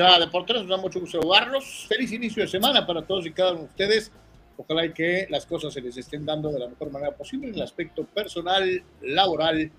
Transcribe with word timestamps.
a 0.00 0.18
Deportes. 0.18 0.56
Nos 0.56 0.68
da 0.68 0.76
mucho 0.76 1.00
gusto 1.00 1.20
saludarlos. 1.20 1.86
Feliz 1.88 2.12
inicio 2.12 2.42
de 2.42 2.48
semana 2.48 2.86
para 2.86 3.02
todos 3.02 3.26
y 3.26 3.32
cada 3.32 3.52
uno 3.52 3.60
de 3.60 3.66
ustedes. 3.66 4.10
Ojalá 4.56 4.92
que 4.92 5.26
las 5.30 5.46
cosas 5.46 5.72
se 5.72 5.80
les 5.80 5.96
estén 5.96 6.24
dando 6.24 6.50
de 6.50 6.58
la 6.58 6.68
mejor 6.68 6.90
manera 6.90 7.12
posible 7.12 7.48
en 7.48 7.54
el 7.54 7.62
aspecto 7.62 8.04
personal, 8.04 8.82
laboral, 9.02 9.70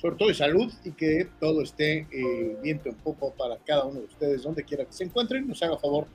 sobre 0.00 0.16
todo 0.16 0.28
de 0.28 0.34
salud 0.34 0.72
y 0.84 0.92
que 0.92 1.28
todo 1.40 1.62
esté 1.62 2.06
eh, 2.10 2.56
viento 2.62 2.88
en 2.88 2.96
poco 2.96 3.32
para 3.32 3.56
cada 3.58 3.84
uno 3.84 4.00
de 4.00 4.06
ustedes, 4.06 4.42
donde 4.42 4.64
quiera 4.64 4.84
que 4.84 4.92
se 4.92 5.04
encuentren. 5.04 5.46
Nos 5.46 5.62
haga 5.62 5.78
favor 5.78 6.06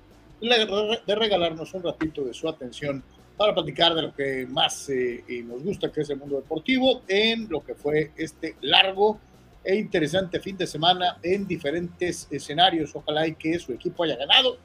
de 0.41 1.15
regalarnos 1.15 1.73
un 1.73 1.83
ratito 1.83 2.23
de 2.23 2.33
su 2.33 2.47
atención 2.47 3.03
para 3.37 3.53
platicar 3.53 3.95
de 3.95 4.01
lo 4.01 4.13
que 4.13 4.45
más 4.47 4.89
eh, 4.89 5.23
nos 5.45 5.63
gusta, 5.63 5.91
que 5.91 6.01
es 6.01 6.09
el 6.09 6.17
mundo 6.17 6.37
deportivo, 6.37 7.01
en 7.07 7.49
lo 7.49 7.63
que 7.63 7.73
fue 7.73 8.11
este 8.17 8.55
largo 8.61 9.19
e 9.63 9.75
interesante 9.75 10.39
fin 10.39 10.57
de 10.57 10.67
semana 10.67 11.17
en 11.21 11.47
diferentes 11.47 12.27
escenarios. 12.31 12.95
Ojalá 12.95 13.27
y 13.27 13.35
que 13.35 13.59
su 13.59 13.73
equipo 13.73 14.03
haya 14.03 14.15
ganado 14.15 14.57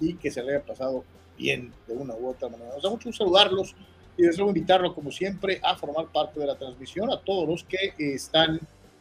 y 0.00 0.14
que 0.14 0.30
se 0.30 0.42
le 0.42 0.56
haya 0.56 0.64
pasado 0.64 1.04
bien 1.36 1.72
de 1.86 1.94
una 1.94 2.14
u 2.14 2.28
otra 2.28 2.48
manera. 2.48 2.70
Nos 2.74 2.82
da 2.82 2.90
mucho 2.90 3.12
saludarlos 3.12 3.74
y 4.16 4.22
deseo 4.22 4.48
invitarlos, 4.48 4.94
como 4.94 5.12
siempre, 5.12 5.60
a 5.62 5.76
formar 5.76 6.06
parte 6.08 6.40
de 6.40 6.46
la 6.46 6.56
transmisión, 6.56 7.10
a 7.10 7.20
todos 7.20 7.48
los 7.48 7.64
que 7.64 7.94
están 7.98 8.58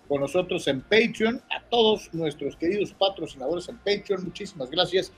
con 0.08 0.22
nosotros 0.22 0.67
en 0.67 0.81
Patreon, 0.81 1.42
a 1.50 1.61
todos 1.70 2.14
nuestros 2.14 2.56
queridos 2.56 2.94
patrocinadores 2.94 3.67
en 3.67 3.78
Patreon, 3.78 4.23
muchísimas 4.23 4.70
gracias. 4.70 5.11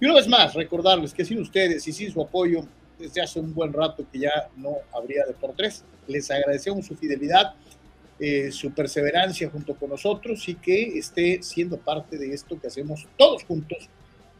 Y 0.00 0.04
una 0.04 0.14
vez 0.14 0.28
más, 0.28 0.54
recordarles 0.54 1.14
que 1.14 1.24
sin 1.24 1.40
ustedes 1.40 1.86
y 1.86 1.92
sin 1.92 2.10
su 2.12 2.20
apoyo, 2.20 2.66
desde 2.98 3.22
hace 3.22 3.40
un 3.40 3.54
buen 3.54 3.72
rato 3.72 4.04
que 4.10 4.18
ya 4.18 4.48
no 4.56 4.74
habría 4.92 5.24
de 5.24 5.32
por 5.32 5.54
tres, 5.54 5.84
les 6.06 6.30
agradecemos 6.30 6.86
su 6.86 6.94
fidelidad 6.96 7.54
eh, 8.20 8.52
su 8.52 8.70
perseverancia 8.72 9.50
junto 9.50 9.74
con 9.74 9.90
nosotros 9.90 10.48
y 10.48 10.54
que 10.54 10.98
esté 10.98 11.42
siendo 11.42 11.78
parte 11.78 12.16
de 12.16 12.32
esto 12.32 12.60
que 12.60 12.68
hacemos 12.68 13.08
todos 13.18 13.42
juntos 13.42 13.88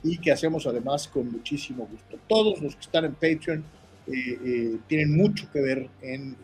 y 0.02 0.18
que 0.18 0.30
hacemos 0.30 0.66
además 0.66 1.08
con 1.08 1.30
muchísimo 1.32 1.88
gusto. 1.90 2.16
Todos 2.28 2.60
los 2.60 2.76
que 2.76 2.82
están 2.82 3.04
en 3.04 3.14
Patreon 3.14 3.64
eh, 4.06 4.38
eh, 4.44 4.76
tienen 4.86 5.16
mucho 5.16 5.50
que 5.52 5.60
ver 5.60 5.88
en, 6.02 6.36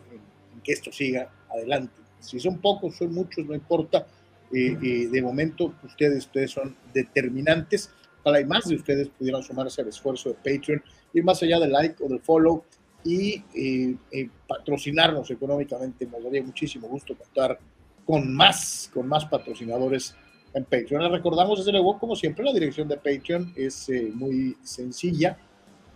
que 0.63 0.73
esto 0.73 0.91
siga 0.91 1.29
adelante. 1.49 1.93
Si 2.19 2.39
son 2.39 2.59
pocos, 2.59 2.97
son 2.97 3.13
muchos, 3.13 3.45
no 3.45 3.55
importa. 3.55 4.05
de 4.51 5.21
momento, 5.23 5.73
ustedes, 5.83 6.25
ustedes 6.25 6.51
son 6.51 6.75
determinantes. 6.93 7.89
para 8.23 8.41
y 8.41 8.45
más 8.45 8.67
de 8.67 8.75
ustedes 8.75 9.07
pudieran 9.07 9.41
sumarse 9.41 9.81
al 9.81 9.87
esfuerzo 9.87 10.29
de 10.29 10.35
Patreon, 10.35 10.83
ir 11.13 11.23
más 11.23 11.41
allá 11.41 11.59
del 11.59 11.71
like 11.71 12.03
o 12.03 12.09
del 12.09 12.19
follow 12.19 12.63
y 13.03 13.43
eh, 13.55 13.95
eh, 14.11 14.29
patrocinarnos 14.47 15.29
económicamente. 15.31 16.05
Nos 16.05 16.23
daría 16.23 16.43
muchísimo 16.43 16.87
gusto 16.87 17.15
contar 17.15 17.59
con 18.05 18.33
más, 18.33 18.89
con 18.93 19.07
más 19.07 19.25
patrocinadores 19.25 20.15
en 20.53 20.63
Patreon. 20.65 21.03
Les 21.03 21.11
recordamos 21.11 21.59
desde 21.59 21.71
luego, 21.71 21.97
como 21.99 22.15
siempre, 22.15 22.43
la 22.45 22.53
dirección 22.53 22.87
de 22.87 22.97
Patreon 22.97 23.53
es 23.55 23.89
eh, 23.89 24.11
muy 24.13 24.57
sencilla. 24.63 25.37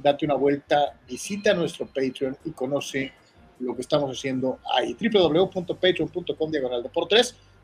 Date 0.01 0.25
una 0.25 0.35
vuelta, 0.35 0.99
visita 1.07 1.53
nuestro 1.53 1.87
Patreon 1.87 2.37
y 2.45 2.51
conoce 2.51 3.11
lo 3.59 3.75
que 3.75 3.81
estamos 3.81 4.17
haciendo 4.17 4.59
ahí. 4.73 4.95
www.patreon.com 4.99 6.51
diagonal 6.51 6.83
de 6.83 6.89
por 6.89 7.07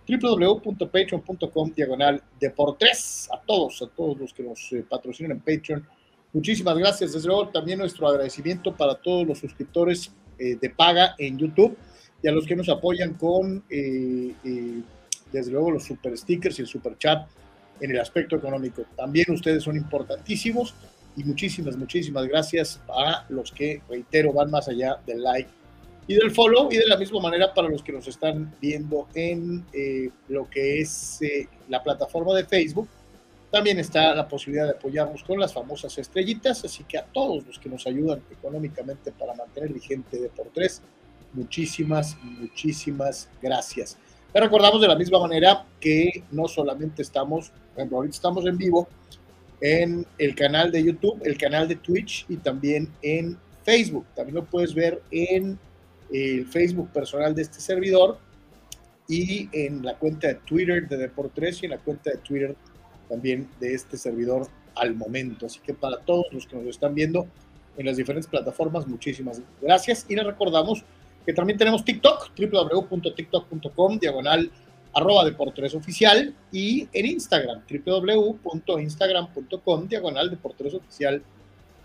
www.patreon.com 0.07 1.73
diagonal 1.73 2.23
de 2.39 2.49
por 2.49 2.77
a 2.79 3.41
todos, 3.45 3.81
a 3.81 3.87
todos 3.87 4.17
los 4.17 4.33
que 4.33 4.43
nos 4.43 4.69
patrocinan 4.89 5.31
en 5.33 5.39
Patreon 5.39 5.85
Muchísimas 6.33 6.77
gracias. 6.77 7.13
Desde 7.13 7.27
luego 7.27 7.49
también 7.49 7.79
nuestro 7.79 8.07
agradecimiento 8.07 8.73
para 8.73 8.95
todos 8.95 9.27
los 9.27 9.39
suscriptores 9.39 10.11
eh, 10.39 10.57
de 10.59 10.69
paga 10.69 11.15
en 11.17 11.37
YouTube 11.37 11.77
y 12.23 12.27
a 12.27 12.31
los 12.31 12.45
que 12.45 12.55
nos 12.55 12.69
apoyan 12.69 13.15
con, 13.15 13.63
eh, 13.69 14.33
eh, 14.45 14.81
desde 15.31 15.51
luego, 15.51 15.71
los 15.71 15.83
super 15.83 16.17
stickers 16.17 16.57
y 16.59 16.61
el 16.61 16.67
super 16.67 16.97
chat 16.97 17.27
en 17.81 17.91
el 17.91 17.99
aspecto 17.99 18.37
económico. 18.37 18.83
También 18.95 19.25
ustedes 19.31 19.63
son 19.63 19.75
importantísimos 19.75 20.73
y 21.17 21.23
muchísimas, 21.25 21.75
muchísimas 21.75 22.25
gracias 22.27 22.79
a 22.87 23.25
los 23.29 23.51
que, 23.51 23.81
reitero, 23.89 24.31
van 24.31 24.49
más 24.49 24.69
allá 24.69 24.99
del 25.05 25.23
like 25.23 25.49
y 26.07 26.15
del 26.15 26.31
follow 26.31 26.71
y 26.71 26.77
de 26.77 26.87
la 26.87 26.97
misma 26.97 27.19
manera 27.19 27.53
para 27.53 27.67
los 27.67 27.83
que 27.83 27.91
nos 27.91 28.07
están 28.07 28.55
viendo 28.61 29.07
en 29.13 29.65
lo 30.29 30.49
que 30.49 30.79
es 30.79 31.19
la 31.67 31.83
plataforma 31.83 32.33
de 32.35 32.45
Facebook 32.45 32.87
también 33.51 33.77
está 33.79 34.15
la 34.15 34.27
posibilidad 34.27 34.65
de 34.65 34.71
apoyarnos 34.71 35.23
con 35.23 35.37
las 35.37 35.53
famosas 35.53 35.97
estrellitas, 35.97 36.63
así 36.63 36.85
que 36.85 36.97
a 36.97 37.03
todos 37.03 37.45
los 37.45 37.59
que 37.59 37.69
nos 37.69 37.85
ayudan 37.85 38.21
económicamente 38.31 39.11
para 39.11 39.35
mantener 39.35 39.73
vigente 39.73 40.19
de 40.19 40.29
por 40.29 40.47
tres, 40.53 40.81
muchísimas, 41.33 42.17
muchísimas 42.23 43.29
gracias. 43.41 43.97
Te 44.31 44.39
recordamos 44.39 44.79
de 44.79 44.87
la 44.87 44.95
misma 44.95 45.19
manera 45.19 45.65
que 45.81 46.23
no 46.31 46.47
solamente 46.47 47.01
estamos, 47.01 47.51
ejemplo, 47.75 47.97
ahorita 47.97 48.15
estamos 48.15 48.45
en 48.45 48.57
vivo 48.57 48.87
en 49.59 50.07
el 50.17 50.33
canal 50.33 50.71
de 50.71 50.83
YouTube, 50.83 51.21
el 51.25 51.37
canal 51.37 51.67
de 51.67 51.75
Twitch 51.75 52.25
y 52.29 52.37
también 52.37 52.89
en 53.01 53.37
Facebook. 53.63 54.05
También 54.15 54.35
lo 54.35 54.45
puedes 54.45 54.73
ver 54.73 55.01
en 55.11 55.59
el 56.11 56.47
Facebook 56.47 56.89
personal 56.91 57.35
de 57.35 57.41
este 57.41 57.59
servidor 57.59 58.17
y 59.09 59.49
en 59.51 59.83
la 59.83 59.97
cuenta 59.97 60.29
de 60.29 60.35
Twitter 60.35 60.87
de 60.87 60.95
Deportes 60.95 61.61
y 61.61 61.65
en 61.65 61.71
la 61.71 61.77
cuenta 61.77 62.11
de 62.11 62.17
Twitter 62.17 62.55
también 63.11 63.49
de 63.59 63.75
este 63.75 63.97
servidor 63.97 64.47
al 64.73 64.95
momento. 64.95 65.45
Así 65.45 65.59
que 65.59 65.73
para 65.73 65.97
todos 65.97 66.27
los 66.31 66.47
que 66.47 66.55
nos 66.55 66.65
están 66.65 66.95
viendo 66.95 67.27
en 67.77 67.85
las 67.85 67.97
diferentes 67.97 68.29
plataformas, 68.29 68.87
muchísimas 68.87 69.41
gracias. 69.61 70.05
Y 70.07 70.15
les 70.15 70.25
recordamos 70.25 70.85
que 71.25 71.33
también 71.33 71.59
tenemos 71.59 71.83
TikTok, 71.83 72.31
www.tiktok.com, 72.39 73.99
diagonal 73.99 74.49
arroba 74.93 75.25
deportes 75.25 75.75
oficial, 75.75 76.33
y 76.51 76.87
en 76.91 77.05
Instagram, 77.05 77.61
www.instagram.com, 77.85 79.87
diagonal 79.87 80.29
deportes 80.29 80.73
oficial, 80.73 81.23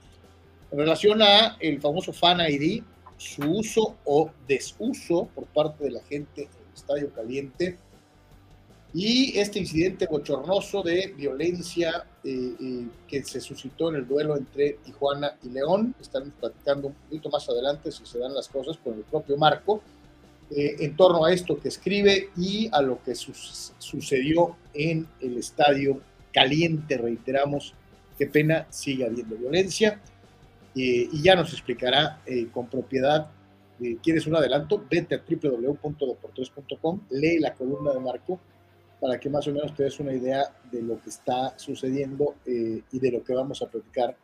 en 0.70 0.78
relación 0.78 1.22
a 1.22 1.56
el 1.60 1.80
famoso 1.80 2.12
Fan 2.12 2.40
ID, 2.40 2.82
su 3.16 3.42
uso 3.42 3.96
o 4.04 4.30
desuso 4.48 5.28
por 5.34 5.46
parte 5.46 5.84
de 5.84 5.92
la 5.92 6.02
gente 6.02 6.42
en 6.42 6.48
el 6.48 6.74
Estadio 6.74 7.12
Caliente 7.12 7.78
y 8.98 9.38
este 9.38 9.58
incidente 9.58 10.06
bochornoso 10.06 10.82
de 10.82 11.12
violencia 11.14 12.06
eh, 12.24 12.54
eh, 12.58 12.86
que 13.06 13.22
se 13.22 13.42
suscitó 13.42 13.90
en 13.90 13.96
el 13.96 14.08
duelo 14.08 14.38
entre 14.38 14.78
Tijuana 14.82 15.36
y 15.44 15.50
León. 15.50 15.94
Estaremos 16.00 16.32
platicando 16.40 16.88
un 16.88 16.94
poquito 16.94 17.28
más 17.28 17.46
adelante 17.46 17.92
si 17.92 18.06
se 18.06 18.18
dan 18.18 18.32
las 18.32 18.48
cosas 18.48 18.78
con 18.78 18.94
el 18.94 19.02
propio 19.02 19.36
Marco 19.36 19.82
eh, 20.50 20.76
en 20.78 20.96
torno 20.96 21.26
a 21.26 21.30
esto 21.30 21.60
que 21.60 21.68
escribe 21.68 22.30
y 22.38 22.70
a 22.72 22.80
lo 22.80 23.02
que 23.02 23.14
sucedió 23.14 24.56
en 24.72 25.06
el 25.20 25.36
estadio 25.36 26.00
caliente, 26.32 26.96
reiteramos, 26.96 27.74
qué 28.16 28.28
pena, 28.28 28.66
sigue 28.70 29.04
habiendo 29.04 29.36
violencia. 29.36 30.00
y 30.74 31.22
ya 31.22 31.34
nos 31.34 31.52
explicará 31.52 32.22
con 32.50 32.66
propiedad 32.68 33.30
¿Quieres 34.02 34.26
un 34.26 34.36
adelanto? 34.36 34.82
Vete 34.90 35.16
a 35.16 35.22
www.deportes.com, 35.28 37.00
lee 37.10 37.38
la 37.38 37.52
columna 37.52 37.92
de 37.92 38.00
Marco 38.00 38.40
para 39.00 39.20
que 39.20 39.28
más 39.28 39.46
o 39.46 39.52
menos 39.52 39.74
te 39.74 39.84
des 39.84 40.00
una 40.00 40.12
idea 40.12 40.44
de 40.70 40.82
lo 40.82 41.00
que 41.00 41.10
está 41.10 41.58
sucediendo 41.58 42.36
eh, 42.46 42.82
y 42.90 42.98
de 42.98 43.10
lo 43.10 43.22
que 43.22 43.34
vamos 43.34 43.60
a 43.62 43.66
platicar 43.66 44.16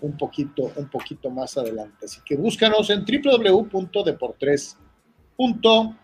un 0.00 0.16
poquito, 0.16 0.72
un 0.76 0.88
poquito 0.88 1.30
más 1.30 1.56
adelante. 1.56 2.06
Así 2.06 2.20
que 2.24 2.36
búscanos 2.36 2.90
en 2.90 3.04
www.deportres.com. 3.04 5.96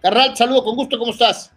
Carral, 0.00 0.36
saludo 0.36 0.62
con 0.62 0.76
gusto, 0.76 0.98
¿cómo 0.98 1.10
estás? 1.10 1.52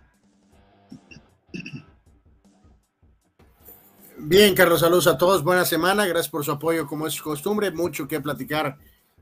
Bien, 4.18 4.54
Carlos, 4.54 4.81
saludos 4.81 5.08
a 5.08 5.18
todos, 5.18 5.44
buena 5.44 5.64
semana, 5.64 6.06
gracias 6.06 6.30
por 6.30 6.44
su 6.44 6.52
apoyo 6.52 6.86
como 6.86 7.08
es 7.08 7.22
costumbre, 7.22 7.72
mucho 7.72 8.06
que 8.06 8.20
platicar 8.20 8.78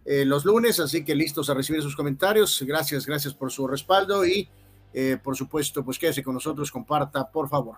eh, 0.06 0.26
los 0.26 0.44
lunes, 0.44 0.80
así 0.80 1.06
que 1.06 1.14
listos 1.14 1.50
a 1.50 1.54
recibir 1.54 1.84
sus 1.84 1.96
comentarios, 1.96 2.64
gracias, 2.66 3.06
gracias 3.06 3.34
por 3.34 3.52
su 3.52 3.68
respaldo 3.68 4.26
y 4.26 4.50
eh, 5.00 5.16
por 5.16 5.38
supuesto, 5.38 5.86
pues 5.86 6.00
quédese 6.00 6.24
con 6.24 6.34
nosotros, 6.34 6.72
comparta, 6.72 7.30
por 7.30 7.48
favor. 7.48 7.78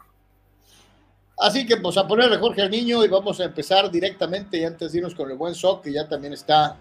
Así 1.37 1.65
que 1.65 1.75
pues 1.75 1.97
a 1.97 2.07
ponerle 2.07 2.37
Jorge 2.37 2.61
al 2.61 2.71
niño 2.71 3.03
y 3.03 3.09
vamos 3.09 3.41
a 3.41 3.43
empezar 3.43 3.91
directamente 3.91 4.57
y 4.57 4.63
antes 4.63 4.93
de 4.93 4.99
irnos 4.99 5.13
con 5.15 5.29
el 5.29 5.35
buen 5.35 5.53
Soc, 5.53 5.83
que 5.83 5.91
ya 5.91 6.07
también 6.07 6.31
está 6.31 6.77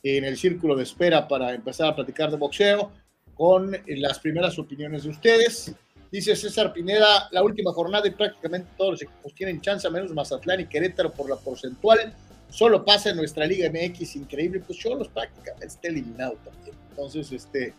en 0.00 0.24
el 0.24 0.36
círculo 0.36 0.76
de 0.76 0.84
espera 0.84 1.26
para 1.26 1.52
empezar 1.52 1.88
a 1.88 1.96
platicar 1.96 2.30
de 2.30 2.36
boxeo, 2.36 2.92
con 3.34 3.76
las 3.88 4.20
primeras 4.20 4.56
opiniones 4.60 5.02
de 5.02 5.10
ustedes. 5.10 5.74
Dice 6.12 6.36
César 6.36 6.72
Pineda, 6.72 7.28
la 7.32 7.42
última 7.42 7.72
jornada 7.72 8.06
y 8.06 8.12
prácticamente 8.12 8.70
todos 8.76 8.92
los 8.92 9.02
equipos 9.02 9.34
tienen 9.34 9.60
chance, 9.60 9.90
menos 9.90 10.14
Mazatlán 10.14 10.60
y 10.60 10.66
Querétaro 10.66 11.10
por 11.10 11.28
la 11.28 11.34
porcentual. 11.34 12.14
Solo 12.48 12.84
pasa 12.84 13.10
en 13.10 13.16
nuestra 13.16 13.44
Liga 13.44 13.68
MX, 13.68 14.14
increíble. 14.14 14.62
Pues 14.64 14.78
Cholos 14.78 15.08
prácticamente 15.08 15.66
está 15.66 15.88
eliminado 15.88 16.34
también. 16.44 16.76
Entonces, 16.90 17.32
este, 17.32 17.74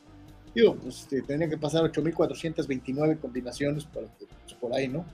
digo, 0.54 0.76
pues 0.76 1.02
este, 1.02 1.22
tendrían 1.22 1.50
que 1.50 1.58
pasar 1.58 1.84
8.429 1.84 3.20
combinaciones 3.20 3.86
que, 3.86 4.00
pues, 4.20 4.54
por 4.60 4.74
ahí, 4.74 4.88
¿no? 4.88 5.06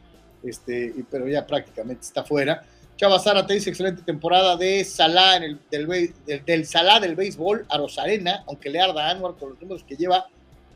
Este, 0.44 0.94
pero 1.10 1.28
ya 1.28 1.46
prácticamente 1.46 2.02
está 2.02 2.24
fuera. 2.24 2.64
Chava 2.96 3.20
Sara 3.20 3.46
te 3.46 3.54
dice 3.54 3.70
excelente 3.70 4.02
temporada 4.02 4.58
de 4.58 4.84
Salá 4.84 5.38
en 5.38 5.44
el, 5.44 5.60
del, 5.70 6.14
del, 6.46 6.66
Salá 6.66 7.00
del 7.00 7.16
béisbol 7.16 7.66
a 7.70 7.78
Rosarena, 7.78 8.44
aunque 8.48 8.72
le 8.72 8.80
arda 8.82 9.12
Anwar 9.12 9.36
con 9.36 9.50
los 9.50 9.62
números 9.62 9.84
que 9.84 9.96
lleva, 9.96 10.28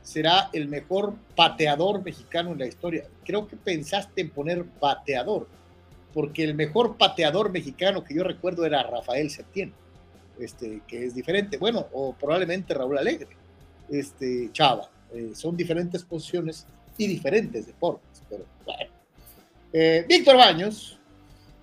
será 0.03 0.49
el 0.53 0.67
mejor 0.67 1.15
pateador 1.35 2.03
mexicano 2.03 2.51
en 2.51 2.59
la 2.59 2.67
historia. 2.67 3.05
Creo 3.25 3.47
que 3.47 3.55
pensaste 3.55 4.21
en 4.21 4.29
poner 4.29 4.65
pateador, 4.65 5.47
porque 6.13 6.43
el 6.43 6.53
mejor 6.53 6.95
pateador 6.97 7.51
mexicano 7.51 8.03
que 8.03 8.13
yo 8.13 8.23
recuerdo 8.23 8.65
era 8.65 8.83
Rafael 8.83 9.31
Septién, 9.31 9.73
este, 10.39 10.81
que 10.87 11.05
es 11.05 11.15
diferente, 11.15 11.57
bueno, 11.57 11.87
o 11.91 12.13
probablemente 12.13 12.75
Raúl 12.75 12.99
Alegre, 12.99 13.29
este, 13.91 14.49
Chava. 14.51 14.89
Eh, 15.13 15.31
son 15.35 15.57
diferentes 15.57 16.03
posiciones 16.03 16.65
y 16.97 17.07
diferentes 17.07 17.67
deportes, 17.67 18.23
pero 18.29 18.45
bueno. 18.65 18.91
Eh, 19.73 20.05
Víctor 20.07 20.37
Baños 20.37 20.97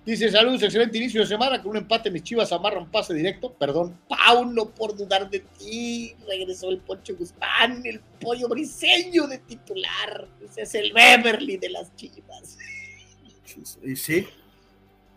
dice: 0.05 0.29
Saludos, 0.31 0.61
excelente 0.63 0.97
inicio 0.97 1.21
de 1.21 1.27
semana. 1.27 1.61
Con 1.61 1.71
un 1.71 1.77
empate, 1.77 2.11
mis 2.11 2.23
chivas 2.23 2.51
amarran 2.51 2.89
pase 2.91 3.13
directo. 3.13 3.53
Perdón, 3.53 3.99
Paulo, 4.07 4.69
por 4.69 4.95
dudar 4.95 5.29
de 5.29 5.39
ti. 5.39 6.15
Regresó 6.27 6.69
el 6.69 6.79
Poncho 6.79 7.15
Guzmán, 7.15 7.81
el 7.85 7.99
pollo 8.21 8.47
briseño 8.47 9.27
de 9.27 9.39
titular. 9.39 10.27
Ese 10.43 10.61
es 10.61 10.75
el 10.75 10.93
Beverly 10.93 11.57
de 11.57 11.69
las 11.69 11.95
chivas. 11.95 12.57
Y 13.83 13.95
sí. 13.95 14.27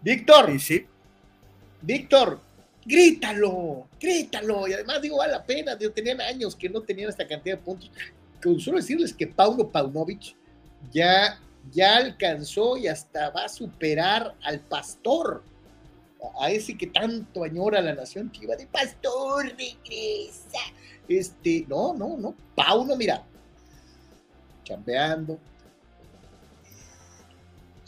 Víctor. 0.02 0.50
Y 0.50 0.58
sí. 0.58 0.86
Víctor, 1.82 2.40
grítalo, 2.84 3.88
grítalo. 4.00 4.68
Y 4.68 4.74
además, 4.74 5.02
digo, 5.02 5.18
vale 5.18 5.32
la 5.32 5.44
pena. 5.44 5.76
Digo, 5.76 5.92
tenían 5.92 6.20
años 6.20 6.56
que 6.56 6.68
no 6.68 6.82
tenían 6.82 7.08
esta 7.08 7.26
cantidad 7.26 7.56
de 7.56 7.62
puntos. 7.62 7.90
Con 8.42 8.58
solo 8.60 8.78
decirles 8.78 9.12
que 9.12 9.26
Paulo 9.26 9.70
Paunovic 9.70 10.34
ya 10.90 11.38
ya 11.70 11.96
alcanzó 11.96 12.76
y 12.76 12.88
hasta 12.88 13.30
va 13.30 13.44
a 13.44 13.48
superar 13.48 14.34
al 14.42 14.60
pastor, 14.60 15.44
a 16.40 16.50
ese 16.50 16.76
que 16.76 16.88
tanto 16.88 17.44
añora 17.44 17.80
la 17.80 17.94
nación 17.94 18.30
chiva 18.32 18.56
de 18.56 18.66
pastor, 18.66 19.46
regresa. 19.46 20.58
Este, 21.08 21.64
no, 21.68 21.94
no, 21.94 22.16
no, 22.16 22.34
Pauno, 22.54 22.96
mira, 22.96 23.24
chambeando, 24.64 25.38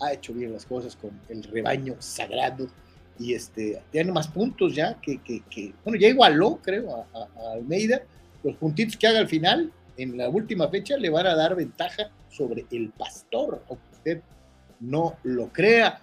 ha 0.00 0.12
hecho 0.12 0.32
bien 0.32 0.52
las 0.52 0.66
cosas 0.66 0.96
con 0.96 1.18
el 1.28 1.42
rebaño 1.44 1.96
sagrado 2.00 2.68
y 3.18 3.34
este, 3.34 3.82
tiene 3.90 4.12
más 4.12 4.28
puntos 4.28 4.74
ya 4.74 5.00
que, 5.00 5.20
bueno, 5.84 5.98
ya 5.98 6.08
igualó, 6.08 6.58
creo, 6.62 7.06
a, 7.12 7.18
a 7.18 7.52
Almeida. 7.52 8.02
Los 8.42 8.56
puntitos 8.56 8.96
que 8.96 9.06
haga 9.06 9.20
al 9.20 9.28
final, 9.28 9.72
en 9.96 10.16
la 10.16 10.28
última 10.28 10.68
fecha, 10.68 10.96
le 10.96 11.10
van 11.10 11.26
a 11.26 11.34
dar 11.34 11.54
ventaja 11.54 12.10
sobre 12.28 12.66
el 12.70 12.90
pastor, 12.90 13.62
aunque 13.68 13.84
usted 13.92 14.20
no 14.80 15.16
lo 15.22 15.48
crea. 15.48 16.00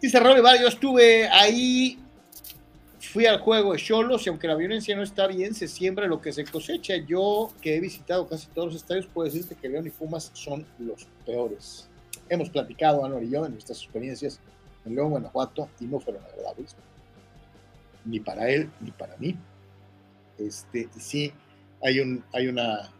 Dice 0.00 0.18
Raúl 0.18 0.42
yo 0.58 0.68
estuve 0.68 1.28
ahí, 1.28 1.98
fui 2.98 3.26
al 3.26 3.38
juego 3.38 3.72
de 3.72 3.78
Cholos 3.78 4.24
y 4.24 4.30
aunque 4.30 4.48
la 4.48 4.54
violencia 4.54 4.96
no 4.96 5.02
está 5.02 5.26
bien, 5.26 5.54
se 5.54 5.68
siembra 5.68 6.06
lo 6.06 6.20
que 6.20 6.32
se 6.32 6.44
cosecha. 6.44 6.96
Yo, 6.96 7.52
que 7.60 7.76
he 7.76 7.80
visitado 7.80 8.26
casi 8.26 8.46
todos 8.48 8.72
los 8.72 8.76
estadios, 8.76 9.06
puedo 9.06 9.26
decirte 9.30 9.54
que 9.54 9.68
León 9.68 9.86
y 9.86 9.90
Pumas 9.90 10.30
son 10.32 10.66
los 10.78 11.06
peores. 11.26 11.86
Hemos 12.30 12.48
platicado, 12.48 13.04
Anor 13.04 13.22
y 13.22 13.30
yo, 13.30 13.42
de 13.42 13.50
nuestras 13.50 13.82
experiencias 13.82 14.40
en 14.84 14.94
León, 14.94 15.10
Guanajuato, 15.10 15.68
y 15.80 15.86
no 15.86 16.00
fueron 16.00 16.24
agradables. 16.24 16.76
Ni 18.04 18.20
para 18.20 18.48
él, 18.48 18.70
ni 18.80 18.90
para 18.90 19.16
mí. 19.16 19.36
Este, 20.38 20.88
sí, 20.98 21.32
hay, 21.82 22.00
un, 22.00 22.24
hay 22.32 22.48
una 22.48 22.90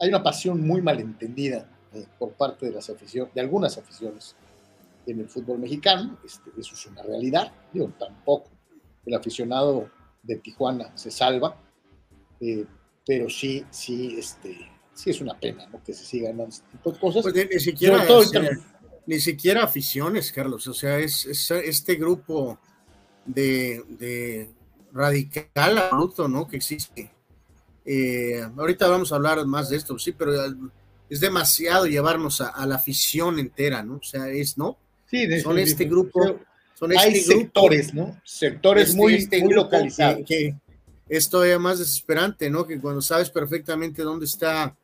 hay 0.00 0.08
una 0.08 0.22
pasión 0.22 0.64
muy 0.66 0.80
malentendida 0.80 1.68
eh, 1.92 2.06
por 2.18 2.32
parte 2.32 2.66
de 2.66 2.72
las 2.72 2.88
aficiones, 2.88 3.34
de 3.34 3.40
algunas 3.40 3.76
aficiones 3.78 4.36
en 5.06 5.20
el 5.20 5.28
fútbol 5.28 5.58
mexicano. 5.58 6.18
Este, 6.24 6.50
eso 6.58 6.74
es 6.74 6.86
una 6.86 7.02
realidad. 7.02 7.52
Digo, 7.72 7.92
tampoco 7.98 8.50
el 9.04 9.14
aficionado 9.14 9.90
de 10.22 10.36
Tijuana 10.36 10.96
se 10.96 11.10
salva, 11.10 11.56
eh, 12.40 12.64
pero 13.06 13.28
sí, 13.28 13.64
sí, 13.70 14.16
este, 14.18 14.56
sí 14.92 15.10
es 15.10 15.20
una 15.20 15.38
pena 15.38 15.66
¿no? 15.66 15.82
que 15.82 15.92
se 15.92 16.04
sigan 16.04 16.36
dando 16.36 16.54
este 16.54 17.00
cosas. 17.00 17.22
Pues 17.22 17.34
ni 17.34 17.60
siquiera, 17.60 18.06
ni 19.08 19.18
siquiera 19.18 19.64
aficiones, 19.64 20.30
Carlos. 20.30 20.68
O 20.68 20.74
sea, 20.74 20.98
es, 20.98 21.26
este 21.50 21.96
grupo 21.96 22.60
de, 23.26 23.82
de 23.98 24.50
radical 24.92 25.78
absoluto, 25.78 26.28
¿no? 26.28 26.46
Que 26.46 26.56
existe 26.56 27.10
eh, 27.90 28.46
ahorita 28.54 28.86
vamos 28.86 29.12
a 29.12 29.14
hablar 29.14 29.46
más 29.46 29.70
de 29.70 29.78
esto, 29.78 29.98
sí, 29.98 30.12
pero 30.12 30.34
es 31.08 31.20
demasiado 31.20 31.86
llevarnos 31.86 32.42
a, 32.42 32.66
la 32.66 32.74
afición 32.74 33.38
entera, 33.38 33.82
¿no? 33.82 33.94
O 33.94 34.02
sea, 34.02 34.28
es, 34.28 34.58
¿no? 34.58 34.76
Sí, 35.10 35.40
son 35.40 35.58
este 35.58 35.86
grupo. 35.86 36.38
Son 36.78 36.92
hay 36.92 37.14
este 37.14 37.32
sectores, 37.32 37.94
¿no? 37.94 38.20
Sectores 38.24 38.90
este, 38.90 38.96
muy, 38.98 39.14
este 39.14 39.40
localizados. 39.40 40.20
Que, 40.26 40.54
es 41.08 41.30
todavía 41.30 41.58
más 41.58 41.78
desesperante, 41.78 42.50
¿no? 42.50 42.66
Que 42.66 42.78
cuando 42.78 43.00
sabes 43.00 43.30
perfectamente 43.30 44.02
dónde 44.02 44.26
está 44.26 44.76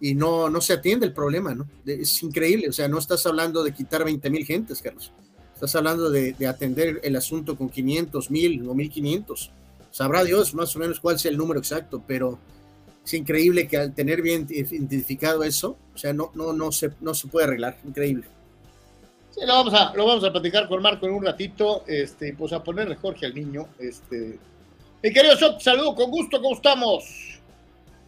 y 0.00 0.14
no, 0.14 0.48
no 0.48 0.60
se 0.60 0.74
atiende 0.74 1.06
el 1.06 1.12
problema, 1.12 1.54
¿no? 1.54 1.68
Es 1.86 2.22
increíble, 2.22 2.68
o 2.68 2.72
sea, 2.72 2.88
no 2.88 2.98
estás 2.98 3.24
hablando 3.26 3.64
de 3.64 3.72
quitar 3.72 4.04
20 4.04 4.30
mil 4.30 4.44
gentes, 4.44 4.80
Carlos. 4.80 5.12
Estás 5.54 5.74
hablando 5.74 6.08
de, 6.08 6.34
de, 6.34 6.46
atender 6.46 7.00
el 7.02 7.16
asunto 7.16 7.56
con 7.56 7.68
500, 7.68 8.30
mil 8.30 8.68
o 8.68 8.74
1500 8.74 9.50
sabrá 9.90 10.22
Dios 10.24 10.54
más 10.54 10.74
o 10.76 10.78
menos 10.78 11.00
cuál 11.00 11.16
es 11.16 11.26
el 11.26 11.36
número 11.36 11.58
exacto, 11.58 12.02
pero 12.06 12.38
es 13.04 13.14
increíble 13.14 13.66
que 13.66 13.78
al 13.78 13.94
tener 13.94 14.22
bien 14.22 14.46
identificado 14.48 15.42
eso, 15.42 15.76
o 15.92 15.98
sea, 15.98 16.12
no, 16.12 16.30
no, 16.34 16.52
no, 16.52 16.70
se, 16.70 16.90
no 17.00 17.14
se 17.14 17.26
puede 17.26 17.46
arreglar, 17.46 17.78
increíble. 17.84 18.26
Sí, 19.30 19.40
lo 19.46 19.54
vamos 19.54 19.74
a, 19.74 19.92
lo 19.94 20.06
vamos 20.06 20.24
a 20.24 20.30
platicar 20.30 20.68
con 20.68 20.82
Marco 20.82 21.06
en 21.06 21.14
un 21.14 21.24
ratito, 21.24 21.84
este, 21.86 22.34
pues 22.34 22.52
a 22.52 22.62
ponerle 22.62 22.94
Jorge 22.94 23.26
al 23.26 23.34
niño, 23.34 23.68
este. 23.78 24.38
Mi 25.02 25.12
querido 25.12 25.36
Sot, 25.36 25.60
saludo 25.60 25.94
con 25.94 26.10
gusto, 26.10 26.40
¿cómo 26.40 26.54
estamos? 26.54 27.37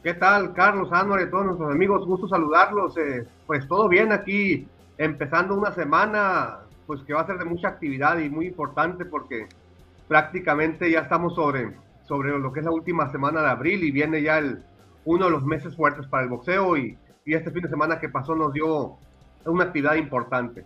¿Qué 0.03 0.15
tal, 0.15 0.55
Carlos, 0.55 0.91
Álvarez, 0.93 1.31
todos 1.31 1.45
nuestros 1.45 1.71
amigos? 1.71 2.07
Gusto 2.07 2.27
saludarlos. 2.27 2.97
Eh, 2.97 3.27
pues 3.47 3.69
todo 3.69 3.87
bien 3.87 4.13
aquí, 4.13 4.67
empezando 4.97 5.55
una 5.55 5.73
semana, 5.73 6.61
pues 6.87 7.03
que 7.03 7.13
va 7.13 7.21
a 7.21 7.27
ser 7.27 7.37
de 7.37 7.45
mucha 7.45 7.69
actividad 7.69 8.19
y 8.19 8.31
muy 8.31 8.47
importante 8.47 9.05
porque 9.05 9.47
prácticamente 10.09 10.91
ya 10.91 11.01
estamos 11.01 11.35
sobre, 11.35 11.77
sobre 12.09 12.39
lo 12.39 12.51
que 12.51 12.61
es 12.61 12.65
la 12.65 12.73
última 12.73 13.13
semana 13.13 13.43
de 13.43 13.51
abril 13.51 13.85
y 13.85 13.91
viene 13.91 14.23
ya 14.23 14.39
el, 14.39 14.63
uno 15.05 15.27
de 15.27 15.31
los 15.33 15.45
meses 15.45 15.77
fuertes 15.77 16.07
para 16.07 16.23
el 16.23 16.31
boxeo 16.31 16.79
y, 16.79 16.97
y 17.27 17.35
este 17.35 17.51
fin 17.51 17.63
de 17.63 17.69
semana 17.69 18.01
que 18.01 18.09
pasó 18.09 18.35
nos 18.35 18.55
dio 18.55 18.97
una 19.45 19.65
actividad 19.65 19.97
importante. 19.97 20.65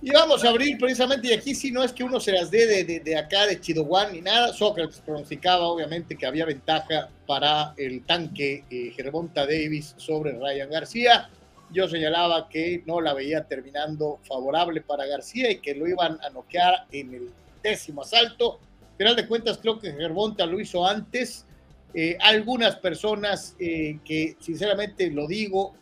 Y 0.00 0.10
vamos 0.12 0.44
a 0.44 0.50
abrir 0.50 0.78
precisamente, 0.78 1.26
y 1.28 1.32
aquí 1.32 1.56
si 1.56 1.72
no 1.72 1.82
es 1.82 1.92
que 1.92 2.04
uno 2.04 2.20
se 2.20 2.30
las 2.30 2.52
dé 2.52 2.84
de, 2.84 3.00
de, 3.00 3.16
acá, 3.16 3.46
de 3.46 3.60
Chidoguán 3.60 4.12
ni 4.12 4.20
nada. 4.20 4.52
Sócrates 4.52 5.00
pronosticaba 5.00 5.66
obviamente 5.66 6.16
que 6.16 6.24
había 6.24 6.44
ventaja 6.44 7.08
para 7.26 7.74
el 7.76 8.04
tanque 8.04 8.64
eh, 8.70 8.92
Gervonta 8.94 9.44
Davis 9.44 9.94
sobre 9.96 10.38
Ryan 10.38 10.70
García. 10.70 11.28
Yo 11.72 11.88
señalaba 11.88 12.48
que 12.48 12.84
no 12.86 13.00
la 13.00 13.12
veía 13.12 13.44
terminando 13.44 14.20
favorable 14.22 14.82
para 14.82 15.04
García 15.04 15.50
y 15.50 15.58
que 15.58 15.74
lo 15.74 15.88
iban 15.88 16.18
a 16.22 16.30
noquear 16.30 16.86
en 16.92 17.14
el 17.14 17.30
décimo 17.62 18.02
asalto. 18.02 18.60
Final 18.96 19.16
de 19.16 19.26
cuentas, 19.26 19.58
creo 19.58 19.80
que 19.80 19.92
Gervonta 19.92 20.46
lo 20.46 20.60
hizo 20.60 20.86
antes. 20.86 21.44
Eh, 21.92 22.16
algunas 22.20 22.76
personas 22.76 23.56
eh, 23.58 23.98
que, 24.04 24.36
sinceramente, 24.40 25.10
lo 25.10 25.26
digo, 25.26 25.74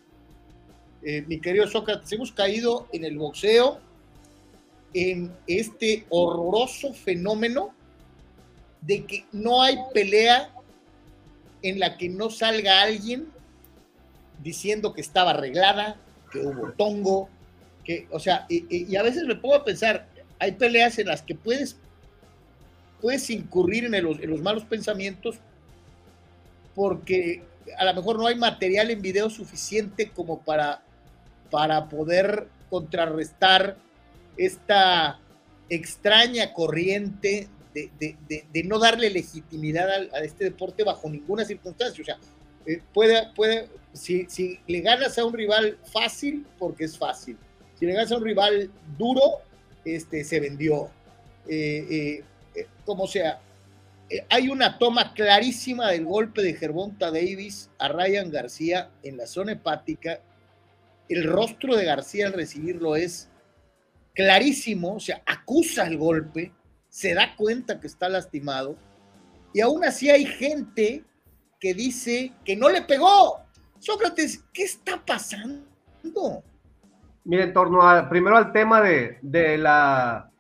eh, 1.03 1.23
mi 1.27 1.39
querido 1.39 1.67
Sócrates, 1.67 2.11
hemos 2.13 2.33
caído 2.33 2.89
en 2.93 3.05
el 3.05 3.19
boxeo 3.19 3.81
en 4.97 5.31
este 5.47 6.07
horroroso 6.09 6.95
fenómeno 6.95 7.75
de 8.81 9.05
que 9.05 9.27
no 9.31 9.61
hay 9.61 9.77
pelea 9.93 10.51
en 11.61 11.79
la 11.79 11.99
que 11.99 12.09
no 12.09 12.31
salga 12.31 12.81
alguien 12.81 13.29
diciendo 14.43 14.95
que 14.95 15.03
estaba 15.03 15.33
arreglada, 15.33 16.01
que 16.33 16.39
hubo 16.39 16.73
tongo, 16.73 17.29
que, 17.85 18.09
o 18.11 18.19
sea, 18.19 18.47
y, 18.49 18.97
a 18.97 19.03
veces 19.03 19.25
me 19.25 19.37
pongo 19.37 19.57
a 19.57 19.65
pensar, 19.65 20.09
hay 20.39 20.53
peleas 20.53 20.99
en 20.99 21.09
las 21.09 21.21
que 21.21 21.35
puedes, 21.35 21.77
puedes 23.03 23.29
incurrir 23.29 23.85
en, 23.85 23.95
en 23.95 24.31
los 24.31 24.41
malos 24.41 24.65
pensamientos 24.65 25.37
porque 26.75 27.43
a 27.77 27.85
lo 27.85 27.93
mejor 27.93 28.17
no 28.17 28.27
hay 28.27 28.37
material 28.37 28.91
en 28.91 29.03
video 29.03 29.29
suficiente 29.29 30.11
como 30.11 30.41
para, 30.41 30.81
para 31.51 31.87
poder 31.91 32.49
contrarrestar 32.71 33.77
esta 34.37 35.21
extraña 35.69 36.53
corriente 36.53 37.49
de, 37.75 37.91
de, 37.99 38.47
de, 38.53 38.65
no 38.65 38.79
darle 38.79 39.11
legitimidad 39.11 39.89
a, 39.91 40.21
este 40.21 40.45
deporte 40.45 40.83
bajo 40.83 41.11
ninguna 41.11 41.45
circunstancia. 41.45 42.03
O 42.03 42.07
sea, 42.07 42.19
Eh, 42.67 42.83
puede, 42.93 43.33
puede, 43.35 43.69
si, 43.93 44.27
si 44.29 44.59
le 44.67 44.81
ganas 44.81 45.17
a 45.19 45.25
un 45.25 45.33
rival 45.33 45.79
fácil, 45.93 46.45
porque 46.59 46.85
es 46.85 46.99
fácil. 46.99 47.37
Si 47.79 47.87
le 47.87 47.93
ganas 47.93 48.11
a 48.11 48.17
un 48.17 48.25
rival 48.25 48.71
duro, 48.99 49.23
este, 49.85 50.25
se 50.25 50.41
vendió. 50.41 50.91
Eh, 51.49 52.25
eh, 52.57 52.67
como 52.85 53.07
sea, 53.07 53.41
hay 54.29 54.49
una 54.49 54.79
toma 54.79 55.15
clarísima 55.15 55.91
del 55.93 56.05
golpe 56.05 56.43
de 56.43 56.55
Gervonta 56.55 57.11
Davis 57.11 57.71
a 57.79 57.89
Ryan 57.89 58.31
García 58.31 58.91
en 59.03 59.17
la 59.17 59.27
zona 59.27 59.53
hepática. 59.53 60.21
El 61.09 61.25
rostro 61.25 61.77
de 61.77 61.85
García 61.85 62.27
al 62.27 62.33
recibirlo 62.33 62.97
es 62.97 63.29
clarísimo, 64.17 64.95
o 64.95 65.01
sea, 65.01 65.23
acusa 65.27 65.87
el 65.87 65.99
golpe, 65.99 66.53
se 66.89 67.15
da 67.15 67.37
cuenta 67.37 67.79
que 67.79 67.87
está 67.87 68.09
lastimado, 68.09 68.77
y 69.53 69.61
aún 69.61 69.85
así 69.85 70.11
hay 70.11 70.25
gente 70.25 71.05
que 71.61 71.75
dice 71.75 72.33
que 72.45 72.57
no 72.57 72.69
le 72.69 72.83
pegó. 72.83 73.41
Sócrates, 73.79 74.45
¿qué 74.53 74.65
está 74.65 75.03
pasando? 75.05 76.43
Mire, 77.25 77.45
en 77.45 77.53
torno 77.53 77.83
a, 77.83 78.09
primero 78.09 78.37
al 78.37 78.53
tema 78.53 78.81
de, 78.81 79.19
la, 79.59 80.31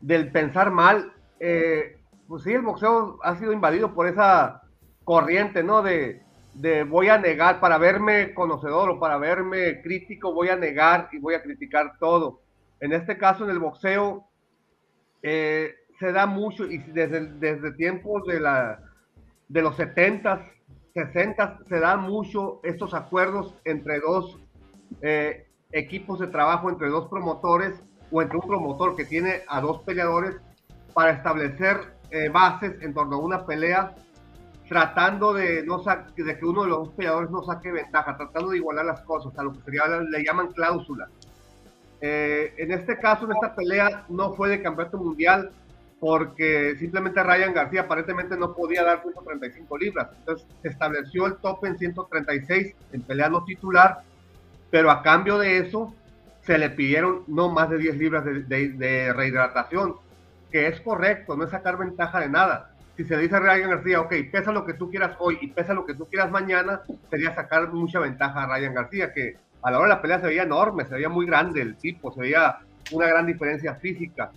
del 0.00 0.30
pensar 0.30 0.70
mal, 0.70 1.12
eh, 1.38 1.98
pues 2.26 2.42
sí, 2.42 2.52
el 2.52 2.62
boxeo 2.62 3.18
ha 3.22 3.36
sido 3.38 3.52
invadido 3.52 3.94
por 3.94 4.08
esa 4.08 4.62
corriente, 5.04 5.62
¿no? 5.62 5.82
De, 5.82 6.22
de 6.54 6.84
voy 6.84 7.08
a 7.08 7.18
negar, 7.18 7.60
para 7.60 7.78
verme 7.78 8.34
conocedor 8.34 8.90
o 8.90 9.00
para 9.00 9.18
verme 9.18 9.80
crítico, 9.82 10.32
voy 10.32 10.48
a 10.48 10.56
negar 10.56 11.08
y 11.12 11.18
voy 11.18 11.34
a 11.34 11.42
criticar 11.42 11.98
todo. 11.98 12.40
En 12.80 12.92
este 12.92 13.18
caso, 13.18 13.44
en 13.44 13.50
el 13.50 13.58
boxeo, 13.58 14.26
eh, 15.22 15.74
se 15.98 16.12
da 16.12 16.26
mucho, 16.26 16.64
y 16.64 16.78
desde, 16.78 17.26
desde 17.34 17.72
tiempos 17.72 18.26
de, 18.26 18.40
la, 18.40 18.80
de 19.48 19.62
los 19.62 19.76
70s, 19.76 20.40
60 20.94 21.58
se 21.68 21.78
dan 21.78 22.00
mucho 22.00 22.60
estos 22.64 22.94
acuerdos 22.94 23.54
entre 23.64 24.00
dos 24.00 24.38
eh, 25.02 25.46
equipos 25.72 26.18
de 26.18 26.26
trabajo, 26.26 26.68
entre 26.68 26.88
dos 26.88 27.08
promotores 27.08 27.80
o 28.10 28.22
entre 28.22 28.38
un 28.38 28.48
promotor 28.48 28.96
que 28.96 29.04
tiene 29.04 29.42
a 29.46 29.60
dos 29.60 29.82
peleadores 29.82 30.36
para 30.94 31.12
establecer 31.12 31.94
eh, 32.10 32.28
bases 32.28 32.82
en 32.82 32.92
torno 32.92 33.16
a 33.16 33.20
una 33.20 33.46
pelea, 33.46 33.94
tratando 34.68 35.32
de, 35.32 35.62
no 35.64 35.78
de 35.78 36.38
que 36.38 36.44
uno 36.44 36.64
de 36.64 36.68
los 36.68 36.78
dos 36.78 36.94
peleadores 36.94 37.30
no 37.30 37.42
saque 37.44 37.70
ventaja, 37.70 38.16
tratando 38.16 38.50
de 38.50 38.56
igualar 38.56 38.84
las 38.84 39.02
cosas, 39.02 39.36
a 39.38 39.44
lo 39.44 39.52
que 39.52 39.60
sería, 39.62 39.86
le 39.86 40.24
llaman 40.24 40.52
cláusula. 40.52 41.08
Eh, 42.00 42.54
en 42.56 42.72
este 42.72 42.98
caso, 42.98 43.26
en 43.26 43.32
esta 43.32 43.54
pelea, 43.54 44.04
no 44.08 44.34
fue 44.34 44.48
de 44.48 44.62
campeonato 44.62 44.98
mundial, 44.98 45.50
porque 46.00 46.76
simplemente 46.78 47.22
Ryan 47.22 47.52
García 47.52 47.82
aparentemente 47.82 48.36
no 48.36 48.54
podía 48.54 48.82
dar 48.82 49.02
135 49.02 49.78
libras. 49.78 50.08
Entonces 50.18 50.46
se 50.62 50.68
estableció 50.68 51.26
el 51.26 51.36
tope 51.36 51.68
en 51.68 51.78
136 51.78 52.74
en 52.92 53.02
pelea 53.02 53.28
no 53.28 53.44
titular, 53.44 54.00
pero 54.70 54.90
a 54.90 55.02
cambio 55.02 55.38
de 55.38 55.58
eso 55.58 55.94
se 56.42 56.56
le 56.56 56.70
pidieron 56.70 57.22
no 57.26 57.50
más 57.50 57.68
de 57.68 57.76
10 57.76 57.96
libras 57.98 58.24
de, 58.24 59.12
rehidratación, 59.12 59.96
que 60.50 60.68
es 60.68 60.80
correcto, 60.80 61.36
no 61.36 61.44
es 61.44 61.50
sacar 61.50 61.76
ventaja 61.76 62.20
de 62.20 62.30
nada. 62.30 62.70
Si 62.96 63.04
se 63.04 63.16
dice 63.18 63.36
a 63.36 63.40
Ryan 63.40 63.70
García, 63.70 64.00
ok, 64.00 64.12
pesa 64.32 64.52
lo 64.52 64.64
que 64.64 64.74
tú 64.74 64.90
quieras 64.90 65.16
hoy 65.18 65.38
y 65.42 65.48
pesa 65.48 65.74
lo 65.74 65.84
que 65.84 65.94
tú 65.94 66.06
quieras 66.06 66.30
mañana, 66.30 66.80
sería 67.10 67.34
sacar 67.34 67.72
mucha 67.72 68.00
ventaja 68.00 68.42
a 68.42 68.46
Ryan 68.46 68.74
García, 68.74 69.12
que 69.12 69.36
a 69.62 69.70
la 69.70 69.78
hora 69.78 69.88
de 69.88 69.94
la 69.94 70.02
pelea 70.02 70.20
se 70.20 70.26
veía 70.26 70.42
enorme, 70.42 70.84
se 70.86 70.94
veía 70.94 71.08
muy 71.08 71.26
grande 71.26 71.60
el 71.62 71.76
tipo, 71.76 72.12
se 72.12 72.20
veía 72.20 72.58
una 72.92 73.06
gran 73.06 73.26
diferencia 73.26 73.74
física 73.74 74.30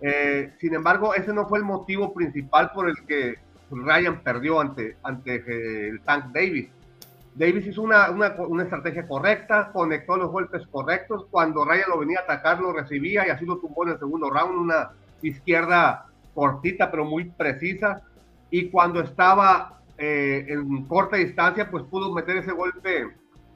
eh, 0.00 0.52
sin 0.58 0.74
embargo, 0.74 1.14
ese 1.14 1.32
no 1.32 1.48
fue 1.48 1.58
el 1.58 1.64
motivo 1.64 2.14
principal 2.14 2.70
por 2.72 2.88
el 2.88 2.96
que 3.06 3.36
Ryan 3.70 4.20
perdió 4.20 4.60
ante, 4.60 4.96
ante 5.02 5.36
eh, 5.36 5.88
el 5.88 6.00
Tank 6.00 6.26
Davis. 6.32 6.68
Davis 7.34 7.66
hizo 7.66 7.82
una, 7.82 8.10
una, 8.10 8.62
estrategia 8.62 9.06
correcta, 9.06 9.70
conectó 9.72 10.16
los 10.16 10.30
golpes 10.30 10.66
correctos. 10.66 11.26
Cuando 11.30 11.64
Ryan 11.64 11.90
lo 11.90 11.98
venía 11.98 12.20
a 12.20 12.22
atacar, 12.22 12.60
lo 12.60 12.72
recibía 12.72 13.26
y 13.26 13.30
así 13.30 13.44
lo 13.44 13.58
tumbó 13.58 13.84
en 13.84 13.92
el 13.92 13.98
segundo 13.98 14.28
round. 14.28 14.58
Una 14.58 14.90
izquierda 15.22 16.06
cortita, 16.34 16.90
pero 16.90 17.04
muy 17.04 17.26
precisa. 17.30 18.02
Y 18.50 18.70
cuando 18.70 19.00
estaba 19.00 19.80
eh, 19.98 20.46
en 20.48 20.84
corta 20.86 21.16
distancia, 21.16 21.70
pues 21.70 21.84
pudo 21.84 22.12
meter 22.12 22.38
ese 22.38 22.52
golpe 22.52 23.08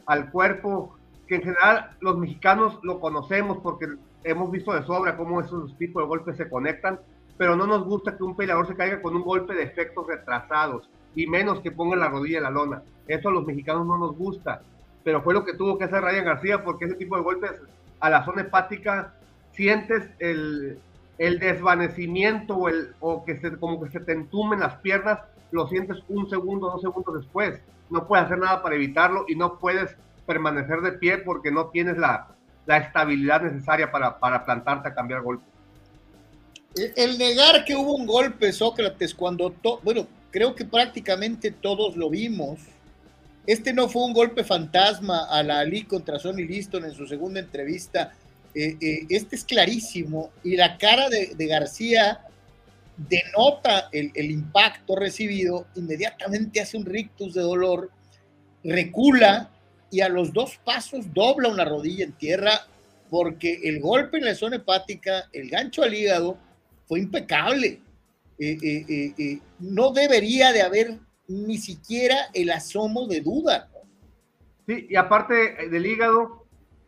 al 0.07 0.31
cuerpo, 0.31 0.97
que 1.27 1.37
en 1.37 1.43
general 1.43 1.97
los 2.01 2.19
mexicanos 2.19 2.79
lo 2.83 3.01
conocemos 3.01 3.59
porque 3.59 3.87
hemos 4.25 4.51
visto 4.51 4.73
de 4.73 4.85
sobra 4.85 5.17
cómo 5.17 5.41
esos 5.41 5.77
tipos 5.79 6.03
de 6.03 6.09
golpes 6.09 6.37
se 6.37 6.49
conectan, 6.49 7.01
pero 7.37 7.57
no 7.57 7.67
nos 7.67 7.85
gusta 7.85 8.17
que 8.17 8.23
un 8.23 8.37
peleador 8.37 8.67
se 8.67 8.77
caiga 8.77 9.03
con 9.03 9.17
un 9.17 9.23
golpe 9.23 9.55
de 9.55 9.65
efectos 9.65 10.07
retrasados 10.07 10.89
y 11.15 11.27
menos 11.27 11.61
que 11.61 11.73
ponga 11.73 11.97
la 11.97 12.09
rodilla 12.09 12.39
en 12.39 12.45
la 12.45 12.51
lona. 12.51 12.83
Eso 13.07 13.29
a 13.29 13.33
los 13.33 13.47
mexicanos 13.47 13.87
no 13.87 13.99
nos 13.99 14.17
gusta, 14.17 14.63
pero 15.05 15.23
fue 15.23 15.35
lo 15.35 15.45
que 15.45 15.55
tuvo 15.55 15.79
que 15.79 15.85
hacer 15.85 16.03
Ryan 16.03 16.25
García 16.25 16.65
porque 16.65 16.85
ese 16.85 16.95
tipo 16.95 17.17
de 17.17 17.23
golpes 17.23 17.53
a 18.01 18.11
la 18.11 18.25
zona 18.25 18.43
hepática 18.43 19.15
sientes 19.53 20.09
el, 20.19 20.79
el 21.19 21.39
desvanecimiento 21.39 22.57
o, 22.57 22.69
el, 22.69 22.95
o 23.01 23.25
que 23.25 23.39
se, 23.39 23.57
como 23.57 23.83
que 23.83 23.91
se 23.91 24.01
te 24.01 24.13
entumen 24.13 24.61
las 24.61 24.77
piernas, 24.77 25.21
lo 25.53 25.69
sientes 25.69 25.99
un 26.09 26.29
segundo, 26.29 26.71
dos 26.71 26.81
segundos 26.81 27.15
después. 27.15 27.61
No 27.91 28.07
puedes 28.07 28.27
hacer 28.27 28.39
nada 28.39 28.63
para 28.63 28.75
evitarlo 28.75 29.25
y 29.29 29.37
no 29.37 29.59
puedes 29.59 29.95
permanecer 30.27 30.81
de 30.81 30.93
pie 30.93 31.19
porque 31.19 31.53
no 31.53 31.67
tienes 31.67 31.99
la, 31.99 32.29
la 32.67 32.79
estabilidad 32.79 33.43
necesaria 33.43 33.91
para, 33.91 34.19
para 34.19 34.45
plantarte 34.45 34.89
a 34.89 34.95
cambiar 34.95 35.23
golpe. 35.23 35.45
El, 36.75 37.19
negar 37.19 37.65
que 37.65 37.77
hubo 37.77 37.95
un 37.95 38.07
golpe, 38.07 38.51
Sócrates, 38.53 39.15
cuando, 39.15 39.55
bueno, 39.83 40.07
creo 40.31 40.55
que 40.55 40.65
prácticamente 40.65 41.51
todos 41.51 41.97
lo 41.97 42.09
vimos. 42.09 42.61
Este 43.47 43.73
no 43.73 43.89
fue 43.89 44.05
un 44.05 44.13
golpe 44.13 44.45
fantasma 44.45 45.27
a 45.29 45.43
la 45.43 45.61
Ali 45.61 45.85
contra 45.85 46.19
Sonny 46.19 46.45
Liston 46.45 46.85
en 46.85 46.95
su 46.95 47.07
segunda 47.07 47.41
entrevista. 47.41 48.13
Eh, 48.55 48.77
eh, 48.81 49.07
este 49.09 49.37
es 49.37 49.45
clarísimo 49.45 50.31
y 50.45 50.57
la 50.57 50.77
cara 50.77 51.09
de, 51.09 51.47
García 51.47 52.21
denota 52.97 53.89
el, 53.93 54.31
impacto 54.31 54.97
recibido, 54.97 55.67
inmediatamente 55.75 56.61
hace 56.61 56.77
un 56.77 56.85
rictus 56.85 57.35
de 57.35 57.43
dolor, 57.43 57.91
recula 58.63 59.51
y 59.91 60.01
a 60.01 60.09
los 60.09 60.33
dos 60.33 60.59
pasos 60.65 61.13
dobla 61.13 61.49
una 61.49 61.65
rodilla 61.65 62.05
en 62.05 62.13
tierra 62.13 62.67
porque 63.11 63.61
el 63.65 63.81
golpe 63.81 64.19
en 64.19 64.25
la 64.25 64.35
zona 64.35 64.57
hepática, 64.57 65.29
el 65.33 65.51
gancho 65.51 65.83
al 65.83 65.93
hígado, 65.93 66.39
fue 66.87 67.01
impecable. 67.01 67.81
Eh, 68.39 68.59
eh, 68.63 69.15
eh, 69.19 69.39
no 69.59 69.93
debería 69.93 70.51
de 70.53 70.63
haber 70.63 70.99
ni 71.29 71.59
siquiera 71.59 72.31
el 72.33 72.51
asomo 72.51 73.07
de 73.07 73.21
duda. 73.21 73.69
Sí, 74.67 74.87
y 74.89 74.97
aparte 74.97 75.35
del 75.69 75.85
hígado, 75.85 76.42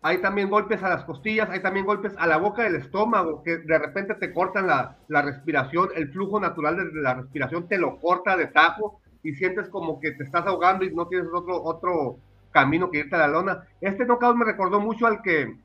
hay 0.07 0.19
también 0.19 0.51
golpes 0.51 0.83
a 0.83 0.91
las 0.91 1.05
costillas, 1.05 1.49
hay 1.49 1.61
también 1.61 1.87
golpes 1.87 2.13
a 2.19 2.27
la 2.27 2.37
boca 2.37 2.63
del 2.63 2.75
estómago, 2.75 3.43
que 3.43 3.57
de 3.57 3.79
repente 3.79 4.15
te 4.17 4.35
cortan 4.35 4.67
la, 4.67 4.99
respiración, 5.09 5.89
el 5.95 6.13
flujo 6.13 6.39
natural 6.39 6.77
de 6.77 7.01
la 7.01 7.15
respiración 7.15 7.67
te 7.69 7.79
lo 7.79 7.99
corta 8.01 8.37
de 8.37 8.49
tajo 8.49 9.01
y 9.23 9.33
sientes 9.33 9.67
como 9.71 10.01
que 10.01 10.11
te 10.11 10.25
estás 10.25 10.47
ahogando 10.47 10.85
y 10.85 10.95
no 10.95 11.09
tienes 11.09 11.29
otro, 11.33 11.63
otro 11.63 12.19
camino 12.51 12.91
que 12.91 12.99
irte 12.99 13.17
a 13.17 13.21
la 13.21 13.29
lona. 13.29 13.65
Este 13.81 14.05
knockout 14.05 14.37
me 14.37 14.45
recordó 14.45 14.79
mucho 14.79 15.07
al 15.07 15.23
que, 15.23 15.57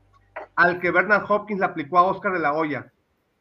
al 0.56 0.80
que 0.80 0.90
Bernard 0.90 1.30
Hopkins 1.30 1.60
le 1.60 1.66
aplicó 1.66 1.98
a 1.98 2.04
Oscar 2.04 2.32
de 2.32 2.38
la 2.38 2.54
Hoya, 2.54 2.90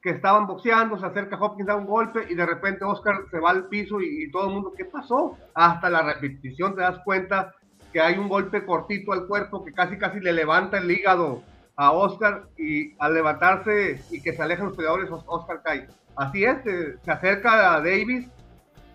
que 0.01 0.09
estaban 0.09 0.47
boxeando, 0.47 0.99
se 0.99 1.05
acerca 1.05 1.39
Hopkins, 1.39 1.67
da 1.67 1.77
un 1.77 1.85
golpe 1.85 2.25
y 2.29 2.35
de 2.35 2.45
repente 2.45 2.83
Oscar 2.83 3.23
se 3.31 3.39
va 3.39 3.51
al 3.51 3.69
piso 3.69 4.01
y, 4.01 4.29
todo 4.31 4.47
el 4.47 4.53
mundo, 4.53 4.73
¿qué 4.75 4.83
pasó? 4.83 5.37
Hasta 5.53 5.89
la 5.89 6.01
repetición 6.01 6.75
te 6.75 6.81
das 6.81 6.99
cuenta 7.05 7.55
que 7.91 8.01
hay 8.01 8.17
un 8.17 8.29
golpe 8.29 8.65
cortito 8.65 9.13
al 9.13 9.27
cuerpo 9.27 9.63
que 9.63 9.73
casi 9.73 9.97
casi 9.97 10.19
le 10.19 10.33
levanta 10.33 10.77
el 10.77 10.91
hígado 10.91 11.43
a 11.75 11.91
Oscar 11.91 12.43
y 12.57 12.93
al 12.99 13.13
levantarse 13.13 14.01
y 14.11 14.21
que 14.21 14.33
se 14.33 14.41
alejan 14.41 14.67
los 14.67 14.75
peleadores, 14.75 15.09
Oscar 15.25 15.61
cae. 15.63 15.87
Así 16.15 16.43
es, 16.43 16.57
se, 16.63 17.11
acerca 17.11 17.75
a 17.75 17.81
Davis 17.81 18.27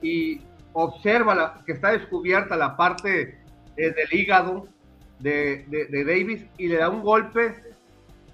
y 0.02 0.40
observa 0.74 1.34
la, 1.34 1.62
que 1.64 1.72
está 1.72 1.92
descubierta 1.92 2.56
la 2.56 2.76
parte 2.76 3.38
eh, 3.76 3.90
del 3.90 4.12
hígado 4.12 4.68
de, 5.20 5.64
de, 5.68 6.04
Davis 6.04 6.44
y 6.58 6.68
le 6.68 6.76
da 6.76 6.90
un 6.90 7.02
golpe, 7.02 7.54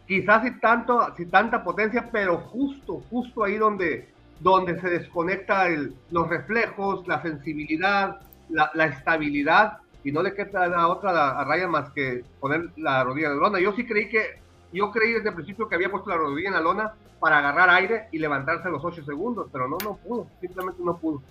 quizás 0.08 0.42
sin, 0.42 0.58
tanto, 0.58 1.14
sin 1.16 1.30
tanta 1.30 1.62
potencia, 1.62 2.08
pero 2.10 2.38
justo, 2.38 3.04
justo 3.08 3.44
ahí 3.44 3.56
donde, 3.56 4.08
donde 4.40 4.80
se 4.80 4.88
desconecta 4.88 5.68
el, 5.68 5.94
los 6.10 6.28
reflejos, 6.28 7.06
la 7.06 7.22
sensibilidad, 7.22 8.20
la, 8.48 8.70
la, 8.74 8.86
estabilidad, 8.86 9.78
y 10.04 10.12
no 10.12 10.22
le 10.22 10.34
queda 10.34 10.64
a 10.64 10.88
otra 10.88 11.40
a 11.40 11.44
Ryan 11.44 11.70
más 11.70 11.90
que 11.92 12.24
poner 12.40 12.70
la 12.76 13.04
rodilla 13.04 13.28
en 13.28 13.34
la 13.34 13.40
lona. 13.40 13.60
Yo 13.60 13.72
sí 13.74 13.86
creí 13.86 14.08
que, 14.08 14.40
yo 14.72 14.90
creí 14.90 15.12
desde 15.12 15.28
el 15.28 15.34
principio 15.34 15.68
que 15.68 15.74
había 15.74 15.90
puesto 15.90 16.10
la 16.10 16.16
rodilla 16.16 16.48
en 16.48 16.54
la 16.54 16.60
lona 16.60 16.94
para 17.18 17.38
agarrar 17.38 17.70
aire 17.70 18.08
y 18.12 18.18
levantarse 18.18 18.68
a 18.68 18.70
los 18.70 18.84
8 18.84 19.04
segundos, 19.04 19.48
pero 19.52 19.68
no, 19.68 19.76
no 19.84 19.96
pudo, 19.96 20.26
simplemente 20.40 20.82
no 20.82 20.96
pudo. 20.96 21.22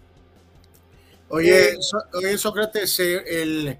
Oye, 1.29 1.77
oye 2.13 2.37
Sócrates, 2.37 2.99
eh, 2.99 3.23
el, 3.41 3.77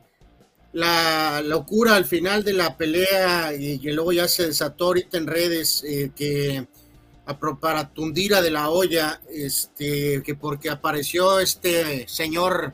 la 0.73 1.41
locura 1.41 1.95
al 1.95 2.05
final 2.05 2.43
de 2.43 2.53
la 2.53 2.77
pelea 2.77 3.53
y 3.53 3.79
que 3.79 3.91
luego 3.91 4.11
ya 4.11 4.27
se 4.27 4.47
desató 4.47 4.87
ahorita 4.87 5.17
en 5.17 5.27
redes 5.27 5.83
eh, 5.83 6.11
que 6.15 6.67
para 7.61 7.89
Tundira 7.89 8.41
de 8.41 8.49
la 8.49 8.69
olla, 8.69 9.21
este, 9.29 10.23
que 10.23 10.35
porque 10.35 10.69
apareció 10.69 11.39
este 11.39 12.07
señor 12.07 12.73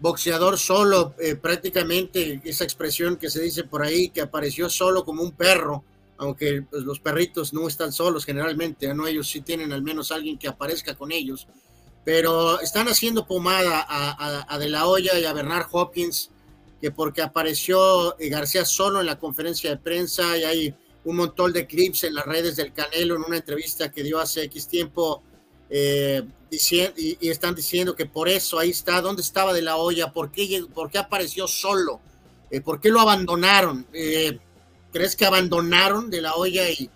boxeador 0.00 0.58
solo, 0.58 1.14
eh, 1.18 1.36
prácticamente 1.36 2.40
esa 2.44 2.64
expresión 2.64 3.16
que 3.16 3.30
se 3.30 3.42
dice 3.42 3.64
por 3.64 3.82
ahí, 3.82 4.10
que 4.10 4.20
apareció 4.20 4.68
solo 4.68 5.04
como 5.04 5.22
un 5.22 5.32
perro, 5.32 5.84
aunque 6.18 6.62
pues, 6.62 6.84
los 6.84 7.00
perritos 7.00 7.52
no 7.52 7.66
están 7.68 7.92
solos 7.92 8.24
generalmente, 8.24 8.92
¿no? 8.94 9.06
ellos 9.06 9.28
sí 9.28 9.40
tienen 9.40 9.72
al 9.72 9.82
menos 9.82 10.10
alguien 10.12 10.38
que 10.38 10.48
aparezca 10.48 10.94
con 10.94 11.12
ellos, 11.12 11.46
pero 12.04 12.60
están 12.60 12.88
haciendo 12.88 13.26
pomada 13.26 13.84
a, 13.88 14.58
De 14.58 14.68
La 14.68 14.86
Hoya 14.86 15.18
y 15.18 15.24
a 15.24 15.32
Bernard 15.32 15.66
Hopkins, 15.72 16.30
que 16.80 16.90
porque 16.90 17.22
apareció 17.22 18.18
eh, 18.18 18.28
García 18.28 18.64
solo 18.64 19.00
en 19.00 19.06
la 19.06 19.18
conferencia 19.18 19.70
de 19.70 19.76
prensa 19.78 20.36
y 20.36 20.44
hay 20.44 20.74
un 21.04 21.16
montón 21.16 21.52
de 21.52 21.66
clips 21.66 22.04
en 22.04 22.14
las 22.14 22.26
redes 22.26 22.56
del 22.56 22.72
Canelo 22.72 23.16
en 23.16 23.24
una 23.24 23.36
entrevista 23.36 23.90
que 23.90 24.02
dio 24.02 24.18
hace 24.18 24.42
X 24.44 24.68
tiempo 24.68 25.22
eh, 25.70 26.22
y, 26.50 27.28
están 27.28 27.54
diciendo 27.54 27.94
que 27.94 28.06
por 28.06 28.28
eso 28.28 28.58
ahí 28.58 28.70
está, 28.70 29.00
¿dónde 29.00 29.22
estaba 29.22 29.52
de 29.52 29.62
la 29.62 29.76
olla? 29.76 30.12
¿Por 30.12 30.30
qué, 30.30 30.64
por 30.72 30.90
qué 30.90 30.98
apareció 30.98 31.46
solo? 31.46 32.00
Eh, 32.50 32.60
¿Por 32.60 32.80
qué 32.80 32.88
lo 32.88 33.00
abandonaron? 33.00 33.86
Eh, 33.92 34.38
¿Crees 34.92 35.16
que 35.16 35.26
abandonaron 35.26 36.08
de 36.08 36.22
la 36.22 36.34
olla 36.34 36.68
y, 36.70 36.88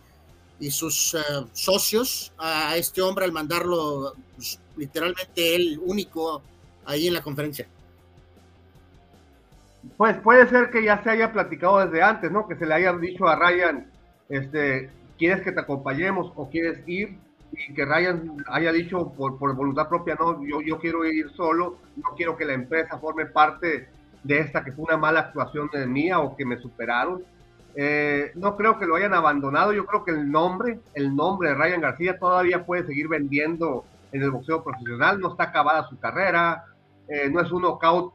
y 0.58 0.70
sus 0.70 1.16
socios 1.52 2.32
a 2.38 2.76
este 2.76 3.02
hombre 3.02 3.24
al 3.24 3.32
mandarlo 3.32 4.14
pues, 4.36 4.58
literalmente 4.76 5.54
él 5.54 5.80
único 5.84 6.42
ahí 6.86 7.08
en 7.08 7.14
la 7.14 7.22
conferencia? 7.22 7.66
Pues 9.96 10.16
puede 10.18 10.48
ser 10.48 10.70
que 10.70 10.84
ya 10.84 11.02
se 11.02 11.10
haya 11.10 11.32
platicado 11.32 11.84
desde 11.84 12.02
antes, 12.02 12.30
¿no? 12.30 12.46
Que 12.46 12.56
se 12.56 12.66
le 12.66 12.74
haya 12.74 12.92
dicho 12.92 13.26
a 13.26 13.36
Ryan, 13.36 13.90
este, 14.28 14.90
¿quieres 15.18 15.42
que 15.42 15.52
te 15.52 15.60
acompañemos 15.60 16.32
o 16.36 16.48
quieres 16.48 16.86
ir? 16.86 17.18
Y 17.52 17.75
que 17.75 17.85
Ryan 17.85 18.37
haya 18.47 18.73
dicho 18.73 19.12
por, 19.12 19.38
por, 19.38 19.54
voluntad 19.54 19.88
propia, 19.88 20.16
no, 20.19 20.45
yo, 20.45 20.61
yo 20.61 20.78
quiero 20.78 21.04
ir 21.04 21.30
solo, 21.30 21.78
no 21.97 22.14
quiero 22.16 22.37
que 22.37 22.45
la 22.45 22.52
empresa 22.52 22.99
forme 22.99 23.26
parte 23.26 23.88
de 24.23 24.38
esta 24.38 24.64
que 24.64 24.73
fue 24.73 24.85
una 24.85 24.97
mala 24.97 25.21
actuación 25.21 25.69
de 25.73 25.87
mía 25.87 26.21
o 26.21 26.37
que 26.37 26.45
me 26.45 26.59
superaron. 26.59 27.23
Eh, 27.75 28.33
no 28.35 28.57
creo 28.57 28.78
que 28.78 28.87
lo 28.87 28.97
hayan 28.97 29.14
abandonado, 29.14 29.73
yo 29.73 29.87
creo 29.87 30.04
que 30.04 30.11
el 30.11 30.30
nombre, 30.30 30.80
el 30.95 31.14
nombre 31.14 31.50
de 31.50 31.54
Ryan 31.54 31.80
García 31.80 32.19
todavía 32.19 32.64
puede 32.64 32.87
seguir 32.87 33.09
vendiendo 33.09 33.85
en 34.12 34.23
el 34.23 34.30
boxeo 34.30 34.64
profesional, 34.64 35.21
no 35.21 35.30
está 35.30 35.45
acabada 35.45 35.88
su 35.88 35.99
carrera, 35.99 36.64
eh, 37.09 37.28
no 37.30 37.40
es 37.40 37.50
un 37.52 37.62
knockout 37.62 38.12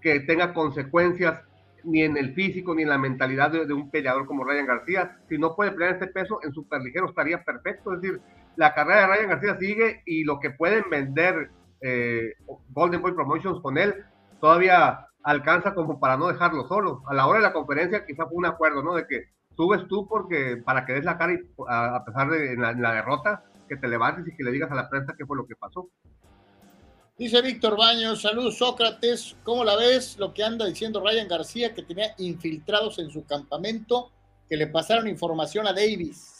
que 0.00 0.20
tenga 0.20 0.54
consecuencias 0.54 1.40
ni 1.82 2.02
en 2.02 2.16
el 2.16 2.34
físico 2.34 2.74
ni 2.74 2.82
en 2.82 2.88
la 2.88 2.98
mentalidad 2.98 3.50
de, 3.50 3.66
de, 3.66 3.74
un 3.74 3.90
peleador 3.90 4.26
como 4.26 4.44
Ryan 4.44 4.66
García. 4.66 5.18
Si 5.28 5.36
no 5.36 5.54
puede 5.54 5.72
pelear 5.72 5.94
este 5.94 6.06
peso, 6.06 6.40
en 6.42 6.52
superligero 6.52 7.08
estaría 7.08 7.44
perfecto. 7.44 7.92
Es 7.92 8.00
decir, 8.00 8.20
la 8.56 8.74
carrera 8.74 9.02
de 9.02 9.06
Ryan 9.06 9.28
García 9.28 9.58
sigue 9.58 10.02
y 10.06 10.24
lo 10.24 10.40
que 10.40 10.50
pueden 10.50 10.84
vender 10.90 11.50
eh, 11.80 12.34
Golden 12.70 13.02
Boy 13.02 13.12
Promotions 13.12 13.60
con 13.60 13.78
él 13.78 13.94
todavía 14.40 15.06
alcanza 15.22 15.74
como 15.74 15.98
para 15.98 16.16
no 16.16 16.28
dejarlo 16.28 16.68
solo. 16.68 17.02
A 17.06 17.14
la 17.14 17.26
hora 17.26 17.38
de 17.38 17.44
la 17.44 17.52
conferencia 17.52 18.04
quizá 18.06 18.26
fue 18.26 18.36
un 18.36 18.46
acuerdo, 18.46 18.82
¿no? 18.82 18.94
De 18.94 19.06
que 19.06 19.24
subes 19.56 19.86
tú 19.88 20.06
porque 20.06 20.58
para 20.64 20.84
que 20.84 20.92
des 20.92 21.04
la 21.04 21.18
cara 21.18 21.32
y 21.32 21.38
a, 21.68 22.04
pesar 22.04 22.30
de 22.30 22.56
la, 22.56 22.72
la, 22.72 22.92
derrota, 22.92 23.44
que 23.68 23.76
te 23.76 23.88
levantes 23.88 24.26
y 24.26 24.36
que 24.36 24.44
le 24.44 24.50
digas 24.50 24.70
a 24.70 24.74
la 24.74 24.88
prensa 24.88 25.14
qué 25.16 25.24
fue 25.24 25.36
lo 25.36 25.46
que 25.46 25.56
pasó. 25.56 25.88
Dice 27.16 27.40
Víctor 27.42 27.76
Baños, 27.78 28.22
saludos 28.22 28.58
Sócrates, 28.58 29.36
¿cómo 29.44 29.62
la 29.62 29.76
ves? 29.76 30.18
Lo 30.18 30.34
que 30.34 30.42
anda 30.42 30.66
diciendo 30.66 31.00
Ryan 31.00 31.28
García, 31.28 31.72
que 31.72 31.82
tenía 31.82 32.14
infiltrados 32.18 32.98
en 32.98 33.10
su 33.10 33.24
campamento, 33.24 34.10
que 34.48 34.56
le 34.56 34.66
pasaron 34.66 35.06
información 35.06 35.66
a 35.68 35.72
Davis. 35.72 36.33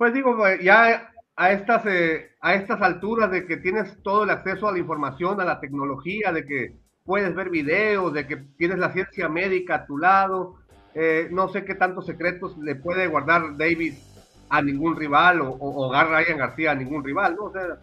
Pues 0.00 0.14
digo, 0.14 0.34
ya 0.62 1.12
a 1.36 1.52
estas, 1.52 1.84
eh, 1.84 2.30
a 2.40 2.54
estas 2.54 2.80
alturas 2.80 3.30
de 3.30 3.44
que 3.44 3.58
tienes 3.58 4.02
todo 4.02 4.24
el 4.24 4.30
acceso 4.30 4.66
a 4.66 4.72
la 4.72 4.78
información, 4.78 5.38
a 5.42 5.44
la 5.44 5.60
tecnología, 5.60 6.32
de 6.32 6.46
que 6.46 6.72
puedes 7.04 7.34
ver 7.34 7.50
videos, 7.50 8.14
de 8.14 8.26
que 8.26 8.38
tienes 8.56 8.78
la 8.78 8.94
ciencia 8.94 9.28
médica 9.28 9.74
a 9.74 9.84
tu 9.84 9.98
lado, 9.98 10.54
eh, 10.94 11.28
no 11.30 11.50
sé 11.50 11.66
qué 11.66 11.74
tantos 11.74 12.06
secretos 12.06 12.56
le 12.56 12.76
puede 12.76 13.08
guardar 13.08 13.58
Davis 13.58 14.02
a 14.48 14.62
ningún 14.62 14.96
rival 14.96 15.42
o, 15.42 15.50
o, 15.60 15.92
Ryan 15.92 16.38
García 16.38 16.70
a 16.70 16.74
ningún 16.74 17.04
rival, 17.04 17.36
¿no? 17.36 17.44
O 17.44 17.52
sea, 17.52 17.76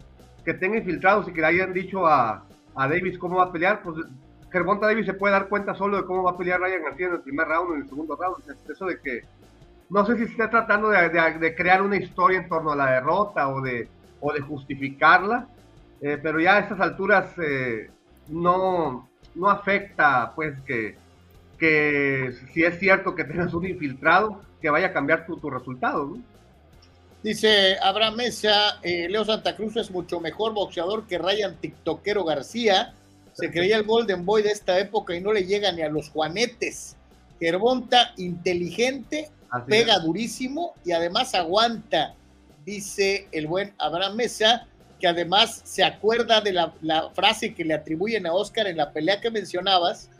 que 0.44 0.54
tenga 0.54 0.78
infiltrados 0.78 1.28
y 1.28 1.32
que 1.32 1.40
le 1.40 1.46
hayan 1.46 1.72
dicho 1.72 2.04
a, 2.04 2.44
a 2.74 2.88
Davis 2.88 3.16
cómo 3.16 3.36
va 3.36 3.44
a 3.44 3.52
pelear, 3.52 3.80
pues 3.80 3.96
Gervonta 4.50 4.88
Davis 4.88 5.06
se 5.06 5.14
puede 5.14 5.34
dar 5.34 5.48
cuenta 5.48 5.72
solo 5.72 5.98
de 5.98 6.04
cómo 6.04 6.24
va 6.24 6.32
a 6.32 6.36
pelear 6.36 6.58
Ryan 6.58 6.82
García 6.82 7.06
en 7.06 7.12
el 7.12 7.20
primer 7.20 7.46
round 7.46 7.70
o 7.70 7.74
en 7.76 7.82
el 7.82 7.88
segundo 7.88 8.16
round. 8.16 8.38
Eso 8.68 8.86
de 8.86 8.98
que 8.98 9.22
no 9.90 10.04
sé 10.06 10.16
si 10.16 10.26
se 10.26 10.32
está 10.32 10.50
tratando 10.50 10.90
de, 10.90 11.54
crear 11.56 11.82
una 11.82 11.96
historia 11.96 12.40
en 12.40 12.48
torno 12.48 12.72
a 12.72 12.76
la 12.76 12.92
derrota 12.92 13.48
o 13.48 13.60
de, 13.60 13.88
o 14.20 14.32
de 14.32 14.40
justificarla, 14.40 15.48
eh, 16.00 16.18
pero 16.22 16.40
ya 16.40 16.56
a 16.56 16.60
estas 16.60 16.80
alturas 16.80 17.30
eh, 17.42 17.90
no, 18.28 19.08
no 19.34 19.50
afecta, 19.50 20.32
pues, 20.34 20.54
que, 20.66 20.96
que 21.58 22.34
si 22.52 22.64
es 22.64 22.78
cierto 22.78 23.14
que 23.14 23.24
tengas 23.24 23.54
un 23.54 23.66
infiltrado, 23.66 24.42
que 24.60 24.70
vaya 24.70 24.88
a 24.88 24.92
cambiar 24.92 25.24
tu, 25.26 25.36
tu 25.36 25.50
resultado, 25.50 26.06
¿no? 26.06 26.22
Dice 27.22 27.76
Abraham 27.82 28.14
Mesa, 28.14 28.78
eh, 28.82 29.08
Leo 29.08 29.24
Santa 29.24 29.56
Cruz 29.56 29.76
es 29.76 29.90
mucho 29.90 30.20
mejor 30.20 30.54
boxeador 30.54 31.06
que 31.06 31.18
Ryan 31.18 31.56
TikTokero 31.56 32.24
García. 32.24 32.94
Se 33.32 33.50
creía 33.50 33.76
el 33.76 33.82
Golden 33.82 34.24
Boy 34.24 34.42
de 34.42 34.50
esta 34.50 34.78
época 34.78 35.16
y 35.16 35.20
no 35.20 35.32
le 35.32 35.44
llega 35.44 35.72
ni 35.72 35.82
a 35.82 35.88
los 35.88 36.10
Juanetes. 36.10 36.96
Gervonta, 37.40 38.12
inteligente, 38.18 39.30
pega 39.66 39.98
durísimo 39.98 40.74
y 40.84 40.92
además 40.92 41.34
aguanta, 41.34 42.14
dice 42.64 43.28
el 43.32 43.46
buen 43.46 43.74
Abraham 43.78 44.16
Mesa, 44.16 44.66
que 45.00 45.06
además 45.06 45.60
se 45.64 45.84
acuerda 45.84 46.40
de 46.40 46.52
la, 46.52 47.10
frase 47.14 47.54
que 47.54 47.64
le 47.64 47.74
atribuyen 47.74 48.26
a 48.26 48.32
Oscar 48.32 48.66
en 48.66 48.76
la 48.76 48.92
pelea 48.92 49.20
que 49.20 49.30
mencionabas 49.30 50.10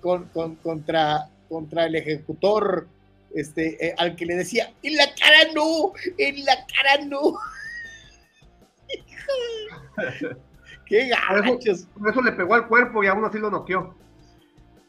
con, 0.00 0.26
contra, 0.62 1.28
contra 1.48 1.86
el 1.86 1.94
ejecutor 1.96 2.88
este, 3.34 3.88
eh, 3.88 3.94
al 3.98 4.16
que 4.16 4.26
le 4.26 4.36
decía, 4.36 4.72
en 4.82 4.96
la 4.96 5.06
cara 5.14 5.52
no, 5.54 5.92
en 6.16 6.44
la 6.44 6.66
cara 6.66 7.04
no. 7.04 7.34
Qué 10.88 11.08
gachos. 11.08 11.86
Por 11.98 12.10
eso, 12.10 12.22
le 12.22 12.32
pegó 12.32 12.54
al 12.54 12.66
cuerpo 12.66 13.04
y 13.04 13.06
aún 13.08 13.24
así 13.24 13.38
lo 13.38 13.50
noqueó. 13.50 13.94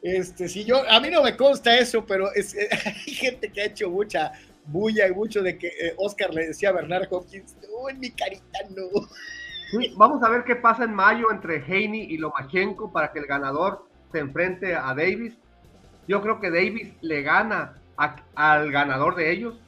Este, 0.02 0.48
si 0.48 0.64
yo, 0.64 0.90
a 0.90 1.00
mí 1.00 1.10
no 1.10 1.24
me 1.24 1.36
consta 1.36 1.78
eso, 1.78 2.06
pero 2.06 2.34
es, 2.34 2.56
hay 2.86 3.14
gente 3.14 3.52
que 3.52 3.62
ha 3.62 3.66
hecho 3.66 3.90
mucha 3.90 4.32
bulla 4.66 5.08
y 5.08 5.14
mucho 5.14 5.42
de 5.42 5.58
que 5.58 5.68
eh, 5.68 5.94
Oscar 5.98 6.34
le 6.34 6.48
decía 6.48 6.70
a 6.70 6.74
Bernard 6.74 7.08
Hopkins, 7.10 7.56
no, 7.62 7.90
en 7.90 8.00
mi 8.00 8.12
carita 8.12 8.60
no. 8.76 9.08
vamos 9.98 10.24
a 10.24 10.30
ver 10.30 10.44
qué 10.44 10.56
pasa 10.56 10.84
en 10.84 10.94
mayo 10.94 11.32
entre 11.32 11.64
Haney 11.64 12.08
y 12.10 12.18
Lomachenko 12.18 12.92
para 12.92 13.12
que 13.12 13.20
el 13.20 13.26
ganador 13.26 13.86
se 14.12 14.20
enfrente 14.20 14.76
a 14.76 14.94
Davis. 14.94 15.38
Yo 16.08 16.22
creo 16.22 16.40
que 16.40 16.50
Davis 16.50 16.94
le 17.02 17.22
gana 17.22 17.78
al 18.36 18.72
ganador 18.72 19.16
de 19.16 19.32
ellos. 19.32 19.60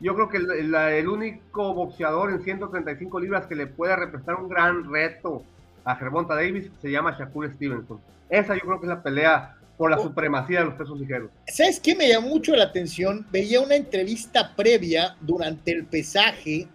Yo 0.00 0.14
creo 0.14 0.28
que 0.28 0.38
el, 0.38 1.08
único 1.08 1.74
boxeador 1.74 2.30
en 2.30 2.42
135 2.42 3.20
libras 3.20 3.46
que 3.46 3.54
le 3.54 3.66
puede 3.66 3.96
representar 3.96 4.36
un 4.36 4.48
gran 4.48 4.90
reto 4.90 5.42
a 5.84 5.96
Gervonta 5.96 6.34
Davis 6.34 6.70
se 6.80 6.90
llama 6.90 7.16
Shakur 7.18 7.52
Stevenson. 7.54 8.00
Esa 8.28 8.54
yo 8.54 8.60
creo 8.62 8.80
que 8.80 8.86
es 8.86 8.90
la 8.90 9.02
pelea 9.02 9.56
por 9.76 9.90
la 9.90 9.98
oh. 9.98 10.02
supremacía 10.02 10.60
de 10.60 10.66
los 10.66 10.74
pesos 10.74 10.98
ligeros. 10.98 11.30
¿Sabes 11.48 11.80
qué 11.80 11.94
me 11.94 12.08
llamó 12.08 12.28
mucho 12.28 12.54
la 12.54 12.64
atención? 12.64 13.26
Veía 13.30 13.60
una 13.60 13.74
entrevista 13.74 14.54
previa 14.54 15.16
durante 15.20 15.72
el 15.72 15.84
pesaje 15.84 16.68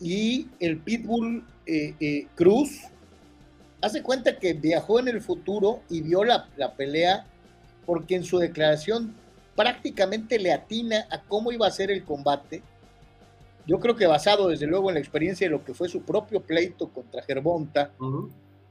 y 0.00 0.48
el 0.60 0.78
Pitbull 0.78 1.44
eh, 1.66 1.94
eh, 2.00 2.26
Cruz 2.34 2.80
hace 3.80 4.02
cuenta 4.02 4.38
que 4.38 4.54
viajó 4.54 4.98
en 4.98 5.08
el 5.08 5.20
futuro 5.20 5.82
y 5.88 6.00
vio 6.00 6.24
la, 6.24 6.48
la 6.56 6.74
pelea 6.74 7.26
porque 7.86 8.16
en 8.16 8.24
su 8.24 8.38
declaración 8.38 9.14
prácticamente 9.54 10.38
le 10.38 10.52
atina 10.52 11.06
a 11.10 11.22
cómo 11.22 11.52
iba 11.52 11.66
a 11.66 11.70
ser 11.70 11.90
el 11.90 12.04
combate. 12.04 12.62
Yo 13.66 13.80
creo 13.80 13.96
que 13.96 14.06
basado 14.06 14.48
desde 14.48 14.66
luego 14.66 14.88
en 14.88 14.94
la 14.94 15.00
experiencia 15.00 15.46
de 15.46 15.50
lo 15.50 15.64
que 15.64 15.74
fue 15.74 15.88
su 15.88 16.02
propio 16.02 16.40
pleito 16.40 16.88
contra 16.88 17.22
Gervonta, 17.22 17.90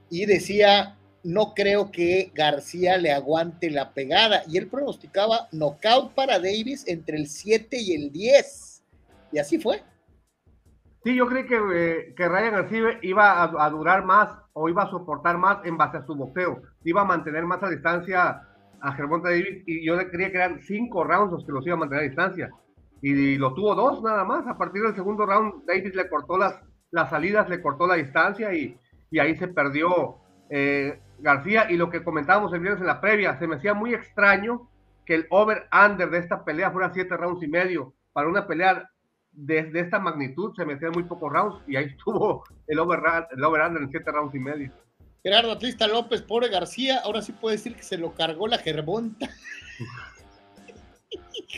y 0.09 0.25
decía, 0.25 0.96
no 1.23 1.53
creo 1.53 1.91
que 1.91 2.31
García 2.33 2.97
le 2.97 3.11
aguante 3.11 3.69
la 3.69 3.93
pegada. 3.93 4.43
Y 4.47 4.57
él 4.57 4.67
pronosticaba 4.67 5.47
knockout 5.51 6.13
para 6.13 6.39
Davis 6.39 6.87
entre 6.87 7.17
el 7.17 7.27
7 7.27 7.77
y 7.79 7.95
el 7.95 8.11
10. 8.11 8.83
Y 9.31 9.39
así 9.39 9.59
fue. 9.59 9.83
Sí, 11.03 11.15
yo 11.15 11.27
creí 11.27 11.45
que, 11.45 11.55
eh, 11.55 12.13
Ryan 12.17 12.51
García 12.53 12.99
iba 13.01 13.43
a, 13.43 13.69
durar 13.69 14.03
más 14.03 14.29
o 14.53 14.67
iba 14.67 14.83
a 14.83 14.89
soportar 14.89 15.37
más 15.37 15.65
en 15.65 15.77
base 15.77 15.97
a 15.97 16.05
su 16.05 16.15
boxeo. 16.15 16.61
Iba 16.83 17.01
a 17.01 17.05
mantener 17.05 17.45
más 17.45 17.61
a 17.63 17.69
distancia 17.69 18.41
a 18.79 18.91
Gervonta 18.93 19.29
Davis 19.29 19.63
y 19.65 19.85
yo 19.85 19.97
creía 20.09 20.31
que 20.31 20.37
eran 20.37 20.61
cinco 20.61 21.03
rounds 21.03 21.31
los 21.31 21.45
que 21.45 21.51
los 21.51 21.65
iba 21.65 21.75
a 21.75 21.79
mantener 21.79 22.03
a 22.03 22.07
distancia. 22.07 22.49
Y 23.01 23.37
lo 23.37 23.53
tuvo 23.53 23.75
dos 23.75 24.01
nada 24.03 24.23
más. 24.23 24.47
A 24.47 24.57
partir 24.57 24.81
del 24.81 24.95
segundo 24.95 25.25
round, 25.25 25.65
Davis 25.65 25.95
le 25.95 26.09
cortó 26.09 26.37
las, 26.37 26.59
las 26.91 27.09
salidas, 27.09 27.49
le 27.49 27.61
cortó 27.61 27.87
la 27.87 27.95
distancia 27.95 28.53
y, 28.53 28.77
y 29.11 29.19
ahí 29.19 29.35
se 29.35 29.47
perdió 29.47 30.17
eh, 30.49 30.99
García, 31.19 31.69
y 31.69 31.77
lo 31.77 31.89
que 31.89 32.03
comentábamos 32.03 32.53
el 32.53 32.59
viernes 32.59 32.81
en 32.81 32.87
la 32.87 33.01
previa, 33.01 33.37
se 33.39 33.47
me 33.47 33.55
hacía 33.55 33.73
muy 33.73 33.93
extraño 33.93 34.69
que 35.05 35.15
el 35.15 35.27
over-under 35.29 36.09
de 36.09 36.17
esta 36.19 36.43
pelea 36.43 36.71
fuera 36.71 36.93
siete 36.93 37.15
rounds 37.15 37.43
y 37.43 37.47
medio. 37.47 37.93
Para 38.13 38.27
una 38.27 38.45
pelea 38.45 38.89
de, 39.31 39.63
de 39.63 39.79
esta 39.79 39.99
magnitud 39.99 40.53
se 40.55 40.65
me 40.65 40.73
hacían 40.73 40.91
muy 40.91 41.03
pocos 41.03 41.31
rounds 41.31 41.61
y 41.67 41.75
ahí 41.75 41.85
estuvo 41.97 42.43
el 42.67 42.79
over-under 42.79 43.27
el 43.31 43.43
over 43.43 43.61
en 43.61 43.89
siete 43.89 44.11
rounds 44.11 44.35
y 44.35 44.39
medio. 44.39 44.71
Gerardo 45.23 45.51
Atlista 45.51 45.87
López, 45.87 46.21
pobre 46.21 46.49
García, 46.49 46.99
ahora 47.03 47.21
sí 47.21 47.31
puede 47.31 47.57
decir 47.57 47.75
que 47.75 47.83
se 47.83 47.97
lo 47.97 48.13
cargó 48.13 48.47
la 48.47 48.57
gerbonta. 48.57 49.29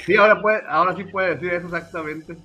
Sí, 0.06 0.15
ahora, 0.15 0.39
puede, 0.41 0.62
ahora 0.67 0.95
sí 0.95 1.04
puede 1.06 1.36
decir 1.36 1.52
eso 1.52 1.65
exactamente. 1.65 2.38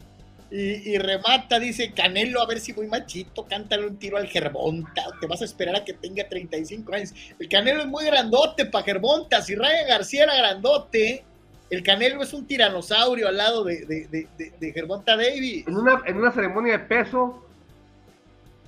Y, 0.56 0.98
remata, 0.98 1.58
dice 1.58 1.92
Canelo, 1.92 2.40
a 2.40 2.46
ver 2.46 2.60
si 2.60 2.70
voy 2.70 2.86
machito, 2.86 3.44
cántale 3.44 3.88
un 3.88 3.96
tiro 3.96 4.18
al 4.18 4.28
Gerbonta, 4.28 5.02
te 5.20 5.26
vas 5.26 5.42
a 5.42 5.46
esperar 5.46 5.74
a 5.74 5.84
que 5.84 5.94
tenga 5.94 6.28
35 6.28 6.94
años. 6.94 7.12
El 7.40 7.48
Canelo 7.48 7.80
es 7.80 7.88
muy 7.88 8.04
grandote 8.04 8.64
para 8.66 8.84
Gerbonta, 8.84 9.42
si 9.42 9.56
Ryan 9.56 9.88
García 9.88 10.22
era 10.22 10.36
grandote, 10.36 11.24
el 11.70 11.82
Canelo 11.82 12.22
es 12.22 12.32
un 12.32 12.46
tiranosaurio 12.46 13.26
al 13.26 13.36
lado 13.36 13.64
de, 13.64 13.84
de, 13.84 14.72
Gerbonta 14.72 15.16
Davis. 15.16 15.66
En 15.66 15.76
una, 15.76 16.00
en 16.06 16.18
una 16.18 16.30
ceremonia 16.30 16.78
de 16.78 16.84
peso, 16.84 17.44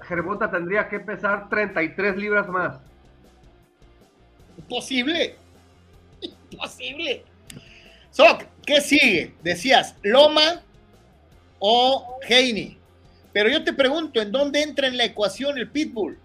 Gerbonta 0.09 0.51
tendría 0.51 0.89
que 0.89 0.99
pesar 0.99 1.49
33 1.49 2.17
libras 2.17 2.49
más. 2.49 2.81
Imposible. 4.59 5.37
Imposible. 6.51 7.25
Soc, 8.11 8.43
¿qué 8.67 8.81
sigue? 8.81 9.35
Decías, 9.45 9.95
Loma, 10.03 10.63
o 11.59 12.19
Heini. 12.29 12.79
Pero 13.33 13.51
yo 13.51 13.63
te 13.63 13.73
pregunto, 13.73 14.21
¿en 14.21 14.33
dónde 14.33 14.63
entra 14.63 14.87
en 14.87 14.97
la 14.97 15.05
ecuación 15.05 15.59
el 15.59 15.69
Pitbull? 15.69 16.19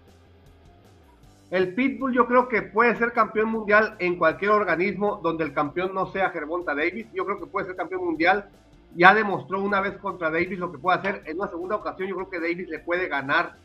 El 1.50 1.74
Pitbull 1.74 2.14
yo 2.14 2.26
creo 2.26 2.48
que 2.48 2.62
puede 2.62 2.96
ser 2.96 3.12
campeón 3.12 3.50
mundial 3.50 3.96
en 3.98 4.16
cualquier 4.16 4.52
organismo 4.52 5.20
donde 5.22 5.44
el 5.44 5.52
campeón 5.52 5.94
no 5.94 6.10
sea 6.10 6.30
Gervonta 6.30 6.74
Davis. 6.74 7.06
Yo 7.12 7.26
creo 7.26 7.38
que 7.38 7.44
puede 7.44 7.66
ser 7.66 7.76
campeón 7.76 8.06
mundial. 8.06 8.48
Ya 8.96 9.14
demostró 9.14 9.60
una 9.60 9.82
vez 9.82 9.98
contra 9.98 10.30
Davis 10.30 10.58
lo 10.58 10.72
que 10.72 10.78
puede 10.78 10.98
hacer. 10.98 11.22
En 11.26 11.38
una 11.38 11.50
segunda 11.50 11.76
ocasión 11.76 12.08
yo 12.08 12.14
creo 12.14 12.30
que 12.30 12.40
Davis 12.40 12.70
le 12.70 12.78
puede 12.78 13.08
ganar. 13.08 13.56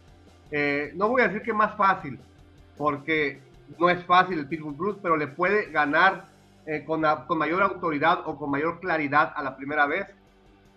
Eh, 0.51 0.91
no 0.95 1.07
voy 1.07 1.21
a 1.21 1.29
decir 1.29 1.43
que 1.43 1.53
más 1.53 1.77
fácil, 1.77 2.19
porque 2.77 3.39
no 3.79 3.89
es 3.89 4.03
fácil 4.03 4.39
el 4.39 4.47
Pitbull 4.47 4.73
Bruce, 4.73 4.99
pero 5.01 5.15
le 5.15 5.27
puede 5.27 5.71
ganar 5.71 6.25
eh, 6.65 6.83
con 6.85 6.99
mayor 7.37 7.63
autoridad 7.63 8.19
o 8.25 8.37
con 8.37 8.51
mayor 8.51 8.81
claridad 8.81 9.31
a 9.33 9.41
la 9.41 9.55
primera 9.55 9.85
vez 9.85 10.07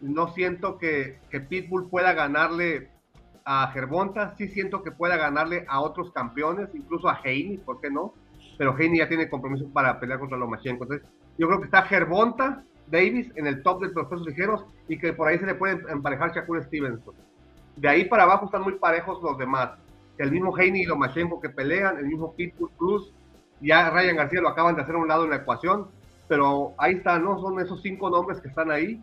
no 0.01 0.29
siento 0.29 0.79
que, 0.79 1.19
Pitbull 1.49 1.89
pueda 1.89 2.13
ganarle 2.13 2.89
a 3.45 3.71
Gervonta, 3.73 4.35
sí 4.37 4.49
siento 4.49 4.83
que 4.83 4.93
pueda 4.93 5.17
ganarle 5.17 5.65
a 5.69 5.81
otros 5.81 6.13
campeones, 6.13 6.69
incluso 6.75 7.09
a 7.09 7.21
Heini, 7.25 7.59
¿por 7.59 7.81
qué 7.81 7.91
no? 7.91 8.15
Pero 8.59 8.77
Heini 8.79 8.99
ya 8.99 9.09
tiene 9.09 9.29
compromiso 9.29 9.69
para 9.73 9.99
pelear 9.99 10.19
contra 10.19 10.39
Lomachenko. 10.39 10.85
Entonces, 10.85 11.09
yo 11.39 11.47
creo 11.47 11.59
que 11.59 11.67
está 11.67 11.83
Gervonta 11.83 12.63
Davis 12.91 13.31
en 13.37 13.47
el 13.47 13.63
top 13.63 13.83
de 13.83 13.93
los 13.93 14.07
pesos 14.09 14.27
ligeros 14.27 14.65
y 14.89 14.99
que 14.99 15.13
por 15.13 15.29
ahí 15.29 15.39
se 15.39 15.47
le 15.47 15.55
puede 15.55 15.81
emparejar 15.91 16.35
Shakur 16.35 16.63
Stevenson. 16.65 17.15
De 17.77 17.89
ahí 17.89 18.05
para 18.05 18.25
abajo 18.25 18.47
están 18.47 18.63
muy 18.63 18.75
parejos 18.75 19.23
los 19.23 19.39
demás. 19.39 19.71
El 20.19 20.33
mismo 20.33 20.57
Heini 20.57 20.83
y 20.83 20.87
Lomachenko 20.87 21.41
que 21.41 21.49
pelean, 21.49 21.99
el 21.99 22.07
mismo 22.07 22.35
Pitbull 22.35 22.71
Cruz, 22.77 23.13
ya 23.61 23.91
Ryan 23.91 24.17
García 24.17 24.41
lo 24.41 24.49
acaban 24.49 24.75
de 24.77 24.83
hacer 24.83 24.95
a 24.95 24.99
un 24.99 25.09
lado 25.09 25.25
en 25.25 25.31
la 25.31 25.37
ecuación, 25.37 25.89
pero 26.29 26.75
ahí 26.79 26.95
están, 26.95 27.25
¿no? 27.25 27.41
Son 27.41 27.59
esos 27.61 27.81
cinco 27.83 28.11
nombres 28.11 28.41
que 28.41 28.49
están 28.49 28.71
ahí 28.71 29.03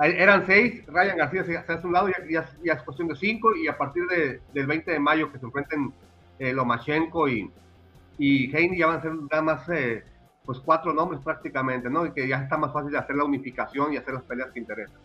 eran 0.00 0.46
seis, 0.46 0.86
Ryan 0.86 1.16
García 1.16 1.44
se, 1.44 1.56
hace 1.56 1.86
un 1.86 1.92
lado, 1.92 2.08
ya, 2.08 2.48
ya, 2.64 2.72
es 2.72 2.82
cuestión 2.82 3.08
de 3.08 3.16
cinco, 3.16 3.54
y 3.56 3.66
a 3.66 3.76
partir 3.76 4.04
de, 4.06 4.40
del 4.54 4.66
20 4.66 4.92
de 4.92 4.98
mayo 5.00 5.32
que 5.32 5.38
se 5.38 5.46
enfrenten 5.46 5.92
eh, 6.38 6.52
Lomachenko 6.52 7.28
y, 7.28 7.50
y 8.16 8.54
Heine 8.54 8.78
ya 8.78 8.86
van 8.86 8.98
a 8.98 9.02
ser 9.02 9.12
nada 9.14 9.42
más 9.42 9.68
eh, 9.68 10.04
pues 10.44 10.60
cuatro 10.60 10.92
nombres 10.92 11.20
prácticamente, 11.22 11.90
¿no? 11.90 12.06
Y 12.06 12.12
que 12.12 12.28
ya 12.28 12.36
está 12.36 12.56
más 12.56 12.72
fácil 12.72 12.92
de 12.92 12.98
hacer 12.98 13.16
la 13.16 13.24
unificación 13.24 13.92
y 13.92 13.96
hacer 13.96 14.14
las 14.14 14.22
peleas 14.22 14.50
que 14.52 14.60
interesan. 14.60 14.96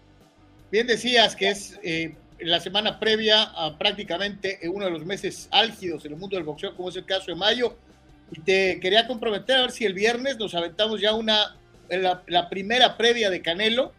Bien 0.72 0.86
decías 0.86 1.36
que 1.36 1.50
es 1.50 1.80
eh, 1.84 2.16
la 2.40 2.60
semana 2.60 3.00
previa 3.00 3.44
a 3.44 3.78
prácticamente 3.78 4.60
uno 4.72 4.86
de 4.86 4.92
los 4.92 5.06
meses 5.06 5.48
álgidos 5.52 6.06
en 6.06 6.14
el 6.14 6.20
mundo 6.20 6.36
del 6.36 6.46
boxeo, 6.46 6.76
como 6.76 6.90
es 6.90 6.96
el 6.96 7.06
caso 7.06 7.32
de 7.32 7.36
mayo, 7.36 7.76
y 8.32 8.42
te 8.42 8.80
quería 8.80 9.08
comprometer 9.08 9.58
a 9.58 9.62
ver 9.62 9.72
si 9.72 9.86
el 9.86 9.94
viernes 9.94 10.38
nos 10.38 10.54
aventamos 10.56 11.02
ya 11.02 11.14
una, 11.14 11.56
la, 11.90 12.24
la 12.28 12.50
primera 12.50 12.96
previa 12.96 13.30
de 13.30 13.42
Canelo, 13.42 13.92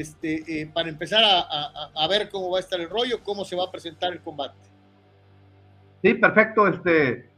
este, 0.00 0.60
eh, 0.60 0.70
para 0.72 0.88
empezar 0.88 1.22
a, 1.24 2.08
ver 2.08 2.28
cómo 2.30 2.50
va 2.50 2.58
a 2.58 2.60
estar 2.60 2.80
el 2.80 2.90
rollo, 2.90 3.22
cómo 3.22 3.44
se 3.44 3.56
va 3.56 3.64
a 3.64 3.70
presentar 3.70 4.12
el 4.12 4.20
combate. 4.20 4.56
Sí, 6.02 6.14
perfecto. 6.14 6.68
Este, 6.68 7.28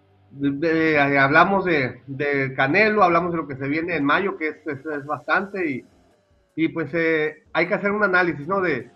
hablamos 0.99 1.65
de, 1.65 2.55
Canelo, 2.57 3.03
hablamos 3.03 3.33
de 3.33 3.39
lo 3.39 3.49
que 3.49 3.57
se 3.57 3.69
viene 3.69 3.97
en 3.97 4.05
mayo, 4.05 4.37
que 4.37 4.49
es, 4.49 5.07
bastante, 5.07 5.71
y, 5.71 5.85
y 6.57 6.69
pues 6.69 6.93
eh, 6.95 7.45
hay 7.53 7.69
que 7.69 7.75
hacer 7.75 7.93
un 7.93 8.05
análisis, 8.05 8.47
¿no? 8.47 8.61
De, 8.61 8.91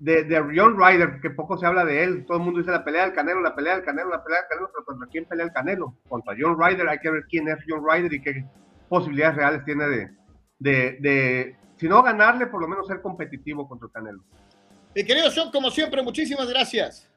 de, 0.00 0.24
de 0.24 0.36
John 0.54 0.76
Ryder, 0.78 1.20
que 1.20 1.30
poco 1.30 1.58
se 1.58 1.66
habla 1.66 1.84
de 1.84 2.04
él, 2.04 2.24
todo 2.26 2.38
el 2.38 2.44
mundo 2.44 2.60
dice 2.60 2.70
la 2.70 2.84
pelea 2.84 3.04
del 3.04 3.14
Canelo, 3.14 3.40
la 3.40 3.54
pelea 3.54 3.74
del 3.74 3.84
Canelo, 3.84 4.10
la 4.10 4.22
pelea 4.22 4.40
del 4.40 4.48
Canelo, 4.48 4.70
pero 4.72 4.84
¿contra 4.84 5.08
quién 5.08 5.24
pelea 5.24 5.46
el 5.46 5.52
Canelo? 5.52 5.94
Contra 6.08 6.36
John 6.38 6.56
Ryder, 6.58 6.88
hay 6.88 6.98
que 6.98 7.10
ver 7.10 7.24
quién 7.28 7.48
es 7.48 7.58
John 7.66 7.82
Ryder 7.84 8.12
y 8.12 8.22
qué 8.22 8.44
posibilidades 8.88 9.36
reales 9.36 9.64
tiene 9.64 9.88
de, 9.88 10.10
de, 10.58 11.56
si 11.78 11.88
no 11.88 12.02
ganarle, 12.02 12.46
por 12.46 12.60
lo 12.60 12.68
menos 12.68 12.86
ser 12.86 13.00
competitivo 13.00 13.68
contra 13.68 13.86
el 13.86 13.92
Canelo. 13.92 14.22
Mi 14.94 15.04
querido 15.04 15.30
Sean, 15.30 15.50
como 15.50 15.70
siempre, 15.70 16.02
muchísimas 16.02 16.48
gracias. 16.48 17.08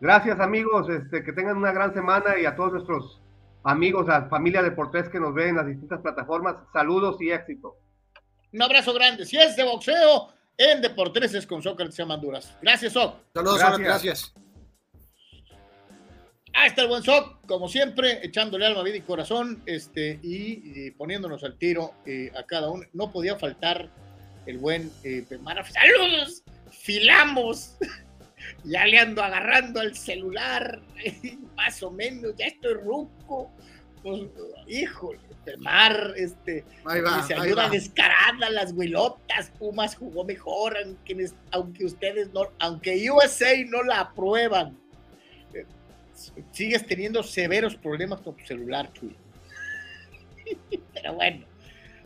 Gracias, 0.00 0.40
amigos. 0.40 0.88
Este, 0.88 1.22
que 1.22 1.32
tengan 1.32 1.56
una 1.56 1.72
gran 1.72 1.92
semana 1.92 2.38
y 2.40 2.46
a 2.46 2.56
todos 2.56 2.72
nuestros 2.72 3.20
amigos, 3.62 4.08
a 4.08 4.20
la 4.20 4.28
familia 4.28 4.62
Deportes 4.62 5.08
que 5.08 5.20
nos 5.20 5.34
ven 5.34 5.50
en 5.50 5.56
las 5.56 5.66
distintas 5.66 6.00
plataformas, 6.00 6.56
saludos 6.72 7.16
y 7.20 7.30
éxito. 7.30 7.76
Un 8.52 8.62
abrazo 8.62 8.92
grande. 8.92 9.26
Si 9.26 9.36
es 9.36 9.56
de 9.56 9.64
boxeo, 9.64 10.28
en 10.56 10.80
Deportes 10.80 11.34
es 11.34 11.46
con 11.46 11.62
Sócrates 11.62 12.06
Manduras. 12.06 12.56
Gracias, 12.62 12.92
Soc. 12.92 13.16
Saludos, 13.34 13.58
gracias. 13.58 13.80
gracias. 13.80 14.34
Ahí 16.56 16.68
está 16.68 16.82
el 16.82 16.88
buen 16.88 17.02
Soc, 17.02 17.44
como 17.46 17.68
siempre, 17.68 18.24
echándole 18.24 18.64
alma, 18.64 18.84
vida 18.84 18.96
y 18.96 19.00
corazón, 19.00 19.60
este, 19.66 20.20
y, 20.22 20.92
poniéndonos 20.92 21.42
al 21.42 21.58
tiro 21.58 21.94
eh, 22.06 22.30
a 22.38 22.44
cada 22.44 22.70
uno. 22.70 22.84
No 22.92 23.10
podía 23.10 23.36
faltar 23.36 23.90
el 24.46 24.58
buen 24.58 24.90
eh, 25.02 25.26
¡Saludos! 25.28 26.44
¡Filamos! 26.70 27.76
ya 28.64 28.86
le 28.86 28.98
ando 28.98 29.22
agarrando 29.22 29.80
al 29.80 29.96
celular, 29.96 30.80
más 31.56 31.82
o 31.82 31.90
menos, 31.90 32.34
ya 32.36 32.46
estoy 32.46 32.74
ruco. 32.74 33.50
Pues, 34.04 34.22
híjole, 34.68 35.18
Pemar, 35.44 36.14
este, 36.16 36.64
se 37.26 37.34
ayuda 37.34 37.68
descarada 37.68 38.48
las 38.50 38.72
huilotas, 38.72 39.50
Pumas 39.58 39.96
jugó 39.96 40.24
mejor, 40.24 40.76
aunque, 40.76 41.30
aunque 41.50 41.84
ustedes 41.84 42.32
no, 42.32 42.42
aunque 42.60 43.10
USA 43.10 43.56
no 43.66 43.82
la 43.82 44.00
aprueban 44.00 44.83
sigues 46.52 46.86
teniendo 46.86 47.22
severos 47.22 47.76
problemas 47.76 48.20
con 48.20 48.36
tu 48.36 48.44
celular. 48.44 48.90
Pero 50.94 51.14
bueno. 51.14 51.44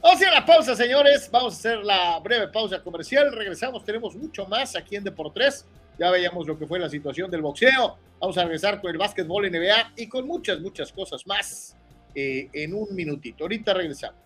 Vamos 0.00 0.22
a 0.22 0.30
la 0.30 0.46
pausa, 0.46 0.76
señores. 0.76 1.28
Vamos 1.30 1.54
a 1.54 1.56
hacer 1.56 1.78
la 1.78 2.18
breve 2.20 2.48
pausa 2.48 2.82
comercial. 2.82 3.32
Regresamos, 3.32 3.84
tenemos 3.84 4.14
mucho 4.16 4.46
más 4.46 4.76
aquí 4.76 4.96
en 4.96 5.04
Deportes. 5.04 5.66
Ya 5.98 6.10
veíamos 6.10 6.46
lo 6.46 6.56
que 6.56 6.66
fue 6.66 6.78
la 6.78 6.88
situación 6.88 7.30
del 7.30 7.42
boxeo. 7.42 7.98
Vamos 8.20 8.38
a 8.38 8.44
regresar 8.44 8.80
con 8.80 8.90
el 8.90 8.98
básquetbol 8.98 9.50
NBA 9.50 9.92
y 9.96 10.06
con 10.06 10.26
muchas, 10.26 10.60
muchas 10.60 10.92
cosas 10.92 11.26
más 11.26 11.76
eh, 12.14 12.48
en 12.52 12.74
un 12.74 12.94
minutito. 12.94 13.44
Ahorita 13.44 13.74
regresamos. 13.74 14.20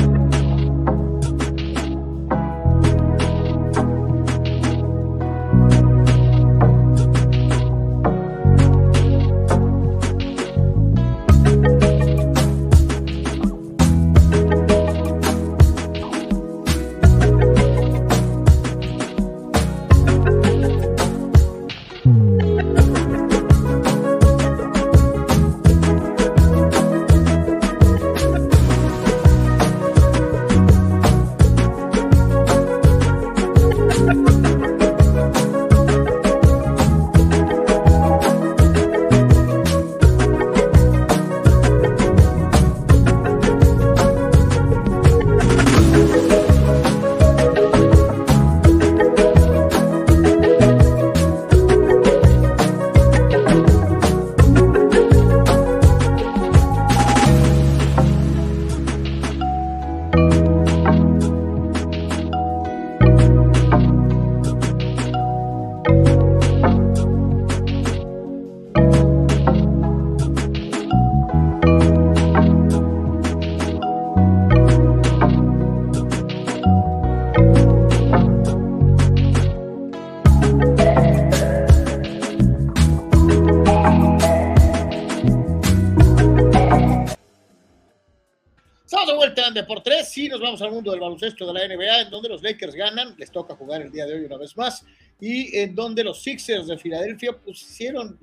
de 89.54 89.64
por 89.64 89.82
tres, 89.82 90.10
sí, 90.10 90.28
nos 90.28 90.42
vamos 90.42 90.62
al 90.62 90.72
mundo 90.72 90.92
del 90.92 91.00
baloncesto 91.00 91.46
de 91.46 91.54
la 91.54 91.68
NBA, 91.68 92.02
en 92.02 92.10
donde 92.10 92.30
los 92.30 92.42
Lakers 92.42 92.76
ganan, 92.76 93.16
les 93.18 93.32
toca 93.32 93.56
jugar 93.56 93.82
el 93.82 93.92
día 93.92 94.06
de 94.06 94.16
hoy 94.16 94.26
una 94.26 94.38
vez 94.38 94.56
más, 94.58 94.86
y 95.20 95.58
en 95.58 95.76
donde 95.76 96.04
los 96.04 96.22
Sixers 96.22 96.68
de 96.68 96.78
Filadelfia 96.78 97.38
pusieron, 97.38 98.20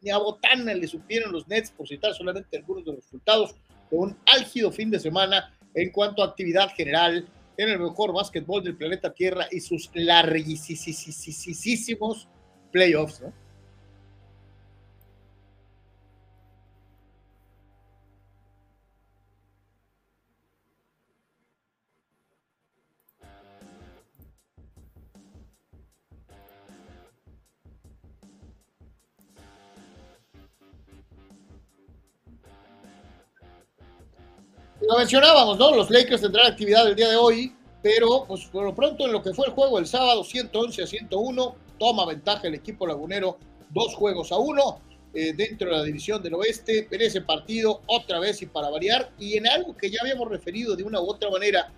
ni 0.00 0.10
a 0.10 0.18
botana 0.18 0.74
le 0.74 0.86
supieron 0.88 1.32
los 1.32 1.46
Nets, 1.48 1.70
por 1.70 1.86
citar 1.86 2.14
solamente 2.14 2.56
algunos 2.56 2.84
de 2.84 2.92
los 2.92 3.04
resultados 3.04 3.54
de 3.90 3.96
un 3.96 4.16
álgido 4.26 4.72
fin 4.72 4.90
de 4.90 4.98
semana 4.98 5.56
en 5.74 5.90
cuanto 5.90 6.22
a 6.22 6.26
actividad 6.26 6.70
general 6.74 7.26
en 7.56 7.68
el 7.68 7.78
mejor 7.78 8.12
básquetbol 8.12 8.64
del 8.64 8.76
planeta 8.76 9.12
Tierra 9.12 9.46
y 9.50 9.60
sus 9.60 9.90
larguísimos 9.94 10.68
playoffs, 12.70 13.20
¿no? 13.20 13.41
Lo 34.88 34.98
mencionábamos, 34.98 35.58
¿no? 35.58 35.76
Los 35.76 35.90
Lakers 35.90 36.22
tendrán 36.22 36.50
actividad 36.50 36.88
el 36.88 36.96
día 36.96 37.08
de 37.08 37.16
hoy, 37.16 37.54
pero 37.82 38.24
pues 38.26 38.46
por 38.46 38.64
lo 38.64 38.74
pronto 38.74 39.06
en 39.06 39.12
lo 39.12 39.22
que 39.22 39.32
fue 39.32 39.46
el 39.46 39.52
juego 39.52 39.78
el 39.78 39.86
sábado 39.86 40.24
111 40.24 40.82
a 40.82 40.86
101, 40.86 41.56
toma 41.78 42.04
ventaja 42.04 42.48
el 42.48 42.54
equipo 42.54 42.86
lagunero 42.86 43.38
dos 43.70 43.94
juegos 43.94 44.32
a 44.32 44.38
uno 44.38 44.80
eh, 45.14 45.32
dentro 45.34 45.70
de 45.70 45.76
la 45.76 45.84
división 45.84 46.20
del 46.20 46.34
oeste, 46.34 46.88
en 46.90 47.00
ese 47.00 47.20
partido 47.20 47.82
otra 47.86 48.18
vez 48.18 48.42
y 48.42 48.46
para 48.46 48.70
variar, 48.70 49.12
y 49.20 49.36
en 49.36 49.46
algo 49.46 49.76
que 49.76 49.88
ya 49.88 50.00
habíamos 50.02 50.28
referido 50.28 50.74
de 50.74 50.82
una 50.82 51.00
u 51.00 51.08
otra 51.08 51.30
manera, 51.30 51.70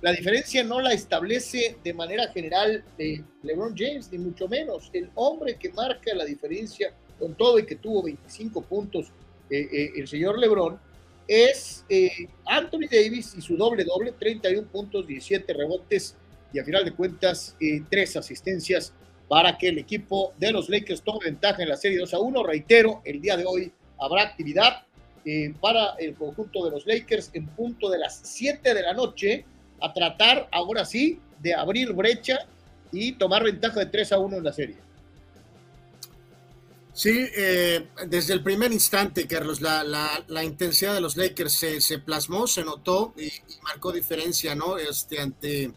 la 0.00 0.12
diferencia 0.12 0.62
no 0.62 0.80
la 0.80 0.92
establece 0.92 1.78
de 1.82 1.92
manera 1.92 2.28
general 2.28 2.84
eh, 2.98 3.20
LeBron 3.42 3.74
James, 3.76 4.12
ni 4.12 4.18
mucho 4.18 4.46
menos. 4.46 4.90
El 4.92 5.10
hombre 5.16 5.56
que 5.56 5.70
marca 5.70 6.14
la 6.14 6.24
diferencia 6.24 6.92
con 7.18 7.34
todo 7.34 7.58
y 7.58 7.66
que 7.66 7.76
tuvo 7.76 8.04
25 8.04 8.62
puntos, 8.62 9.06
eh, 9.50 9.90
el 9.96 10.06
señor 10.06 10.38
LeBron, 10.38 10.78
es 11.26 11.84
eh, 11.88 12.28
Anthony 12.46 12.86
Davis 12.90 13.34
y 13.36 13.40
su 13.40 13.56
doble 13.56 13.84
doble, 13.84 14.12
31 14.12 14.68
puntos, 14.68 15.06
17 15.06 15.52
rebotes 15.52 16.16
y 16.52 16.58
a 16.58 16.64
final 16.64 16.84
de 16.84 16.92
cuentas 16.92 17.56
eh, 17.60 17.82
tres 17.90 18.16
asistencias 18.16 18.92
para 19.28 19.56
que 19.56 19.68
el 19.68 19.78
equipo 19.78 20.32
de 20.38 20.52
los 20.52 20.68
Lakers 20.68 21.02
tome 21.02 21.24
ventaja 21.24 21.62
en 21.62 21.68
la 21.68 21.76
serie 21.76 21.98
2 21.98 22.14
a 22.14 22.18
1. 22.18 22.42
Reitero, 22.42 23.00
el 23.04 23.20
día 23.20 23.36
de 23.36 23.44
hoy 23.46 23.72
habrá 23.98 24.22
actividad 24.22 24.84
eh, 25.24 25.54
para 25.60 25.94
el 25.98 26.14
conjunto 26.14 26.64
de 26.64 26.70
los 26.70 26.86
Lakers 26.86 27.30
en 27.32 27.46
punto 27.48 27.90
de 27.90 27.98
las 27.98 28.20
7 28.22 28.74
de 28.74 28.82
la 28.82 28.92
noche 28.92 29.44
a 29.80 29.92
tratar 29.92 30.48
ahora 30.52 30.84
sí 30.84 31.18
de 31.40 31.54
abrir 31.54 31.92
brecha 31.92 32.46
y 32.92 33.12
tomar 33.12 33.42
ventaja 33.42 33.80
de 33.80 33.86
3 33.86 34.12
a 34.12 34.18
1 34.18 34.36
en 34.36 34.44
la 34.44 34.52
serie. 34.52 34.76
Sí, 36.94 37.26
eh, 37.36 37.88
desde 38.06 38.34
el 38.34 38.42
primer 38.44 38.72
instante, 38.72 39.26
Carlos, 39.26 39.60
la, 39.60 39.82
la, 39.82 40.44
intensidad 40.44 40.94
de 40.94 41.00
los 41.00 41.16
Lakers 41.16 41.52
se, 41.52 41.80
se 41.80 41.98
plasmó, 41.98 42.46
se 42.46 42.64
notó 42.64 43.12
y, 43.16 43.32
marcó 43.64 43.90
diferencia, 43.90 44.54
¿no? 44.54 44.78
Este, 44.78 45.20
ante, 45.20 45.72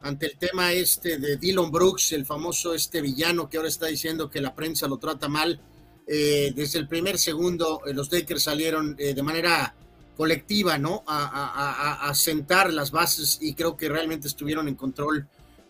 ante 0.00 0.26
el 0.26 0.36
tema 0.36 0.74
este 0.74 1.16
de 1.16 1.38
Dylan 1.38 1.70
Brooks, 1.70 2.12
el 2.12 2.26
famoso 2.26 2.74
este 2.74 3.00
villano 3.00 3.48
que 3.48 3.56
ahora 3.56 3.70
está 3.70 3.86
diciendo 3.86 4.28
que 4.28 4.42
la 4.42 4.54
prensa 4.54 4.86
lo 4.86 4.98
trata 4.98 5.28
mal. 5.28 5.58
Eh, 6.06 6.52
desde 6.54 6.78
el 6.78 6.88
primer 6.88 7.16
segundo, 7.18 7.80
eh, 7.86 7.94
los 7.94 8.12
Lakers 8.12 8.42
salieron 8.42 8.94
de 8.96 9.22
manera 9.22 9.74
colectiva, 10.14 10.76
¿no? 10.76 11.04
A, 11.06 11.24
a, 11.24 12.08
a, 12.10 12.14
sentar 12.14 12.70
las 12.70 12.90
bases 12.90 13.38
y 13.40 13.54
creo 13.54 13.78
que 13.78 13.88
realmente 13.88 14.28
estuvieron 14.28 14.68
en 14.68 14.74
control 14.74 15.26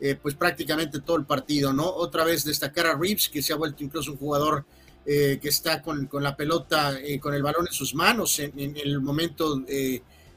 eh, 0.07 0.19
pues 0.21 0.35
prácticamente 0.35 1.01
todo 1.01 1.17
el 1.17 1.25
partido, 1.25 1.73
¿no? 1.73 1.89
Otra 1.89 2.25
vez 2.25 2.45
destacar 2.45 2.87
a 2.87 2.95
Reeves, 2.95 3.31
que 3.31 3.41
se 3.41 3.55
ha 3.55 3.57
vuelto 3.57 3.83
incluso 3.83 4.13
un 4.13 4.19
jugador 4.19 4.67
eh, 5.07 5.39
que 5.41 5.49
está 5.49 5.81
con, 5.81 6.11
la 6.21 6.37
pelota, 6.37 7.01
eh, 7.01 7.19
con 7.19 7.33
el 7.33 7.43
balón 7.43 7.67
en 7.67 7.73
sus 7.73 7.95
manos 7.95 8.39
en, 8.39 8.77
el 8.77 9.01
momento 9.01 9.65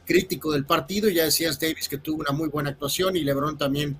crítico 0.06 0.54
del 0.54 0.64
partido. 0.64 1.10
Ya 1.10 1.26
decías, 1.26 1.60
Davis, 1.60 1.90
que 1.90 1.98
tuvo 1.98 2.22
una 2.22 2.32
muy 2.32 2.48
buena 2.48 2.70
actuación 2.70 3.18
y 3.18 3.26
Lebron 3.26 3.58
también 3.58 4.00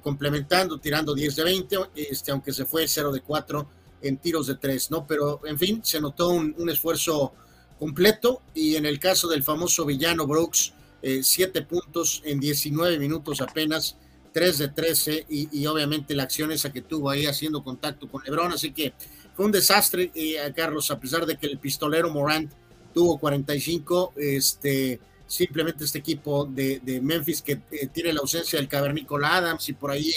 complementando, 0.00 0.78
tirando 0.78 1.16
10 1.16 1.34
de 1.34 1.42
20, 1.42 1.76
este, 1.96 2.30
aunque 2.30 2.52
se 2.52 2.64
fue 2.64 2.86
0 2.86 3.10
de 3.10 3.20
4 3.20 3.68
en 4.02 4.18
tiros 4.18 4.46
de 4.46 4.54
3, 4.54 4.92
¿no? 4.92 5.04
Pero, 5.04 5.40
en 5.46 5.58
fin, 5.58 5.80
se 5.82 6.00
notó 6.00 6.28
un, 6.28 6.54
un 6.56 6.70
esfuerzo 6.70 7.32
completo 7.76 8.42
y 8.54 8.76
en 8.76 8.86
el 8.86 9.00
caso 9.00 9.26
del 9.26 9.42
famoso 9.42 9.84
villano 9.84 10.28
Brooks, 10.28 10.74
7 11.02 11.62
puntos 11.62 12.22
en 12.24 12.38
19 12.38 13.00
minutos 13.00 13.40
apenas 13.40 13.96
3 14.32 14.58
de 14.58 14.68
13 14.68 15.26
y, 15.28 15.66
obviamente 15.66 16.14
la 16.14 16.24
acción 16.24 16.52
esa 16.52 16.72
que 16.72 16.82
tuvo 16.82 17.10
ahí 17.10 17.26
haciendo 17.26 17.62
contacto 17.62 18.08
con 18.08 18.22
Lebron, 18.22 18.52
así 18.52 18.72
que 18.72 18.92
fue 19.34 19.46
un 19.46 19.52
desastre, 19.52 20.10
eh, 20.14 20.36
Carlos, 20.54 20.90
a 20.90 20.98
pesar 20.98 21.26
de 21.26 21.36
que 21.36 21.46
el 21.46 21.58
pistolero 21.58 22.10
Morant 22.10 22.50
tuvo 22.92 23.18
45, 23.18 24.14
este, 24.16 25.00
simplemente 25.26 25.84
este 25.84 25.98
equipo 25.98 26.46
de, 26.46 27.00
Memphis 27.02 27.42
que 27.42 27.60
eh, 27.70 27.88
tiene 27.92 28.12
la 28.12 28.20
ausencia 28.20 28.58
del 28.58 28.68
cavernícola 28.68 29.36
Adams 29.36 29.68
y 29.68 29.74
por 29.74 29.90
ahí 29.90 30.12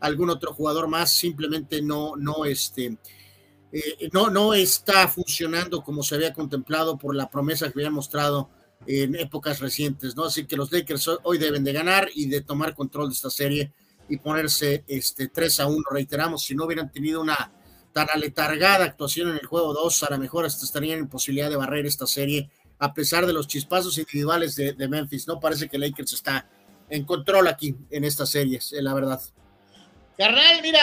algún 0.00 0.30
otro 0.30 0.52
jugador 0.52 0.88
más, 0.88 1.12
simplemente 1.12 1.80
no, 1.80 2.16
no, 2.16 2.44
este, 2.44 2.98
eh, 3.72 4.08
no, 4.12 4.30
no 4.30 4.54
está 4.54 5.08
funcionando 5.08 5.82
como 5.82 6.02
se 6.02 6.14
había 6.14 6.32
contemplado 6.32 6.98
por 6.98 7.14
la 7.14 7.30
promesa 7.30 7.70
que 7.70 7.78
había 7.78 7.90
mostrado 7.90 8.50
en 8.86 9.14
épocas 9.16 9.60
recientes, 9.60 10.16
¿no? 10.16 10.24
Así 10.24 10.46
que 10.46 10.56
los 10.56 10.72
Lakers 10.72 11.10
hoy 11.22 11.38
deben 11.38 11.64
de 11.64 11.72
ganar 11.72 12.08
y 12.14 12.26
de 12.28 12.40
tomar 12.40 12.74
control 12.74 13.08
de 13.08 13.14
esta 13.14 13.30
serie 13.30 13.72
y 14.08 14.18
ponerse 14.18 14.84
este 14.86 15.28
3 15.28 15.60
a 15.60 15.66
1, 15.66 15.82
reiteramos, 15.90 16.44
si 16.44 16.54
no 16.54 16.64
hubieran 16.64 16.90
tenido 16.92 17.20
una 17.20 17.52
tan 17.92 18.10
aletargada 18.10 18.84
actuación 18.84 19.30
en 19.30 19.36
el 19.36 19.46
juego 19.46 19.72
2, 19.72 20.02
a 20.02 20.10
lo 20.10 20.18
mejor 20.18 20.44
hasta 20.44 20.64
estarían 20.64 20.98
en 20.98 21.08
posibilidad 21.08 21.48
de 21.48 21.56
barrer 21.56 21.86
esta 21.86 22.06
serie, 22.06 22.50
a 22.78 22.92
pesar 22.92 23.26
de 23.26 23.32
los 23.32 23.46
chispazos 23.46 23.96
individuales 23.98 24.56
de, 24.56 24.88
Memphis, 24.88 25.28
¿no? 25.28 25.38
Parece 25.38 25.68
que 25.68 25.78
Lakers 25.78 26.12
está 26.12 26.48
en 26.90 27.04
control 27.04 27.46
aquí 27.48 27.76
en 27.90 28.04
estas 28.04 28.30
series, 28.30 28.72
la 28.72 28.92
verdad. 28.92 29.20
Carnal, 30.18 30.60
mira. 30.60 30.80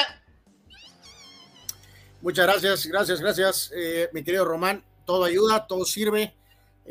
Muchas 2.22 2.46
gracias, 2.46 2.86
gracias, 2.88 3.20
gracias, 3.20 3.72
eh, 3.76 4.10
mi 4.14 4.24
querido 4.24 4.46
Román. 4.46 4.84
Todo 5.06 5.26
ayuda, 5.26 5.68
todo 5.68 5.86
sirve. 5.86 6.34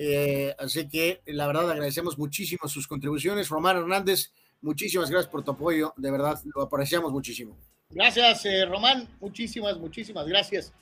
Eh, 0.03 0.55
así 0.59 0.89
que 0.89 1.21
la 1.27 1.47
verdad 1.47 1.71
agradecemos 1.71 2.17
muchísimo 2.17 2.67
sus 2.69 2.89
contribuciones. 2.89 3.51
Román 3.51 3.77
Hernández, 3.77 4.33
muchísimas 4.63 5.11
gracias 5.11 5.31
por 5.31 5.45
tu 5.45 5.51
apoyo, 5.51 5.93
de 5.99 6.11
verdad 6.11 6.41
lo 6.55 6.63
apreciamos 6.63 7.13
muchísimo. 7.13 7.59
Gracias, 7.91 8.47
eh, 8.47 8.65
Román, 8.65 9.07
muchísimas, 9.21 9.77
muchísimas 9.77 10.27
gracias. 10.27 10.73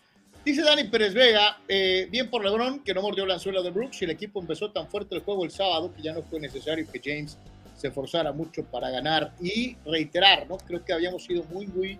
Dice 0.44 0.62
Dani 0.62 0.84
Pérez 0.84 1.14
Vega, 1.14 1.58
eh, 1.66 2.06
bien 2.08 2.30
por 2.30 2.44
Lebron, 2.44 2.78
que 2.84 2.94
no 2.94 3.02
mordió 3.02 3.26
la 3.26 3.34
anzuela 3.34 3.60
de 3.60 3.70
Brooks 3.70 4.02
y 4.02 4.04
el 4.04 4.12
equipo 4.12 4.40
empezó 4.40 4.70
tan 4.70 4.86
fuerte 4.86 5.16
el 5.16 5.22
juego 5.22 5.44
el 5.44 5.50
sábado 5.50 5.92
que 5.92 6.00
ya 6.00 6.12
no 6.12 6.22
fue 6.22 6.38
necesario 6.38 6.86
que 6.88 7.00
James 7.04 7.36
se 7.74 7.90
forzara 7.90 8.30
mucho 8.30 8.62
para 8.66 8.88
ganar 8.88 9.34
y 9.40 9.76
reiterar, 9.84 10.48
¿no? 10.48 10.58
Creo 10.58 10.84
que 10.84 10.92
habíamos 10.92 11.24
sido 11.24 11.42
muy, 11.50 11.66
muy 11.66 11.98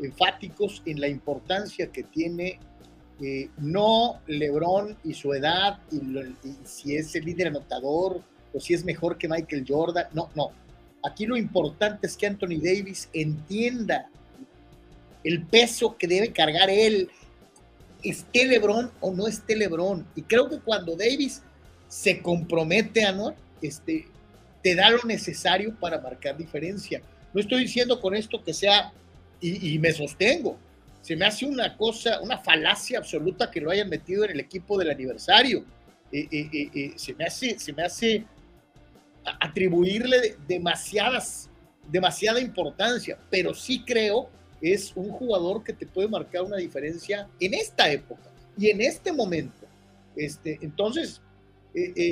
enfáticos 0.00 0.82
en 0.86 0.98
la 0.98 1.08
importancia 1.08 1.92
que 1.92 2.04
tiene 2.04 2.58
no 3.58 4.20
LeBron 4.26 4.96
y 5.04 5.14
su 5.14 5.32
edad 5.32 5.78
y, 5.90 6.00
si 6.64 6.96
es 6.96 7.14
el 7.14 7.24
líder 7.24 7.48
anotador 7.48 8.22
o 8.52 8.60
si 8.60 8.74
es 8.74 8.84
mejor 8.84 9.18
que 9.18 9.28
Michael 9.28 9.64
Jordan. 9.66 10.06
No, 10.12 10.30
no. 10.34 10.52
Aquí 11.04 11.26
lo 11.26 11.36
importante 11.36 12.06
es 12.06 12.16
que 12.16 12.26
Anthony 12.26 12.58
Davis 12.62 13.08
entienda 13.12 14.08
el 15.22 15.44
peso 15.46 15.96
que 15.96 16.06
debe 16.06 16.32
cargar 16.32 16.70
él, 16.70 17.08
esté 18.02 18.46
LeBron 18.46 18.90
o 19.00 19.12
no 19.12 19.26
esté 19.26 19.56
LeBron. 19.56 20.06
Y 20.14 20.22
creo 20.22 20.48
que 20.48 20.58
cuando 20.60 20.96
Davis 20.96 21.42
se 21.88 22.20
compromete, 22.20 23.04
Anor, 23.04 23.34
este, 23.62 24.06
te 24.62 24.74
da 24.74 24.90
lo 24.90 25.02
necesario 25.04 25.74
para 25.78 26.00
marcar 26.00 26.36
diferencia. 26.36 27.00
No 27.32 27.40
estoy 27.40 27.62
diciendo 27.62 28.00
con 28.00 28.14
esto 28.14 28.42
que 28.42 28.52
sea, 28.52 28.92
y 29.40 29.78
me 29.78 29.92
sostengo, 29.92 30.58
se 31.04 31.16
me 31.16 31.26
hace 31.26 31.44
una 31.44 31.76
cosa, 31.76 32.18
una 32.22 32.38
falacia 32.38 32.96
absoluta 32.96 33.50
que 33.50 33.60
lo 33.60 33.70
hayan 33.70 33.90
metido 33.90 34.24
en 34.24 34.30
el 34.30 34.40
equipo 34.40 34.78
del 34.78 34.90
aniversario. 34.90 35.62
Eh, 36.10 36.26
eh, 36.30 36.70
eh, 36.74 36.92
se, 36.96 37.12
me 37.12 37.26
hace, 37.26 37.58
se 37.58 37.74
me 37.74 37.82
hace 37.82 38.24
atribuirle 39.38 40.36
demasiadas, 40.48 41.50
demasiada 41.90 42.40
importancia, 42.40 43.18
pero 43.28 43.52
sí 43.52 43.84
creo 43.84 44.30
es 44.62 44.92
un 44.96 45.10
jugador 45.10 45.62
que 45.62 45.74
te 45.74 45.86
puede 45.86 46.08
marcar 46.08 46.40
una 46.40 46.56
diferencia 46.56 47.28
en 47.38 47.52
esta 47.52 47.90
época 47.90 48.30
y 48.56 48.70
en 48.70 48.80
este 48.80 49.12
momento. 49.12 49.66
Este, 50.16 50.58
entonces, 50.62 51.20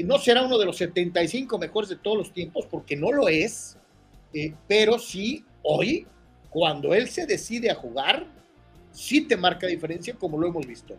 no 0.05 0.19
será 0.19 0.43
uno 0.43 0.59
de 0.59 0.67
los 0.67 0.77
75 0.77 1.57
mejores 1.57 1.89
de 1.89 1.97
todos 1.97 2.19
los 2.19 2.33
tiempos, 2.35 2.67
porque 2.71 2.95
no 2.95 3.11
lo 3.11 3.27
es, 3.31 3.79
pero 4.69 4.99
sí 4.99 5.47
hoy, 5.63 6.07
cuando 6.51 6.93
él 6.93 7.09
se 7.09 7.25
decide 7.25 7.71
a 7.71 7.75
jugar, 7.75 8.42
sí 8.93 9.23
te 9.23 9.37
marca 9.37 9.67
diferencia 9.67 10.15
como 10.15 10.39
lo 10.39 10.47
hemos 10.49 10.67
visto. 10.67 10.97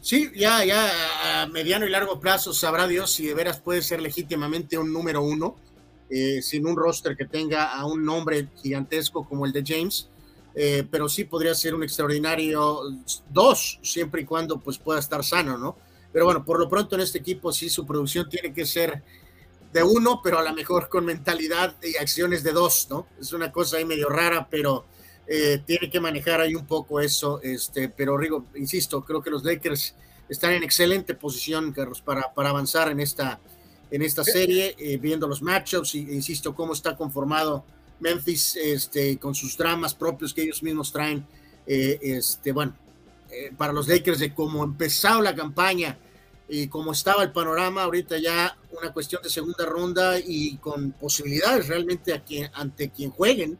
Sí, 0.00 0.32
ya, 0.34 0.64
ya 0.64 1.42
a 1.42 1.46
mediano 1.46 1.86
y 1.86 1.90
largo 1.90 2.18
plazo 2.18 2.52
sabrá 2.52 2.88
Dios 2.88 3.12
si 3.12 3.26
de 3.26 3.34
veras 3.34 3.60
puede 3.60 3.82
ser 3.82 4.02
legítimamente 4.02 4.76
un 4.76 4.92
número 4.92 5.22
uno, 5.22 5.54
eh, 6.10 6.42
sin 6.42 6.66
un 6.66 6.76
roster 6.76 7.16
que 7.16 7.24
tenga 7.24 7.72
a 7.72 7.86
un 7.86 8.04
nombre 8.04 8.48
gigantesco 8.60 9.24
como 9.24 9.46
el 9.46 9.52
de 9.52 9.62
James, 9.64 10.08
eh, 10.54 10.84
pero 10.90 11.08
sí 11.08 11.24
podría 11.24 11.54
ser 11.54 11.74
un 11.74 11.84
extraordinario 11.84 12.80
dos, 13.30 13.78
siempre 13.82 14.22
y 14.22 14.24
cuando 14.24 14.58
pues 14.58 14.76
pueda 14.76 14.98
estar 14.98 15.24
sano, 15.24 15.56
¿no? 15.56 15.76
Pero 16.12 16.24
bueno, 16.24 16.44
por 16.44 16.58
lo 16.58 16.68
pronto 16.68 16.96
en 16.96 17.02
este 17.02 17.18
equipo 17.18 17.52
sí 17.52 17.70
su 17.70 17.86
producción 17.86 18.28
tiene 18.28 18.52
que 18.52 18.66
ser 18.66 19.02
de 19.72 19.82
uno, 19.82 20.20
pero 20.22 20.38
a 20.38 20.42
lo 20.42 20.52
mejor 20.52 20.88
con 20.88 21.04
mentalidad 21.04 21.76
y 21.82 21.96
acciones 21.96 22.42
de 22.42 22.52
dos, 22.52 22.88
¿no? 22.90 23.06
Es 23.20 23.32
una 23.32 23.50
cosa 23.50 23.78
ahí 23.78 23.84
medio 23.84 24.08
rara, 24.08 24.48
pero 24.50 24.84
eh, 25.26 25.62
tiene 25.64 25.88
que 25.88 26.00
manejar 26.00 26.40
ahí 26.40 26.54
un 26.54 26.66
poco 26.66 27.00
eso, 27.00 27.40
este, 27.42 27.88
pero 27.88 28.16
Rigo, 28.16 28.46
insisto, 28.56 29.04
creo 29.04 29.22
que 29.22 29.30
los 29.30 29.44
Lakers 29.44 29.94
están 30.28 30.52
en 30.52 30.62
excelente 30.62 31.14
posición, 31.14 31.72
Carlos, 31.72 32.00
para, 32.00 32.32
para 32.34 32.50
avanzar 32.50 32.90
en 32.90 33.00
esta, 33.00 33.38
en 33.90 34.02
esta 34.02 34.24
serie, 34.24 34.74
eh, 34.78 34.96
viendo 34.98 35.28
los 35.28 35.40
matchups, 35.40 35.94
y, 35.94 36.00
insisto, 36.00 36.54
cómo 36.54 36.72
está 36.72 36.96
conformado 36.96 37.64
Memphis 38.00 38.56
este, 38.56 39.18
con 39.18 39.34
sus 39.34 39.56
dramas 39.56 39.94
propios 39.94 40.34
que 40.34 40.42
ellos 40.42 40.62
mismos 40.62 40.90
traen, 40.90 41.24
eh, 41.66 41.98
este, 42.02 42.52
bueno, 42.52 42.74
para 43.56 43.72
los 43.72 43.88
Lakers 43.88 44.18
de 44.18 44.34
cómo 44.34 44.62
empezado 44.62 45.22
la 45.22 45.34
campaña 45.34 45.96
y 46.48 46.66
cómo 46.66 46.92
estaba 46.92 47.22
el 47.22 47.32
panorama, 47.32 47.84
ahorita 47.84 48.18
ya 48.18 48.58
una 48.78 48.92
cuestión 48.92 49.22
de 49.22 49.30
segunda 49.30 49.64
ronda 49.64 50.18
y 50.18 50.58
con 50.58 50.92
posibilidades 50.92 51.68
realmente 51.68 52.12
a 52.12 52.22
quien, 52.22 52.50
ante 52.52 52.90
quien 52.90 53.10
jueguen, 53.10 53.58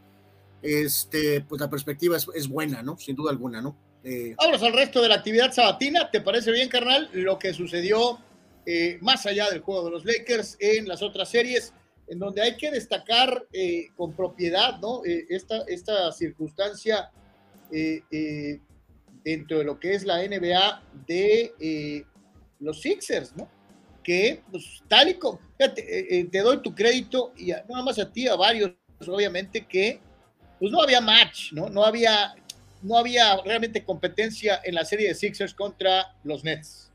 este, 0.62 1.40
pues 1.40 1.60
la 1.60 1.68
perspectiva 1.68 2.16
es, 2.16 2.48
buena, 2.48 2.82
¿no? 2.82 2.96
Sin 2.96 3.16
duda 3.16 3.30
alguna, 3.30 3.60
¿no? 3.60 3.76
Eh, 4.04 4.34
Vámonos 4.36 4.62
al 4.62 4.72
resto 4.72 5.02
de 5.02 5.08
la 5.08 5.16
actividad 5.16 5.52
sabatina. 5.52 6.10
¿Te 6.10 6.20
parece 6.20 6.52
bien, 6.52 6.68
carnal? 6.68 7.10
Lo 7.12 7.38
que 7.38 7.52
sucedió 7.52 8.18
eh, 8.64 8.98
más 9.00 9.26
allá 9.26 9.50
del 9.50 9.60
juego 9.60 9.84
de 9.84 9.90
los 9.90 10.04
Lakers 10.04 10.56
en 10.60 10.86
las 10.86 11.02
otras 11.02 11.28
series, 11.28 11.74
en 12.06 12.18
donde 12.18 12.42
hay 12.42 12.56
que 12.56 12.70
destacar 12.70 13.46
eh, 13.52 13.88
con 13.96 14.14
propiedad, 14.14 14.78
¿no? 14.80 15.02
esta, 15.04 15.62
esta 15.66 16.12
circunstancia 16.12 17.10
dentro 19.24 19.58
de 19.58 19.64
lo 19.64 19.80
que 19.80 19.94
es 19.94 20.04
la 20.04 20.18
NBA 20.18 20.82
de 21.06 22.04
los 22.60 22.82
Sixers, 22.82 23.34
¿no? 23.34 23.48
Que, 24.04 24.42
pues, 24.50 24.82
tal 24.88 25.08
y 25.08 25.14
como, 25.14 25.40
te 25.56 26.38
doy 26.42 26.58
tu 26.58 26.74
crédito 26.74 27.32
y 27.36 27.46
nada 27.46 27.82
más 27.82 27.98
a 27.98 28.12
ti, 28.12 28.28
a 28.28 28.34
varios, 28.34 28.72
obviamente, 29.06 29.64
que 29.64 30.00
pues 30.62 30.70
no 30.70 30.80
había 30.80 31.00
match, 31.00 31.52
¿no? 31.54 31.68
No 31.68 31.84
había, 31.84 32.36
no 32.82 32.96
había 32.96 33.36
realmente 33.42 33.84
competencia 33.84 34.60
en 34.62 34.76
la 34.76 34.84
serie 34.84 35.08
de 35.08 35.16
Sixers 35.16 35.54
contra 35.54 36.14
los 36.22 36.44
Nets. 36.44 36.88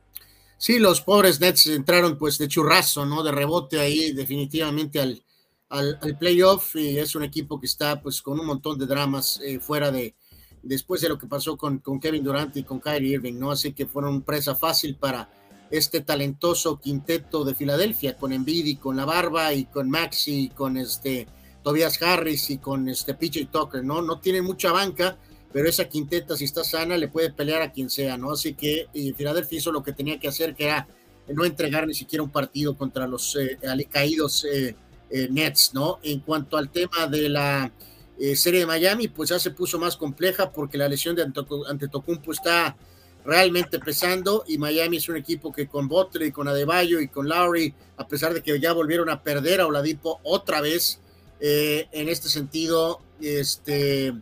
Sí, 0.58 0.80
los 0.80 1.01
pobres 1.01 1.41
Nets 1.41 1.67
entraron 1.67 2.17
pues 2.17 2.38
de 2.38 2.47
churrazo, 2.47 3.06
¿no? 3.06 3.23
De 3.23 3.34
rebote 3.34 3.77
ahí 3.77 4.13
definitivamente 4.13 5.01
al, 5.01 5.21
al, 5.67 6.17
playoff 6.17 6.77
y 6.77 6.97
es 6.97 7.13
un 7.15 7.25
equipo 7.25 7.60
que 7.60 7.65
está 7.65 8.01
pues 8.01 8.21
con 8.21 8.39
un 8.39 8.45
montón 8.45 8.80
de 8.80 8.86
dramas 8.86 9.41
eh, 9.43 9.60
fuera 9.60 9.91
de, 9.91 10.15
después 10.63 11.01
de 11.01 11.10
lo 11.10 11.17
que 11.17 11.27
pasó 11.27 11.58
con, 11.58 11.80
con 11.80 11.99
Kevin 11.99 12.23
Durant 12.23 12.56
y 12.56 12.63
con 12.63 12.80
Kyrie 12.80 13.15
Irving, 13.15 13.38
¿no? 13.38 13.51
Así 13.51 13.73
que 13.73 13.86
fueron 13.86 14.21
presa 14.21 14.56
fácil 14.56 14.95
para 14.95 15.30
este 15.71 15.99
talentoso 15.99 16.80
quinteto 16.80 17.43
de 17.43 17.53
Filadelfia, 17.53 18.15
con 18.15 18.32
Embiid 18.32 18.65
y 18.65 18.75
con 18.77 18.95
la 18.95 19.03
barba 19.03 19.53
y 19.53 19.65
con 19.65 19.89
Maxi 19.89 20.45
y 20.45 20.49
con 20.51 20.77
este 20.77 21.27
Tobias 21.67 22.01
Harris 22.01 22.49
y 22.49 22.60
con 22.60 22.88
este 22.88 23.13
PJ 23.13 23.49
Tucker, 23.51 23.84
¿no? 23.84 24.01
No 24.01 24.21
tiene 24.21 24.41
mucha 24.41 24.71
banca, 24.71 25.17
pero 25.51 25.67
esa 25.67 25.89
quinteta, 25.89 26.38
si 26.38 26.45
está 26.45 26.63
sana, 26.63 26.95
le 26.95 27.10
puede 27.10 27.30
pelear 27.34 27.62
a 27.62 27.73
quien 27.73 27.89
sea, 27.89 28.15
¿no? 28.15 28.32
Así 28.32 28.53
que 28.53 28.88
y 28.93 29.12
Philadelphia 29.12 29.58
hizo 29.58 29.73
lo 29.73 29.84
que 29.84 29.91
tenía 29.91 30.17
que 30.17 30.30
hacer, 30.30 30.56
que 30.56 30.63
era 30.63 30.88
no 31.27 31.43
entregar 31.43 31.86
ni 31.86 31.93
siquiera 31.93 32.23
un 32.23 32.30
partido 32.30 32.77
contra 32.77 33.06
los 33.06 33.36
eh, 33.36 33.58
caídos 33.91 34.45
eh, 34.45 34.77
eh, 35.10 35.27
Nets, 35.30 35.73
¿no? 35.73 35.99
En 36.03 36.21
cuanto 36.21 36.56
al 36.56 36.69
tema 36.69 37.06
de 37.08 37.27
la 37.27 37.69
eh, 38.17 38.38
serie 38.38 38.62
de 38.62 38.65
Miami, 38.65 39.10
pues 39.10 39.32
ya 39.32 39.38
se 39.38 39.51
puso 39.51 39.77
más 39.77 39.97
compleja 39.97 40.49
porque 40.53 40.77
la 40.77 40.88
lesión 40.88 41.17
de 41.17 41.23
Antetokounmpo 41.23 42.32
está 42.32 42.77
realmente 43.25 43.77
pesando 43.80 44.45
y 44.47 44.58
Miami 44.58 44.95
es 44.95 45.10
un 45.10 45.17
equipo 45.17 45.51
que 45.51 45.67
con 45.67 45.89
Butler 45.89 46.30
y 46.30 46.32
con 46.32 46.47
Adebayo 46.47 47.01
y 47.01 47.10
con 47.10 47.27
Lowry, 47.27 47.73
a 47.97 48.08
pesar 48.08 48.34
de 48.34 48.41
que 48.41 48.58
ya 48.58 48.71
volvieron 48.71 49.10
a 49.10 49.21
perder 49.21 49.60
a 49.60 49.67
Oladipo 49.67 50.21
otra 50.23 50.62
vez, 50.62 51.01
eh, 51.39 51.88
en 51.91 52.10
este 52.10 52.30
sentido, 52.30 53.02
este, 53.21 54.13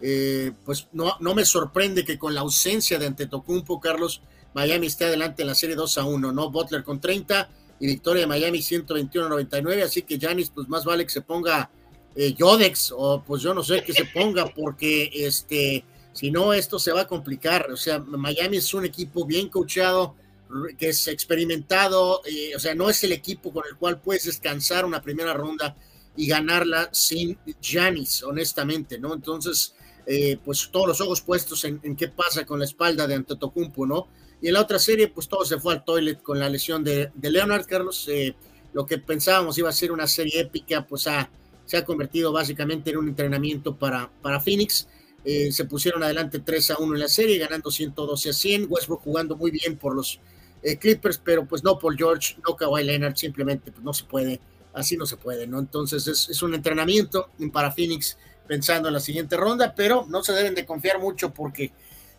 eh, 0.00 0.52
pues 0.64 0.88
no, 0.92 1.14
no 1.20 1.34
me 1.34 1.44
sorprende 1.44 2.04
que 2.04 2.18
con 2.18 2.34
la 2.34 2.40
ausencia 2.40 2.98
de 2.98 3.06
Antetokounmpo, 3.06 3.80
Carlos, 3.80 4.22
Miami 4.54 4.86
esté 4.86 5.04
adelante 5.04 5.42
en 5.42 5.48
la 5.48 5.54
serie 5.54 5.76
2 5.76 5.98
a 5.98 6.04
1, 6.04 6.32
¿no? 6.32 6.50
Butler 6.50 6.82
con 6.84 7.00
30 7.00 7.50
y 7.80 7.86
victoria 7.86 8.22
de 8.22 8.26
Miami 8.26 8.60
121-99, 8.60 9.82
así 9.82 10.02
que 10.02 10.18
Janis, 10.18 10.50
pues 10.50 10.68
más 10.68 10.84
vale 10.84 11.04
que 11.04 11.10
se 11.10 11.22
ponga 11.22 11.70
eh, 12.14 12.32
Yodex 12.32 12.94
o 12.96 13.22
pues 13.26 13.42
yo 13.42 13.52
no 13.52 13.64
sé 13.64 13.82
que 13.82 13.92
se 13.92 14.04
ponga 14.04 14.46
porque 14.46 15.10
este, 15.12 15.84
si 16.12 16.30
no 16.30 16.54
esto 16.54 16.78
se 16.78 16.92
va 16.92 17.02
a 17.02 17.06
complicar, 17.06 17.70
o 17.70 17.76
sea, 17.76 17.98
Miami 17.98 18.58
es 18.58 18.72
un 18.72 18.84
equipo 18.84 19.26
bien 19.26 19.48
coachado, 19.48 20.14
que 20.78 20.90
es 20.90 21.08
experimentado, 21.08 22.22
o 22.54 22.58
sea, 22.60 22.76
no 22.76 22.88
es 22.88 23.02
el 23.02 23.10
equipo 23.10 23.52
con 23.52 23.64
el 23.68 23.76
cual 23.76 24.00
puedes 24.00 24.24
descansar 24.24 24.84
una 24.84 25.02
primera 25.02 25.32
ronda 25.32 25.74
y 26.16 26.26
ganarla 26.26 26.88
sin 26.92 27.38
Janis, 27.62 28.22
honestamente, 28.22 28.98
¿no? 28.98 29.14
Entonces, 29.14 29.74
eh, 30.06 30.38
pues 30.44 30.68
todos 30.70 30.86
los 30.86 31.00
ojos 31.00 31.20
puestos 31.22 31.64
en, 31.64 31.96
qué 31.96 32.08
pasa 32.08 32.44
con 32.44 32.58
la 32.58 32.66
espalda 32.66 33.06
de 33.06 33.14
Antetokounmpo, 33.14 33.86
¿no? 33.86 34.08
Y 34.40 34.48
en 34.48 34.54
la 34.54 34.60
otra 34.60 34.78
serie, 34.78 35.08
pues 35.08 35.28
todo 35.28 35.44
se 35.44 35.58
fue 35.58 35.74
al 35.74 35.84
toilet 35.84 36.22
con 36.22 36.38
la 36.38 36.48
lesión 36.48 36.84
de, 36.84 37.10
Leonard, 37.20 37.66
Carlos. 37.66 38.06
Eh, 38.08 38.34
lo 38.72 38.84
que 38.84 38.98
pensábamos 38.98 39.56
iba 39.56 39.70
a 39.70 39.72
ser 39.72 39.92
una 39.92 40.06
serie 40.06 40.40
épica, 40.40 40.86
pues 40.86 41.08
se 41.64 41.76
ha 41.76 41.84
convertido 41.84 42.32
básicamente 42.32 42.90
en 42.90 42.98
un 42.98 43.08
entrenamiento 43.08 43.76
para, 43.76 44.10
para 44.20 44.40
Phoenix. 44.40 44.88
Eh, 45.24 45.50
se 45.50 45.64
pusieron 45.64 46.02
adelante 46.02 46.40
3 46.40 46.72
a 46.72 46.78
1 46.78 46.94
en 46.94 47.00
la 47.00 47.08
serie, 47.08 47.38
ganando 47.38 47.70
112 47.70 48.30
a 48.30 48.32
100. 48.32 48.66
Westbrook 48.68 49.02
jugando 49.02 49.36
muy 49.36 49.50
bien 49.50 49.78
por 49.78 49.94
los 49.94 50.20
Clippers, 50.80 51.20
pero 51.22 51.46
pues 51.46 51.62
no 51.62 51.78
Paul 51.78 51.94
George, 51.94 52.36
no 52.46 52.56
Kawhi 52.56 52.84
Leonard, 52.84 53.16
simplemente 53.16 53.70
pues 53.70 53.84
no 53.84 53.92
se 53.92 54.04
puede 54.04 54.40
así 54.74 54.96
no 54.96 55.06
se 55.06 55.16
puede, 55.16 55.46
¿no? 55.46 55.58
Entonces 55.58 56.06
es, 56.06 56.42
un 56.42 56.54
entrenamiento 56.54 57.30
para 57.52 57.72
Phoenix 57.72 58.16
pensando 58.46 58.88
en 58.88 58.94
la 58.94 59.00
siguiente 59.00 59.36
ronda, 59.36 59.74
pero 59.74 60.06
no 60.08 60.22
se 60.22 60.32
deben 60.32 60.54
de 60.54 60.66
confiar 60.66 61.00
mucho 61.00 61.32
porque 61.32 61.72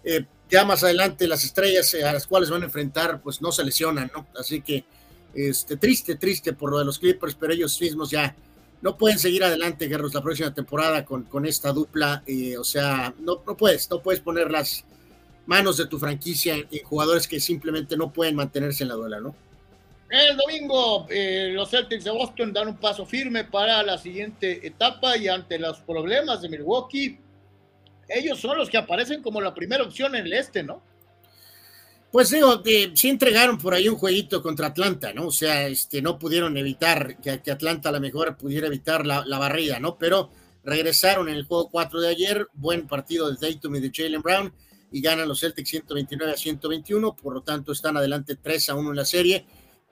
eh, 0.03 0.25
ya 0.49 0.65
más 0.65 0.83
adelante 0.83 1.27
las 1.27 1.43
estrellas 1.43 1.93
a 1.93 2.13
las 2.13 2.27
cuales 2.27 2.49
van 2.49 2.61
a 2.61 2.65
enfrentar 2.65 3.21
pues 3.21 3.41
no 3.41 3.51
se 3.51 3.63
lesionan, 3.63 4.11
¿no? 4.13 4.27
Así 4.39 4.61
que 4.61 4.85
este, 5.33 5.77
triste, 5.77 6.15
triste 6.15 6.53
por 6.53 6.71
lo 6.71 6.79
de 6.79 6.85
los 6.85 6.97
Clippers, 6.97 7.35
pero 7.35 7.53
ellos 7.53 7.79
mismos 7.81 8.09
ya 8.09 8.35
no 8.81 8.97
pueden 8.97 9.19
seguir 9.19 9.43
adelante, 9.43 9.87
Guerros, 9.87 10.13
la 10.13 10.21
próxima 10.21 10.53
temporada 10.53 11.05
con, 11.05 11.45
esta 11.45 11.73
dupla, 11.73 12.23
eh, 12.25 12.57
o 12.57 12.63
sea, 12.63 13.13
no, 13.19 13.41
no 13.45 13.57
puedes, 13.57 13.89
no 13.89 14.01
puedes 14.01 14.21
poner 14.21 14.51
las 14.51 14.85
manos 15.45 15.77
de 15.77 15.87
tu 15.87 15.97
franquicia 15.99 16.55
en, 16.55 16.83
jugadores 16.83 17.27
que 17.27 17.39
simplemente 17.39 17.97
no 17.97 18.11
pueden 18.11 18.35
mantenerse 18.35 18.83
en 18.83 18.89
la 18.89 18.95
duela, 18.95 19.19
¿no? 19.19 19.35
El 20.09 20.37
domingo 20.37 21.07
eh, 21.09 21.51
los 21.53 21.69
Celtics 21.69 22.03
de 22.03 22.11
Boston 22.11 22.53
dan 22.53 22.67
un 22.67 22.77
paso 22.77 23.05
firme 23.05 23.43
para 23.43 23.81
la 23.81 23.97
siguiente 23.97 24.65
etapa 24.65 25.17
y 25.17 25.27
ante 25.27 25.57
los 25.57 25.79
problemas 25.79 26.41
de 26.41 26.49
Milwaukee, 26.49 27.17
ellos 28.07 28.39
son 28.39 28.57
los 28.57 28.69
que 28.69 28.77
aparecen 28.77 29.23
como 29.23 29.41
la 29.41 29.53
primera 29.53 29.83
opción 29.83 30.15
en 30.15 30.25
el 30.25 30.33
este, 30.33 30.61
¿no? 30.61 30.81
Pues 32.11 32.29
digo, 32.29 32.61
eh, 32.65 32.91
sí 32.93 33.09
entregaron 33.09 33.57
por 33.57 33.73
ahí 33.73 33.89
un 33.89 33.97
jueguito 33.97 34.41
contra 34.41 34.67
Atlanta, 34.67 35.11
¿no? 35.11 35.27
O 35.27 35.31
sea, 35.31 35.67
este, 35.67 36.01
no 36.01 36.19
pudieron 36.19 36.55
evitar 36.55 37.19
que, 37.19 37.51
Atlanta 37.51 37.89
a 37.89 37.91
lo 37.91 37.99
mejor 37.99 38.37
pudiera 38.37 38.67
evitar 38.67 39.05
la, 39.05 39.25
la, 39.25 39.39
barrida, 39.39 39.79
¿no? 39.79 39.97
Pero 39.97 40.29
regresaron 40.63 41.27
en 41.29 41.35
el 41.35 41.45
juego 41.45 41.69
4 41.69 41.99
de 41.99 42.09
ayer, 42.09 42.47
buen 42.53 42.87
partido 42.87 43.29
de 43.29 43.37
Dayton 43.41 43.75
y 43.75 43.79
de 43.81 43.91
Jalen 43.93 44.21
Brown, 44.21 44.53
y 44.91 45.01
ganan 45.01 45.27
los 45.27 45.41
Celtics 45.41 45.69
129 45.69 46.31
a 46.31 46.37
121, 46.37 47.15
por 47.15 47.33
lo 47.33 47.41
tanto 47.41 47.73
están 47.73 47.97
adelante 47.97 48.37
3 48.41 48.69
a 48.69 48.75
1 48.75 48.91
en 48.91 48.95
la 48.95 49.03
serie 49.03 49.45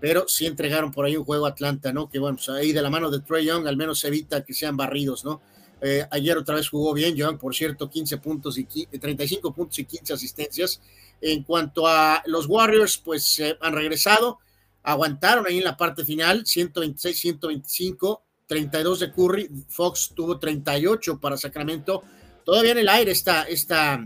pero 0.04 0.28
sí 0.28 0.46
entregaron 0.46 0.92
por 0.92 1.06
ahí 1.06 1.16
un 1.16 1.24
juego 1.24 1.46
Atlanta, 1.46 1.94
¿no? 1.94 2.10
Que 2.10 2.20
bueno, 2.20 2.36
pues 2.36 2.50
ahí 2.50 2.74
de 2.74 2.82
la 2.82 2.90
mano 2.90 3.10
de 3.10 3.22
Trey 3.22 3.46
Young 3.46 3.66
al 3.68 3.78
menos 3.78 4.04
evita 4.04 4.44
que 4.44 4.54
sean 4.54 4.76
barridos, 4.76 5.24
¿no? 5.24 5.42
Eh, 5.82 6.06
ayer 6.12 6.38
otra 6.38 6.56
vez 6.56 6.68
jugó 6.68 6.94
bien 6.94 7.16
Young, 7.16 7.38
por 7.38 7.56
cierto, 7.56 7.90
15 7.90 8.18
puntos 8.18 8.58
y 8.58 8.66
35 8.66 9.54
puntos 9.54 9.80
y 9.80 9.86
15 9.86 10.12
asistencias. 10.12 10.82
En 11.22 11.44
cuanto 11.44 11.88
a 11.88 12.22
los 12.26 12.48
Warriors, 12.48 12.98
pues 12.98 13.42
han 13.62 13.74
regresado, 13.74 14.40
aguantaron 14.82 15.48
ahí 15.48 15.60
en 15.60 15.64
la 15.64 15.78
parte 15.78 16.04
final, 16.04 16.46
126, 16.46 17.18
125, 17.18 18.24
32 18.46 19.00
de 19.00 19.12
Curry, 19.14 19.50
Fox 19.70 20.12
tuvo 20.14 20.38
38 20.38 21.18
para 21.18 21.38
Sacramento. 21.38 22.04
Todavía 22.44 22.74
en 22.74 22.80
el 22.80 22.90
aire 22.90 23.14
está 23.14 23.44
esta, 23.44 24.06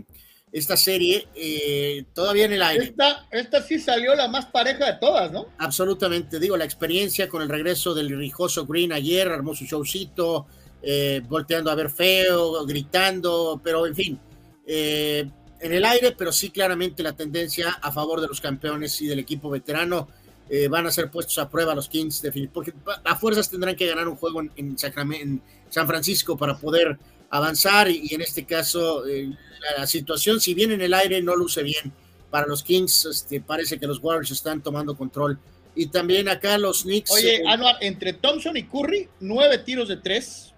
serie 0.52 1.28
eh, 1.34 2.04
todavía 2.14 2.46
en 2.46 2.52
el 2.52 2.62
aire. 2.62 2.84
Esta, 2.84 3.26
esta 3.30 3.62
sí 3.62 3.78
salió 3.78 4.14
la 4.14 4.28
más 4.28 4.46
pareja 4.46 4.86
de 4.86 4.98
todas, 4.98 5.30
¿no? 5.30 5.46
Absolutamente, 5.58 6.38
digo, 6.38 6.56
la 6.56 6.64
experiencia 6.64 7.28
con 7.28 7.42
el 7.42 7.48
regreso 7.48 7.94
del 7.94 8.16
rijoso 8.16 8.66
Green 8.66 8.92
ayer, 8.92 9.28
armó 9.28 9.54
su 9.54 9.64
showcito, 9.64 10.46
eh, 10.82 11.22
volteando 11.28 11.70
a 11.70 11.74
ver 11.74 11.90
feo, 11.90 12.64
gritando, 12.64 13.60
pero 13.62 13.86
en 13.86 13.94
fin, 13.94 14.20
eh, 14.66 15.28
en 15.60 15.72
el 15.72 15.84
aire, 15.84 16.14
pero 16.16 16.30
sí 16.30 16.50
claramente 16.50 17.02
la 17.02 17.14
tendencia 17.14 17.70
a 17.82 17.90
favor 17.90 18.20
de 18.20 18.28
los 18.28 18.40
campeones 18.40 19.00
y 19.00 19.06
del 19.06 19.18
equipo 19.18 19.50
veterano. 19.50 20.08
Eh, 20.50 20.66
van 20.68 20.86
a 20.86 20.90
ser 20.90 21.10
puestos 21.10 21.36
a 21.38 21.50
prueba 21.50 21.74
los 21.74 21.90
Kings, 21.90 22.22
porque 22.54 22.72
a 23.04 23.16
fuerzas 23.16 23.50
tendrán 23.50 23.76
que 23.76 23.86
ganar 23.86 24.08
un 24.08 24.16
juego 24.16 24.40
en, 24.40 24.78
San 24.78 25.86
Francisco 25.86 26.38
para 26.38 26.56
poder 26.56 26.98
avanzar 27.30 27.90
y, 27.90 28.14
en 28.14 28.22
este 28.22 28.44
caso 28.44 29.06
eh, 29.06 29.30
la, 29.76 29.86
situación, 29.86 30.40
si 30.40 30.54
bien 30.54 30.72
en 30.72 30.80
el 30.80 30.94
aire 30.94 31.22
no 31.22 31.36
luce 31.36 31.62
bien 31.62 31.92
para 32.30 32.46
los 32.46 32.62
Kings, 32.62 33.06
este, 33.06 33.40
parece 33.40 33.78
que 33.78 33.86
los 33.86 33.98
Warriors 34.02 34.30
están 34.30 34.62
tomando 34.62 34.96
control. 34.96 35.38
Y 35.74 35.86
también 35.86 36.28
acá 36.28 36.58
los 36.58 36.82
Knicks. 36.82 37.10
Oye, 37.12 37.36
eh, 37.36 37.42
Anuar, 37.46 37.76
entre 37.80 38.12
Thompson 38.12 38.56
y 38.56 38.64
Curry, 38.64 39.08
nueve 39.20 39.58
tiros 39.58 39.88
de 39.88 39.96
tres. 39.96 40.52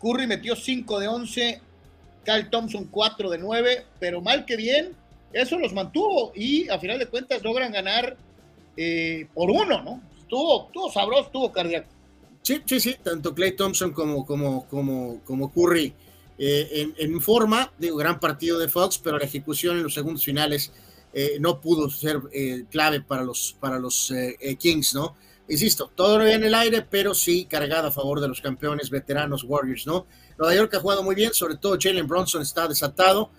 Curry 0.00 0.26
metió 0.26 0.56
cinco 0.56 0.98
de 0.98 1.08
once. 1.08 1.60
Kyle 2.24 2.50
Thompson 2.50 2.86
cuatro 2.90 3.30
de 3.30 3.38
nueve. 3.38 3.86
Pero 4.00 4.20
mal 4.20 4.44
que 4.44 4.56
bien, 4.56 4.94
eso 5.32 5.58
los 5.58 5.72
mantuvo. 5.72 6.32
Y 6.34 6.68
a 6.68 6.80
final 6.80 6.98
de 6.98 7.06
cuentas 7.06 7.42
logran 7.44 7.70
ganar 7.70 8.16
eh, 8.76 9.28
por 9.32 9.50
uno, 9.50 9.82
¿no? 9.82 10.02
Estuvo, 10.18 10.66
estuvo 10.66 10.90
sabroso, 10.90 11.26
estuvo 11.26 11.52
cardíaco. 11.52 11.88
Sí, 12.42 12.60
sí, 12.64 12.80
sí, 12.80 12.96
tanto 13.02 13.34
Clay 13.34 13.52
Thompson 13.52 13.92
como, 13.92 14.26
como, 14.26 14.66
como, 14.66 15.20
como 15.24 15.52
Curry 15.52 15.94
eh, 16.38 16.92
en, 16.96 17.20
forma, 17.20 17.72
digo, 17.78 17.96
gran 17.96 18.20
partido 18.20 18.58
de 18.58 18.68
Fox, 18.68 18.98
pero 18.98 19.18
la 19.18 19.24
ejecución 19.24 19.76
en 19.76 19.82
los 19.82 19.94
segundos 19.94 20.24
finales 20.24 20.72
eh, 21.12 21.38
no 21.40 21.60
pudo 21.60 21.88
ser 21.88 22.20
clave 22.70 23.00
para 23.00 23.24
los, 23.24 23.56
para 23.58 23.78
los 23.78 24.12
Kings, 24.58 24.94
¿no? 24.94 25.16
Insisto, 25.48 25.90
todo 25.94 26.26
en 26.26 26.42
el 26.42 26.54
aire, 26.54 26.82
pero 26.82 27.14
sí 27.14 27.44
cargada 27.44 27.88
a 27.88 27.92
favor 27.92 28.20
de 28.20 28.28
los 28.28 28.40
campeones 28.40 28.90
veteranos 28.90 29.44
Warriors, 29.44 29.86
¿no? 29.86 30.06
Nueva 30.36 30.54
York 30.54 30.74
ha 30.74 30.80
jugado 30.80 31.02
muy 31.02 31.14
bien, 31.14 31.32
sobre 31.32 31.56
todo 31.56 31.78
Jalen 31.80 32.08
Bronson 32.08 32.42
está 32.42 32.66
desatado, 32.66 33.30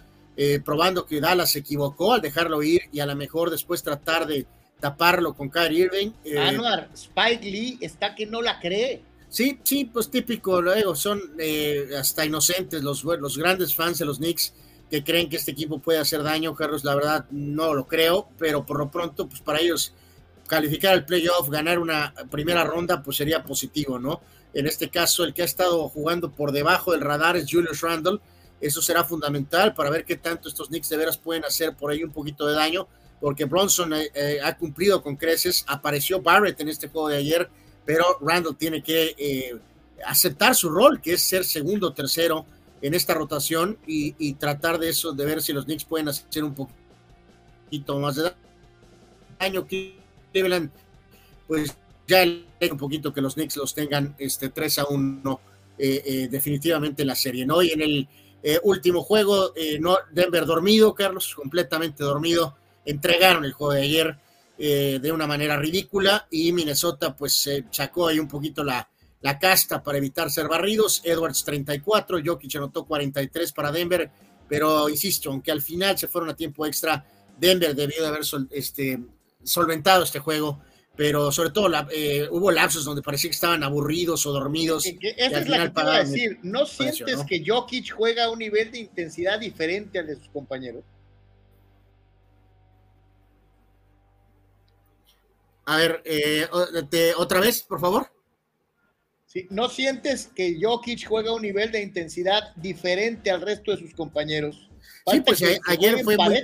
probando 0.64 1.06
que 1.06 1.20
Dallas 1.20 1.52
se 1.52 1.60
equivocó 1.60 2.14
al 2.14 2.22
dejarlo 2.22 2.64
ir 2.64 2.84
y 2.91 3.00
a 3.00 3.06
lo 3.06 3.16
mejor 3.16 3.50
después 3.50 3.84
tratar 3.84 4.26
de 4.26 4.48
taparlo 4.80 5.34
con 5.34 5.50
Kyrie 5.50 5.86
Irving. 5.86 6.12
Eh, 6.24 6.38
Anuar, 6.38 6.89
Spike 6.93 7.43
Lee 7.43 7.78
está 7.82 8.16
que 8.16 8.26
no 8.26 8.41
la 8.41 8.60
cree. 8.60 9.02
Sí, 9.30 9.60
sí, 9.64 9.86
pues 9.86 10.10
típico, 10.10 10.62
luego 10.62 10.96
son 10.96 11.22
eh, 11.38 11.90
hasta 11.98 12.26
inocentes 12.26 12.82
los, 12.82 13.04
los 13.04 13.38
grandes 13.38 13.76
fans 13.76 13.98
de 13.98 14.06
los 14.06 14.18
Knicks 14.18 14.54
que 14.90 15.04
creen 15.04 15.30
que 15.30 15.36
este 15.36 15.52
equipo 15.52 15.80
puede 15.80 16.00
hacer 16.00 16.24
daño, 16.24 16.56
Carlos, 16.56 16.84
la 16.84 16.96
verdad 16.96 17.26
no 17.30 17.74
lo 17.74 17.88
creo, 17.88 18.30
pero 18.38 18.66
por 18.66 18.80
lo 18.80 18.90
pronto, 18.90 19.28
pues 19.28 19.42
para 19.42 19.60
ellos 19.60 19.94
calificar 20.48 20.94
al 20.94 21.06
playoff, 21.06 21.50
ganar 21.50 21.78
una 21.78 22.14
primera 22.32 22.64
ronda, 22.64 23.04
pues 23.04 23.18
sería 23.18 23.44
positivo, 23.44 24.00
¿no? 24.00 24.22
En 24.54 24.66
este 24.66 24.90
caso, 24.90 25.26
el 25.26 25.34
que 25.34 25.42
ha 25.42 25.46
estado 25.46 25.90
jugando 25.90 26.32
por 26.32 26.54
debajo 26.54 26.94
del 26.94 27.02
radar 27.02 27.36
es 27.36 27.52
Julius 27.52 27.82
Randle, 27.82 28.20
eso 28.62 28.82
será 28.82 29.04
fundamental 29.04 29.74
para 29.74 29.90
ver 29.90 30.06
qué 30.06 30.16
tanto 30.16 30.48
estos 30.48 30.70
Knicks 30.70 30.90
de 30.90 30.98
veras 30.98 31.18
pueden 31.18 31.44
hacer 31.44 31.76
por 31.76 31.92
ahí 31.92 32.04
un 32.04 32.12
poquito 32.12 32.48
de 32.48 32.56
daño, 32.56 32.88
porque 33.20 33.46
Bronson 33.46 33.94
eh, 33.94 34.10
eh, 34.14 34.40
ha 34.42 34.58
cumplido 34.58 35.04
con 35.04 35.18
creces, 35.18 35.66
apareció 35.68 36.22
Barrett 36.22 36.60
en 36.62 36.70
este 36.70 36.88
juego 36.88 37.10
de 37.10 37.18
ayer, 37.18 37.50
pero 37.88 38.20
Randall 38.20 38.58
tiene 38.58 38.84
que 38.84 39.16
eh, 39.18 39.58
aceptar 40.06 40.54
su 40.54 40.70
rol, 40.70 41.02
que 41.02 41.14
es 41.14 41.22
ser 41.22 41.46
segundo 41.46 41.88
o 41.88 41.94
tercero 41.94 42.46
en 42.82 42.94
esta 42.94 43.14
rotación 43.14 43.78
y, 43.88 44.34
tratar 44.34 44.78
de 44.78 44.90
eso, 44.90 45.14
de 45.14 45.26
ver 45.26 45.42
si 45.42 45.54
los 45.54 45.66
Knicks 45.66 45.86
pueden 45.86 46.10
hacer 46.10 46.44
un 46.44 46.54
poquito 46.54 47.98
más 47.98 48.18
de 48.18 48.34
daño. 49.40 49.66
Cleveland, 50.32 50.70
pues 51.48 51.76
ya 52.08 52.24
un 52.70 52.78
poquito 52.78 53.14
que 53.14 53.22
los 53.22 53.36
Knicks 53.36 53.56
los 53.56 53.74
tengan 53.74 54.14
este 54.20 54.50
3 54.50 54.80
a 54.80 54.86
1 54.88 55.40
definitivamente 56.30 57.04
en 57.04 57.08
la 57.08 57.16
serie, 57.16 57.46
¿no? 57.46 57.64
Y 57.64 57.72
en 57.72 57.82
el 57.82 58.08
último 58.64 59.02
juego, 59.02 59.54
no, 59.80 59.98
Denver 60.12 60.46
dormido, 60.46 60.94
Carlos, 60.94 61.34
completamente 61.34 62.04
dormido 62.04 62.56
entregaron 62.88 63.46
el 63.46 63.52
juego 63.52 63.74
de 63.74 63.82
ayer 63.82 64.18
eh, 64.58 64.99
de 65.01 65.12
una 65.12 65.28
manera 65.28 65.58
ridícula 65.58 66.28
y 66.32 66.51
Minnesota 66.51 67.16
pues 67.16 67.34
se 67.34 67.66
sacó 67.70 68.08
ahí 68.08 68.20
un 68.20 68.28
poquito 68.28 68.64
la, 68.64 68.89
la 69.22 69.38
casta 69.38 69.84
para 69.84 69.97
evitar 69.97 70.32
ser 70.32 70.47
barridos. 70.47 71.01
Edwards 71.03 71.43
34, 71.43 72.20
Jokic 72.26 72.55
anotó 72.55 72.86
43 72.86 73.51
para 73.51 73.72
Denver, 73.72 74.10
pero 74.47 74.89
insisto, 74.89 75.30
aunque 75.30 75.51
al 75.51 75.62
final 75.62 75.97
se 75.97 76.08
fueron 76.08 76.30
a 76.30 76.36
tiempo 76.36 76.66
extra, 76.66 77.05
Denver 77.38 77.76
debió 77.76 78.01
de 78.01 78.08
haber 78.08 78.22
este, 78.51 78.99
solventado 79.43 80.03
este 80.03 80.20
juego, 80.20 80.60
pero 80.95 81.32
sobre 81.32 81.51
todo 81.51 81.70
eh, 81.91 82.28
hubo 82.32 82.49
lapsos 82.49 82.84
donde 82.84 83.03
parecía 83.03 83.30
que 83.30 83.36
estaban 83.36 83.64
aburridos 83.64 84.26
o 84.26 84.32
dormidos. 84.32 84.86
esa 84.86 85.39
es 85.39 85.49
la 85.49 85.64
que 85.64 85.70
te 85.70 85.82
decir, 85.84 86.39
¿no 86.41 86.66
sientes 86.66 87.24
que 87.28 87.43
Jokic 87.45 87.91
juega 87.91 88.26
a 88.26 88.32
un 88.32 88.39
nivel 88.39 88.72
de 88.72 88.80
intensidad 88.80 89.39
diferente 89.39 89.99
al 89.99 90.08
de 90.08 90.16
sus 90.16 90.30
compañeros? 90.30 90.84
A 95.68 95.76
ver, 95.76 96.01
eh, 96.05 96.47
otra 97.18 97.41
vez, 97.41 97.61
por 97.61 97.82
favor. 97.82 98.09
Sí, 99.26 99.47
¿No 99.49 99.68
sientes 99.68 100.30
que 100.34 100.57
Jokic 100.61 101.05
juega 101.05 101.32
a 101.32 101.34
un 101.34 101.41
nivel 101.41 101.74
de 101.74 101.84
intensidad 101.84 102.55
diferente 102.55 103.30
al 103.30 103.41
resto 103.41 103.72
de 103.72 103.78
sus 103.78 103.93
compañeros? 103.93 104.70
sí, 105.11 105.20
pues 105.20 105.43
ayer 105.68 106.03
fue, 106.05 106.15
muy, 106.15 106.43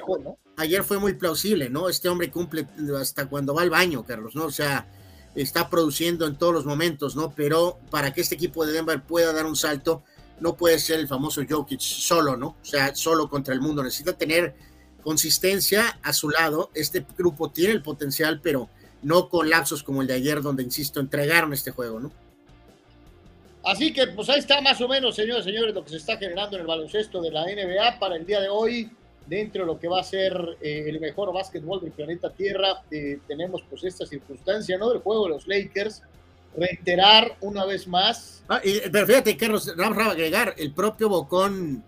ayer 0.57 0.83
fue 0.83 0.99
muy 0.99 1.13
plausible, 1.13 1.69
¿no? 1.69 1.87
Este 1.87 2.09
hombre 2.09 2.29
cumple 2.29 2.67
hasta 2.99 3.29
cuando 3.29 3.53
va 3.53 3.61
al 3.61 3.69
baño, 3.69 4.03
Carlos, 4.03 4.35
¿no? 4.35 4.43
O 4.43 4.51
sea, 4.51 4.87
está 5.35 5.69
produciendo 5.69 6.27
en 6.27 6.37
todos 6.37 6.53
los 6.53 6.65
momentos, 6.65 7.15
¿no? 7.15 7.33
Pero 7.33 7.79
para 7.89 8.11
que 8.11 8.19
este 8.19 8.35
equipo 8.35 8.65
de 8.65 8.73
Denver 8.73 9.01
pueda 9.03 9.31
dar 9.31 9.45
un 9.45 9.55
salto, 9.55 10.03
no 10.41 10.57
puede 10.57 10.79
ser 10.79 10.99
el 10.99 11.07
famoso 11.07 11.41
Jokic 11.49 11.79
solo, 11.79 12.35
¿no? 12.35 12.57
O 12.61 12.65
sea, 12.65 12.93
solo 12.93 13.29
contra 13.29 13.53
el 13.53 13.61
mundo. 13.61 13.83
Necesita 13.83 14.17
tener 14.17 14.53
consistencia 15.01 15.97
a 16.03 16.11
su 16.11 16.29
lado. 16.29 16.71
Este 16.73 17.05
grupo 17.17 17.51
tiene 17.51 17.71
el 17.71 17.81
potencial, 17.81 18.41
pero 18.41 18.69
no 19.03 19.29
con 19.29 19.49
lapsos 19.49 19.83
como 19.83 20.01
el 20.01 20.07
de 20.07 20.15
ayer, 20.15 20.41
donde, 20.41 20.63
insisto, 20.63 20.99
entregaron 20.99 21.53
este 21.53 21.71
juego, 21.71 21.99
¿no? 21.99 22.11
Así 23.63 23.93
que, 23.93 24.07
pues 24.07 24.29
ahí 24.29 24.39
está 24.39 24.59
más 24.61 24.81
o 24.81 24.87
menos, 24.87 25.15
señores 25.15 25.45
y 25.45 25.49
señores, 25.49 25.73
lo 25.73 25.83
que 25.83 25.91
se 25.91 25.97
está 25.97 26.17
generando 26.17 26.57
en 26.57 26.61
el 26.61 26.67
baloncesto 26.67 27.21
de 27.21 27.31
la 27.31 27.45
NBA 27.45 27.99
para 27.99 28.17
el 28.17 28.25
día 28.25 28.41
de 28.41 28.49
hoy, 28.49 28.89
dentro 29.25 29.61
de 29.61 29.67
lo 29.67 29.79
que 29.79 29.87
va 29.87 30.01
a 30.01 30.03
ser 30.03 30.35
eh, 30.61 30.85
el 30.87 30.99
mejor 30.99 31.31
básquetbol 31.33 31.79
del 31.79 31.91
planeta 31.91 32.29
Tierra. 32.29 32.83
Eh, 32.91 33.19
tenemos, 33.25 33.63
pues, 33.69 33.85
esta 33.85 34.05
circunstancia, 34.05 34.77
¿no? 34.77 34.89
Del 34.89 34.99
juego 34.99 35.25
de 35.25 35.29
los 35.29 35.47
Lakers. 35.47 36.01
Reiterar 36.55 37.37
una 37.41 37.65
vez 37.65 37.87
más. 37.87 38.43
Ah, 38.47 38.61
pero 38.91 39.07
fíjate, 39.07 39.35
Carlos, 39.37 39.73
vamos 39.75 39.97
a 39.97 40.11
agregar, 40.11 40.53
el 40.57 40.71
propio 40.71 41.09
Bocón 41.09 41.83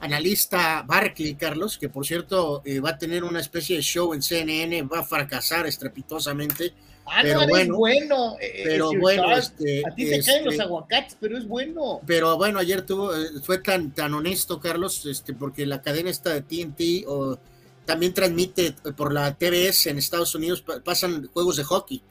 analista 0.00 0.82
Barkley, 0.82 1.34
Carlos, 1.34 1.78
que 1.78 1.88
por 1.88 2.06
cierto 2.06 2.62
eh, 2.64 2.80
va 2.80 2.90
a 2.90 2.98
tener 2.98 3.22
una 3.22 3.40
especie 3.40 3.76
de 3.76 3.82
show 3.82 4.14
en 4.14 4.22
CNN, 4.22 4.82
va 4.82 5.00
a 5.00 5.04
fracasar 5.04 5.66
estrepitosamente. 5.66 6.72
Ah, 7.06 7.20
pero 7.22 7.46
bueno, 7.46 7.76
bueno 7.76 8.36
eh, 8.40 8.62
pero 8.64 8.92
bueno, 8.98 9.36
este, 9.36 9.82
a 9.86 9.94
ti 9.94 10.08
te 10.08 10.22
caen 10.22 10.44
los 10.44 10.54
este, 10.54 10.64
aguacates, 10.64 11.16
pero 11.20 11.36
es 11.36 11.46
bueno. 11.46 12.00
Pero 12.06 12.36
bueno, 12.36 12.58
ayer 12.58 12.82
tuvo, 12.82 13.14
eh, 13.14 13.28
fue 13.42 13.58
tan, 13.58 13.92
tan 13.92 14.14
honesto, 14.14 14.58
Carlos, 14.58 15.04
este, 15.06 15.34
porque 15.34 15.66
la 15.66 15.82
cadena 15.82 16.08
está 16.08 16.32
de 16.32 16.42
TNT 16.42 17.06
o 17.06 17.38
también 17.84 18.14
transmite 18.14 18.74
por 18.96 19.12
la 19.12 19.34
TBS 19.34 19.86
en 19.88 19.98
Estados 19.98 20.34
Unidos, 20.34 20.64
pasan 20.84 21.28
juegos 21.32 21.56
de 21.56 21.64
hockey 21.64 22.02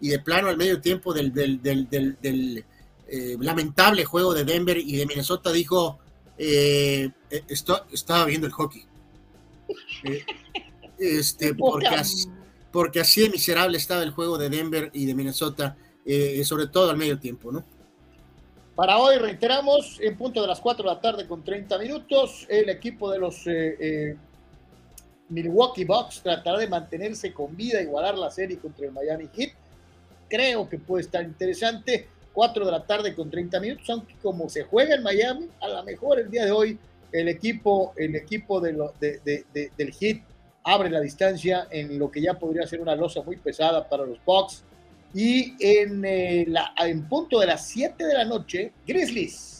y 0.00 0.08
de 0.08 0.18
plano 0.18 0.48
al 0.48 0.56
medio 0.56 0.80
tiempo 0.80 1.12
del, 1.12 1.32
del, 1.32 1.62
del, 1.62 1.88
del 1.88 2.64
lamentable 3.38 4.04
juego 4.04 4.34
de 4.34 4.44
Denver 4.44 4.78
y 4.78 4.96
de 4.96 5.06
Minnesota 5.06 5.52
dijo 5.52 5.98
eh, 6.38 7.10
eh 7.30 7.44
estaba 7.48 8.24
viendo 8.24 8.46
el 8.46 8.52
hockey. 8.52 8.84
Eh, 10.04 10.24
este, 10.98 11.54
porque, 11.58 11.88
así, 11.88 12.28
porque 12.72 13.00
así 13.00 13.22
de 13.22 13.30
miserable 13.30 13.78
estaba 13.78 14.02
el 14.02 14.10
juego 14.10 14.38
de 14.38 14.48
Denver 14.48 14.90
y 14.92 15.06
de 15.06 15.14
Minnesota, 15.14 15.76
eh, 16.04 16.44
sobre 16.44 16.66
todo 16.66 16.90
al 16.90 16.96
medio 16.96 17.18
tiempo, 17.18 17.52
¿no? 17.52 17.64
Para 18.74 18.98
hoy 18.98 19.16
reiteramos, 19.16 19.98
en 20.00 20.18
punto 20.18 20.42
de 20.42 20.48
las 20.48 20.60
4 20.60 20.86
de 20.86 20.94
la 20.94 21.00
tarde 21.00 21.26
con 21.26 21.42
30 21.42 21.78
minutos, 21.78 22.46
el 22.50 22.68
equipo 22.68 23.10
de 23.10 23.18
los 23.18 23.46
Milwaukee 25.28 25.84
Bucks 25.84 26.22
tratará 26.22 26.58
de 26.58 26.68
mantenerse 26.68 27.32
con 27.32 27.56
vida, 27.56 27.80
igualar 27.80 28.16
la 28.16 28.30
serie 28.30 28.58
contra 28.58 28.86
el 28.86 28.92
Miami 28.92 29.28
Heat. 29.34 29.52
Creo 30.28 30.68
que 30.68 30.78
puede 30.78 31.04
estar 31.04 31.22
interesante. 31.22 32.08
4 32.32 32.66
de 32.66 32.72
la 32.72 32.84
tarde 32.84 33.14
con 33.14 33.30
30 33.30 33.60
minutos, 33.60 33.88
aunque 33.88 34.14
como 34.22 34.48
se 34.50 34.64
juega 34.64 34.94
en 34.94 35.02
Miami, 35.02 35.48
a 35.60 35.68
lo 35.68 35.82
mejor 35.84 36.20
el 36.20 36.30
día 36.30 36.44
de 36.44 36.50
hoy 36.50 36.78
el 37.12 37.28
equipo, 37.28 37.92
el 37.96 38.16
equipo 38.16 38.60
de 38.60 38.72
del 39.76 39.92
Heat 39.92 40.22
abre 40.64 40.90
la 40.90 41.00
distancia 41.00 41.68
en 41.70 41.98
lo 41.98 42.10
que 42.10 42.20
ya 42.20 42.34
podría 42.34 42.66
ser 42.66 42.80
una 42.80 42.96
losa 42.96 43.22
muy 43.22 43.36
pesada 43.36 43.88
para 43.88 44.04
los 44.04 44.18
Bucks. 44.24 44.64
Y 45.14 45.54
en, 45.60 46.04
eh, 46.04 46.44
la, 46.48 46.74
en 46.78 47.08
punto 47.08 47.38
de 47.38 47.46
las 47.46 47.66
7 47.68 48.04
de 48.04 48.14
la 48.14 48.24
noche, 48.24 48.72
Grizzlies 48.86 49.56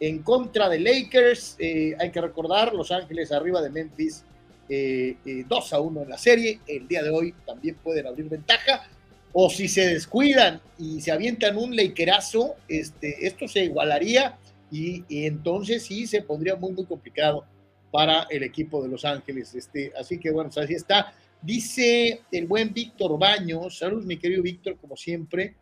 en 0.00 0.22
contra 0.22 0.68
de 0.68 0.80
Lakers. 0.80 1.56
Eh, 1.58 1.94
hay 1.98 2.10
que 2.10 2.20
recordar, 2.20 2.74
Los 2.74 2.90
Ángeles 2.90 3.32
arriba 3.32 3.62
de 3.62 3.70
Memphis, 3.70 4.24
2 4.68 4.70
eh, 4.70 5.46
a 5.72 5.80
1 5.80 6.02
en 6.02 6.08
la 6.08 6.18
serie. 6.18 6.60
El 6.66 6.86
día 6.86 7.02
de 7.02 7.10
hoy 7.10 7.34
también 7.46 7.76
pueden 7.82 8.06
abrir 8.06 8.28
ventaja 8.28 8.86
o 9.32 9.50
si 9.50 9.66
se 9.66 9.88
descuidan 9.88 10.60
y 10.78 11.00
se 11.00 11.10
avientan 11.10 11.56
un 11.56 11.74
leikerazo, 11.74 12.54
este, 12.68 13.26
esto 13.26 13.48
se 13.48 13.64
igualaría 13.64 14.36
y, 14.70 15.04
entonces 15.08 15.84
sí 15.84 16.06
se 16.06 16.22
pondría 16.22 16.56
muy, 16.56 16.72
muy 16.72 16.84
complicado 16.86 17.44
para 17.90 18.24
el 18.30 18.42
equipo 18.42 18.82
de 18.82 18.88
Los 18.88 19.04
Ángeles. 19.04 19.54
Este, 19.54 19.92
así 19.98 20.18
que 20.18 20.30
bueno, 20.30 20.50
así 20.54 20.74
está. 20.74 21.14
Dice 21.40 22.22
el 22.32 22.46
buen 22.46 22.72
Víctor 22.72 23.18
Baños, 23.18 23.78
saludos 23.78 24.06
mi 24.06 24.16
querido 24.16 24.42
Víctor, 24.42 24.76
como 24.78 24.96
siempre. 24.96 25.54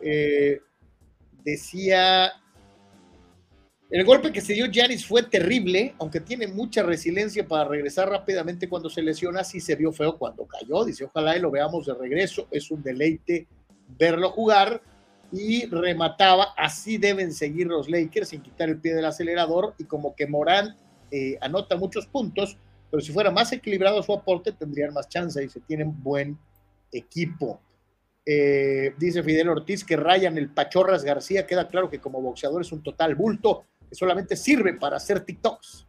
Eh, 0.00 0.60
decía, 1.44 2.32
el 3.90 4.04
golpe 4.04 4.32
que 4.32 4.40
se 4.40 4.54
dio 4.54 4.66
Janis 4.72 5.06
fue 5.06 5.22
terrible, 5.22 5.94
aunque 5.98 6.20
tiene 6.20 6.48
mucha 6.48 6.82
resiliencia 6.82 7.46
para 7.46 7.68
regresar 7.68 8.08
rápidamente 8.08 8.68
cuando 8.68 8.90
se 8.90 9.00
lesiona, 9.00 9.44
sí 9.44 9.60
se 9.60 9.76
vio 9.76 9.92
feo 9.92 10.18
cuando 10.18 10.46
cayó. 10.46 10.84
Dice, 10.84 11.04
ojalá 11.04 11.36
y 11.36 11.40
lo 11.40 11.50
veamos 11.50 11.86
de 11.86 11.94
regreso, 11.94 12.48
es 12.50 12.70
un 12.70 12.82
deleite 12.82 13.46
verlo 13.98 14.30
jugar. 14.30 14.82
Y 15.32 15.66
remataba, 15.66 16.54
así 16.56 16.98
deben 16.98 17.32
seguir 17.32 17.66
los 17.66 17.88
Lakers 17.88 18.28
sin 18.28 18.42
quitar 18.42 18.68
el 18.68 18.80
pie 18.80 18.94
del 18.94 19.04
acelerador 19.04 19.74
y 19.78 19.84
como 19.84 20.14
que 20.14 20.26
Morán 20.26 20.76
eh, 21.10 21.36
anota 21.40 21.76
muchos 21.76 22.06
puntos, 22.06 22.56
pero 22.90 23.00
si 23.00 23.12
fuera 23.12 23.30
más 23.30 23.52
equilibrado 23.52 24.02
su 24.02 24.12
aporte 24.12 24.52
tendrían 24.52 24.94
más 24.94 25.08
chance 25.08 25.42
y 25.42 25.48
se 25.48 25.60
tienen 25.60 26.02
buen 26.02 26.38
equipo. 26.92 27.60
Eh, 28.24 28.94
dice 28.98 29.22
Fidel 29.22 29.48
Ortiz 29.48 29.84
que 29.84 29.96
Ryan 29.96 30.36
el 30.36 30.48
Pachorras 30.50 31.04
García 31.04 31.46
queda 31.46 31.68
claro 31.68 31.88
que 31.88 32.00
como 32.00 32.20
boxeador 32.20 32.62
es 32.62 32.72
un 32.72 32.82
total 32.82 33.14
bulto 33.14 33.64
que 33.88 33.94
solamente 33.94 34.36
sirve 34.36 34.74
para 34.74 34.96
hacer 34.96 35.20
TikToks. 35.20 35.86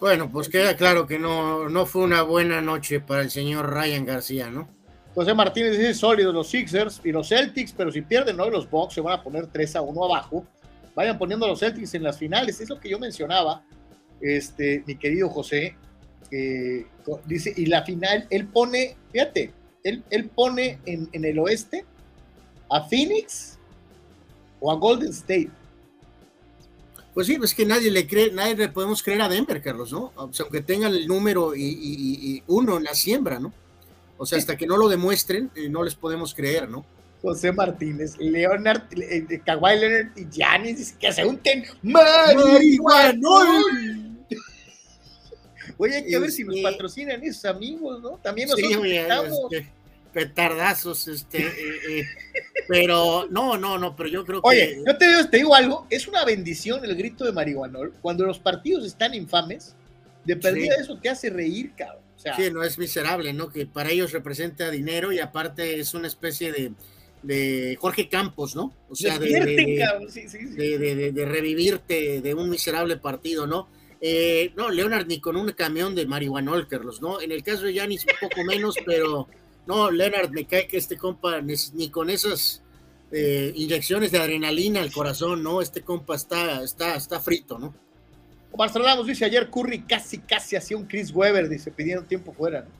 Bueno, 0.00 0.30
pues 0.30 0.48
queda 0.48 0.76
claro 0.76 1.06
que 1.06 1.18
no, 1.18 1.68
no 1.68 1.84
fue 1.84 2.02
una 2.02 2.22
buena 2.22 2.62
noche 2.62 3.00
para 3.00 3.22
el 3.22 3.30
señor 3.30 3.74
Ryan 3.74 4.06
García, 4.06 4.48
¿no? 4.48 4.68
José 5.14 5.34
Martínez 5.34 5.72
dice 5.72 5.94
sólidos 5.94 6.34
los 6.34 6.48
Sixers 6.48 7.00
y 7.04 7.12
los 7.12 7.28
Celtics, 7.28 7.72
pero 7.72 7.90
si 7.90 8.02
pierden 8.02 8.38
hoy 8.40 8.50
los 8.50 8.68
Bucks 8.70 8.94
se 8.94 9.00
van 9.00 9.18
a 9.18 9.22
poner 9.22 9.46
3 9.46 9.76
a 9.76 9.82
1 9.82 10.04
abajo. 10.04 10.46
Vayan 10.94 11.18
poniendo 11.18 11.46
a 11.46 11.48
los 11.48 11.60
Celtics 11.60 11.94
en 11.94 12.02
las 12.02 12.18
finales, 12.18 12.60
es 12.60 12.68
lo 12.68 12.78
que 12.78 12.88
yo 12.88 12.98
mencionaba, 12.98 13.64
este, 14.20 14.82
mi 14.86 14.96
querido 14.96 15.28
José. 15.28 15.76
dice, 17.26 17.52
y 17.56 17.66
la 17.66 17.82
final, 17.84 18.26
él 18.30 18.46
pone, 18.48 18.96
fíjate, 19.12 19.52
él, 19.84 20.02
él 20.10 20.28
pone 20.28 20.80
en, 20.86 21.08
en, 21.12 21.24
el 21.24 21.38
oeste 21.38 21.84
a 22.68 22.82
Phoenix 22.82 23.58
o 24.60 24.70
a 24.70 24.74
Golden 24.74 25.10
State. 25.10 25.50
Pues 27.14 27.26
sí, 27.26 27.38
es 27.42 27.54
que 27.54 27.64
nadie 27.64 27.90
le 27.90 28.06
cree, 28.06 28.30
nadie 28.32 28.56
le 28.56 28.68
podemos 28.68 29.02
creer 29.02 29.22
a 29.22 29.28
Denver, 29.28 29.62
Carlos, 29.62 29.92
¿no? 29.92 30.12
Aunque 30.16 30.60
tengan 30.60 30.94
el 30.94 31.06
número 31.06 31.56
y, 31.56 31.62
y 31.62 32.42
uno 32.46 32.76
en 32.76 32.84
la 32.84 32.94
siembra, 32.94 33.40
¿no? 33.40 33.52
O 34.18 34.26
sea, 34.26 34.38
hasta 34.38 34.56
que 34.56 34.66
no 34.66 34.76
lo 34.76 34.88
demuestren, 34.88 35.50
eh, 35.54 35.68
no 35.68 35.82
les 35.82 35.94
podemos 35.94 36.34
creer, 36.34 36.68
¿no? 36.68 36.84
José 37.22 37.52
Martínez, 37.52 38.16
Leonard, 38.18 38.82
eh, 38.92 39.40
Kawhi 39.44 39.78
Leonard 39.78 40.16
y 40.16 40.26
Giannis 40.30 40.92
que 40.92 41.12
se 41.12 41.24
unten 41.24 41.64
marihuanol. 41.82 43.64
Oye, 45.78 45.96
hay 45.96 46.06
que 46.06 46.18
ver 46.18 46.30
si 46.30 46.44
nos 46.44 46.58
patrocinan 46.60 47.22
esos 47.22 47.44
amigos, 47.44 48.00
¿no? 48.02 48.18
También 48.22 48.48
nosotros 48.48 48.82
sí, 48.82 48.96
este, 48.96 49.72
petardazos, 50.12 51.06
este, 51.06 51.38
eh, 51.38 51.80
eh, 51.90 52.04
pero 52.66 53.28
no, 53.30 53.56
no, 53.56 53.78
no, 53.78 53.94
pero 53.94 54.08
yo 54.08 54.24
creo 54.24 54.42
que... 54.42 54.48
Oye, 54.48 54.82
yo 54.84 54.96
te 54.96 55.08
digo, 55.08 55.28
te 55.28 55.36
digo 55.36 55.54
algo, 55.54 55.86
es 55.90 56.08
una 56.08 56.24
bendición 56.24 56.84
el 56.84 56.96
grito 56.96 57.24
de 57.24 57.32
marihuanol, 57.32 57.94
cuando 58.00 58.24
los 58.24 58.40
partidos 58.40 58.84
están 58.84 59.14
infames, 59.14 59.76
de 60.24 60.36
perdida 60.36 60.74
sí. 60.76 60.82
eso 60.82 60.98
te 60.98 61.08
hace 61.08 61.30
reír, 61.30 61.72
cabrón. 61.76 62.07
O 62.18 62.20
sea, 62.20 62.34
sí, 62.34 62.50
no 62.50 62.64
es 62.64 62.78
miserable, 62.78 63.32
¿no? 63.32 63.48
Que 63.48 63.64
para 63.64 63.92
ellos 63.92 64.10
representa 64.10 64.72
dinero 64.72 65.12
y 65.12 65.20
aparte 65.20 65.78
es 65.78 65.94
una 65.94 66.08
especie 66.08 66.50
de, 66.50 66.72
de 67.22 67.78
Jorge 67.80 68.08
Campos, 68.08 68.56
¿no? 68.56 68.74
O 68.88 68.96
sea, 68.96 69.20
de, 69.20 69.28
de, 69.28 69.86
sí, 70.08 70.28
sí, 70.28 70.44
de, 70.46 71.12
de, 71.12 71.24
revivirte 71.24 72.20
de 72.20 72.34
un 72.34 72.50
miserable 72.50 72.96
partido, 72.96 73.46
¿no? 73.46 73.68
Eh, 74.00 74.52
no, 74.56 74.68
Leonard 74.68 75.06
ni 75.06 75.20
con 75.20 75.36
un 75.36 75.52
camión 75.52 75.94
de 75.94 76.06
marihuanol, 76.06 76.66
Carlos, 76.66 77.00
¿no? 77.00 77.20
En 77.20 77.30
el 77.30 77.44
caso 77.44 77.62
de 77.62 77.74
Yanis 77.74 78.04
un 78.04 78.28
poco 78.28 78.44
menos, 78.44 78.74
pero 78.84 79.28
no, 79.68 79.88
Leonard 79.88 80.30
me 80.30 80.44
cae 80.44 80.66
que 80.66 80.78
este 80.78 80.96
compa 80.96 81.40
ni 81.40 81.88
con 81.88 82.10
esas 82.10 82.64
eh, 83.12 83.52
inyecciones 83.54 84.10
de 84.10 84.18
adrenalina 84.18 84.80
al 84.80 84.90
corazón, 84.90 85.44
¿no? 85.44 85.62
Este 85.62 85.82
compa 85.82 86.16
está, 86.16 86.64
está, 86.64 86.96
está 86.96 87.20
frito, 87.20 87.60
¿no? 87.60 87.74
Omar 88.52 88.68
Stradamus 88.70 89.06
dice 89.06 89.24
ayer 89.24 89.50
Curry 89.50 89.82
casi, 89.82 90.18
casi 90.18 90.56
hacía 90.56 90.76
un 90.76 90.86
Chris 90.86 91.12
Weber, 91.14 91.48
dice, 91.48 91.70
pidieron 91.70 92.06
tiempo 92.06 92.32
fuera, 92.32 92.62
¿no? 92.62 92.70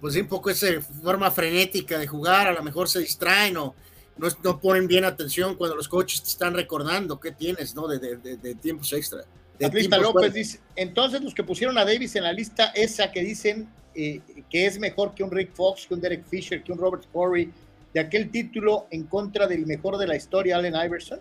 Pues 0.00 0.14
sí, 0.14 0.20
un 0.20 0.28
poco 0.28 0.50
esa 0.50 0.66
forma 0.80 1.30
frenética 1.30 1.98
de 1.98 2.06
jugar, 2.06 2.48
a 2.48 2.52
lo 2.52 2.62
mejor 2.62 2.88
se 2.88 3.00
distraen 3.00 3.56
o 3.58 3.74
no, 4.16 4.28
no 4.42 4.60
ponen 4.60 4.86
bien 4.86 5.04
atención 5.04 5.54
cuando 5.54 5.76
los 5.76 5.88
coaches 5.88 6.22
te 6.22 6.28
están 6.28 6.54
recordando 6.54 7.20
qué 7.20 7.32
tienes, 7.32 7.74
¿no? 7.74 7.86
De, 7.86 7.98
de, 7.98 8.36
de 8.36 8.54
tiempos 8.54 8.92
extra. 8.92 9.24
Atlista 9.62 9.98
López 9.98 10.12
fuera. 10.12 10.28
dice, 10.30 10.60
entonces 10.76 11.20
los 11.20 11.34
que 11.34 11.44
pusieron 11.44 11.76
a 11.78 11.84
Davis 11.84 12.16
en 12.16 12.24
la 12.24 12.32
lista 12.32 12.72
esa 12.74 13.12
que 13.12 13.22
dicen 13.22 13.68
eh, 13.94 14.20
que 14.48 14.66
es 14.66 14.78
mejor 14.78 15.14
que 15.14 15.22
un 15.22 15.30
Rick 15.30 15.52
Fox, 15.52 15.86
que 15.86 15.94
un 15.94 16.00
Derek 16.00 16.24
Fisher, 16.24 16.62
que 16.62 16.72
un 16.72 16.78
Robert 16.78 17.04
Corey, 17.12 17.50
de 17.92 18.00
aquel 18.00 18.30
título 18.30 18.86
en 18.90 19.04
contra 19.04 19.46
del 19.46 19.66
mejor 19.66 19.98
de 19.98 20.06
la 20.06 20.16
historia, 20.16 20.56
Allen 20.56 20.74
Iverson? 20.74 21.20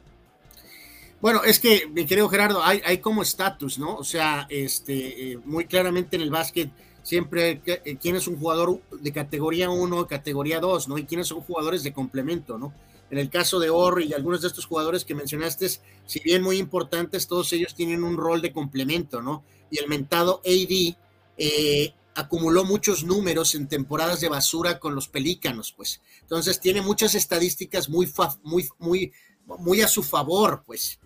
Bueno, 1.22 1.44
es 1.44 1.60
que, 1.60 1.88
mi 1.88 2.06
querido 2.06 2.30
Gerardo, 2.30 2.64
hay, 2.64 3.00
como 3.00 3.22
estatus, 3.22 3.78
¿no? 3.78 3.96
O 3.96 4.04
sea, 4.04 4.48
este, 4.50 5.32
eh, 5.32 5.40
muy 5.44 5.66
claramente 5.66 6.16
en 6.16 6.22
el 6.22 6.30
básquet 6.30 6.72
siempre 7.04 7.62
eh, 7.66 7.98
quién 8.00 8.16
es 8.16 8.28
un 8.28 8.38
jugador 8.38 8.82
de 8.92 9.12
categoría 9.12 9.70
1, 9.70 10.08
categoría 10.08 10.60
2, 10.60 10.88
¿no? 10.88 10.98
Y 10.98 11.06
quiénes 11.06 11.28
son 11.28 11.42
jugadores 11.42 11.84
de 11.84 11.92
complemento, 11.92 12.58
¿no? 12.58 12.74
En 13.10 13.18
el 13.18 13.30
caso 13.30 13.60
de 13.60 13.70
Orri 13.70 14.06
y 14.06 14.14
algunos 14.14 14.42
de 14.42 14.48
estos 14.48 14.66
jugadores 14.66 15.04
que 15.04 15.16
mencionaste, 15.16 15.68
si 16.06 16.20
bien 16.24 16.44
muy 16.44 16.58
importantes, 16.58 17.28
todos 17.28 17.52
ellos 17.52 17.74
tienen 17.76 18.04
un 18.04 18.16
rol 18.16 18.42
de 18.42 18.54
complemento, 18.54 19.22
¿no? 19.22 19.44
Y 19.72 19.80
el 19.80 19.88
mentado 19.88 20.42
AD 20.46 20.96
eh, 21.38 21.94
acumuló 22.16 22.64
muchos 22.64 23.04
números 23.04 23.56
en 23.56 23.68
temporadas 23.68 24.22
de 24.22 24.30
basura 24.30 24.80
con 24.80 24.96
los 24.96 25.08
pelícanos, 25.08 25.74
pues. 25.76 26.02
Entonces 26.22 26.60
tiene 26.60 26.82
muchas 26.82 27.16
estadísticas 27.16 27.90
muy, 27.90 28.12
muy, 28.44 28.70
muy, 28.78 29.12
muy 29.58 29.82
a 29.82 29.88
su 29.88 30.04
favor, 30.04 30.64
pues 30.66 30.99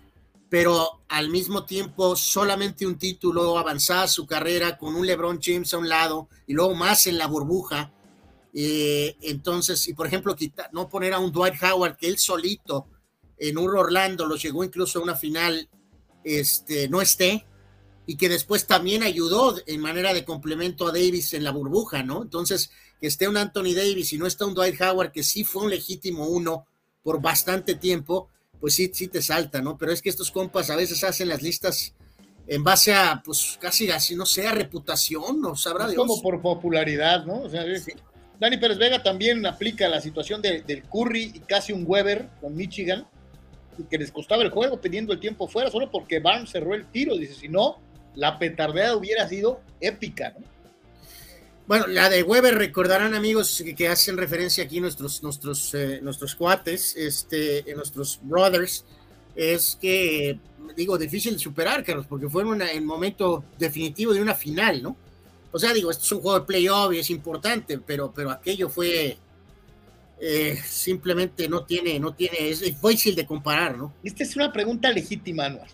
pero 0.53 1.01
al 1.07 1.29
mismo 1.29 1.65
tiempo 1.65 2.15
solamente 2.15 2.85
un 2.85 2.99
título, 2.99 3.57
avanzada 3.57 4.07
su 4.07 4.27
carrera 4.27 4.77
con 4.77 4.95
un 4.95 5.03
LeBron 5.03 5.39
James 5.41 5.73
a 5.73 5.79
un 5.79 5.89
lado 5.89 6.29
y 6.45 6.53
luego 6.53 6.75
más 6.75 7.07
en 7.07 7.17
la 7.17 7.25
burbuja. 7.25 7.91
Eh, 8.53 9.17
entonces, 9.21 9.87
y 9.87 9.95
por 9.95 10.05
ejemplo, 10.05 10.35
quitar, 10.35 10.69
no 10.71 10.87
poner 10.89 11.13
a 11.13 11.17
un 11.17 11.31
Dwight 11.31 11.55
Howard 11.63 11.97
que 11.97 12.07
él 12.07 12.19
solito 12.19 12.85
en 13.35 13.57
un 13.57 13.75
Orlando 13.75 14.27
lo 14.27 14.35
llegó 14.35 14.63
incluso 14.63 14.99
a 14.99 15.01
una 15.01 15.15
final, 15.15 15.67
este, 16.23 16.87
no 16.87 17.01
esté, 17.01 17.47
y 18.05 18.15
que 18.15 18.29
después 18.29 18.67
también 18.67 19.01
ayudó 19.01 19.55
en 19.65 19.81
manera 19.81 20.13
de 20.13 20.23
complemento 20.23 20.87
a 20.87 20.91
Davis 20.91 21.33
en 21.33 21.43
la 21.43 21.49
burbuja, 21.49 22.03
¿no? 22.03 22.21
Entonces, 22.21 22.69
que 23.01 23.07
esté 23.07 23.27
un 23.27 23.37
Anthony 23.37 23.73
Davis 23.73 24.13
y 24.13 24.19
no 24.19 24.27
está 24.27 24.45
un 24.45 24.53
Dwight 24.53 24.79
Howard, 24.79 25.11
que 25.13 25.23
sí 25.23 25.45
fue 25.45 25.63
un 25.63 25.71
legítimo 25.71 26.27
uno 26.27 26.67
por 27.01 27.23
bastante 27.23 27.73
tiempo, 27.73 28.29
pues 28.63 28.75
sí, 28.75 28.89
sí 28.93 29.09
te 29.09 29.21
salta, 29.21 29.61
¿no? 29.61 29.77
Pero 29.77 29.91
es 29.91 30.01
que 30.01 30.07
estos 30.07 30.31
compas 30.31 30.69
a 30.69 30.77
veces 30.77 31.03
hacen 31.03 31.27
las 31.27 31.41
listas 31.41 31.93
en 32.47 32.63
base 32.63 32.93
a, 32.93 33.21
pues 33.21 33.57
casi 33.59 33.91
así, 33.91 34.15
no 34.15 34.25
sé, 34.25 34.47
a 34.47 34.53
reputación, 34.53 35.41
no 35.41 35.53
sabrá 35.57 35.89
es 35.89 35.95
como 35.95 36.21
por 36.21 36.41
popularidad, 36.41 37.25
¿no? 37.25 37.41
O 37.41 37.49
sea, 37.49 37.63
sí. 37.77 37.91
Dani 38.39 38.55
Pérez 38.55 38.77
Vega 38.77 39.03
también 39.03 39.45
aplica 39.45 39.89
la 39.89 39.99
situación 39.99 40.41
de, 40.41 40.61
del 40.61 40.83
Curry 40.83 41.33
y 41.35 41.39
casi 41.39 41.73
un 41.73 41.83
Weber 41.85 42.29
con 42.39 42.55
Michigan, 42.55 43.05
que 43.89 43.97
les 43.97 44.13
costaba 44.13 44.43
el 44.43 44.49
juego 44.49 44.79
pidiendo 44.79 45.11
el 45.11 45.19
tiempo 45.19 45.49
fuera, 45.49 45.69
solo 45.69 45.91
porque 45.91 46.21
Barnes 46.21 46.51
cerró 46.51 46.73
el 46.73 46.85
tiro. 46.85 47.17
Dice, 47.17 47.33
si 47.33 47.49
no, 47.49 47.81
la 48.15 48.39
petardeada 48.39 48.95
hubiera 48.95 49.27
sido 49.27 49.59
épica, 49.81 50.35
¿no? 50.39 50.52
Bueno, 51.65 51.87
la 51.87 52.09
de 52.09 52.23
Weber 52.23 52.55
recordarán 52.55 53.13
amigos 53.13 53.63
que, 53.77 53.87
hacen 53.87 54.17
referencia 54.17 54.65
aquí 54.65 54.81
nuestros 54.81 55.23
nuestros 55.23 55.73
eh, 55.73 55.99
nuestros 56.01 56.35
cuates, 56.35 56.93
este, 56.97 57.63
nuestros 57.73 58.19
brothers, 58.21 58.83
es 59.33 59.77
que 59.79 60.37
digo 60.75 60.97
difícil 60.97 61.33
de 61.33 61.39
superar, 61.39 61.83
Carlos, 61.83 62.05
porque 62.07 62.27
fue 62.27 62.43
en 62.43 62.61
el 62.61 62.81
momento 62.81 63.45
definitivo 63.57 64.13
de 64.13 64.21
una 64.21 64.35
final, 64.35 64.83
¿no? 64.83 64.97
O 65.53 65.59
sea, 65.59 65.71
digo, 65.71 65.89
esto 65.89 66.03
es 66.03 66.11
un 66.11 66.21
juego 66.21 66.39
de 66.39 66.45
playoff 66.45 66.93
y 66.93 66.99
es 66.99 67.09
importante, 67.09 67.77
pero 67.77 68.11
pero 68.13 68.31
aquello 68.31 68.67
fue 68.67 69.17
eh, 70.19 70.59
simplemente 70.65 71.47
no 71.47 71.63
tiene 71.63 71.97
no 71.97 72.13
tiene 72.13 72.49
es 72.49 72.59
difícil 72.59 73.15
de 73.15 73.25
comparar, 73.25 73.77
¿no? 73.77 73.93
Esta 74.03 74.23
es 74.23 74.35
una 74.35 74.51
pregunta 74.51 74.91
legítima, 74.91 75.45
Anuar. 75.45 75.69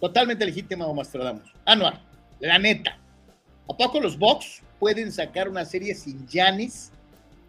Totalmente 0.00 0.46
legítima, 0.46 0.90
Mastradamus. 0.90 1.52
Anuar, 1.66 2.00
la 2.40 2.58
neta. 2.58 2.98
¿A 3.68 3.76
poco 3.76 4.00
los 4.00 4.18
Bucks 4.18 4.63
pueden 4.84 5.10
sacar 5.10 5.48
una 5.48 5.64
serie 5.64 5.94
sin 5.94 6.28
Yanis 6.28 6.90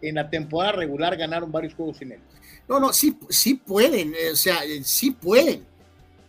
en 0.00 0.14
la 0.14 0.30
temporada 0.30 0.72
regular 0.72 1.18
ganaron 1.18 1.52
varios 1.52 1.74
juegos 1.74 1.98
sin 1.98 2.12
él. 2.12 2.20
No, 2.66 2.80
no, 2.80 2.94
sí, 2.94 3.14
sí 3.28 3.56
pueden, 3.56 4.14
eh, 4.14 4.30
o 4.32 4.36
sea, 4.36 4.64
eh, 4.64 4.82
sí 4.82 5.10
pueden, 5.10 5.66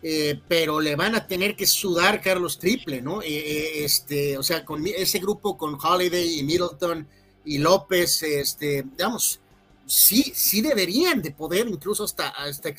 eh, 0.03 0.37
pero 0.49 0.81
le 0.81 0.97
van 0.97 1.15
a 1.15 1.25
tener 1.25 1.55
que 1.55 1.65
sudar 1.65 2.19
Carlos 2.19 2.59
Triple, 2.59 3.01
¿no? 3.01 3.21
Este, 3.23 4.37
o 4.37 4.43
sea, 4.43 4.65
con 4.65 4.85
ese 4.85 5.19
grupo 5.19 5.57
con 5.57 5.77
Holiday 5.81 6.39
y 6.39 6.43
Middleton 6.43 7.07
y 7.45 7.59
López, 7.59 8.21
este, 8.23 8.83
digamos, 8.83 9.39
sí, 9.85 10.33
sí 10.35 10.59
deberían 10.59 11.21
de 11.21 11.31
poder 11.31 11.69
incluso 11.69 12.03
hasta, 12.03 12.27
hasta 12.27 12.73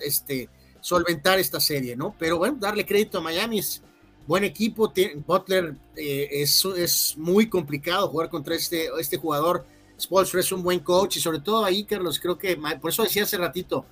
este, 0.00 0.48
solventar 0.80 1.38
esta 1.38 1.60
serie, 1.60 1.94
¿no? 1.94 2.16
Pero 2.18 2.38
bueno, 2.38 2.56
darle 2.58 2.84
crédito 2.84 3.18
a 3.18 3.20
Miami 3.20 3.60
es 3.60 3.80
buen 4.26 4.44
equipo. 4.44 4.92
Butler 5.26 5.74
eh, 5.96 6.28
es, 6.30 6.64
es, 6.76 7.16
muy 7.16 7.48
complicado 7.48 8.08
jugar 8.08 8.28
contra 8.28 8.54
este, 8.54 8.88
este 8.98 9.16
jugador. 9.16 9.66
Spolstra 10.00 10.40
es 10.40 10.50
un 10.52 10.62
buen 10.62 10.80
coach 10.80 11.16
y 11.16 11.20
sobre 11.20 11.40
todo 11.40 11.64
ahí, 11.64 11.84
Carlos, 11.84 12.18
creo 12.18 12.38
que, 12.38 12.56
por 12.80 12.90
eso 12.90 13.02
decía 13.02 13.24
hace 13.24 13.36
ratito, 13.36 13.84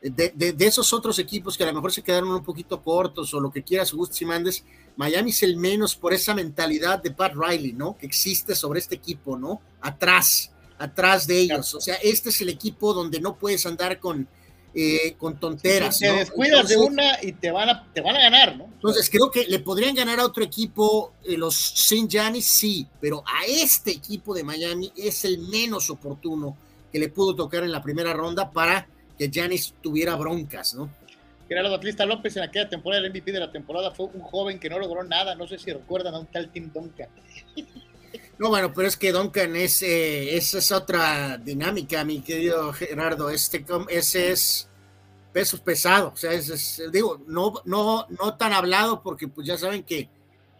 de, 0.00 0.30
de, 0.30 0.66
esos 0.66 0.92
otros 0.92 1.18
equipos 1.18 1.56
que 1.56 1.64
a 1.64 1.66
lo 1.66 1.72
mejor 1.72 1.92
se 1.92 2.02
quedaron 2.02 2.30
un 2.30 2.44
poquito 2.44 2.80
cortos 2.80 3.32
o 3.34 3.40
lo 3.40 3.50
que 3.50 3.64
quieras, 3.64 3.92
gustes 3.92 4.22
y 4.22 4.24
mandes, 4.24 4.64
Miami 4.96 5.30
es 5.30 5.42
el 5.42 5.56
menos 5.56 5.96
por 5.96 6.12
esa 6.12 6.34
mentalidad 6.34 7.02
de 7.02 7.10
Pat 7.10 7.32
Riley, 7.34 7.72
¿no? 7.72 7.96
Que 7.96 8.06
existe 8.06 8.54
sobre 8.54 8.78
este 8.78 8.94
equipo, 8.94 9.36
¿no? 9.36 9.60
Atrás, 9.80 10.52
atrás 10.78 11.26
de 11.26 11.38
ellos. 11.38 11.74
O 11.74 11.80
sea, 11.80 11.96
este 11.96 12.28
es 12.28 12.40
el 12.40 12.48
equipo 12.48 12.94
donde 12.94 13.20
no 13.20 13.36
puedes 13.36 13.66
andar 13.66 13.98
con, 13.98 14.28
eh, 14.78 15.14
con 15.16 15.40
tonteras. 15.40 15.98
te 15.98 16.12
descuidas 16.12 16.68
de 16.68 16.76
una 16.76 17.16
y 17.22 17.32
te 17.32 17.50
van, 17.50 17.70
a, 17.70 17.86
te 17.94 18.02
van 18.02 18.14
a 18.14 18.20
ganar, 18.20 18.58
¿no? 18.58 18.64
Entonces 18.64 19.08
creo 19.08 19.30
que 19.30 19.46
le 19.46 19.60
podrían 19.60 19.94
ganar 19.94 20.20
a 20.20 20.26
otro 20.26 20.44
equipo, 20.44 21.14
eh, 21.24 21.38
los 21.38 21.56
St. 21.56 22.06
Janis, 22.10 22.44
sí, 22.44 22.86
pero 23.00 23.24
a 23.26 23.46
este 23.46 23.92
equipo 23.92 24.34
de 24.34 24.44
Miami 24.44 24.92
es 24.94 25.24
el 25.24 25.38
menos 25.38 25.88
oportuno 25.88 26.58
que 26.92 26.98
le 26.98 27.08
pudo 27.08 27.34
tocar 27.34 27.64
en 27.64 27.72
la 27.72 27.82
primera 27.82 28.12
ronda 28.12 28.50
para 28.50 28.86
que 29.18 29.30
Janis 29.32 29.72
tuviera 29.80 30.14
broncas, 30.14 30.74
¿no? 30.74 30.90
Gerardo 31.48 31.70
Batlista 31.70 32.04
López 32.04 32.36
en 32.36 32.42
aquella 32.42 32.68
temporada, 32.68 33.02
el 33.02 33.10
MVP 33.10 33.32
de 33.32 33.40
la 33.40 33.50
temporada 33.50 33.92
fue 33.92 34.10
un 34.12 34.20
joven 34.20 34.58
que 34.58 34.68
no 34.68 34.78
logró 34.78 35.02
nada, 35.04 35.34
no 35.36 35.48
sé 35.48 35.58
si 35.58 35.72
recuerdan 35.72 36.14
a 36.14 36.18
un 36.18 36.26
tal 36.26 36.50
Tim 36.50 36.70
Duncan. 36.70 37.08
No, 38.38 38.50
bueno, 38.50 38.72
pero 38.74 38.86
es 38.86 38.96
que 38.96 39.12
Duncan 39.12 39.56
es, 39.56 39.80
eh, 39.82 40.36
esa 40.36 40.58
es 40.58 40.70
otra 40.70 41.38
dinámica, 41.38 42.04
mi 42.04 42.20
querido 42.20 42.72
Gerardo. 42.72 43.30
Este, 43.30 43.64
ese 43.88 44.30
es 44.30 44.68
peso 45.32 45.62
pesado, 45.62 46.12
o 46.14 46.16
sea, 46.16 46.32
es, 46.32 46.82
digo, 46.90 47.20
no, 47.26 47.52
no, 47.66 48.06
no 48.08 48.36
tan 48.36 48.54
hablado 48.54 49.02
porque 49.02 49.28
pues 49.28 49.46
ya 49.46 49.58
saben 49.58 49.82
que 49.82 50.08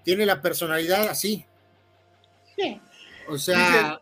tiene 0.04 0.26
la 0.26 0.42
personalidad 0.42 1.08
así. 1.08 1.44
Sí. 2.54 2.80
O 3.28 3.38
sea, 3.38 4.00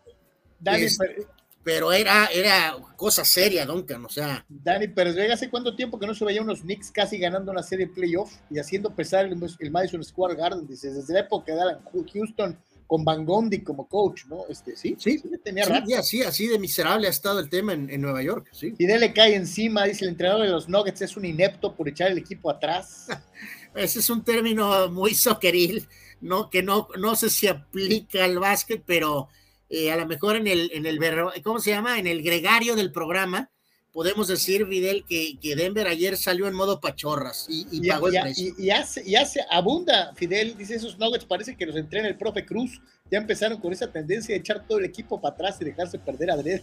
pero 1.63 1.91
era, 1.91 2.25
era 2.27 2.75
cosa 2.95 3.25
seria, 3.25 3.65
Duncan, 3.65 4.05
o 4.05 4.09
sea. 4.09 4.45
Dani 4.47 4.87
Pérez 4.89 5.17
¿hace 5.31 5.49
cuánto 5.49 5.75
tiempo 5.75 5.97
que 5.97 6.05
no 6.07 6.13
se 6.13 6.23
veía 6.23 6.41
unos 6.41 6.61
Knicks 6.61 6.91
casi 6.91 7.17
ganando 7.17 7.51
una 7.51 7.63
serie 7.63 7.87
de 7.87 7.93
playoff 7.93 8.31
y 8.49 8.59
haciendo 8.59 8.93
pesar 8.93 9.25
el, 9.25 9.37
el 9.59 9.71
Madison 9.71 10.03
Square 10.03 10.35
Garden? 10.35 10.67
Dice, 10.67 10.91
desde 10.91 11.13
la 11.13 11.21
época 11.21 11.55
de 11.55 11.61
Alan 11.61 11.79
Houston 12.13 12.57
con 12.87 13.03
Van 13.03 13.25
Gondi 13.25 13.61
como 13.61 13.87
coach, 13.87 14.25
¿no? 14.27 14.45
Este, 14.49 14.75
sí, 14.75 14.95
sí, 14.99 15.21
tenía 15.43 15.65
sí, 16.03 16.21
así, 16.21 16.47
de 16.47 16.59
miserable 16.59 17.07
ha 17.07 17.09
estado 17.09 17.39
el 17.39 17.49
tema 17.49 17.73
en, 17.73 18.01
Nueva 18.01 18.21
York, 18.21 18.49
sí. 18.51 18.73
Y 18.77 18.87
le 18.87 19.13
cae 19.13 19.35
encima, 19.35 19.85
dice 19.85 20.05
el 20.05 20.11
entrenador 20.11 20.43
de 20.43 20.51
los 20.51 20.69
Nuggets 20.69 21.01
es 21.01 21.17
un 21.17 21.25
inepto 21.25 21.75
por 21.75 21.87
echar 21.89 22.11
el 22.11 22.17
equipo 22.17 22.49
atrás. 22.49 23.07
Ese 23.75 23.99
es 23.99 24.09
un 24.09 24.23
término 24.23 24.89
muy 24.89 25.13
socceril, 25.13 25.87
¿no? 26.21 26.49
Que 26.49 26.63
no, 26.63 26.87
no 26.97 27.15
sé 27.15 27.29
si 27.29 27.47
aplica 27.47 28.23
al 28.23 28.39
básquet, 28.39 28.81
pero 28.85 29.27
eh, 29.69 29.91
a 29.91 29.97
lo 29.97 30.05
mejor 30.05 30.37
en 30.37 30.47
el, 30.47 30.71
en 30.73 30.85
el, 30.85 30.99
¿cómo 31.43 31.59
se 31.59 31.71
llama? 31.71 31.99
En 31.99 32.07
el 32.07 32.21
gregario 32.21 32.75
del 32.75 32.91
programa, 32.91 33.49
podemos 33.95 34.27
decir, 34.27 34.65
Videl, 34.65 35.05
que, 35.05 35.39
que, 35.39 35.55
Denver 35.55 35.87
ayer 35.87 36.17
salió 36.17 36.49
en 36.49 36.53
modo 36.53 36.81
pachorras 36.81 37.45
y, 37.47 37.65
y, 37.71 37.87
pagó 37.87 38.09
el 38.09 38.19
precio. 38.21 38.53
Y, 38.57 38.69
hace, 38.69 39.01
y 39.05 39.15
hace, 39.15 39.39
abunda, 39.49 40.11
Fidel, 40.15 40.57
dice 40.57 40.75
esos 40.75 40.99
nuggets, 40.99 41.23
parece 41.23 41.55
que 41.55 41.65
los 41.65 41.77
entrena 41.77 42.09
el 42.09 42.17
profe 42.17 42.45
Cruz, 42.45 42.81
ya 43.09 43.19
empezaron 43.19 43.57
con 43.57 43.71
esa 43.71 43.89
tendencia 43.89 44.35
de 44.35 44.39
echar 44.39 44.67
todo 44.67 44.79
el 44.79 44.85
equipo 44.85 45.21
para 45.21 45.35
atrás 45.35 45.59
y 45.61 45.63
dejarse 45.63 45.97
perder 45.97 46.29
a 46.29 46.35
Dred. 46.35 46.61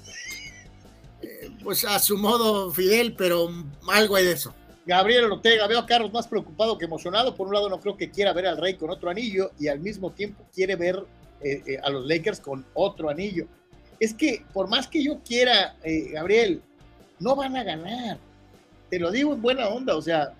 Eh, 1.23 1.51
pues 1.65 1.87
a 1.87 1.99
su 2.01 2.19
modo, 2.19 2.71
Fidel, 2.71 3.15
pero 3.17 3.49
algo 3.89 4.17
hay 4.17 4.27
de 4.27 4.33
eso. 4.33 4.55
Gabriel 4.85 5.33
Ortega, 5.33 5.67
veo 5.67 5.79
a 5.79 5.87
Carlos 5.87 6.13
más 6.13 6.29
preocupado 6.29 6.77
que 6.77 6.85
emocionado. 6.85 7.35
Por 7.35 7.47
un 7.47 7.55
lado, 7.55 7.71
no 7.71 7.81
creo 7.81 7.97
que 7.97 8.11
quiera 8.11 8.35
ver 8.35 8.47
al 8.47 8.59
Rey 8.59 8.75
con 8.75 8.91
otro 8.91 9.09
anillo 9.09 9.53
y 9.59 9.69
al 9.69 9.81
mismo 9.81 10.13
tiempo 10.13 10.45
quiere 10.55 10.77
ver 10.77 11.03
eh, 11.41 11.63
eh, 11.67 11.79
a 11.83 11.89
los 11.89 12.05
Lakers 12.05 12.41
con 12.41 12.67
otro 12.75 13.09
anillo. 13.09 13.47
Es 13.99 14.13
que 14.13 14.45
por 14.53 14.69
más 14.69 14.87
que 14.87 15.03
yo 15.03 15.21
quiera, 15.25 15.77
Gabriel, 16.13 16.61
no 17.23 17.37
van 17.37 17.57
a 17.57 17.63
ganar. 17.63 18.19
Te 18.91 18.99
lo 18.99 19.11
digo 19.11 19.33
en 19.33 19.41
buena 19.41 19.69
onda, 19.69 19.97
o 19.97 20.03
sea, 20.03 20.35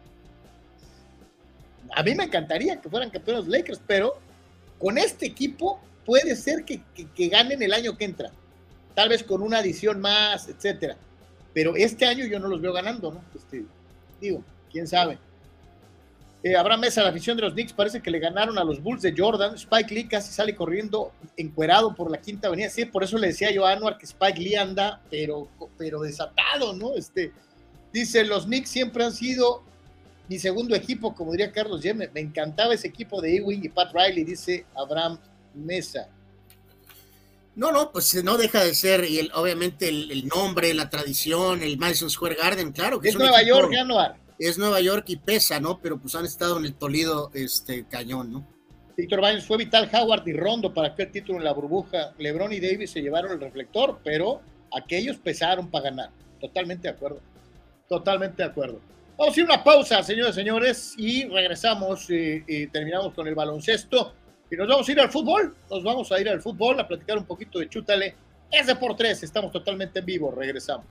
a 1.95 2.03
mí 2.03 2.15
me 2.15 2.25
encantaría 2.25 2.81
que 2.81 2.91
fueran 2.91 3.11
campeones 3.11 3.47
Lakers, 3.47 3.81
pero 3.87 4.15
con 4.79 4.99
este 4.99 5.27
equipo 5.27 5.81
puede 6.05 6.35
ser 6.37 6.65
que, 6.65 6.83
ganen 7.29 7.63
el 7.63 7.73
año 7.73 7.97
que 7.97 8.05
entra, 8.05 8.31
tal 8.95 9.09
vez 9.09 9.23
con 9.23 9.43
una 9.43 9.59
adición 9.59 10.01
más, 10.01 10.49
etcétera. 10.49 10.97
Pero 11.55 11.77
este 11.77 12.07
año 12.07 12.27
yo 12.27 12.41
no 12.41 12.49
los 12.49 12.61
veo 12.61 12.73
ganando, 12.73 13.13
¿no? 13.13 13.23
Este, 13.35 13.65
digo, 14.21 14.43
quién 14.71 14.87
sabe. 14.87 15.19
Eh, 16.45 16.57
Abraham 16.57 16.81
Mesa, 16.81 17.05
la 17.05 17.11
afición 17.11 17.37
de 17.37 17.45
los 17.45 17.53
Knicks 17.53 17.73
parece 17.73 18.03
que 18.03 18.11
le 18.11 18.19
ganaron 18.19 18.59
a 18.59 18.65
los 18.65 18.83
Bulls 18.83 19.03
de 19.03 19.15
Jordan. 19.17 19.55
Spike 19.55 19.95
Lee 19.95 20.09
casi 20.09 20.33
sale 20.33 20.57
corriendo 20.57 21.13
encuerado 21.37 21.95
por 21.95 22.11
la 22.11 22.21
quinta 22.21 22.49
avenida. 22.49 22.69
Sí, 22.69 22.85
por 22.85 23.05
eso 23.05 23.17
le 23.17 23.29
decía 23.29 23.53
yo 23.53 23.65
a 23.65 23.73
Anuar 23.73 23.97
que 23.97 24.07
Spike 24.07 24.41
Lee 24.41 24.57
anda, 24.57 25.01
pero, 25.09 25.49
pero 25.79 26.01
desatado, 26.01 26.73
¿no? 26.73 26.95
Este, 26.97 27.33
dice, 27.93 28.25
los 28.25 28.47
Knicks 28.47 28.71
siempre 28.71 29.05
han 29.05 29.13
sido 29.13 29.63
mi 30.29 30.39
segundo 30.41 30.75
equipo, 30.75 31.15
como 31.15 31.31
diría 31.31 31.53
Carlos 31.53 31.81
Yeme. 31.81 32.11
Me 32.13 32.21
encantaba 32.21 32.75
ese 32.75 32.89
equipo 32.89 33.21
de 33.21 33.37
Ewing 33.37 33.65
y 33.65 33.69
Pat 33.69 33.93
Riley, 33.95 34.25
dice 34.25 34.67
Abraham 34.75 35.19
Mesa. 35.55 36.09
No, 37.55 37.71
no, 37.71 37.93
pues 37.93 38.25
no 38.25 38.37
deja 38.37 38.65
de 38.65 38.75
ser, 38.75 39.05
y 39.05 39.31
obviamente 39.35 39.89
el, 39.89 40.27
nombre, 40.27 40.73
la 40.75 40.89
tradición, 40.91 41.63
el 41.63 41.77
Madison 41.77 42.11
Square 42.11 42.35
Garden, 42.35 42.73
claro 42.73 42.99
que 42.99 43.11
es, 43.11 43.15
Nueva 43.15 43.43
York, 43.43 43.73
Anuar 43.79 44.22
es 44.39 44.59
Nueva 44.59 44.81
York 44.81 45.05
y 45.09 45.17
pesa, 45.17 45.61
¿no? 45.61 45.79
Pero 45.81 45.99
pues 45.99 46.15
han 46.15 46.25
estado 46.25 46.59
en 46.59 46.65
el 46.65 46.75
Tolido 46.75 47.31
este 47.35 47.85
cañón, 47.85 48.33
¿no? 48.33 48.47
Víctor 48.97 49.21
Baños 49.21 49.45
fue 49.45 49.57
vital 49.57 49.89
Howard 49.93 50.27
y 50.29 50.33
Rondo 50.33 50.73
para 50.73 50.89
aquel 50.89 51.11
título 51.11 51.39
en 51.39 51.45
la 51.45 51.53
burbuja. 51.53 52.13
LeBron 52.19 52.53
y 52.53 52.61
Davis 52.61 52.91
se 52.91 53.01
llevaron 53.01 53.33
el 53.33 53.41
reflector, 53.41 54.01
pero 54.05 54.43
aquellos 54.73 55.17
pesaron 55.17 55.71
para 55.71 55.85
ganar. 55.85 56.11
Totalmente 56.41 56.89
de 56.89 56.95
acuerdo. 56.95 57.21
Totalmente 57.89 58.43
de 58.43 58.49
acuerdo. 58.49 58.81
Vamos 59.17 59.37
a 59.37 59.41
ir 59.41 59.47
a 59.47 59.55
una 59.55 59.65
pausa, 59.65 60.03
señores 60.03 60.33
y 60.33 60.35
señores, 60.35 60.95
y 60.99 61.25
regresamos 61.27 62.11
y, 62.11 62.45
y 62.47 62.67
terminamos 62.67 63.15
con 63.15 63.27
el 63.27 63.35
baloncesto. 63.35 64.15
Y 64.51 64.57
nos 64.57 64.69
vamos 64.69 64.89
a 64.89 64.93
ir 64.93 65.01
al 65.01 65.11
fútbol. 65.11 65.55
Nos 65.71 65.83
vamos 65.83 66.13
a 66.13 66.21
ir 66.21 66.29
al 66.29 66.43
fútbol 66.43 66.79
a 66.79 66.87
platicar 66.87 67.17
un 67.17 67.25
poquito 67.25 67.59
de 67.59 67.69
Chútale. 67.69 68.15
Es 68.51 68.67
de 68.67 68.77
por 68.77 68.95
tres. 68.97 69.23
Estamos 69.23 69.51
totalmente 69.51 70.01
en 70.01 70.05
vivo. 70.05 70.31
Regresamos. 70.31 70.85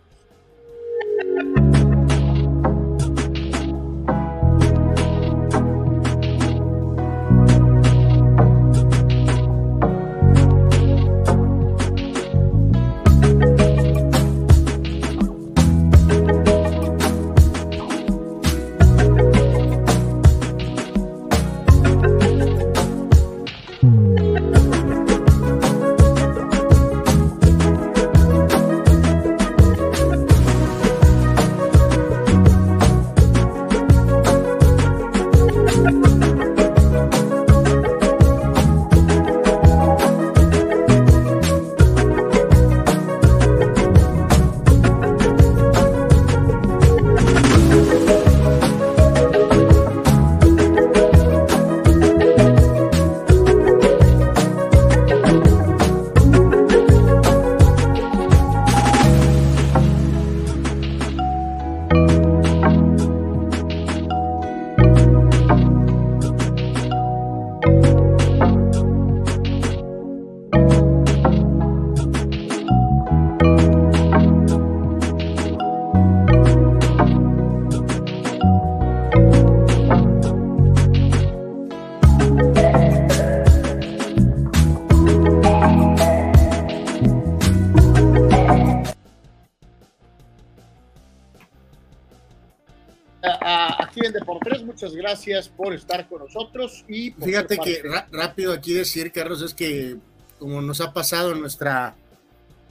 Muchas 94.81 94.95
gracias 94.95 95.49
por 95.49 95.75
estar 95.75 96.09
con 96.09 96.19
nosotros 96.21 96.83
y 96.87 97.11
fíjate 97.11 97.59
que 97.59 97.83
rápido 98.11 98.51
aquí 98.51 98.73
decir, 98.73 99.11
Carlos, 99.11 99.43
es 99.43 99.53
que 99.53 99.97
como 100.39 100.59
nos 100.59 100.81
ha 100.81 100.91
pasado 100.91 101.33
en 101.33 101.41
nuestra 101.41 101.95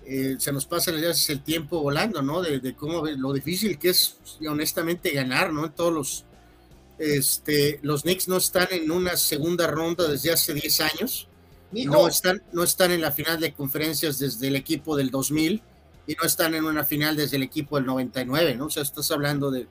eh, 0.04 0.34
se 0.40 0.52
nos 0.52 0.66
pasa 0.66 0.90
el 0.90 1.42
tiempo 1.42 1.80
volando, 1.80 2.20
¿no? 2.20 2.42
De, 2.42 2.74
cómo 2.74 3.06
lo 3.06 3.32
difícil 3.32 3.78
que 3.78 3.90
es 3.90 4.16
honestamente 4.48 5.10
ganar, 5.10 5.52
¿no? 5.52 5.66
En 5.66 5.72
todos 5.72 5.92
los 5.92 6.24
este, 6.98 7.78
los 7.82 8.02
Knicks 8.02 8.26
no 8.26 8.38
están 8.38 8.66
en 8.72 8.90
una 8.90 9.16
segunda 9.16 9.68
ronda 9.68 10.08
desde 10.08 10.32
hace 10.32 10.52
10 10.52 10.80
años. 10.80 11.28
No 11.70 12.08
están, 12.08 12.42
no 12.52 12.64
están 12.64 12.90
en 12.90 13.02
la 13.02 13.12
final 13.12 13.38
de 13.38 13.52
conferencias 13.52 14.18
desde 14.18 14.48
el 14.48 14.56
equipo 14.56 14.96
del 14.96 15.10
2000 15.10 15.62
y 16.08 16.14
no 16.14 16.24
están 16.24 16.56
en 16.56 16.64
una 16.64 16.82
final 16.82 17.14
desde 17.14 17.36
el 17.36 17.44
equipo 17.44 17.76
del 17.76 17.86
99, 17.86 18.56
¿no? 18.56 18.66
O 18.66 18.70
sea, 18.70 18.82
estás 18.82 19.12
hablando 19.12 19.52
de 19.52 19.68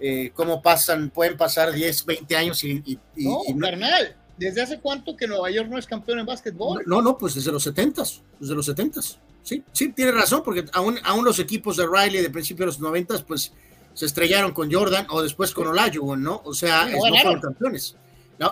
eh, 0.00 0.32
cómo 0.34 0.62
pasan, 0.62 1.10
pueden 1.10 1.36
pasar 1.36 1.72
10, 1.72 2.06
20 2.06 2.36
años 2.36 2.64
y... 2.64 2.82
y, 3.16 3.24
no, 3.24 3.42
carnal, 3.60 4.16
¿desde 4.36 4.62
hace 4.62 4.80
cuánto 4.80 5.16
que 5.16 5.26
Nueva 5.26 5.50
York 5.50 5.68
no 5.68 5.78
es 5.78 5.86
campeón 5.86 6.20
en 6.20 6.26
básquetbol? 6.26 6.82
No, 6.86 7.02
no, 7.02 7.18
pues 7.18 7.34
desde 7.34 7.52
los 7.52 7.62
70, 7.62 8.02
desde 8.38 8.54
los 8.54 8.66
70. 8.66 9.00
Sí, 9.42 9.62
sí, 9.72 9.92
tiene 9.92 10.12
razón, 10.12 10.42
porque 10.44 10.64
aún, 10.72 10.98
aún 11.04 11.24
los 11.24 11.38
equipos 11.38 11.76
de 11.76 11.86
Riley 11.86 12.22
de 12.22 12.30
principios 12.30 12.60
de 12.60 12.66
los 12.66 12.80
90, 12.80 13.26
pues 13.26 13.52
se 13.94 14.06
estrellaron 14.06 14.52
con 14.52 14.72
Jordan 14.72 15.06
o 15.10 15.22
después 15.22 15.52
con 15.52 15.66
Olajuwon, 15.66 16.22
¿no? 16.22 16.40
O 16.44 16.54
sea, 16.54 16.86
no 16.86 16.98
fueron 16.98 17.40
campeones. 17.40 17.96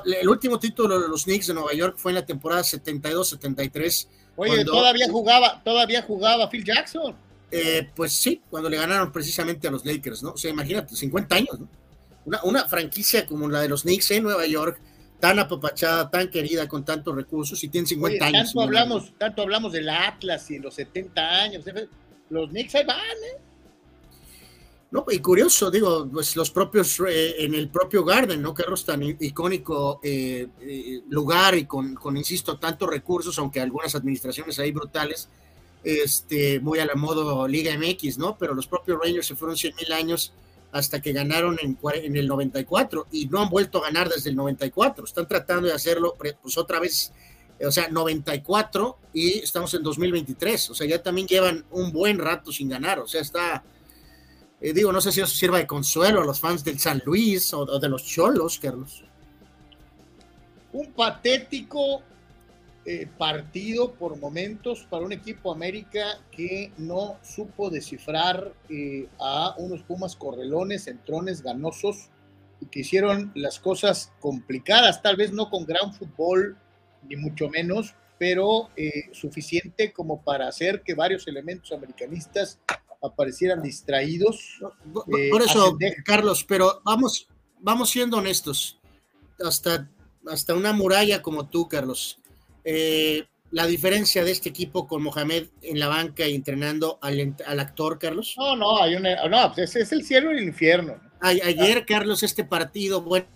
el 0.05 0.28
último 0.28 0.59
título 0.59 1.01
de 1.01 1.09
los 1.09 1.24
Knicks 1.24 1.46
de 1.46 1.55
Nueva 1.55 1.72
York 1.72 1.94
fue 1.96 2.11
en 2.11 2.16
la 2.16 2.26
temporada 2.26 2.62
72-73. 2.62 4.09
Oye, 4.36 4.64
todavía 4.64 5.07
jugaba, 5.11 5.62
todavía 5.64 6.03
jugaba 6.03 6.49
Phil 6.51 6.64
Jackson. 6.64 7.14
Eh, 7.51 7.90
pues 7.94 8.12
sí, 8.12 8.42
cuando 8.51 8.68
le 8.68 8.76
ganaron 8.76 9.11
precisamente 9.11 9.68
a 9.68 9.70
los 9.70 9.84
Lakers, 9.84 10.22
¿no? 10.22 10.32
O 10.32 10.36
sea, 10.36 10.51
imagínate, 10.51 10.94
50 10.94 11.34
años, 11.34 11.61
¿no? 11.61 11.68
Una, 12.24 12.42
una 12.44 12.68
franquicia 12.68 13.26
como 13.26 13.49
la 13.49 13.61
de 13.61 13.68
los 13.68 13.82
Knicks 13.82 14.11
en 14.11 14.24
Nueva 14.24 14.46
York, 14.46 14.80
tan 15.18 15.38
apapachada, 15.38 16.11
tan 16.11 16.28
querida, 16.28 16.68
con 16.68 16.84
tantos 16.84 17.14
recursos, 17.14 17.62
y 17.64 17.68
tiene 17.68 17.86
50 17.86 18.24
años. 18.24 18.49
Tanto 18.49 18.62
hablamos, 18.62 19.12
tanto 19.18 19.42
hablamos 19.42 19.72
del 19.72 19.88
Atlas 19.88 20.51
y 20.51 20.57
en 20.57 20.62
los 20.62 20.74
70 20.74 21.42
años. 21.42 21.64
Los 22.30 22.51
Knicks 22.51 22.74
ahí 22.74 22.84
van, 22.84 22.99
¿eh? 22.99 23.40
No, 24.90 25.05
y 25.11 25.18
curioso, 25.18 25.70
digo, 25.70 26.09
pues 26.11 26.34
los 26.34 26.51
propios, 26.51 26.99
eh, 27.01 27.44
en 27.44 27.55
el 27.55 27.68
propio 27.68 28.05
Garden, 28.05 28.40
¿no? 28.40 28.55
Carlos, 28.55 28.86
tan 28.86 29.03
icónico 29.03 30.01
eh, 30.03 30.49
eh, 30.62 31.03
lugar 31.11 31.57
y 31.57 31.66
con, 31.66 31.94
con, 31.94 32.16
insisto, 32.16 32.59
tantos 32.59 32.88
recursos, 32.88 33.38
aunque 33.38 33.61
algunas 33.61 33.94
administraciones 33.94 34.59
ahí 34.59 34.72
brutales, 34.72 35.28
este, 35.85 36.61
muy 36.61 36.79
a 36.79 36.87
la 36.87 36.95
modo 36.95 37.47
Liga 37.49 37.76
MX, 37.76 38.18
¿no? 38.18 38.37
Pero 38.39 38.55
los 38.55 38.66
propios 38.66 38.99
Rangers 39.03 39.26
se 39.26 39.37
fueron 39.37 39.57
100 39.57 39.76
mil 39.76 39.93
años 39.93 40.33
hasta 40.70 41.01
que 41.01 41.12
ganaron 41.12 41.59
en, 41.62 42.16
el 42.16 42.26
94 42.26 43.07
y 43.11 43.26
no 43.26 43.41
han 43.41 43.49
vuelto 43.49 43.79
a 43.79 43.87
ganar 43.87 44.09
desde 44.09 44.31
el 44.31 44.37
94. 44.37 45.05
Están 45.05 45.26
tratando 45.26 45.66
de 45.66 45.74
hacerlo, 45.74 46.16
pues 46.43 46.59
otra 46.59 46.79
vez, 46.79 47.12
o 47.64 47.70
sea, 47.70 47.89
94 47.89 48.99
y 49.14 49.39
estamos 49.39 49.72
en 49.74 49.83
2023. 49.83 50.70
O 50.70 50.74
sea, 50.74 50.87
ya 50.87 51.03
también 51.03 51.26
llevan 51.26 51.64
un 51.70 51.91
buen 51.93 52.18
rato 52.18 52.53
sin 52.53 52.68
ganar. 52.68 52.99
O 52.99 53.07
sea, 53.07 53.22
está 53.22 53.62
eh, 54.61 54.72
digo, 54.72 54.93
no 54.93 55.01
sé 55.01 55.12
si 55.12 55.20
eso 55.20 55.35
sirva 55.35 55.59
de 55.59 55.66
consuelo 55.66 56.20
a 56.20 56.24
los 56.24 56.41
fans 56.41 56.64
del 56.64 56.79
San 56.79 57.01
Luis 57.05 57.53
o, 57.55 57.79
de 57.79 57.89
los 57.89 58.05
Cholos, 58.05 58.59
Carlos. 58.59 59.05
Un 60.72 60.93
patético 60.93 62.03
eh, 62.91 63.07
partido 63.18 63.93
por 63.93 64.18
momentos 64.18 64.86
para 64.89 65.05
un 65.05 65.12
equipo 65.12 65.53
América 65.53 66.20
que 66.30 66.72
no 66.78 67.18
supo 67.22 67.68
descifrar 67.68 68.55
eh, 68.70 69.07
a 69.20 69.55
unos 69.59 69.82
Pumas 69.82 70.16
correlones, 70.16 70.86
entrones, 70.86 71.43
ganosos 71.43 72.09
y 72.62 72.66
que 72.66 72.80
hicieron 72.80 73.30
las 73.34 73.61
cosas 73.61 74.11
complicadas, 74.20 75.03
tal 75.03 75.16
vez 75.16 75.32
no 75.32 75.51
con 75.51 75.66
gran 75.66 75.93
fútbol, 75.93 76.57
ni 77.07 77.16
mucho 77.16 77.51
menos, 77.51 77.95
pero 78.18 78.70
suficiente 79.12 79.93
como 79.93 80.22
para 80.22 80.49
hacer 80.49 80.82
que 80.82 80.95
varios 80.95 81.28
elementos 81.28 81.70
americanistas 81.72 82.59
aparecieran 83.03 83.62
distraídos. 83.62 84.61
por 84.93 85.18
eh, 85.18 85.30
eso, 85.45 85.76
Carlos, 86.05 86.45
pero 86.45 86.80
vamos, 86.84 87.28
vamos 87.61 87.91
siendo 87.91 88.18
honestos. 88.18 88.78
Hasta, 89.41 89.89
hasta 90.26 90.55
una 90.55 90.72
muralla 90.72 91.22
como 91.22 91.49
tú, 91.49 91.68
Carlos. 91.68 92.18
Eh, 92.70 93.26
la 93.50 93.66
diferencia 93.66 94.22
de 94.24 94.30
este 94.30 94.50
equipo 94.50 94.86
con 94.86 95.02
Mohamed 95.02 95.46
en 95.62 95.78
la 95.78 95.88
banca 95.88 96.26
y 96.26 96.34
entrenando 96.34 96.98
al, 97.00 97.34
actor, 97.60 97.98
Carlos? 97.98 98.34
No, 98.36 98.56
no, 98.56 98.82
hay 98.82 98.94
una, 98.94 99.26
no, 99.26 99.54
pues 99.54 99.74
es, 99.74 99.90
el 99.90 100.04
cielo 100.04 100.34
y 100.34 100.36
el 100.36 100.44
infierno. 100.44 101.00
ayer, 101.22 101.86
Carlos, 101.86 102.22
este 102.22 102.44
partido, 102.44 103.00
bueno, 103.00 103.26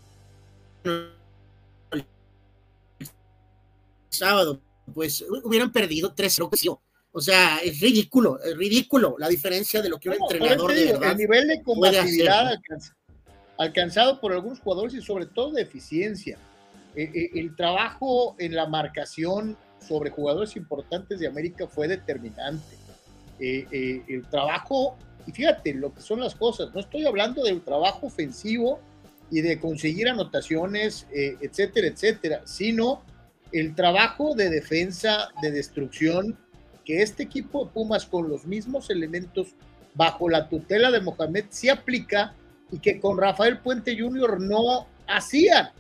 sábado, 4.11 4.61
pues 4.93 5.25
hubieran 5.45 5.73
perdido 5.73 6.15
3-0. 6.15 6.79
O 7.13 7.21
sea, 7.23 7.57
es 7.65 7.81
ridículo, 7.81 8.39
es 8.39 8.55
ridículo 8.55 9.17
la 9.19 9.29
diferencia 9.29 9.81
de 9.81 9.89
lo 9.89 9.99
que 9.99 10.11
un 10.11 10.17
entrenador 10.17 10.75
de 10.75 10.91
El 10.91 11.17
nivel 11.17 11.49
de 11.49 11.63
combatividad 11.63 12.53
alcanzado 13.57 14.21
por 14.21 14.35
algunos 14.35 14.61
jugadores 14.61 14.93
y 14.93 15.01
sobre 15.01 15.25
todo 15.25 15.53
de 15.53 15.63
eficiencia. 15.63 16.39
Eh, 16.95 17.11
eh, 17.15 17.31
el 17.35 17.57
trabajo 17.57 18.37
en 18.39 18.55
la 18.55 18.67
marcación 18.67 19.57
sobre 19.87 20.11
jugadores 20.11 20.57
importantes 20.57 21.19
de 21.19 21.27
América 21.27 21.67
fue 21.67 21.89
determinante. 21.89 22.77
Eh, 23.41 24.03
el 24.09 24.29
trabajo, 24.29 24.97
y 25.27 25.33
fíjate 25.33 25.75
lo 25.75 25.93
que 25.93 26.01
son 26.01 26.21
las 26.21 26.35
cosas, 26.35 26.73
no 26.75 26.81
estoy 26.81 27.07
hablando 27.07 27.43
del 27.43 27.63
trabajo 27.63 28.07
ofensivo 28.07 28.81
y 29.31 29.41
de 29.41 29.59
conseguir 29.59 30.09
anotaciones, 30.09 31.07
etcétera, 31.11 31.89
etcétera, 31.89 32.43
sino 32.45 33.03
el 33.51 33.75
trabajo 33.75 34.35
de 34.35 34.51
defensa, 34.51 35.31
de 35.41 35.51
destrucción 35.51 36.39
que 36.85 37.03
este 37.03 37.23
equipo 37.23 37.65
de 37.65 37.71
Pumas 37.73 38.07
con 38.07 38.29
los 38.29 38.45
mismos 38.45 38.91
elementos 38.91 39.55
bajo 39.95 40.29
la 40.29 40.49
tutela 40.49 40.91
de 40.91 41.01
Mohamed 41.01 41.47
se 41.49 41.71
aplica 41.71 42.35
y 42.71 42.79
que 42.79 43.01
con 43.01 43.19
Rafael 43.19 43.59
Puente 43.59 43.99
Jr. 43.99 44.41
no 44.41 44.87
hacía. 45.07 45.73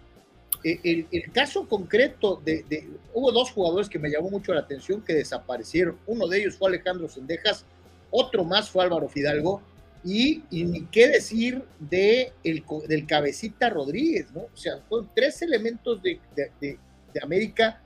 E, 0.65 1.07
el, 1.11 1.33
caso 1.33 1.69
concreto 1.69 2.41
de, 2.45 2.89
Hubo 3.15 3.33
dos 3.33 3.51
jugadores 3.51 3.89
que 3.89 3.99
me 3.99 4.11
llamó 4.11 4.31
mucho 4.31 4.55
la 4.55 4.61
atención 4.61 5.03
que 5.03 5.15
desaparecieron. 5.15 5.99
Uno 6.07 6.27
de 6.29 6.41
ellos 6.41 6.57
fue 6.57 6.69
Alejandro 6.69 7.09
Sendejas, 7.09 7.65
otro 8.11 8.45
más 8.45 8.71
fue 8.71 8.85
Álvaro 8.85 9.09
Fidalgo, 9.09 9.63
y, 10.05 10.43
ni 10.51 10.87
qué 10.87 11.09
decir 11.09 11.63
de 11.79 12.33
el, 12.43 12.65
del 12.89 13.07
cabecita 13.07 13.71
Rodríguez, 13.71 14.33
¿no? 14.33 14.41
O 14.41 14.57
sea, 14.57 14.81
son 14.89 15.09
tres 15.15 15.43
elementos 15.43 16.03
de, 16.03 16.19
de 16.35 16.79
América 17.23 17.81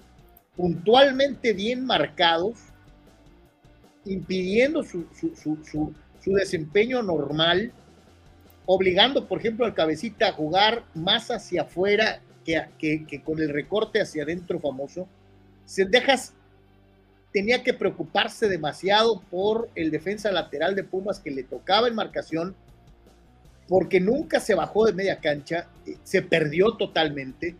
puntualmente 0.56 1.52
bien 1.52 1.84
marcados 1.84 2.56
impidiendo 4.06 4.82
su, 4.82 5.94
desempeño 6.24 7.02
normal, 7.02 7.72
obligando, 8.64 9.26
por 9.26 9.38
ejemplo, 9.38 9.64
al 9.66 9.74
cabecita 9.74 10.28
a 10.28 10.32
jugar 10.32 10.84
más 10.94 11.30
hacia 11.30 11.62
afuera 11.62 12.20
que, 12.46 13.04
que, 13.06 13.22
con 13.22 13.40
el 13.40 13.48
recorte 13.48 14.00
hacia 14.00 14.22
adentro 14.22 14.60
famoso. 14.60 15.08
Sendejas 15.64 16.32
tenía 17.32 17.62
que 17.62 17.74
preocuparse 17.74 18.48
demasiado 18.48 19.20
por 19.20 19.68
el 19.74 19.90
defensa 19.90 20.30
lateral 20.30 20.74
de 20.74 20.84
Pumas 20.84 21.18
que 21.18 21.30
le 21.30 21.42
tocaba 21.42 21.88
en 21.88 21.94
marcación, 21.94 22.54
porque 23.68 24.00
nunca 24.00 24.38
se 24.38 24.54
bajó 24.54 24.86
de 24.86 24.92
media 24.92 25.18
cancha, 25.18 25.68
eh, 25.86 25.96
se 26.04 26.22
perdió 26.22 26.76
totalmente 26.76 27.56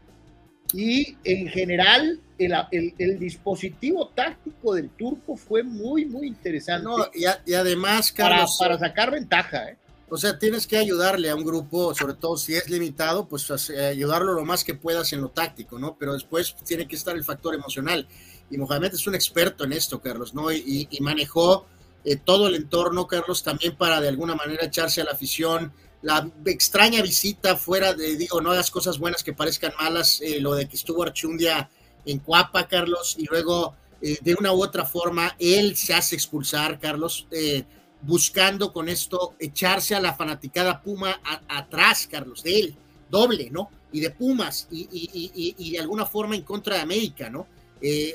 y 0.73 1.17
en 1.25 1.49
general 1.49 2.21
el, 2.39 3.19
dispositivo 3.19 4.09
táctico 4.09 4.75
del 4.75 4.91
turco 4.91 5.37
fue 5.37 5.63
muy, 5.63 6.05
muy 6.05 6.27
interesante. 6.27 6.91
y, 7.15 7.55
además, 7.55 8.13
Carlos. 8.13 8.57
Para, 8.59 8.79
sacar 8.79 9.11
ventaja, 9.11 9.71
¿eh? 9.71 9.77
O 10.09 10.17
sea, 10.17 10.39
tienes 10.39 10.67
que 10.67 10.77
ayudarle 10.77 11.31
a 11.31 11.35
un 11.35 11.45
grupo, 11.45 11.95
sobre 11.95 12.15
todo 12.15 12.37
si 12.37 12.55
es 12.55 12.71
limitado, 12.71 13.27
pues 13.27 13.51
ayudarlo 13.71 14.35
lo 14.35 14.45
más 14.45 14.63
que 14.63 14.75
puedas 14.75 15.13
en 15.13 15.21
lo 15.21 15.31
táctico, 15.31 15.79
¿no? 15.79 15.97
Pero 15.99 16.13
después 16.13 16.55
tiene 16.65 16.87
que 16.87 16.95
estar 16.95 17.17
el 17.17 17.25
factor 17.25 17.55
emocional. 17.55 18.07
Y 18.49 18.57
Mohamed 18.57 18.95
es 18.95 19.07
un 19.09 19.17
experto 19.17 19.65
en 19.65 19.73
esto, 19.73 20.01
Carlos, 20.01 20.33
¿no? 20.33 20.53
Y, 20.53 20.89
manejó 21.01 21.67
eh, 22.05 22.17
todo 22.17 22.47
el 22.47 22.55
entorno, 22.55 23.09
Carlos, 23.09 23.43
también 23.43 23.77
para 23.77 24.01
de 24.01 24.09
alguna 24.09 24.37
manera 24.37 24.67
echarse 24.67 25.01
a 25.01 25.05
la 25.05 25.11
afición, 25.11 25.73
la 26.03 26.31
extraña 26.45 27.03
visita 27.03 27.57
fuera 27.57 27.93
de, 27.93 28.17
digo, 28.17 28.41
no 28.41 28.53
hagas 28.53 28.71
cosas 28.71 28.99
buenas 28.99 29.25
que 29.25 29.33
parezcan 29.33 29.73
malas, 29.77 30.21
eh, 30.21 30.41
lo 30.41 30.55
de 30.55 30.69
que 30.69 30.77
estuvo 30.77 31.03
Archundia 31.03 31.69
en 32.05 32.21
Cuapa, 32.21 32.69
Carlos, 32.69 33.17
y 33.19 33.25
luego 33.25 33.75
eh, 34.01 34.19
de 34.21 34.35
una 34.39 34.53
u 34.53 34.63
otra 34.63 34.85
forma 34.85 35.35
él 35.39 35.77
se 35.77 35.95
hace 35.95 36.15
expulsar, 36.15 36.79
Carlos, 36.79 37.27
eh, 37.31 37.65
buscando 38.07 38.73
con 38.73 38.89
esto 38.89 39.35
echarse 39.39 39.95
a 39.95 40.01
la 40.01 40.15
fanaticada 40.15 40.81
Puma 40.81 41.21
atrás, 41.49 42.09
Carlos, 42.11 42.43
de 42.43 42.61
él, 42.61 42.77
doble, 43.11 43.51
¿no? 43.51 43.69
Y 43.93 44.01
de 44.01 44.11
Pumas, 44.11 44.69
y, 44.71 44.89
y, 44.93 45.71
de 45.71 45.79
alguna 45.79 46.07
forma 46.07 46.37
en 46.37 46.43
contra 46.43 46.77
de 46.77 46.83
América, 46.83 47.31
¿no? 47.31 47.47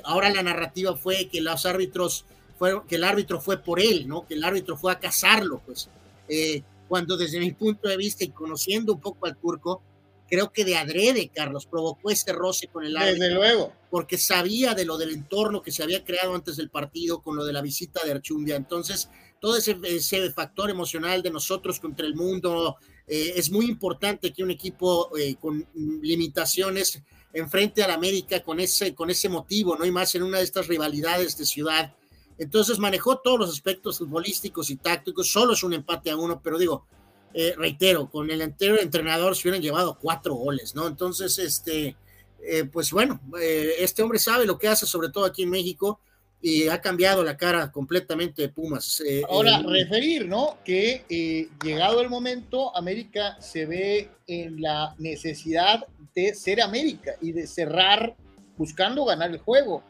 ahora 0.03 0.29
la 0.29 0.43
narrativa 0.43 0.97
fue 0.97 1.29
que 1.29 1.39
los 1.39 1.65
árbitros 1.65 2.25
fueron, 2.57 2.85
que 2.87 2.95
el 2.95 3.03
árbitro 3.03 3.39
fue 3.41 3.57
por 3.57 3.79
él, 3.79 4.07
¿no? 4.07 4.27
Que 4.27 4.35
el 4.35 4.43
árbitro 4.43 4.77
fue 4.77 4.91
a 4.91 4.99
cazarlo, 4.99 5.61
pues. 5.65 5.89
Eh, 6.27 6.61
cuando 6.87 7.17
desde 7.17 7.39
mi 7.39 7.53
punto 7.53 7.87
de 7.87 7.97
vista 7.97 8.23
y 8.23 8.29
conociendo 8.29 8.93
un 8.93 9.01
poco 9.01 9.25
al 9.25 9.35
turco, 9.37 9.81
creo 10.29 10.51
que 10.51 10.63
de 10.63 10.77
adrede, 10.77 11.31
Carlos, 11.33 11.65
provocó 11.65 12.11
este 12.11 12.33
roce 12.33 12.67
con 12.67 12.85
el 12.85 12.95
árbitro. 12.95 13.19
Desde 13.19 13.33
luego. 13.33 13.73
Porque 13.89 14.17
sabía 14.17 14.75
de 14.75 14.85
lo 14.85 14.97
del 14.97 15.11
entorno 15.11 15.61
que 15.61 15.71
se 15.71 15.83
había 15.83 16.03
creado 16.03 16.35
antes 16.35 16.55
del 16.55 16.69
partido 16.69 17.21
con 17.21 17.35
lo 17.35 17.45
de 17.45 17.53
la 17.53 17.61
visita 17.61 18.03
de 18.05 18.11
Archundia. 18.11 18.55
Entonces, 18.55 19.09
todo 19.41 19.57
ese, 19.57 19.77
ese 19.83 20.31
factor 20.31 20.69
emocional 20.69 21.21
de 21.21 21.31
nosotros 21.31 21.79
contra 21.79 22.05
el 22.05 22.15
mundo, 22.15 22.77
eh, 23.07 23.33
es 23.35 23.51
muy 23.51 23.65
importante 23.65 24.31
que 24.31 24.43
un 24.43 24.51
equipo 24.51 25.17
eh, 25.17 25.35
con 25.35 25.67
limitaciones 25.73 27.01
enfrente 27.33 27.83
al 27.83 27.91
América 27.91 28.41
con 28.43 28.59
ese, 28.59 28.93
con 28.93 29.09
ese 29.09 29.29
motivo, 29.29 29.75
no 29.75 29.83
hay 29.83 29.91
más 29.91 30.13
en 30.15 30.23
una 30.23 30.37
de 30.37 30.43
estas 30.43 30.67
rivalidades 30.67 31.37
de 31.37 31.45
ciudad. 31.45 31.95
Entonces 32.37 32.77
manejó 32.79 33.17
todos 33.17 33.39
los 33.39 33.49
aspectos 33.49 33.97
futbolísticos 33.97 34.69
y 34.69 34.75
tácticos, 34.75 35.31
solo 35.31 35.53
es 35.53 35.63
un 35.63 35.73
empate 35.73 36.11
a 36.11 36.17
uno, 36.17 36.41
pero 36.43 36.57
digo, 36.57 36.85
eh, 37.33 37.53
reitero, 37.57 38.09
con 38.09 38.29
el 38.29 38.41
anterior 38.41 38.79
entrenador 38.79 39.35
se 39.35 39.47
hubieran 39.47 39.61
llevado 39.61 39.97
cuatro 39.99 40.35
goles, 40.35 40.75
¿no? 40.75 40.87
Entonces, 40.87 41.39
este, 41.39 41.95
eh, 42.43 42.65
pues 42.65 42.91
bueno, 42.91 43.21
eh, 43.39 43.75
este 43.79 44.01
hombre 44.03 44.19
sabe 44.19 44.45
lo 44.45 44.57
que 44.57 44.67
hace, 44.67 44.85
sobre 44.85 45.09
todo 45.09 45.25
aquí 45.25 45.43
en 45.43 45.49
México, 45.49 45.99
y 46.41 46.67
ha 46.67 46.81
cambiado 46.81 47.23
la 47.23 47.37
cara 47.37 47.71
completamente 47.71 48.41
de 48.41 48.49
Pumas. 48.49 49.01
Ahora, 49.29 49.61
referir, 49.61 50.27
¿no? 50.27 50.57
Que 50.65 51.47
llegado 51.63 52.01
el 52.01 52.09
momento, 52.09 52.75
América 52.75 53.37
se 53.39 53.65
ve 53.65 54.09
en 54.27 54.61
la 54.61 54.95
necesidad 54.97 55.85
de 56.15 56.33
ser 56.33 56.61
América 56.61 57.13
y 57.21 57.31
de 57.31 57.47
cerrar 57.47 58.15
buscando 58.57 59.05
ganar 59.05 59.31
el 59.31 59.39
juego. 59.39 59.83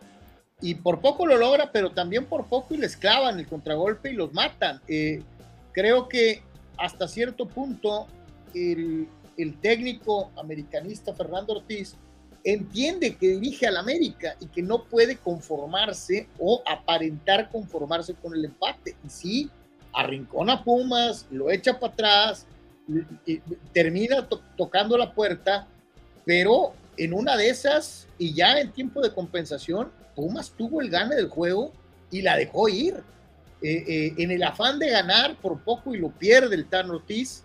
Y 0.62 0.76
por 0.76 1.02
poco 1.02 1.26
lo 1.26 1.38
logra, 1.38 1.72
pero 1.72 1.92
también 1.92 2.26
por 2.26 2.46
poco 2.46 2.74
y 2.74 2.78
les 2.78 2.96
clavan 2.96 3.40
el 3.40 3.48
contragolpe 3.48 4.12
y 4.12 4.14
los 4.14 4.32
matan. 4.34 4.82
creo 5.74 6.08
que 6.08 6.44
hasta 6.78 7.08
cierto 7.08 7.48
punto 7.48 8.08
el, 8.54 9.08
técnico 9.62 10.32
americanista 10.38 11.14
Fernando 11.16 11.54
Ortiz 11.54 11.96
entiende 12.44 13.16
que 13.16 13.28
dirige 13.28 13.68
al 13.68 13.78
América 13.78 14.36
y 14.40 14.48
que 14.48 14.62
no 14.62 14.84
puede 14.86 15.18
conformarse 15.18 16.28
o 16.40 16.62
aparentar 16.66 17.50
conformarse 17.50 18.14
con 18.16 18.34
el 18.34 18.46
empate. 18.46 18.96
Y 19.06 19.10
sí, 19.10 19.50
arrincona 19.94 20.54
a 20.54 20.64
Pumas, 20.64 21.28
lo 21.32 21.52
echa 21.52 21.80
para 21.80 21.94
atrás, 21.94 22.46
termina 23.74 24.28
tocando 24.58 24.98
la 24.98 25.14
puerta, 25.14 25.68
pero 26.26 26.74
en 26.98 27.14
una 27.14 27.38
de 27.38 27.50
esas, 27.50 28.08
y 28.18 28.34
ya 28.34 28.60
en 28.60 28.72
tiempo 28.72 29.02
de 29.02 29.14
compensación, 29.14 29.92
Pumas 30.16 30.52
tuvo 30.52 30.82
el 30.82 30.90
gane 30.90 31.16
del 31.16 31.30
juego 31.30 31.72
y 32.10 32.22
la 32.22 32.36
dejó 32.38 32.68
ir. 32.70 33.04
Eh, 33.64 33.84
eh, 33.88 34.14
en 34.18 34.32
el 34.32 34.42
afán 34.42 34.80
de 34.80 34.90
ganar 34.90 35.36
por 35.36 35.60
poco 35.64 35.94
y 35.94 36.00
lo 36.00 36.10
pierde 36.10 36.56
el 36.56 36.66
Tan 36.66 36.90
Ortiz 36.90 37.44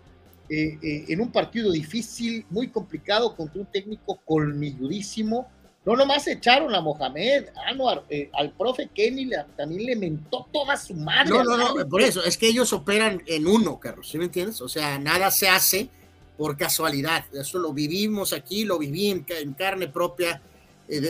eh, 0.49 1.05
en 1.07 1.21
un 1.21 1.31
partido 1.31 1.71
difícil, 1.71 2.45
muy 2.49 2.69
complicado 2.69 3.35
contra 3.35 3.61
un 3.61 3.67
técnico 3.67 4.19
colmilludísimo. 4.25 5.49
No 5.85 5.95
nomás 5.95 6.27
echaron 6.27 6.75
a 6.75 6.81
Mohamed, 6.81 7.45
Anwar, 7.65 8.03
al 8.33 8.51
profe 8.51 8.89
Kenny 8.93 9.29
también 9.55 9.85
le 9.85 9.95
mentó 9.95 10.45
toda 10.51 10.75
su 10.75 10.93
madre. 10.93 11.29
No, 11.29 11.43
no, 11.43 11.57
no, 11.57 11.87
por 11.87 12.01
eso, 12.01 12.21
es 12.25 12.37
que 12.37 12.49
ellos 12.49 12.73
operan 12.73 13.23
en 13.25 13.47
uno, 13.47 13.79
Carlos, 13.79 14.09
¿sí 14.09 14.17
me 14.17 14.25
entiendes? 14.25 14.59
O 14.59 14.67
sea, 14.67 14.99
nada 14.99 15.31
se 15.31 15.47
hace 15.47 15.89
por 16.37 16.57
casualidad. 16.57 17.25
Eso 17.33 17.57
lo 17.59 17.71
vivimos 17.71 18.33
aquí, 18.33 18.65
lo 18.65 18.77
viví 18.77 19.09
en, 19.09 19.53
carne 19.53 19.87
propia, 19.87 20.41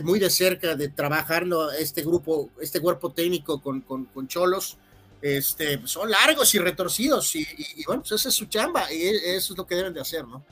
muy 0.03 0.19
de 0.19 0.29
cerca, 0.29 0.75
de 0.75 0.89
trabajando 0.89 1.71
este 1.71 2.01
grupo, 2.03 2.51
este 2.61 2.79
cuerpo 2.79 3.11
técnico 3.11 3.59
con, 3.61 3.81
con, 3.81 4.05
con 4.05 4.27
Cholos 4.27 4.77
este, 5.21 5.77
pues, 5.79 5.91
son 5.91 6.09
largos 6.09 6.53
y 6.55 6.59
retorcidos 6.59 7.35
y, 7.35 7.45
bueno, 7.85 8.01
pues 8.01 8.13
esa 8.13 8.29
es 8.29 8.35
su 8.35 8.45
chamba 8.45 8.91
y 8.91 9.01
e, 9.01 9.35
eso 9.35 9.53
es 9.53 9.57
lo 9.57 9.65
que 9.65 9.75
deben 9.75 9.93
de 9.93 10.01
hacer, 10.01 10.25
¿no? 10.27 10.43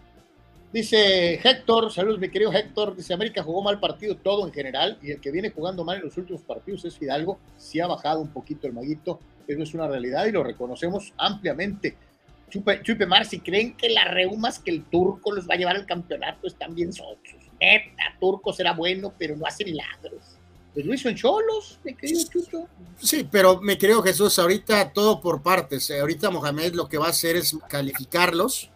Dice 0.73 1.35
Héctor, 1.35 1.91
saludos 1.93 2.19
mi 2.19 2.29
querido 2.29 2.51
Héctor, 2.51 2.97
dice 2.97 3.13
América 3.13 3.41
jugó 3.41 3.61
mal 3.61 3.79
partido 3.79 4.17
todo 4.17 4.45
en 4.45 4.51
general 4.51 4.99
y 5.01 5.11
el 5.11 5.21
que 5.21 5.31
viene 5.31 5.51
jugando 5.51 5.85
mal 5.85 5.97
en 5.97 6.03
los 6.03 6.17
últimos 6.17 6.41
partidos 6.41 6.83
es 6.83 6.97
Fidalgo, 6.97 7.39
sí 7.57 7.79
ha 7.79 7.87
bajado 7.87 8.19
un 8.19 8.27
poquito 8.27 8.67
el 8.67 8.73
maguito, 8.73 9.19
eso 9.47 9.63
es 9.63 9.73
una 9.73 9.87
realidad 9.87 10.25
y 10.25 10.31
lo 10.31 10.43
reconocemos 10.43 11.13
ampliamente. 11.17 11.95
Chupe, 12.49 13.05
Mar, 13.05 13.25
si 13.25 13.39
creen 13.39 13.75
que 13.75 13.89
la 13.89 14.05
Reumas, 14.05 14.59
que 14.59 14.71
el 14.71 14.83
turco 14.85 15.31
los 15.31 15.47
va 15.47 15.55
a 15.55 15.57
llevar 15.57 15.75
al 15.75 15.85
campeonato, 15.85 16.47
están 16.47 16.75
bien 16.75 16.93
sosos. 16.93 17.35
Neta, 17.59 18.15
turco 18.19 18.53
será 18.53 18.73
bueno, 18.73 19.13
pero 19.17 19.35
no 19.35 19.45
hace 19.45 19.65
milagros. 19.65 20.34
Pues 20.75 20.85
lo 20.85 20.93
hizo 20.93 21.07
en 21.07 21.15
Cholos, 21.15 21.79
me 21.85 21.95
querido 21.95 22.21
Chucho. 22.29 22.67
Sí, 23.01 23.25
pero 23.31 23.61
me 23.61 23.77
creo 23.77 24.03
Jesús, 24.03 24.37
ahorita 24.37 24.91
todo 24.91 25.21
por 25.21 25.41
partes. 25.41 25.89
Eh, 25.89 26.01
ahorita 26.01 26.29
Mohamed 26.29 26.73
lo 26.73 26.89
que 26.89 26.97
va 26.97 27.07
a 27.07 27.11
hacer 27.11 27.37
es 27.37 27.57
calificarlos 27.69 28.69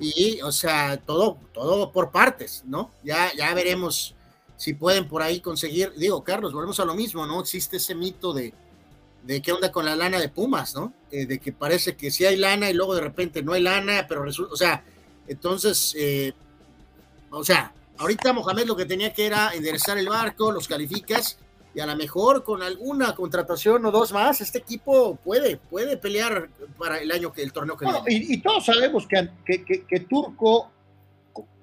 y, 0.00 0.40
o 0.42 0.52
sea, 0.52 0.98
todo, 0.98 1.38
todo 1.52 1.90
por 1.90 2.12
partes, 2.12 2.62
¿no? 2.64 2.92
Ya, 3.02 3.32
ya 3.36 3.52
veremos 3.54 4.14
si 4.56 4.74
pueden 4.74 5.08
por 5.08 5.20
ahí 5.20 5.40
conseguir. 5.40 5.92
Digo, 5.96 6.22
Carlos, 6.22 6.52
volvemos 6.52 6.78
a 6.78 6.84
lo 6.84 6.94
mismo, 6.94 7.26
¿no? 7.26 7.40
Existe 7.40 7.78
ese 7.78 7.96
mito 7.96 8.32
de, 8.32 8.54
de 9.24 9.42
qué 9.42 9.50
onda 9.50 9.72
con 9.72 9.84
la 9.84 9.96
lana 9.96 10.20
de 10.20 10.28
Pumas, 10.28 10.76
¿no? 10.76 10.92
Eh, 11.10 11.26
de 11.26 11.40
que 11.40 11.50
parece 11.50 11.96
que 11.96 12.12
sí 12.12 12.24
hay 12.24 12.36
lana 12.36 12.70
y 12.70 12.74
luego 12.74 12.94
de 12.94 13.00
repente 13.00 13.42
no 13.42 13.52
hay 13.52 13.62
lana, 13.62 14.06
pero 14.08 14.22
resulta, 14.22 14.52
o 14.52 14.56
sea, 14.56 14.84
entonces, 15.26 15.92
eh, 15.98 16.34
o 17.30 17.42
sea, 17.42 17.74
Ahorita 18.02 18.32
Mohamed 18.32 18.64
lo 18.64 18.74
que 18.74 18.84
tenía 18.84 19.12
que 19.12 19.26
era 19.26 19.52
enderezar 19.54 19.96
el 19.96 20.08
barco, 20.08 20.50
los 20.50 20.66
calificas 20.66 21.38
y 21.72 21.78
a 21.78 21.86
lo 21.86 21.94
mejor 21.94 22.42
con 22.42 22.60
alguna 22.60 23.14
contratación 23.14 23.86
o 23.86 23.92
dos 23.92 24.12
más, 24.12 24.40
este 24.40 24.58
equipo 24.58 25.14
puede, 25.14 25.56
puede 25.56 25.96
pelear 25.96 26.50
para 26.76 26.98
el 26.98 27.12
año 27.12 27.32
que 27.32 27.44
el 27.44 27.52
torneo 27.52 27.76
que 27.76 27.86
viene. 27.86 28.02
Y, 28.08 28.42
todos 28.42 28.66
sabemos 28.66 29.06
que, 29.06 29.30
que, 29.88 30.00
Turco 30.00 30.72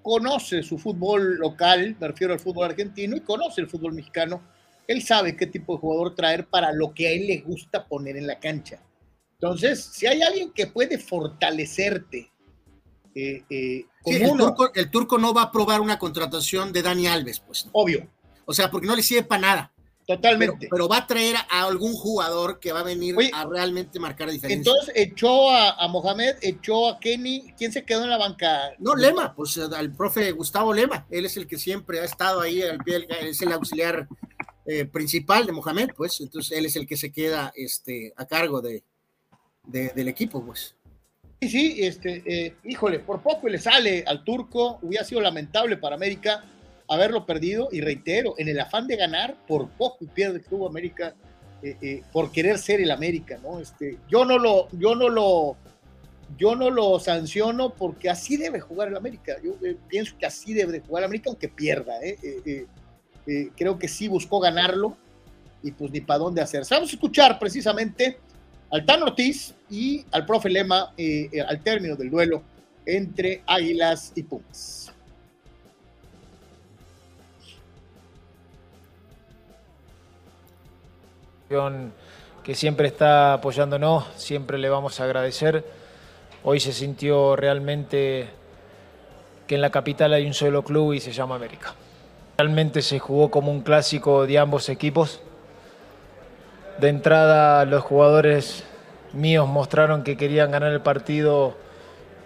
conoce 0.01 0.63
su 0.63 0.77
fútbol 0.77 1.35
local, 1.35 1.97
me 1.99 2.07
refiero 2.07 2.31
al 2.31 2.39
fútbol 2.39 2.69
argentino, 2.69 3.17
y 3.17 3.19
conoce 3.19 3.59
el 3.59 3.67
fútbol 3.67 3.91
mexicano. 3.91 4.41
Él 4.87 5.03
sabe 5.03 5.35
qué 5.35 5.45
tipo 5.45 5.73
de 5.73 5.79
jugador 5.79 6.15
traer 6.15 6.47
para 6.47 6.71
lo 6.71 6.93
que 6.93 7.07
a 7.07 7.11
él 7.11 7.27
le 7.27 7.41
gusta 7.41 7.85
poner 7.85 8.15
en 8.15 8.27
la 8.27 8.39
cancha. 8.39 8.81
Entonces, 9.33 9.83
si 9.91 10.07
hay 10.07 10.21
alguien 10.21 10.53
que 10.53 10.67
puede 10.67 10.99
fortalecerte 10.99 12.31
eh, 13.16 13.43
eh, 13.49 13.86
el, 14.05 14.91
turco, 14.91 15.18
no 15.18 15.34
va 15.34 15.41
a 15.41 15.45
aprobar 15.45 15.82
una 15.82 15.99
contratación 15.99 16.72
de 16.72 16.82
Dani 16.82 17.07
Alves, 17.07 17.39
pues. 17.39 17.68
Obvio. 17.72 18.07
O 18.45 18.53
sea, 18.53 18.72
porque 18.72 18.88
no 18.88 18.95
le 18.95 19.03
sirve 19.03 19.24
para 19.24 19.41
nada. 19.41 19.72
Totalmente. 20.07 20.68
Pero, 20.72 20.88
va 20.88 20.97
a 20.97 21.07
traer 21.07 21.36
a 21.36 21.66
algún 21.66 21.93
jugador 21.93 22.60
que 22.60 22.72
va 22.72 22.80
a 22.80 22.84
venir 22.84 23.16
a 23.32 23.45
realmente 23.45 23.99
marcar 23.99 24.32
diferencia. 24.32 24.72
Entonces 24.72 24.91
echó 24.95 25.51
a, 25.51 25.88
Mohamed, 25.88 26.38
echó 26.41 26.89
a 26.89 26.99
Kenny. 26.99 27.53
¿Quién 27.55 27.72
se 27.72 27.86
quedó 27.86 28.05
en 28.05 28.10
la 28.10 28.18
banca? 28.18 28.72
No, 28.80 28.95
Lema, 28.95 29.36
pues 29.36 29.60
al 29.60 29.91
profe 29.91 30.32
Gustavo 30.32 30.74
Lema. 30.74 31.05
Él 31.12 31.26
es 31.26 31.38
el 31.38 31.45
que 31.45 31.60
siempre 31.60 31.99
ha 31.99 32.05
estado 32.05 32.41
ahí, 32.41 32.64
al 32.64 32.80
pie, 32.80 33.07
es 33.22 33.39
el 33.43 33.51
auxiliar 33.51 34.07
eh, 34.66 34.86
principal 34.86 35.45
de 35.45 35.51
Mohamed, 35.51 35.91
pues. 35.95 36.20
Entonces 36.22 36.57
él 36.57 36.66
es 36.66 36.76
el 36.76 36.88
que 36.88 36.97
se 36.97 37.12
queda 37.12 37.53
este, 37.55 38.12
a 38.18 38.26
cargo 38.26 38.62
de, 38.62 38.84
del 39.68 40.07
equipo, 40.07 40.43
pues. 40.43 40.76
Sí, 41.41 41.47
sí, 41.49 41.75
este, 41.85 42.21
eh, 42.25 42.55
híjole, 42.65 42.99
por 42.99 43.21
poco 43.21 43.47
le 43.47 43.59
sale 43.59 44.03
al 44.05 44.25
turco, 44.25 44.77
hubiera 44.81 45.05
sido 45.05 45.21
lamentable 45.21 45.77
para 45.77 45.95
América 45.95 46.43
haberlo 46.89 47.25
perdido 47.25 47.69
y 47.71 47.79
reitero, 47.79 48.33
en 48.37 48.49
el 48.49 48.59
afán 48.59 48.87
de 48.87 48.97
ganar, 48.97 49.37
por 49.47 49.69
poco 49.69 50.05
pierde 50.07 50.39
tuvo 50.39 50.67
América 50.67 51.15
eh, 51.61 51.77
eh, 51.81 52.01
por 52.11 52.31
querer 52.33 52.57
ser 52.57 52.81
el 52.81 52.91
América, 52.91 53.39
¿no? 53.41 53.59
Este, 53.59 53.99
yo 54.09 54.25
no 54.25 54.37
lo, 54.37 54.67
yo 54.71 54.95
no 54.95 55.07
lo, 55.07 55.55
yo 56.37 56.55
no 56.55 56.69
lo 56.69 56.99
sanciono 56.99 57.73
porque 57.73 58.09
así 58.09 58.35
debe 58.35 58.59
jugar 58.59 58.89
el 58.89 58.97
América. 58.97 59.37
Yo 59.41 59.53
pienso 59.87 60.17
que 60.17 60.25
así 60.25 60.53
debe 60.53 60.73
de 60.73 60.79
jugar 60.81 61.03
el 61.03 61.05
América, 61.05 61.29
aunque 61.29 61.47
pierda. 61.47 61.93
creo 63.55 63.79
que 63.79 63.87
sí 63.87 64.09
buscó 64.09 64.41
ganarlo 64.41 64.97
y 65.63 65.71
pues 65.71 65.91
ni 65.91 66.01
para 66.01 66.19
dónde 66.19 66.41
hacer. 66.41 66.63
Vamos 66.69 66.89
a 66.89 66.93
escuchar 66.93 67.39
precisamente 67.39 68.17
al 68.72 68.86
Tan 68.86 69.03
Ortiz 69.03 69.53
y 69.70 70.05
al 70.11 70.26
profe 70.26 70.49
Lema 70.49 70.93
eh, 70.97 71.30
eh, 71.32 71.41
al 71.41 71.61
término 71.61 71.95
del 71.95 72.09
duelo 72.09 72.43
entre 72.86 73.43
Águilas 73.45 74.11
y 74.15 74.24
Pumas. 74.24 74.93
que 82.43 82.53
siempre 82.53 82.88
está 82.88 83.34
apoyándonos, 83.34 84.05
siempre 84.15 84.59
le 84.59 84.70
vamos 84.70 84.99
a 84.99 85.05
agradecer. 85.05 85.65
Hoy 86.43 86.59
se 86.59 86.74
sintió 86.74 87.36
realmente 87.36 88.30
que 89.47 89.55
en 89.55 89.61
la 89.61 89.72
capital 89.72 90.13
hay 90.13 90.28
un 90.28 90.36
solo 90.36 90.63
club 90.63 90.93
y 90.93 90.99
se 90.99 91.11
llama 91.11 91.36
América. 91.36 91.74
Realmente 92.38 92.84
se 92.84 92.99
jugó 92.99 93.32
como 93.32 93.51
un 93.51 93.61
clásico 93.61 94.28
de 94.28 94.38
ambos 94.38 94.70
equipos 94.70 95.22
de 96.80 96.89
entrada 96.89 97.65
los 97.65 97.84
jugadores 97.84 98.63
míos 99.13 99.47
mostraron 99.47 100.03
que 100.03 100.17
querían 100.17 100.51
ganar 100.51 100.71
el 100.71 100.82
partido 100.82 101.57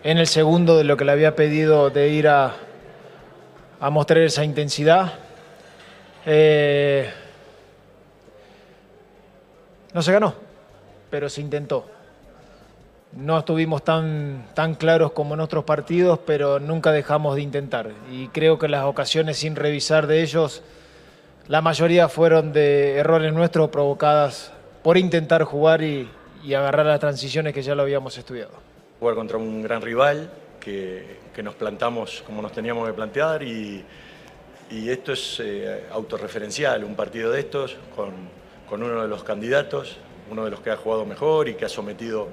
en 0.03 0.17
el 0.17 0.27
segundo 0.27 0.77
de 0.77 0.83
lo 0.83 0.97
que 0.97 1.05
le 1.05 1.11
había 1.11 1.35
pedido 1.35 1.89
de 1.89 2.09
ir 2.09 2.27
a, 2.27 2.55
mostrar 3.89 4.19
esa 4.19 4.43
intensidad. 4.43 5.13
Eh, 6.25 7.09
no 9.93 10.01
se 10.01 10.11
ganó, 10.11 10.35
pero 11.09 11.29
se 11.29 11.41
intentó. 11.41 11.89
no 13.13 13.37
estuvimos 13.39 13.83
tan, 13.83 14.47
tan 14.53 14.75
claros 14.75 15.11
como 15.11 15.33
en 15.35 15.39
otros 15.39 15.63
partidos, 15.63 16.19
pero 16.25 16.59
nunca 16.59 16.91
dejamos 16.91 17.35
de 17.35 17.41
intentar. 17.41 17.91
Y 18.11 18.27
creo 18.29 18.57
que 18.57 18.67
las 18.67 18.85
ocasiones 18.85 19.37
sin 19.37 19.55
revisar 19.55 20.07
de 20.07 20.21
ellos, 20.21 20.63
la 21.47 21.61
mayoría 21.61 22.09
fueron 22.09 22.53
de 22.53 22.97
errores 22.97 23.33
nuestros 23.33 23.69
provocadas 23.69 24.51
por 24.83 24.97
intentar 24.97 25.43
jugar 25.43 25.81
y, 25.81 26.09
agarrar 26.53 26.85
las 26.85 26.99
transiciones 26.99 27.53
que 27.53 27.61
ya 27.61 27.73
lo 27.73 27.83
habíamos 27.83 28.17
estudiado. 28.17 28.51
Jugar 28.99 29.15
contra 29.15 29.37
un 29.37 29.61
gran 29.61 29.81
rival, 29.81 30.29
que, 30.59 31.19
nos 31.41 31.55
plantamos 31.55 32.21
como 32.25 32.41
nos 32.41 32.51
teníamos 32.51 32.87
que 32.87 32.93
plantear 32.93 33.43
y, 33.43 33.85
esto 34.69 35.13
es 35.13 35.39
eh, 35.39 35.85
autorreferencial, 35.91 36.83
un 36.83 36.95
partido 36.95 37.31
de 37.31 37.41
estos 37.41 37.77
con, 37.95 38.11
con 38.67 38.81
uno 38.81 39.03
de 39.03 39.07
los 39.07 39.23
candidatos, 39.23 39.97
uno 40.31 40.45
de 40.45 40.49
los 40.49 40.61
que 40.61 40.71
ha 40.71 40.77
jugado 40.77 41.05
mejor 41.05 41.47
y 41.47 41.53
que 41.53 41.65
ha 41.65 41.69
sometido 41.69 42.29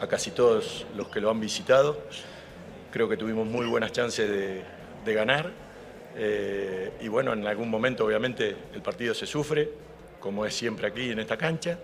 a 0.00 0.06
casi 0.06 0.30
todos 0.30 0.86
los 0.96 1.08
que 1.08 1.20
lo 1.20 1.30
han 1.30 1.38
visitado. 1.38 1.98
Creo 2.90 3.08
que 3.08 3.16
tuvimos 3.16 3.46
muy 3.46 3.66
buenas 3.66 3.92
chances 3.92 4.28
de, 5.04 5.14
ganar. 5.14 5.50
Eh, 6.16 6.92
y 7.00 7.08
bueno, 7.08 7.32
en 7.32 7.46
algún 7.46 7.70
momento 7.70 8.04
obviamente 8.04 8.56
el 8.74 8.82
partido 8.82 9.14
se 9.14 9.26
sufre, 9.26 9.70
como 10.20 10.44
es 10.44 10.54
siempre 10.54 10.86
aquí 10.86 11.10
en 11.10 11.18
esta 11.18 11.36
cancha. 11.36 11.78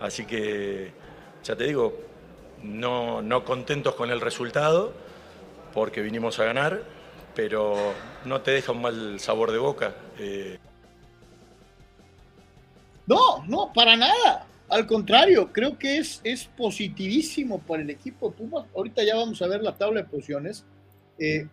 Así 0.00 0.24
que, 0.24 0.92
ya 1.44 1.56
te 1.56 1.64
digo, 1.64 1.98
no, 2.62 3.22
no 3.22 3.44
contentos 3.44 3.94
con 3.94 4.10
el 4.10 4.20
resultado, 4.20 4.92
porque 5.72 6.00
vinimos 6.02 6.38
a 6.40 6.44
ganar, 6.44 6.82
pero 7.34 7.92
no 8.24 8.40
te 8.40 8.52
deja 8.52 8.72
un 8.72 8.82
mal 8.82 9.20
sabor 9.20 9.52
de 9.52 9.58
boca. 9.58 9.94
Eh. 10.18 10.58
No, 13.06 13.44
no, 13.46 13.72
para 13.72 13.96
nada. 13.96 14.46
Al 14.68 14.86
contrario, 14.86 15.52
creo 15.52 15.76
que 15.76 15.98
es, 15.98 16.20
es 16.22 16.44
positivísimo 16.44 17.58
para 17.58 17.82
el 17.82 17.90
equipo 17.90 18.30
Pumas. 18.30 18.66
Ahorita 18.74 19.02
ya 19.02 19.16
vamos 19.16 19.42
a 19.42 19.48
ver 19.48 19.62
la 19.62 19.74
tabla 19.74 20.02
de 20.02 20.08
posiciones, 20.08 20.64
eh, 21.18 21.48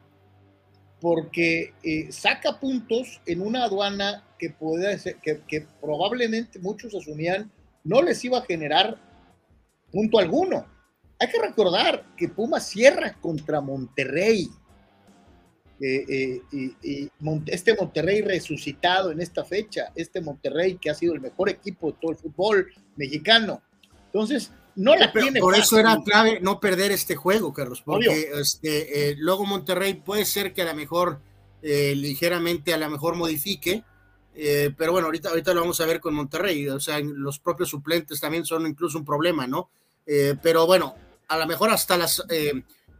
porque 0.99 1.73
eh, 1.83 2.11
saca 2.11 2.59
puntos 2.59 3.21
en 3.25 3.41
una 3.41 3.63
aduana 3.63 4.23
que, 4.39 4.49
puede 4.49 4.97
ser, 4.97 5.17
que, 5.17 5.65
probablemente 5.79 6.59
muchos 6.59 6.93
asumían 6.95 7.51
no 7.83 8.01
les 8.01 8.23
iba 8.25 8.39
a 8.39 8.41
generar 8.41 8.97
punto 9.91 10.19
alguno. 10.19 10.65
Hay 11.19 11.29
que 11.29 11.41
recordar 11.41 12.05
que 12.15 12.27
Pumas 12.27 12.67
cierra 12.67 13.13
contra 13.19 13.61
Monterrey. 13.61 14.49
Eh, 15.79 16.41
y, 16.51 17.09
este 17.45 17.75
Monterrey 17.75 18.21
resucitado 18.21 19.11
en 19.11 19.21
esta 19.21 19.45
fecha, 19.45 19.91
este 19.95 20.19
Monterrey 20.21 20.77
que 20.77 20.89
ha 20.89 20.95
sido 20.95 21.13
el 21.13 21.21
mejor 21.21 21.49
equipo 21.49 21.91
de 21.91 21.97
todo 22.01 22.11
el 22.11 22.17
fútbol 22.17 22.67
mexicano. 22.95 23.61
Entonces, 24.07 24.51
no 24.78 24.95
la 24.95 25.11
tiene. 25.11 25.39
Por 25.39 25.55
eso 25.55 25.78
era 25.78 26.01
clave 26.03 26.39
no 26.41 26.59
perder 26.59 26.91
este 26.91 27.15
juego, 27.15 27.53
Carlos, 27.53 27.82
porque 27.84 28.30
este, 28.39 29.09
eh, 29.09 29.15
luego 29.17 29.45
Monterrey 29.45 29.95
puede 29.95 30.25
ser 30.25 30.53
que 30.53 30.61
a 30.61 30.65
lo 30.65 30.75
mejor 30.75 31.19
eh, 31.61 31.93
ligeramente 31.95 32.73
a 32.73 32.78
lo 32.78 32.89
mejor 32.89 33.15
modifique, 33.15 33.84
pero 34.78 34.91
bueno, 34.91 35.07
ahorita, 35.07 35.30
ahorita 35.30 35.51
lo 35.53 35.61
vamos 35.61 35.82
a 35.82 35.86
ver 35.88 35.99
con 35.99 36.13
Monterrey, 36.13 36.69
o 36.69 36.80
sea, 36.80 36.99
los 36.99 37.39
propios 37.39 37.69
suplentes 37.69 38.21
también 38.21 38.45
son 38.45 38.67
incluso 38.67 38.99
un 38.99 39.05
problema, 39.05 39.47
¿no? 39.47 39.71
pero 40.05 40.67
bueno, 40.67 40.95
a 41.28 41.38
lo 41.38 41.47
mejor 41.47 41.71
hasta 41.71 41.97
las 41.97 42.23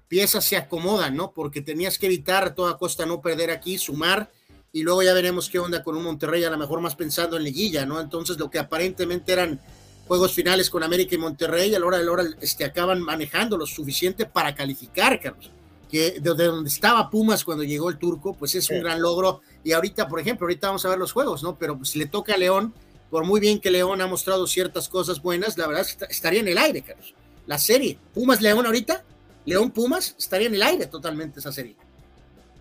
piezas 0.08 0.46
se 0.46 0.58
acomodan, 0.58 1.16
¿no? 1.16 1.32
Porque 1.32 1.62
tenías 1.62 1.98
que 1.98 2.08
evitar 2.08 2.44
a 2.44 2.56
toda 2.56 2.78
costa 2.78 3.06
no 3.06 3.22
perder 3.22 3.52
aquí, 3.52 3.78
sumar, 3.78 4.32
y 4.72 4.84
luego 4.84 5.04
ya 5.04 5.14
veremos 5.14 5.50
qué 5.50 5.60
onda 5.60 5.84
con 5.84 5.96
un 5.98 6.04
Monterrey, 6.04 6.44
a 6.44 6.50
lo 6.50 6.58
mejor 6.58 6.82
más 6.82 6.96
pensando 6.96 7.38
en 7.38 7.44
liguilla, 7.44 7.86
¿no? 7.86 8.00
Entonces, 8.00 8.38
lo 8.38 8.50
que 8.50 8.60
aparentemente 8.60 9.34
eran 9.34 9.60
juegos 10.08 10.34
finales 10.34 10.70
con 10.70 10.84
América 10.84 11.16
y 11.16 11.18
Monterrey, 11.18 11.76
a 11.76 11.80
la 11.80 11.86
hora 11.86 11.98
de 11.98 12.06
la 12.06 12.12
hora 12.12 12.24
este, 12.42 12.66
acaban 12.66 13.02
manejando 13.02 13.58
lo 13.58 13.66
suficiente 13.66 14.26
para 14.26 14.56
calificar, 14.56 15.20
Carlos. 15.20 15.52
Que 15.90 16.20
de 16.20 16.34
donde 16.34 16.70
estaba 16.70 17.10
Pumas 17.10 17.44
cuando 17.44 17.64
llegó 17.64 17.90
el 17.90 17.98
turco, 17.98 18.34
pues 18.34 18.56
es 18.56 18.70
un 18.70 18.82
gran 18.82 19.02
logro. 19.02 19.42
Y 19.64 19.72
ahorita, 19.72 20.08
por 20.08 20.20
ejemplo, 20.20 20.46
ahorita 20.46 20.68
vamos 20.68 20.86
a 20.86 20.90
ver 20.90 20.98
los 20.98 21.12
juegos, 21.12 21.44
¿no? 21.44 21.58
Pero 21.58 21.78
pues, 21.78 21.90
si 21.90 22.00
le 22.00 22.08
toca 22.08 22.34
a 22.34 22.38
León, 22.38 22.74
por 23.10 23.24
muy 23.24 23.40
bien 23.40 23.60
que 23.60 23.72
León 23.72 24.02
ha 24.02 24.08
mostrado 24.08 24.48
ciertas 24.48 24.90
cosas 24.90 25.22
buenas, 25.22 25.58
la 25.58 25.68
verdad 25.68 25.84
es 25.84 25.96
que 25.96 26.06
estaría 26.06 26.42
en 26.42 26.48
el 26.48 26.58
aire, 26.58 26.82
Carlos. 26.82 27.14
La 27.46 27.58
serie, 27.58 27.98
Pumas 28.14 28.42
León 28.42 28.66
ahorita, 28.66 29.06
León 29.46 29.72
Pumas, 29.72 30.16
estaría 30.18 30.48
en 30.48 30.56
el 30.56 30.64
aire 30.64 30.88
totalmente 30.88 31.40
esa 31.40 31.54
serie. 31.54 31.76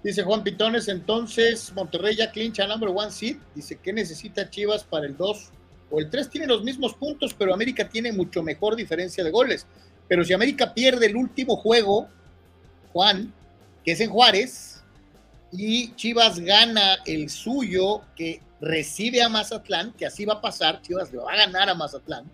Dice 0.04 0.22
Juan 0.22 0.44
Pitones, 0.44 0.86
entonces 0.86 1.72
Monterrey 1.74 2.14
ya 2.14 2.30
clincha 2.30 2.64
number 2.68 2.90
one 2.90 3.10
seed. 3.10 3.38
Dice 3.56 3.76
que 3.82 3.92
necesita 3.92 4.48
Chivas 4.48 4.84
para 4.84 5.06
el 5.06 5.16
2 5.16 5.50
o 5.90 6.00
el 6.00 6.10
3. 6.10 6.30
Tiene 6.30 6.46
los 6.46 6.62
mismos 6.62 6.94
puntos, 6.94 7.34
pero 7.34 7.54
América 7.54 7.88
tiene 7.88 8.12
mucho 8.12 8.42
mejor 8.42 8.76
diferencia 8.76 9.22
de 9.22 9.30
goles. 9.30 9.66
Pero 10.08 10.24
si 10.24 10.32
América 10.32 10.72
pierde 10.72 11.06
el 11.06 11.16
último 11.16 11.56
juego, 11.56 12.08
Juan, 12.92 13.32
que 13.84 13.92
es 13.92 14.00
en 14.00 14.10
Juárez, 14.10 14.82
y 15.52 15.94
Chivas 15.94 16.38
gana 16.40 16.98
el 17.06 17.30
suyo, 17.30 18.02
que 18.14 18.40
recibe 18.60 19.22
a 19.22 19.28
Mazatlán, 19.28 19.92
que 19.92 20.06
así 20.06 20.24
va 20.24 20.34
a 20.34 20.40
pasar, 20.40 20.82
Chivas 20.82 21.12
le 21.12 21.18
va 21.18 21.32
a 21.32 21.36
ganar 21.36 21.68
a 21.68 21.74
Mazatlán 21.74 22.24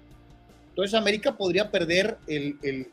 entonces 0.72 0.94
América 0.94 1.36
podría 1.36 1.70
perder 1.70 2.16
el, 2.26 2.88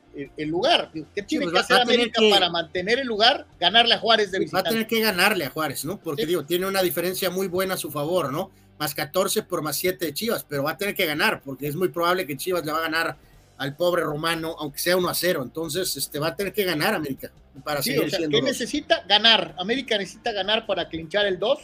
lugar. 0.47 0.91
¿Qué 1.16 1.24
tiene 1.24 1.45
pues 1.45 1.53
que 1.53 1.60
hacer 1.60 1.82
América 1.82 2.22
para 2.30 2.49
mantener 2.49 2.99
el 2.99 3.07
lugar? 3.07 3.45
Ganarle 3.57 3.93
a 3.93 3.99
Juárez 3.99 4.32
de 4.32 4.39
visitante. 4.39 4.64
Va 4.64 4.70
a 4.70 4.74
tener 4.74 4.88
que 4.88 4.99
ganarle 4.99 5.45
a 5.45 5.49
Juárez, 5.49 5.86
¿no? 5.86 5.97
Porque 5.97 6.26
digo, 6.26 6.43
tiene 6.43 6.66
una 6.66 6.82
diferencia 6.82 7.30
muy 7.30 7.47
buena 7.47 7.76
a 7.76 7.78
su 7.78 7.89
favor, 7.89 8.34
¿no? 8.34 8.51
Más 8.80 8.96
14 8.96 9.44
por 9.44 9.62
más 9.62 9.76
7 9.76 10.06
de 10.06 10.14
Chivas, 10.14 10.46
pero 10.48 10.64
va 10.64 10.72
a 10.72 10.78
tener 10.78 10.96
que 10.96 11.06
ganar, 11.06 11.42
porque 11.44 11.68
es 11.68 11.76
muy 11.76 11.90
probable 11.90 12.26
que 12.26 12.38
Chivas 12.38 12.66
le 12.66 12.72
va 12.72 12.80
a 12.80 12.84
ganar 12.84 13.18
al 13.58 13.76
pobre 13.76 14.04
Romano, 14.04 14.56
aunque 14.58 14.80
sea 14.80 14.96
1 14.96 15.10
a 15.10 15.14
0. 15.14 15.44
Entonces, 15.44 15.96
este, 15.98 16.18
va 16.18 16.28
a 16.28 16.36
tener 16.36 16.54
que 16.54 16.64
ganar 16.64 16.94
América 16.94 17.30
para 17.64 17.84
seguir 17.84 18.10
siendo 18.10 18.38
¿Qué 18.38 18.42
necesita? 18.42 19.04
Ganar. 19.08 19.54
América 19.60 19.98
necesita 19.98 20.32
ganar 20.32 20.66
para 20.66 20.88
clinchar 20.88 21.26
el 21.26 21.38
2. 21.38 21.60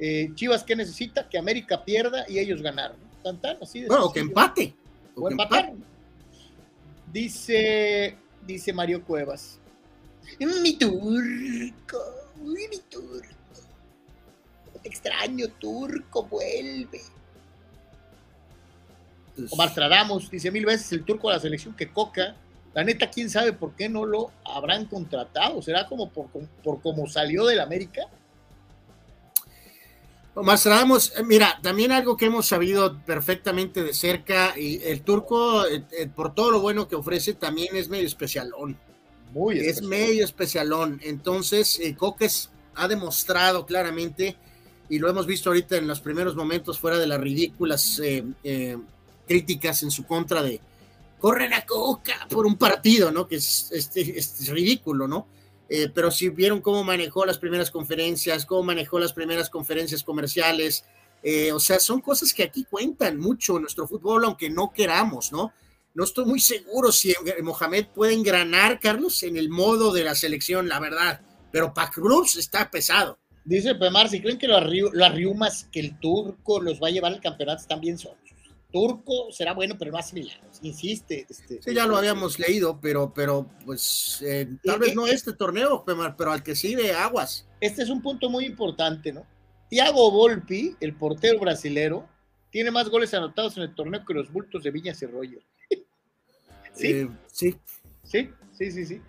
Eh, 0.00 0.30
Chivas, 0.34 0.64
¿qué 0.64 0.76
necesita? 0.76 1.28
Que 1.28 1.38
América 1.38 1.82
pierda 1.82 2.26
y 2.28 2.38
ellos 2.38 2.60
ganar. 2.60 2.94
así 3.62 3.86
bueno, 3.86 4.12
que 4.12 4.20
empate. 4.20 4.74
Dice, 7.10 8.16
dice 8.46 8.72
Mario 8.74 9.02
Cuevas. 9.02 9.58
Mi 10.38 10.76
turco, 10.76 11.98
mi 12.44 12.78
turco. 12.90 13.37
Extraño, 14.88 15.48
turco, 15.58 16.24
vuelve. 16.24 17.00
Pues 19.36 19.52
Omar 19.52 19.72
dice 20.30 20.50
mil 20.50 20.64
veces 20.64 20.90
el 20.92 21.04
turco 21.04 21.28
de 21.28 21.34
la 21.34 21.40
selección 21.40 21.74
que 21.74 21.92
Coca. 21.92 22.34
La 22.74 22.84
neta, 22.84 23.10
quién 23.10 23.28
sabe 23.28 23.52
por 23.52 23.74
qué 23.74 23.88
no 23.88 24.04
lo 24.04 24.30
habrán 24.44 24.86
contratado. 24.86 25.60
¿Será 25.62 25.86
como 25.86 26.10
por, 26.10 26.26
por 26.62 26.80
cómo 26.80 27.06
salió 27.06 27.44
del 27.46 27.60
América? 27.60 28.08
Más 30.42 30.64
Ramos, 30.66 31.12
eh, 31.16 31.22
mira, 31.24 31.58
también 31.62 31.90
algo 31.92 32.16
que 32.16 32.26
hemos 32.26 32.46
sabido 32.46 32.98
perfectamente 33.04 33.82
de 33.82 33.92
cerca, 33.92 34.54
y 34.56 34.80
el 34.84 35.02
turco, 35.02 35.66
eh, 35.66 35.84
eh, 35.90 36.06
por 36.06 36.34
todo 36.34 36.50
lo 36.50 36.60
bueno 36.60 36.86
que 36.86 36.94
ofrece, 36.94 37.34
también 37.34 37.74
es 37.74 37.88
medio 37.88 38.06
especialón. 38.06 38.78
Muy 39.32 39.58
Es 39.58 39.82
medio 39.82 40.24
especialón. 40.24 41.00
Entonces, 41.02 41.80
Coques 41.96 42.50
ha 42.76 42.88
demostrado 42.88 43.66
claramente, 43.66 44.36
y 44.88 44.98
lo 44.98 45.08
hemos 45.08 45.26
visto 45.26 45.50
ahorita 45.50 45.76
en 45.76 45.86
los 45.86 46.00
primeros 46.00 46.34
momentos, 46.34 46.78
fuera 46.78 46.98
de 46.98 47.06
las 47.06 47.20
ridículas 47.20 48.00
críticas 49.26 49.82
en 49.82 49.90
su 49.90 50.06
contra 50.06 50.42
de 50.42 50.60
corren 51.18 51.52
a 51.52 51.66
Coca 51.66 52.26
por 52.30 52.46
un 52.46 52.56
partido, 52.56 53.10
¿no? 53.10 53.26
Que 53.26 53.36
es, 53.36 53.70
es 53.72 54.48
ridículo, 54.48 55.08
¿no? 55.08 55.26
Eh, 55.68 55.90
pero 55.94 56.10
si 56.10 56.30
vieron 56.30 56.62
cómo 56.62 56.82
manejó 56.82 57.26
las 57.26 57.38
primeras 57.38 57.70
conferencias, 57.70 58.46
cómo 58.46 58.62
manejó 58.62 58.98
las 58.98 59.12
primeras 59.12 59.50
conferencias 59.50 60.02
comerciales, 60.02 60.84
eh, 61.22 61.52
o 61.52 61.60
sea, 61.60 61.78
son 61.78 62.00
cosas 62.00 62.32
que 62.32 62.44
aquí 62.44 62.64
cuentan 62.64 63.18
mucho 63.18 63.56
en 63.56 63.62
nuestro 63.62 63.86
fútbol, 63.86 64.24
aunque 64.24 64.48
no 64.48 64.72
queramos, 64.72 65.30
¿no? 65.30 65.52
No 65.94 66.04
estoy 66.04 66.24
muy 66.24 66.40
seguro 66.40 66.92
si 66.92 67.12
Mohamed 67.42 67.88
puede 67.94 68.14
engranar, 68.14 68.78
Carlos, 68.80 69.22
en 69.24 69.36
el 69.36 69.50
modo 69.50 69.92
de 69.92 70.04
la 70.04 70.14
selección, 70.14 70.68
la 70.68 70.78
verdad, 70.78 71.20
pero 71.50 71.74
para 71.74 71.90
Cruz 71.90 72.36
está 72.36 72.70
pesado. 72.70 73.18
Dice 73.48 73.74
Pemar, 73.74 74.10
si 74.10 74.20
creen 74.20 74.36
que 74.36 74.46
los, 74.46 74.62
riumas 74.62 75.66
que 75.72 75.80
el 75.80 75.98
turco 75.98 76.60
los 76.60 76.82
va 76.82 76.88
a 76.88 76.90
llevar 76.90 77.14
al 77.14 77.20
campeonato 77.20 77.62
están 77.62 77.80
bien 77.80 77.96
solos 77.96 78.18
turco 78.70 79.32
será 79.32 79.54
bueno, 79.54 79.76
pero 79.78 79.92
no 79.92 79.96
hace 79.96 80.14
milagros. 80.14 80.58
Insiste. 80.60 81.26
Este, 81.26 81.62
sí, 81.62 81.74
ya 81.74 81.86
lo 81.86 81.96
habíamos 81.96 82.38
leído, 82.38 82.78
pero, 82.78 83.14
pero 83.14 83.48
pues 83.64 84.22
eh, 84.22 84.46
tal 84.62 84.78
vez 84.78 84.94
no 84.94 85.06
este 85.06 85.32
torneo, 85.32 85.82
pero 85.86 86.32
al 86.32 86.42
que 86.42 86.54
sigue 86.54 86.92
aguas. 86.92 87.48
Este 87.62 87.82
es 87.82 87.88
un 87.88 88.02
punto 88.02 88.28
muy 88.28 88.44
importante, 88.44 89.10
¿no? 89.10 89.26
Thiago 89.70 90.10
Volpi, 90.10 90.76
el 90.80 90.94
portero 90.94 91.38
brasilero, 91.40 92.06
tiene 92.50 92.70
más 92.70 92.90
goles 92.90 93.14
anotados 93.14 93.56
en 93.56 93.62
el 93.62 93.74
torneo 93.74 94.04
que 94.04 94.12
los 94.12 94.30
bultos 94.30 94.62
de 94.62 94.70
Viñas 94.70 95.00
y 95.02 95.06
Roger. 95.06 95.42
Eh, 96.80 97.08
¿Sí? 97.32 97.56
sí. 98.04 98.30
Sí, 98.52 98.70
sí, 98.70 98.86
sí, 98.86 99.02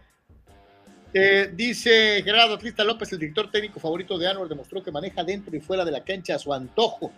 eh, 1.13 1.51
dice 1.53 2.21
Gerardo 2.23 2.57
Trista 2.57 2.83
López, 2.83 3.11
el 3.13 3.19
director 3.19 3.49
técnico 3.49 3.79
favorito 3.79 4.17
de 4.17 4.27
Anwar, 4.27 4.47
demostró 4.47 4.83
que 4.83 4.91
maneja 4.91 5.23
dentro 5.23 5.55
y 5.55 5.59
fuera 5.59 5.83
de 5.83 5.91
la 5.91 6.03
cancha 6.03 6.35
a 6.35 6.39
su 6.39 6.53
antojo. 6.53 7.11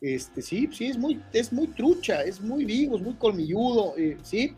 Este, 0.00 0.42
sí, 0.42 0.68
sí, 0.72 0.86
es 0.86 0.98
muy, 0.98 1.20
es 1.32 1.52
muy 1.52 1.66
trucha, 1.68 2.22
es 2.22 2.40
muy 2.40 2.64
vivo, 2.64 2.96
es 2.96 3.02
muy 3.02 3.14
colmilludo, 3.14 3.94
eh, 3.96 4.16
sí. 4.22 4.54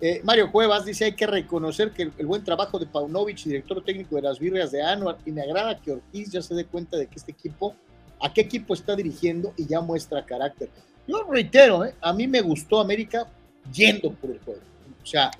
Eh, 0.00 0.20
Mario 0.24 0.50
Cuevas 0.50 0.84
dice, 0.84 1.04
hay 1.04 1.12
que 1.12 1.26
reconocer 1.26 1.92
que 1.92 2.10
el, 2.16 2.26
buen 2.26 2.42
trabajo 2.42 2.78
de 2.78 2.86
Paunovic, 2.86 3.44
director 3.44 3.84
técnico 3.84 4.16
de 4.16 4.22
las 4.22 4.38
Virgas 4.38 4.72
de 4.72 4.82
Anuar, 4.82 5.18
y 5.26 5.30
me 5.30 5.42
agrada 5.42 5.78
que 5.78 5.92
Ortiz 5.92 6.30
ya 6.30 6.42
se 6.42 6.54
dé 6.54 6.64
cuenta 6.64 6.96
de 6.96 7.06
que 7.06 7.16
este 7.16 7.32
equipo, 7.32 7.76
a 8.20 8.32
qué 8.32 8.40
equipo 8.40 8.74
está 8.74 8.96
dirigiendo 8.96 9.52
y 9.56 9.66
ya 9.66 9.80
muestra 9.80 10.24
carácter. 10.24 10.70
Yo 11.06 11.22
reitero, 11.30 11.84
eh, 11.84 11.94
a 12.00 12.12
mí 12.12 12.26
me 12.26 12.40
gustó 12.40 12.80
América 12.80 13.26
yendo 13.72 14.12
por 14.12 14.30
el 14.30 14.38
juego. 14.40 14.60
O 15.02 15.06
sea, 15.06 15.30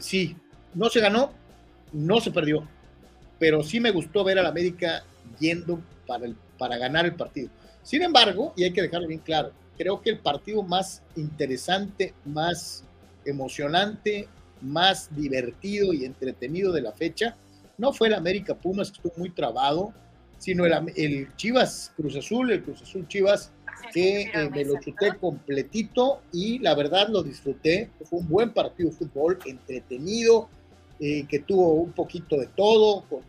sí, 0.00 0.36
no 0.74 0.90
se 0.90 1.00
ganó, 1.00 1.32
no 1.92 2.20
se 2.20 2.30
perdió, 2.30 2.66
pero 3.38 3.62
sí 3.62 3.80
me 3.80 3.90
gustó 3.90 4.24
ver 4.24 4.38
al 4.38 4.46
América 4.46 5.04
yendo 5.38 5.80
para, 6.06 6.26
el, 6.26 6.36
para 6.58 6.78
ganar 6.78 7.06
el 7.06 7.14
partido. 7.14 7.50
Sin 7.82 8.02
embargo, 8.02 8.52
y 8.56 8.64
hay 8.64 8.72
que 8.72 8.82
dejarlo 8.82 9.08
bien 9.08 9.20
claro, 9.20 9.52
creo 9.76 10.00
que 10.00 10.10
el 10.10 10.18
partido 10.18 10.62
más 10.62 11.02
interesante, 11.16 12.14
más 12.24 12.84
emocionante, 13.24 14.28
más 14.60 15.14
divertido 15.14 15.92
y 15.92 16.04
entretenido 16.04 16.72
de 16.72 16.82
la 16.82 16.92
fecha 16.92 17.36
no 17.78 17.92
fue 17.92 18.08
el 18.08 18.14
América 18.14 18.54
Pumas, 18.54 18.90
que 18.90 18.96
estuvo 18.96 19.12
muy 19.16 19.30
trabado, 19.30 19.92
sino 20.38 20.64
el, 20.66 21.28
Chivas 21.36 21.92
Cruz 21.96 22.16
Azul, 22.16 22.50
el 22.52 22.62
Cruz 22.62 22.82
Azul 22.82 23.08
Chivas, 23.08 23.50
que 23.92 24.22
eh, 24.22 24.50
me 24.50 24.64
lo 24.64 24.78
chuté 24.80 25.16
completito 25.20 26.22
y 26.32 26.58
la 26.60 26.74
verdad 26.74 27.08
lo 27.08 27.22
disfruté. 27.22 27.90
Fue 28.04 28.20
un 28.20 28.28
buen 28.28 28.52
partido 28.52 28.90
de 28.90 28.96
fútbol, 28.96 29.38
entretenido, 29.46 30.48
eh, 31.04 31.26
que 31.28 31.40
tuvo 31.40 31.72
un 31.72 31.90
poquito 31.90 32.38
de 32.38 32.46
todo, 32.46 33.02
con, 33.08 33.22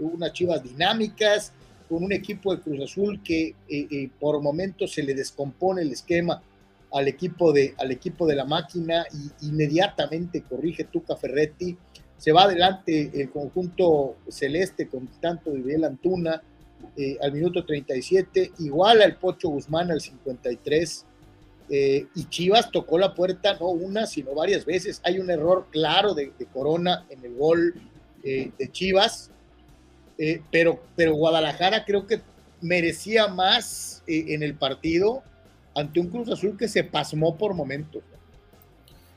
unas 0.00 0.32
Chivas 0.32 0.64
dinámicas, 0.64 1.52
con 1.88 2.02
un 2.02 2.10
equipo 2.10 2.52
de 2.52 2.60
Cruz 2.60 2.80
Azul 2.80 3.22
que 3.22 3.54
eh, 3.68 4.10
por 4.18 4.42
momentos 4.42 4.90
se 4.92 5.04
le 5.04 5.14
descompone 5.14 5.82
el 5.82 5.92
esquema 5.92 6.42
al 6.92 7.06
equipo 7.06 7.52
de, 7.52 7.72
al 7.78 7.92
equipo 7.92 8.26
de 8.26 8.34
la 8.34 8.44
máquina 8.44 9.06
y 9.12 9.46
inmediatamente 9.46 10.42
corrige 10.42 10.84
Tuca 10.84 11.14
Ferretti. 11.14 11.76
Se 12.16 12.32
va 12.32 12.42
adelante 12.42 13.12
el 13.14 13.30
conjunto 13.30 14.16
celeste 14.28 14.88
con 14.88 15.06
tanto 15.20 15.52
de 15.52 15.86
Antuna 15.86 16.42
eh, 16.96 17.16
al 17.22 17.32
minuto 17.32 17.64
37, 17.64 18.54
igual 18.58 19.02
al 19.02 19.16
Pocho 19.16 19.50
Guzmán 19.50 19.92
al 19.92 20.00
53. 20.00 21.06
Eh, 21.70 22.08
y 22.14 22.24
Chivas 22.24 22.70
tocó 22.70 22.98
la 22.98 23.14
puerta 23.14 23.56
no 23.60 23.68
una, 23.68 24.06
sino 24.06 24.34
varias 24.34 24.64
veces. 24.64 25.00
Hay 25.04 25.18
un 25.18 25.30
error 25.30 25.66
claro 25.70 26.14
de, 26.14 26.32
Corona 26.52 27.06
en 27.10 27.24
el 27.24 27.34
gol 27.34 27.74
eh, 28.24 28.50
de 28.58 28.72
Chivas, 28.72 29.30
pero, 30.50 30.82
pero 30.96 31.14
Guadalajara 31.14 31.86
creo 31.86 32.06
que 32.06 32.20
merecía 32.60 33.28
más 33.28 34.02
en 34.06 34.42
el 34.42 34.54
partido 34.54 35.22
ante 35.74 35.98
un 35.98 36.08
Cruz 36.08 36.28
Azul 36.28 36.58
que 36.58 36.68
se 36.68 36.84
pasmó 36.84 37.38
por 37.38 37.54
momentos. 37.54 38.02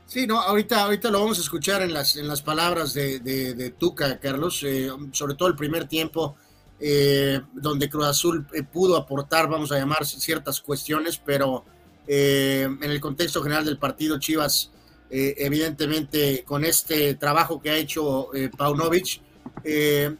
Sí, 0.06 0.28
no, 0.28 0.40
ahorita, 0.40 0.84
ahorita 0.84 1.10
lo 1.10 1.22
vamos 1.22 1.40
a 1.40 1.42
escuchar 1.42 1.82
en 1.82 1.94
las, 1.94 2.16
en 2.18 2.28
las 2.28 2.42
palabras 2.42 2.94
de, 2.94 3.20
de, 3.20 3.70
Tuca, 3.72 4.20
Carlos, 4.20 4.62
eh, 4.64 4.92
sobre 5.12 5.34
todo 5.36 5.48
el 5.48 5.56
primer 5.56 5.88
tiempo, 5.88 6.36
eh, 6.80 7.42
donde 7.54 7.90
Cruz 7.90 8.06
Azul 8.06 8.46
eh, 8.54 8.64
pudo 8.64 8.98
aportar, 8.98 9.48
vamos 9.50 9.72
a 9.72 9.78
llamar, 9.80 10.06
ciertas 10.06 10.62
cuestiones, 10.62 11.18
pero 11.18 11.66
en 12.08 12.84
el 12.84 13.00
contexto 13.00 13.42
general 13.42 13.66
del 13.66 13.78
partido, 13.78 14.20
Chivas, 14.20 14.72
evidentemente, 15.10 16.44
con 16.44 16.66
este 16.66 17.16
trabajo 17.16 17.62
que 17.62 17.70
ha 17.70 17.78
hecho 17.78 18.30
Paunovic, 18.58 19.22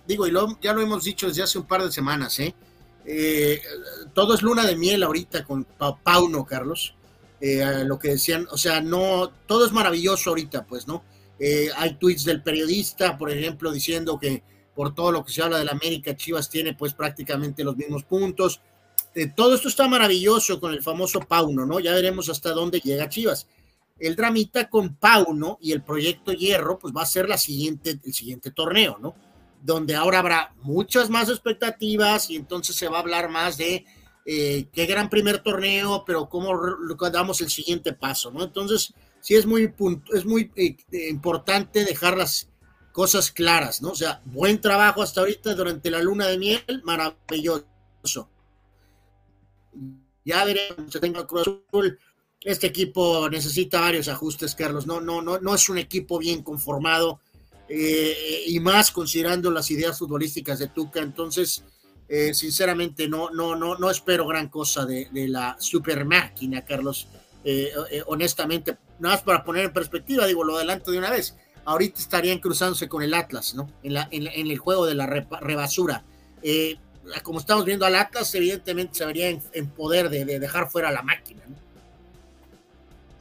digo, 0.08 0.28
y 0.28 0.32
lo, 0.32 0.60
ya 0.62 0.74
lo 0.74 0.82
hemos 0.82 1.04
dicho 1.04 1.28
desde 1.28 1.44
hace 1.44 1.60
un 1.60 1.66
par 1.66 1.84
de 1.84 1.92
semanas, 1.92 2.40
¿eh? 2.40 2.54
Eh, 3.06 3.62
todo 4.14 4.34
es 4.34 4.42
luna 4.42 4.66
de 4.66 4.76
miel 4.76 5.04
ahorita 5.04 5.44
con 5.44 5.66
Pauno, 6.04 6.46
Carlos. 6.46 6.96
Eh, 7.42 7.84
lo 7.86 8.00
que 8.00 8.12
decían, 8.12 8.48
o 8.52 8.58
sea, 8.58 8.80
no, 8.80 9.32
todo 9.48 9.66
es 9.66 9.72
maravilloso 9.72 10.30
ahorita, 10.30 10.66
pues, 10.66 10.88
¿no? 10.88 11.04
Eh, 11.40 11.70
hay 11.76 11.96
tweets 11.96 12.24
del 12.24 12.42
periodista, 12.42 13.18
por 13.18 13.30
ejemplo, 13.30 13.72
diciendo 13.72 14.18
que 14.18 14.44
por 14.76 14.96
todo 14.96 15.12
lo 15.12 15.26
que 15.26 15.34
se 15.34 15.42
habla 15.42 15.58
de 15.58 15.66
la 15.66 15.74
América, 15.74 16.16
Chivas 16.16 16.50
tiene 16.50 16.74
pues 16.74 16.94
prácticamente 16.94 17.64
los 17.64 17.76
mismos 17.76 18.04
puntos. 18.04 18.62
Todo 19.36 19.56
esto 19.56 19.68
está 19.68 19.88
maravilloso 19.88 20.60
con 20.60 20.74
el 20.74 20.82
famoso 20.82 21.20
Pauno, 21.20 21.66
¿no? 21.66 21.80
Ya 21.80 21.94
veremos 21.94 22.30
hasta 22.30 22.52
dónde 22.52 22.80
llega 22.80 23.10
Chivas. 23.10 23.48
El 24.00 24.16
dramita 24.16 24.70
con 24.70 24.96
Pauno 24.96 25.58
y 25.62 25.72
el 25.72 25.84
proyecto 25.84 26.34
Hierro, 26.34 26.80
pues 26.80 26.94
va 26.96 27.04
a 27.04 27.06
ser 27.06 27.28
el 27.30 27.38
siguiente 27.38 28.52
torneo, 28.52 28.98
¿no? 29.00 29.16
donde 29.64 29.96
ahora 29.96 30.20
habrá 30.20 30.54
muchas 30.62 31.10
más 31.10 31.30
expectativas 31.30 32.30
y 32.30 32.36
entonces 32.36 32.76
se 32.76 32.90
va 32.90 32.98
a 32.98 33.00
hablar 33.00 33.30
más 33.30 33.58
de 33.58 33.86
eh, 34.26 34.68
qué 34.74 34.86
gran 34.86 35.10
primer 35.10 35.40
torneo, 35.40 36.04
pero 36.06 36.28
cómo 36.28 36.54
damos 37.12 37.40
el 37.40 37.50
siguiente 37.50 37.94
paso, 37.94 38.30
¿no? 38.30 38.44
Entonces, 38.44 38.94
sí 39.22 39.36
es 39.36 39.46
muy, 39.46 39.74
muy 40.26 40.52
eh, 40.58 40.76
importante 41.10 41.86
dejar 41.86 42.18
las 42.18 42.50
cosas 42.92 43.32
claras, 43.32 43.82
¿no? 43.82 43.92
O 43.92 43.96
sea, 43.96 44.22
buen 44.26 44.60
trabajo 44.60 45.02
hasta 45.02 45.22
ahorita 45.22 45.56
durante 45.56 45.90
la 45.90 46.02
luna 46.02 46.28
de 46.28 46.38
miel, 46.38 46.82
maravilloso. 46.84 48.30
Ya 50.26 50.46
veremos, 50.46 50.92
se 50.92 51.00
tenga 51.00 51.28
Cruz 51.28 51.50
Azul. 51.68 52.00
Este 52.42 52.68
equipo 52.68 53.30
necesita 53.30 53.82
varios 53.82 54.08
ajustes, 54.08 54.56
Carlos. 54.56 54.86
No, 54.86 55.00
no, 55.00 55.22
no, 55.22 55.40
no 55.40 55.56
es 55.56 55.70
un 55.70 55.78
equipo 55.78 56.20
bien 56.20 56.44
conformado 56.44 57.22
eh, 57.70 58.44
y 58.48 58.60
más 58.60 58.92
considerando 58.92 59.50
las 59.50 59.72
ideas 59.72 59.98
futbolísticas 59.98 60.60
de 60.60 60.68
Tuca. 60.68 61.00
Entonces, 61.00 61.64
eh, 62.08 62.34
sinceramente, 62.34 63.08
no, 63.08 63.30
no, 63.30 63.56
no, 63.56 63.78
no 63.78 63.90
espero 63.90 64.28
gran 64.28 64.50
cosa 64.50 64.86
de, 64.86 65.08
la 65.14 65.56
super 65.60 66.06
máquina, 66.06 66.64
Carlos. 66.66 67.08
Eh, 67.46 67.72
honestamente, 68.08 68.78
nada 69.00 69.16
más 69.16 69.24
para 69.24 69.44
poner 69.44 69.66
en 69.66 69.74
perspectiva, 69.74 70.26
digo, 70.26 70.44
lo 70.44 70.58
adelanto 70.58 70.92
de 70.92 70.98
una 70.98 71.12
vez. 71.12 71.36
Ahorita 71.66 72.00
estarían 72.00 72.40
cruzándose 72.40 72.90
con 72.90 73.04
el 73.04 73.14
Atlas, 73.14 73.56
¿no? 73.56 73.70
En, 73.84 73.94
la, 73.94 74.08
en, 74.12 74.28
el 74.28 74.58
juego 74.58 74.86
de 74.86 74.96
la 74.96 75.06
rebasura. 75.08 76.04
Como 77.22 77.40
estamos 77.40 77.66
viendo 77.66 77.86
al 77.86 77.96
Atlas, 77.96 78.34
evidentemente 78.36 78.96
se 78.96 79.06
vería 79.06 79.30
en, 79.30 79.70
poder 79.70 80.10
de, 80.10 80.26
de, 80.26 80.40
dejar 80.40 80.70
fuera 80.70 80.92
la 80.92 81.02
máquina, 81.02 81.42
¿no? 81.48 81.64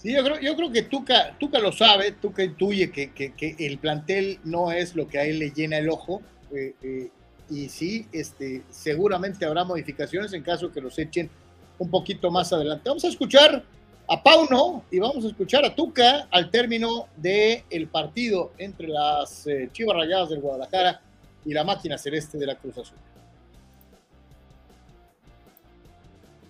Sí, 0.03 0.13
yo 0.13 0.25
creo, 0.25 0.41
yo 0.41 0.57
creo 0.57 0.73
que 0.73 0.83
Tuca, 0.83 1.37
Tuca 1.39 1.61
lo 1.61 1.71
sabe, 1.71 2.11
Tuca 2.11 2.43
intuye 2.43 2.91
que, 2.91 3.57
el 3.59 3.79
plantel 3.79 4.41
no 4.43 4.73
es 4.73 4.97
lo 4.97 5.07
que 5.07 5.21
a 5.21 5.25
él 5.25 5.39
le 5.39 5.53
llena 5.53 5.79
el 5.79 5.89
ojo. 5.89 6.21
Eh, 6.53 6.75
eh, 6.83 7.11
y 7.49 7.69
sí, 7.69 8.09
este, 8.11 8.63
seguramente 8.69 9.45
habrá 9.45 9.63
modificaciones 9.63 10.33
en 10.33 10.43
caso 10.43 10.73
que 10.73 10.81
los 10.81 10.99
echen 10.99 11.31
un 11.79 11.89
poquito 11.89 12.33
más 12.33 12.53
adelante. 12.53 12.89
Vamos 12.89 13.05
a 13.05 13.09
escuchar 13.09 13.63
a 14.09 14.23
Pauno 14.25 14.85
y 14.91 14.99
vamos 14.99 15.25
a 15.25 15.29
escuchar 15.29 15.65
a 15.65 15.73
Tuca 15.73 16.27
al 16.33 16.51
término 16.51 17.07
del 17.17 17.63
el 17.71 17.87
partido 17.87 18.55
entre 18.59 18.89
las 18.89 19.47
eh, 19.47 19.71
Chivas 19.73 19.97
Rayadas 19.97 20.31
del 20.31 20.41
Guadalajara 20.41 21.01
y 21.45 21.55
la 21.55 21.63
máquina 21.63 21.97
celeste 21.97 22.39
de 22.39 22.47
la 22.47 22.57
Cruz 22.57 22.77
Azul. 22.79 22.97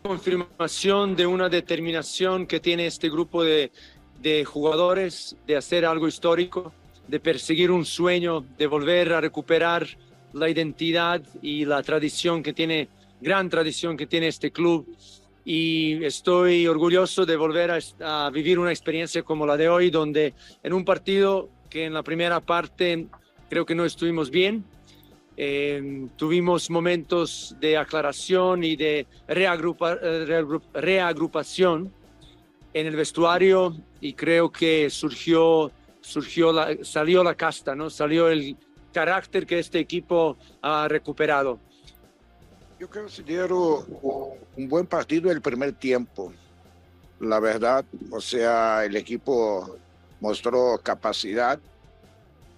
Confirmación 0.02 1.14
de 1.14 1.26
una 1.26 1.48
determinación 1.48 2.46
que 2.46 2.60
tiene 2.60 2.86
este 2.86 3.08
grupo 3.08 3.44
de, 3.44 3.70
de 4.20 4.44
jugadores 4.44 5.36
de 5.46 5.56
hacer 5.56 5.86
algo 5.86 6.08
histórico, 6.08 6.72
de 7.06 7.20
perseguir 7.20 7.70
un 7.70 7.84
sueño, 7.84 8.44
de 8.58 8.66
volver 8.66 9.12
a 9.12 9.20
recuperar 9.20 9.86
la 10.32 10.48
identidad 10.48 11.22
y 11.40 11.64
la 11.64 11.82
tradición 11.82 12.42
que 12.42 12.52
tiene, 12.52 12.88
gran 13.20 13.48
tradición 13.48 13.96
que 13.96 14.06
tiene 14.06 14.28
este 14.28 14.50
club. 14.50 14.86
Y 15.44 16.04
estoy 16.04 16.66
orgulloso 16.66 17.24
de 17.24 17.36
volver 17.36 17.70
a, 17.70 18.26
a 18.26 18.30
vivir 18.30 18.58
una 18.58 18.70
experiencia 18.70 19.22
como 19.22 19.46
la 19.46 19.56
de 19.56 19.68
hoy, 19.68 19.90
donde 19.90 20.34
en 20.62 20.72
un 20.72 20.84
partido 20.84 21.48
que 21.68 21.84
en 21.84 21.94
la 21.94 22.02
primera 22.02 22.40
parte 22.40 23.06
creo 23.48 23.66
que 23.66 23.74
no 23.74 23.84
estuvimos 23.84 24.30
bien, 24.30 24.64
Em, 25.44 26.09
tuvimos 26.10 26.70
momentos 26.70 27.56
de 27.59 27.77
aclaración 27.77 28.62
y 28.62 28.77
de 28.77 29.09
eh, 29.27 30.44
reagrupación 30.73 31.93
en 32.73 32.86
el 32.86 32.94
vestuario 32.94 33.77
y 34.01 34.12
creo 34.12 34.52
que 34.52 34.89
surgió, 34.89 35.73
surgió 36.01 36.52
la, 36.52 36.77
salió 36.85 37.24
la 37.24 37.35
casta, 37.35 37.74
¿no? 37.74 37.90
salió 37.90 38.28
el 38.28 38.56
carácter 38.93 39.44
que 39.44 39.59
este 39.59 39.81
equipo 39.81 40.36
ha 40.60 40.86
recuperado. 40.86 41.59
Yo 42.78 42.89
considero 42.89 43.85
un 44.56 44.69
buen 44.69 44.86
partido 44.86 45.32
el 45.32 45.40
primer 45.40 45.73
tiempo. 45.73 46.32
La 47.19 47.40
verdad, 47.40 47.85
o 48.12 48.20
sea, 48.20 48.85
el 48.85 48.94
equipo 48.94 49.77
mostró 50.20 50.78
capacidad, 50.81 51.59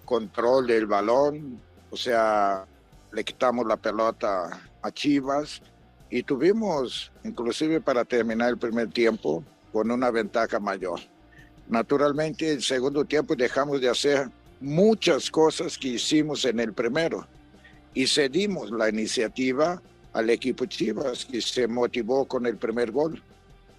control 0.05 0.67
del 0.67 0.85
balón, 0.85 1.59
o 1.89 1.97
sea, 1.97 2.67
le 3.15 3.23
quitamos 3.23 3.65
la 3.65 3.77
pelota 3.77 4.61
a 4.81 4.91
Chivas 4.91 5.61
y 6.09 6.21
tuvimos, 6.23 7.11
inclusive 7.23 7.79
para 7.79 8.03
terminar 8.03 8.49
el 8.49 8.57
primer 8.57 8.89
tiempo, 8.89 9.43
con 9.71 9.89
una 9.89 10.11
ventaja 10.11 10.59
mayor. 10.59 10.99
Naturalmente, 11.69 12.51
el 12.51 12.61
segundo 12.61 13.05
tiempo 13.05 13.35
dejamos 13.35 13.79
de 13.79 13.89
hacer 13.89 14.29
muchas 14.59 15.31
cosas 15.31 15.77
que 15.77 15.89
hicimos 15.89 16.43
en 16.43 16.59
el 16.59 16.73
primero 16.73 17.25
y 17.93 18.05
cedimos 18.05 18.69
la 18.71 18.89
iniciativa 18.89 19.81
al 20.11 20.29
equipo 20.29 20.65
Chivas, 20.65 21.25
que 21.25 21.41
se 21.41 21.67
motivó 21.67 22.25
con 22.25 22.45
el 22.45 22.57
primer 22.57 22.91
gol. 22.91 23.23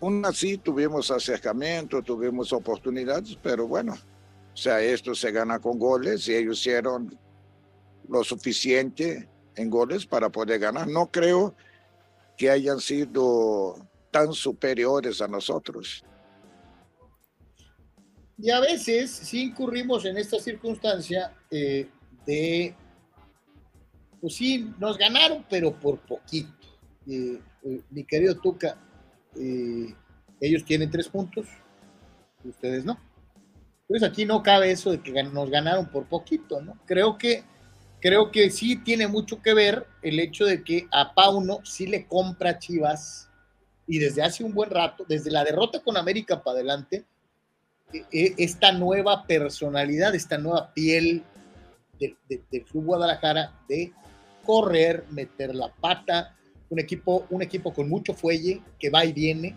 Aún 0.01 0.25
así 0.25 0.57
tuvimos 0.57 1.11
acercamiento, 1.11 2.03
tuvimos 2.03 2.53
oportunidades, 2.53 3.39
pero 3.43 3.67
bueno, 3.67 3.93
O 3.93 4.57
sea, 4.57 4.81
esto 4.81 5.15
se 5.15 5.31
gana 5.33 5.59
con 5.59 5.79
goles 5.79 6.27
y 6.29 6.35
ellos 6.35 6.61
hicieron 6.61 7.15
lo 8.09 8.25
suficiente 8.25 9.29
en 9.55 9.71
goles 9.71 10.07
para 10.07 10.31
poder 10.31 10.59
ganar. 10.59 10.87
No 10.89 11.11
creo 11.11 11.55
que 12.37 12.51
hayan 12.51 12.81
sido 12.81 13.77
tan 14.11 14.33
superiores 14.33 15.21
a 15.21 15.29
nosotros. 15.29 16.05
Y 18.39 18.51
a 18.51 18.61
veces 18.61 19.11
sí 19.11 19.45
incurrimos 19.45 20.05
en 20.05 20.19
esta 20.19 20.39
circunstancia 20.39 21.35
eh, 21.51 21.89
de, 22.27 22.75
pues 24.21 24.35
sí, 24.35 24.73
nos 24.79 24.99
ganaron, 24.99 25.45
pero 25.49 25.73
por 25.79 26.01
poquito. 26.01 26.51
Eh, 27.07 27.41
eh, 27.63 27.81
mi 27.91 28.05
querido 28.05 28.37
Tuca, 28.37 28.79
ellos 30.41 30.65
tienen 30.65 30.91
tres 30.91 31.09
puntos, 31.09 31.47
ustedes 32.45 32.85
no. 32.85 32.99
Entonces 33.89 34.09
aquí 34.09 34.25
no 34.25 34.43
cabe 34.43 34.71
eso 34.71 34.91
de 34.91 35.01
que 35.01 35.23
nos 35.23 35.49
ganaron 35.49 35.87
por 35.87 36.07
poquito, 36.07 36.61
¿no? 36.61 36.79
Creo 36.87 37.17
que, 37.17 37.45
creo 38.01 38.31
que 38.31 38.51
sí 38.51 38.77
tiene 38.77 39.09
mucho 39.09 39.41
que 39.41 39.55
ver 39.55 39.87
el 40.03 40.21
hecho 40.21 40.45
de 40.45 40.63
que 40.63 40.87
a 40.93 41.15
Pauno 41.15 41.61
sí 41.65 41.87
le 41.87 42.07
compra 42.07 42.59
Chivas 42.59 43.29
y 43.87 43.99
desde 43.99 44.23
hace 44.23 44.45
un 44.45 44.53
buen 44.53 44.71
rato, 44.71 45.05
desde 45.09 45.31
la 45.31 45.45
derrota 45.45 45.81
con 45.81 45.97
América 45.97 46.43
para 46.43 46.57
adelante, 46.57 47.05
e, 47.93 48.05
e, 48.11 48.35
esta 48.39 48.73
nueva 48.73 49.25
personalidad, 49.27 50.15
esta 50.15 50.39
nueva 50.39 50.73
piel 50.75 51.23
del, 51.99 52.65
Club 52.65 52.85
Guadalajara 52.85 53.53
de 53.69 53.93
correr, 54.45 55.05
meter 55.11 55.55
la 55.55 55.73
pata, 55.73 56.37
un 56.69 56.81
equipo, 56.81 57.27
un 57.31 57.43
equipo 57.43 57.73
con 57.73 57.89
mucho 57.89 58.13
fuelle, 58.13 58.61
que 58.79 58.91
va 58.91 59.05
y 59.05 59.13
viene, 59.13 59.57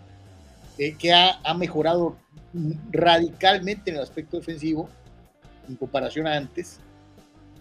eh, 0.78 0.94
que 0.96 1.12
ha, 1.12 1.40
ha, 1.42 1.54
mejorado 1.54 2.16
radicalmente 2.90 3.90
en 3.90 3.96
el 3.96 4.02
aspecto 4.02 4.38
defensivo 4.38 4.88
en 5.68 5.76
comparación 5.76 6.26
a 6.26 6.36
antes, 6.36 6.80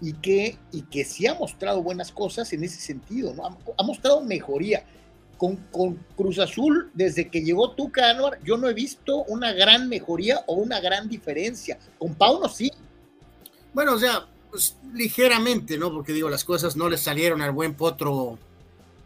y 0.02 0.14
que, 0.14 0.58
y 0.72 0.84
que 0.84 1.06
sí 1.06 1.28
ha 1.28 1.34
mostrado 1.34 1.84
buenas 1.84 2.12
cosas 2.12 2.52
en 2.54 2.64
ese 2.64 2.80
sentido, 2.80 3.34
¿no? 3.34 3.44
ha 3.78 3.84
mostrado 3.84 4.22
mejoría 4.22 4.84
con, 5.40 5.96
Cruz 6.18 6.38
Azul, 6.38 6.92
desde 6.94 7.30
que 7.30 7.42
llegó 7.42 7.72
Tuca 7.72 8.10
Anuar, 8.10 8.40
yo 8.44 8.58
no 8.58 8.68
he 8.68 8.74
visto 8.74 9.24
una 9.24 9.54
gran 9.54 9.88
mejoría 9.88 10.44
o 10.48 10.56
una 10.56 10.82
gran 10.82 11.08
diferencia. 11.08 11.80
Con 11.98 12.14
Pauno 12.14 12.50
sí. 12.50 12.70
Bueno, 13.74 13.94
o 13.94 13.98
sea, 13.98 14.28
pues, 14.52 14.76
ligeramente, 14.94 15.78
¿no? 15.78 15.92
Porque 15.92 16.12
digo, 16.12 16.30
las 16.30 16.44
cosas 16.44 16.76
no 16.76 16.90
le 16.90 16.98
salieron 16.98 17.42
al 17.42 17.54
buen 17.54 17.74
potro, 17.74 18.38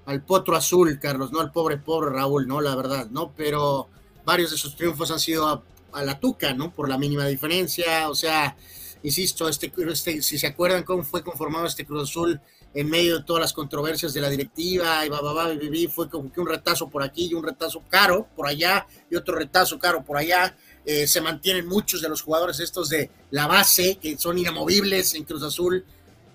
al 0.07 0.23
potro 0.23 0.55
azul, 0.55 0.99
Carlos, 0.99 1.31
no 1.31 1.39
al 1.39 1.51
pobre, 1.51 1.77
pobre 1.77 2.09
Raúl, 2.09 2.47
¿no? 2.47 2.61
La 2.61 2.75
verdad, 2.75 3.07
¿no? 3.11 3.31
Pero 3.37 3.87
varios 4.25 4.49
de 4.49 4.57
sus 4.57 4.75
triunfos 4.75 5.11
han 5.11 5.19
sido 5.19 5.47
a, 5.47 6.03
la 6.03 6.19
Tuca, 6.19 6.55
¿no? 6.55 6.71
Por 6.71 6.89
la 6.89 6.97
mínima 6.97 7.27
diferencia, 7.27 8.09
o 8.09 8.15
sea, 8.15 8.57
insisto, 9.03 9.47
este, 9.49 9.71
este, 9.89 10.21
si 10.21 10.39
se 10.39 10.47
acuerdan 10.47 10.83
cómo 10.83 11.03
fue 11.03 11.23
conformado 11.23 11.65
este 11.65 11.85
Cruz 11.85 12.09
Azul 12.09 12.39
en 12.73 12.89
medio 12.89 13.19
de 13.19 13.23
todas 13.23 13.41
las 13.41 13.53
controversias 13.53 14.13
de 14.13 14.21
la 14.21 14.29
directiva 14.29 15.05
y 15.05 15.09
va, 15.09 15.21
va, 15.21 15.33
va, 15.33 15.49
fue 15.93 16.09
como 16.09 16.31
que 16.31 16.39
un 16.39 16.47
retazo 16.47 16.89
por 16.89 17.03
aquí 17.03 17.27
y 17.27 17.33
un 17.33 17.43
retazo 17.43 17.83
caro 17.89 18.27
por 18.35 18.47
allá 18.47 18.87
y 19.11 19.15
otro 19.15 19.35
retazo 19.35 19.77
caro 19.77 20.03
por 20.03 20.17
allá. 20.17 20.55
Eh, 20.85 21.05
se 21.07 21.21
mantienen 21.21 21.67
muchos 21.67 22.01
de 22.01 22.09
los 22.09 22.21
jugadores 22.21 22.59
estos 22.59 22.89
de 22.89 23.09
la 23.31 23.47
base 23.47 23.97
que 24.01 24.17
son 24.17 24.37
inamovibles 24.37 25.13
en 25.13 25.23
Cruz 25.23 25.43
Azul. 25.43 25.85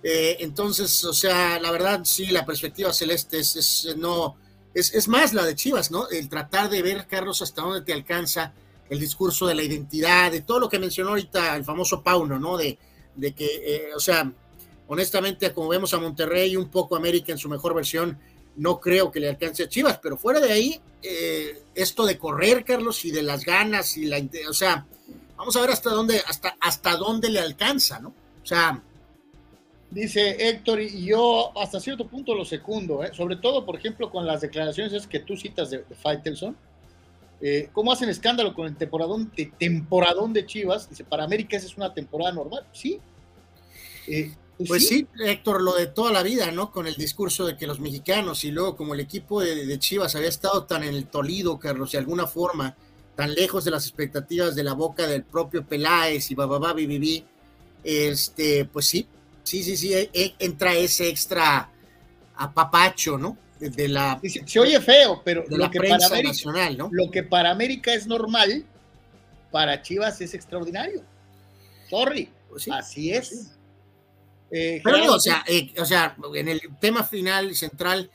Eh, 0.02 0.36
entonces, 0.40 1.04
o 1.04 1.12
sea, 1.12 1.58
la 1.58 1.72
verdad, 1.72 2.00
sí, 2.04 2.26
la 2.26 2.46
perspectiva 2.46 2.92
celeste 2.92 3.40
es, 3.40 3.56
es 3.56 3.96
no, 3.96 4.36
es, 4.74 4.94
es, 4.94 5.08
más 5.08 5.34
la 5.34 5.44
de 5.44 5.56
Chivas, 5.56 5.90
¿no? 5.90 6.08
El 6.08 6.28
tratar 6.28 6.70
de 6.70 6.82
ver, 6.82 7.06
Carlos, 7.08 7.42
hasta 7.42 7.62
dónde 7.62 7.82
te 7.82 7.92
alcanza 7.92 8.52
el 8.90 8.98
discurso 8.98 9.46
de 9.46 9.54
la 9.54 9.62
identidad, 9.62 10.32
de 10.32 10.42
todo 10.42 10.60
lo 10.60 10.68
que 10.68 10.78
mencionó 10.78 11.10
ahorita 11.10 11.56
el 11.56 11.64
famoso 11.64 12.02
Pauno, 12.02 12.38
¿no? 12.38 12.56
De, 12.56 12.78
de 13.14 13.32
que, 13.32 13.46
eh, 13.46 13.94
o 13.94 14.00
sea, 14.00 14.30
honestamente, 14.86 15.52
como 15.52 15.68
vemos 15.68 15.92
a 15.94 15.98
Monterrey 15.98 16.52
y 16.52 16.56
un 16.56 16.68
poco 16.68 16.96
América 16.96 17.32
en 17.32 17.38
su 17.38 17.48
mejor 17.48 17.74
versión, 17.74 18.18
no 18.56 18.80
creo 18.80 19.10
que 19.10 19.20
le 19.20 19.28
alcance 19.28 19.62
a 19.62 19.68
Chivas, 19.68 19.98
pero 20.02 20.16
fuera 20.16 20.40
de 20.40 20.52
ahí, 20.52 20.80
eh, 21.02 21.62
esto 21.74 22.06
de 22.06 22.18
correr, 22.18 22.64
Carlos, 22.64 23.04
y 23.04 23.10
de 23.10 23.22
las 23.22 23.44
ganas 23.44 23.96
y 23.96 24.06
la, 24.06 24.20
o 24.48 24.54
sea, 24.54 24.86
vamos 25.36 25.54
a 25.56 25.60
ver 25.60 25.70
hasta 25.70 25.90
dónde, 25.90 26.20
hasta, 26.26 26.56
hasta 26.60 26.96
dónde 26.96 27.30
le 27.30 27.40
alcanza, 27.40 28.00
¿no? 28.00 28.08
O 28.42 28.46
sea, 28.46 28.82
Dice 29.90 30.36
Héctor, 30.50 30.82
y 30.82 31.06
yo 31.06 31.58
hasta 31.58 31.80
cierto 31.80 32.06
punto 32.06 32.34
lo 32.34 32.44
secundo, 32.44 33.02
¿eh? 33.02 33.10
sobre 33.14 33.36
todo, 33.36 33.64
por 33.64 33.76
ejemplo, 33.76 34.10
con 34.10 34.26
las 34.26 34.42
declaraciones 34.42 35.06
que 35.06 35.20
tú 35.20 35.34
citas 35.34 35.70
de, 35.70 35.78
de 35.78 35.94
Faitelson. 35.94 36.54
Eh, 37.40 37.70
¿Cómo 37.72 37.92
hacen 37.92 38.08
escándalo 38.08 38.52
con 38.54 38.66
el 38.66 38.76
temporadón 38.76 39.30
de, 39.36 39.52
temporadón 39.58 40.32
de 40.32 40.44
Chivas? 40.44 40.88
Dice, 40.90 41.04
para 41.04 41.24
América 41.24 41.56
esa 41.56 41.66
es 41.66 41.76
una 41.76 41.94
temporada 41.94 42.32
normal. 42.32 42.66
Sí. 42.72 43.00
Eh, 44.06 44.32
pues, 44.56 44.68
pues 44.68 44.88
sí. 44.88 45.06
Héctor, 45.20 45.62
lo 45.62 45.74
de 45.76 45.86
toda 45.86 46.10
la 46.10 46.24
vida, 46.24 46.50
¿no? 46.50 46.72
Con 46.72 46.88
el 46.88 46.96
discurso 46.96 47.46
de 47.46 47.56
que 47.56 47.66
los 47.66 47.78
mexicanos 47.78 48.42
y 48.44 48.50
luego 48.50 48.76
como 48.76 48.94
el 48.94 49.00
equipo 49.00 49.40
de, 49.40 49.78
Chivas 49.78 50.16
había 50.16 50.28
estado 50.28 50.64
tan 50.64 50.82
en 50.82 50.94
el 50.94 51.06
Tolido, 51.06 51.58
Carlos, 51.58 51.92
de 51.92 51.98
alguna 51.98 52.26
forma, 52.26 52.76
tan 53.14 53.34
lejos 53.34 53.64
de 53.64 53.70
las 53.70 53.86
expectativas 53.86 54.56
de 54.56 54.64
la 54.64 54.74
boca 54.74 55.06
del 55.06 55.22
propio 55.22 55.64
Peláez 55.64 56.30
y 56.30 56.34
bababá, 56.34 56.72
bibibi, 56.72 57.24
este, 57.84 58.64
pues 58.64 58.86
sí, 58.86 59.06
sí, 59.44 59.62
sí, 59.62 59.76
sí, 59.76 59.94
e, 59.94 60.10
e, 60.12 60.34
entra 60.40 60.74
ese 60.74 61.08
extra 61.08 61.70
apapacho, 62.36 63.16
¿no? 63.16 63.36
De, 63.58 63.88
la... 63.88 64.20
Se, 64.22 64.60
oye 64.60 64.80
feo, 64.80 65.20
pero 65.24 65.44
lo, 65.48 65.70
que 65.70 65.80
para 65.80 66.06
América, 66.06 66.70
¿no? 66.76 66.88
lo 66.92 67.10
que 67.10 67.22
para 67.24 67.50
América 67.50 67.92
es 67.92 68.06
normal, 68.06 68.64
para 69.50 69.82
Chivas 69.82 70.20
es 70.20 70.34
extraordinario. 70.34 71.02
Sorry, 71.88 72.30
pues 72.48 72.68
así 72.70 73.12
es. 73.12 73.30
Pues 73.30 73.58
eh, 74.50 74.80
Pero 74.82 75.14
o 75.14 75.20
sea, 75.20 75.44
eh, 75.46 75.72
o 75.78 75.84
sea, 75.84 76.16
en 76.34 76.48
el 76.48 76.60
tema 76.80 77.04
final 77.04 77.54
central, 77.54 78.10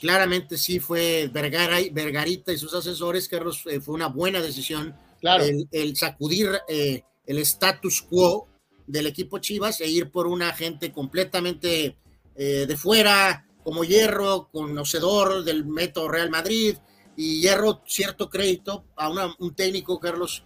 claramente 0.00 0.58
sí 0.58 0.80
fue 0.80 1.30
Vergara, 1.32 1.78
Vergarita 1.92 2.52
y 2.52 2.58
sus 2.58 2.74
asesores, 2.74 3.28
Carlos, 3.28 3.62
eh, 3.66 3.80
fue 3.80 3.94
una 3.94 4.08
buena 4.08 4.40
decisión 4.40 4.96
claro. 5.20 5.44
el, 5.70 5.96
sacudir 5.96 6.50
el 6.68 7.38
status 7.38 8.02
quo 8.02 8.48
del 8.86 9.06
equipo 9.06 9.38
Chivas 9.38 9.80
e 9.80 9.88
ir 9.88 10.10
por 10.10 10.26
una 10.26 10.52
gente 10.52 10.92
completamente 10.92 11.96
de 12.36 12.76
fuera, 12.76 13.45
como 13.66 13.82
Hierro, 13.82 14.48
conocedor 14.52 15.42
del 15.42 15.66
método 15.66 16.06
Real 16.06 16.30
Madrid, 16.30 16.76
y 17.16 17.40
Hierro 17.40 17.82
cierto 17.84 18.30
crédito 18.30 18.84
a 18.94 19.10
un 19.40 19.56
técnico, 19.56 19.98
Carlos, 19.98 20.44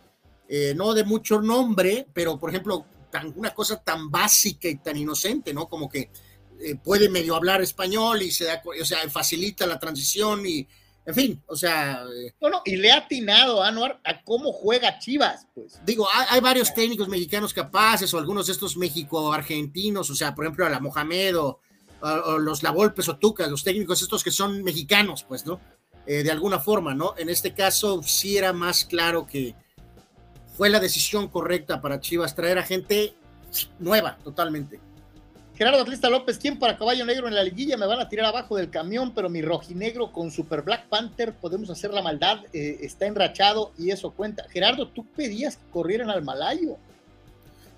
no 0.74 0.94
de 0.94 1.04
mucho 1.04 1.42
nombre, 1.42 2.06
pero 2.14 2.38
por 2.38 2.48
ejemplo, 2.48 2.86
una 3.34 3.52
cosa 3.52 3.82
tan 3.82 4.10
básica 4.10 4.68
y 4.68 4.76
tan 4.76 4.96
inocente, 4.96 5.52
¿no? 5.52 5.68
Como 5.68 5.86
que 5.86 6.10
eh, 6.60 6.76
puede 6.76 7.08
medio 7.08 7.34
hablar 7.34 7.60
español 7.62 8.22
y 8.22 8.30
se 8.30 8.44
da, 8.44 8.62
o 8.64 8.84
sea, 8.84 8.98
facilita 9.10 9.66
la 9.66 9.78
transición 9.78 10.46
y, 10.46 10.66
en 11.06 11.14
fin, 11.14 11.42
o 11.46 11.56
sea. 11.56 12.04
Eh, 12.04 12.34
no, 12.40 12.50
no, 12.50 12.62
y 12.64 12.76
le 12.76 12.90
ha 12.90 12.98
atinado 12.98 13.62
a 13.62 13.68
Anuar 13.68 14.00
a 14.04 14.22
cómo 14.22 14.52
juega 14.52 14.98
Chivas, 14.98 15.46
pues. 15.54 15.80
Digo, 15.84 16.06
hay, 16.12 16.40
varios 16.40 16.72
técnicos 16.74 17.08
mexicanos 17.08 17.54
capaces, 17.54 18.12
o 18.12 18.18
algunos 18.18 18.46
de 18.46 18.52
estos 18.52 18.76
México-argentinos, 18.76 20.10
o 20.10 20.14
sea, 20.14 20.34
por 20.34 20.44
ejemplo, 20.44 20.66
a 20.66 20.70
la 20.70 20.80
Mohamed 20.80 21.38
o, 21.38 21.60
los 22.38 22.62
La 22.62 22.70
Volpes 22.70 23.08
o 23.08 23.16
Tucas, 23.16 23.50
los 23.50 23.64
técnicos 23.64 24.02
estos 24.02 24.24
que 24.24 24.30
son 24.30 24.62
mexicanos, 24.62 25.24
pues, 25.24 25.46
¿no? 25.46 25.60
Eh, 26.06 26.22
de 26.22 26.30
alguna 26.30 26.58
forma, 26.58 26.94
¿no? 26.94 27.14
En 27.18 27.28
este 27.28 27.52
caso 27.52 28.02
sí 28.02 28.36
era 28.36 28.52
más 28.52 28.84
claro 28.84 29.26
que, 29.26 29.54
fue 30.60 30.68
la 30.68 30.78
decisión 30.78 31.28
correcta 31.28 31.80
para 31.80 32.00
Chivas 32.00 32.34
traer 32.34 32.58
a 32.58 32.62
gente 32.62 33.14
nueva 33.78 34.18
totalmente. 34.22 34.78
Gerardo 35.54 35.80
Atlista 35.80 36.10
López, 36.10 36.36
¿quién 36.36 36.58
para 36.58 36.76
caballo 36.76 37.06
negro 37.06 37.28
en 37.28 37.34
la 37.34 37.42
liguilla? 37.42 37.78
Me 37.78 37.86
van 37.86 37.98
a 37.98 38.10
tirar 38.10 38.26
abajo 38.26 38.56
del 38.56 38.68
camión, 38.68 39.14
pero 39.14 39.30
mi 39.30 39.40
rojinegro 39.40 40.12
con 40.12 40.30
Super 40.30 40.60
Black 40.60 40.86
Panther 40.90 41.32
podemos 41.32 41.70
hacer 41.70 41.94
la 41.94 42.02
maldad, 42.02 42.40
eh, 42.52 42.76
está 42.82 43.06
enrachado 43.06 43.72
y 43.78 43.90
eso 43.90 44.10
cuenta. 44.10 44.44
Gerardo, 44.50 44.88
tú 44.88 45.06
pedías 45.16 45.56
que 45.56 45.70
corrieran 45.70 46.10
al 46.10 46.22
Malayo. 46.22 46.76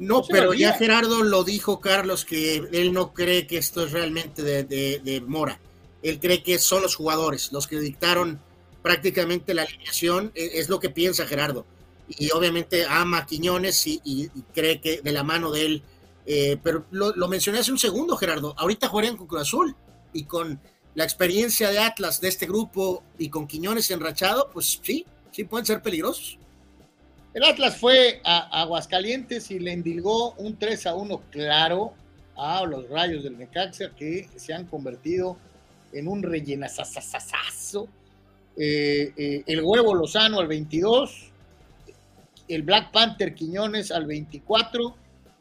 No, 0.02 0.24
pero 0.28 0.52
ya 0.52 0.72
Gerardo 0.72 1.22
lo 1.22 1.44
dijo, 1.44 1.80
Carlos, 1.80 2.24
que 2.24 2.56
él 2.72 2.92
no 2.92 3.12
cree 3.12 3.46
que 3.46 3.58
esto 3.58 3.84
es 3.84 3.92
realmente 3.92 4.42
de, 4.42 5.22
Mora. 5.24 5.60
Él 6.02 6.18
cree 6.18 6.42
que 6.42 6.58
son 6.58 6.82
los 6.82 6.96
jugadores 6.96 7.52
los 7.52 7.68
que 7.68 7.78
dictaron 7.78 8.40
prácticamente 8.82 9.54
la 9.54 9.62
alineación. 9.62 10.32
E, 10.34 10.58
es 10.58 10.68
lo 10.68 10.80
que 10.80 10.90
piensa 10.90 11.24
Gerardo 11.24 11.64
y 12.08 12.32
obviamente 12.32 12.84
ama 12.84 13.18
a 13.18 13.26
Quiñones 13.26 13.86
y, 13.86 14.28
cree 14.52 14.80
que 14.80 15.02
de 15.02 15.12
la 15.12 15.22
mano 15.22 15.52
de 15.52 15.66
él, 15.66 15.82
eh, 16.26 16.58
pero 16.60 16.84
lo, 16.90 17.28
mencioné 17.28 17.60
hace 17.60 17.70
un 17.70 17.78
segundo, 17.78 18.16
Gerardo, 18.16 18.56
ahorita 18.58 18.88
jugarían 18.88 19.16
con 19.16 19.28
Cruz 19.28 19.42
Azul 19.42 19.76
y 20.12 20.24
con 20.24 20.60
la 20.96 21.04
experiencia 21.04 21.70
de 21.70 21.78
Atlas 21.78 22.20
de 22.20 22.26
este 22.26 22.46
grupo 22.46 23.04
y 23.18 23.28
con 23.30 23.46
Quiñones 23.46 23.88
enrachado, 23.92 24.50
pues 24.52 24.80
sí, 24.82 25.06
sí 25.30 25.44
pueden 25.44 25.64
ser 25.64 25.80
peligrosos. 25.80 26.38
El 27.34 27.44
Atlas 27.44 27.76
fue 27.76 28.20
a 28.24 28.62
Aguascalientes 28.62 29.50
y 29.50 29.58
le 29.58 29.72
endilgó 29.72 30.32
un 30.32 30.58
3 30.58 30.86
a 30.86 30.94
1 30.94 31.22
claro 31.30 31.94
a 32.36 32.64
los 32.66 32.88
rayos 32.88 33.24
del 33.24 33.38
Necaxa 33.38 33.90
que 33.96 34.28
se 34.36 34.52
han 34.52 34.66
convertido 34.66 35.36
en 35.92 36.08
un 36.08 36.22
rellenazazazazo. 36.22 37.88
Eh, 38.56 39.12
eh, 39.16 39.42
el 39.46 39.62
huevo 39.62 39.94
Lozano 39.94 40.40
al 40.40 40.46
22, 40.46 41.30
el 42.48 42.62
Black 42.62 42.92
Panther 42.92 43.34
Quiñones 43.34 43.90
al 43.90 44.06
24 44.06 44.94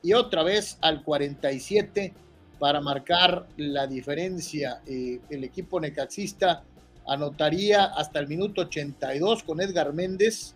y 0.04 0.14
otra 0.14 0.44
vez 0.44 0.78
al 0.82 1.04
47 1.04 2.14
para 2.62 2.80
marcar 2.80 3.48
la 3.58 3.88
diferencia. 3.88 4.82
Eh, 4.86 5.20
el 5.30 5.44
equipo 5.44 5.80
necaxista 5.80 6.64
anotaría 7.08 7.86
hasta 7.86 8.20
el 8.20 8.28
minuto 8.28 8.62
82 8.62 9.44
con 9.44 9.62
Edgar 9.62 9.94
Méndez. 9.94 10.56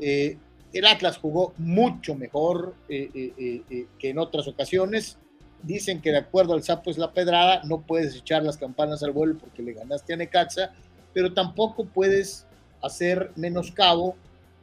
Eh, 0.00 0.38
el 0.78 0.86
Atlas 0.86 1.18
jugó 1.18 1.54
mucho 1.58 2.14
mejor 2.14 2.74
eh, 2.88 3.62
que 3.98 4.10
en 4.10 4.18
otras 4.18 4.48
ocasiones. 4.48 5.18
Dicen 5.62 6.02
que 6.02 6.10
de 6.10 6.18
acuerdo 6.18 6.52
al 6.52 6.62
sapo 6.62 6.90
es 6.90 6.98
la 6.98 7.12
pedrada, 7.12 7.62
no 7.64 7.80
puedes 7.80 8.14
echar 8.16 8.42
las 8.42 8.58
campanas 8.58 9.02
al 9.02 9.12
vuelo 9.12 9.38
porque 9.38 9.62
le 9.62 9.72
ganaste 9.72 10.12
a 10.12 10.16
Necaxa, 10.16 10.74
pero 11.14 11.32
tampoco 11.32 11.86
puedes 11.86 12.46
hacer 12.82 13.30
menoscabo 13.36 14.14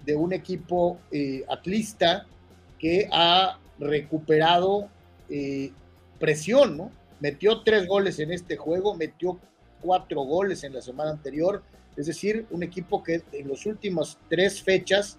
de 0.05 0.15
un 0.15 0.31
equipo 0.31 0.99
atlista 1.49 2.27
que 2.77 3.09
ha 3.11 3.57
recuperado 3.79 4.89
presión, 6.19 6.77
¿no? 6.77 6.91
Metió 7.19 7.61
tres 7.63 7.87
goles 7.87 8.19
en 8.19 8.31
este 8.31 8.55
juego, 8.55 8.95
metió 8.95 9.39
cuatro 9.81 10.21
goles 10.21 10.63
en 10.63 10.73
la 10.73 10.81
semana 10.81 11.11
anterior, 11.11 11.63
es 11.97 12.05
decir, 12.05 12.45
un 12.51 12.63
equipo 12.63 13.03
que 13.03 13.23
en 13.31 13.49
las 13.49 13.65
últimas 13.65 14.17
tres 14.29 14.61
fechas 14.61 15.17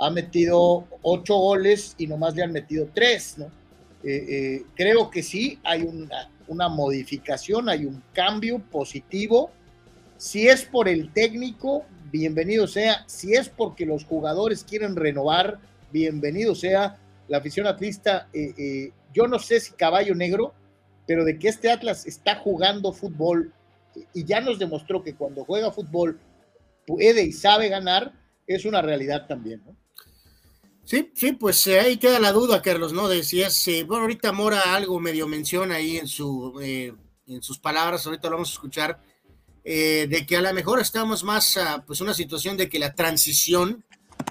ha 0.00 0.10
metido 0.10 0.88
ocho 1.02 1.36
goles 1.36 1.94
y 1.98 2.06
nomás 2.06 2.34
le 2.34 2.42
han 2.42 2.52
metido 2.52 2.88
tres, 2.92 3.36
¿no? 3.36 3.46
Eh, 4.02 4.24
eh, 4.28 4.62
creo 4.74 5.10
que 5.10 5.22
sí, 5.22 5.58
hay 5.62 5.82
una, 5.82 6.30
una 6.48 6.70
modificación, 6.70 7.68
hay 7.68 7.84
un 7.84 8.02
cambio 8.14 8.60
positivo. 8.70 9.50
Si 10.16 10.48
es 10.48 10.64
por 10.64 10.88
el 10.88 11.12
técnico, 11.12 11.84
bienvenido 12.10 12.66
sea. 12.66 13.04
Si 13.06 13.34
es 13.34 13.50
porque 13.50 13.84
los 13.84 14.04
jugadores 14.04 14.64
quieren 14.64 14.96
renovar, 14.96 15.58
bienvenido 15.92 16.54
sea. 16.54 16.98
La 17.28 17.36
afición 17.38 17.66
atlista 17.66 18.26
eh, 18.32 18.92
yo 19.12 19.26
no 19.26 19.38
sé 19.38 19.60
si 19.60 19.72
caballo 19.72 20.14
negro, 20.14 20.54
pero 21.06 21.24
de 21.24 21.38
que 21.38 21.48
este 21.48 21.70
Atlas 21.70 22.06
está 22.06 22.36
jugando 22.36 22.92
fútbol 22.92 23.52
y 24.14 24.24
ya 24.24 24.40
nos 24.40 24.58
demostró 24.58 25.02
que 25.02 25.14
cuando 25.14 25.44
juega 25.44 25.72
fútbol 25.72 26.18
puede 26.86 27.22
y 27.22 27.32
sabe 27.32 27.68
ganar, 27.68 28.12
es 28.46 28.64
una 28.64 28.80
realidad 28.80 29.26
también, 29.26 29.62
¿no? 29.66 29.79
Sí, 30.84 31.12
sí, 31.14 31.32
pues 31.32 31.66
eh, 31.68 31.78
ahí 31.80 31.96
queda 31.98 32.18
la 32.18 32.32
duda, 32.32 32.62
Carlos, 32.62 32.92
¿no? 32.92 33.08
Decías, 33.08 33.66
eh, 33.68 33.84
bueno, 33.84 34.02
ahorita 34.02 34.32
Mora 34.32 34.74
algo 34.74 34.98
medio 34.98 35.28
menciona 35.28 35.76
ahí 35.76 35.98
en, 35.98 36.08
su, 36.08 36.58
eh, 36.60 36.92
en 37.26 37.42
sus 37.42 37.58
palabras, 37.58 38.04
ahorita 38.06 38.28
lo 38.28 38.36
vamos 38.36 38.50
a 38.50 38.54
escuchar, 38.54 39.00
de 39.62 40.24
que 40.26 40.36
a 40.36 40.40
lo 40.40 40.52
mejor 40.52 40.80
estamos 40.80 41.22
más, 41.22 41.56
a, 41.56 41.84
pues 41.86 42.00
una 42.00 42.14
situación 42.14 42.56
de 42.56 42.68
que 42.68 42.78
la 42.78 42.94
transición 42.94 43.84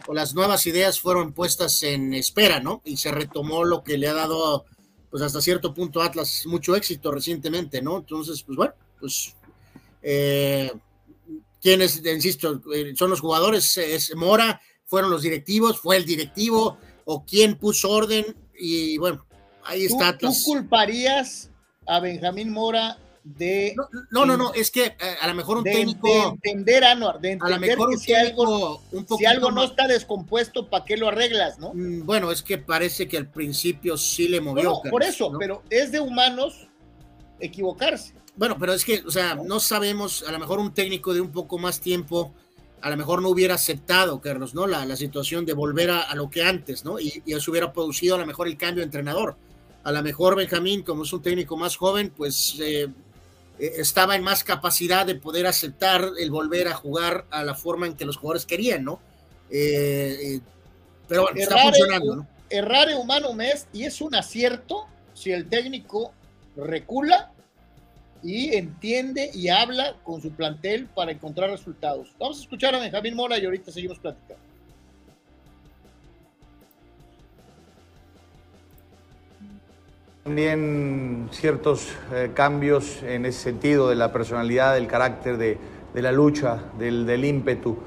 o 0.07 0.13
las 0.13 0.33
nuevas 0.33 0.65
ideas 0.65 0.99
fueron 0.99 1.33
puestas 1.33 1.83
en 1.83 2.13
espera, 2.13 2.59
¿no? 2.59 2.81
Y 2.83 2.97
se 2.97 3.11
retomó 3.11 3.63
lo 3.63 3.83
que 3.83 3.97
le 3.97 4.07
ha 4.07 4.13
dado, 4.13 4.65
pues 5.09 5.23
hasta 5.23 5.41
cierto 5.41 5.73
punto 5.73 6.01
Atlas 6.01 6.45
mucho 6.45 6.75
éxito 6.75 7.11
recientemente, 7.11 7.81
¿no? 7.81 7.99
Entonces, 7.99 8.43
pues 8.43 8.57
bueno, 8.57 8.73
pues 8.99 9.35
eh, 10.01 10.71
quienes, 11.61 12.03
insisto, 12.05 12.61
eh, 12.73 12.93
son 12.95 13.09
los 13.09 13.21
jugadores, 13.21 13.77
es 13.77 14.15
Mora, 14.15 14.61
fueron 14.89 15.11
los 15.11 15.21
directivos, 15.21 15.79
fue 15.79 15.97
el 15.97 16.05
directivo, 16.05 16.77
o 17.05 17.23
quién 17.23 17.55
puso 17.55 17.91
orden, 17.91 18.25
y 18.57 18.97
bueno, 18.97 19.23
ahí 19.63 19.85
está 19.85 20.09
Atlas. 20.09 20.41
¿Tú 20.43 20.51
culparías 20.51 21.51
a 21.85 21.99
Benjamín 21.99 22.51
Mora 22.51 22.97
de 23.23 23.75
no, 24.09 24.25
no, 24.25 24.35
no, 24.35 24.53
es 24.53 24.71
que 24.71 24.85
eh, 24.85 24.95
a, 25.21 25.27
lo 25.27 25.35
mejor 25.35 25.57
un 25.57 25.63
técnico 25.63 26.07
de 26.07 26.49
entender 26.49 26.83
a, 26.83 26.95
de 26.95 27.31
entender 27.33 27.41
a 27.41 27.49
lo 27.49 27.59
mejor 27.59 27.91
que 27.91 27.97
si 27.97 28.13
algo, 28.13 28.81
un 28.91 29.05
si 29.07 29.25
algo 29.25 29.51
no 29.51 29.63
está 29.63 29.87
descompuesto, 29.87 30.67
¿para 30.69 30.85
qué 30.85 30.97
lo 30.97 31.07
arreglas, 31.07 31.59
no? 31.59 31.71
Mm, 31.73 32.05
bueno, 32.05 32.31
es 32.31 32.41
que 32.41 32.57
parece 32.57 33.07
que 33.07 33.17
al 33.17 33.29
principio 33.29 33.95
sí 33.95 34.27
le 34.27 34.41
movió. 34.41 34.81
por 34.89 35.03
eso, 35.03 35.31
pero 35.37 35.61
es 35.69 35.91
de 35.91 35.99
humanos 35.99 36.67
equivocarse. 37.39 38.13
Bueno, 38.35 38.57
pero 38.57 38.73
es 38.73 38.83
que, 38.83 39.03
o 39.05 39.11
sea, 39.11 39.35
no 39.35 39.59
sabemos, 39.59 40.23
a 40.27 40.31
lo 40.31 40.39
mejor 40.39 40.59
un 40.59 40.73
técnico 40.73 41.13
de 41.13 41.21
un 41.21 41.31
poco 41.31 41.59
más 41.59 41.79
tiempo, 41.79 42.33
a 42.81 42.89
lo 42.89 42.97
mejor 42.97 43.21
no 43.21 43.29
hubiera 43.29 43.55
aceptado, 43.55 44.21
Carlos, 44.21 44.53
¿no? 44.53 44.67
La, 44.67 44.85
la 44.85 44.95
situación 44.95 45.45
de 45.45 45.53
volver 45.53 45.89
a, 45.89 46.13
lo 46.15 46.29
que 46.29 46.43
antes, 46.43 46.85
¿no? 46.85 46.99
Y, 46.99 47.21
y 47.25 47.33
eso 47.33 47.51
hubiera 47.51 47.71
producido 47.73 48.15
a 48.15 48.17
lo 48.17 48.25
mejor 48.25 48.47
el 48.47 48.57
cambio 48.57 48.81
de 48.81 48.85
entrenador. 48.85 49.35
A 49.83 49.91
lo 49.91 50.03
mejor 50.03 50.35
Benjamín, 50.35 50.83
como 50.83 51.03
es 51.03 51.13
un 51.13 51.21
técnico 51.21 51.55
más 51.57 51.75
joven, 51.77 52.11
pues 52.15 52.57
eh, 52.59 52.87
eh, 53.59 53.73
estaba 53.77 54.15
en 54.15 54.23
más 54.23 54.43
capacidad 54.43 55.05
de 55.05 55.15
poder 55.15 55.47
aceptar 55.47 56.11
el 56.17 56.31
volver 56.31 56.67
a 56.67 56.73
jugar 56.73 57.25
a 57.31 57.43
la 57.43 57.55
forma 57.55 57.87
en 57.87 57.95
que 57.95 58.05
los 58.05 58.17
jugadores 58.17 58.45
querían, 58.45 58.83
¿no? 58.83 58.99
Eh, 59.49 60.39
pero 61.07 61.23
bueno, 61.23 61.39
está 61.39 61.57
funcionando, 61.57 62.15
¿no? 62.17 62.27
Errar 62.49 62.87
humano 62.95 63.33
mes 63.33 63.67
y 63.73 63.83
es 63.83 64.01
un 64.01 64.15
acierto 64.15 64.85
si 65.13 65.31
el 65.31 65.47
técnico 65.47 66.13
recula 66.55 67.31
y 68.23 68.55
entiende 68.55 69.29
y 69.33 69.49
habla 69.49 69.95
con 70.03 70.21
su 70.21 70.31
plantel 70.31 70.87
para 70.87 71.11
encontrar 71.11 71.49
resultados. 71.49 72.13
Vamos 72.19 72.39
a 72.39 72.41
escuchar 72.41 72.75
a 72.75 72.79
Benjamín 72.79 73.15
Mora 73.15 73.37
y 73.37 73.45
ahorita 73.45 73.71
seguimos 73.71 73.99
platicando. 73.99 74.49
También 80.23 81.27
ciertos 81.31 81.87
eh, 82.13 82.31
cambios 82.33 83.01
en 83.01 83.25
ese 83.25 83.39
sentido 83.39 83.89
de 83.89 83.95
la 83.95 84.11
personalidad, 84.11 84.75
del 84.75 84.85
carácter, 84.85 85.37
de, 85.37 85.57
la 85.95 86.11
lucha, 86.11 86.61
del, 86.77 87.25
ímpetu. 87.25 87.77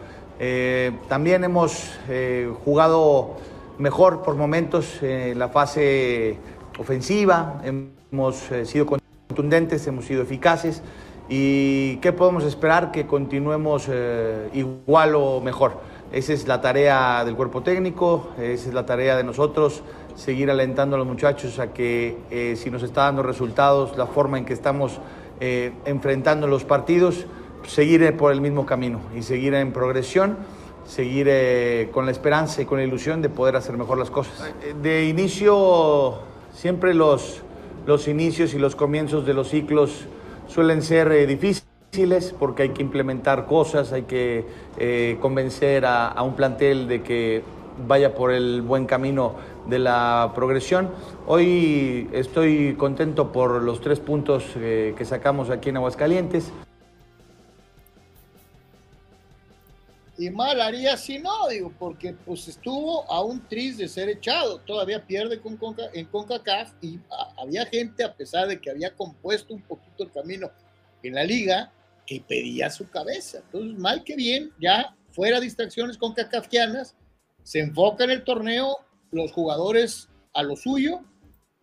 Eh, 0.40 0.90
también 1.08 1.44
hemos 1.44 1.92
eh, 2.08 2.52
jugado 2.64 3.36
mejor 3.78 4.22
por 4.22 4.34
momentos 4.34 5.02
en 5.02 5.38
la 5.38 5.50
fase 5.50 6.36
ofensiva, 6.78 7.62
hemos 7.64 8.42
sido 8.64 8.86
contundentes, 9.32 9.86
hemos 9.86 10.04
sido 10.04 10.22
eficaces 10.22 10.82
y 11.28 11.96
¿qué 11.96 12.12
podemos 12.12 12.44
esperar? 12.44 12.92
Que 12.92 13.06
continuemos 13.06 13.88
igual 14.52 15.14
o 15.14 15.40
mejor. 15.40 15.80
Esa 16.12 16.34
es 16.34 16.46
la 16.46 16.60
tarea 16.60 17.24
del 17.24 17.34
cuerpo 17.34 17.62
técnico, 17.62 18.28
esa 18.36 18.68
es 18.68 18.74
la 18.74 18.84
tarea 18.84 19.16
de 19.16 19.24
nosotros 19.24 19.82
seguir 20.14 20.50
alentando 20.50 20.96
a 20.96 20.98
los 20.98 21.06
muchachos 21.06 21.58
a 21.58 21.72
que 21.72 22.18
eh, 22.30 22.54
si 22.56 22.70
nos 22.70 22.82
está 22.82 23.02
dando 23.02 23.22
resultados, 23.22 23.96
la 23.96 24.06
forma 24.06 24.38
en 24.38 24.44
que 24.44 24.52
estamos 24.52 25.00
eh, 25.40 25.72
enfrentando 25.84 26.46
los 26.46 26.64
partidos, 26.64 27.26
seguir 27.66 28.16
por 28.16 28.32
el 28.32 28.40
mismo 28.40 28.66
camino 28.66 29.00
y 29.16 29.22
seguir 29.22 29.54
en 29.54 29.72
progresión, 29.72 30.36
seguir 30.86 31.26
eh, 31.30 31.90
con 31.92 32.06
la 32.06 32.12
esperanza 32.12 32.62
y 32.62 32.64
con 32.64 32.78
la 32.78 32.84
ilusión 32.84 33.22
de 33.22 33.28
poder 33.28 33.56
hacer 33.56 33.76
mejor 33.76 33.98
las 33.98 34.10
cosas. 34.10 34.52
De 34.82 35.06
inicio, 35.06 36.18
siempre 36.52 36.94
los, 36.94 37.42
los 37.86 38.08
inicios 38.08 38.54
y 38.54 38.58
los 38.58 38.76
comienzos 38.76 39.26
de 39.26 39.34
los 39.34 39.48
ciclos 39.48 40.06
suelen 40.46 40.82
ser 40.82 41.26
difíciles 41.26 42.34
porque 42.38 42.64
hay 42.64 42.68
que 42.70 42.82
implementar 42.82 43.46
cosas, 43.46 43.92
hay 43.92 44.02
que 44.02 44.46
convencer 45.20 45.84
a, 45.84 46.08
a 46.08 46.22
un 46.22 46.34
plantel 46.34 46.88
de 46.88 47.02
que 47.02 47.42
vaya 47.86 48.14
por 48.14 48.32
el 48.32 48.62
buen 48.62 48.86
camino 48.86 49.34
de 49.68 49.78
la 49.78 50.32
progresión. 50.34 50.90
Hoy 51.26 52.08
estoy 52.12 52.74
contento 52.74 53.32
por 53.32 53.62
los 53.62 53.80
tres 53.80 54.00
puntos 54.00 54.44
eh, 54.56 54.94
que 54.96 55.04
sacamos 55.04 55.50
aquí 55.50 55.70
en 55.70 55.76
Aguascalientes. 55.76 56.52
Y 60.18 60.28
mal 60.28 60.60
haría 60.60 60.96
si 60.96 61.18
no, 61.18 61.48
digo, 61.48 61.72
porque 61.78 62.12
pues 62.12 62.46
estuvo 62.46 63.10
a 63.10 63.22
un 63.22 63.46
tris 63.48 63.78
de 63.78 63.88
ser 63.88 64.10
echado, 64.10 64.58
todavía 64.58 65.06
pierde 65.06 65.40
con 65.40 65.58
en 65.94 66.06
CONCACAF 66.06 66.72
y 66.82 67.00
había 67.38 67.64
gente, 67.64 68.04
a 68.04 68.14
pesar 68.14 68.46
de 68.46 68.60
que 68.60 68.70
había 68.70 68.94
compuesto 68.94 69.54
un 69.54 69.62
poquito 69.62 70.04
el 70.04 70.12
camino 70.12 70.50
en 71.02 71.14
la 71.14 71.24
liga, 71.24 71.72
que 72.06 72.20
pedía 72.20 72.68
su 72.68 72.90
cabeza. 72.90 73.38
Entonces, 73.38 73.78
mal 73.78 74.04
que 74.04 74.14
bien, 74.14 74.52
ya 74.60 74.94
fuera 75.12 75.40
distracciones 75.40 75.96
CONCACAFianas, 75.96 76.94
se 77.42 77.60
enfoca 77.60 78.04
en 78.04 78.10
el 78.10 78.24
torneo, 78.24 78.76
los 79.10 79.32
jugadores 79.32 80.10
a 80.34 80.42
lo 80.42 80.56
suyo 80.56 81.00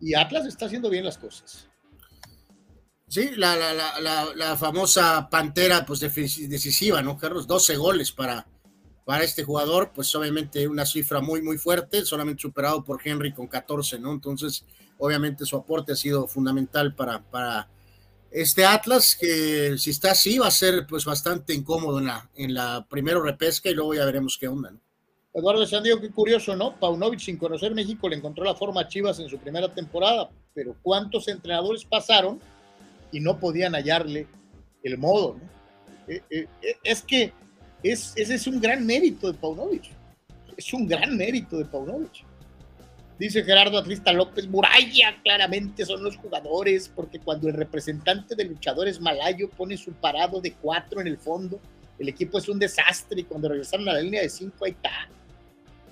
y 0.00 0.14
Atlas 0.14 0.46
está 0.46 0.66
haciendo 0.66 0.90
bien 0.90 1.04
las 1.04 1.18
cosas. 1.18 1.69
Sí, 3.10 3.32
la, 3.36 3.56
la, 3.56 4.56
famosa 4.56 5.28
pantera 5.28 5.84
pues 5.84 5.98
decisiva, 5.98 7.02
¿no, 7.02 7.18
Carlos? 7.18 7.48
12 7.48 7.76
goles 7.76 8.12
para, 8.12 8.46
para 9.04 9.24
este 9.24 9.42
jugador, 9.42 9.90
pues 9.92 10.14
obviamente 10.14 10.68
una 10.68 10.86
cifra 10.86 11.20
muy, 11.20 11.42
muy 11.42 11.58
fuerte, 11.58 12.04
solamente 12.04 12.42
superado 12.42 12.84
por 12.84 13.00
Henry 13.04 13.32
con 13.32 13.48
14, 13.48 13.98
¿no? 13.98 14.12
Entonces, 14.12 14.64
obviamente 14.96 15.44
su 15.44 15.56
aporte 15.56 15.90
ha 15.90 15.96
sido 15.96 16.28
fundamental 16.28 16.94
para, 16.94 17.20
para 17.20 17.68
este 18.30 18.64
Atlas, 18.64 19.16
que 19.20 19.76
si 19.76 19.90
está 19.90 20.12
así 20.12 20.38
va 20.38 20.46
a 20.46 20.52
ser 20.52 20.86
pues 20.86 21.04
bastante 21.04 21.52
incómodo 21.52 21.98
en 21.98 22.06
la, 22.06 22.30
en 22.36 22.54
la 22.54 22.86
primero 22.88 23.20
repesca 23.20 23.68
y 23.70 23.74
luego 23.74 23.92
ya 23.92 24.04
veremos 24.04 24.38
qué 24.38 24.46
onda, 24.46 24.70
¿no? 24.70 24.78
Eduardo 25.34 25.66
Sandiego, 25.66 26.00
qué 26.00 26.10
curioso, 26.10 26.54
¿no? 26.54 26.78
Paunovic, 26.78 27.18
sin 27.18 27.38
conocer 27.38 27.74
México, 27.74 28.08
le 28.08 28.14
encontró 28.14 28.44
la 28.44 28.54
forma 28.54 28.82
a 28.82 28.88
Chivas 28.88 29.18
en 29.18 29.28
su 29.28 29.38
primera 29.38 29.74
temporada, 29.74 30.30
pero 30.54 30.76
¿cuántos 30.80 31.26
entrenadores 31.26 31.84
pasaron 31.84 32.40
y 33.12 33.20
no 33.20 33.38
podían 33.38 33.74
hallarle 33.74 34.26
el 34.82 34.98
modo, 34.98 35.36
¿no? 35.40 35.60
Eh, 36.08 36.22
eh, 36.30 36.46
eh, 36.62 36.76
es 36.82 37.02
que 37.02 37.32
es, 37.82 38.12
ese 38.16 38.34
es 38.34 38.46
un 38.46 38.60
gran 38.60 38.84
mérito 38.84 39.30
de 39.30 39.38
Paunovic. 39.38 39.84
Es 40.56 40.72
un 40.74 40.86
gran 40.86 41.16
mérito 41.16 41.56
de 41.56 41.64
Paunovic. 41.64 42.24
Dice 43.18 43.44
Gerardo 43.44 43.78
Atrista 43.78 44.12
López, 44.12 44.48
Muralla, 44.48 45.20
claramente 45.22 45.84
son 45.84 46.02
los 46.02 46.16
jugadores, 46.16 46.88
porque 46.88 47.20
cuando 47.20 47.48
el 47.48 47.54
representante 47.54 48.34
de 48.34 48.44
luchadores 48.44 48.98
malayo 48.98 49.50
pone 49.50 49.76
su 49.76 49.92
parado 49.92 50.40
de 50.40 50.52
cuatro 50.54 51.00
en 51.00 51.06
el 51.06 51.18
fondo, 51.18 51.60
el 51.98 52.08
equipo 52.08 52.38
es 52.38 52.48
un 52.48 52.58
desastre 52.58 53.20
y 53.20 53.24
cuando 53.24 53.50
regresaron 53.50 53.88
a 53.90 53.92
la 53.92 54.00
línea 54.00 54.22
de 54.22 54.30
cinco 54.30 54.64
ahí 54.64 54.70
está. 54.70 55.06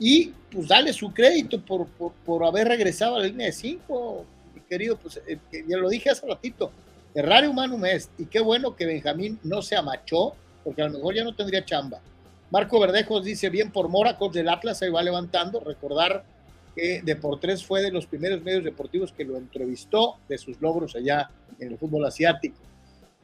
Y 0.01 0.32
pues 0.51 0.69
dale 0.69 0.93
su 0.93 1.12
crédito 1.12 1.61
por, 1.61 1.86
por, 1.86 2.45
haber 2.45 2.69
regresado 2.69 3.16
a 3.16 3.19
la 3.19 3.27
línea 3.27 3.47
de 3.47 3.53
cinco, 3.53 4.24
mi 4.55 4.62
querido, 4.62 4.97
pues 4.97 5.20
eh, 5.27 5.39
ya 5.69 5.77
lo 5.77 5.90
dije 5.90 6.09
hace 6.09 6.27
ratito, 6.27 6.73
errare 7.19 7.49
humanum 7.49 7.85
est, 7.85 8.11
y 8.19 8.27
qué 8.27 8.40
bueno 8.40 8.77
que 8.77 8.86
Benjamín 8.86 9.39
no 9.43 9.61
se 9.62 9.77
amachó, 9.77 10.35
porque 10.62 10.82
a 10.82 10.86
lo 10.86 10.93
mejor 10.93 11.15
ya 11.15 11.24
no 11.24 11.35
tendría 11.35 11.65
chamba. 11.65 12.01
Marco 12.51 12.81
Verdejos 12.81 13.24
dice, 13.24 13.51
bien 13.51 13.73
por 13.73 13.89
Mora, 13.89 14.16
coach 14.16 14.35
del 14.35 14.49
Atlas, 14.49 14.81
ahí 14.82 14.90
va 14.90 15.03
levantando, 15.03 15.61
recordar 15.61 16.24
que 16.74 17.03
Deportes 17.03 17.65
fue 17.65 17.82
de 17.82 17.90
los 17.90 18.07
primeros 18.07 18.43
medios 18.43 18.65
deportivos 18.65 19.12
que 19.12 19.24
lo 19.24 19.36
entrevistó 19.36 20.19
de 20.28 20.39
sus 20.39 20.61
logros 20.61 20.95
allá 20.95 21.31
en 21.59 21.73
el 21.73 21.78
fútbol 21.78 22.07
asiático. 22.07 22.57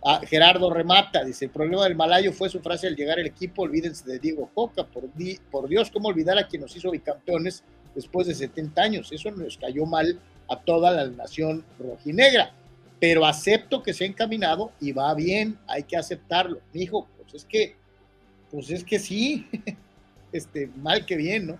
Ah, 0.04 0.20
Gerardo 0.26 0.68
remata, 0.70 1.24
dice, 1.24 1.46
el 1.46 1.50
problema 1.50 1.84
del 1.84 1.94
Malayo 1.94 2.32
fue 2.32 2.50
su 2.50 2.60
frase 2.60 2.88
al 2.88 2.96
llegar 2.96 3.18
al 3.18 3.26
equipo, 3.26 3.62
olvídense 3.62 4.04
de 4.10 4.18
Diego 4.18 4.50
Coca, 4.52 4.84
por, 4.84 5.04
por 5.50 5.68
Dios, 5.68 5.90
¿cómo 5.90 6.08
olvidar 6.08 6.36
a 6.36 6.46
quien 6.46 6.62
nos 6.62 6.76
hizo 6.76 6.90
bicampeones 6.90 7.62
después 7.94 8.26
de 8.26 8.34
70 8.34 8.82
años? 8.82 9.12
Eso 9.12 9.30
nos 9.30 9.56
cayó 9.56 9.86
mal 9.86 10.18
a 10.50 10.60
toda 10.60 10.90
la 10.90 11.06
nación 11.06 11.64
rojinegra, 11.78 12.52
pero 13.06 13.26
acepto 13.26 13.82
que 13.82 13.92
se 13.92 14.04
ha 14.04 14.06
encaminado 14.06 14.72
y 14.80 14.92
va 14.92 15.12
bien, 15.12 15.58
hay 15.66 15.82
que 15.82 15.94
aceptarlo. 15.94 16.62
Hijo, 16.72 17.06
pues 17.18 17.34
es 17.34 17.44
que, 17.44 17.76
pues 18.50 18.70
es 18.70 18.82
que 18.82 18.98
sí, 18.98 19.46
este, 20.32 20.68
mal 20.68 21.04
que 21.04 21.14
bien, 21.14 21.48
¿no? 21.48 21.58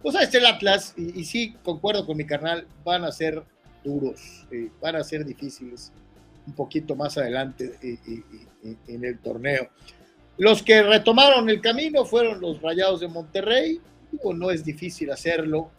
Pues 0.00 0.16
este 0.18 0.38
el 0.38 0.46
Atlas, 0.46 0.94
y, 0.96 1.22
sí, 1.26 1.54
concuerdo 1.62 2.06
con 2.06 2.16
mi 2.16 2.24
carnal, 2.24 2.66
van 2.82 3.04
a 3.04 3.12
ser 3.12 3.42
duros, 3.84 4.46
eh, 4.50 4.70
van 4.80 4.96
a 4.96 5.04
ser 5.04 5.26
difíciles 5.26 5.92
un 6.46 6.54
poquito 6.54 6.96
más 6.96 7.18
adelante 7.18 7.74
eh, 7.82 7.98
eh, 8.64 8.76
en 8.88 9.04
el 9.04 9.18
torneo. 9.18 9.68
Los 10.38 10.62
que 10.62 10.82
retomaron 10.82 11.50
el 11.50 11.60
camino 11.60 12.06
fueron 12.06 12.40
los 12.40 12.62
Rayados 12.62 13.00
de 13.00 13.08
Monterrey. 13.08 13.82
no 14.34 14.50
es 14.50 14.64
difícil 14.64 15.10
hacerlo 15.10 15.70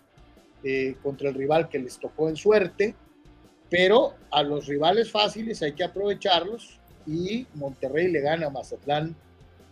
contra 1.02 1.30
el 1.30 1.34
rival 1.34 1.69
que 1.69 1.80
les 1.80 1.98
tocó 1.98 2.30
en 2.30 2.35
suerte, 2.35 2.94
pero 3.69 4.14
a 4.31 4.44
los 4.44 4.68
rivales 4.68 5.11
fáciles 5.11 5.61
hay 5.61 5.73
que 5.73 5.84
aprovecharlos 5.84 6.80
y 7.06 7.45
Monterrey 7.56 8.11
le 8.11 8.22
gana 8.22 8.48
a 8.48 8.49
Mazatlán 8.49 9.15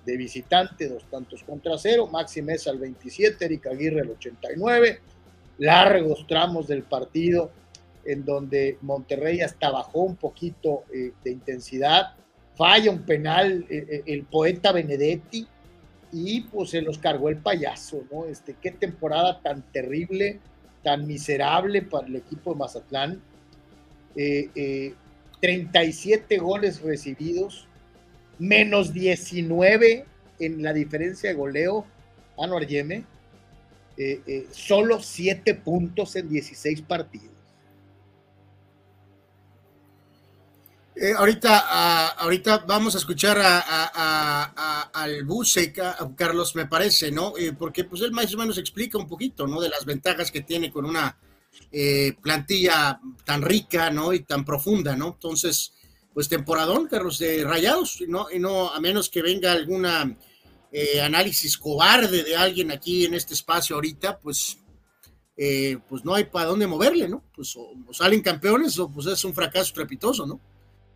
de 0.05 0.17
visitante, 0.17 0.87
dos 0.87 1.05
tantos 1.09 1.43
contra 1.43 1.77
cero, 1.77 2.07
Maxi 2.07 2.41
Mesa 2.41 2.69
al 2.69 2.77
27, 2.77 3.43
Erika 3.43 3.71
Aguirre 3.71 4.01
al 4.01 4.11
89, 4.11 4.99
largos 5.57 6.25
tramos 6.27 6.67
del 6.67 6.83
partido 6.83 7.51
en 8.05 8.23
donde 8.23 8.77
Monterrey 8.81 9.41
hasta 9.41 9.71
bajó 9.71 10.01
un 10.01 10.15
poquito 10.15 10.83
eh, 10.93 11.11
de 11.23 11.31
intensidad, 11.31 12.13
falla 12.55 12.91
un 12.91 13.01
penal 13.03 13.65
eh, 13.69 13.85
eh, 13.89 14.03
el 14.05 14.23
poeta 14.23 14.71
Benedetti 14.71 15.47
y 16.11 16.41
pues 16.41 16.69
se 16.69 16.81
los 16.81 16.99
cargó 16.99 17.29
el 17.29 17.37
payaso, 17.37 18.03
¿no? 18.11 18.25
Este, 18.25 18.55
qué 18.61 18.71
temporada 18.71 19.41
tan 19.41 19.63
terrible, 19.71 20.39
tan 20.83 21.07
miserable 21.07 21.81
para 21.81 22.07
el 22.07 22.15
equipo 22.15 22.53
de 22.53 22.59
Mazatlán. 22.59 23.21
37 24.15 26.37
goles 26.37 26.81
recibidos, 26.81 27.67
menos 28.39 28.93
19 28.93 30.05
en 30.39 30.63
la 30.63 30.73
diferencia 30.73 31.29
de 31.29 31.35
goleo, 31.35 31.85
Anuar 32.37 32.67
Yeme, 32.67 33.05
eh, 33.97 34.21
eh, 34.25 34.47
solo 34.51 35.01
7 35.01 35.55
puntos 35.55 36.15
en 36.15 36.27
16 36.27 36.81
partidos. 36.81 37.29
Eh, 40.97 41.13
ahorita, 41.15 41.65
ah, 41.67 42.15
ahorita 42.19 42.59
vamos 42.59 42.95
a 42.95 42.99
escuchar 42.99 43.37
a, 43.39 44.89
al 44.93 45.23
Buseca, 45.25 45.97
Carlos, 46.15 46.55
me 46.55 46.65
parece, 46.65 47.11
¿no? 47.11 47.33
porque 47.59 47.83
pues 47.83 48.01
él 48.01 48.11
más 48.11 48.33
o 48.33 48.37
menos 48.37 48.57
explica 48.57 48.97
un 48.97 49.07
poquito, 49.07 49.45
¿no? 49.45 49.59
De 49.59 49.67
las 49.67 49.83
ventajas 49.83 50.31
que 50.31 50.41
tiene 50.41 50.71
con 50.71 50.85
una 50.85 51.17
plantilla 52.21 52.99
tan 53.25 53.41
rica, 53.41 53.89
¿no? 53.89 54.13
Y 54.13 54.21
tan 54.21 54.45
profunda, 54.45 54.95
¿no? 54.95 55.07
Entonces, 55.07 55.73
pues 56.13 56.29
temporadón, 56.29 56.87
Carlos, 56.87 57.19
de 57.19 57.43
Rayados, 57.43 58.01
¿no? 58.07 58.27
Y 58.31 58.39
no, 58.39 58.69
a 58.69 58.79
menos 58.79 59.09
que 59.09 59.21
venga 59.21 59.51
alguna 59.51 60.17
eh, 60.71 61.01
análisis 61.01 61.57
cobarde 61.57 62.23
de 62.23 62.35
alguien 62.35 62.71
aquí 62.71 63.05
en 63.05 63.13
este 63.13 63.33
espacio 63.33 63.75
ahorita, 63.75 64.19
pues, 64.19 64.57
eh, 65.37 65.77
pues 65.87 66.03
no 66.03 66.13
hay 66.13 66.25
para 66.25 66.47
dónde 66.47 66.67
moverle, 66.67 67.07
¿no? 67.07 67.23
Pues 67.35 67.55
o, 67.55 67.73
salen 67.93 68.21
campeones 68.21 68.79
o 68.79 68.89
pues 68.89 69.07
es 69.07 69.23
un 69.23 69.33
fracaso 69.33 69.73
trepitoso, 69.73 70.25
¿no? 70.25 70.39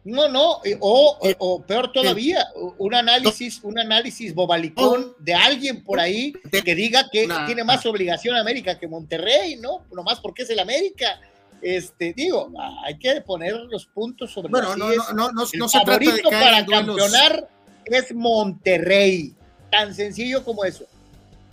No, 0.06 0.30
no, 0.30 0.62
eh, 0.64 0.78
o, 0.80 1.64
peor 1.68 1.92
todavía, 1.92 2.48
un 2.78 2.96
análisis, 2.96 3.60
un 3.64 3.78
análisis 3.78 4.34
bobalicón 4.34 5.14
de 5.20 5.34
alguien 5.34 5.84
por 5.84 6.00
ahí 6.00 6.34
que 6.64 6.74
diga 6.74 7.10
que 7.12 7.28
tiene 7.46 7.64
más 7.64 7.86
obligación 7.86 8.36
América 8.36 8.80
que 8.80 8.88
Monterrey, 8.88 9.58
¿no? 9.58 9.86
Nomás 9.92 10.20
porque 10.20 10.44
es 10.44 10.50
el 10.50 10.60
América 10.60 11.20
este, 11.62 12.14
digo, 12.14 12.52
hay 12.86 12.98
que 12.98 13.22
poner 13.22 13.54
los 13.70 13.86
puntos 13.86 14.32
sobre 14.32 14.50
bueno, 14.50 14.76
no, 14.76 14.90
no, 14.90 15.14
no, 15.14 15.32
no, 15.32 15.44
el 15.44 15.70
favorito 15.70 16.30
para 16.30 16.66
campeonar 16.66 17.50
es 17.86 18.14
Monterrey, 18.14 19.36
tan 19.70 19.94
sencillo 19.94 20.44
como 20.44 20.64
eso. 20.64 20.86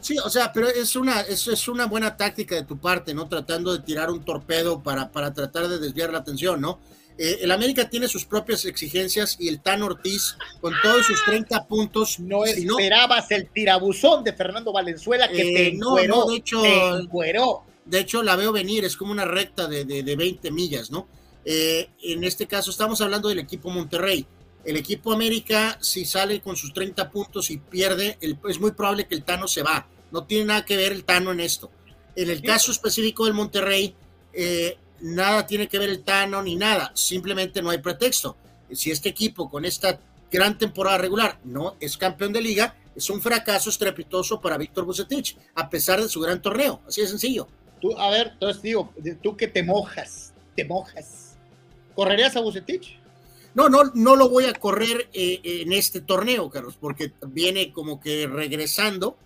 Sí, 0.01 0.16
o 0.18 0.31
sea, 0.31 0.52
pero 0.52 0.68
es 0.68 0.94
una, 0.94 1.23
es, 1.23 1.48
es 1.48 1.66
una 1.68 1.86
buena 1.86 2.16
táctica 2.16 2.55
de 2.55 2.62
tu 2.62 2.78
parte, 2.78 3.14
¿no? 3.14 3.28
Tratando 3.28 3.73
de 3.73 3.82
tirar 3.82 4.10
un 4.10 4.24
torpedo 4.24 4.82
para, 4.82 5.10
para 5.10 5.32
tratar 5.32 5.68
de 5.68 5.78
desviar 5.78 6.12
la 6.12 6.18
atención, 6.18 6.60
¿no? 6.60 6.78
Eh, 7.18 7.38
el 7.40 7.51
América 7.51 7.88
tiene 7.88 8.09
sus 8.09 8.24
propias 8.24 8.64
exigencias 8.66 9.36
y 9.38 9.48
el 9.48 9.60
Tan 9.60 9.82
Ortiz, 9.82 10.36
con 10.60 10.74
todos 10.82 11.06
sus 11.06 11.24
30 11.24 11.66
puntos. 11.66 12.20
No 12.20 12.44
esperabas 12.44 13.30
el 13.30 13.48
tirabuzón 13.51 14.22
de 14.22 14.32
Fernando 14.34 14.72
Valenzuela 14.72 15.28
que 15.28 15.36
te 15.36 15.68
eh, 15.68 15.72
no, 15.74 15.97
no, 16.06 16.26
de 16.26 16.36
hecho, 16.36 16.62
de 17.86 18.01
hecho, 18.01 18.22
la 18.22 18.36
veo 18.36 18.52
venir, 18.52 18.84
es 18.84 18.97
como 18.97 19.12
una 19.12 19.24
recta 19.24 19.68
de, 19.68 19.84
de, 19.84 20.16
20 20.16 20.51
millas, 20.51 20.90
¿no? 20.90 21.06
Eh, 21.44 21.88
en 22.02 22.24
este 22.24 22.47
caso, 22.47 22.70
estamos 22.70 23.01
hablando 23.01 23.28
del 23.28 23.38
equipo 23.38 23.70
Monterrey. 23.70 24.26
El 24.64 24.76
equipo 24.76 25.12
América, 25.12 25.78
si 25.80 26.05
sale 26.05 26.40
con 26.40 26.56
sus 26.56 26.74
30 26.74 27.09
puntos 27.10 27.51
y 27.52 27.59
pierde, 27.59 28.18
es 28.20 28.59
muy 28.59 28.72
probable 28.72 29.06
que 29.06 29.14
el 29.14 29.22
Tano 29.22 29.47
se 29.47 29.62
va. 29.62 29.86
No 30.10 30.24
tiene 30.24 30.47
nada 30.47 30.64
que 30.64 30.76
ver 30.76 30.90
el 30.90 31.05
Tano 31.05 31.30
en 31.30 31.38
esto. 31.38 31.70
En 32.16 32.28
el 32.28 32.43
caso 32.43 32.72
específico 32.72 33.26
del 33.26 33.34
Monterrey, 33.34 33.94
eh, 34.32 34.76
nada 35.01 35.47
tiene 35.47 35.68
que 35.68 35.78
ver 35.78 35.90
el 35.90 36.02
Tano 36.02 36.43
ni 36.43 36.56
nada. 36.56 36.93
Simplemente 36.94 37.62
no 37.62 37.70
hay 37.70 37.78
pretexto. 37.78 38.36
Si 38.70 38.90
este 38.90 39.09
equipo 39.09 39.48
con 39.48 39.64
esta 39.64 39.98
gran 40.31 40.59
temporada 40.59 40.98
regular 40.98 41.39
no 41.44 41.77
es 41.81 41.97
campeón 41.97 42.32
de 42.32 42.40
liga, 42.40 42.74
es 42.94 43.10
un 43.10 43.20
fracaso 43.20 43.70
estrepitoso 43.70 44.40
para 44.40 44.56
Víctor 44.56 44.85
Bucetich, 44.85 45.36
a 45.55 45.68
pesar 45.68 46.01
de 46.01 46.09
su 46.09 46.20
gran 46.20 46.40
torneo. 46.40 46.81
Así 46.86 47.02
de 47.02 47.09
sencillo. 47.09 47.47
Tú, 47.81 47.97
a 47.98 48.10
ver, 48.10 48.31
entonces 48.32 48.62
digo, 48.62 48.93
tú 49.23 49.36
que 49.36 49.48
te 49.48 49.62
mojas, 49.62 50.32
te 50.55 50.64
mojas. 50.64 51.36
¿Correrías 51.94 52.36
a 52.36 52.40
Bucetich? 52.40 52.98
No, 53.55 53.68
no, 53.68 53.85
no 53.94 54.16
lo 54.16 54.28
voy 54.28 54.44
a 54.44 54.52
correr 54.52 55.09
eh, 55.12 55.40
en 55.43 55.73
este 55.73 56.01
torneo, 56.01 56.51
Carlos, 56.51 56.77
porque 56.78 57.12
viene 57.27 57.73
como 57.73 58.01
que 58.01 58.27
regresando. 58.27 59.16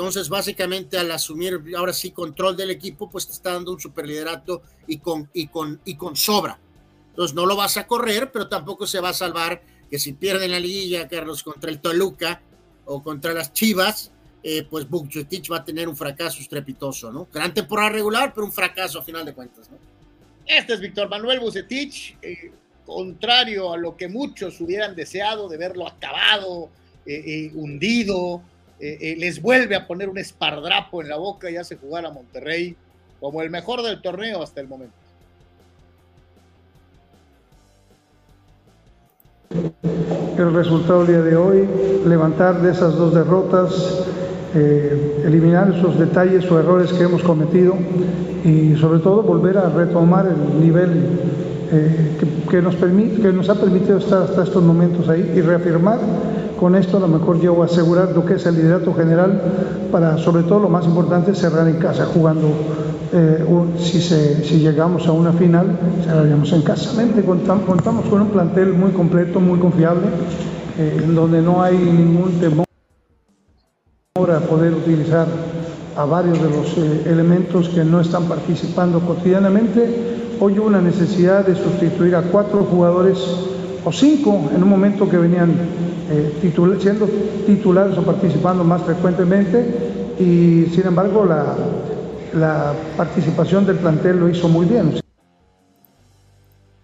Entonces, 0.00 0.30
básicamente, 0.30 0.96
al 0.96 1.12
asumir 1.12 1.60
ahora 1.76 1.92
sí 1.92 2.10
control 2.10 2.56
del 2.56 2.70
equipo, 2.70 3.10
pues 3.10 3.26
te 3.26 3.34
está 3.34 3.52
dando 3.52 3.72
un 3.72 3.78
superliderato 3.78 4.62
y 4.86 4.96
con, 4.96 5.28
y 5.34 5.48
con, 5.48 5.78
y 5.84 5.96
con 5.96 6.16
sobra. 6.16 6.58
Entonces, 7.10 7.34
no 7.34 7.44
lo 7.44 7.54
vas 7.54 7.76
a 7.76 7.86
correr, 7.86 8.32
pero 8.32 8.48
tampoco 8.48 8.86
se 8.86 8.98
va 8.98 9.10
a 9.10 9.12
salvar 9.12 9.60
que 9.90 9.98
si 9.98 10.14
pierden 10.14 10.52
la 10.52 10.58
liguilla, 10.58 11.06
Carlos, 11.06 11.42
contra 11.42 11.70
el 11.70 11.82
Toluca 11.82 12.40
o 12.86 13.02
contra 13.02 13.34
las 13.34 13.52
Chivas, 13.52 14.10
eh, 14.42 14.66
pues 14.70 14.88
Bucetich 14.88 15.52
va 15.52 15.58
a 15.58 15.64
tener 15.66 15.86
un 15.86 15.98
fracaso 15.98 16.40
estrepitoso, 16.40 17.12
¿no? 17.12 17.28
Gran 17.30 17.52
temporada 17.52 17.90
regular, 17.90 18.32
pero 18.32 18.46
un 18.46 18.52
fracaso 18.52 19.00
a 19.00 19.02
final 19.02 19.26
de 19.26 19.34
cuentas, 19.34 19.70
¿no? 19.70 19.76
Este 20.46 20.72
es 20.72 20.80
Víctor 20.80 21.10
Manuel 21.10 21.40
Bucetich, 21.40 22.16
eh, 22.22 22.50
contrario 22.86 23.74
a 23.74 23.76
lo 23.76 23.98
que 23.98 24.08
muchos 24.08 24.62
hubieran 24.62 24.96
deseado 24.96 25.46
de 25.46 25.58
verlo 25.58 25.86
acabado, 25.86 26.70
eh, 27.04 27.50
hundido, 27.52 28.42
les 28.80 29.42
vuelve 29.42 29.76
a 29.76 29.86
poner 29.86 30.08
un 30.08 30.18
espardrapo 30.18 31.02
en 31.02 31.08
la 31.08 31.16
boca 31.16 31.50
y 31.50 31.56
hace 31.56 31.76
jugar 31.76 32.06
a 32.06 32.10
Monterrey 32.10 32.76
como 33.20 33.42
el 33.42 33.50
mejor 33.50 33.82
del 33.82 34.00
torneo 34.00 34.42
hasta 34.42 34.60
el 34.60 34.68
momento. 34.68 34.94
El 40.38 40.54
resultado 40.54 41.04
del 41.04 41.08
día 41.08 41.22
de 41.22 41.36
hoy, 41.36 41.68
levantar 42.06 42.62
de 42.62 42.70
esas 42.70 42.96
dos 42.96 43.14
derrotas 43.14 44.06
eh, 44.52 45.22
eliminar 45.24 45.72
esos 45.72 45.96
detalles 45.96 46.50
o 46.50 46.58
errores 46.58 46.92
que 46.92 47.04
hemos 47.04 47.22
cometido 47.22 47.76
y 48.44 48.74
sobre 48.74 48.98
todo 48.98 49.22
volver 49.22 49.56
a 49.58 49.68
retomar 49.68 50.26
el 50.26 50.60
nivel 50.60 50.90
eh, 51.70 52.18
que, 52.50 52.60
nos 52.60 52.74
permite, 52.74 53.22
que 53.22 53.32
nos 53.32 53.48
ha 53.48 53.54
permitido 53.54 53.98
estar 53.98 54.22
hasta 54.24 54.42
estos 54.42 54.60
momentos 54.60 55.08
ahí 55.08 55.34
y 55.36 55.40
reafirmar 55.40 56.00
con 56.60 56.74
esto 56.74 56.98
a 56.98 57.00
lo 57.00 57.08
mejor 57.08 57.40
yo 57.40 57.62
asegurar 57.62 58.10
lo 58.14 58.26
que 58.26 58.34
es 58.34 58.44
el 58.44 58.54
liderato 58.54 58.92
general 58.92 59.40
para 59.90 60.18
sobre 60.18 60.42
todo 60.42 60.60
lo 60.60 60.68
más 60.68 60.84
importante 60.84 61.34
cerrar 61.34 61.66
en 61.66 61.78
casa 61.78 62.04
jugando 62.04 62.48
eh, 63.12 63.44
si, 63.78 64.58
llegamos 64.58 65.08
a 65.08 65.12
una 65.12 65.32
final, 65.32 65.66
haríamos 66.08 66.52
en 66.52 66.62
casa. 66.62 66.92
Contamos, 67.26 67.64
contamos 67.64 68.04
con 68.06 68.22
un 68.22 68.28
plantel 68.28 68.74
muy 68.74 68.92
completo, 68.92 69.40
muy 69.40 69.58
confiable, 69.58 70.06
eh, 70.78 71.02
donde 71.08 71.42
no 71.42 71.62
hay 71.62 71.76
ningún 71.76 72.38
temor 72.38 72.66
a 74.30 74.40
poder 74.40 74.74
utilizar 74.74 75.26
a 75.96 76.04
varios 76.04 76.40
de 76.40 76.50
los 76.50 76.76
eh, 76.76 77.02
elementos 77.06 77.70
que 77.70 77.84
no 77.84 78.00
están 78.00 78.24
participando 78.24 79.00
cotidianamente. 79.00 80.36
Hoy 80.38 80.58
hubo 80.58 80.66
una 80.66 80.80
necesidad 80.80 81.46
de 81.46 81.56
sustituir 81.56 82.14
a 82.14 82.22
cuatro 82.22 82.64
jugadores 82.64 83.18
o 83.84 83.92
cinco 83.92 84.50
en 84.54 84.62
un 84.62 84.68
momento 84.68 85.08
que 85.08 85.16
venían 85.16 85.54
siendo 86.80 87.06
titulares 87.46 87.96
o 87.96 88.02
participando 88.02 88.64
más 88.64 88.82
frecuentemente 88.82 89.64
y 90.18 90.66
sin 90.74 90.86
embargo 90.86 91.24
la, 91.24 91.56
la 92.34 92.74
participación 92.96 93.64
del 93.64 93.76
plantel 93.76 94.18
lo 94.18 94.28
hizo 94.28 94.48
muy 94.48 94.66
bien. 94.66 95.00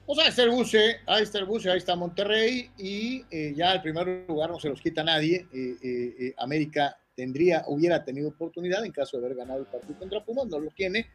Pues 0.07 0.19
ahí 0.21 0.29
está 0.29 0.45
el 0.45 0.51
buce, 0.51 0.97
ahí 1.07 1.23
está 1.25 1.39
el 1.39 1.47
buce, 1.47 1.71
ahí 1.71 1.79
está 1.79 1.97
Monterrey 1.97 2.71
y 2.79 3.25
eh, 3.31 3.53
ya 3.57 3.73
el 3.73 3.83
primer 3.83 4.25
lugar 4.29 4.51
no 4.51 4.61
se 4.61 4.69
los 4.69 4.81
quita 4.81 5.03
nadie. 5.03 5.47
Eh, 5.53 5.77
eh, 5.83 6.35
América 6.39 6.97
tendría, 7.17 7.65
hubiera 7.67 8.05
tenido 8.05 8.29
oportunidad 8.29 8.85
en 8.85 8.93
caso 8.93 9.19
de 9.19 9.27
haber 9.27 9.37
ganado 9.37 9.61
el 9.61 9.67
partido 9.67 9.99
contra 9.99 10.25
Pumas, 10.25 10.47
no 10.47 10.61
lo 10.61 10.71
tiene 10.71 11.07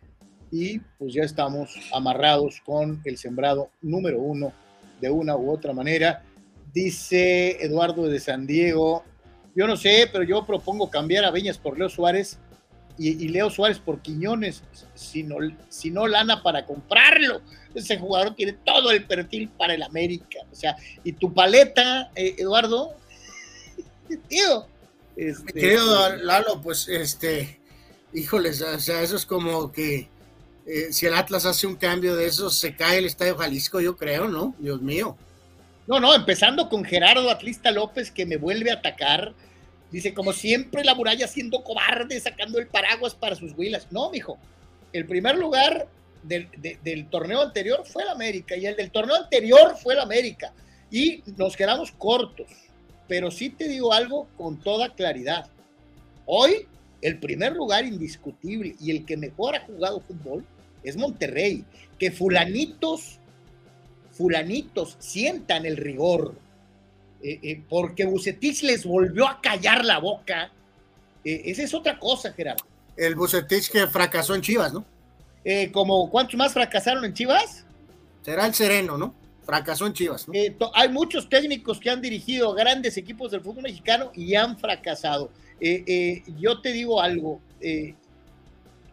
y 0.51 0.79
pues 0.99 1.13
ya 1.13 1.23
estamos 1.23 1.73
amarrados 1.93 2.61
con 2.65 3.01
el 3.05 3.17
sembrado 3.17 3.69
número 3.81 4.19
uno 4.19 4.51
de 5.01 5.09
una 5.09 5.35
u 5.35 5.51
otra 5.51 5.73
manera. 5.73 6.23
Dice 6.73 7.63
Eduardo 7.63 8.07
de 8.07 8.19
San 8.19 8.47
Diego, 8.47 9.03
yo 9.55 9.67
no 9.67 9.75
sé, 9.75 10.09
pero 10.11 10.23
yo 10.23 10.45
propongo 10.45 10.89
cambiar 10.89 11.25
a 11.25 11.31
Beñas 11.31 11.57
por 11.57 11.77
Leo 11.77 11.89
Suárez 11.89 12.39
y, 12.97 13.29
Leo 13.29 13.49
Suárez 13.49 13.79
por 13.79 14.01
Quiñones, 14.01 14.63
sino, 14.93 15.37
no 15.85 16.07
lana 16.07 16.43
para 16.43 16.65
comprarlo. 16.65 17.41
Ese 17.73 17.97
jugador 17.97 18.35
tiene 18.35 18.53
todo 18.53 18.91
el 18.91 19.05
perfil 19.05 19.49
para 19.49 19.73
el 19.73 19.81
América. 19.81 20.39
O 20.51 20.55
sea, 20.55 20.75
y 21.03 21.13
tu 21.13 21.33
paleta, 21.33 22.11
eh, 22.15 22.35
Eduardo, 22.37 22.93
tío. 24.27 24.67
Este, 25.15 25.53
Querido 25.53 26.15
Lalo, 26.17 26.61
pues 26.61 26.87
este, 26.87 27.59
híjoles, 28.13 28.61
o 28.61 28.79
sea, 28.79 29.01
eso 29.01 29.15
es 29.15 29.25
como 29.25 29.71
que 29.71 30.09
eh, 30.71 30.93
si 30.93 31.05
el 31.05 31.13
Atlas 31.13 31.45
hace 31.45 31.67
un 31.67 31.75
cambio 31.75 32.15
de 32.15 32.25
eso, 32.27 32.49
se 32.49 32.75
cae 32.75 32.99
el 32.99 33.05
Estadio 33.05 33.37
Jalisco, 33.37 33.81
yo 33.81 33.97
creo, 33.97 34.27
¿no? 34.27 34.55
Dios 34.59 34.81
mío. 34.81 35.17
No, 35.87 35.99
no, 35.99 36.13
empezando 36.13 36.69
con 36.69 36.85
Gerardo 36.85 37.29
Atlista 37.29 37.71
López 37.71 38.11
que 38.11 38.25
me 38.25 38.37
vuelve 38.37 38.71
a 38.71 38.75
atacar 38.75 39.33
Dice, 39.91 40.13
como 40.13 40.31
siempre, 40.31 40.85
la 40.85 40.95
muralla 40.95 41.27
siendo 41.27 41.63
cobarde, 41.63 42.19
sacando 42.19 42.59
el 42.59 42.67
paraguas 42.67 43.13
para 43.13 43.35
sus 43.35 43.51
huilas. 43.57 43.87
No, 43.91 44.09
mijo. 44.09 44.37
El 44.93 45.05
primer 45.05 45.37
lugar 45.37 45.87
del, 46.23 46.49
del 46.81 47.09
torneo 47.09 47.41
anterior 47.41 47.83
fue 47.85 48.03
el 48.03 48.09
América 48.09 48.55
y 48.55 48.65
el 48.65 48.77
del 48.77 48.89
torneo 48.89 49.15
anterior 49.15 49.75
fue 49.81 49.93
el 49.95 49.99
América. 49.99 50.53
Y 50.89 51.23
nos 51.35 51.57
quedamos 51.57 51.91
cortos. 51.91 52.47
Pero 53.09 53.31
sí 53.31 53.49
te 53.49 53.67
digo 53.67 53.91
algo 53.91 54.29
con 54.37 54.61
toda 54.61 54.93
claridad. 54.95 55.49
Hoy, 56.25 56.67
el 57.01 57.19
primer 57.19 57.53
lugar 57.53 57.83
indiscutible 57.83 58.75
y 58.79 58.91
el 58.91 59.05
que 59.05 59.17
mejor 59.17 59.57
ha 59.57 59.65
jugado 59.65 59.99
fútbol 59.99 60.45
es 60.83 60.97
Monterrey. 60.97 61.65
Que 61.97 62.11
fulanitos, 62.11 63.19
fulanitos 64.11 64.97
sientan 64.99 65.65
el 65.65 65.77
rigor 65.77 66.35
eh, 67.23 67.39
eh, 67.43 67.63
porque 67.69 68.05
Bucetich 68.05 68.63
les 68.63 68.85
volvió 68.85 69.27
a 69.27 69.39
callar 69.41 69.85
la 69.85 69.99
boca. 69.99 70.51
Eh, 71.23 71.43
esa 71.45 71.63
es 71.63 71.73
otra 71.73 71.99
cosa, 71.99 72.33
Gerardo. 72.33 72.65
El 72.97 73.15
Bucetich 73.15 73.69
que 73.69 73.87
fracasó 73.87 74.35
en 74.35 74.41
Chivas, 74.41 74.73
¿no? 74.73 74.85
como 75.71 76.07
¿Cuántos 76.11 76.35
más 76.35 76.53
fracasaron 76.53 77.03
en 77.03 77.15
Chivas? 77.15 77.65
Será 78.21 78.45
el 78.45 78.53
Sereno, 78.53 78.95
¿no? 78.95 79.15
Fracasó 79.43 79.87
en 79.87 79.93
Chivas. 79.93 80.27
¿no? 80.27 80.33
hay 80.75 80.89
muchos 80.89 81.27
técnicos 81.29 81.79
que 81.79 81.89
han 81.89 81.99
dirigido 81.99 82.53
grandes 82.53 82.95
equipos 82.95 83.31
del 83.31 83.41
fútbol 83.41 83.63
mexicano 83.63 84.11
y 84.13 84.35
han 84.35 84.59
fracasado. 84.59 85.31
yo 86.39 86.61
te 86.61 86.73
digo 86.73 87.01
algo, 87.01 87.41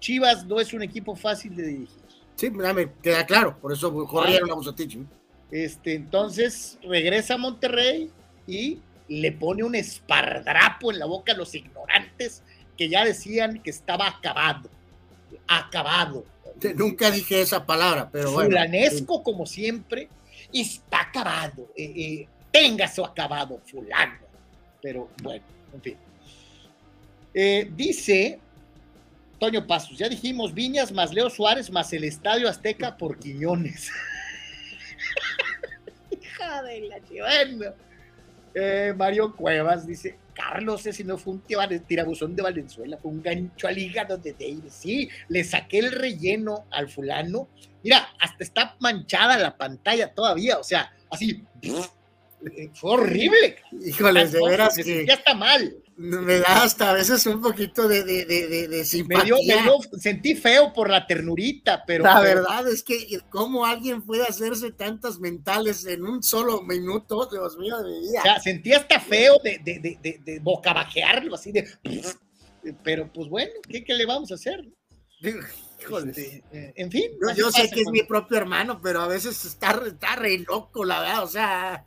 Chivas 0.00 0.44
no 0.46 0.60
es 0.60 0.72
un 0.72 0.82
equipo 0.82 1.16
fácil 1.16 1.56
de 1.56 1.62
dirigir. 1.64 2.02
Sí, 2.36 2.50
me 2.50 2.92
queda 3.02 3.26
claro, 3.26 3.58
por 3.58 3.72
eso 3.72 3.92
corrieron 4.06 4.50
a 4.50 4.54
Bucetich. 4.54 4.98
Este, 5.50 5.94
entonces 5.94 6.78
regresa 6.82 7.34
a 7.34 7.38
Monterrey 7.38 8.10
y 8.46 8.78
le 9.08 9.32
pone 9.32 9.64
un 9.64 9.74
espardrapo 9.74 10.92
en 10.92 10.98
la 10.98 11.06
boca 11.06 11.32
a 11.32 11.36
los 11.36 11.54
ignorantes 11.54 12.42
que 12.76 12.88
ya 12.88 13.04
decían 13.04 13.60
que 13.62 13.70
estaba 13.70 14.06
acabado. 14.06 14.70
Acabado. 15.48 16.24
Nunca 16.76 17.10
dije 17.10 17.40
esa 17.40 17.64
palabra, 17.64 18.08
pero 18.10 18.32
bueno. 18.32 18.50
Fulanesco, 18.50 19.22
como 19.22 19.46
siempre, 19.46 20.08
está 20.52 21.02
acabado. 21.02 21.72
Eh, 21.76 21.92
eh, 21.96 22.28
tenga 22.52 22.86
su 22.88 23.04
acabado, 23.04 23.60
fulano. 23.66 24.18
Pero 24.80 25.08
bueno, 25.22 25.44
en 25.74 25.82
fin. 25.82 25.96
Eh, 27.34 27.70
dice 27.74 28.38
Toño 29.38 29.66
Pasos, 29.66 29.96
ya 29.96 30.08
dijimos 30.08 30.52
Viñas 30.52 30.92
más 30.92 31.12
Leo 31.12 31.30
Suárez 31.30 31.70
más 31.70 31.92
el 31.92 32.04
Estadio 32.04 32.48
Azteca 32.48 32.96
por 32.96 33.18
Quiñones. 33.18 33.90
Hija 36.10 36.62
de 36.62 36.80
la 36.80 37.04
chivana. 37.04 37.74
Eh, 38.54 38.92
Mario 38.96 39.36
Cuevas 39.36 39.86
dice, 39.86 40.18
Carlos, 40.34 40.84
ese 40.86 41.04
no 41.04 41.18
fue 41.18 41.34
un 41.34 41.42
tirabuzón 41.86 42.34
de 42.34 42.42
Valenzuela, 42.42 42.96
fue 42.96 43.12
un 43.12 43.22
gancho 43.22 43.68
al 43.68 43.78
hígado 43.78 44.18
de 44.18 44.32
David. 44.32 44.64
Sí, 44.70 45.08
le 45.28 45.44
saqué 45.44 45.78
el 45.78 45.92
relleno 45.92 46.66
al 46.70 46.88
fulano. 46.88 47.48
Mira, 47.84 48.08
hasta 48.18 48.42
está 48.42 48.76
manchada 48.80 49.38
la 49.38 49.56
pantalla 49.56 50.12
todavía, 50.12 50.58
o 50.58 50.64
sea, 50.64 50.92
así. 51.10 51.44
Eh, 51.62 52.70
fue 52.72 52.92
horrible. 52.92 53.56
Híjole, 53.84 54.26
de 54.26 54.40
veras 54.44 54.76
que... 54.76 55.06
Ya 55.06 55.14
está 55.14 55.34
mal 55.34 55.76
me 55.98 56.38
da 56.38 56.62
hasta 56.62 56.90
a 56.90 56.92
veces 56.92 57.26
un 57.26 57.42
poquito 57.42 57.88
de, 57.88 58.04
de, 58.04 58.24
de, 58.24 58.68
de 58.68 58.84
simpatía. 58.84 59.34
sentí 59.98 60.36
feo 60.36 60.72
por 60.72 60.88
la 60.88 61.06
ternurita, 61.08 61.82
pero... 61.84 62.04
La 62.04 62.20
verdad 62.20 62.68
es 62.68 62.84
que 62.84 63.18
cómo 63.30 63.66
alguien 63.66 64.02
puede 64.02 64.22
hacerse 64.22 64.70
tantas 64.70 65.18
mentales 65.18 65.84
en 65.86 66.04
un 66.04 66.22
solo 66.22 66.62
minuto, 66.62 67.26
Dios 67.26 67.58
mío 67.58 67.78
de 67.82 67.98
vida. 68.00 68.20
O 68.20 68.22
sea, 68.22 68.38
sentí 68.38 68.72
hasta 68.72 69.00
feo 69.00 69.38
de, 69.42 69.58
de, 69.58 70.18
de, 70.24 70.38
bocabajearlo, 70.38 71.34
así 71.34 71.50
de... 71.50 71.68
Pero 72.84 73.12
pues 73.12 73.28
bueno, 73.28 73.50
¿qué, 73.68 73.82
qué 73.82 73.94
le 73.94 74.06
vamos 74.06 74.30
a 74.30 74.34
hacer? 74.34 74.64
Este, 75.20 76.44
eh, 76.52 76.72
en 76.76 76.90
fin. 76.92 77.10
Yo, 77.34 77.50
sé 77.50 77.68
que 77.70 77.80
es 77.80 77.90
mi 77.90 78.04
propio 78.04 78.36
hermano, 78.36 78.80
pero 78.80 79.00
a 79.00 79.08
veces 79.08 79.44
está, 79.44 79.80
está 79.84 80.14
re 80.14 80.38
loco, 80.38 80.84
la 80.84 81.00
verdad, 81.00 81.24
o 81.24 81.28
sea, 81.28 81.84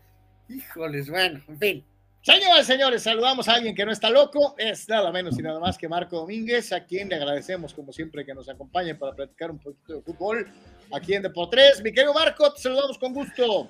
híjoles, 0.50 1.10
bueno, 1.10 1.42
en 1.48 1.60
fin. 1.60 1.86
Señores, 2.24 2.68
señores, 2.68 3.02
saludamos 3.02 3.48
a 3.48 3.56
alguien 3.56 3.74
que 3.74 3.84
no 3.84 3.92
está 3.92 4.12
loco, 4.12 4.54
es 4.56 4.88
nada 4.88 5.12
menos 5.12 5.40
y 5.40 5.42
nada 5.42 5.60
más 5.60 5.76
que 5.76 5.90
Marco 5.90 6.18
Domínguez, 6.18 6.72
a 6.72 6.86
quien 6.86 7.10
le 7.10 7.16
agradecemos 7.16 7.74
como 7.74 7.92
siempre 7.92 8.24
que 8.24 8.36
nos 8.36 8.48
acompañe 8.48 8.94
para 8.94 9.14
platicar 9.14 9.50
un 9.50 9.58
poquito 9.58 9.94
de 9.94 10.02
fútbol 10.04 10.48
aquí 10.94 11.16
en 11.16 11.24
Deportes. 11.24 11.82
Mi 11.84 11.92
querido 11.92 12.14
Marco, 12.14 12.54
te 12.54 12.62
saludamos 12.62 13.00
con 13.00 13.12
gusto. 13.12 13.68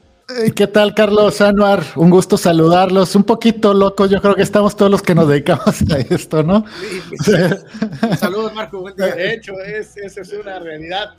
¿Qué 0.54 0.68
tal, 0.68 0.94
Carlos 0.94 1.40
Anuar? 1.40 1.82
Un 1.96 2.10
gusto 2.10 2.36
saludarlos. 2.36 3.16
Un 3.16 3.24
poquito 3.24 3.74
locos, 3.74 4.10
yo 4.10 4.22
creo 4.22 4.36
que 4.36 4.42
estamos 4.42 4.76
todos 4.76 4.92
los 4.92 5.02
que 5.02 5.16
nos 5.16 5.30
dedicamos 5.30 5.82
a 5.90 6.00
esto, 6.00 6.44
¿no? 6.44 6.66
Saludos, 8.20 8.54
Marco. 8.54 8.92
De 8.92 9.34
hecho, 9.34 9.54
es, 9.62 9.96
esa 9.96 10.22
es 10.22 10.34
una 10.34 10.60
realidad. 10.60 11.12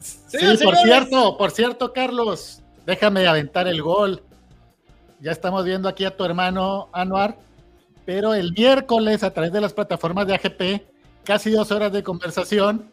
sí, 0.00 0.38
por 0.62 0.76
cierto, 0.76 1.38
por 1.38 1.50
cierto, 1.50 1.94
Carlos, 1.94 2.60
déjame 2.84 3.26
aventar 3.26 3.68
el 3.68 3.80
gol 3.80 4.22
ya 5.24 5.32
estamos 5.32 5.64
viendo 5.64 5.88
aquí 5.88 6.04
a 6.04 6.14
tu 6.14 6.22
hermano 6.22 6.90
Anuar, 6.92 7.38
pero 8.04 8.34
el 8.34 8.52
miércoles 8.52 9.22
a 9.22 9.32
través 9.32 9.52
de 9.52 9.60
las 9.62 9.72
plataformas 9.72 10.26
de 10.26 10.34
AGP, 10.34 10.82
casi 11.24 11.50
dos 11.50 11.72
horas 11.72 11.90
de 11.94 12.02
conversación 12.02 12.90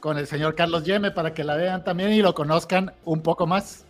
con 0.00 0.16
el 0.16 0.26
señor 0.26 0.54
Carlos 0.54 0.84
Yeme 0.84 1.10
para 1.10 1.34
que 1.34 1.44
la 1.44 1.56
vean 1.56 1.84
también 1.84 2.14
y 2.14 2.22
lo 2.22 2.34
conozcan 2.34 2.94
un 3.04 3.20
poco 3.20 3.46
más. 3.46 3.84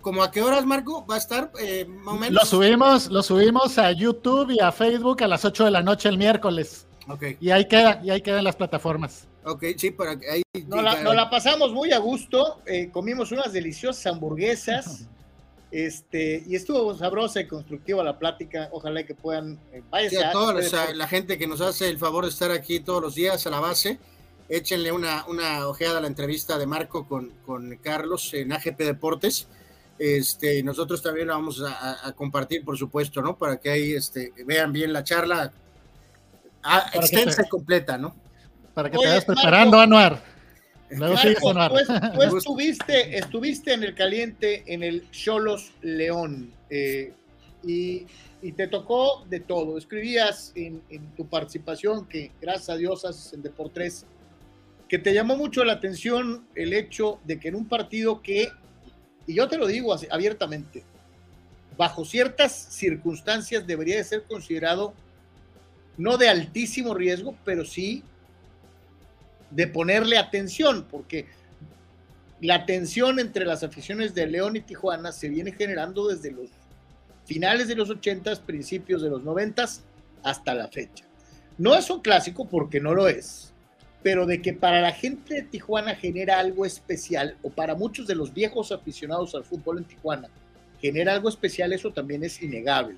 ¿Cómo 0.00 0.22
a 0.22 0.30
qué 0.30 0.42
horas, 0.42 0.64
Marco? 0.64 1.04
¿Va 1.06 1.16
a 1.16 1.18
estar? 1.18 1.50
Eh, 1.60 1.88
lo 2.30 2.44
subimos, 2.44 3.08
lo 3.08 3.24
subimos 3.24 3.76
a 3.76 3.90
YouTube 3.90 4.52
y 4.52 4.60
a 4.60 4.70
Facebook 4.70 5.24
a 5.24 5.26
las 5.26 5.44
8 5.44 5.64
de 5.64 5.70
la 5.72 5.82
noche 5.82 6.08
el 6.08 6.18
miércoles. 6.18 6.86
Okay. 7.08 7.36
Y 7.40 7.50
ahí 7.50 7.66
queda, 7.66 8.00
y 8.04 8.10
ahí 8.10 8.20
quedan 8.20 8.44
las 8.44 8.54
plataformas. 8.54 9.26
Ok, 9.44 9.64
sí, 9.76 9.90
para 9.90 10.12
ahí. 10.12 10.42
Nos 10.68 11.14
la, 11.16 11.28
pasamos 11.28 11.72
muy 11.72 11.90
a 11.90 11.98
gusto. 11.98 12.62
Eh, 12.64 12.90
comimos 12.92 13.32
unas 13.32 13.52
deliciosas 13.52 14.06
hamburguesas. 14.06 15.08
Este, 15.74 16.40
y 16.46 16.54
estuvo 16.54 16.96
sabrosa 16.96 17.40
y 17.40 17.48
constructiva 17.48 18.04
la 18.04 18.16
plática. 18.16 18.68
Ojalá 18.70 19.02
que 19.02 19.16
puedan. 19.16 19.58
Eh, 19.72 19.82
a 20.24 20.30
toda 20.30 20.54
la 20.94 21.08
gente 21.08 21.36
que 21.36 21.48
nos 21.48 21.60
hace 21.60 21.88
el 21.88 21.98
favor 21.98 22.22
de 22.22 22.30
estar 22.30 22.52
aquí 22.52 22.78
todos 22.78 23.02
los 23.02 23.16
días 23.16 23.44
a 23.48 23.50
la 23.50 23.58
base, 23.58 23.98
échenle 24.48 24.92
una, 24.92 25.24
una 25.26 25.66
ojeada 25.66 25.98
a 25.98 26.00
la 26.00 26.06
entrevista 26.06 26.58
de 26.58 26.66
Marco 26.68 27.08
con, 27.08 27.30
con 27.44 27.76
Carlos 27.82 28.32
en 28.34 28.52
AGP 28.52 28.78
Deportes. 28.82 29.48
Este, 29.98 30.62
nosotros 30.62 31.02
también 31.02 31.26
la 31.26 31.34
vamos 31.34 31.60
a, 31.60 32.12
compartir, 32.12 32.64
por 32.64 32.78
supuesto, 32.78 33.20
¿no? 33.20 33.36
Para 33.36 33.56
que 33.56 33.70
ahí 33.70 33.94
este, 33.94 34.32
vean 34.46 34.72
bien 34.72 34.92
la 34.92 35.02
charla 35.02 35.50
ah, 36.62 36.88
extensa 36.94 37.42
y 37.44 37.48
completa, 37.48 37.98
¿no? 37.98 38.14
para 38.74 38.90
que 38.90 38.98
te 38.98 39.06
vayas 39.08 39.24
preparando, 39.24 39.80
Anuar. 39.80 40.33
Luego 40.90 41.14
Marco, 41.54 41.76
Tú, 42.14 42.36
estuviste, 42.36 43.18
estuviste 43.18 43.72
en 43.72 43.84
el 43.84 43.94
caliente 43.94 44.62
en 44.66 44.82
el 44.82 45.10
Cholos 45.10 45.72
León 45.82 46.52
eh, 46.70 47.12
y, 47.62 48.06
y, 48.42 48.52
te 48.52 48.68
tocó 48.68 49.24
de 49.28 49.40
todo. 49.40 49.78
Escribías 49.78 50.52
en, 50.54 50.82
en, 50.90 51.14
tu 51.14 51.26
participación, 51.26 52.06
que 52.06 52.30
gracias 52.40 52.70
a 52.70 52.76
Dios 52.76 53.04
haces 53.04 53.32
en 53.32 53.42
Deportes, 53.42 54.06
que 54.88 54.98
te 54.98 55.14
llamó 55.14 55.36
mucho 55.36 55.64
la 55.64 55.72
atención 55.72 56.46
el 56.54 56.74
hecho 56.74 57.18
de 57.24 57.40
que 57.40 57.48
en 57.48 57.54
un 57.54 57.66
partido 57.66 58.20
que, 58.22 58.50
y 59.26 59.34
yo 59.34 59.48
te 59.48 59.56
lo 59.56 59.66
digo 59.66 59.96
abiertamente, 60.10 60.84
bajo 61.76 62.04
ciertas 62.04 62.52
circunstancias 62.52 63.66
debería 63.66 63.96
de 63.96 64.04
ser 64.04 64.24
considerado 64.24 64.94
no 65.96 66.18
de 66.18 66.28
altísimo 66.28 66.94
riesgo, 66.94 67.36
pero 67.44 67.64
sí 67.64 68.02
de 69.54 69.66
ponerle 69.66 70.18
atención, 70.18 70.86
porque 70.90 71.26
la 72.40 72.66
tensión 72.66 73.18
entre 73.18 73.44
las 73.44 73.62
aficiones 73.62 74.14
de 74.14 74.26
León 74.26 74.56
y 74.56 74.60
Tijuana 74.60 75.12
se 75.12 75.28
viene 75.28 75.52
generando 75.52 76.08
desde 76.08 76.30
los 76.30 76.50
finales 77.24 77.68
de 77.68 77.76
los 77.76 77.88
80, 77.88 78.34
principios 78.44 79.02
de 79.02 79.10
los 79.10 79.22
90 79.22 79.64
hasta 80.22 80.54
la 80.54 80.68
fecha. 80.68 81.04
No 81.56 81.74
es 81.74 81.88
un 81.88 82.00
clásico 82.00 82.46
porque 82.46 82.80
no 82.80 82.94
lo 82.94 83.08
es, 83.08 83.52
pero 84.02 84.26
de 84.26 84.42
que 84.42 84.52
para 84.52 84.80
la 84.80 84.92
gente 84.92 85.34
de 85.34 85.42
Tijuana 85.42 85.94
genera 85.94 86.38
algo 86.38 86.66
especial, 86.66 87.36
o 87.42 87.50
para 87.50 87.74
muchos 87.74 88.06
de 88.06 88.16
los 88.16 88.34
viejos 88.34 88.72
aficionados 88.72 89.34
al 89.34 89.44
fútbol 89.44 89.78
en 89.78 89.84
Tijuana, 89.84 90.28
genera 90.80 91.14
algo 91.14 91.28
especial, 91.28 91.72
eso 91.72 91.92
también 91.92 92.24
es 92.24 92.42
innegable. 92.42 92.96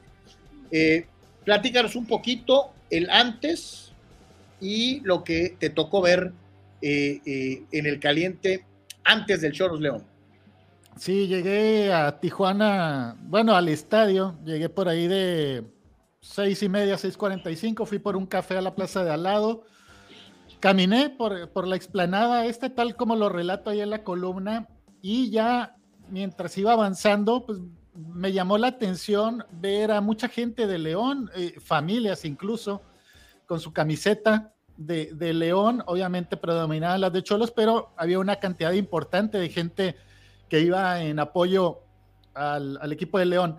Eh, 0.73 1.07
platícanos 1.45 1.95
un 1.95 2.07
poquito 2.07 2.73
el 2.91 3.09
antes 3.11 3.93
y 4.61 5.01
lo 5.01 5.23
que 5.23 5.55
te 5.59 5.71
tocó 5.71 6.01
ver 6.01 6.33
eh, 6.89 7.21
eh, 7.27 7.65
en 7.73 7.87
el 7.87 7.99
caliente 7.99 8.65
antes 9.05 9.41
del 9.41 9.53
Choros 9.53 9.81
León. 9.81 10.05
Sí, 10.97 11.27
llegué 11.27 11.93
a 11.93 12.21
Tijuana, 12.21 13.17
bueno, 13.23 13.55
al 13.55 13.69
estadio, 13.69 14.39
llegué 14.45 14.69
por 14.69 14.89
ahí 14.89 15.09
de 15.09 15.65
seis 16.21 16.63
y 16.63 16.69
media, 16.69 16.97
seis 16.97 17.17
cuarenta 17.17 17.51
y 17.51 17.57
cinco, 17.57 17.87
fui 17.87 17.99
por 17.99 18.17
un 18.17 18.27
café 18.27 18.57
a 18.57 18.63
la 18.63 18.75
plaza 18.75 19.05
de 19.05 19.11
al 19.11 19.25
lado, 19.25 19.65
caminé 20.61 21.11
por, 21.11 21.51
por 21.51 21.67
la 21.67 21.77
explanada, 21.77 22.47
este 22.47 22.71
tal 22.71 22.97
como 22.97 23.15
lo 23.15 23.29
relato 23.29 23.69
ahí 23.71 23.81
en 23.81 23.91
la 23.91 24.05
columna, 24.05 24.69
y 25.03 25.31
ya 25.31 25.77
mientras 26.09 26.57
iba 26.57 26.73
avanzando, 26.73 27.45
pues 27.45 27.59
me 27.95 28.33
llamó 28.33 28.57
la 28.59 28.69
atención 28.69 29.45
ver 29.53 29.91
a 29.91 30.01
mucha 30.01 30.29
gente 30.29 30.67
de 30.67 30.79
León, 30.79 31.31
eh, 31.37 31.55
familias 31.61 32.25
incluso, 32.25 32.81
con 33.47 33.61
su 33.61 33.73
camiseta 33.73 34.56
de, 34.77 35.33
León, 35.35 35.83
obviamente 35.87 36.37
predominaban 36.37 37.01
las 37.01 37.13
de 37.13 37.23
Cholos, 37.23 37.51
pero 37.51 37.93
había 37.97 38.19
una 38.19 38.37
cantidad 38.37 38.73
importante 38.73 39.39
de 39.39 39.49
gente 39.49 39.97
que 40.49 40.61
iba 40.61 41.03
en 41.03 41.19
apoyo 41.19 41.81
al, 42.35 42.93
equipo 42.93 43.19
de 43.19 43.27
León. 43.27 43.57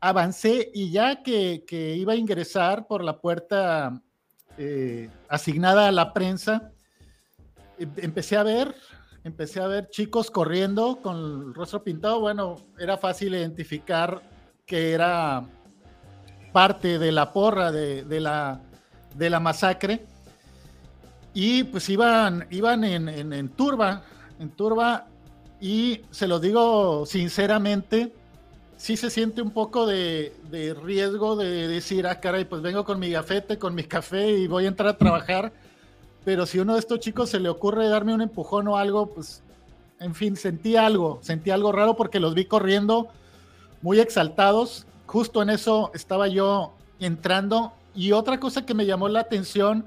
Avancé 0.00 0.70
y 0.74 0.90
ya 0.90 1.22
que, 1.22 1.64
iba 1.96 2.12
a 2.12 2.16
ingresar 2.16 2.86
por 2.86 3.04
la 3.04 3.20
puerta 3.20 4.00
eh, 4.58 5.10
asignada 5.28 5.88
a 5.88 5.92
la 5.92 6.12
prensa, 6.12 6.72
em, 7.78 7.90
empecé 7.96 8.36
a 8.36 8.42
ver 8.42 8.74
empecé 9.24 9.60
a 9.60 9.66
ver 9.66 9.88
chicos 9.88 10.30
corriendo 10.30 10.98
con 11.02 11.16
el 11.16 11.54
rostro 11.54 11.82
pintado. 11.82 12.20
Bueno, 12.20 12.56
era 12.78 12.98
fácil 12.98 13.34
identificar 13.34 14.20
que 14.66 14.92
era 14.92 15.44
parte 16.52 16.98
de 16.98 17.12
la 17.12 17.32
porra 17.32 17.72
de, 17.72 18.20
la, 18.20 18.60
de 19.14 19.30
la 19.30 19.40
masacre. 19.40 20.06
Y 21.34 21.64
pues 21.64 21.88
iban, 21.88 22.46
iban 22.50 22.84
en, 22.84 23.48
turba, 23.50 24.02
en 24.38 24.50
turba. 24.50 25.06
Y 25.60 26.00
se 26.10 26.26
lo 26.26 26.40
digo 26.40 27.06
sinceramente, 27.06 28.12
sí 28.76 28.96
se 28.96 29.10
siente 29.10 29.42
un 29.42 29.50
poco 29.52 29.86
de, 29.86 30.34
de 30.50 30.74
riesgo 30.74 31.36
de 31.36 31.68
decir, 31.68 32.06
ah, 32.06 32.20
caray, 32.20 32.44
pues 32.44 32.62
vengo 32.62 32.84
con 32.84 32.98
mi 32.98 33.10
gafete, 33.10 33.58
con 33.58 33.74
mi 33.74 33.84
café 33.84 34.30
y 34.30 34.46
voy 34.46 34.64
a 34.64 34.68
entrar 34.68 34.88
a 34.88 34.98
trabajar 34.98 35.52
pero 36.24 36.46
si 36.46 36.58
uno 36.58 36.74
de 36.74 36.78
estos 36.78 37.00
chicos 37.00 37.30
se 37.30 37.40
le 37.40 37.48
ocurre 37.48 37.88
darme 37.88 38.14
un 38.14 38.22
empujón 38.22 38.68
o 38.68 38.76
algo, 38.76 39.06
pues, 39.08 39.42
en 39.98 40.14
fin, 40.14 40.36
sentí 40.36 40.76
algo, 40.76 41.18
sentí 41.22 41.50
algo 41.50 41.72
raro 41.72 41.96
porque 41.96 42.20
los 42.20 42.34
vi 42.34 42.44
corriendo 42.44 43.08
muy 43.82 44.00
exaltados. 44.00 44.86
Justo 45.06 45.42
en 45.42 45.50
eso 45.50 45.90
estaba 45.94 46.28
yo 46.28 46.74
entrando. 47.00 47.72
Y 47.94 48.12
otra 48.12 48.38
cosa 48.38 48.64
que 48.64 48.74
me 48.74 48.86
llamó 48.86 49.08
la 49.08 49.20
atención 49.20 49.84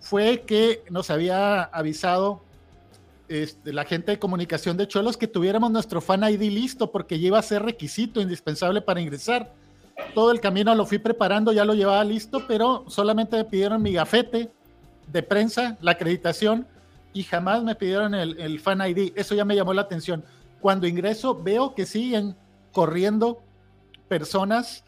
fue 0.00 0.42
que 0.46 0.82
nos 0.90 1.10
había 1.10 1.62
avisado 1.62 2.42
este, 3.28 3.72
la 3.72 3.84
gente 3.84 4.12
de 4.12 4.18
comunicación 4.18 4.76
de 4.76 4.88
Cholos 4.88 5.16
que 5.16 5.28
tuviéramos 5.28 5.70
nuestro 5.70 6.00
fan 6.00 6.24
ID 6.24 6.50
listo 6.50 6.90
porque 6.90 7.20
ya 7.20 7.28
iba 7.28 7.38
a 7.38 7.42
ser 7.42 7.62
requisito 7.62 8.20
indispensable 8.20 8.80
para 8.80 9.00
ingresar. 9.00 9.52
Todo 10.14 10.32
el 10.32 10.40
camino 10.40 10.74
lo 10.74 10.86
fui 10.86 10.98
preparando, 10.98 11.52
ya 11.52 11.64
lo 11.64 11.74
llevaba 11.74 12.02
listo, 12.02 12.46
pero 12.48 12.84
solamente 12.88 13.36
me 13.36 13.44
pidieron 13.44 13.82
mi 13.82 13.92
gafete, 13.92 14.50
de 15.06 15.22
prensa, 15.22 15.76
la 15.80 15.92
acreditación, 15.92 16.66
y 17.12 17.22
jamás 17.24 17.62
me 17.62 17.74
pidieron 17.74 18.14
el, 18.14 18.60
fan 18.60 18.80
ID. 18.80 19.12
Eso 19.14 19.34
ya 19.34 19.44
me 19.44 19.56
llamó 19.56 19.74
la 19.74 19.82
atención. 19.82 20.24
Cuando 20.60 20.86
ingreso 20.86 21.40
veo 21.40 21.74
que 21.74 21.86
siguen 21.86 22.36
corriendo 22.72 23.40
personas 24.08 24.84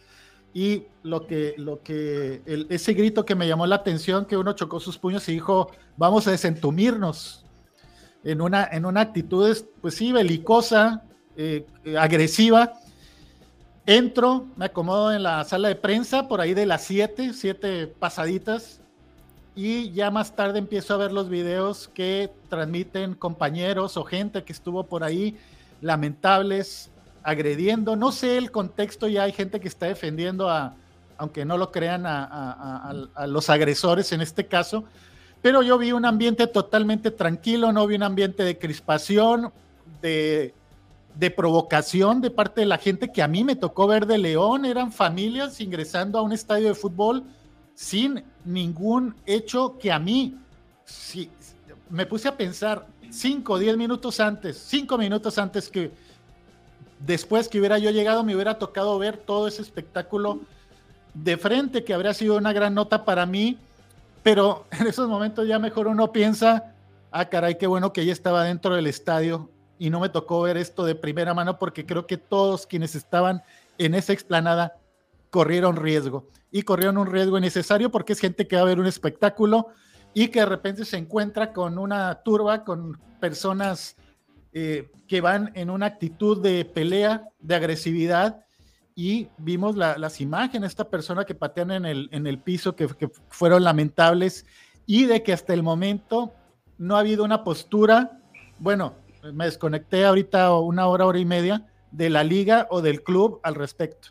y 0.55 0.85
lo 1.03 1.27
que, 1.27 1.55
lo 1.57 1.83
que, 1.83 2.43
ese 2.69 2.93
grito 2.93 3.25
que 3.25 3.35
me 3.35 3.49
llamó 3.49 3.67
la 3.67 3.77
atención, 3.77 4.27
que 4.27 4.37
uno 4.37 4.53
chocó 4.53 4.81
sus 4.81 4.99
puños 4.99 5.29
y 5.29 5.33
dijo, 5.33 5.71
vamos 5.97 6.27
a 6.27 6.31
desentumirnos 6.31 7.45
en 8.23 8.41
una, 8.41 8.69
en 8.71 8.85
una 8.85 9.01
actitud, 9.01 9.57
pues 9.81 9.95
sí, 9.95 10.13
belicosa, 10.13 11.03
eh, 11.37 11.67
agresiva. 11.99 12.75
Entro, 13.87 14.47
me 14.57 14.67
acomodo 14.67 15.13
en 15.13 15.23
la 15.23 15.43
sala 15.45 15.69
de 15.69 15.75
prensa 15.75 16.29
por 16.29 16.41
ahí 16.41 16.55
de 16.55 16.67
las 16.67 16.85
7, 16.85 17.33
7 17.35 17.89
pasaditas, 17.99 18.81
y 19.55 19.91
ya 19.93 20.11
más 20.11 20.37
tarde 20.37 20.59
empiezo 20.59 20.95
a 20.95 20.99
ver 20.99 21.13
los 21.13 21.29
videos 21.29 21.89
que 21.89 22.31
transmiten 22.49 23.15
compañeros 23.15 23.97
o 23.97 24.05
gente 24.05 24.45
que 24.45 24.53
estuvo 24.53 24.85
por 24.85 25.03
ahí 25.03 25.37
lamentables, 25.81 26.92
agrediendo. 27.23 27.97
No 27.97 28.13
sé 28.13 28.39
el 28.39 28.51
contexto, 28.51 29.09
ya 29.09 29.25
hay 29.25 29.33
gente 29.33 29.61
que 29.61 29.69
está 29.69 29.87
defendiendo 29.87 30.49
a, 30.49 30.75
aunque 31.19 31.45
no 31.45 31.57
lo 31.57 31.71
crean, 31.71 32.05
a, 32.05 32.93
los 33.27 33.51
agresores 33.51 34.13
en 34.13 34.21
este 34.21 34.47
caso. 34.47 34.85
Pero 35.41 35.63
yo 35.63 35.79
vi 35.79 35.93
un 35.93 36.05
ambiente 36.05 36.47
totalmente 36.47 37.11
tranquilo, 37.11 37.73
no 37.73 37.87
vi 37.87 37.97
un 37.97 38.03
ambiente 38.05 38.45
de 38.45 38.59
crispación, 38.59 39.53
de, 40.01 40.55
provocación 41.37 42.21
de 42.21 42.31
parte 42.31 42.63
de 42.63 42.67
la 42.67 42.79
gente 42.79 43.13
que 43.13 43.23
a 43.23 43.29
mí 43.29 43.45
me 43.45 43.57
tocó 43.57 43.87
ver 43.87 44.07
de 44.07 44.19
León. 44.19 44.65
Eran 44.65 44.93
familias 44.93 45.61
ingresando 45.61 46.19
a 46.19 46.23
un 46.23 46.33
estadio 46.33 46.69
de 46.69 46.75
fútbol 46.75 47.25
sin 47.75 48.25
ningún 48.45 49.15
hecho 49.27 49.79
que 49.79 49.91
a 49.91 49.99
mí, 49.99 50.37
si, 50.85 51.31
me 51.91 52.07
puse 52.07 52.29
a 52.29 52.37
pensar 52.37 52.87
cinco 53.11 53.55
o 53.55 53.59
diez 53.59 53.77
minutos 53.77 54.19
antes, 54.21 54.57
cinco 54.59 54.97
minutos 54.97 55.39
antes 55.39 55.69
que 55.69 55.91
después 57.05 57.49
que 57.49 57.59
hubiera 57.59 57.79
yo 57.79 57.91
llegado, 57.91 58.25
me 58.25 58.35
hubiera 58.35 58.59
tocado 58.59 58.99
ver 58.99 59.17
todo 59.17 59.49
ese 59.49 59.63
espectáculo 59.63 60.41
de 61.15 61.37
frente, 61.37 61.85
que 61.85 61.95
habría 61.95 62.15
sido 62.15 62.37
una 62.37 62.53
gran 62.53 62.75
nota 62.75 63.05
para 63.05 63.27
mí, 63.27 63.59
pero 64.23 64.67
en 64.79 64.87
esos 64.87 65.09
momentos 65.09 65.47
ya 65.47 65.59
mejor 65.59 65.87
uno 65.87 66.13
piensa, 66.13 66.75
ah, 67.11 67.29
caray, 67.29 67.59
qué 67.59 67.67
bueno 67.67 67.93
que 67.93 68.07
ya 68.07 68.13
estaba 68.13 68.45
dentro 68.45 68.75
del 68.75 68.87
estadio 68.87 69.51
y 69.79 69.91
no 69.91 70.01
me 70.01 70.09
tocó 70.09 70.43
ver 70.43 70.57
esto 70.57 70.85
de 70.85 70.95
primera 70.95 71.35
mano 71.35 71.59
porque 71.59 71.85
creo 71.85 72.07
que 72.07 72.17
todos 72.17 72.67
quienes 72.67 72.95
estaban 72.95 73.43
en 73.79 73.95
esa 73.95 74.13
explanada 74.13 74.77
corrieron 75.31 75.77
riesgo 75.77 76.29
y 76.51 76.63
corrieron 76.63 76.99
un 76.99 77.07
riesgo 77.07 77.39
innecesario 77.39 77.91
porque 77.91 78.13
es 78.13 78.21
gente 78.21 78.47
que 78.47 78.57
va 78.57 78.63
a 78.63 78.67
ver 78.67 78.79
un 78.79 78.87
espectáculo 78.87 79.69
y 80.15 80.29
que 80.29 80.41
de 80.41 80.47
repente 80.47 80.85
se 80.85 80.99
encuentra 80.99 81.53
con 81.53 81.79
una 81.79 82.15
turba, 82.23 82.65
con 82.65 82.99
personas 83.19 83.97
eh, 84.53 84.91
que 85.09 85.21
van 85.21 85.51
en 85.55 85.71
una 85.71 85.87
actitud 85.87 86.43
de 86.43 86.65
pelea, 86.65 87.29
de 87.41 87.55
agresividad 87.55 88.45
y 88.95 89.29
vimos 89.39 89.77
las 89.77 90.21
imágenes, 90.21 90.71
esta 90.71 90.91
persona 90.91 91.25
que 91.25 91.35
patean 91.35 91.71
en 91.71 91.87
el, 91.87 92.09
en 92.13 92.27
el 92.27 92.39
piso, 92.39 92.77
que, 92.77 92.89
fueron 93.29 93.65
lamentables 93.65 94.45
y 94.87 95.07
de 95.07 95.23
que 95.23 95.33
hasta 95.33 95.55
el 95.55 95.63
momento 95.63 96.35
no 96.77 96.97
ha 96.97 97.01
habido 97.01 97.25
una 97.25 97.45
postura, 97.45 98.21
bueno, 98.59 98.95
me 99.33 99.47
desconecté 99.47 100.05
ahorita 100.05 100.55
una 100.59 100.87
hora, 100.87 101.07
hora 101.07 101.19
y 101.19 101.25
media 101.25 101.67
de 101.91 102.11
la 102.11 102.25
liga 102.25 102.67
o 102.71 102.83
del 102.83 103.03
club 103.03 103.41
al 103.43 103.55
respecto. 103.55 104.09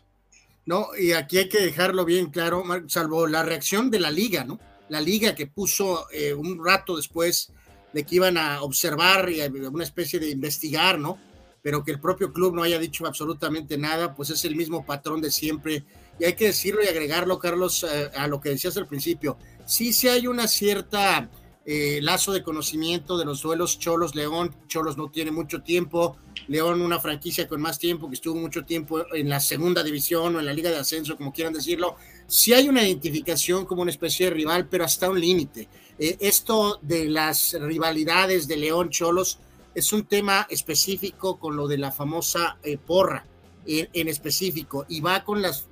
¿no? 0.66 0.88
Y 0.98 1.12
aquí 1.12 1.38
hay 1.38 1.48
que 1.48 1.60
dejarlo 1.60 2.04
bien 2.04 2.30
claro, 2.30 2.64
salvo 2.88 3.26
la 3.26 3.42
reacción 3.42 3.90
de 3.90 4.00
la 4.00 4.10
liga, 4.10 4.44
¿no? 4.44 4.58
La 4.88 5.00
liga 5.00 5.34
que 5.34 5.46
puso 5.46 6.10
eh, 6.10 6.34
un 6.34 6.64
rato 6.64 6.96
después 6.96 7.52
de 7.92 8.04
que 8.04 8.16
iban 8.16 8.36
a 8.36 8.62
observar 8.62 9.30
y 9.30 9.40
a 9.40 9.50
una 9.70 9.84
especie 9.84 10.18
de 10.18 10.30
investigar, 10.30 10.98
¿no? 10.98 11.18
Pero 11.62 11.84
que 11.84 11.92
el 11.92 12.00
propio 12.00 12.32
club 12.32 12.54
no 12.54 12.62
haya 12.62 12.78
dicho 12.78 13.06
absolutamente 13.06 13.78
nada, 13.78 14.14
pues 14.14 14.30
es 14.30 14.44
el 14.44 14.56
mismo 14.56 14.84
patrón 14.84 15.20
de 15.20 15.30
siempre. 15.30 15.84
Y 16.18 16.24
hay 16.24 16.34
que 16.34 16.46
decirlo 16.46 16.82
y 16.82 16.88
agregarlo, 16.88 17.38
Carlos, 17.38 17.84
eh, 17.84 18.10
a 18.16 18.26
lo 18.26 18.40
que 18.40 18.50
decías 18.50 18.76
al 18.76 18.88
principio. 18.88 19.36
Sí, 19.64 19.92
sí 19.92 20.08
hay 20.08 20.26
una 20.26 20.48
cierta 20.48 21.30
eh, 21.64 22.00
lazo 22.02 22.32
de 22.32 22.42
conocimiento 22.42 23.16
de 23.16 23.24
los 23.24 23.42
duelos 23.42 23.78
Cholos 23.78 24.16
León. 24.16 24.54
Cholos 24.66 24.96
no 24.96 25.10
tiene 25.10 25.30
mucho 25.30 25.62
tiempo. 25.62 26.16
León, 26.48 26.82
una 26.82 26.98
franquicia 26.98 27.46
con 27.46 27.60
más 27.60 27.78
tiempo, 27.78 28.08
que 28.08 28.14
estuvo 28.14 28.34
mucho 28.34 28.64
tiempo 28.64 29.04
en 29.14 29.28
la 29.28 29.38
segunda 29.38 29.84
división 29.84 30.34
o 30.34 30.40
en 30.40 30.46
la 30.46 30.52
liga 30.52 30.70
de 30.70 30.78
ascenso, 30.78 31.16
como 31.16 31.32
quieran 31.32 31.52
decirlo. 31.52 31.96
Sí 32.26 32.52
hay 32.52 32.68
una 32.68 32.82
identificación 32.82 33.64
como 33.64 33.82
una 33.82 33.92
especie 33.92 34.26
de 34.26 34.34
rival, 34.34 34.68
pero 34.68 34.84
hasta 34.84 35.08
un 35.08 35.20
límite. 35.20 35.68
Eh, 36.04 36.16
esto 36.18 36.80
de 36.82 37.08
las 37.08 37.52
rivalidades 37.52 38.48
de 38.48 38.56
León 38.56 38.90
Cholos 38.90 39.38
es 39.72 39.92
un 39.92 40.04
tema 40.04 40.48
específico 40.50 41.38
con 41.38 41.54
lo 41.54 41.68
de 41.68 41.78
la 41.78 41.92
famosa 41.92 42.56
eh, 42.64 42.76
porra 42.76 43.24
en, 43.64 44.08
específico 44.08 44.84
y 44.88 45.00
va 45.00 45.22
con 45.22 45.40
las, 45.40 45.68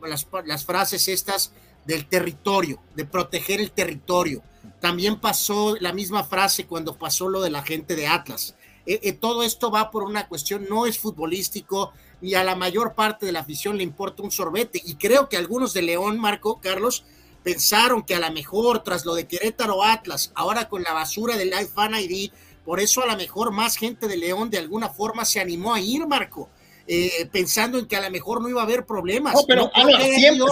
frases 0.64 1.08
estas 1.08 1.52
del 1.84 2.06
territorio, 2.06 2.78
de 2.94 3.04
proteger 3.06 3.60
el 3.60 3.72
territorio 3.72 4.40
también 4.80 5.20
pasó 5.20 5.76
la 5.80 5.92
misma 5.92 6.24
frase 6.24 6.66
cuando 6.66 6.96
pasó 6.96 7.28
lo 7.28 7.42
de 7.42 7.50
la 7.50 7.62
gente 7.62 7.96
de 7.96 8.06
Atlas. 8.06 8.54
Eh, 8.86 9.00
eh, 9.02 9.12
todo 9.12 9.42
esto 9.42 9.70
va 9.70 9.90
por 9.90 10.04
una 10.04 10.26
cuestión, 10.26 10.66
no 10.68 10.86
es 10.86 10.98
futbolístico, 10.98 11.92
y 12.22 12.34
a 12.34 12.44
la 12.44 12.56
mayor 12.56 12.94
parte 12.94 13.26
de 13.26 13.32
la 13.32 13.40
afición 13.40 13.76
le 13.76 13.82
importa 13.82 14.22
un 14.22 14.30
sorbete. 14.30 14.80
Y 14.84 14.94
creo 14.94 15.28
que 15.28 15.36
algunos 15.36 15.74
de 15.74 15.82
León, 15.82 16.18
Marco, 16.18 16.60
Carlos, 16.60 17.04
pensaron 17.42 18.02
que 18.02 18.14
a 18.14 18.20
lo 18.20 18.30
mejor 18.32 18.82
tras 18.82 19.04
lo 19.04 19.14
de 19.14 19.26
Querétaro 19.26 19.82
Atlas, 19.84 20.32
ahora 20.34 20.68
con 20.68 20.82
la 20.82 20.92
basura 20.92 21.36
del 21.36 21.50
Live 21.50 21.70
Fan 21.74 21.94
ID, 21.94 22.30
por 22.64 22.80
eso 22.80 23.02
a 23.02 23.06
lo 23.06 23.16
mejor 23.16 23.50
más 23.50 23.76
gente 23.76 24.08
de 24.08 24.16
León 24.16 24.50
de 24.50 24.58
alguna 24.58 24.88
forma 24.88 25.24
se 25.24 25.40
animó 25.40 25.74
a 25.74 25.80
ir, 25.80 26.06
Marco 26.06 26.48
eh, 26.92 27.28
pensando 27.30 27.78
en 27.78 27.86
que 27.86 27.94
a 27.94 28.00
lo 28.00 28.10
mejor 28.10 28.42
no 28.42 28.48
iba 28.48 28.60
a 28.60 28.64
haber 28.64 28.84
problemas. 28.84 29.34
No, 29.34 29.42
pero 29.46 29.70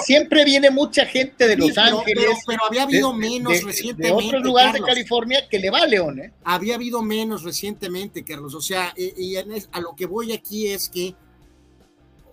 siempre, 0.05 0.45
viene 0.45 0.71
mucha 0.71 1.05
gente 1.05 1.49
de 1.49 1.57
Los 1.57 1.77
Ángeles. 1.77 2.27
Pero, 2.47 2.65
había 2.65 2.85
habido 2.85 3.13
menos 3.13 3.61
recientemente. 3.65 4.23
De 4.23 4.29
otros 4.29 4.43
lugares 4.45 4.75
de 4.75 4.81
California 4.81 5.49
que 5.49 5.59
le 5.59 5.69
va 5.71 5.81
a 5.81 5.87
León, 5.87 6.21
¿eh? 6.21 6.33
Había 6.45 6.77
habido 6.77 7.03
menos 7.03 7.43
recientemente, 7.43 8.25
Carlos. 8.25 8.55
O 8.55 8.61
sea, 8.61 8.95
eh, 8.97 9.13
y 9.17 9.35
a 9.35 9.81
lo 9.81 9.97
que 9.97 10.07
voy 10.07 10.33
aquí 10.33 10.69
es 10.69 10.89
que 10.89 11.17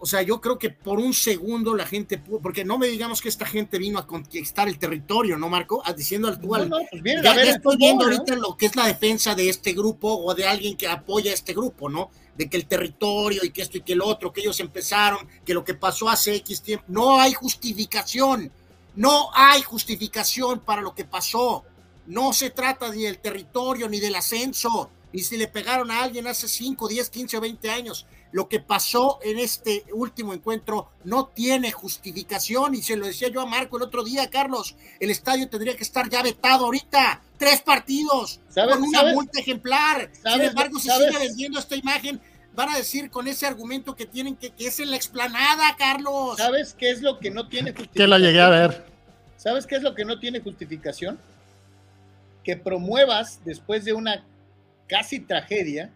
o 0.06 0.08
sea, 0.08 0.22
yo 0.22 0.40
creo 0.40 0.60
que 0.60 0.70
por 0.70 1.00
un 1.00 1.16
segundo 1.16 1.76
la 1.76 1.88
gente 1.88 2.20
pudo, 2.20 2.40
porque 2.40 2.64
no 2.64 2.78
me 2.78 2.86
digamos 2.86 3.22
que 3.22 3.28
esta 3.28 3.44
gente 3.44 3.80
vino 3.80 3.98
a 3.98 4.06
conquistar 4.06 4.68
el 4.68 4.78
territorio, 4.78 5.36
¿no, 5.36 5.50
Marco? 5.50 5.82
Ah, 5.84 5.94
diciendo 5.94 6.28
al 6.28 6.36
actual. 6.36 6.70
No, 6.70 6.78
pues 6.92 7.02
ya, 7.24 7.34
estoy 7.42 7.76
viendo 7.78 8.04
ahorita 8.04 8.36
lo 8.36 8.56
que 8.56 8.68
es 8.68 8.76
la 8.76 8.86
defensa 8.86 9.34
de 9.34 9.50
este 9.50 9.74
grupo 9.74 10.14
o 10.14 10.36
de 10.36 10.46
alguien 10.46 10.78
que 10.78 10.88
apoya 10.88 11.32
a 11.32 11.34
este 11.34 11.54
grupo, 11.54 11.90
¿no? 11.90 12.12
De 12.38 12.48
que 12.48 12.56
el 12.56 12.68
territorio 12.68 13.44
y 13.44 13.50
que 13.50 13.64
esto 13.64 13.80
y 13.80 13.82
que 13.82 13.94
el 13.94 14.02
otro, 14.04 14.32
que 14.32 14.42
ellos 14.42 14.60
empezaron, 14.60 15.28
que 15.44 15.56
lo 15.56 15.66
que 15.66 15.74
pasó 15.74 16.08
hace 16.08 16.36
X 16.36 16.62
tiempo. 16.62 16.86
No 16.88 17.20
hay 17.20 17.34
justificación. 17.34 18.52
No 18.96 19.32
hay 19.34 19.64
justificación 19.64 20.60
para 20.60 20.84
lo 20.84 20.94
que 20.94 21.06
pasó. 21.06 21.64
No 22.06 22.32
se 22.32 22.52
trata 22.52 22.92
ni 22.92 23.06
del 23.06 23.18
territorio 23.18 23.90
ni 23.90 24.00
del 24.00 24.14
ascenso, 24.14 24.92
ni 25.12 25.22
si 25.22 25.36
le 25.36 25.48
pegaron 25.48 25.90
a 25.90 26.04
alguien 26.04 26.28
hace 26.28 26.48
5, 26.48 26.88
10, 26.88 27.10
15 27.10 27.38
o 27.38 27.42
20 27.42 27.72
años 27.72 28.06
lo 28.36 28.50
que 28.50 28.60
pasó 28.60 29.18
en 29.24 29.40
este 29.40 29.86
último 29.94 30.34
encuentro 30.34 30.90
no 31.06 31.28
tiene 31.28 31.72
justificación 31.72 32.76
y 32.76 32.82
se 32.82 32.98
lo 32.98 33.06
decía 33.06 33.30
yo 33.30 33.40
a 33.40 33.46
Marco 33.46 33.78
el 33.78 33.84
otro 33.84 34.04
día, 34.04 34.30
Carlos, 34.30 34.76
el 35.00 35.10
estadio 35.10 35.48
tendría 35.48 35.78
que 35.78 35.84
estar 35.84 36.10
ya 36.10 36.22
vetado 36.22 36.66
ahorita, 36.66 37.22
tres 37.38 37.62
partidos 37.62 38.42
con 38.54 38.84
una 38.84 39.14
multa 39.14 39.40
ejemplar. 39.40 40.12
Sin 40.12 40.42
embargo, 40.42 40.78
si 40.80 40.90
sigue 40.90 41.18
vendiendo 41.18 41.60
esta 41.60 41.78
imagen, 41.78 42.20
van 42.54 42.72
a 42.72 42.78
decir 42.78 43.10
con 43.10 43.26
ese 43.30 43.48
argumento 43.48 43.96
que 43.96 44.06
tienen 44.06 44.36
que, 44.36 44.50
que 44.50 44.68
es 44.68 44.82
en 44.82 44.92
la 44.92 44.98
explanada, 44.98 45.74
Carlos. 45.78 46.36
¿Sabes 46.36 46.74
qué 46.78 46.90
es 46.92 47.02
lo 47.02 47.20
que 47.20 47.32
no 47.32 47.48
tiene 47.48 47.72
justificación? 47.72 47.94
Que 48.04 48.08
lo 48.08 48.18
llegué 48.18 48.42
a 48.42 48.50
ver. 48.50 48.86
¿Sabes 49.38 49.66
qué 49.66 49.78
es 49.78 49.82
lo 49.82 49.96
que 49.96 50.04
no 50.04 50.20
tiene 50.20 50.42
justificación? 50.42 51.18
Que 52.44 52.58
promuevas 52.58 53.40
después 53.46 53.86
de 53.86 53.94
una 53.94 54.26
casi 54.90 55.22
tragedia 55.22 55.90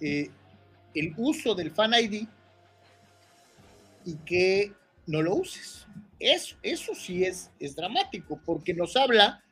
eh, 0.00 0.30
el 0.96 1.14
uso 1.16 1.54
del 1.54 1.70
Fan 1.70 1.92
ID 1.94 2.26
y 4.04 4.14
que 4.24 4.72
no 5.06 5.22
lo 5.22 5.36
uses. 5.36 5.86
Eso, 6.18 6.56
eso 6.62 6.94
sí 6.94 7.24
es, 7.24 7.50
es 7.60 7.76
dramático, 7.76 8.40
porque 8.44 8.72
nos 8.72 8.96
habla 8.96 9.44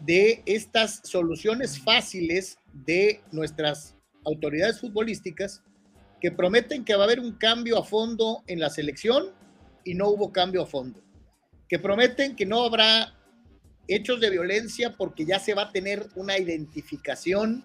de 0.00 0.42
estas 0.46 1.00
soluciones 1.04 1.78
fáciles 1.78 2.58
de 2.72 3.20
nuestras 3.32 3.94
autoridades 4.24 4.80
futbolísticas 4.80 5.62
que 6.20 6.32
prometen 6.32 6.84
que 6.84 6.94
va 6.94 7.02
a 7.02 7.04
haber 7.04 7.20
un 7.20 7.32
cambio 7.32 7.78
a 7.78 7.84
fondo 7.84 8.42
en 8.46 8.60
la 8.60 8.70
selección 8.70 9.32
y 9.84 9.94
no 9.94 10.08
hubo 10.08 10.32
cambio 10.32 10.62
a 10.62 10.66
fondo. 10.66 11.00
Que 11.68 11.78
prometen 11.78 12.34
que 12.34 12.46
no 12.46 12.64
habrá 12.64 13.14
hechos 13.86 14.20
de 14.20 14.30
violencia 14.30 14.96
porque 14.96 15.24
ya 15.24 15.38
se 15.38 15.54
va 15.54 15.62
a 15.62 15.72
tener 15.72 16.08
una 16.16 16.38
identificación 16.38 17.64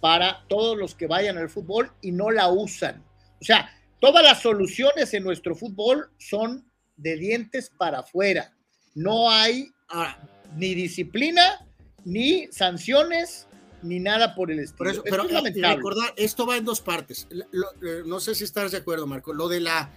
para 0.00 0.44
todos 0.48 0.76
los 0.76 0.94
que 0.94 1.06
vayan 1.06 1.38
al 1.38 1.48
fútbol 1.48 1.90
y 2.00 2.12
no 2.12 2.30
la 2.30 2.48
usan. 2.48 3.04
O 3.40 3.44
sea, 3.44 3.70
todas 4.00 4.22
las 4.22 4.42
soluciones 4.42 5.12
en 5.14 5.24
nuestro 5.24 5.54
fútbol 5.54 6.10
son 6.18 6.64
de 6.96 7.16
dientes 7.16 7.70
para 7.76 8.00
afuera. 8.00 8.54
No 8.94 9.30
hay 9.30 9.70
ah, 9.88 10.18
ni 10.56 10.74
disciplina, 10.74 11.66
ni 12.04 12.48
sanciones, 12.50 13.46
ni 13.82 14.00
nada 14.00 14.34
por 14.34 14.50
el 14.50 14.60
estilo. 14.60 15.02
pero 15.04 15.28
eh, 15.28 15.52
recordar, 15.54 16.12
esto 16.16 16.46
va 16.46 16.56
en 16.56 16.64
dos 16.64 16.80
partes. 16.80 17.28
Eh, 17.30 18.02
no 18.06 18.20
sé 18.20 18.34
si 18.34 18.44
estás 18.44 18.72
de 18.72 18.78
acuerdo, 18.78 19.06
Marco. 19.06 19.32
Lo 19.32 19.48
de 19.48 19.60
la 19.60 19.90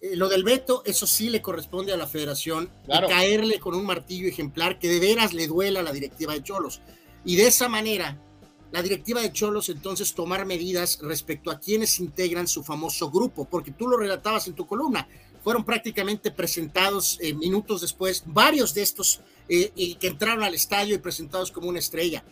eh, 0.00 0.16
lo 0.16 0.28
del 0.28 0.44
veto, 0.44 0.82
eso 0.86 1.06
sí 1.06 1.28
le 1.28 1.42
corresponde 1.42 1.92
a 1.92 1.96
la 1.96 2.06
federación 2.06 2.70
caerle 3.08 3.58
con 3.60 3.74
un 3.74 3.84
martillo 3.84 4.28
ejemplar 4.28 4.78
que 4.78 4.88
de 4.88 4.98
veras 4.98 5.32
le 5.34 5.46
duela 5.46 5.80
a 5.80 5.82
la 5.82 5.92
directiva 5.92 6.32
de 6.32 6.42
Cholos. 6.42 6.80
Y 7.24 7.36
de 7.36 7.46
esa 7.46 7.68
manera, 7.68 8.18
la 8.72 8.82
directiva 8.82 9.20
de 9.20 9.32
Cholos 9.32 9.68
entonces 9.68 10.14
tomar 10.14 10.46
medidas 10.46 10.98
respecto 11.02 11.50
a 11.50 11.58
quienes 11.58 11.98
integran 11.98 12.46
su 12.46 12.62
famoso 12.62 13.10
grupo, 13.10 13.44
porque 13.44 13.72
tú 13.72 13.88
lo 13.88 13.96
relatabas 13.96 14.46
en 14.46 14.54
tu 14.54 14.66
columna, 14.66 15.08
fueron 15.42 15.64
prácticamente 15.64 16.30
presentados 16.30 17.18
eh, 17.20 17.34
minutos 17.34 17.80
después 17.80 18.22
varios 18.26 18.74
de 18.74 18.82
estos 18.82 19.20
eh, 19.48 19.96
que 19.98 20.06
entraron 20.06 20.44
al 20.44 20.54
estadio 20.54 20.94
y 20.94 20.98
presentados 20.98 21.50
como 21.50 21.68
una 21.68 21.78
estrella. 21.78 22.22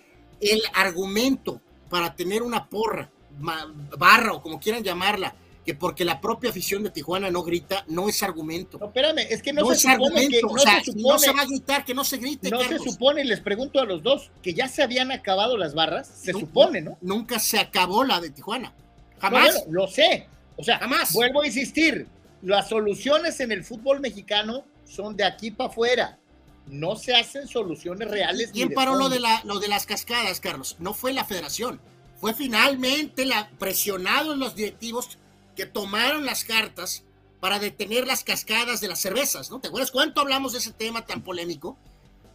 El 0.40 0.60
argumento 0.74 1.60
para 1.88 2.14
tener 2.14 2.42
una 2.42 2.68
porra, 2.68 3.10
barra 3.40 4.34
o 4.34 4.42
como 4.42 4.60
quieran 4.60 4.84
llamarla, 4.84 5.34
que 5.68 5.74
porque 5.74 6.02
la 6.02 6.18
propia 6.18 6.48
afición 6.48 6.82
de 6.82 6.88
Tijuana 6.88 7.30
no 7.30 7.42
grita, 7.42 7.84
no 7.88 8.08
es 8.08 8.22
argumento. 8.22 8.78
No, 8.78 8.86
espérame, 8.86 9.26
es 9.28 9.42
que 9.42 9.52
no, 9.52 9.66
se 9.74 9.92
supone 9.92 10.26
que 10.28 10.40
no, 10.40 10.56
se 10.56 10.92
no 10.94 11.18
se 11.18 11.30
va 11.30 11.42
a 11.42 11.44
gritar, 11.44 11.84
que 11.84 11.92
no 11.92 12.04
se 12.04 12.16
grite. 12.16 12.48
No 12.48 12.64
se 12.64 12.78
supone, 12.78 13.22
les 13.22 13.40
pregunto 13.40 13.78
a 13.78 13.84
los 13.84 14.02
dos, 14.02 14.30
que 14.42 14.54
ya 14.54 14.66
se 14.66 14.82
habían 14.82 15.12
acabado 15.12 15.58
las 15.58 15.74
barras, 15.74 16.10
se 16.22 16.32
supone, 16.32 16.80
¿no? 16.80 16.96
Nunca 17.02 17.38
se 17.38 17.58
acabó 17.58 18.02
la 18.02 18.18
de 18.18 18.30
Tijuana. 18.30 18.72
Jamás. 19.18 19.66
lo 19.68 19.86
sé. 19.88 20.26
O 20.56 20.64
sea, 20.64 20.78
jamás. 20.78 21.12
Vuelvo 21.12 21.42
a 21.42 21.46
insistir, 21.46 22.06
las 22.40 22.70
soluciones 22.70 23.38
en 23.40 23.52
el 23.52 23.62
fútbol 23.62 24.00
mexicano 24.00 24.64
son 24.86 25.18
de 25.18 25.24
aquí 25.24 25.50
para 25.50 25.68
afuera. 25.68 26.18
No 26.66 26.96
se 26.96 27.14
hacen 27.14 27.46
soluciones 27.46 28.10
reales. 28.10 28.52
¿Quién 28.54 28.70
paró 28.70 28.94
lo 28.94 29.10
de, 29.10 29.20
la, 29.20 29.42
lo 29.44 29.58
de 29.58 29.68
las 29.68 29.84
cascadas, 29.84 30.40
Carlos? 30.40 30.76
No 30.78 30.94
fue 30.94 31.12
la 31.12 31.26
federación. 31.26 31.78
Fue 32.16 32.32
finalmente 32.32 33.26
la, 33.26 33.50
presionado 33.58 34.32
en 34.32 34.40
los 34.40 34.54
directivos 34.54 35.17
que 35.58 35.66
tomaron 35.66 36.24
las 36.24 36.44
cartas 36.44 37.02
para 37.40 37.58
detener 37.58 38.06
las 38.06 38.22
cascadas 38.22 38.80
de 38.80 38.86
las 38.86 39.00
cervezas, 39.00 39.50
¿no? 39.50 39.58
¿Te 39.58 39.66
acuerdas 39.66 39.90
cuánto 39.90 40.20
hablamos 40.20 40.52
de 40.52 40.58
ese 40.58 40.70
tema 40.70 41.04
tan 41.04 41.20
polémico? 41.20 41.76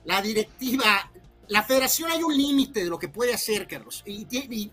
La 0.03 0.21
directiva, 0.21 1.09
la 1.47 1.63
federación 1.63 2.11
hay 2.11 2.21
un 2.21 2.35
límite 2.35 2.83
de 2.83 2.89
lo 2.89 2.99
que 2.99 3.07
puede 3.07 3.33
hacer, 3.33 3.65
Carlos, 3.65 4.03
y, 4.05 4.27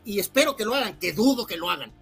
y, 0.04 0.18
espero 0.18 0.56
que 0.56 0.64
lo 0.64 0.74
hagan, 0.74 0.98
que 0.98 1.12
dudo 1.12 1.46
que 1.46 1.56
lo 1.56 1.70
hagan. 1.70 1.92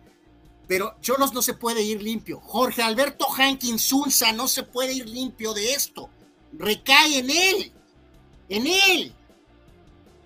Pero 0.67 0.95
Cholos 1.03 1.35
no 1.35 1.43
se 1.43 1.53
puede 1.53 1.83
ir 1.83 2.03
limpio. 2.03 2.41
Jorge 2.41 2.83
Alberto 2.83 3.27
Hankins 3.37 3.83
Zunza 3.83 4.33
no 4.33 4.49
se 4.49 4.63
puede 4.63 4.95
ir 4.95 5.07
limpio 5.07 5.53
de 5.53 5.75
esto. 5.75 6.09
Recae 6.55 7.19
en 7.19 7.29
él. 7.29 7.73
En 8.49 8.67
él. 8.67 9.13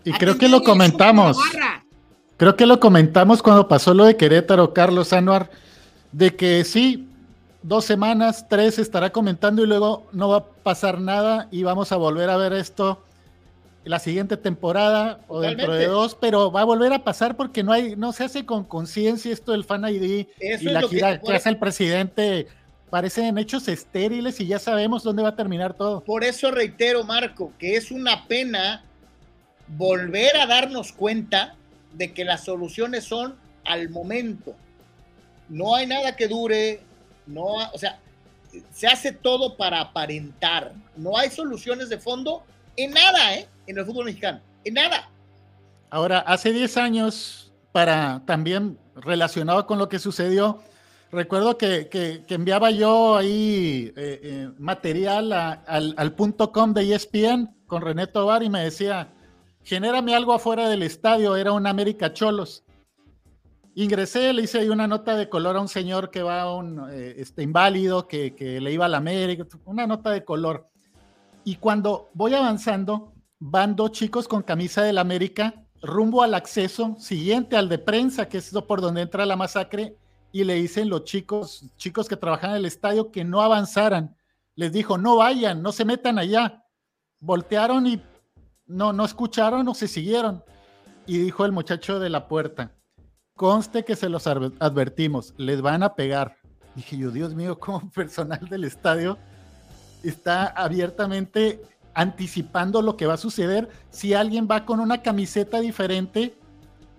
Y 0.04 0.12
creo 0.12 0.38
que 0.38 0.48
lo 0.48 0.62
comentamos. 0.62 1.36
Creo 2.36 2.56
que 2.56 2.66
lo 2.66 2.78
comentamos 2.78 3.42
cuando 3.42 3.66
pasó 3.66 3.92
lo 3.92 4.04
de 4.04 4.16
Querétaro, 4.16 4.72
Carlos 4.72 5.12
Anuar 5.12 5.50
de 6.12 6.36
que 6.36 6.64
sí, 6.64 7.08
dos 7.62 7.84
semanas, 7.84 8.46
tres 8.48 8.78
estará 8.78 9.10
comentando 9.10 9.62
y 9.62 9.66
luego 9.66 10.06
no 10.12 10.28
va 10.28 10.36
a 10.38 10.44
pasar 10.44 11.00
nada 11.00 11.48
y 11.50 11.62
vamos 11.62 11.92
a 11.92 11.96
volver 11.96 12.30
a 12.30 12.36
ver 12.36 12.52
esto 12.52 13.02
la 13.84 13.98
siguiente 13.98 14.36
temporada 14.36 15.20
o 15.26 15.40
dentro 15.40 15.74
de 15.74 15.86
dos, 15.86 16.14
pero 16.14 16.52
va 16.52 16.60
a 16.60 16.64
volver 16.64 16.92
a 16.92 17.02
pasar 17.02 17.36
porque 17.36 17.64
no 17.64 17.72
hay, 17.72 17.96
no 17.96 18.12
se 18.12 18.24
hace 18.24 18.46
con 18.46 18.64
conciencia 18.64 19.32
esto 19.32 19.52
del 19.52 19.64
fan 19.64 19.84
ID 19.84 20.26
y 20.40 20.64
la 20.64 20.82
gira 20.82 21.20
que, 21.20 21.34
hace 21.34 21.48
el 21.48 21.58
presidente. 21.58 22.46
Parecen 22.90 23.38
hechos 23.38 23.68
estériles 23.68 24.38
y 24.40 24.46
ya 24.46 24.58
sabemos 24.58 25.02
dónde 25.02 25.22
va 25.22 25.30
a 25.30 25.36
terminar 25.36 25.74
todo. 25.74 26.02
Por 26.04 26.24
eso 26.24 26.50
reitero, 26.50 27.02
Marco, 27.04 27.52
que 27.58 27.76
es 27.76 27.90
una 27.90 28.28
pena 28.28 28.84
volver 29.66 30.36
a 30.36 30.46
darnos 30.46 30.92
cuenta 30.92 31.56
de 31.94 32.12
que 32.12 32.24
las 32.24 32.44
soluciones 32.44 33.04
son 33.04 33.34
al 33.64 33.88
momento 33.88 34.54
no 35.52 35.74
hay 35.74 35.86
nada 35.86 36.16
que 36.16 36.28
dure, 36.28 36.80
no, 37.26 37.44
o 37.44 37.78
sea, 37.78 38.00
se 38.72 38.86
hace 38.86 39.12
todo 39.12 39.54
para 39.56 39.82
aparentar. 39.82 40.72
No 40.96 41.16
hay 41.16 41.28
soluciones 41.28 41.90
de 41.90 41.98
fondo 41.98 42.42
en 42.74 42.92
nada, 42.92 43.34
¿eh? 43.34 43.46
En 43.66 43.76
el 43.76 43.84
fútbol 43.84 44.06
mexicano, 44.06 44.40
en 44.64 44.74
nada. 44.74 45.10
Ahora, 45.90 46.20
hace 46.20 46.52
10 46.52 46.76
años, 46.78 47.52
para 47.70 48.22
también 48.24 48.78
relacionado 48.96 49.66
con 49.66 49.78
lo 49.78 49.90
que 49.90 49.98
sucedió, 49.98 50.62
recuerdo 51.10 51.58
que, 51.58 52.24
enviaba 52.28 52.70
yo 52.70 53.16
ahí 53.16 53.92
eh, 53.94 54.20
eh, 54.22 54.50
material 54.58 55.32
al, 55.32 56.14
punto 56.14 56.50
com 56.50 56.72
de 56.72 56.94
ESPN 56.94 57.54
con 57.66 57.82
René 57.82 58.06
Tobar 58.06 58.42
y 58.42 58.48
me 58.48 58.64
decía, 58.64 59.12
genérame 59.64 60.14
algo 60.14 60.32
afuera 60.32 60.70
del 60.70 60.82
estadio, 60.82 61.36
era 61.36 61.52
un 61.52 61.66
América 61.66 62.14
Cholos. 62.14 62.64
Ingresé, 63.74 64.32
le 64.32 64.42
hice 64.42 64.58
ahí 64.58 64.68
una 64.68 64.86
nota 64.86 65.16
de 65.16 65.28
color 65.28 65.56
a 65.56 65.60
un 65.60 65.68
señor 65.68 66.10
que 66.10 66.22
va 66.22 66.42
a 66.42 66.54
un 66.54 66.90
eh, 66.90 67.14
este, 67.16 67.42
inválido, 67.42 68.06
que, 68.06 68.34
que, 68.34 68.60
le 68.60 68.72
iba 68.72 68.84
a 68.84 68.88
la 68.88 68.98
América, 68.98 69.46
una 69.64 69.86
nota 69.86 70.10
de 70.10 70.24
color. 70.24 70.68
Y 71.44 71.56
cuando 71.56 72.10
voy 72.12 72.34
avanzando, 72.34 73.14
van 73.38 73.74
dos 73.74 73.92
chicos 73.92 74.28
con 74.28 74.42
camisa 74.42 74.82
del 74.82 74.98
América 74.98 75.62
rumbo 75.82 76.22
al 76.22 76.34
acceso 76.34 76.96
siguiente 76.98 77.56
al 77.56 77.68
de 77.68 77.78
prensa, 77.78 78.28
que 78.28 78.38
es 78.38 78.50
por 78.66 78.80
donde 78.80 79.02
entra 79.02 79.26
la 79.26 79.36
masacre, 79.36 79.96
y 80.30 80.44
le 80.44 80.54
dicen 80.54 80.88
los 80.88 81.04
chicos, 81.04 81.66
chicos 81.76 82.08
que 82.08 82.16
trabajan 82.16 82.50
en 82.50 82.56
el 82.56 82.66
estadio, 82.66 83.10
que 83.10 83.24
no 83.24 83.42
avanzaran. 83.42 84.16
Les 84.54 84.72
dijo, 84.72 84.96
no 84.96 85.16
vayan, 85.16 85.60
no 85.60 85.72
se 85.72 85.84
metan 85.84 86.18
allá. 86.18 86.64
Voltearon 87.20 87.86
y 87.86 88.02
no, 88.66 88.92
no 88.92 89.04
escucharon 89.04 89.68
o 89.68 89.74
se 89.74 89.88
siguieron. 89.88 90.42
Y 91.06 91.18
dijo 91.18 91.44
el 91.44 91.52
muchacho 91.52 91.98
de 91.98 92.08
la 92.08 92.28
puerta, 92.28 92.74
conste 93.42 93.84
que 93.84 93.96
se 93.96 94.08
los 94.08 94.28
advertimos, 94.28 95.34
les 95.36 95.60
van 95.60 95.82
a 95.82 95.96
pegar. 95.96 96.36
Dije 96.76 96.96
yo, 96.96 97.10
Dios 97.10 97.34
mío, 97.34 97.58
como 97.58 97.90
personal 97.94 98.48
del 98.48 98.62
estadio 98.62 99.18
está 100.04 100.46
abiertamente 100.46 101.60
anticipando 101.92 102.82
lo 102.82 102.96
que 102.96 103.06
va 103.06 103.14
a 103.14 103.16
suceder 103.16 103.68
si 103.90 104.14
alguien 104.14 104.46
va 104.48 104.64
con 104.64 104.78
una 104.78 105.02
camiseta 105.02 105.58
diferente 105.58 106.36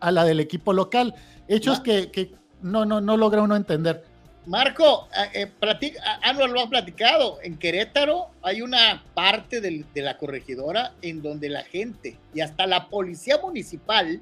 a 0.01 0.11
la 0.11 0.25
del 0.25 0.41
equipo 0.41 0.73
local. 0.73 1.15
Hechos 1.47 1.79
que, 1.79 2.11
que, 2.11 2.35
no, 2.61 2.83
no, 2.83 2.99
no 2.99 3.15
logra 3.15 3.41
uno 3.41 3.55
entender. 3.55 4.03
Marco, 4.45 5.07
eh, 5.33 5.47
eh 5.61 5.97
ah, 6.23 6.33
lo 6.33 6.59
ha 6.59 6.67
platicado. 6.67 7.39
En 7.41 7.57
Querétaro 7.57 8.31
hay 8.41 8.61
una 8.61 9.01
parte 9.13 9.61
de 9.61 10.01
la 10.01 10.17
corregidora 10.17 10.93
en 11.01 11.21
donde 11.21 11.47
la 11.47 11.63
gente 11.63 12.17
y 12.33 12.41
hasta 12.41 12.67
la 12.67 12.89
policía 12.89 13.37
municipal 13.41 14.21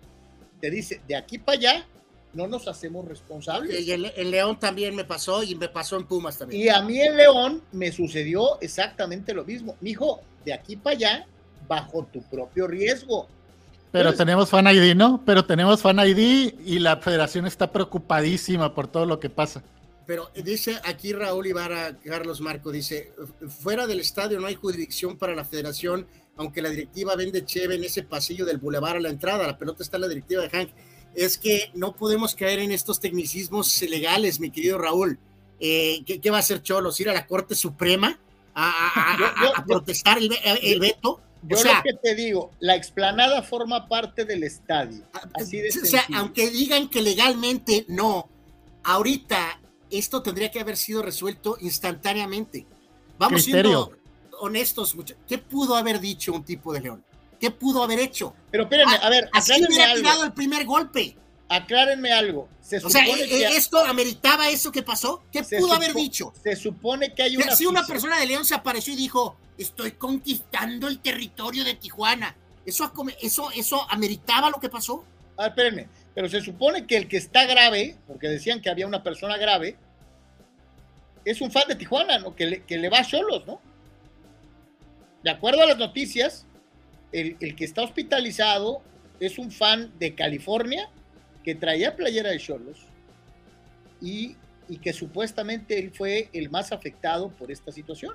te 0.60 0.70
dice, 0.70 1.02
de 1.08 1.16
aquí 1.16 1.40
para 1.40 1.58
allá 1.58 1.86
no 2.34 2.48
nos 2.48 2.68
hacemos 2.68 3.08
responsables. 3.08 3.86
Y 3.86 3.92
en, 3.92 4.32
León 4.32 4.60
también 4.60 4.96
me 4.96 5.04
pasó 5.04 5.44
y 5.44 5.56
me 5.56 5.70
pasó 5.70 5.98
en 5.98 6.06
Pumas 6.06 6.38
también. 6.38 6.62
Y 6.62 6.70
a 6.70 6.82
mí 6.82 7.00
en 7.02 7.18
León 7.18 7.62
me 7.72 7.92
sucedió 7.92 8.60
exactamente 8.62 9.34
lo 9.34 9.44
mismo. 9.44 9.76
Mijo, 9.82 10.22
de 10.46 10.54
aquí 10.54 10.76
para 10.76 10.96
allá, 10.96 11.26
bajo 11.68 12.08
tu 12.12 12.22
propio 12.24 12.68
riesgo. 12.68 13.28
Pero 13.92 14.14
tenemos 14.14 14.50
Fan 14.50 14.68
ID, 14.68 14.96
¿no? 14.96 15.22
Pero 15.26 15.44
tenemos 15.44 15.82
Fan 15.82 16.00
ID 16.00 16.54
y 16.66 16.80
la 16.80 16.98
federación 16.98 17.46
está 17.46 17.72
preocupadísima 17.72 18.74
por 18.74 18.88
todo 18.88 19.06
lo 19.06 19.20
que 19.20 19.30
pasa. 19.30 19.62
Pero 20.08 20.30
dice 20.44 20.80
aquí 20.84 21.14
Raúl 21.14 21.48
Ibarra, 21.48 21.98
Carlos 22.04 22.42
Marco, 22.42 22.72
dice, 22.72 23.14
fuera 23.48 23.88
del 23.88 24.00
estadio 24.00 24.40
no 24.40 24.48
hay 24.48 24.56
jurisdicción 24.56 25.18
para 25.18 25.36
la 25.36 25.46
federación, 25.46 26.08
aunque 26.38 26.62
la 26.62 26.70
directiva 26.70 27.16
vende 27.16 27.46
cheve 27.46 27.76
en 27.76 27.84
ese 27.84 28.04
pasillo 28.04 28.46
del 28.46 28.58
bulevar 28.58 28.98
a 28.98 29.00
la 29.00 29.10
entrada, 29.10 29.46
la 29.46 29.58
pelota 29.58 29.84
está 29.84 29.98
en 29.98 30.02
la 30.02 30.08
directiva 30.08 30.42
de 30.42 30.50
Hank. 30.50 30.70
Es 31.16 31.38
que 31.38 31.72
no 31.74 31.94
podemos 31.94 32.36
caer 32.36 32.60
en 32.60 32.72
estos 32.72 33.00
tecnicismos 33.00 33.82
legales, 33.82 34.40
mi 34.40 34.50
querido 34.50 34.78
Raúl. 34.78 35.20
Eh, 35.60 36.04
¿qué, 36.06 36.32
va 36.32 36.38
a 36.38 36.40
hacer 36.40 36.64
Cholos? 36.64 37.00
¿Ir 37.00 37.10
a 37.10 37.14
la 37.14 37.28
Corte 37.28 37.54
Suprema 37.54 38.20
a, 38.56 39.64
protestar 39.68 40.18
el, 40.18 40.80
veto? 40.80 41.22
Yo 41.44 41.58
o 41.58 41.60
sea, 41.60 41.78
lo 41.78 41.84
que 41.84 41.94
te 42.02 42.16
digo, 42.16 42.52
la 42.60 42.76
explanada 42.76 43.44
forma 43.44 43.88
parte 43.88 44.26
del 44.26 44.44
estadio. 44.44 45.04
Así 45.34 45.58
de 45.58 45.70
o 45.70 45.86
sea, 45.86 46.06
aunque 46.16 46.50
digan 46.50 46.90
que 46.90 47.02
legalmente 47.02 47.86
no, 47.88 48.28
ahorita 48.84 49.60
esto 49.92 50.22
tendría 50.24 50.50
que 50.50 50.60
haber 50.60 50.78
sido 50.78 51.02
resuelto 51.04 51.58
instantáneamente. 51.60 52.66
Vamos 53.18 53.44
siendo 53.44 53.92
honestos, 54.40 54.96
¿qué 55.28 55.38
pudo 55.38 55.76
haber 55.76 56.00
dicho 56.00 56.34
un 56.34 56.44
tipo 56.44 56.74
de 56.74 56.82
León? 56.82 57.04
¿Qué 57.42 57.52
pudo 57.52 57.84
haber 57.84 58.00
hecho? 58.00 58.34
Pero 58.52 58.64
espérenme, 58.64 58.96
a 59.02 59.10
ver, 59.10 59.30
así 59.34 59.52
hubiera 59.68 59.94
tirado 59.94 60.24
el 60.24 60.32
primer 60.32 60.66
golpe. 60.66 61.18
Aclárenme 61.50 62.14
algo. 62.14 62.48
o 62.84 62.90
sea, 62.90 63.06
e, 63.06 63.58
¿esto 63.58 63.84
ameritaba 63.84 64.48
eso 64.48 64.72
que 64.72 64.84
pasó? 64.84 65.24
¿Qué 65.32 65.44
pudo 65.44 65.74
haber 65.74 65.94
dicho? 65.94 66.32
Se 66.42 66.56
supone 66.56 67.14
que 67.14 67.24
hay 67.24 67.36
una. 67.36 67.54
Si 67.56 67.66
una 67.66 67.86
persona 67.86 68.18
de 68.20 68.28
León 68.28 68.46
se 68.46 68.56
apareció 68.56 68.94
y 68.94 68.96
dijo, 68.96 69.36
estoy 69.58 69.94
conquistando 69.94 70.88
el 70.88 71.00
territorio 71.00 71.66
de 71.66 71.74
Tijuana, 71.74 72.38
¿eso, 72.66 72.94
eso, 73.20 73.52
eso 73.52 73.88
ameritaba 73.90 74.50
lo 74.50 74.60
que 74.62 74.70
pasó? 74.70 75.04
A 75.36 75.44
ver, 75.44 75.50
espérenme 75.50 76.02
pero 76.14 76.28
se 76.30 76.42
supone 76.42 76.86
que 76.86 76.98
el 76.98 77.08
que 77.08 77.18
está 77.18 77.46
grave, 77.46 77.98
porque 78.08 78.28
decían 78.28 78.62
que 78.62 78.70
había 78.70 78.88
una 78.88 79.04
persona 79.04 79.38
grave, 79.38 79.78
es 81.24 81.40
un 81.42 81.52
fan 81.52 81.64
de 81.68 81.76
Tijuana, 81.76 82.20
¿no? 82.20 82.36
Que 82.36 82.46
le, 82.46 82.64
que 82.64 82.78
le 82.78 82.90
va 82.90 83.00
a 83.00 83.06
Cholos, 83.06 83.46
¿no? 83.46 83.62
De 85.24 85.30
acuerdo 85.30 85.62
a 85.62 85.68
las 85.68 85.78
noticias, 85.78 86.46
el, 87.12 87.56
que 87.56 87.66
está 87.66 87.82
hospitalizado 87.84 88.82
es 89.20 89.38
un 89.38 89.52
fan 89.52 89.92
de 90.00 90.16
California 90.16 90.90
que 91.44 91.56
traía 91.56 91.96
playera 91.96 92.30
de 92.30 92.40
Cholos 92.40 92.80
y, 94.02 94.36
y 94.70 94.78
que 94.78 94.94
supuestamente 94.94 95.80
él 95.80 95.92
fue 95.92 96.30
el 96.34 96.50
más 96.50 96.72
afectado 96.72 97.30
por 97.30 97.52
esta 97.52 97.72
situación. 97.72 98.14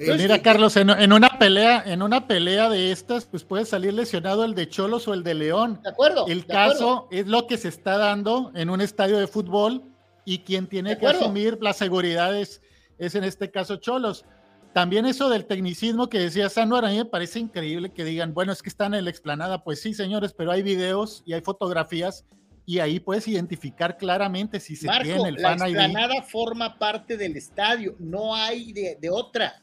Mira, 0.00 0.40
Carlos, 0.40 0.76
en, 0.76 1.12
una 1.12 1.38
pelea, 1.38 1.82
en 1.84 2.00
una 2.00 2.26
pelea 2.26 2.70
de 2.70 2.90
estas, 2.90 3.26
pues 3.26 3.44
puede 3.44 3.66
salir 3.66 3.92
lesionado 3.92 4.44
el 4.44 4.54
de 4.54 4.66
Cholos 4.68 5.06
o 5.08 5.14
el 5.14 5.22
de 5.22 5.34
León. 5.34 5.78
De 5.82 5.90
acuerdo. 5.90 6.26
El 6.26 6.46
caso 6.46 7.06
es 7.10 7.26
lo 7.26 7.46
que 7.46 7.58
se 7.58 7.68
está 7.68 7.98
dando 7.98 8.50
en 8.54 8.70
un 8.70 8.80
estadio 8.80 9.18
de 9.18 9.26
fútbol 9.26 9.84
y 10.24 10.38
quien 10.38 10.68
tiene 10.68 10.96
que 10.96 11.06
asumir 11.06 11.58
las 11.60 11.76
seguridades 11.76 12.62
es 12.98 13.14
en 13.14 13.24
este 13.24 13.50
caso 13.50 13.76
Cholos. 13.76 14.24
También 14.72 15.04
eso 15.04 15.28
del 15.28 15.46
tecnicismo 15.46 16.08
que 16.08 16.18
decía 16.18 16.48
Sanuar, 16.48 16.84
a 16.84 16.90
mí 16.90 16.98
me 16.98 17.04
parece 17.04 17.40
increíble 17.40 17.92
que 17.92 18.04
digan, 18.04 18.34
bueno, 18.34 18.52
es 18.52 18.62
que 18.62 18.68
están 18.68 18.94
en 18.94 19.04
la 19.04 19.10
explanada. 19.10 19.64
Pues 19.64 19.80
sí, 19.80 19.94
señores, 19.94 20.32
pero 20.32 20.52
hay 20.52 20.62
videos 20.62 21.22
y 21.26 21.32
hay 21.32 21.40
fotografías 21.40 22.24
y 22.66 22.78
ahí 22.78 23.00
puedes 23.00 23.26
identificar 23.26 23.96
claramente 23.96 24.60
si 24.60 24.76
se 24.76 24.88
tiene 25.02 25.28
el 25.28 25.40
fan 25.40 25.58
La 25.58 25.68
explanada 25.68 26.22
forma 26.22 26.78
parte 26.78 27.16
del 27.16 27.36
estadio, 27.36 27.96
no 27.98 28.34
hay 28.34 28.72
de, 28.72 28.96
de 29.00 29.10
otra. 29.10 29.60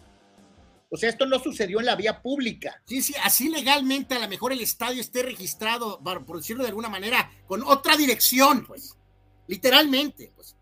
O 0.89 0.97
sea, 0.97 1.09
esto 1.09 1.25
no 1.25 1.39
sucedió 1.39 1.79
en 1.79 1.85
la 1.85 1.95
vía 1.95 2.21
pública. 2.21 2.81
Sí, 2.85 3.01
sí, 3.01 3.13
así 3.23 3.49
legalmente 3.49 4.15
a 4.15 4.19
lo 4.19 4.27
mejor 4.27 4.53
el 4.53 4.61
estadio 4.61 5.01
esté 5.01 5.23
registrado, 5.23 6.01
por 6.01 6.37
decirlo 6.37 6.63
de 6.63 6.69
alguna 6.69 6.89
manera, 6.89 7.31
con 7.45 7.63
otra 7.63 7.97
dirección, 7.97 8.65
pues. 8.65 8.97
Literalmente, 9.47 10.31
pues. 10.35 10.55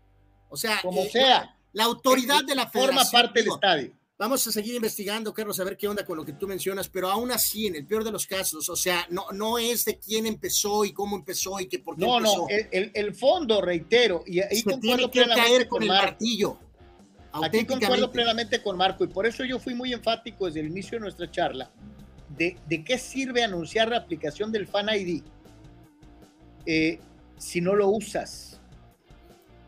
O 0.48 0.56
sea, 0.56 0.80
como 0.82 1.02
eh, 1.02 1.10
sea. 1.10 1.56
La, 1.72 1.84
autoridad 1.84 2.42
de 2.44 2.54
la 2.54 2.68
forma 2.68 3.04
parte 3.10 3.42
del 3.42 3.52
estadio. 3.52 3.95
Vamos 4.18 4.46
a 4.46 4.52
seguir 4.52 4.74
investigando, 4.74 5.34
Carlos, 5.34 5.60
a 5.60 5.64
ver 5.64 5.76
qué 5.76 5.86
onda 5.88 6.04
con 6.04 6.16
lo 6.16 6.24
que 6.24 6.32
tú 6.32 6.48
mencionas, 6.48 6.88
pero 6.88 7.10
aún 7.10 7.30
así, 7.30 7.66
en 7.66 7.76
el 7.76 7.86
peor 7.86 8.02
de 8.02 8.10
los 8.10 8.26
casos, 8.26 8.68
o 8.70 8.76
sea, 8.76 9.06
no, 9.10 9.26
no 9.32 9.58
es 9.58 9.84
de 9.84 9.98
quién 9.98 10.24
empezó 10.24 10.86
y 10.86 10.92
cómo 10.92 11.16
empezó 11.16 11.60
y 11.60 11.66
que 11.66 11.80
por 11.80 11.96
qué 11.96 12.06
no, 12.06 12.16
empezó. 12.16 12.38
No, 12.38 12.46
el, 12.48 12.90
el, 12.94 13.14
fondo, 13.14 13.60
reitero, 13.60 14.24
y 14.26 14.40
ahí 14.40 14.62
Se 14.62 14.78
tiene 14.78 15.10
que 15.10 15.24
caer 15.26 15.68
con 15.68 15.82
el 15.82 15.88
martillo 15.88 16.58
Aquí 17.44 17.64
concuerdo 17.64 18.10
plenamente 18.10 18.62
con 18.62 18.76
Marco 18.76 19.04
y 19.04 19.08
por 19.08 19.26
eso 19.26 19.44
yo 19.44 19.58
fui 19.58 19.74
muy 19.74 19.92
enfático 19.92 20.46
desde 20.46 20.60
el 20.60 20.68
inicio 20.68 20.92
de 20.92 21.00
nuestra 21.00 21.30
charla 21.30 21.70
de, 22.30 22.56
de 22.66 22.84
qué 22.84 22.98
sirve 22.98 23.42
anunciar 23.42 23.88
la 23.88 23.98
aplicación 23.98 24.52
del 24.52 24.66
Fan 24.66 24.88
ID 24.88 25.22
eh, 26.64 26.98
si 27.36 27.60
no 27.60 27.74
lo 27.74 27.88
usas. 27.88 28.60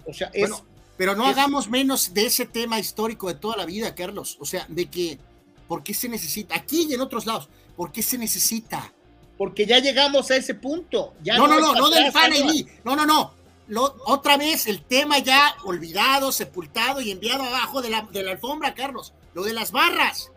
O 0.07 0.12
sea, 0.12 0.31
es... 0.33 0.51
pero 0.99 1.16
no 1.16 1.27
hagamos 1.27 1.70
menos 1.70 2.12
de 2.12 2.27
ese 2.27 2.45
tema 2.45 2.79
histórico 2.79 3.29
de 3.29 3.35
toda 3.35 3.57
la 3.57 3.65
vida, 3.65 3.95
Carlos. 3.95 4.37
O 4.41 4.45
sea, 4.45 4.66
de 4.69 4.87
que, 4.87 5.19
¿por 5.66 5.83
qué 5.83 5.95
se 5.95 6.09
necesita? 6.09 6.55
Aquí 6.55 6.87
y 6.91 6.95
en 6.95 7.01
otros 7.01 7.25
lados, 7.25 7.49
¿por 7.77 7.91
qué 7.91 8.03
se 8.03 8.19
necesita? 8.19 8.93
Porque 9.39 9.65
ya 9.65 9.79
llegamos 9.79 10.31
a 10.31 10.37
ese 10.37 10.55
punto. 10.55 11.15
Ya 11.23 11.39
no, 11.39 11.47
no, 11.47 11.61
no, 11.61 11.73
no, 11.73 11.81
no 11.81 11.91
del 11.91 12.12
Fan 12.12 12.35
ID. 12.35 12.66
No, 12.85 12.95
no, 12.95 13.07
no 13.07 13.39
otra 13.69 14.37
vez 14.37 14.66
el 14.66 14.83
tema 14.83 15.19
ya 15.19 15.55
olvidado, 15.65 16.33
sepultado 16.33 17.01
y 17.01 17.11
enviado 17.11 17.45
abajo 17.45 17.83
de 17.83 17.91
la, 17.91 18.03
de 18.03 18.23
la 18.23 18.33
alfombra, 18.33 18.75
Carlos. 18.75 19.12
Lo 19.35 19.45
de 19.45 19.53
las 19.53 19.73
barras. 19.73 20.33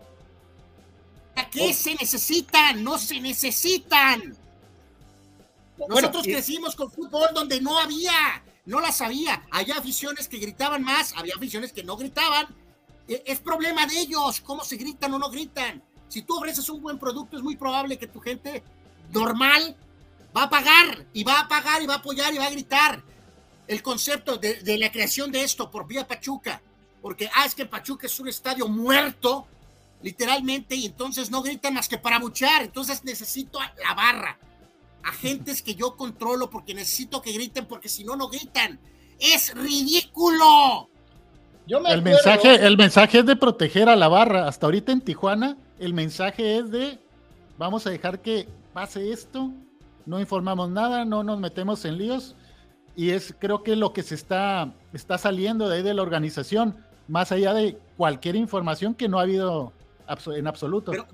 ¿A 1.35 1.49
qué 1.49 1.69
oh. 1.69 1.73
se 1.73 1.95
necesitan? 1.95 2.83
No 2.83 2.97
se 2.97 3.19
necesitan. 3.19 4.37
Nosotros 5.87 6.23
crecimos 6.23 6.75
con 6.75 6.91
fútbol 6.91 7.29
donde 7.33 7.59
no 7.59 7.79
había, 7.79 8.43
no 8.65 8.79
las 8.79 9.01
había. 9.01 9.43
Había 9.51 9.77
aficiones 9.77 10.27
que 10.27 10.37
gritaban 10.37 10.83
más, 10.83 11.13
había 11.17 11.35
aficiones 11.35 11.71
que 11.71 11.83
no 11.83 11.97
gritaban. 11.97 12.47
E, 13.07 13.23
es 13.25 13.39
problema 13.39 13.85
de 13.85 13.99
ellos, 13.99 14.41
cómo 14.41 14.63
se 14.63 14.77
gritan 14.77 15.13
o 15.13 15.19
no 15.19 15.29
gritan. 15.29 15.83
Si 16.07 16.21
tú 16.23 16.37
ofreces 16.37 16.69
un 16.69 16.81
buen 16.81 16.99
producto, 16.99 17.37
es 17.37 17.43
muy 17.43 17.55
probable 17.55 17.97
que 17.97 18.07
tu 18.07 18.19
gente 18.19 18.63
normal 19.11 19.75
va 20.35 20.43
a 20.43 20.49
pagar 20.49 21.05
y 21.13 21.23
va 21.23 21.41
a 21.41 21.47
pagar 21.47 21.81
y 21.81 21.87
va 21.87 21.95
a 21.95 21.97
apoyar 21.97 22.33
y 22.33 22.37
va 22.37 22.45
a 22.45 22.51
gritar 22.51 23.01
el 23.67 23.81
concepto 23.81 24.37
de, 24.37 24.77
la 24.77 24.91
creación 24.91 25.31
de 25.31 25.43
esto 25.43 25.71
por 25.71 25.87
vía 25.87 26.07
Pachuca, 26.07 26.61
porque, 27.01 27.29
ah, 27.33 27.45
es 27.45 27.55
que 27.55 27.65
Pachuca 27.65 28.07
es 28.07 28.19
un 28.19 28.27
estadio 28.27 28.67
muerto, 28.67 29.47
literalmente, 30.01 30.75
y 30.75 30.87
entonces 30.87 31.31
no 31.31 31.41
gritan 31.41 31.75
más 31.75 31.87
que 31.87 31.97
para 31.97 32.19
muchar, 32.19 32.63
entonces 32.63 33.03
necesito 33.05 33.59
la 33.59 33.93
barra. 33.93 34.37
Agentes 35.03 35.61
que 35.61 35.75
yo 35.75 35.95
controlo 35.95 36.49
porque 36.49 36.73
necesito 36.73 37.21
que 37.21 37.31
griten 37.31 37.65
porque 37.65 37.89
si 37.89 38.03
no, 38.03 38.15
no 38.15 38.27
gritan. 38.29 38.79
¡Es 39.19 39.53
ridículo! 39.53 40.89
el, 41.67 42.01
mensaje, 42.01 42.65
el 42.65 42.77
mensaje 42.77 43.19
es 43.19 43.25
de 43.25 43.35
proteger 43.35 43.89
a 43.89 43.95
la 43.95 44.07
barra. 44.07 44.47
Hasta 44.47 44.65
ahorita 44.65 44.91
en 44.91 45.01
Tijuana, 45.01 45.57
el 45.79 45.93
mensaje 45.93 46.57
es 46.57 46.71
de 46.71 46.99
vamos 47.57 47.85
a 47.85 47.91
dejar 47.91 48.21
que 48.21 48.47
pase 48.73 49.11
esto, 49.11 49.51
no 50.05 50.19
informamos 50.19 50.69
nada, 50.69 51.05
no 51.05 51.23
nos 51.23 51.39
metemos 51.39 51.85
en 51.85 51.97
líos. 51.97 52.35
Y 52.95 53.11
es 53.11 53.33
creo 53.37 53.63
que 53.63 53.75
lo 53.75 53.93
que 53.93 54.03
se 54.03 54.15
está, 54.15 54.73
está 54.93 55.17
saliendo 55.17 55.69
de 55.69 55.77
ahí 55.77 55.83
de 55.83 55.93
la 55.93 56.01
organización, 56.01 56.75
más 57.07 57.31
allá 57.31 57.53
de 57.53 57.77
cualquier 57.97 58.35
información 58.35 58.95
que 58.95 59.07
no 59.07 59.19
ha 59.19 59.23
habido 59.23 59.73
en 60.35 60.47
absoluto. 60.47 60.91
Pero, 60.91 61.07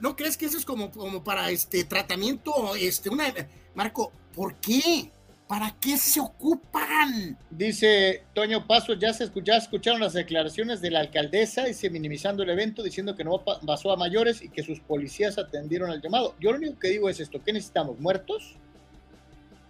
¿no 0.00 0.16
crees 0.16 0.36
que 0.36 0.46
eso 0.46 0.58
es 0.58 0.64
como, 0.64 0.90
como 0.90 1.22
para 1.22 1.50
este 1.50 1.84
tratamiento, 1.84 2.74
este, 2.74 3.08
una 3.10 3.32
Marco, 3.74 4.12
¿por 4.34 4.56
qué? 4.56 5.10
¿Para 5.46 5.74
qué 5.80 5.96
se 5.96 6.20
ocupan? 6.20 7.38
Dice 7.48 8.24
Toño 8.34 8.66
Paso, 8.66 8.94
ya 8.94 9.14
se 9.14 9.30
ya 9.42 9.56
escucharon 9.56 10.00
las 10.00 10.12
declaraciones 10.12 10.82
de 10.82 10.90
la 10.90 11.00
alcaldesa, 11.00 11.64
dice 11.64 11.88
minimizando 11.88 12.42
el 12.42 12.50
evento, 12.50 12.82
diciendo 12.82 13.16
que 13.16 13.24
no 13.24 13.42
pasó 13.42 13.90
a 13.90 13.96
mayores 13.96 14.42
y 14.42 14.50
que 14.50 14.62
sus 14.62 14.80
policías 14.80 15.38
atendieron 15.38 15.90
al 15.90 16.02
llamado. 16.02 16.34
Yo 16.38 16.52
lo 16.52 16.58
único 16.58 16.78
que 16.78 16.88
digo 16.88 17.08
es 17.08 17.20
esto, 17.20 17.42
¿qué 17.42 17.52
necesitamos? 17.52 17.98
¿Muertos? 17.98 18.56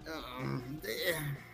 Ah, 0.09 0.61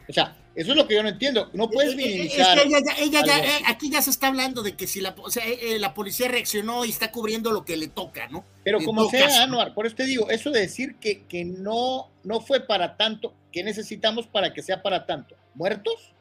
o 0.08 0.12
sea, 0.12 0.36
eso 0.55 0.70
es 0.70 0.76
lo 0.76 0.86
que 0.86 0.94
yo 0.94 1.02
no 1.02 1.09
entiendo. 1.09 1.51
No 1.52 1.68
puedes 1.68 1.97
minimizar. 1.97 2.59
ella, 2.59 3.24
ya, 3.24 3.43
aquí 3.66 3.90
ya 3.90 4.01
se 4.02 4.10
está 4.10 4.28
hablando 4.28 4.62
de 4.62 4.76
que 4.76 4.86
si 4.86 5.01
la, 5.01 5.14
o 5.18 5.31
sea, 5.31 5.44
eh, 5.47 5.78
la 5.78 5.94
policía 5.94 6.28
reaccionó 6.28 6.85
y 6.85 6.90
está 6.90 7.10
cubriendo 7.10 7.51
lo 7.51 7.64
que 7.64 7.76
le 7.76 7.89
toca, 7.89 8.28
¿no? 8.28 8.44
Pero 8.62 8.78
como 8.85 9.09
sea, 9.10 9.43
Anuar, 9.43 9.74
por 9.74 9.86
eso 9.86 9.97
te 9.97 10.05
digo, 10.05 10.31
eso 10.31 10.51
de 10.51 10.60
decir 10.60 10.97
que, 10.97 11.24
que 11.24 11.44
no, 11.44 12.09
no 12.22 12.40
fue 12.40 12.60
para 12.60 12.97
tanto, 12.97 13.35
¿qué 13.51 13.64
necesitamos 13.64 14.26
para 14.26 14.52
que 14.52 14.62
sea 14.62 14.82
para 14.82 15.06
tanto? 15.06 15.35
¿Muertos? 15.55 16.12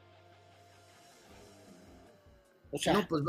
O 2.72 2.80
sea, 2.80 2.94
no, 2.94 3.08
pues 3.08 3.24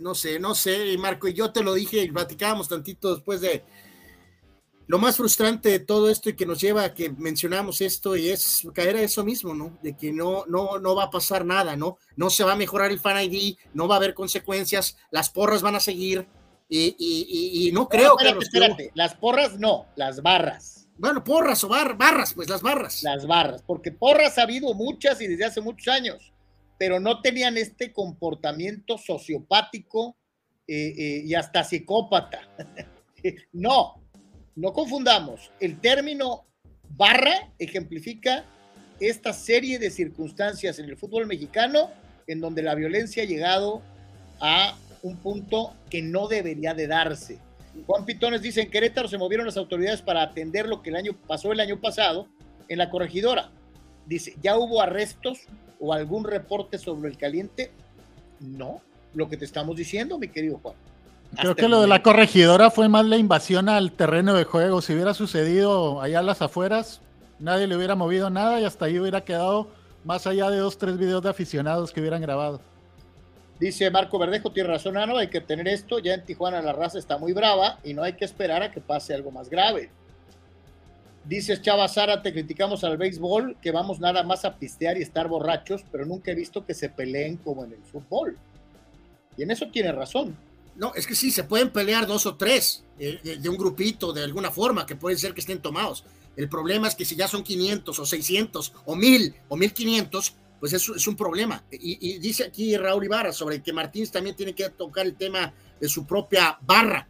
no 0.00 0.14
sé, 0.16 0.40
no 0.40 0.56
sé, 0.56 0.98
Marco, 0.98 1.28
y 1.28 1.32
yo 1.32 1.52
te 1.52 1.62
lo 1.62 1.74
dije 1.74 2.02
y 2.02 2.10
platicábamos 2.10 2.68
tantito 2.68 3.14
después 3.14 3.40
de, 3.40 3.62
lo 4.86 4.98
más 4.98 5.16
frustrante 5.16 5.70
de 5.70 5.78
todo 5.78 6.10
esto 6.10 6.30
y 6.30 6.36
que 6.36 6.46
nos 6.46 6.60
lleva 6.60 6.84
a 6.84 6.94
que 6.94 7.10
mencionamos 7.10 7.80
esto 7.80 8.16
y 8.16 8.28
es 8.28 8.66
caer 8.74 8.96
a 8.96 9.02
eso 9.02 9.24
mismo, 9.24 9.54
¿no? 9.54 9.78
De 9.82 9.96
que 9.96 10.12
no, 10.12 10.44
no, 10.46 10.78
no 10.78 10.94
va 10.94 11.04
a 11.04 11.10
pasar 11.10 11.44
nada, 11.44 11.76
¿no? 11.76 11.98
No 12.16 12.30
se 12.30 12.44
va 12.44 12.52
a 12.52 12.56
mejorar 12.56 12.90
el 12.90 13.00
fan 13.00 13.22
ID, 13.22 13.56
no 13.72 13.88
va 13.88 13.94
a 13.94 13.98
haber 13.98 14.14
consecuencias, 14.14 14.96
las 15.10 15.30
porras 15.30 15.62
van 15.62 15.76
a 15.76 15.80
seguir 15.80 16.26
y, 16.68 16.96
y, 16.98 17.68
y, 17.68 17.72
no 17.72 17.88
creo 17.88 18.16
que... 18.16 18.28
Espérate, 18.28 18.90
las 18.94 19.14
porras 19.14 19.58
no, 19.58 19.86
las 19.96 20.22
barras. 20.22 20.88
Bueno, 20.96 21.24
porras 21.24 21.62
o 21.64 21.68
barras, 21.68 22.34
pues 22.34 22.48
las 22.48 22.62
barras. 22.62 23.02
Las 23.02 23.26
barras, 23.26 23.62
porque 23.62 23.92
porras 23.92 24.38
ha 24.38 24.42
habido 24.42 24.72
muchas 24.74 25.20
y 25.20 25.26
desde 25.26 25.44
hace 25.44 25.60
muchos 25.60 25.88
años, 25.88 26.32
pero 26.78 27.00
no 27.00 27.20
tenían 27.20 27.56
este 27.56 27.92
comportamiento 27.92 28.96
sociopático 28.98 30.16
eh, 30.66 30.94
eh, 30.96 31.22
y 31.24 31.34
hasta 31.34 31.64
psicópata. 31.64 32.40
no, 33.52 34.03
no 34.56 34.72
confundamos, 34.72 35.50
el 35.60 35.80
término 35.80 36.44
barra 36.90 37.52
ejemplifica 37.58 38.44
esta 39.00 39.32
serie 39.32 39.78
de 39.78 39.90
circunstancias 39.90 40.78
en 40.78 40.86
el 40.86 40.96
fútbol 40.96 41.26
mexicano 41.26 41.90
en 42.26 42.40
donde 42.40 42.62
la 42.62 42.74
violencia 42.74 43.22
ha 43.22 43.26
llegado 43.26 43.82
a 44.40 44.76
un 45.02 45.16
punto 45.16 45.74
que 45.90 46.02
no 46.02 46.28
debería 46.28 46.74
de 46.74 46.86
darse. 46.86 47.38
Juan 47.86 48.04
Pitones 48.06 48.40
dice, 48.40 48.62
en 48.62 48.70
Querétaro 48.70 49.08
se 49.08 49.18
movieron 49.18 49.46
las 49.46 49.56
autoridades 49.56 50.00
para 50.00 50.22
atender 50.22 50.66
lo 50.66 50.82
que 50.82 50.90
el 50.90 50.96
año 50.96 51.12
pasó 51.26 51.52
el 51.52 51.60
año 51.60 51.80
pasado 51.80 52.28
en 52.68 52.78
la 52.78 52.88
corregidora. 52.88 53.50
Dice, 54.06 54.36
¿ya 54.42 54.56
hubo 54.56 54.80
arrestos 54.80 55.40
o 55.80 55.92
algún 55.92 56.24
reporte 56.24 56.78
sobre 56.78 57.10
el 57.10 57.18
caliente? 57.18 57.72
No, 58.40 58.80
lo 59.12 59.28
que 59.28 59.36
te 59.36 59.44
estamos 59.44 59.76
diciendo, 59.76 60.18
mi 60.18 60.28
querido 60.28 60.58
Juan. 60.58 60.76
Creo 61.40 61.56
que 61.56 61.68
lo 61.68 61.80
de 61.80 61.88
la 61.88 62.02
corregidora 62.02 62.70
fue 62.70 62.88
más 62.88 63.04
la 63.06 63.16
invasión 63.16 63.68
al 63.68 63.92
terreno 63.92 64.34
de 64.34 64.44
juego. 64.44 64.80
Si 64.80 64.92
hubiera 64.92 65.14
sucedido 65.14 66.00
allá 66.00 66.20
a 66.20 66.22
las 66.22 66.42
afueras, 66.42 67.00
nadie 67.38 67.66
le 67.66 67.76
hubiera 67.76 67.94
movido 67.94 68.30
nada 68.30 68.60
y 68.60 68.64
hasta 68.64 68.86
ahí 68.86 68.98
hubiera 68.98 69.22
quedado 69.22 69.68
más 70.04 70.26
allá 70.26 70.50
de 70.50 70.58
dos, 70.58 70.78
tres 70.78 70.98
videos 70.98 71.22
de 71.22 71.30
aficionados 71.30 71.92
que 71.92 72.00
hubieran 72.00 72.20
grabado. 72.20 72.60
Dice 73.58 73.90
Marco 73.90 74.18
Verdejo, 74.18 74.50
tiene 74.50 74.68
razón, 74.68 74.94
no 74.94 75.16
hay 75.16 75.28
que 75.28 75.40
tener 75.40 75.68
esto. 75.68 75.98
Ya 75.98 76.14
en 76.14 76.24
Tijuana 76.24 76.60
la 76.60 76.72
raza 76.72 76.98
está 76.98 77.18
muy 77.18 77.32
brava 77.32 77.78
y 77.84 77.94
no 77.94 78.02
hay 78.02 78.14
que 78.14 78.24
esperar 78.24 78.62
a 78.62 78.70
que 78.70 78.80
pase 78.80 79.14
algo 79.14 79.30
más 79.30 79.48
grave. 79.48 79.90
Dices 81.24 81.62
Chava 81.62 81.88
te 82.22 82.32
criticamos 82.32 82.84
al 82.84 82.98
béisbol, 82.98 83.56
que 83.62 83.70
vamos 83.70 83.98
nada 83.98 84.22
más 84.24 84.44
a 84.44 84.56
pistear 84.56 84.98
y 84.98 85.02
estar 85.02 85.28
borrachos, 85.28 85.82
pero 85.90 86.04
nunca 86.04 86.32
he 86.32 86.34
visto 86.34 86.66
que 86.66 86.74
se 86.74 86.90
peleen 86.90 87.38
como 87.38 87.64
en 87.64 87.72
el 87.72 87.82
fútbol. 87.82 88.36
Y 89.36 89.42
en 89.42 89.50
eso 89.50 89.68
tiene 89.68 89.92
razón. 89.92 90.36
No, 90.76 90.92
es 90.94 91.06
que 91.06 91.14
sí, 91.14 91.30
se 91.30 91.44
pueden 91.44 91.70
pelear 91.70 92.06
dos 92.06 92.26
o 92.26 92.36
tres 92.36 92.84
de, 92.98 93.48
un 93.48 93.56
grupito, 93.56 94.12
de 94.12 94.22
alguna 94.22 94.50
forma, 94.50 94.86
que 94.86 94.96
puede 94.96 95.16
ser 95.16 95.34
que 95.34 95.40
estén 95.40 95.60
tomados. 95.60 96.04
El 96.36 96.48
problema 96.48 96.88
es 96.88 96.94
que 96.94 97.04
si 97.04 97.14
ya 97.14 97.28
son 97.28 97.44
500 97.44 97.98
o 97.98 98.06
600 98.06 98.72
o 98.84 98.96
1000 98.96 99.34
o 99.48 99.56
1500, 99.56 100.34
pues 100.58 100.72
eso 100.72 100.94
es 100.94 101.06
un 101.06 101.16
problema. 101.16 101.62
Y, 101.70 102.18
dice 102.18 102.44
aquí 102.44 102.76
Raúl 102.76 103.04
Ibarra 103.04 103.32
sobre 103.32 103.62
que 103.62 103.72
Martínez 103.72 104.10
también 104.10 104.34
tiene 104.34 104.54
que 104.54 104.68
tocar 104.70 105.06
el 105.06 105.14
tema 105.14 105.52
de 105.80 105.88
su 105.88 106.06
propia 106.06 106.58
barra. 106.62 107.06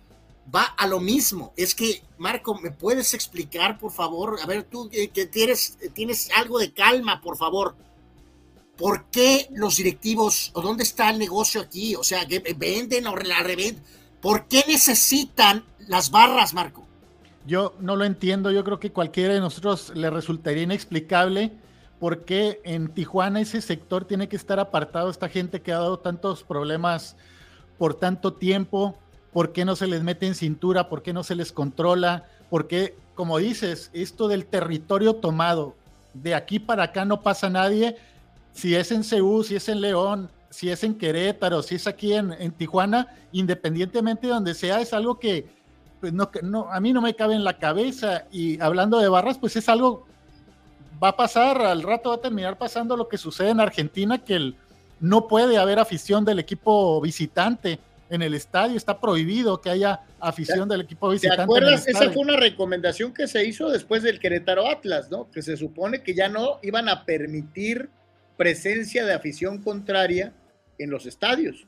Va 0.55 0.65
a 0.77 0.87
lo 0.87 1.01
mismo. 1.01 1.55
Es 1.57 1.75
que, 1.75 2.03
Marco, 2.19 2.61
¿me 2.61 2.71
puedes 2.71 3.15
explicar, 3.15 3.79
por 3.79 3.93
favor? 3.93 4.39
A 4.43 4.47
ver, 4.47 4.65
tú 4.65 4.91
eh, 4.93 5.09
que 5.09 5.27
tienes, 5.27 5.79
tienes 5.95 6.31
algo 6.37 6.59
de 6.59 6.73
calma, 6.73 7.23
por 7.23 7.39
favor. 7.39 7.77
¿Por 8.77 9.05
qué 9.07 9.49
los 9.53 9.77
directivos, 9.77 10.51
o 10.55 10.61
dónde 10.61 10.83
está 10.83 11.11
el 11.11 11.19
negocio 11.19 11.61
aquí? 11.61 11.95
O 11.95 12.03
sea, 12.03 12.27
que 12.27 12.41
venden 12.57 13.07
o 13.07 13.17
la 13.17 13.41
revenden. 13.43 13.83
¿Por 14.21 14.47
qué 14.47 14.65
necesitan 14.67 15.65
las 15.87 16.11
barras, 16.11 16.55
Marco? 16.55 16.87
Yo 17.47 17.75
no 17.79 17.95
lo 17.95 18.05
entiendo. 18.05 18.51
Yo 18.51 18.65
creo 18.65 18.81
que 18.81 18.91
cualquiera 18.91 19.35
de 19.35 19.41
nosotros 19.41 19.93
le 19.95 20.11
resultaría 20.11 20.63
inexplicable 20.63 21.53
por 22.01 22.25
qué 22.25 22.61
en 22.65 22.89
Tijuana 22.89 23.41
ese 23.41 23.61
sector 23.61 24.05
tiene 24.07 24.29
que 24.29 24.37
estar 24.37 24.59
apartado. 24.59 25.11
Esta 25.11 25.29
gente 25.29 25.63
que 25.63 25.73
ha 25.73 25.79
dado 25.79 25.99
tantos 25.99 26.43
problemas 26.43 27.17
por 27.79 27.95
tanto 27.95 28.33
tiempo. 28.33 28.99
¿Por 29.33 29.53
qué 29.53 29.65
no 29.65 29.77
se 29.77 29.87
les 29.87 30.03
mete 30.03 30.27
en 30.27 30.35
cintura? 30.35 30.89
¿Por 30.89 31.03
qué 31.03 31.13
no 31.13 31.23
se 31.23 31.35
les 31.35 31.53
controla? 31.53 32.29
¿Por 32.51 32.67
qué, 32.67 32.97
como 33.15 33.39
dices, 33.39 33.91
esto 33.93 34.29
del 34.29 34.47
territorio 34.47 35.17
tomado, 35.17 35.75
de 36.13 36.35
aquí 36.35 36.59
para 36.59 36.85
acá 36.85 37.05
no 37.05 37.21
pasa 37.21 37.51
nadie? 37.51 37.97
Si 38.55 38.75
es 38.75 38.91
en 38.93 39.05
Ceú, 39.05 39.45
si 39.45 39.57
es 39.57 39.69
en 39.69 39.81
León, 39.81 40.31
si 40.49 40.71
es 40.71 40.85
en 40.85 40.95
Querétaro, 40.95 41.63
si 41.63 41.75
es 41.75 41.87
aquí 41.87 42.15
en, 42.15 42.53
Tijuana, 42.53 43.09
independientemente 43.33 44.29
de 44.29 44.33
donde 44.33 44.55
sea, 44.55 44.81
es 44.81 44.95
algo 44.95 45.19
que 45.19 45.47
pues 46.01 46.13
no, 46.13 46.31
no, 46.43 46.71
a 46.71 46.81
mí 46.81 46.93
no 46.93 47.03
me 47.03 47.15
cabe 47.15 47.35
en 47.35 47.45
la 47.45 47.59
cabeza. 47.59 48.27
Y 48.31 48.61
hablando 48.61 48.99
de 48.99 49.09
barras, 49.09 49.39
pues 49.39 49.57
es 49.57 49.69
algo, 49.69 50.07
va 51.03 51.09
a 51.09 51.17
pasar, 51.17 51.61
al 51.61 51.83
rato 51.83 52.11
va 52.11 52.17
a 52.17 52.21
terminar 52.21 52.57
pasando 52.57 52.97
lo 52.97 53.09
que 53.09 53.19
sucede 53.19 53.51
en 53.51 53.61
Argentina, 53.61 54.19
que 54.19 54.37
el, 54.37 54.57
no 55.01 55.27
puede 55.27 55.59
haber 55.59 55.79
afición 55.81 56.25
del 56.25 56.39
equipo 56.39 57.01
visitante 57.01 57.81
en 58.11 58.23
el 58.23 58.35
estadio, 58.35 58.77
está 58.77 59.01
prohibido 59.01 59.61
que 59.61 59.71
haya 59.71 60.03
afición 60.21 60.69
del 60.69 60.83
equipo 60.83 61.09
visitante. 61.09 61.39
¿Te 61.39 61.43
acuerdas? 61.43 61.89
Esa 61.89 62.11
fue 62.13 62.23
una 62.23 62.37
recomendación 62.37 63.13
que 63.13 63.27
se 63.27 63.45
hizo 63.45 63.71
después 63.71 64.05
del 64.05 64.21
Querétaro 64.21 64.69
Atlas, 64.69 65.11
¿no? 65.11 65.29
Que 65.33 65.43
se 65.43 65.57
supone 65.57 66.03
que 66.03 66.15
ya 66.15 66.29
no 66.29 66.59
iban 66.63 66.89
a 66.89 67.05
permitir 67.05 67.91
presencia 68.37 69.05
de 69.05 69.15
afición 69.15 69.63
contraria 69.63 70.35
en 70.79 70.91
los 70.91 71.07
estadios. 71.07 71.67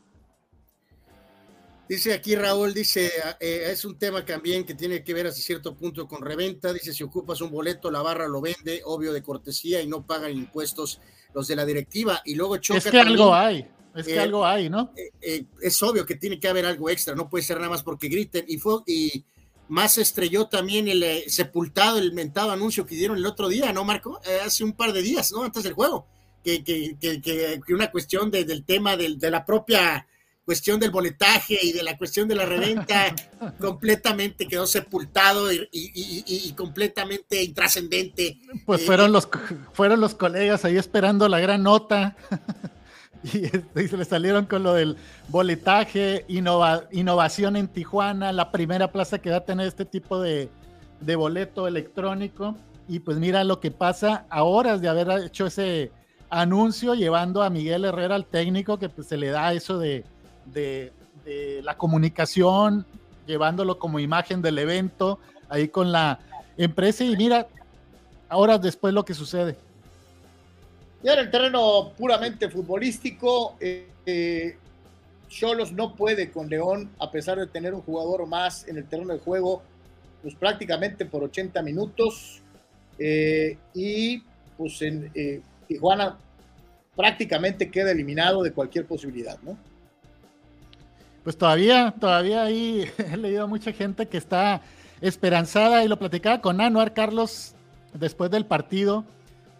Dice 1.88 2.12
aquí 2.12 2.34
Raúl, 2.34 2.74
dice, 2.74 3.12
eh, 3.38 3.68
es 3.70 3.84
un 3.84 3.96
tema 3.96 4.24
también 4.24 4.64
que 4.64 4.74
tiene 4.74 5.04
que 5.04 5.14
ver 5.14 5.28
hasta 5.28 5.40
cierto 5.40 5.76
punto 5.76 6.08
con 6.08 6.20
reventa. 6.20 6.72
Dice, 6.72 6.92
si 6.92 7.04
ocupas 7.04 7.40
un 7.40 7.52
boleto, 7.52 7.92
la 7.92 8.02
barra 8.02 8.26
lo 8.26 8.40
vende, 8.40 8.82
obvio 8.84 9.12
de 9.12 9.22
cortesía 9.22 9.80
y 9.80 9.86
no 9.86 10.04
pagan 10.04 10.32
impuestos 10.32 11.00
los 11.32 11.46
de 11.46 11.54
la 11.54 11.64
directiva. 11.64 12.22
Y 12.24 12.34
luego 12.34 12.56
choca. 12.56 12.78
Es 12.78 12.90
que 12.90 13.00
algo 13.00 13.32
hay, 13.32 13.68
es 13.94 14.04
que 14.04 14.16
eh, 14.16 14.18
algo 14.18 14.44
hay, 14.44 14.68
¿no? 14.68 14.92
Eh, 15.20 15.44
es 15.62 15.80
obvio 15.80 16.04
que 16.04 16.16
tiene 16.16 16.40
que 16.40 16.48
haber 16.48 16.66
algo 16.66 16.90
extra, 16.90 17.14
no 17.14 17.30
puede 17.30 17.44
ser 17.44 17.58
nada 17.58 17.70
más 17.70 17.84
porque 17.84 18.08
griten. 18.08 18.44
Y 18.48 18.58
fue, 18.58 18.80
y 18.84 19.24
más 19.68 19.96
estrelló 19.96 20.48
también 20.48 20.88
el 20.88 21.30
sepultado, 21.30 21.98
el 21.98 22.12
mentado 22.12 22.50
anuncio 22.50 22.84
que 22.84 22.96
dieron 22.96 23.16
el 23.16 23.26
otro 23.26 23.48
día, 23.48 23.72
¿no, 23.72 23.84
Marco? 23.84 24.20
hace 24.44 24.64
un 24.64 24.72
par 24.72 24.92
de 24.92 25.02
días, 25.02 25.30
¿no? 25.30 25.44
Antes 25.44 25.62
del 25.62 25.74
juego 25.74 26.08
que, 26.54 27.60
una 27.68 27.90
cuestión 27.90 28.30
del 28.30 28.64
tema 28.64 28.96
de 28.96 29.30
la 29.30 29.44
propia 29.44 30.06
cuestión 30.46 30.78
del 30.78 30.92
boletaje 30.92 31.58
y 31.60 31.72
de 31.72 31.82
la 31.82 31.98
cuestión 31.98 32.28
de 32.28 32.36
la 32.36 32.46
reventa 32.46 33.14
completamente 33.60 34.46
quedó 34.46 34.66
sepultado 34.66 35.50
y, 35.52 36.52
completamente 36.56 37.42
intrascendente. 37.42 38.38
Pues 38.64 38.80
eh, 38.80 38.86
fueron, 38.86 39.12
los, 39.12 39.28
fueron 39.72 40.00
los 40.00 40.14
colegas 40.14 40.64
ahí 40.64 40.78
esperando 40.78 41.28
la 41.28 41.40
gran 41.40 41.64
nota 41.64 42.16
y, 43.24 43.48
se 43.88 43.96
le 43.96 44.04
salieron 44.04 44.46
con 44.46 44.62
lo 44.62 44.72
del 44.72 44.96
boletaje, 45.28 46.24
innovación 46.28 47.56
en 47.56 47.66
Tijuana, 47.66 48.32
la 48.32 48.52
primera 48.52 48.92
plaza 48.92 49.18
que 49.18 49.30
va 49.30 49.38
a 49.38 49.44
tener 49.44 49.66
este 49.66 49.84
tipo 49.84 50.20
de, 50.20 50.48
de 51.00 51.16
boleto 51.16 51.66
electrónico 51.66 52.56
Y 52.88 53.00
pues 53.00 53.18
mira 53.18 53.42
lo 53.42 53.58
que 53.58 53.72
pasa 53.72 54.26
a 54.30 54.44
horas 54.44 54.80
de 54.80 54.88
haber 54.88 55.10
hecho 55.24 55.46
ese 55.46 55.90
anuncio, 56.30 56.94
llevando 56.94 57.42
a 57.42 57.50
Miguel 57.50 57.84
Herrera 57.84 58.14
al 58.14 58.24
técnico, 58.24 58.78
que 58.78 58.88
pues 58.88 59.06
se 59.06 59.16
le 59.16 59.28
da 59.28 59.52
eso 59.52 59.78
de, 59.78 60.04
la 61.62 61.76
comunicación, 61.76 62.86
llevándolo 63.26 63.78
como 63.78 63.98
imagen 63.98 64.42
del 64.42 64.58
evento, 64.58 65.18
ahí 65.48 65.68
con 65.68 65.92
la 65.92 66.20
empresa. 66.56 67.04
Y 67.04 67.16
mira, 67.16 67.46
horas 68.30 68.60
después 68.62 68.94
lo 68.94 69.04
que 69.04 69.14
sucede. 69.14 69.56
Ya 71.02 71.14
en 71.14 71.20
el 71.20 71.30
terreno 71.30 71.92
puramente 71.96 72.48
futbolístico, 72.48 73.56
eh, 73.60 73.88
eh, 74.06 74.56
Cholos 75.28 75.72
no 75.72 75.94
puede 75.94 76.30
con 76.30 76.48
León, 76.48 76.90
a 76.98 77.10
pesar 77.10 77.38
de 77.38 77.46
tener 77.46 77.74
un 77.74 77.82
jugador 77.82 78.26
más 78.26 78.66
en 78.68 78.78
el 78.78 78.86
terreno 78.86 79.12
de 79.12 79.18
juego, 79.18 79.62
pues 80.22 80.34
prácticamente 80.34 81.04
por 81.04 81.22
80 81.24 81.62
minutos. 81.62 82.40
Eh, 82.98 83.58
y 83.74 84.22
pues 84.56 84.80
en 84.80 85.10
Tijuana 85.66 86.16
prácticamente 86.94 87.70
queda 87.70 87.90
eliminado 87.90 88.42
de 88.42 88.52
cualquier 88.52 88.86
posibilidad, 88.86 89.38
¿no? 89.42 89.56
Pues 91.22 91.36
todavía, 91.36 91.94
todavía 91.98 92.44
ahí 92.44 92.88
he 92.98 93.16
leído 93.16 93.44
a 93.44 93.46
mucha 93.46 93.72
gente 93.72 94.06
que 94.06 94.16
está 94.16 94.62
esperanzada 95.00 95.84
y 95.84 95.88
lo 95.88 95.98
platicaba 95.98 96.40
con 96.40 96.60
Anuar 96.60 96.94
Carlos 96.94 97.54
después 97.92 98.30
del 98.30 98.46
partido, 98.46 99.04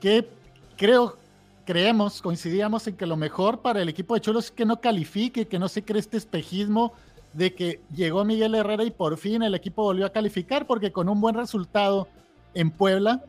que 0.00 0.28
creo 0.76 1.18
creemos, 1.66 2.22
coincidíamos 2.22 2.86
en 2.86 2.96
que 2.96 3.04
lo 3.04 3.16
mejor 3.16 3.60
para 3.60 3.82
el 3.82 3.88
equipo 3.88 4.14
de 4.14 4.20
Cholos 4.20 4.46
es 4.46 4.50
que 4.52 4.64
no 4.64 4.80
califique, 4.80 5.48
que 5.48 5.58
no 5.58 5.68
se 5.68 5.82
cree 5.82 6.00
este 6.00 6.16
espejismo 6.16 6.92
de 7.32 7.54
que 7.54 7.80
llegó 7.94 8.24
Miguel 8.24 8.54
Herrera 8.54 8.84
y 8.84 8.90
por 8.90 9.18
fin 9.18 9.42
el 9.42 9.54
equipo 9.54 9.82
volvió 9.82 10.06
a 10.06 10.12
calificar, 10.12 10.66
porque 10.66 10.92
con 10.92 11.08
un 11.08 11.20
buen 11.20 11.34
resultado 11.34 12.08
en 12.54 12.70
Puebla 12.70 13.22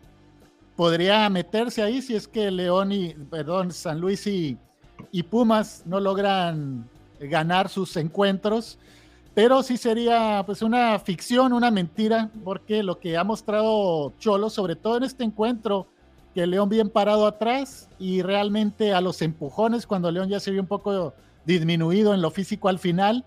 podría 0.77 1.27
meterse 1.29 1.81
ahí 1.81 2.01
si 2.01 2.15
es 2.15 2.27
que 2.27 2.49
León 2.49 2.93
y, 2.93 3.09
perdón, 3.13 3.73
San 3.73 3.99
Luis 3.99 4.25
y, 4.27 4.57
y 5.11 5.23
Pumas 5.23 5.83
no 5.85 5.99
logran 5.99 6.87
ganar 7.19 7.67
sus 7.67 7.97
encuentros, 7.97 8.77
pero 9.33 9.61
sí 9.63 9.75
sería 9.75 10.43
pues 10.45 10.61
una 10.61 10.97
ficción, 10.99 11.51
una 11.51 11.71
mentira, 11.71 12.29
porque 12.45 12.81
lo 12.83 12.99
que 12.99 13.17
ha 13.17 13.23
mostrado 13.25 14.13
Cholos, 14.19 14.53
sobre 14.53 14.75
todo 14.75 14.97
en 14.97 15.03
este 15.03 15.23
encuentro, 15.23 15.87
que 16.33 16.45
León 16.45 16.69
bien 16.69 16.89
parado 16.89 17.25
atrás 17.25 17.89
y 17.97 18.21
realmente 18.21 18.93
a 18.93 19.01
los 19.01 19.21
empujones 19.23 19.87
cuando 19.87 20.11
León 20.11 20.29
ya 20.29 20.39
se 20.39 20.51
vio 20.51 20.61
un 20.61 20.67
poco 20.67 21.13
disminuido 21.45 22.13
en 22.13 22.21
lo 22.21 22.29
físico 22.29 22.69
al 22.69 22.77
final 22.77 23.25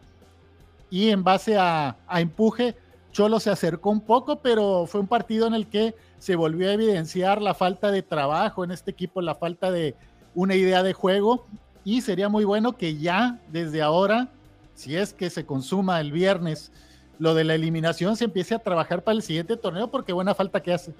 y 0.90 1.08
en 1.10 1.24
base 1.24 1.56
a, 1.58 1.96
empuje, 2.12 2.76
Cholo 3.12 3.40
se 3.40 3.50
acercó 3.50 3.90
un 3.90 4.00
poco, 4.00 4.40
pero 4.40 4.86
fue 4.86 5.00
un 5.00 5.08
partido 5.08 5.46
en 5.46 5.54
el 5.54 5.66
que 5.66 5.94
se 6.18 6.36
volvió 6.36 6.68
a 6.68 6.72
evidenciar 6.72 7.42
la 7.42 7.54
falta 7.54 7.90
de 7.90 8.02
trabajo 8.02 8.64
en 8.64 8.70
este 8.70 8.90
equipo, 8.90 9.20
la 9.20 9.34
falta 9.34 9.70
de 9.70 9.96
una 10.34 10.54
idea 10.54 10.82
de 10.82 10.92
juego 10.92 11.46
y 11.84 12.02
sería 12.02 12.28
muy 12.28 12.44
bueno 12.44 12.76
que 12.76 12.98
ya 12.98 13.40
desde 13.48 13.82
ahora, 13.82 14.28
si 14.74 14.96
es 14.96 15.12
que 15.12 15.30
se 15.30 15.46
consuma 15.46 16.00
el 16.00 16.12
viernes, 16.12 16.70
lo 17.18 17.34
de 17.34 17.44
la 17.44 17.54
eliminación 17.54 18.16
se 18.16 18.24
empiece 18.24 18.54
a 18.54 18.58
trabajar 18.58 19.02
para 19.02 19.16
el 19.16 19.22
siguiente 19.22 19.56
torneo 19.56 19.90
porque 19.90 20.12
buena 20.12 20.34
falta 20.34 20.62
que 20.62 20.72
hace. 20.72 20.94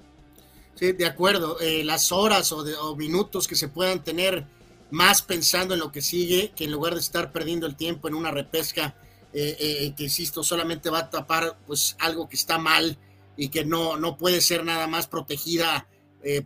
Sí, 0.75 0.91
de 0.93 1.05
acuerdo. 1.05 1.59
Eh, 1.59 1.83
las 1.83 2.11
horas 2.11 2.51
o, 2.51 2.95
minutos 2.95 3.47
que 3.47 3.55
se 3.55 3.67
puedan 3.67 4.03
tener 4.03 4.45
más 4.89 5.21
pensando 5.21 5.73
en 5.73 5.79
lo 5.79 5.91
que 5.91 6.01
sigue, 6.01 6.51
que 6.55 6.65
en 6.65 6.71
lugar 6.71 6.93
de 6.93 6.99
estar 6.99 7.31
perdiendo 7.31 7.65
el 7.65 7.75
tiempo 7.75 8.07
en 8.07 8.15
una 8.15 8.31
repesca, 8.31 8.95
eh, 9.33 9.57
eh, 9.59 9.93
que 9.95 10.03
insisto, 10.03 10.43
solamente 10.43 10.89
va 10.89 10.99
a 10.99 11.09
tapar 11.09 11.57
pues 11.65 11.95
algo 11.99 12.27
que 12.27 12.35
está 12.35 12.57
mal 12.57 12.97
y 13.37 13.49
que 13.49 13.65
no, 13.65 13.97
no 13.97 14.17
puede 14.17 14.41
ser 14.41 14.63
nada 14.63 14.87
más 14.87 15.07
protegida 15.07 15.87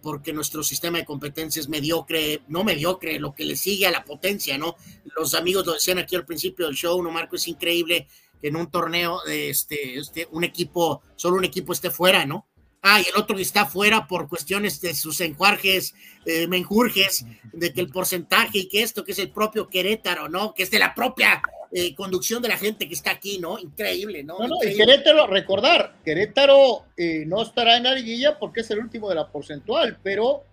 porque 0.02 0.32
nuestro 0.32 0.64
sistema 0.64 1.00
de 1.00 1.04
competencia 1.04 1.60
es 1.60 1.68
mediocre, 1.68 2.44
no 2.48 2.64
mediocre, 2.64 3.20
lo 3.20 3.36
que 3.36 3.44
le 3.44 3.58
sigue 3.58 3.86
a 3.86 3.92
la 3.92 4.06
potencia, 4.06 4.58
¿no? 4.58 4.78
Los 5.18 5.34
amigos 5.34 5.66
lo 5.66 5.74
decían 5.74 5.98
aquí 5.98 6.16
al 6.16 6.26
principio 6.26 6.66
del 6.66 6.78
show, 6.78 7.04
¿no, 7.04 7.12
Marco? 7.12 7.36
Es 7.36 7.46
increíble 7.50 8.08
que 8.40 8.48
en 8.48 8.56
un 8.56 8.72
torneo, 8.72 9.20
este, 9.26 10.00
este, 10.00 10.30
un 10.32 10.46
equipo, 10.46 11.02
solo 11.18 11.36
un 11.36 11.44
equipo 11.44 11.74
esté 11.74 11.92
fuera, 11.92 12.26
¿no? 12.26 12.48
ah, 12.86 13.02
y 13.02 13.10
el 13.10 13.20
otro 13.20 13.36
que 13.36 13.42
está 13.42 13.66
fuera 13.66 14.08
por 14.08 14.30
cuestiones 14.30 14.80
de 14.80 14.94
sus 14.94 15.20
enjuarjes, 15.20 15.96
eh, 16.26 16.48
menjurjes, 16.48 17.26
de 17.52 17.74
que 17.74 17.82
el 17.82 17.90
porcentaje 17.90 18.60
y 18.60 18.70
que 18.70 18.84
esto, 18.84 19.04
que 19.04 19.14
es 19.14 19.20
el 19.20 19.32
propio 19.32 19.68
Querétaro, 19.68 20.30
¿no? 20.30 20.54
Que 20.54 20.64
es 20.64 20.72
de 20.72 20.78
la 20.78 20.94
propia 20.94 21.42
eh, 21.78 21.94
conducción 21.94 22.42
de 22.42 22.48
la 22.48 22.58
gente 22.58 22.88
que 22.88 22.94
está 22.94 23.12
aquí, 23.12 23.38
¿no? 23.38 23.60
Increíble, 23.60 24.24
¿no? 24.24 24.40
No, 24.40 24.48
no, 24.48 24.56
y 24.64 24.78
Querétaro, 24.78 25.28
recordar, 25.28 25.96
Querétaro 26.06 26.86
eh, 26.96 27.26
no 27.28 27.42
estará 27.42 27.76
en 27.76 27.84
la 27.84 27.94
liguilla 27.94 28.40
porque 28.40 28.62
es 28.62 28.72
el 28.72 28.80
último 28.80 29.10
de 29.10 29.16
la 29.16 29.28
porcentual, 29.28 29.98
pero 30.02 30.44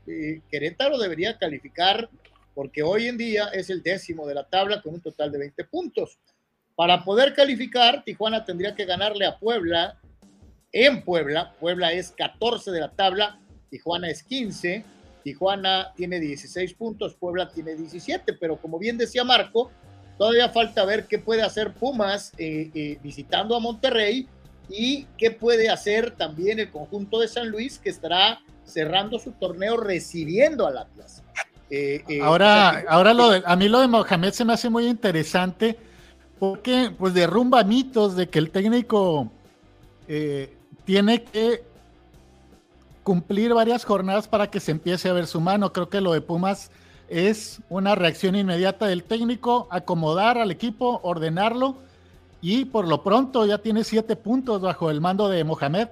Querétaro 0.51 0.99
debería 0.99 1.39
calificar 1.39 2.11
porque 2.57 2.83
hoy 2.83 3.07
en 3.07 3.17
día 3.17 3.51
es 3.53 3.71
el 3.71 3.85
décimo 3.85 4.27
de 4.27 4.35
la 4.35 4.43
tabla 4.43 4.83
con 4.83 4.95
un 4.95 5.01
total 5.01 5.31
de 5.31 5.39
20 5.39 5.65
puntos. 5.67 6.19
Para 6.75 7.05
poder 7.05 7.35
calificar, 7.35 8.03
Tijuana 8.03 8.45
tendría 8.45 8.75
que 8.75 8.85
ganarle 8.85 9.25
a 9.25 9.39
Puebla 9.39 10.01
en 10.73 11.05
Puebla. 11.05 11.55
Puebla 11.61 11.93
es 11.93 12.11
14 12.11 12.73
de 12.73 12.81
la 12.81 12.91
tabla, 12.91 13.39
Tijuana 13.71 14.11
es 14.11 14.25
15. 14.25 14.85
Tijuana 15.23 15.93
tiene 15.95 16.19
16 16.19 16.75
puntos, 16.75 17.15
Puebla 17.15 17.49
tiene 17.49 17.77
17, 17.77 18.33
pero 18.33 18.57
como 18.57 18.81
bien 18.81 18.99
decía 18.99 19.23
Marco, 19.23 19.71
todavía 20.23 20.51
falta 20.51 20.85
ver 20.85 21.09
qué 21.09 21.19
puede 21.19 21.43
hacer 21.43 21.73
Pumas 21.73 22.33
eh, 22.39 22.71
eh, 22.77 22.97
visitando 23.03 23.57
a 23.57 23.59
Monterrey 23.59 24.29
y 24.71 25.05
qué 25.19 25.33
puede 25.33 25.69
hacer 25.69 26.13
también 26.13 26.61
el 26.61 26.71
conjunto 26.71 27.19
de 27.19 27.27
San 27.27 27.49
Luis 27.49 27.81
que 27.81 27.91
estará 27.91 28.41
cerrando 28.65 29.19
su 29.19 29.33
torneo 29.33 29.77
recibiendo 29.77 30.65
al 30.65 30.79
Atlas. 30.79 31.25
Eh, 31.71 32.05
ahora, 32.23 32.85
ahora 32.89 33.13
lo 33.13 33.33
a 33.45 33.57
mí 33.57 33.69
lo 33.69 33.81
de 33.81 33.89
Mohamed 33.89 34.31
se 34.31 34.45
me 34.45 34.53
hace 34.53 34.71
muy 34.71 34.87
interesante 34.87 35.77
porque 36.39 36.93
pues 36.97 37.15
derrumba 37.15 37.65
mitos 37.65 38.15
de 38.15 38.29
que 38.29 38.39
el 38.39 38.51
técnico 38.51 39.29
tiene 40.85 41.25
que 41.25 41.65
cumplir 43.03 43.55
varias 43.55 43.85
jornadas 43.85 44.29
para 44.29 44.49
que 44.49 44.61
se 44.61 44.71
empiece 44.71 45.09
a 45.09 45.15
ver 45.15 45.27
su 45.27 45.41
mano. 45.41 45.73
Creo 45.73 45.89
que 45.89 46.01
lo 46.01 46.13
de 46.13 46.21
Pumas 46.21 46.71
es 47.13 47.61
una 47.69 47.95
reacción 47.95 48.35
inmediata 48.35 48.87
del 48.87 49.05
técnico, 49.05 49.69
acomodar 49.71 50.39
al 50.39 50.51
equipo, 50.51 51.01
ordenarlo 51.03 51.77
y 52.41 52.65
por 52.65 52.89
lo 52.89 53.03
pronto 53.03 53.47
ya 53.47 53.59
tiene 53.59 53.85
siete 53.85 54.17
puntos 54.17 54.61
bajo 54.61 54.91
el 54.91 55.01
mando 55.01 55.29
de 55.29 55.45
Mohamed. 55.45 55.89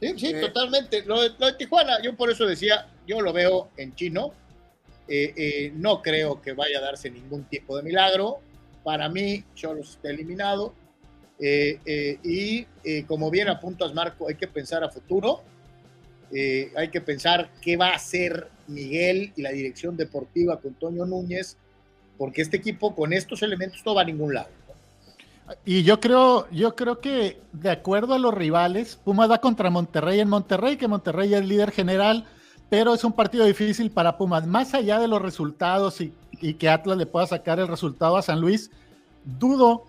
Sí, 0.00 0.14
sí, 0.16 0.32
totalmente. 0.40 1.04
Lo 1.04 1.20
de, 1.22 1.30
Tijuana, 1.58 2.00
yo 2.02 2.16
por 2.16 2.30
eso 2.30 2.46
decía, 2.46 2.86
yo 3.06 3.20
lo 3.20 3.32
veo 3.32 3.68
en 3.76 3.94
chino. 3.94 4.32
Eh, 5.08 5.32
eh, 5.36 5.72
no 5.74 6.02
creo 6.02 6.40
que 6.42 6.52
vaya 6.52 6.78
a 6.78 6.82
darse 6.82 7.10
ningún 7.10 7.44
tipo 7.44 7.76
de 7.76 7.82
milagro. 7.82 8.38
Para 8.84 9.08
mí, 9.08 9.44
Cholos 9.54 9.90
está 9.90 10.10
eliminado. 10.10 10.72
Eh, 11.40 11.78
eh, 11.86 12.18
y 12.24 12.66
eh, 12.82 13.04
como 13.06 13.30
bien 13.30 13.48
apuntas, 13.48 13.94
Marco, 13.94 14.28
hay 14.28 14.34
que 14.34 14.48
pensar 14.48 14.82
a 14.82 14.90
futuro. 14.90 15.42
hay 16.30 16.88
que 16.90 17.00
pensar 17.00 17.50
qué 17.62 17.76
va 17.76 17.88
a 17.88 17.94
hacer 17.94 18.48
Miguel 18.68 19.32
y 19.36 19.42
la 19.42 19.50
dirección 19.50 19.96
deportiva 19.96 20.60
con 20.60 20.74
Toño 20.74 21.06
Núñez, 21.06 21.56
porque 22.16 22.42
este 22.42 22.56
equipo 22.56 22.94
con 22.94 23.12
estos 23.12 23.42
elementos 23.42 23.82
no 23.84 23.94
va 23.94 24.02
a 24.02 24.04
ningún 24.04 24.34
lado. 24.34 24.48
Y 25.64 25.82
yo 25.82 25.98
creo, 25.98 26.48
yo 26.50 26.76
creo 26.76 27.00
que 27.00 27.40
de 27.52 27.70
acuerdo 27.70 28.14
a 28.14 28.18
los 28.18 28.34
rivales, 28.34 28.96
Pumas 28.96 29.30
va 29.30 29.38
contra 29.38 29.70
Monterrey 29.70 30.20
en 30.20 30.28
Monterrey, 30.28 30.76
que 30.76 30.88
Monterrey 30.88 31.34
es 31.34 31.46
líder 31.46 31.70
general, 31.70 32.26
pero 32.68 32.92
es 32.92 33.02
un 33.02 33.12
partido 33.12 33.46
difícil 33.46 33.90
para 33.90 34.18
Pumas. 34.18 34.46
Más 34.46 34.74
allá 34.74 34.98
de 34.98 35.08
los 35.08 35.22
resultados 35.22 36.00
y, 36.02 36.12
y 36.40 36.54
que 36.54 36.68
Atlas 36.68 36.98
le 36.98 37.06
pueda 37.06 37.26
sacar 37.26 37.58
el 37.58 37.68
resultado 37.68 38.18
a 38.18 38.22
San 38.22 38.40
Luis, 38.40 38.70
dudo 39.38 39.84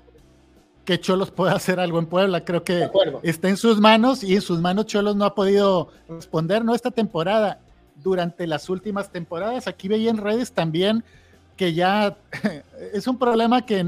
que 0.89 0.99
Cholos 0.99 1.30
pueda 1.30 1.53
hacer 1.53 1.80
algo 1.80 1.99
en 1.99 2.07
Puebla. 2.07 2.43
Creo 2.43 2.64
que 2.64 2.89
está 3.22 3.49
en 3.49 3.57
sus 3.57 3.80
manos 3.80 4.23
y 4.23 4.34
en 4.34 4.41
sus 4.41 4.60
manos 4.60 4.88
Cholos 4.88 5.15
no 5.15 5.26
ha 5.26 5.35
podido 5.35 5.89
responder, 6.07 6.65
no 6.65 6.73
esta 6.73 6.89
temporada, 6.89 7.60
durante 8.03 8.47
las 8.47 8.69
últimas 8.69 9.11
temporadas. 9.11 9.67
Aquí 9.67 9.88
veía 9.88 10.09
en 10.09 10.17
redes 10.17 10.51
también 10.51 11.03
que 11.57 11.73
ya 11.73 12.17
es 12.93 13.07
un 13.07 13.17
problema 13.17 13.65
que 13.65 13.85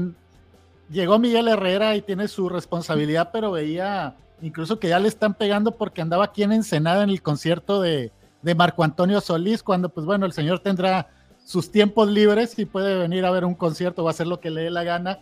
llegó 0.90 1.18
Miguel 1.18 1.48
Herrera 1.48 1.96
y 1.96 2.02
tiene 2.02 2.28
su 2.28 2.48
responsabilidad, 2.48 3.30
pero 3.32 3.52
veía 3.52 4.14
incluso 4.42 4.78
que 4.78 4.88
ya 4.88 4.98
le 4.98 5.08
están 5.08 5.34
pegando 5.34 5.76
porque 5.76 6.02
andaba 6.02 6.24
aquí 6.24 6.42
en 6.42 6.52
Ensenada 6.52 7.04
en 7.04 7.10
el 7.10 7.22
concierto 7.22 7.80
de, 7.80 8.10
de 8.42 8.54
Marco 8.54 8.82
Antonio 8.84 9.20
Solís, 9.20 9.62
cuando 9.62 9.88
pues 9.88 10.04
bueno, 10.04 10.26
el 10.26 10.32
señor 10.32 10.58
tendrá 10.60 11.08
sus 11.44 11.70
tiempos 11.70 12.08
libres 12.08 12.58
y 12.58 12.66
puede 12.66 12.96
venir 12.98 13.24
a 13.24 13.30
ver 13.30 13.44
un 13.44 13.54
concierto 13.54 14.04
o 14.04 14.08
hacer 14.08 14.26
lo 14.26 14.40
que 14.40 14.50
le 14.50 14.62
dé 14.62 14.70
la 14.70 14.84
gana 14.84 15.20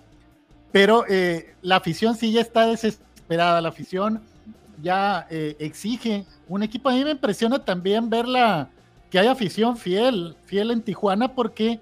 pero 0.72 1.04
eh, 1.08 1.54
la 1.62 1.76
afición 1.76 2.16
sí 2.16 2.32
ya 2.32 2.40
está 2.40 2.66
desesperada, 2.66 3.60
la 3.60 3.70
afición 3.70 4.22
ya 4.82 5.26
eh, 5.30 5.56
exige 5.58 6.26
un 6.48 6.62
equipo. 6.62 6.88
A 6.88 6.92
mí 6.92 7.04
me 7.04 7.10
impresiona 7.10 7.64
también 7.64 8.08
verla, 8.08 8.68
que 9.10 9.18
hay 9.18 9.26
afición 9.26 9.76
fiel, 9.76 10.36
fiel 10.44 10.70
en 10.70 10.82
Tijuana, 10.82 11.34
porque 11.34 11.80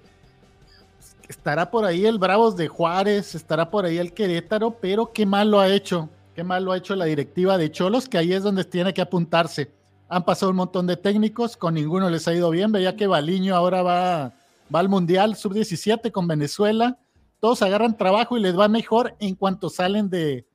estará 1.27 1.69
por 1.69 1.85
ahí 1.85 2.05
el 2.05 2.17
Bravos 2.17 2.57
de 2.57 2.67
Juárez, 2.67 3.35
estará 3.35 3.69
por 3.69 3.85
ahí 3.85 3.97
el 3.97 4.13
Querétaro, 4.13 4.71
pero 4.71 5.13
qué 5.13 5.27
mal 5.27 5.51
lo 5.51 5.59
ha 5.59 5.69
hecho, 5.69 6.09
qué 6.33 6.43
mal 6.43 6.65
lo 6.65 6.71
ha 6.71 6.77
hecho 6.77 6.95
la 6.95 7.05
directiva 7.05 7.57
de 7.57 7.71
Cholos, 7.71 8.09
que 8.09 8.17
ahí 8.17 8.33
es 8.33 8.41
donde 8.41 8.63
tiene 8.63 8.93
que 8.93 9.01
apuntarse. 9.01 9.71
Han 10.09 10.25
pasado 10.25 10.49
un 10.49 10.57
montón 10.57 10.87
de 10.87 10.97
técnicos, 10.97 11.55
con 11.55 11.75
ninguno 11.75 12.09
les 12.09 12.27
ha 12.27 12.33
ido 12.33 12.49
bien. 12.49 12.71
Veía 12.71 12.95
que 12.95 13.05
Baliño 13.05 13.55
ahora 13.55 13.83
va, 13.83 14.33
va 14.73 14.79
al 14.79 14.89
Mundial 14.89 15.35
Sub-17 15.35 16.11
con 16.11 16.27
Venezuela. 16.27 16.97
Todos 17.39 17.61
agarran 17.61 17.95
trabajo 17.95 18.35
y 18.35 18.41
les 18.41 18.57
va 18.57 18.67
mejor 18.67 19.15
en 19.19 19.35
cuanto 19.35 19.69
salen 19.69 20.09
de, 20.09 20.47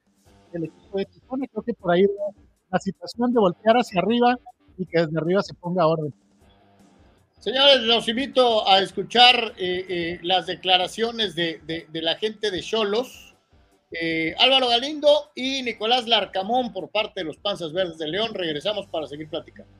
del 0.53 0.65
equipo 0.65 0.99
de 0.99 1.05
Tijuana. 1.05 1.47
Creo 1.47 1.63
que 1.63 1.75
por 1.75 1.93
ahí 1.93 2.05
la 2.69 2.81
situación 2.81 3.33
de 3.33 3.39
voltear 3.39 3.77
hacia 3.77 4.01
arriba 4.01 4.37
y 4.77 4.87
que 4.87 5.07
desde 5.07 5.17
arriba 5.17 5.41
se 5.41 5.55
ponga 5.55 5.87
orden. 5.87 6.13
Señores, 7.45 7.83
los 7.83 8.09
invito 8.09 8.67
a 8.67 8.79
escuchar 8.79 9.53
eh, 9.59 9.85
eh, 9.87 10.19
las 10.23 10.47
declaraciones 10.47 11.35
de, 11.35 11.61
la 11.93 12.17
gente 12.17 12.51
de 12.51 12.63
Cholos. 12.63 13.37
Eh, 13.91 14.35
Álvaro 14.39 14.71
Galindo 14.71 15.31
y 15.35 15.63
Nicolás 15.63 16.09
Larcamón 16.09 16.73
por 16.73 16.89
parte 16.89 17.21
de 17.21 17.25
los 17.25 17.37
Panzas 17.37 17.75
Verdes 17.75 17.99
de 17.99 18.09
León. 18.09 18.33
Regresamos 18.33 18.87
para 18.87 19.07
seguir 19.07 19.29
platicando. 19.29 19.71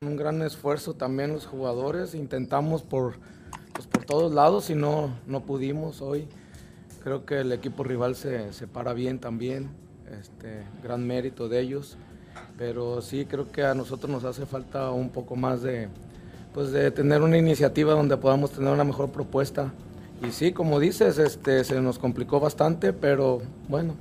Un 0.00 0.16
gran 0.16 0.40
esfuerzo 0.40 0.94
también 0.94 1.34
los 1.34 1.44
jugadores. 1.44 2.14
Intentamos 2.14 2.82
por, 2.82 3.18
pues 3.74 3.86
por 3.86 4.06
todos 4.06 4.32
lados 4.32 4.70
y 4.70 4.74
no, 4.74 5.20
no 5.26 5.44
pudimos 5.44 6.00
hoy. 6.00 6.26
Creo 7.06 7.24
que 7.24 7.38
el 7.38 7.52
equipo 7.52 7.84
rival 7.84 8.16
se, 8.16 8.52
se 8.52 8.66
para 8.66 8.92
bien 8.92 9.20
también, 9.20 9.68
este, 10.20 10.64
gran 10.82 11.06
mérito 11.06 11.48
de 11.48 11.60
ellos, 11.60 11.96
pero 12.58 13.00
sí 13.00 13.26
creo 13.26 13.52
que 13.52 13.62
a 13.62 13.74
nosotros 13.74 14.10
nos 14.10 14.24
hace 14.24 14.44
falta 14.44 14.90
un 14.90 15.10
poco 15.10 15.36
más 15.36 15.62
de, 15.62 15.86
pues 16.52 16.72
de 16.72 16.90
tener 16.90 17.22
una 17.22 17.38
iniciativa 17.38 17.92
donde 17.92 18.16
podamos 18.16 18.50
tener 18.50 18.72
una 18.72 18.82
mejor 18.82 19.10
propuesta. 19.10 19.72
Y 20.20 20.32
sí, 20.32 20.50
como 20.50 20.80
dices, 20.80 21.18
este, 21.18 21.62
se 21.62 21.80
nos 21.80 22.00
complicó 22.00 22.40
bastante, 22.40 22.92
pero 22.92 23.40
bueno, 23.68 23.94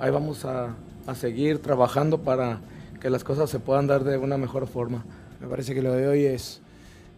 ahí 0.00 0.10
vamos 0.10 0.44
a, 0.44 0.74
a 1.06 1.14
seguir 1.14 1.62
trabajando 1.62 2.22
para 2.22 2.58
que 3.00 3.08
las 3.08 3.22
cosas 3.22 3.48
se 3.48 3.60
puedan 3.60 3.86
dar 3.86 4.02
de 4.02 4.18
una 4.18 4.36
mejor 4.36 4.66
forma. 4.66 5.04
Me 5.40 5.46
parece 5.46 5.76
que 5.76 5.82
lo 5.82 5.92
de 5.92 6.08
hoy 6.08 6.24
es, 6.24 6.60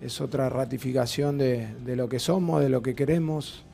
es 0.02 0.20
otra 0.20 0.50
ratificación 0.50 1.38
de, 1.38 1.66
de 1.82 1.96
lo 1.96 2.10
que 2.10 2.18
somos, 2.18 2.60
de 2.60 2.68
lo 2.68 2.82
que 2.82 2.94
queremos 2.94 3.64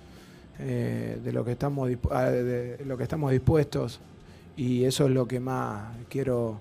eh, 0.59 1.21
de, 1.23 1.33
lo 1.33 1.45
que 1.45 1.53
estamos, 1.53 1.91
ah, 2.11 2.25
de 2.31 2.83
lo 2.85 2.97
que 2.97 3.03
estamos 3.03 3.31
dispuestos 3.31 4.01
y 4.57 4.85
eso 4.85 5.05
es 5.05 5.11
lo 5.11 5.27
que 5.29 5.39
más 5.39 5.95
quiero 6.09 6.61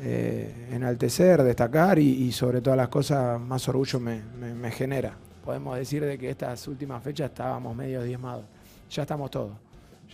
eh, 0.00 0.68
enaltecer, 0.72 1.42
destacar 1.42 1.98
y, 1.98 2.30
sobre 2.32 2.60
todas 2.60 2.76
las 2.76 2.88
cosas 2.88 3.40
más 3.40 3.66
orgullo 3.68 3.98
me, 4.00 4.70
genera. 4.70 5.14
Podemos 5.44 5.76
decir 5.76 6.04
de 6.04 6.18
que 6.18 6.30
estas 6.30 6.68
últimas 6.68 7.02
fechas 7.02 7.30
estábamos 7.30 7.74
medio 7.74 8.02
diezmados. 8.02 8.44
Ya 8.90 9.02
estamos 9.02 9.30
todos, 9.30 9.52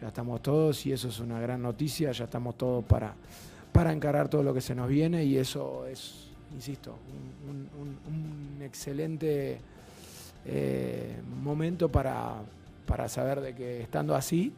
ya 0.01 0.09
estamos 0.09 0.41
todos 0.43 0.87
y 0.87 0.93
eso 0.93 1.09
es 1.09 1.19
una 1.19 1.41
gran 1.41 1.63
noticia, 1.63 2.13
ya 2.13 2.25
estamos 2.25 2.57
todos 2.57 2.85
para, 2.85 3.15
para 3.73 3.93
encarar 3.93 4.29
todo 4.29 4.43
lo 4.43 4.55
que 4.55 4.61
se 4.61 4.75
nos 4.75 4.89
viene 4.89 5.25
y 5.25 5.37
eso 5.37 5.87
es, 5.87 6.29
insisto, 6.55 6.97
un 7.49 8.63
excelente 8.63 9.61
eh, 10.49 11.21
momento 11.43 11.89
para, 11.89 12.37
para 12.87 13.09
saber 13.09 13.41
de 13.41 13.55
que 13.55 13.83
estando 13.83 14.15
así, 14.15 14.53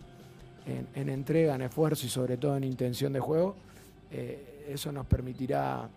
en, 0.66 0.86
en, 0.94 1.08
entrega, 1.08 1.54
en 1.54 1.62
esfuerzo 1.62 2.06
y 2.06 2.08
sobre 2.08 2.36
todo 2.36 2.56
en 2.56 2.64
intención 2.64 3.12
de 3.12 3.20
juego, 3.20 3.56
eh, 4.10 4.66
eso 4.68 4.92
nos 4.92 5.06
permitirá 5.06 5.88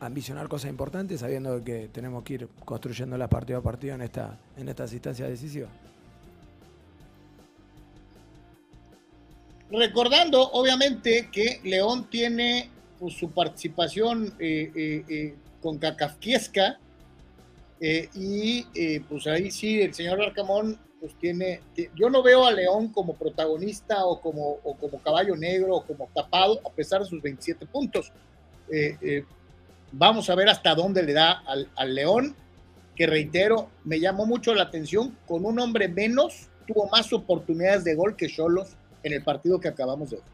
ambicionar 0.00 0.48
cosas 0.48 0.70
importantes 0.70 1.20
sabiendo 1.20 1.62
que 1.64 1.88
tenemos 1.92 2.22
que 2.24 2.34
ir 2.34 2.48
construyendo 2.64 3.16
la 3.16 3.28
partido 3.28 3.58
a 3.58 3.62
partido 3.62 3.94
en, 3.94 4.02
esta, 4.02 4.38
en 4.56 4.68
estas 4.68 4.92
instancias 4.92 5.28
decisivas. 5.28 5.70
Recordando, 9.70 10.50
obviamente, 10.52 11.30
que 11.32 11.60
León 11.64 12.08
tiene 12.10 12.70
su 13.08 13.30
participación 13.30 14.34
eh, 14.38 15.02
eh, 15.08 15.34
con 15.60 15.78
Cacafquiesca 15.78 16.78
y 18.14 18.62
pues 19.08 19.26
ahí 19.26 19.50
sí, 19.50 19.82
el 19.82 19.92
señor 19.92 20.22
Arcamón 20.22 20.78
pues 21.04 21.18
tiene, 21.18 21.60
yo 21.94 22.08
no 22.08 22.22
veo 22.22 22.46
a 22.46 22.50
León 22.50 22.88
como 22.88 23.12
protagonista 23.12 24.06
o 24.06 24.22
como, 24.22 24.56
como 24.80 24.98
caballo 25.02 25.36
negro 25.36 25.76
o 25.76 25.84
como 25.84 26.08
tapado 26.14 26.62
a 26.66 26.70
pesar 26.70 27.02
de 27.02 27.06
sus 27.06 27.20
27 27.20 27.66
puntos. 27.66 28.10
Eh, 28.72 28.96
eh, 29.02 29.24
vamos 29.92 30.30
a 30.30 30.34
ver 30.34 30.48
hasta 30.48 30.74
dónde 30.74 31.02
le 31.02 31.12
da 31.12 31.42
al, 31.46 31.68
al, 31.76 31.94
León, 31.94 32.34
que 32.96 33.06
reitero, 33.06 33.68
me 33.84 34.00
llamó 34.00 34.24
mucho 34.24 34.54
la 34.54 34.62
atención, 34.62 35.14
con 35.26 35.44
un 35.44 35.60
hombre 35.60 35.88
menos, 35.88 36.48
tuvo 36.66 36.88
más 36.88 37.12
oportunidades 37.12 37.84
de 37.84 37.94
gol 37.94 38.16
que 38.16 38.30
Cholos 38.30 38.74
en 39.02 39.12
el 39.12 39.22
partido 39.22 39.60
que 39.60 39.68
acabamos 39.68 40.08
de 40.08 40.16
ver. 40.16 40.24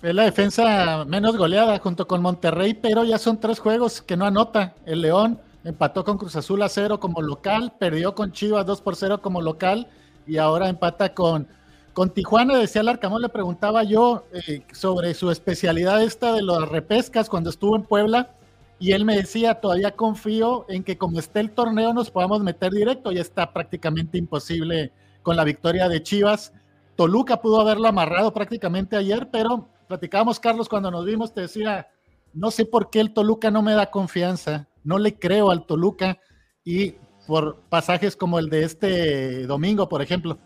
Es 0.00 0.14
la 0.14 0.24
defensa 0.24 1.04
menos 1.04 1.36
goleada 1.36 1.78
junto 1.78 2.08
con 2.08 2.22
Monterrey, 2.22 2.72
pero 2.72 3.04
ya 3.04 3.18
son 3.18 3.38
tres 3.38 3.58
juegos 3.58 4.00
que 4.00 4.16
no 4.16 4.24
anota 4.24 4.76
el 4.86 5.02
León. 5.02 5.38
Empató 5.62 6.04
con 6.04 6.16
Cruz 6.16 6.36
Azul 6.36 6.62
a 6.62 6.70
cero 6.70 7.00
como 7.00 7.20
local, 7.20 7.74
perdió 7.78 8.14
con 8.14 8.32
Chivas 8.32 8.64
2 8.64 8.80
por 8.80 8.96
0 8.96 9.20
como 9.20 9.42
local 9.42 9.90
y 10.26 10.38
ahora 10.38 10.68
empata 10.68 11.14
con, 11.14 11.46
con 11.92 12.10
Tijuana. 12.10 12.58
Decía 12.58 12.82
Larcamón, 12.82 13.22
le 13.22 13.28
preguntaba 13.28 13.84
yo 13.84 14.26
eh, 14.32 14.62
sobre 14.72 15.14
su 15.14 15.30
especialidad 15.30 16.02
esta 16.02 16.32
de 16.32 16.42
las 16.42 16.68
repescas 16.68 17.28
cuando 17.28 17.50
estuvo 17.50 17.76
en 17.76 17.82
Puebla. 17.82 18.34
Y 18.78 18.92
él 18.92 19.04
me 19.04 19.16
decía, 19.16 19.54
todavía 19.54 19.92
confío 19.92 20.66
en 20.68 20.84
que 20.84 20.98
como 20.98 21.18
esté 21.18 21.40
el 21.40 21.52
torneo 21.52 21.94
nos 21.94 22.10
podamos 22.10 22.42
meter 22.42 22.72
directo. 22.72 23.12
Ya 23.12 23.22
está 23.22 23.52
prácticamente 23.52 24.18
imposible 24.18 24.92
con 25.22 25.36
la 25.36 25.44
victoria 25.44 25.88
de 25.88 26.02
Chivas. 26.02 26.52
Toluca 26.94 27.40
pudo 27.40 27.60
haberlo 27.60 27.88
amarrado 27.88 28.32
prácticamente 28.32 28.96
ayer, 28.96 29.28
pero 29.30 29.68
platicábamos, 29.88 30.40
Carlos, 30.40 30.68
cuando 30.68 30.90
nos 30.90 31.04
vimos, 31.04 31.32
te 31.32 31.42
decía, 31.42 31.88
no 32.32 32.50
sé 32.50 32.66
por 32.66 32.90
qué 32.90 33.00
el 33.00 33.12
Toluca 33.12 33.50
no 33.50 33.62
me 33.62 33.72
da 33.72 33.90
confianza, 33.90 34.68
no 34.84 34.98
le 34.98 35.18
creo 35.18 35.50
al 35.50 35.66
Toluca 35.66 36.18
y 36.64 36.96
por 37.26 37.60
pasajes 37.68 38.16
como 38.16 38.38
el 38.38 38.48
de 38.48 38.64
este 38.64 39.46
domingo, 39.46 39.88
por 39.88 40.00
ejemplo. 40.02 40.38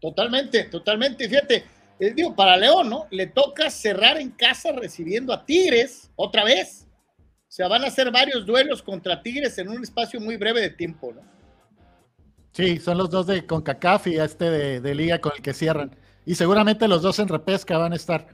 Totalmente, 0.00 0.64
totalmente. 0.64 1.28
Fíjate, 1.28 1.64
eh, 1.98 2.12
digo, 2.14 2.34
para 2.34 2.56
León, 2.56 2.90
¿no? 2.90 3.06
Le 3.10 3.28
toca 3.28 3.70
cerrar 3.70 4.18
en 4.18 4.30
casa 4.30 4.72
recibiendo 4.72 5.32
a 5.32 5.44
Tigres 5.44 6.10
otra 6.16 6.44
vez. 6.44 6.86
O 7.18 7.56
sea, 7.56 7.68
van 7.68 7.84
a 7.84 7.86
hacer 7.86 8.10
varios 8.10 8.44
duelos 8.44 8.82
contra 8.82 9.22
Tigres 9.22 9.56
en 9.58 9.68
un 9.68 9.82
espacio 9.82 10.20
muy 10.20 10.36
breve 10.36 10.60
de 10.60 10.70
tiempo, 10.70 11.12
¿no? 11.14 11.22
Sí, 12.52 12.78
son 12.78 12.98
los 12.98 13.10
dos 13.10 13.26
de 13.26 13.46
CONCACAF 13.46 14.06
y 14.08 14.16
este 14.16 14.50
de, 14.50 14.80
de 14.80 14.94
liga 14.94 15.20
con 15.20 15.32
el 15.36 15.42
que 15.42 15.52
cierran. 15.52 15.96
Y 16.26 16.34
seguramente 16.34 16.88
los 16.88 17.02
dos 17.02 17.18
en 17.18 17.28
repesca 17.28 17.78
van 17.78 17.92
a 17.92 17.96
estar. 17.96 18.26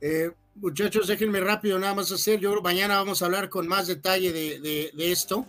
Eh, 0.00 0.30
muchachos, 0.54 1.06
déjenme 1.06 1.40
rápido 1.40 1.78
nada 1.78 1.94
más 1.94 2.10
hacer. 2.12 2.40
Yo 2.40 2.60
mañana 2.62 2.96
vamos 2.96 3.22
a 3.22 3.26
hablar 3.26 3.48
con 3.48 3.66
más 3.68 3.86
detalle 3.86 4.32
de, 4.32 4.60
de, 4.60 4.90
de 4.94 5.12
esto 5.12 5.46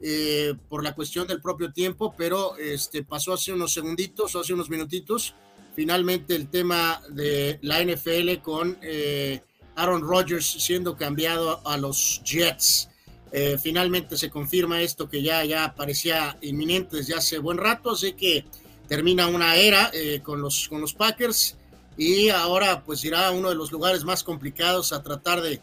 eh, 0.00 0.54
por 0.68 0.82
la 0.82 0.94
cuestión 0.94 1.26
del 1.26 1.40
propio 1.40 1.72
tiempo, 1.72 2.14
pero 2.16 2.56
este, 2.56 3.02
pasó 3.02 3.32
hace 3.32 3.52
unos 3.52 3.72
segunditos, 3.72 4.36
hace 4.36 4.52
unos 4.52 4.68
minutitos, 4.68 5.34
finalmente 5.74 6.34
el 6.34 6.48
tema 6.48 7.00
de 7.10 7.58
la 7.62 7.82
NFL 7.82 8.42
con 8.42 8.78
eh, 8.82 9.40
Aaron 9.76 10.02
Rodgers 10.02 10.46
siendo 10.46 10.96
cambiado 10.96 11.66
a 11.66 11.76
los 11.76 12.22
Jets. 12.24 12.88
Eh, 13.32 13.58
finalmente 13.62 14.16
se 14.16 14.30
confirma 14.30 14.80
esto 14.80 15.08
que 15.08 15.22
ya, 15.22 15.44
ya 15.44 15.74
parecía 15.74 16.38
inminente 16.40 16.96
desde 16.96 17.14
hace 17.14 17.38
buen 17.38 17.58
rato, 17.58 17.90
así 17.90 18.14
que 18.14 18.44
termina 18.88 19.26
una 19.26 19.56
era 19.56 19.90
eh, 19.92 20.20
con, 20.22 20.40
los, 20.40 20.68
con 20.68 20.80
los 20.80 20.94
Packers 20.94 21.56
y 21.98 22.28
ahora 22.28 22.82
pues 22.84 23.04
irá 23.04 23.28
a 23.28 23.30
uno 23.32 23.48
de 23.48 23.54
los 23.54 23.72
lugares 23.72 24.04
más 24.04 24.22
complicados 24.22 24.92
a 24.92 25.02
tratar 25.02 25.42
de 25.42 25.60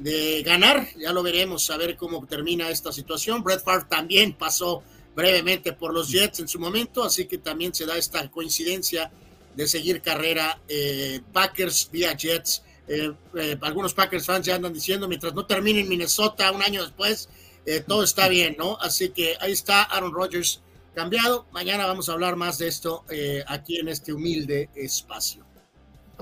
de 0.00 0.42
ganar. 0.42 0.88
Ya 0.98 1.12
lo 1.12 1.22
veremos, 1.22 1.70
a 1.70 1.76
ver 1.76 1.96
cómo 1.96 2.26
termina 2.26 2.70
esta 2.70 2.92
situación. 2.92 3.42
Brett 3.42 3.62
Favre 3.62 3.86
también 3.88 4.32
pasó 4.32 4.82
brevemente 5.14 5.72
por 5.72 5.92
los 5.92 6.10
Jets 6.10 6.40
en 6.40 6.48
su 6.48 6.58
momento, 6.58 7.04
así 7.04 7.26
que 7.26 7.38
también 7.38 7.74
se 7.74 7.86
da 7.86 7.96
esta 7.96 8.28
coincidencia 8.30 9.10
de 9.54 9.66
seguir 9.66 10.00
carrera 10.00 10.60
eh, 10.68 11.20
Packers 11.32 11.90
vía 11.92 12.16
Jets. 12.16 12.62
Eh, 12.88 13.12
eh, 13.36 13.56
algunos 13.60 13.94
Packers 13.94 14.26
fans 14.26 14.46
ya 14.46 14.56
andan 14.56 14.72
diciendo, 14.72 15.06
mientras 15.06 15.34
no 15.34 15.46
termine 15.46 15.80
en 15.80 15.88
Minnesota 15.88 16.50
un 16.50 16.62
año 16.62 16.82
después, 16.82 17.28
eh, 17.66 17.84
todo 17.86 18.02
está 18.02 18.28
bien, 18.28 18.56
¿no? 18.58 18.78
Así 18.80 19.10
que 19.10 19.36
ahí 19.40 19.52
está 19.52 19.82
Aaron 19.82 20.12
Rodgers 20.12 20.60
cambiado. 20.94 21.46
Mañana 21.52 21.86
vamos 21.86 22.08
a 22.08 22.12
hablar 22.12 22.36
más 22.36 22.58
de 22.58 22.68
esto 22.68 23.04
aquí 23.46 23.78
en 23.78 23.88
este 23.88 24.12
humilde 24.12 24.70
espacio. 24.74 25.49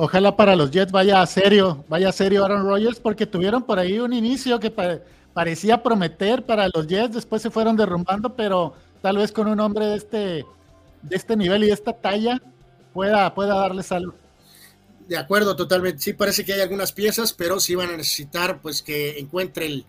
Ojalá 0.00 0.36
para 0.36 0.54
los 0.54 0.70
Jets 0.70 0.92
vaya 0.92 1.20
a 1.20 1.26
serio, 1.26 1.84
vaya 1.88 2.10
a 2.10 2.12
serio 2.12 2.44
Aaron 2.44 2.62
Rodgers, 2.62 3.00
porque 3.00 3.26
tuvieron 3.26 3.64
por 3.64 3.80
ahí 3.80 3.98
un 3.98 4.12
inicio 4.12 4.60
que 4.60 4.70
pa 4.70 5.00
parecía 5.34 5.82
prometer 5.82 6.44
para 6.44 6.68
los 6.72 6.86
Jets, 6.86 7.14
después 7.14 7.42
se 7.42 7.50
fueron 7.50 7.76
derrumbando, 7.76 8.34
pero 8.34 8.74
tal 9.02 9.18
vez 9.18 9.30
con 9.32 9.46
un 9.46 9.60
hombre 9.60 9.86
de 9.86 9.96
este, 9.96 10.46
de 11.02 11.16
este 11.16 11.36
nivel 11.36 11.64
y 11.64 11.66
de 11.66 11.72
esta 11.72 11.92
talla 11.92 12.40
pueda, 12.92 13.34
pueda 13.34 13.54
darles 13.54 13.92
algo. 13.92 14.14
De 15.08 15.16
acuerdo, 15.16 15.56
totalmente. 15.56 16.00
Sí, 16.00 16.12
parece 16.12 16.44
que 16.44 16.52
hay 16.52 16.60
algunas 16.60 16.92
piezas, 16.92 17.32
pero 17.32 17.60
sí 17.60 17.74
van 17.74 17.90
a 17.90 17.96
necesitar 17.96 18.60
pues 18.60 18.82
que 18.82 19.18
encuentre 19.18 19.66
el, 19.66 19.86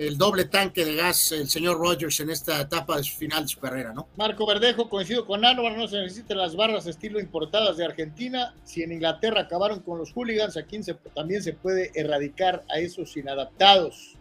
el 0.00 0.16
doble 0.16 0.46
tanque 0.46 0.82
de 0.82 0.94
gas 0.94 1.30
el 1.32 1.46
señor 1.46 1.78
Rogers 1.78 2.20
en 2.20 2.30
esta 2.30 2.58
etapa 2.58 2.96
de 2.96 3.04
su 3.04 3.18
final 3.18 3.42
de 3.42 3.48
su 3.48 3.60
carrera, 3.60 3.92
¿no? 3.92 4.08
Marco 4.16 4.46
Verdejo, 4.46 4.88
coincido 4.88 5.26
con 5.26 5.44
Álvaro, 5.44 5.76
no 5.76 5.86
se 5.88 5.98
necesitan 5.98 6.38
las 6.38 6.56
barras 6.56 6.86
estilo 6.86 7.20
importadas 7.20 7.76
de 7.76 7.84
Argentina. 7.84 8.54
Si 8.64 8.82
en 8.82 8.92
Inglaterra 8.92 9.42
acabaron 9.42 9.80
con 9.80 9.98
los 9.98 10.12
hooligans, 10.12 10.56
aquí 10.56 10.82
se, 10.82 10.94
también 11.14 11.42
se 11.42 11.52
puede 11.52 11.90
erradicar 11.94 12.64
a 12.70 12.78
esos 12.78 13.14
inadaptados. 13.18 14.16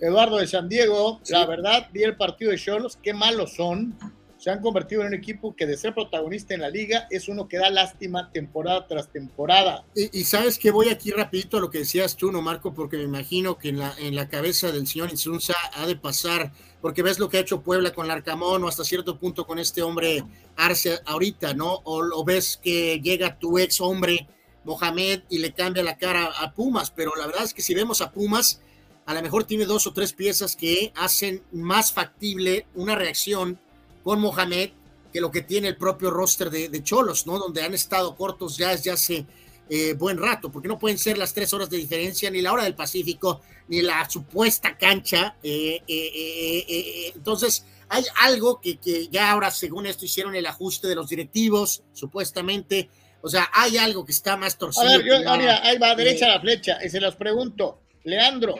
Eduardo 0.00 0.36
de 0.36 0.46
San 0.46 0.68
Diego, 0.68 1.20
la 1.28 1.46
verdad, 1.46 1.88
vi 1.92 2.04
el 2.04 2.16
partido 2.16 2.52
de 2.52 2.58
Cholos, 2.58 2.96
qué 3.02 3.12
malos 3.12 3.54
son 3.54 3.98
se 4.44 4.50
han 4.50 4.60
convertido 4.60 5.00
en 5.00 5.06
un 5.06 5.14
equipo 5.14 5.56
que 5.56 5.64
de 5.64 5.74
ser 5.74 5.94
protagonista 5.94 6.52
en 6.52 6.60
la 6.60 6.68
liga 6.68 7.06
es 7.08 7.30
uno 7.30 7.48
que 7.48 7.56
da 7.56 7.70
lástima 7.70 8.30
temporada 8.30 8.86
tras 8.86 9.10
temporada. 9.10 9.86
Y, 9.94 10.22
sabes 10.24 10.58
que 10.58 10.70
voy 10.70 10.90
aquí 10.90 11.12
rapidito 11.12 11.56
a 11.56 11.60
lo 11.60 11.70
que 11.70 11.78
decías 11.78 12.14
tú, 12.14 12.30
no 12.30 12.42
Marco, 12.42 12.74
porque 12.74 12.98
me 12.98 13.04
imagino 13.04 13.56
que 13.56 13.70
en 13.70 13.78
la, 13.78 13.94
en 13.98 14.14
la 14.14 14.28
cabeza 14.28 14.70
del 14.70 14.86
señor 14.86 15.08
Insunza 15.08 15.54
ha 15.72 15.86
de 15.86 15.96
pasar, 15.96 16.52
porque 16.82 17.02
ves 17.02 17.18
lo 17.18 17.30
que 17.30 17.38
ha 17.38 17.40
hecho 17.40 17.62
Puebla 17.62 17.94
con 17.94 18.06
Larcamón 18.06 18.62
o 18.62 18.68
hasta 18.68 18.84
cierto 18.84 19.18
punto 19.18 19.46
con 19.46 19.58
este 19.58 19.80
hombre 19.80 20.22
Arce 20.56 20.98
ahorita, 21.06 21.54
¿no? 21.54 21.76
O, 21.84 22.02
o 22.02 22.22
ves 22.22 22.60
que 22.62 23.00
llega 23.00 23.38
tu 23.38 23.58
ex 23.58 23.80
hombre 23.80 24.28
Mohamed 24.64 25.22
y 25.30 25.38
le 25.38 25.54
cambia 25.54 25.82
la 25.82 25.96
cara 25.96 26.26
a 26.26 26.52
Pumas, 26.52 26.90
pero 26.90 27.16
la 27.16 27.26
verdad 27.26 27.44
es 27.44 27.54
que 27.54 27.62
si 27.62 27.74
vemos 27.74 28.02
a 28.02 28.12
Pumas, 28.12 28.60
a 29.06 29.14
lo 29.14 29.22
mejor 29.22 29.44
tiene 29.44 29.64
dos 29.64 29.86
o 29.86 29.94
tres 29.94 30.12
piezas 30.12 30.54
que 30.54 30.92
hacen 30.96 31.42
más 31.50 31.94
factible 31.94 32.66
una 32.74 32.94
reacción 32.94 33.58
con 34.04 34.20
Mohamed 34.20 34.70
que 35.12 35.20
lo 35.20 35.30
que 35.30 35.42
tiene 35.42 35.68
el 35.68 35.76
propio 35.76 36.10
roster 36.10 36.50
de, 36.50 36.82
Cholos, 36.82 37.24
¿no? 37.24 37.38
Donde 37.38 37.62
han 37.62 37.72
estado 37.72 38.16
cortos 38.16 38.56
ya 38.56 38.70
desde 38.70 38.90
hace 38.90 39.26
eh, 39.68 39.94
buen 39.94 40.18
rato, 40.18 40.50
porque 40.50 40.66
no 40.66 40.76
pueden 40.76 40.98
ser 40.98 41.16
las 41.16 41.32
tres 41.32 41.52
horas 41.52 41.70
de 41.70 41.76
diferencia, 41.76 42.28
ni 42.30 42.42
la 42.42 42.52
hora 42.52 42.64
del 42.64 42.74
Pacífico, 42.74 43.40
ni 43.68 43.80
la 43.80 44.10
supuesta 44.10 44.76
cancha. 44.76 45.36
Eh, 45.40 45.80
eh, 45.86 47.12
entonces, 47.14 47.64
hay 47.88 48.02
algo 48.22 48.60
que, 48.60 48.78
que, 48.78 49.06
ya 49.06 49.30
ahora, 49.30 49.52
según 49.52 49.86
esto, 49.86 50.04
hicieron 50.04 50.34
el 50.34 50.46
ajuste 50.46 50.88
de 50.88 50.96
los 50.96 51.08
directivos, 51.08 51.84
supuestamente. 51.92 52.90
O 53.22 53.28
sea, 53.28 53.48
hay 53.52 53.78
algo 53.78 54.04
que 54.04 54.10
está 54.10 54.36
más 54.36 54.58
torcido. 54.58 54.88
A 54.88 54.98
ver, 54.98 55.06
yo, 55.06 55.18
mira, 55.36 55.64
ahí 55.64 55.78
va, 55.78 55.94
derecha 55.94 56.26
la 56.26 56.40
flecha, 56.40 56.84
y 56.84 56.90
se 56.90 57.00
los 57.00 57.14
pregunto. 57.14 57.82
Leandro, 58.02 58.56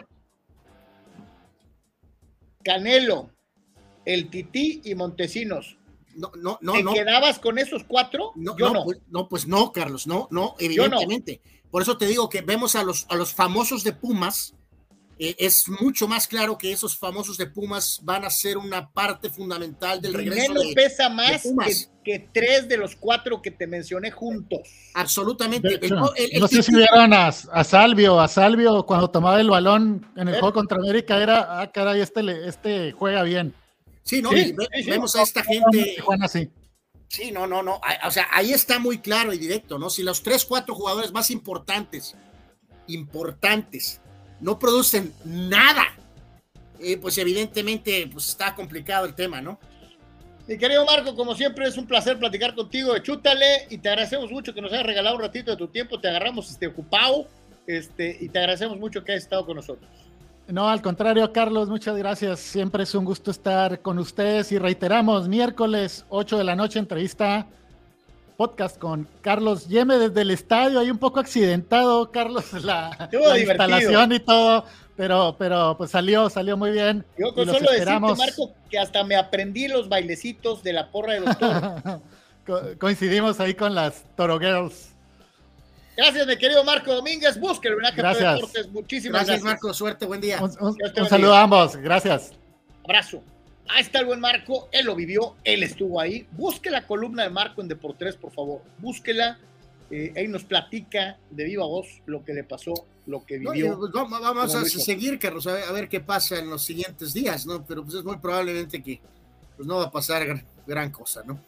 Canelo, 2.63 3.34
el 4.05 4.31
Tití 4.31 4.83
y 4.85 4.95
Montesinos. 4.95 5.77
No, 6.17 6.31
no, 6.37 6.59
no. 6.61 6.73
¿Te 6.73 7.01
quedabas 7.01 7.39
con 7.39 7.59
esos 7.59 7.85
cuatro? 7.85 8.33
No, 8.37 8.57
Yo 8.57 8.71
no. 8.73 8.85
Pues, 8.85 8.99
no, 9.09 9.29
pues 9.29 9.47
no, 9.47 9.73
Carlos, 9.73 10.07
no, 10.07 10.29
no, 10.31 10.55
evidentemente. 10.59 11.41
Por 11.71 11.83
eso 11.83 11.99
te 11.99 12.07
digo 12.07 12.29
que 12.29 12.41
vemos 12.41 12.77
a 12.77 12.85
los, 12.85 13.07
a 13.09 13.17
los 13.17 13.35
famosos 13.35 13.83
de 13.83 13.93
Pumas. 13.93 14.55
Eh, 15.17 15.37
es 15.39 15.69
mucho 15.81 16.09
más 16.09 16.27
claro 16.27 16.59
que 16.59 16.73
esos 16.73 16.97
famosos 16.97 17.37
de 17.37 17.47
Pumas 17.47 18.01
van 18.03 18.25
a 18.25 18.31
ser 18.31 18.59
una 18.59 18.91
parte 18.91 19.31
fundamental 19.31 20.01
del 20.01 20.15
regreso. 20.15 20.55
de, 20.55 20.73
pesa 20.75 21.09
más 21.09 21.43
que, 22.05 22.29
tres 22.33 22.69
de 22.69 22.77
los 22.77 22.97
cuatro 22.97 23.41
que 23.41 23.51
te 23.51 23.67
mencioné 23.67 24.11
juntos. 24.11 24.61
Absolutamente. 24.95 25.81
no 25.89 26.49
sé 26.49 26.63
si 26.63 26.75
vieron 26.75 27.13
a, 27.13 27.33
Salvio, 27.33 28.21
a 28.21 28.29
Salvio 28.29 28.85
cuando 28.87 29.11
tomaba 29.11 29.41
el 29.41 29.51
balón 29.51 30.07
en 30.17 30.29
el 30.29 30.35
juego 30.35 30.53
contra 30.53 30.79
América, 30.79 31.21
era, 31.21 31.61
ah, 31.61 31.73
caray, 31.73 32.01
este, 32.01 32.49
este 32.49 32.93
juega 32.93 33.23
bien. 33.23 33.55
Sí, 34.05 34.21
¿no? 34.21 34.31
vemos 34.87 35.17
a 35.17 35.23
esta 35.23 35.43
gente. 35.43 35.97
Sí, 37.09 37.31
no, 37.33 37.47
no, 37.47 37.63
no. 37.63 37.81
O 38.07 38.11
sea, 38.11 38.29
ahí 38.31 38.53
está 38.53 38.79
muy 38.79 38.99
claro 38.99 39.33
y 39.33 39.39
directo, 39.39 39.79
¿no? 39.79 39.89
Si 39.89 40.03
los 40.03 40.23
tres, 40.23 40.45
cuatro 40.45 40.75
jugadores 40.75 41.13
más 41.13 41.31
importantes, 41.31 42.15
importantes, 42.87 44.01
no 44.41 44.59
producen 44.59 45.13
nada, 45.25 45.97
eh, 46.81 46.99
pues 46.99 47.17
evidentemente 47.19 48.09
pues 48.13 48.29
está 48.29 48.55
complicado 48.55 49.07
el 49.07 49.15
tema, 49.15 49.41
¿no? 49.41 49.59
Mi 50.47 50.59
querido 50.59 50.85
Marco, 50.85 51.17
como 51.17 51.35
siempre 51.35 51.67
es 51.67 51.79
un 51.79 51.87
placer 51.87 52.19
platicar 52.19 52.55
contigo 52.55 52.93
de 52.93 53.01
Chútale 53.01 53.67
y 53.71 53.79
te 53.79 53.89
agradecemos 53.89 54.31
mucho 54.31 54.53
que 54.53 54.61
nos 54.61 54.71
hayas 54.73 54.85
regalado 54.85 55.17
un 55.17 55.23
ratito 55.23 55.53
de 55.53 55.57
tu 55.57 55.69
tiempo, 55.69 55.99
te 55.99 56.09
agarramos 56.09 56.51
este 56.51 56.67
ocupado 56.67 57.27
este, 57.67 58.19
y 58.21 58.29
te 58.29 58.39
agradecemos 58.39 58.79
mucho 58.79 59.03
que 59.03 59.13
hayas 59.13 59.25
estado 59.25 59.47
con 59.47 59.57
nosotros. 59.57 59.89
No, 60.49 60.69
al 60.69 60.83
contrario, 60.83 61.33
Carlos, 61.33 61.69
muchas 61.69 61.97
gracias. 61.97 62.41
Siempre 62.41 62.83
es 62.83 62.95
un 62.95 63.05
gusto 63.05 63.31
estar 63.31 63.81
con 63.81 63.99
ustedes 63.99 64.53
y 64.53 64.59
reiteramos, 64.59 65.29
miércoles 65.29 66.05
8 66.11 66.39
de 66.39 66.45
la 66.45 66.55
noche, 66.55 66.79
entrevista 66.79 67.47
podcast 68.37 68.79
con 68.79 69.09
Carlos 69.21 69.69
Yeme 69.69 69.97
desde 69.97 70.23
el 70.23 70.31
estadio, 70.31 70.81
ahí 70.81 70.91
un 70.91 70.99
poco 70.99 71.21
accidentado, 71.21 72.11
Carlos, 72.11 72.53
la, 72.65 73.09
instalación 73.39 74.13
y 74.13 74.21
todo, 74.21 74.65
pero, 74.97 75.37
pero 75.39 75.77
pues 75.77 75.91
salió, 75.91 76.29
salió 76.29 76.57
muy 76.57 76.73
bien. 76.73 77.05
Yo 77.19 77.35
con 77.35 77.47
solo 77.47 77.71
esperamos. 77.71 78.19
decirte, 78.19 78.41
Marco, 78.41 78.55
que 78.71 78.79
hasta 78.79 79.05
me 79.05 79.17
aprendí 79.17 79.69
los 79.69 79.89
bailecitos 79.89 80.63
de 80.63 80.73
la 80.73 80.91
porra 80.91 81.15
de 81.15 81.21
los 81.21 81.39
toros. 81.39 82.01
Coincidimos 82.79 83.41
ahí 83.41 83.55
con 83.55 83.75
las 83.75 84.05
Toro 84.17 84.39
Girls. 84.39 84.94
Gracias, 85.97 86.27
mi 86.27 86.37
querido 86.37 86.65
Marco 86.65 86.93
Domínguez. 86.93 87.39
Búsquelo 87.39 87.77
en 87.77 87.97
Gracias. 87.97 88.35
Deportes. 88.35 88.69
Muchísimas 88.71 89.27
gracias. 89.27 89.45
Marco. 89.45 89.73
Suerte, 89.73 90.07
buen 90.07 90.21
día. 90.21 90.41
Un, 90.41 91.09
saludo 91.09 91.35
a 91.35 91.43
ambos. 91.43 91.77
Gracias. 91.77 92.33
Abrazo. 92.85 93.23
Ahí 93.69 93.83
está 93.83 94.01
el 94.01 94.07
buen 94.07 94.21
Marco. 94.21 94.69
Él 94.73 94.87
lo 94.87 94.95
vivió. 94.95 95.37
Él 95.45 95.63
estuvo 95.63 96.01
ahí. 96.01 96.27
Busque 96.33 96.71
la 96.71 96.87
columna 96.87 97.23
de 97.23 97.31
Marco 97.31 97.61
en 97.61 97.69
Deportes, 97.69 98.17
por 98.17 98.33
favor. 98.33 98.63
Búsquela. 98.79 99.39
Eh, 99.91 100.13
ahí 100.17 100.27
nos 100.27 100.45
platica 100.45 101.19
de 101.31 101.45
viva 101.45 101.65
voz 101.65 101.87
lo 102.07 102.25
que 102.25 102.33
le 102.33 102.43
pasó, 102.43 102.73
lo 103.07 103.25
que 103.25 103.39
vivió. 103.39 103.79
Pues, 103.79 103.93
vamos 103.93 104.55
a 104.55 104.65
seguir, 104.65 105.19
Carlos, 105.19 105.47
a 105.47 105.71
ver, 105.73 105.89
qué 105.89 106.01
pasa 106.01 106.39
en 106.39 106.49
los 106.49 106.65
siguientes 106.65 107.13
días, 107.13 107.47
¿no? 107.47 107.65
Pero 107.65 107.85
pues 107.85 107.97
es 107.97 108.05
muy 108.05 108.17
probablemente 108.17 108.83
que 108.83 109.01
pues 109.57 109.69
no 109.69 109.77
va 109.77 109.85
a 109.85 109.91
pasar 109.91 110.43
gran 110.67 110.91
cosa, 110.91 111.23
¿no? 111.25 111.39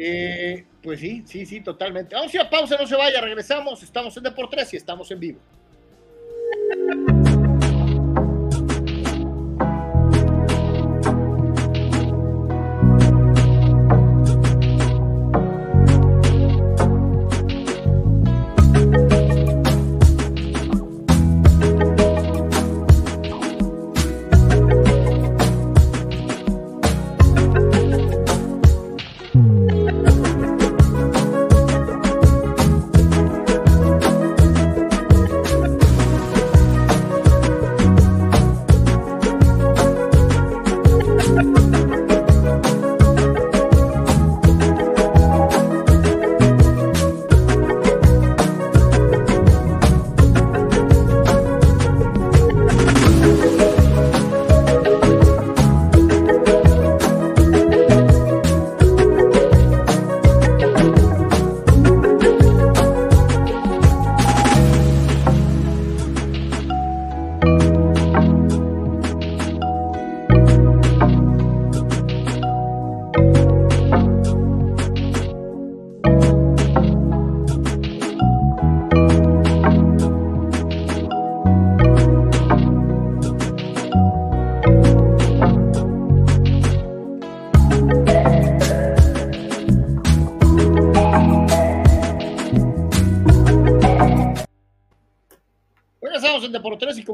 Eh, 0.00 0.64
pues 0.80 1.00
sí, 1.00 1.24
sí, 1.26 1.44
sí, 1.44 1.60
totalmente. 1.60 2.14
Vamos 2.14 2.32
a 2.32 2.36
ir 2.36 2.40
a 2.40 2.48
pausa, 2.48 2.76
no 2.78 2.86
se 2.86 2.94
vaya, 2.94 3.20
regresamos. 3.20 3.82
Estamos 3.82 4.16
en 4.16 4.22
Deportes 4.22 4.72
y 4.74 4.76
estamos 4.76 5.10
en 5.10 5.18
vivo. 5.18 5.40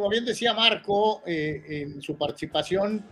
Bien 0.09 0.25
decía 0.25 0.55
Marco 0.55 1.23
eh, 1.27 1.63
en 1.69 2.03
su 2.03 2.17
participación, 2.17 3.05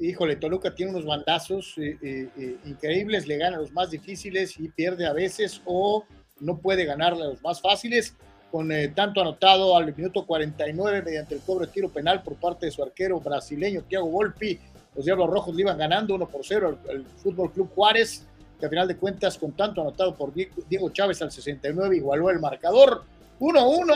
híjole, 0.00 0.36
Toluca 0.36 0.74
tiene 0.74 0.92
unos 0.92 1.04
bandazos 1.04 1.74
eh, 1.76 1.98
eh, 2.02 2.56
increíbles, 2.64 3.26
le 3.26 3.36
gana 3.36 3.58
a 3.58 3.60
los 3.60 3.72
más 3.72 3.90
difíciles 3.90 4.58
y 4.58 4.68
pierde 4.68 5.06
a 5.06 5.12
veces 5.12 5.60
o 5.66 6.04
no 6.40 6.58
puede 6.58 6.84
ganarle 6.84 7.24
a 7.24 7.28
los 7.28 7.42
más 7.42 7.60
fáciles. 7.60 8.16
con 8.50 8.72
eh, 8.72 8.88
tanto 8.88 9.20
anotado 9.20 9.76
al 9.76 9.94
minuto 9.94 10.26
49 10.26 11.02
mediante 11.02 11.36
el 11.36 11.40
cobro 11.40 11.66
de 11.66 11.72
tiro 11.72 11.88
penal 11.88 12.20
por 12.22 12.34
parte 12.34 12.66
de 12.66 12.72
su 12.72 12.82
arquero 12.82 13.20
brasileño 13.20 13.82
Thiago 13.82 14.08
Volpi. 14.08 14.58
Los 14.96 15.04
Diablos 15.04 15.30
Rojos 15.30 15.54
le 15.54 15.62
iban 15.62 15.78
ganando 15.78 16.16
1 16.16 16.28
por 16.28 16.44
0 16.44 16.78
el, 16.88 17.04
Fútbol 17.22 17.52
Club 17.52 17.70
Juárez, 17.72 18.26
que 18.58 18.66
a 18.66 18.68
final 18.68 18.88
de 18.88 18.96
cuentas, 18.96 19.38
con 19.38 19.52
tanto 19.52 19.80
anotado 19.80 20.16
por 20.16 20.32
Diego 20.34 20.90
Chávez 20.90 21.22
al 21.22 21.30
69, 21.30 21.96
igualó 21.96 22.28
el 22.28 22.40
marcador. 22.40 23.04
1-1, 23.38 23.94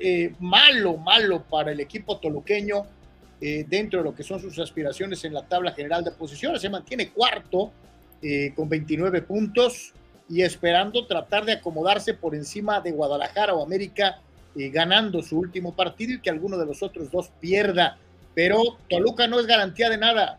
eh, 0.00 0.34
malo, 0.40 0.96
malo 0.96 1.44
para 1.44 1.70
el 1.70 1.80
equipo 1.80 2.18
toluqueño 2.18 2.86
eh, 3.40 3.64
dentro 3.68 4.00
de 4.00 4.04
lo 4.06 4.14
que 4.14 4.22
son 4.22 4.40
sus 4.40 4.58
aspiraciones 4.58 5.24
en 5.24 5.34
la 5.34 5.46
tabla 5.46 5.72
general 5.72 6.02
de 6.02 6.10
posiciones. 6.10 6.60
Se 6.60 6.68
mantiene 6.68 7.10
cuarto 7.10 7.72
con 8.54 8.68
29 8.68 9.22
puntos 9.22 9.94
y 10.30 10.42
esperando 10.42 11.06
tratar 11.06 11.44
de 11.44 11.54
acomodarse 11.54 12.14
por 12.14 12.36
encima 12.36 12.80
de 12.80 12.92
Guadalajara 12.92 13.52
o 13.52 13.64
América, 13.64 14.20
eh, 14.56 14.70
ganando 14.70 15.22
su 15.22 15.36
último 15.36 15.74
partido 15.74 16.14
y 16.14 16.20
que 16.20 16.30
alguno 16.30 16.56
de 16.56 16.66
los 16.66 16.82
otros 16.84 17.10
dos 17.10 17.30
pierda. 17.40 17.98
Pero 18.32 18.78
Toluca 18.88 19.26
no 19.26 19.40
es 19.40 19.46
garantía 19.46 19.90
de 19.90 19.98
nada. 19.98 20.38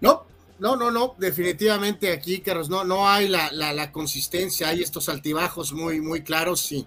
No, 0.00 0.24
no, 0.58 0.74
no, 0.74 0.90
no, 0.90 1.14
definitivamente 1.16 2.12
aquí, 2.12 2.40
Carlos, 2.40 2.68
no, 2.68 2.84
no 2.84 3.08
hay 3.08 3.28
la, 3.28 3.52
la, 3.52 3.92
consistencia, 3.92 4.68
hay 4.68 4.82
estos 4.82 5.08
altibajos 5.08 5.72
muy, 5.72 6.00
muy 6.00 6.22
claros 6.22 6.72
y 6.72 6.84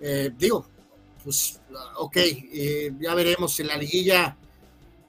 eh, 0.00 0.30
digo, 0.36 0.66
pues, 1.22 1.60
ok, 1.96 2.16
eh, 2.16 2.92
ya 3.00 3.14
veremos 3.14 3.58
en 3.60 3.68
la 3.68 3.76
liguilla, 3.76 4.36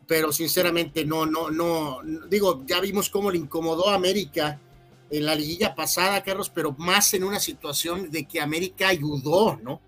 pero 0.07 0.31
sinceramente 0.31 1.05
no, 1.05 1.25
no, 1.25 1.51
no, 1.51 1.99
digo, 2.29 2.63
ya 2.65 2.79
vimos 2.79 3.09
cómo 3.09 3.31
le 3.31 3.37
incomodó 3.37 3.89
a 3.89 3.95
América 3.95 4.59
en 5.09 5.25
la 5.25 5.35
liguilla 5.35 5.75
pasada, 5.75 6.23
Carlos, 6.23 6.49
pero 6.49 6.73
más 6.77 7.13
en 7.13 7.23
una 7.23 7.39
situación 7.39 8.09
de 8.09 8.25
que 8.25 8.41
América 8.41 8.87
ayudó, 8.87 9.59
¿no? 9.61 9.81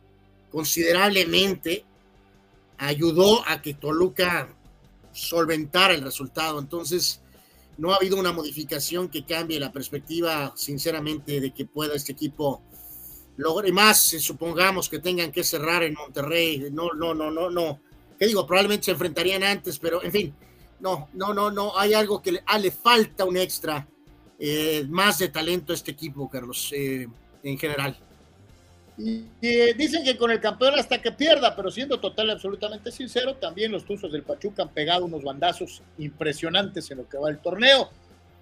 Considerablemente 0.51 1.85
ayudó 2.77 3.47
a 3.47 3.61
que 3.61 3.73
Toluca 3.73 4.55
solventara 5.11 5.93
el 5.93 6.01
resultado. 6.01 6.59
Entonces, 6.59 7.21
no 7.77 7.93
ha 7.93 7.97
habido 7.97 8.17
una 8.17 8.31
modificación 8.31 9.09
que 9.09 9.25
cambie 9.25 9.59
la 9.59 9.71
perspectiva, 9.71 10.53
sinceramente, 10.55 11.39
de 11.39 11.53
que 11.53 11.65
pueda 11.65 11.95
este 11.95 12.11
equipo 12.11 12.61
lograr 13.37 13.71
más. 13.71 13.99
Supongamos 13.99 14.89
que 14.89 14.99
tengan 14.99 15.31
que 15.31 15.43
cerrar 15.43 15.83
en 15.83 15.93
Monterrey. 15.93 16.69
No, 16.71 16.91
no, 16.93 17.13
no, 17.13 17.31
no, 17.31 17.49
no. 17.49 17.79
¿Qué 18.19 18.27
digo? 18.27 18.45
Probablemente 18.45 18.85
se 18.85 18.91
enfrentarían 18.91 19.43
antes, 19.43 19.79
pero 19.79 20.03
en 20.03 20.11
fin, 20.11 20.35
no, 20.79 21.09
no, 21.13 21.33
no, 21.33 21.49
no. 21.51 21.77
Hay 21.77 21.93
algo 21.93 22.21
que 22.21 22.33
le, 22.33 22.43
ah, 22.45 22.59
falta 22.83 23.25
un 23.25 23.37
extra 23.37 23.87
eh, 24.39 24.85
más 24.89 25.19
de 25.19 25.29
talento 25.29 25.71
a 25.71 25.75
este 25.75 25.91
equipo, 25.91 26.29
Carlos, 26.29 26.71
eh, 26.75 27.07
en 27.43 27.57
general. 27.57 27.97
Y, 28.97 29.25
eh, 29.41 29.75
dicen 29.77 30.03
que 30.03 30.17
con 30.17 30.31
el 30.31 30.39
campeón 30.39 30.73
hasta 30.77 30.99
que 30.99 31.11
pierda, 31.11 31.55
pero 31.55 31.69
siendo 31.69 31.99
total 31.99 32.27
y 32.27 32.31
absolutamente 32.31 32.91
sincero, 32.91 33.35
también 33.35 33.71
los 33.71 33.85
Tuzos 33.85 34.11
del 34.11 34.23
Pachuca 34.23 34.63
han 34.63 34.69
pegado 34.69 35.05
unos 35.05 35.23
bandazos 35.23 35.83
impresionantes 35.99 36.89
en 36.89 36.97
lo 36.97 37.07
que 37.07 37.17
va 37.17 37.29
el 37.29 37.37
torneo. 37.39 37.89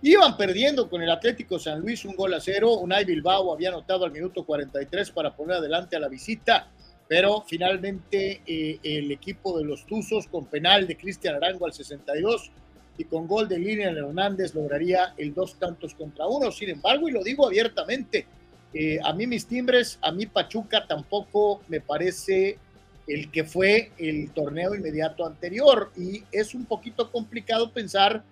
Iban 0.07 0.37
perdiendo 0.37 0.87
con 0.87 1.01
el 1.01 1.09
Atlético 1.09 1.57
San 1.57 1.79
Luis 1.79 2.05
un 2.05 2.15
gol 2.15 2.35
a 2.35 2.39
cero. 2.39 2.77
Unai 2.77 3.05
Bilbao 3.05 3.51
había 3.51 3.69
anotado 3.69 4.05
al 4.05 4.11
minuto 4.11 4.45
43 4.45 5.09
para 5.09 5.35
poner 5.35 5.55
adelante 5.55 5.95
a 5.95 5.99
la 5.99 6.07
visita, 6.07 6.67
pero 7.07 7.41
finalmente 7.41 8.43
el 8.45 9.11
equipo 9.11 9.57
de 9.57 9.65
los 9.65 9.87
Tuzos 9.87 10.27
con 10.27 10.45
penal 10.45 10.85
de 10.85 10.95
Cristian 10.95 11.33
Arango 11.33 11.65
al 11.65 11.73
62 11.73 12.51
y 12.99 13.05
con 13.05 13.27
gol 13.27 13.47
de 13.47 13.57
línea 13.57 13.89
Hernández 13.89 14.53
lograría 14.53 15.15
el 15.17 15.33
dos 15.33 15.55
tantos 15.55 15.95
contra 15.95 16.27
uno. 16.27 16.51
Sin 16.51 16.69
embargo, 16.69 17.09
y 17.09 17.11
lo 17.11 17.23
digo 17.23 17.47
abiertamente, 17.47 18.27
eh, 18.75 18.99
a 19.03 19.11
mí 19.11 19.25
mis 19.25 19.47
timbres, 19.47 19.97
a 20.03 20.11
mí 20.11 20.27
Pachuca 20.27 20.85
tampoco 20.85 21.63
me 21.67 21.81
parece 21.81 22.59
el 23.07 23.31
que 23.31 23.43
fue 23.43 23.91
el 23.97 24.29
torneo 24.33 24.75
inmediato 24.75 25.25
anterior 25.25 25.91
y 25.97 26.21
es 26.31 26.53
un 26.53 26.65
poquito 26.65 27.11
complicado 27.11 27.71
pensar, 27.71 28.23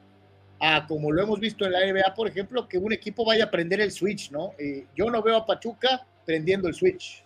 como 0.88 1.11
lo 1.11 1.22
hemos 1.22 1.40
visto 1.40 1.65
en 1.65 1.73
la 1.73 1.80
NBA, 1.80 2.14
por 2.15 2.27
ejemplo, 2.27 2.68
que 2.68 2.77
un 2.77 2.94
equipo 2.94 3.26
vaya 3.26 3.45
a 3.45 3.52
prender 3.52 3.81
el 3.81 3.91
switch, 3.91 4.31
¿no? 4.31 4.53
Eh, 4.57 4.88
yo 4.95 5.10
no 5.10 5.22
veo 5.22 5.35
a 5.35 5.45
Pachuca 5.45 6.06
prendiendo 6.26 6.68
el 6.68 6.73
switch. 6.73 7.23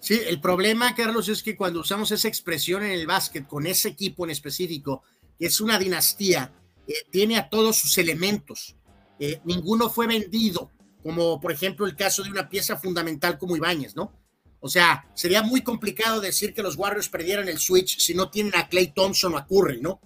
Sí, 0.00 0.20
el 0.24 0.40
problema, 0.40 0.94
Carlos, 0.94 1.28
es 1.28 1.42
que 1.42 1.56
cuando 1.56 1.80
usamos 1.80 2.12
esa 2.12 2.28
expresión 2.28 2.84
en 2.84 2.92
el 2.92 3.06
básquet 3.06 3.46
con 3.46 3.66
ese 3.66 3.88
equipo 3.88 4.24
en 4.24 4.30
específico, 4.30 5.02
es 5.38 5.60
una 5.60 5.78
dinastía, 5.78 6.52
eh, 6.86 6.94
tiene 7.10 7.36
a 7.36 7.48
todos 7.48 7.76
sus 7.76 7.98
elementos. 7.98 8.76
Eh, 9.18 9.40
ninguno 9.44 9.90
fue 9.90 10.06
vendido, 10.06 10.70
como 11.02 11.40
por 11.40 11.50
ejemplo 11.50 11.86
el 11.86 11.96
caso 11.96 12.22
de 12.22 12.30
una 12.30 12.48
pieza 12.48 12.76
fundamental 12.76 13.36
como 13.36 13.56
Ibáñez, 13.56 13.96
¿no? 13.96 14.12
O 14.60 14.68
sea, 14.68 15.10
sería 15.14 15.42
muy 15.42 15.62
complicado 15.62 16.20
decir 16.20 16.54
que 16.54 16.62
los 16.62 16.76
Warriors 16.76 17.08
perdieran 17.08 17.48
el 17.48 17.58
switch 17.58 17.98
si 17.98 18.14
no 18.14 18.30
tienen 18.30 18.54
a 18.56 18.68
Clay 18.68 18.92
Thompson 18.92 19.34
o 19.34 19.38
a 19.38 19.46
Curry, 19.46 19.80
¿no? 19.80 20.00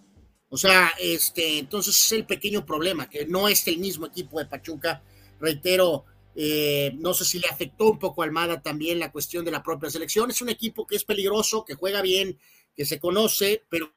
O 0.55 0.59
sea, 0.59 0.93
este, 1.01 1.59
entonces 1.59 1.97
es 1.97 2.13
el 2.13 2.27
pequeño 2.27 2.67
problema, 2.67 3.09
que 3.09 3.25
no 3.25 3.49
es 3.49 3.67
el 3.69 3.79
mismo 3.79 4.05
equipo 4.05 4.39
de 4.39 4.45
Pachuca. 4.45 5.03
Reitero, 5.41 6.05
eh, 6.37 6.93
no 6.99 7.15
sé 7.15 7.25
si 7.25 7.39
le 7.39 7.49
afectó 7.49 7.93
un 7.93 7.99
poco 7.99 8.21
a 8.21 8.27
Almada 8.27 8.61
también 8.61 8.99
la 8.99 9.11
cuestión 9.11 9.47
de 9.47 9.51
la 9.51 9.63
propia 9.63 9.89
selección. 9.89 10.31
Es 10.31 10.43
un 10.43 10.51
equipo 10.51 10.87
que 10.87 10.97
es 10.97 11.05
peligroso, 11.05 11.65
que 11.65 11.73
juega 11.73 12.03
bien, 12.03 12.39
que 12.77 12.85
se 12.85 13.01
conoce, 13.01 13.63
pero 13.71 13.95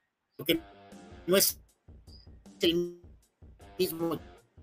que 0.48 0.61
no 1.27 1.36
es 1.36 1.60
el 2.61 3.02
mismo 3.77 4.18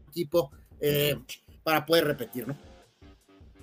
equipo 0.09 0.51
eh, 0.81 1.19
para 1.63 1.85
poder 1.85 2.07
repetir, 2.07 2.49
¿no? 2.49 2.57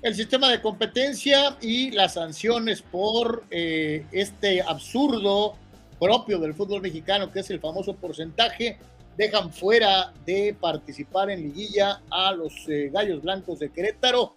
El 0.03 0.13
sistema 0.13 0.51
de 0.51 0.61
competencia 0.61 1.57
y 1.61 1.89
las 1.89 2.13
sanciones 2.13 2.83
por 2.83 3.43
eh, 3.49 4.05
este 4.11 4.61
absurdo 4.61 5.57
propio 5.99 6.39
del 6.39 6.53
fútbol 6.53 6.81
mexicano, 6.81 7.31
que 7.31 7.41
es 7.41 7.49
el 7.49 7.59
famoso 7.59 7.95
porcentaje, 7.95 8.79
dejan 9.19 9.51
fuera 9.51 10.13
de 10.25 10.55
participar 10.57 11.29
en 11.29 11.41
liguilla 11.41 12.01
a 12.09 12.31
los 12.31 12.53
eh, 12.69 12.89
Gallos 12.89 13.21
Blancos 13.21 13.59
de 13.59 13.69
Querétaro, 13.69 14.33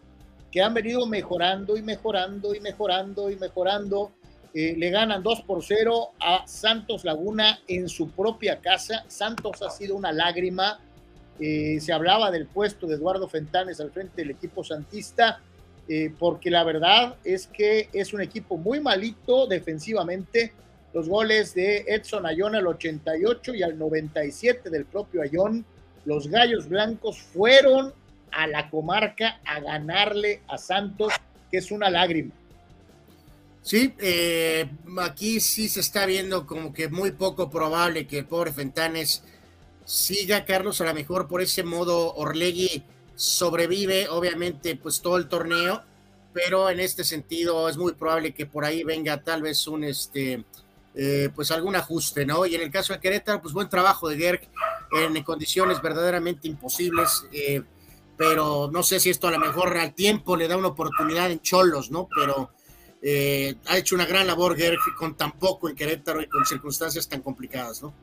que 0.51 0.60
han 0.60 0.74
venido 0.74 1.06
mejorando 1.06 1.76
y 1.76 1.82
mejorando 1.82 2.52
y 2.52 2.59
mejorando 2.59 3.30
y 3.30 3.36
mejorando 3.36 4.10
eh, 4.52 4.74
le 4.76 4.90
ganan 4.90 5.22
2 5.22 5.43
por 5.43 5.62
0 5.62 6.09
a 6.18 6.48
Santos 6.48 7.05
Laguna 7.05 7.60
en 7.68 7.89
su 7.89 8.10
propia 8.10 8.60
casa. 8.60 9.05
Santos 9.06 9.62
ha 9.62 9.70
sido 9.70 9.94
una 9.94 10.10
lágrima. 10.10 10.80
Eh, 11.39 11.78
se 11.80 11.93
hablaba 11.93 12.32
del 12.32 12.47
puesto 12.47 12.89
de 12.89 12.97
Eduardo 12.97 13.28
Fentanes 13.28 13.80
al 13.80 13.93
frente 13.93 14.22
del 14.22 14.32
equipo 14.32 14.64
santista, 14.64 15.40
porque 16.18 16.51
la 16.51 16.64
verdad 16.64 17.16
es 17.22 17.47
que 17.47 17.89
es 17.93 18.14
un 18.14 18.20
equipo 18.20 18.56
muy 18.56 18.80
malito 18.80 19.47
defensivamente. 19.47 20.52
Los 20.93 21.09
goles 21.09 21.55
de 21.55 21.85
Edson 21.89 22.27
Ayón 22.27 22.55
al 22.55 22.66
88 22.66 23.55
y 23.55 23.62
al 23.62 23.78
97 23.78 24.70
del 24.70 24.85
propio 24.85 25.23
Ayón. 25.23 25.64
Los 26.05 26.28
Gallos 26.28 26.69
Blancos 26.69 27.19
fueron 27.20 27.94
a 28.31 28.47
la 28.47 28.69
comarca 28.69 29.40
a 29.44 29.60
ganarle 29.60 30.43
a 30.48 30.59
Santos, 30.59 31.12
que 31.51 31.59
es 31.59 31.70
una 31.70 31.89
lágrima. 31.90 32.32
Sí, 33.62 33.94
eh, 34.01 34.69
aquí 34.98 35.39
sí 35.39 35.69
se 35.69 35.81
está 35.81 36.05
viendo 36.05 36.47
como 36.47 36.73
que 36.73 36.89
muy 36.89 37.12
poco 37.12 37.48
probable 37.48 38.06
que 38.09 38.19
el 38.20 38.27
pobre 38.27 38.52
Fentanes 38.52 39.23
siga, 39.85 40.44
Carlos, 40.44 40.81
a 40.81 40.85
lo 40.85 40.94
mejor 40.94 41.28
por 41.28 41.43
ese 41.43 41.62
modo 41.62 42.14
Orlegui 42.14 42.82
sobrevive, 43.14 44.09
obviamente, 44.09 44.74
pues 44.74 45.01
todo 45.01 45.16
el 45.16 45.28
torneo, 45.28 45.82
pero 46.32 46.70
en 46.70 46.81
este 46.81 47.05
sentido 47.05 47.69
es 47.69 47.77
muy 47.77 47.93
probable 47.93 48.35
que 48.35 48.47
por 48.47 48.64
ahí 48.64 48.82
venga 48.82 49.23
tal 49.23 49.43
vez 49.43 49.66
un, 49.69 49.85
este, 49.85 50.44
eh, 50.94 51.31
pues 51.35 51.51
algún 51.51 51.74
ajuste, 51.74 52.27
¿no? 52.27 52.44
Y 52.44 52.55
en 52.55 52.60
el 52.60 52.70
caso 52.70 52.93
de 52.93 53.01
Querétaro, 53.01 53.40
pues 53.40 53.55
buen 53.55 53.70
trabajo 53.70 54.10
de 54.10 54.19
Gerg 54.19 54.43
en 54.93 55.23
condiciones 55.23 55.81
verdaderamente 55.81 56.48
imposibles, 56.48 57.24
eh, 57.32 57.62
pero 58.19 58.69
no 58.70 58.82
sé 58.82 59.01
si 59.01 59.09
esto 59.09 59.27
a 59.27 59.31
lo 59.31 59.39
mejor 59.39 59.74
al 59.78 59.94
tiempo 59.94 60.36
le 60.36 60.48
da 60.48 60.56
una 60.59 60.69
oportunidad 60.69 61.31
en 61.31 61.40
Cholos, 61.40 61.90
¿no? 61.90 62.09
Pero 62.14 62.51
eh, 63.01 63.55
ha 63.69 63.78
hecho 63.78 63.94
una 63.94 64.05
gran 64.05 64.27
labor 64.27 64.55
Gerg 64.55 64.81
con 64.98 65.16
tan 65.16 65.32
poco 65.32 65.70
en 65.70 65.74
Querétaro 65.74 66.20
y 66.20 66.27
con 66.27 66.44
circunstancias 66.44 67.09
tan 67.09 67.23
complicadas, 67.23 67.82
¿no? 67.82 67.94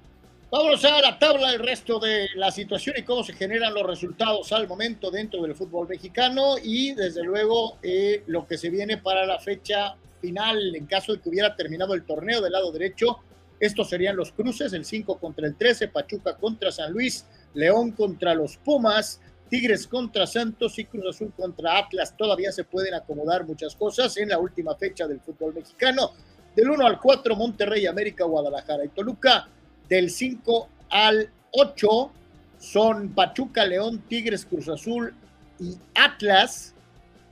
Vamos 0.52 0.84
a 0.84 1.00
la 1.00 1.20
tabla 1.20 1.54
el 1.54 1.60
resto 1.60 2.00
de 2.00 2.28
la 2.34 2.50
situación 2.50 2.96
y 2.98 3.04
cómo 3.04 3.24
se 3.24 3.34
generan 3.34 3.72
los 3.72 3.86
resultados 3.86 4.52
al 4.52 4.68
momento 4.68 5.12
dentro 5.12 5.44
del 5.44 5.54
fútbol 5.54 5.88
mexicano 5.88 6.56
y 6.58 6.96
desde 6.96 7.22
luego 7.22 7.78
lo 8.26 8.48
que 8.48 8.58
se 8.58 8.72
viene 8.72 8.98
para 8.98 9.28
la 9.28 9.38
fecha 9.38 9.96
final 10.20 10.76
en 10.76 10.86
caso 10.86 11.14
de 11.14 11.22
que 11.22 11.30
hubiera 11.30 11.56
terminado 11.56 11.94
el 11.94 12.04
torneo 12.04 12.42
del 12.42 12.54
lado 12.54 12.72
derecho. 12.72 13.20
Estos 13.60 13.90
serían 13.90 14.16
los 14.16 14.32
cruces, 14.32 14.74
el 14.74 14.86
5 14.86 15.20
contra 15.20 15.48
el 15.48 15.56
13, 15.56 15.90
Pachuca 15.90 16.38
contra 16.38 16.72
San 16.72 16.94
Luis, 16.94 17.26
León 17.54 17.92
contra 17.92 18.34
los 18.34 18.58
Pumas, 18.58 19.20
Tigres 19.50 19.88
contra 19.88 20.28
Santos 20.28 20.78
y 20.80 20.86
Cruz 20.86 21.16
Azul 21.16 21.34
contra 21.36 21.78
Atlas. 21.78 22.16
Todavía 22.16 22.52
se 22.52 22.64
pueden 22.64 22.94
acomodar 22.94 23.46
muchas 23.46 23.76
cosas 23.76 24.16
en 24.18 24.30
la 24.30 24.40
última 24.40 24.76
fecha 24.76 25.08
del 25.08 25.20
fútbol 25.20 25.56
mexicano. 25.56 26.12
Del 26.56 26.70
1 26.70 26.86
al 26.86 27.00
4, 27.00 27.36
Monterrey, 27.36 27.86
América, 27.86 28.26
Guadalajara 28.26 28.86
y 28.86 28.90
Toluca. 28.90 29.48
Del 29.88 30.10
5 30.10 30.70
al 30.90 31.30
8 31.52 32.12
son 32.60 33.10
Pachuca, 33.10 33.66
León, 33.66 34.04
Tigres, 34.08 34.46
Cruz 34.46 34.70
Azul 34.70 35.14
y 35.60 35.76
Atlas. 35.96 36.76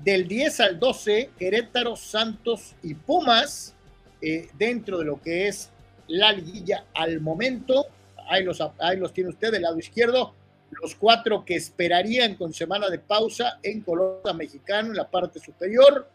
Del 0.04 0.28
10 0.28 0.60
al 0.62 0.80
12, 0.80 1.32
Querétaro, 1.38 1.96
Santos 1.96 2.76
y 2.84 2.94
Pumas, 2.94 3.76
eh, 4.22 4.50
dentro 4.58 4.98
de 5.00 5.06
lo 5.06 5.22
que 5.22 5.48
es 5.48 5.70
la 6.08 6.32
liguilla 6.32 6.86
al 6.94 7.20
momento. 7.22 7.88
Ahí 8.30 8.44
los, 8.44 8.62
ahí 8.80 8.98
los 8.98 9.14
tiene 9.14 9.30
usted 9.30 9.52
del 9.52 9.64
lado 9.64 9.78
izquierdo. 9.78 10.34
Los 10.82 10.96
cuatro 10.96 11.46
que 11.46 11.56
esperarían 11.56 12.36
con 12.36 12.54
semana 12.54 12.90
de 12.90 13.00
pausa 13.00 13.60
en 13.64 13.82
Colombia 13.82 14.34
Mexicano 14.34 14.90
en 14.90 14.98
la 14.98 15.10
parte 15.10 15.40
superior. 15.40 16.10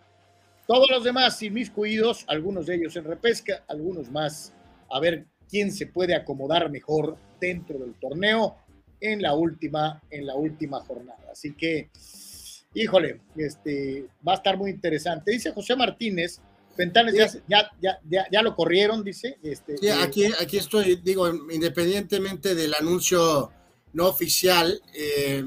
Todos 0.67 0.91
los 0.91 1.05
demás 1.05 1.43
inmiscuidos, 1.43 2.25
algunos 2.29 2.67
de 2.67 2.77
ellos 2.77 2.95
en 2.97 3.05
repesca, 3.05 3.65
algunos 3.69 4.11
más. 4.11 4.53
A 4.91 5.01
ver 5.01 5.27
quién 5.49 5.73
se 5.73 5.87
puede 5.87 6.15
acomodar 6.15 6.71
mejor 6.71 7.17
dentro 7.41 7.79
del 7.79 7.95
torneo 7.95 8.57
en 9.01 9.21
la 9.21 9.35
última, 9.35 10.01
en 10.11 10.27
la 10.27 10.35
última 10.35 10.81
jornada. 10.81 11.19
Así 11.31 11.55
que, 11.55 11.91
híjole, 12.74 13.20
este, 13.36 14.07
va 14.27 14.32
a 14.32 14.36
estar 14.36 14.57
muy 14.57 14.70
interesante. 14.70 15.31
Dice 15.31 15.53
José 15.53 15.77
Martínez, 15.77 16.40
Ventanes 16.77 17.15
ya, 17.15 17.31
ya, 17.81 17.99
ya, 18.09 18.27
ya, 18.31 18.43
lo 18.43 18.55
corrieron, 18.55 19.05
dice. 19.05 19.36
Este, 19.43 19.77
sí, 19.77 19.89
aquí, 19.89 20.24
aquí 20.40 20.57
estoy, 20.57 20.97
digo, 20.97 21.28
independientemente 21.51 22.55
del 22.55 22.74
anuncio 22.74 23.51
no 23.93 24.09
oficial, 24.09 24.81
eh, 24.94 25.44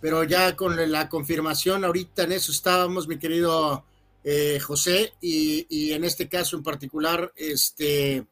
pero 0.00 0.22
ya 0.22 0.54
con 0.54 0.90
la 0.90 1.08
confirmación, 1.08 1.84
ahorita 1.84 2.24
en 2.24 2.32
eso 2.32 2.52
estábamos, 2.52 3.08
mi 3.08 3.18
querido 3.18 3.84
eh, 4.22 4.60
José, 4.60 5.14
y, 5.20 5.66
y, 5.68 5.92
en 5.92 6.04
este 6.04 6.28
caso 6.28 6.56
en 6.56 6.62
particular, 6.62 7.32
este, 7.34 8.24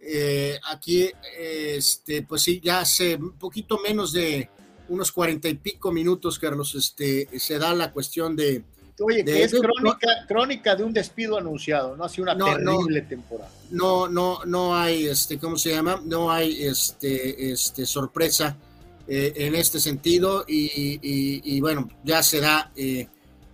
eh, 0.00 0.58
aquí, 0.70 1.10
este, 1.38 2.22
pues 2.22 2.42
sí, 2.42 2.60
ya 2.62 2.80
hace 2.80 3.14
un 3.14 3.38
poquito 3.38 3.78
menos 3.78 4.12
de 4.12 4.50
unos 4.88 5.12
cuarenta 5.12 5.48
y 5.48 5.54
pico 5.54 5.92
minutos, 5.92 6.38
Carlos, 6.38 6.74
este, 6.74 7.28
se 7.38 7.58
da 7.58 7.74
la 7.74 7.92
cuestión 7.92 8.36
de... 8.36 8.62
Oye, 9.00 9.24
que 9.24 9.42
es 9.42 9.52
crónica, 9.52 10.08
crónica 10.28 10.76
de 10.76 10.84
un 10.84 10.92
despido 10.92 11.36
anunciado, 11.36 11.96
¿no? 11.96 12.04
Ha 12.04 12.08
sido 12.08 12.32
una 12.32 12.36
terrible 12.38 13.02
temporada. 13.02 13.50
No, 13.70 14.06
no, 14.06 14.44
no 14.44 14.76
hay, 14.76 15.06
este, 15.06 15.36
¿cómo 15.38 15.56
se 15.56 15.70
llama? 15.70 16.00
No 16.04 16.30
hay, 16.30 16.62
este, 16.62 17.50
este, 17.50 17.86
sorpresa 17.86 18.56
eh, 19.08 19.32
en 19.34 19.56
este 19.56 19.80
sentido 19.80 20.44
y, 20.46 20.66
y, 20.66 21.00
y, 21.42 21.60
bueno, 21.60 21.88
ya 22.04 22.22
se 22.22 22.40
da, 22.40 22.70
eh, 22.76 23.08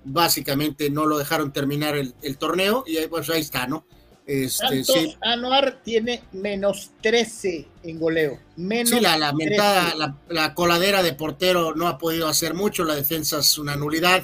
básicamente 0.05 0.91
no 0.91 1.07
lo 1.07 1.17
dejaron 1.17 1.53
terminar 1.53 1.97
el, 1.97 2.15
el 2.21 2.37
torneo 2.37 2.85
y 2.87 2.99
pues 3.07 3.31
ahí 3.31 3.41
está, 3.41 3.67
¿no? 3.67 3.87
Este, 4.33 4.85
sí. 4.85 5.17
Anuar 5.23 5.81
tiene 5.83 6.23
menos 6.31 6.93
13 7.01 7.67
en 7.83 7.99
goleo. 7.99 8.39
Menos 8.57 8.91
sí, 8.91 9.01
la 9.01 9.19
lamentada, 9.19 9.93
la, 9.97 10.15
la, 10.29 10.55
coladera 10.55 11.03
de 11.03 11.15
portero 11.15 11.75
no 11.75 11.89
ha 11.89 11.99
podido 11.99 12.29
hacer 12.29 12.55
mucho, 12.55 12.85
la 12.85 12.95
defensa 12.95 13.41
es 13.41 13.59
una 13.59 13.75
nulidad 13.75 14.23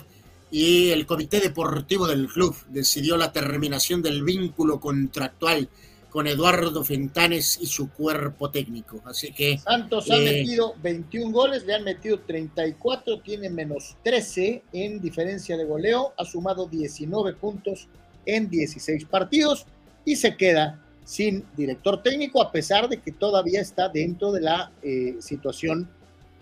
y 0.49 0.91
el 0.91 1.07
comité 1.07 1.41
deportivo 1.41 2.07
del 2.07 2.29
club 2.29 2.55
decidió 2.69 3.17
la 3.17 3.33
terminación 3.33 4.01
del 4.01 4.23
vínculo 4.23 4.79
contractual 4.79 5.69
con 6.09 6.29
Eduardo 6.29 6.85
Fentanes 6.85 7.59
y 7.61 7.67
su 7.67 7.91
cuerpo 7.91 8.51
técnico. 8.51 9.03
Así 9.07 9.33
que. 9.33 9.59
Santos 9.59 10.09
eh, 10.09 10.15
ha 10.15 10.19
metido 10.19 10.77
21 10.85 11.33
goles, 11.33 11.67
le 11.67 11.75
han 11.75 11.83
metido 11.83 12.21
34, 12.21 13.23
tiene 13.23 13.51
menos 13.51 13.97
13 14.05 14.63
en 14.73 15.01
diferencia 15.01 15.57
de 15.57 15.65
goleo, 15.65 16.13
ha 16.17 16.25
sumado 16.25 16.69
19 16.69 17.35
puntos 17.35 17.89
en 18.25 18.49
16 18.49 19.05
partidos 19.07 19.67
y 20.07 20.17
se 20.17 20.37
queda 20.39 20.81
sin 21.05 21.45
director 21.55 22.03
técnico, 22.03 22.41
a 22.41 22.51
pesar 22.51 22.89
de 22.89 23.01
que 23.01 23.13
todavía 23.13 23.61
está 23.61 23.91
dentro 23.91 24.33
de 24.33 24.41
la 24.41 24.73
eh, 24.83 25.17
situación 25.21 25.89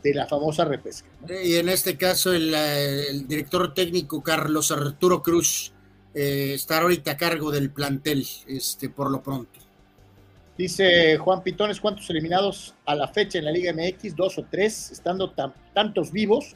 de 0.02 0.14
la 0.14 0.26
famosa 0.26 0.64
repesca. 0.64 1.08
Y 1.42 1.56
en 1.56 1.68
este 1.68 1.96
caso, 1.96 2.32
el, 2.32 2.54
el 2.54 3.26
director 3.26 3.74
técnico 3.74 4.22
Carlos 4.22 4.70
Arturo 4.70 5.22
Cruz 5.22 5.72
eh, 6.14 6.52
está 6.54 6.80
ahorita 6.80 7.12
a 7.12 7.16
cargo 7.16 7.50
del 7.50 7.70
plantel, 7.70 8.26
este, 8.46 8.88
por 8.88 9.10
lo 9.10 9.22
pronto. 9.22 9.60
Dice 10.56 11.16
Juan 11.16 11.42
Pitones, 11.42 11.80
¿cuántos 11.80 12.08
eliminados 12.10 12.74
a 12.86 12.94
la 12.94 13.08
fecha 13.08 13.38
en 13.38 13.46
la 13.46 13.50
Liga 13.50 13.72
MX? 13.72 14.14
Dos 14.14 14.38
o 14.38 14.46
tres, 14.48 14.92
estando 14.92 15.30
tan, 15.30 15.52
tantos 15.74 16.12
vivos, 16.12 16.54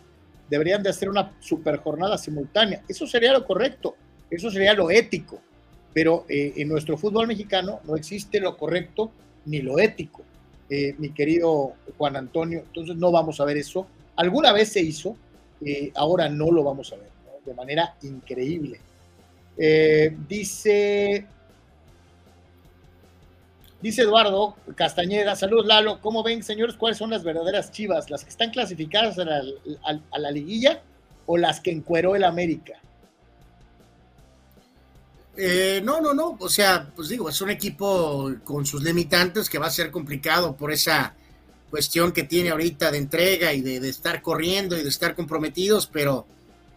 deberían 0.49 0.83
de 0.83 0.91
hacer 0.91 1.09
una 1.09 1.35
super 1.41 1.79
jornada 1.79 2.17
simultánea. 2.17 2.85
Eso 2.89 3.07
sería 3.07 3.33
lo 3.33 3.45
correcto, 3.45 3.97
eso 4.31 4.51
sería 4.51 4.75
lo 4.75 4.91
ético 4.91 5.43
pero 5.93 6.25
eh, 6.29 6.55
en 6.57 6.69
nuestro 6.69 6.97
fútbol 6.97 7.27
mexicano 7.27 7.81
no 7.85 7.97
existe 7.97 8.41
lo 8.41 8.57
correcto 8.57 9.11
ni 9.47 9.63
lo 9.63 9.79
ético, 9.79 10.23
eh, 10.69 10.95
mi 10.99 11.11
querido 11.11 11.73
Juan 11.97 12.17
Antonio, 12.17 12.61
entonces 12.61 12.97
no 12.97 13.11
vamos 13.11 13.41
a 13.41 13.45
ver 13.45 13.57
eso. 13.57 13.87
Alguna 14.17 14.53
vez 14.53 14.71
se 14.71 14.81
hizo, 14.81 15.17
eh, 15.65 15.91
ahora 15.95 16.29
no 16.29 16.51
lo 16.51 16.63
vamos 16.63 16.93
a 16.93 16.97
ver, 16.97 17.09
¿no? 17.25 17.33
de 17.45 17.55
manera 17.55 17.95
increíble. 18.03 18.81
dice, 20.29 21.27
dice 23.81 24.03
Eduardo 24.03 24.57
Castañeda, 24.77 25.35
saludos 25.35 25.67
Lalo, 25.67 26.01
¿cómo 26.01 26.23
ven 26.23 26.43
señores 26.43 26.77
cuáles 26.77 26.99
son 26.99 27.11
las 27.11 27.25
verdaderas 27.25 27.73
chivas? 27.73 28.11
¿Las 28.11 28.23
que 28.23 28.31
están 28.31 28.51
clasificadas 28.51 29.19
a 29.19 29.25
la, 29.25 29.43
a 30.11 30.19
la 30.19 30.31
liguilla 30.31 30.83
o 31.27 31.39
las 31.39 31.61
que 31.61 31.71
encueró 31.71 32.15
el 32.15 32.25
América? 32.25 32.75
Eh, 35.41 35.81
no, 35.85 36.01
no, 36.01 36.13
no. 36.15 36.37
O 36.41 36.49
sea, 36.49 36.91
pues 36.97 37.09
digo, 37.09 37.29
es 37.29 37.41
un 37.41 37.51
equipo 37.51 38.35
con 38.43 38.67
sus 38.67 38.83
limitantes 38.83 39.49
que 39.49 39.59
va 39.59 39.69
a 39.69 39.71
ser 39.71 39.93
complicado 39.93 40.57
por 40.57 40.73
esa 40.73 41.15
cuestión 41.71 42.11
que 42.11 42.25
tiene 42.25 42.51
ahorita 42.51 42.91
de 42.91 42.99
entrega 42.99 43.53
y 43.53 43.61
de, 43.61 43.89
estar 43.89 44.21
corriendo 44.21 44.77
y 44.77 44.83
de 44.83 44.89
estar 44.89 45.15
comprometidos, 45.15 45.87
pero 45.87 46.27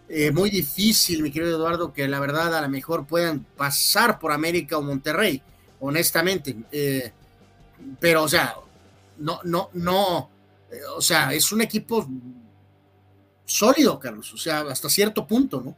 eh, 0.08 0.32
muy 0.32 0.52
difícil, 0.52 1.24
mi 1.24 1.32
querido 1.32 1.56
Eduardo, 1.56 1.92
que 1.92 2.08
la 2.08 2.20
verdad 2.20 2.56
a 2.56 2.62
lo 2.62 2.70
mejor 2.70 3.08
puedan 3.08 3.40
pasar 3.40 4.20
por 4.20 4.32
América 4.32 4.78
o 4.78 4.84
Monterrey, 4.84 5.42
honestamente. 5.80 6.56
Eh, 6.72 7.12
pero, 8.00 8.22
o 8.24 8.30
sea, 8.30 8.54
no, 9.18 9.40
no, 9.44 9.72
no. 9.74 10.30
Eh, 10.72 10.82
o 10.96 11.02
sea, 11.02 11.34
es 11.34 11.52
un 11.52 11.62
equipo 11.62 12.08
sólido, 13.44 14.00
Carlos. 14.00 14.32
O 14.34 14.38
sea, 14.38 14.62
hasta 14.62 14.88
cierto 14.88 15.26
punto, 15.26 15.62
¿no? 15.62 15.76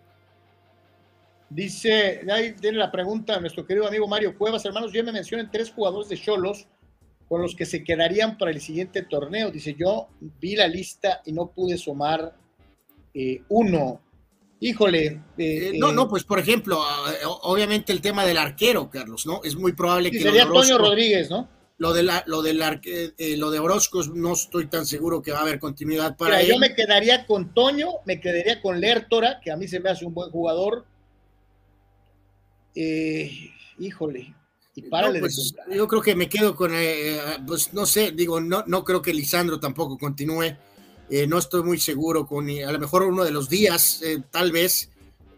Dice, 1.53 2.21
ahí 2.31 2.53
tiene 2.53 2.80
la 2.80 2.91
pregunta 2.91 3.39
nuestro 3.39 3.65
querido 3.65 3.88
amigo 3.88 4.07
Mario 4.07 4.35
Cuevas, 4.35 4.65
hermanos, 4.65 4.91
yo 4.91 5.03
me 5.03 5.11
mencionen 5.11 5.51
tres 5.51 5.71
jugadores 5.71 6.09
de 6.09 6.17
Cholos 6.17 6.65
con 7.27 7.43
los 7.43 7.55
que 7.55 7.65
se 7.65 7.84
quedarían 7.84 8.39
para 8.39 8.49
el 8.49 8.59
siguiente 8.59 9.03
torneo. 9.03 9.51
Dice, 9.51 9.75
yo 9.77 10.07
vi 10.19 10.55
la 10.55 10.67
lista 10.67 11.21
y 11.25 11.31
no 11.31 11.51
pude 11.51 11.77
sumar 11.77 12.35
eh, 13.13 13.43
uno. 13.49 14.01
Híjole. 14.59 15.05
Eh, 15.05 15.21
eh, 15.38 15.71
no, 15.77 15.91
no, 15.91 16.07
pues 16.09 16.23
por 16.23 16.39
ejemplo, 16.39 16.81
obviamente 17.41 17.91
el 17.91 18.01
tema 18.01 18.25
del 18.25 18.38
arquero, 18.38 18.89
Carlos, 18.89 19.25
¿no? 19.27 19.41
Es 19.43 19.55
muy 19.55 19.73
probable 19.73 20.09
que... 20.09 20.21
Sería 20.21 20.47
Toño 20.47 20.77
Rodríguez, 20.80 21.30
¿no? 21.30 21.49
Lo 21.77 21.93
de, 21.93 22.01
la, 22.01 22.23
lo, 22.27 22.41
del 22.41 22.57
lo 23.38 23.51
de 23.51 23.59
Orozco 23.59 24.03
no 24.13 24.34
estoy 24.34 24.67
tan 24.67 24.85
seguro 24.85 25.21
que 25.21 25.31
va 25.31 25.39
a 25.39 25.41
haber 25.41 25.59
continuidad 25.59 26.15
para 26.15 26.38
Mira, 26.38 26.41
él. 26.41 26.47
Yo 26.49 26.57
me 26.57 26.73
quedaría 26.73 27.25
con 27.27 27.53
Toño, 27.53 27.89
me 28.05 28.19
quedaría 28.19 28.61
con 28.61 28.80
Lertora, 28.80 29.39
que 29.43 29.51
a 29.51 29.57
mí 29.57 29.67
se 29.67 29.80
me 29.80 29.89
hace 29.89 30.05
un 30.05 30.13
buen 30.13 30.31
jugador 30.31 30.85
eh, 32.76 33.52
híjole, 33.80 34.34
y 34.76 34.82
párale 34.84 35.20
no, 35.20 35.24
pues, 35.24 35.54
Yo 35.72 35.88
creo 35.88 36.02
que 36.02 36.16
me 36.16 36.30
quedo 36.30 36.56
con, 36.56 36.72
eh, 36.74 37.20
pues 37.45 37.74
no 37.74 37.86
sé, 37.86 38.12
digo, 38.12 38.41
no, 38.41 38.64
no 38.68 38.84
creo 38.84 39.02
que 39.02 39.14
Lisandro 39.14 39.60
tampoco 39.60 39.98
continúe. 39.98 40.56
Eh, 41.10 41.28
no 41.28 41.38
estoy 41.38 41.64
muy 41.64 41.80
seguro 41.80 42.26
con, 42.26 42.50
a 42.50 42.72
lo 42.72 42.80
mejor 42.80 43.04
uno 43.04 43.24
de 43.24 43.32
los 43.32 43.50
días, 43.50 44.02
eh, 44.02 44.24
tal 44.32 44.52
vez, 44.52 44.90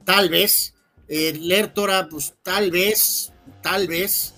tal 0.05 0.29
vez. 0.29 0.73
Eh, 1.07 1.33
Lertora, 1.39 2.07
pues 2.09 2.33
tal 2.43 2.71
vez, 2.71 3.31
tal 3.61 3.87
vez. 3.87 4.33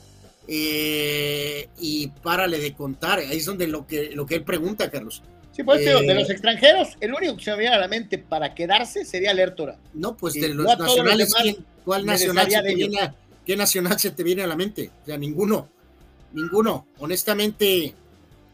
y 0.48 2.07
párale 2.24 2.60
de 2.60 2.74
contar. 2.74 3.19
Ahí 3.19 3.38
es 3.38 3.45
donde 3.45 3.68
lo 3.68 3.86
que, 3.86 4.11
lo 4.11 4.26
que 4.26 4.36
él 4.36 4.44
pregunta, 4.44 4.90
Carlos. 4.90 5.22
Sí, 5.57 5.63
pues, 5.63 5.84
de 5.84 6.13
los 6.13 6.29
extranjeros, 6.29 6.89
el 6.99 7.15
único 7.15 7.35
que 7.35 7.43
se 7.43 7.51
me 7.51 7.57
viene 7.57 7.75
a 7.75 7.79
la 7.79 7.88
mente 7.88 8.19
para 8.19 8.53
quedarse 8.53 9.03
sería 9.03 9.34
Lertora. 9.34 9.79
No, 9.91 10.15
pues 10.15 10.35
de 10.35 10.49
los 10.49 10.77
nacionales, 10.77 11.31
los 11.31 11.41
¿quién, 11.41 11.65
¿Cuál 11.84 12.05
nacional 12.05 12.47
se 12.47 12.61
te 12.61 12.75
viene 12.75 13.01
a, 13.01 13.15
¿Qué 13.43 13.57
nacional 13.57 13.99
se 13.99 14.11
te 14.11 14.21
viene 14.21 14.43
a 14.43 14.47
la 14.47 14.55
mente? 14.55 14.91
O 15.01 15.05
sea, 15.07 15.17
ninguno. 15.17 15.67
Ninguno. 16.34 16.85
Honestamente, 16.99 17.95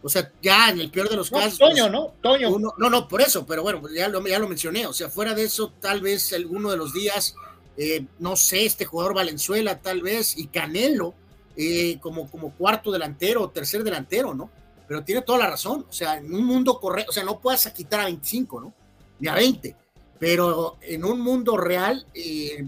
o 0.01 0.07
sea, 0.07 0.31
ya 0.41 0.69
en 0.69 0.80
el 0.80 0.91
peor 0.91 1.09
de 1.09 1.17
los 1.17 1.30
no, 1.30 1.39
casos. 1.39 1.59
Toño, 1.59 1.89
¿no? 1.89 2.13
Toño. 2.21 2.49
Uno, 2.49 2.73
no, 2.77 2.89
no, 2.89 3.05
por 3.05 3.19
eso, 3.19 3.45
pero 3.45 3.63
bueno, 3.63 3.81
ya 3.93 4.07
lo, 4.07 4.25
ya 4.25 4.39
lo 4.39 4.47
mencioné. 4.47 4.88
O 4.88 4.93
sea, 4.93 5.09
fuera 5.09 5.34
de 5.34 5.43
eso, 5.43 5.73
tal 5.81 5.99
vez 5.99 6.31
alguno 6.31 6.71
de 6.71 6.77
los 6.77 6.93
días, 6.93 7.35
eh, 7.75 8.05
no 8.19 8.38
sé, 8.38 8.65
este 8.65 8.85
jugador 8.85 9.13
Valenzuela, 9.13 9.81
tal 9.81 10.01
vez, 10.01 10.38
y 10.38 10.47
Canelo, 10.47 11.15
eh, 11.57 11.97
como, 11.99 12.31
como 12.31 12.53
cuarto 12.53 12.93
delantero 12.93 13.41
o 13.41 13.49
tercer 13.49 13.84
delantero, 13.84 14.34
¿no? 14.34 14.49
Pero 14.94 15.06
tiene 15.06 15.22
toda 15.24 15.40
la 15.40 15.49
razón. 15.49 15.88
O 15.90 15.91
sea, 15.91 16.18
en 16.18 16.32
un 16.32 16.45
mundo 16.45 16.80
correcto, 16.80 17.10
o 17.10 17.14
sea, 17.14 17.24
no 17.24 17.40
puedas 17.40 17.68
quitar 17.72 18.02
a 18.02 18.06
25, 18.06 18.61
¿no? 18.61 18.74
Ni 19.20 19.28
a 19.28 19.34
20. 19.34 19.76
Pero 20.20 20.78
en 20.82 21.03
un 21.03 21.20
mundo 21.20 21.57
real, 21.57 22.06
eh, 22.14 22.64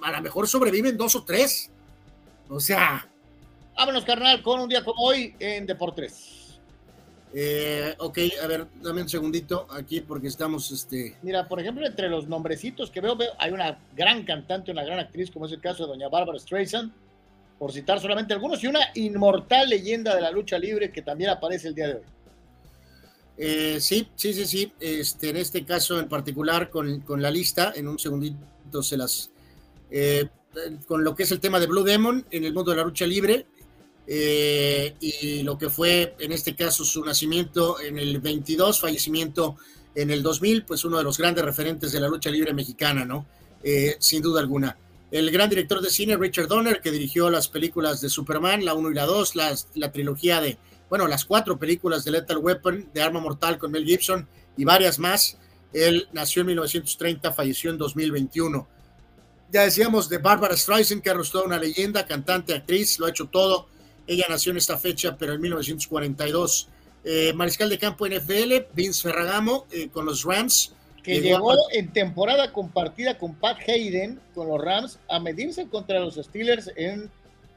a 0.00 0.12
lo 0.12 0.22
mejor 0.22 0.46
sobreviven 0.46 0.96
dos 0.96 1.16
o 1.16 1.24
tres. 1.24 1.68
O 2.48 2.60
sea. 2.60 3.08
Vámonos, 3.76 4.04
carnal, 4.04 4.44
con 4.44 4.60
un 4.60 4.68
día 4.68 4.84
como 4.84 5.02
hoy 5.02 5.34
en 5.40 5.66
Deportes. 5.66 6.60
Eh, 7.34 7.96
ok, 7.98 8.18
a 8.44 8.46
ver, 8.46 8.68
dame 8.80 9.02
un 9.02 9.08
segundito 9.08 9.66
aquí 9.70 10.00
porque 10.02 10.28
estamos, 10.28 10.70
este... 10.70 11.16
Mira, 11.22 11.48
por 11.48 11.58
ejemplo, 11.58 11.84
entre 11.84 12.08
los 12.08 12.28
nombrecitos 12.28 12.92
que 12.92 13.00
veo, 13.00 13.16
veo 13.16 13.32
hay 13.38 13.50
una 13.50 13.76
gran 13.96 14.22
cantante, 14.22 14.70
una 14.70 14.84
gran 14.84 15.00
actriz, 15.00 15.32
como 15.32 15.46
es 15.46 15.52
el 15.52 15.60
caso 15.60 15.82
de 15.82 15.88
doña 15.88 16.08
Bárbara 16.08 16.38
Streisand, 16.38 16.92
por 17.58 17.72
citar 17.72 18.00
solamente 18.00 18.34
algunos, 18.34 18.62
y 18.62 18.66
una 18.66 18.80
inmortal 18.94 19.68
leyenda 19.68 20.14
de 20.14 20.20
la 20.20 20.30
lucha 20.30 20.58
libre 20.58 20.92
que 20.92 21.02
también 21.02 21.30
aparece 21.30 21.68
el 21.68 21.74
día 21.74 21.88
de 21.88 21.94
hoy. 21.94 22.02
Eh, 23.38 23.78
sí, 23.80 24.08
sí, 24.14 24.32
sí, 24.32 24.46
sí. 24.46 24.72
Este, 24.80 25.30
en 25.30 25.36
este 25.36 25.64
caso 25.64 25.98
en 25.98 26.08
particular, 26.08 26.70
con, 26.70 27.00
con 27.00 27.20
la 27.20 27.30
lista, 27.30 27.72
en 27.74 27.88
un 27.88 27.98
segundito 27.98 28.82
se 28.82 28.96
las. 28.96 29.30
Eh, 29.90 30.28
con 30.86 31.04
lo 31.04 31.14
que 31.14 31.24
es 31.24 31.32
el 31.32 31.40
tema 31.40 31.60
de 31.60 31.66
Blue 31.66 31.84
Demon 31.84 32.24
en 32.30 32.44
el 32.44 32.54
mundo 32.54 32.70
de 32.70 32.78
la 32.78 32.84
lucha 32.84 33.06
libre 33.06 33.46
eh, 34.06 34.94
y 35.00 35.42
lo 35.42 35.58
que 35.58 35.68
fue 35.68 36.16
en 36.18 36.32
este 36.32 36.56
caso 36.56 36.82
su 36.82 37.04
nacimiento 37.04 37.78
en 37.78 37.98
el 37.98 38.20
22, 38.20 38.80
fallecimiento 38.80 39.56
en 39.94 40.10
el 40.10 40.22
2000, 40.22 40.64
pues 40.64 40.82
uno 40.86 40.96
de 40.96 41.04
los 41.04 41.18
grandes 41.18 41.44
referentes 41.44 41.92
de 41.92 42.00
la 42.00 42.08
lucha 42.08 42.30
libre 42.30 42.54
mexicana, 42.54 43.04
¿no? 43.04 43.26
sin 43.98 44.22
duda 44.22 44.40
alguna. 44.40 44.76
El 45.10 45.30
gran 45.30 45.48
director 45.48 45.80
de 45.80 45.90
cine, 45.90 46.16
Richard 46.16 46.48
Donner, 46.48 46.80
que 46.80 46.90
dirigió 46.90 47.30
las 47.30 47.48
películas 47.48 48.00
de 48.00 48.08
Superman, 48.08 48.64
la 48.64 48.74
1 48.74 48.90
y 48.90 48.94
la 48.94 49.06
2, 49.06 49.34
la 49.74 49.92
trilogía 49.92 50.40
de 50.40 50.58
bueno, 50.88 51.08
las 51.08 51.24
cuatro 51.24 51.58
películas 51.58 52.04
de 52.04 52.12
Lethal 52.12 52.38
Weapon, 52.38 52.90
de 52.92 53.02
Arma 53.02 53.20
Mortal 53.20 53.58
con 53.58 53.72
Mel 53.72 53.84
Gibson 53.84 54.28
y 54.56 54.64
varias 54.64 54.98
más. 54.98 55.38
Él 55.72 56.08
nació 56.12 56.40
en 56.42 56.48
1930, 56.48 57.32
falleció 57.32 57.70
en 57.70 57.78
2021. 57.78 58.68
Ya 59.50 59.62
decíamos 59.62 60.08
de 60.08 60.18
Barbara 60.18 60.56
Streisand, 60.56 61.02
que 61.02 61.10
toda 61.30 61.44
una 61.44 61.58
leyenda, 61.58 62.06
cantante, 62.06 62.54
actriz, 62.54 62.98
lo 62.98 63.06
ha 63.06 63.10
hecho 63.10 63.26
todo. 63.26 63.68
Ella 64.06 64.26
nació 64.28 64.52
en 64.52 64.58
esta 64.58 64.78
fecha, 64.78 65.16
pero 65.16 65.34
en 65.34 65.40
1942. 65.40 66.68
Eh, 67.04 67.32
mariscal 67.34 67.68
de 67.68 67.78
campo 67.78 68.06
NFL, 68.06 68.66
Vince 68.72 69.02
Ferragamo, 69.02 69.66
eh, 69.70 69.88
con 69.88 70.06
los 70.06 70.24
Rams. 70.24 70.72
Que 71.06 71.20
llegó, 71.20 71.54
en 71.72 71.92
temporada 71.92 72.52
compartida 72.52 73.16
con 73.16 73.34
Pat 73.36 73.58
Hayden, 73.68 74.20
con 74.34 74.48
los 74.48 74.60
Rams, 74.60 74.98
a 75.08 75.20
medirse 75.20 75.68
contra 75.68 76.00
los 76.00 76.16
Steelers 76.16 76.72
en 76.74 77.08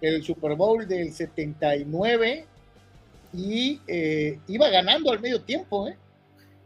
el 0.02 0.24
Super 0.24 0.56
Bowl 0.56 0.88
del 0.88 1.12
79 1.12 2.46
y 3.34 3.82
eh, 3.88 4.40
iba 4.48 4.70
ganando 4.70 5.12
al 5.12 5.20
medio 5.20 5.42
tiempo, 5.42 5.88
¿eh? 5.88 5.98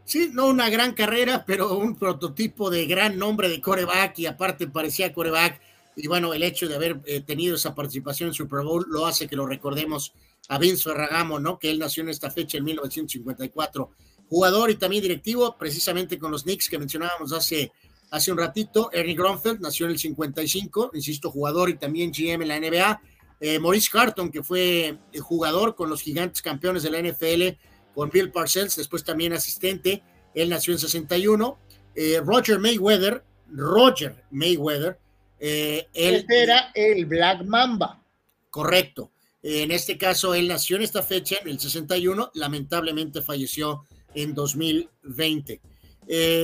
Sí, 0.04 0.30
no 0.32 0.48
una 0.48 0.68
gran 0.68 0.92
carrera, 0.92 1.44
pero 1.46 1.78
un 1.78 1.96
prototipo 1.96 2.68
de 2.68 2.84
gran 2.84 3.18
nombre 3.18 3.48
de 3.48 3.60
coreback 3.60 4.18
y 4.18 4.26
aparte 4.26 4.66
parecía 4.66 5.14
coreback. 5.14 5.60
Y 5.96 6.08
bueno, 6.08 6.34
el 6.34 6.42
hecho 6.42 6.68
de 6.68 6.74
haber 6.74 7.00
eh, 7.06 7.22
tenido 7.22 7.56
esa 7.56 7.74
participación 7.74 8.28
en 8.28 8.34
Super 8.34 8.62
Bowl 8.62 8.84
lo 8.90 9.06
hace 9.06 9.26
que 9.26 9.36
lo 9.36 9.46
recordemos 9.46 10.12
a 10.48 10.58
Vince 10.58 10.82
Ferragamo, 10.82 11.38
¿no? 11.38 11.58
Que 11.58 11.70
él 11.70 11.78
nació 11.78 12.02
en 12.02 12.10
esta 12.10 12.30
fecha 12.30 12.58
en 12.58 12.64
1954. 12.64 13.90
Jugador 14.28 14.70
y 14.70 14.76
también 14.76 15.02
directivo, 15.02 15.56
precisamente 15.58 16.18
con 16.18 16.30
los 16.30 16.44
Knicks 16.44 16.68
que 16.68 16.78
mencionábamos 16.78 17.32
hace, 17.32 17.72
hace 18.10 18.32
un 18.32 18.38
ratito. 18.38 18.90
Ernie 18.92 19.14
Gronfeld 19.14 19.60
nació 19.60 19.86
en 19.86 19.92
el 19.92 19.98
55, 19.98 20.90
insisto, 20.94 21.30
jugador 21.30 21.70
y 21.70 21.76
también 21.76 22.10
GM 22.10 22.42
en 22.42 22.48
la 22.48 22.60
NBA 22.60 23.00
eh, 23.46 23.58
Maurice 23.58 23.90
Carton, 23.92 24.30
que 24.30 24.42
fue 24.42 24.96
eh, 25.12 25.18
jugador 25.18 25.74
con 25.74 25.90
los 25.90 26.00
gigantes 26.00 26.40
campeones 26.40 26.82
de 26.82 26.90
la 26.90 27.02
NFL, 27.02 27.58
con 27.94 28.08
Bill 28.08 28.30
Parcells, 28.30 28.76
después 28.76 29.04
también 29.04 29.34
asistente, 29.34 30.02
él 30.34 30.48
nació 30.48 30.72
en 30.72 30.78
61. 30.78 31.58
Eh, 31.94 32.22
Roger 32.24 32.58
Mayweather, 32.58 33.22
Roger 33.50 34.24
Mayweather, 34.30 34.98
él 35.38 35.86
este 35.92 36.42
era 36.42 36.72
el 36.74 37.04
Black 37.04 37.44
Mamba. 37.44 38.02
Correcto. 38.48 39.10
En 39.42 39.70
este 39.72 39.98
caso, 39.98 40.34
él 40.34 40.48
nació 40.48 40.76
en 40.76 40.82
esta 40.82 41.02
fecha, 41.02 41.36
en 41.42 41.48
el 41.48 41.60
61, 41.60 42.30
lamentablemente 42.32 43.20
falleció 43.20 43.84
en 44.14 44.34
2020. 44.34 45.60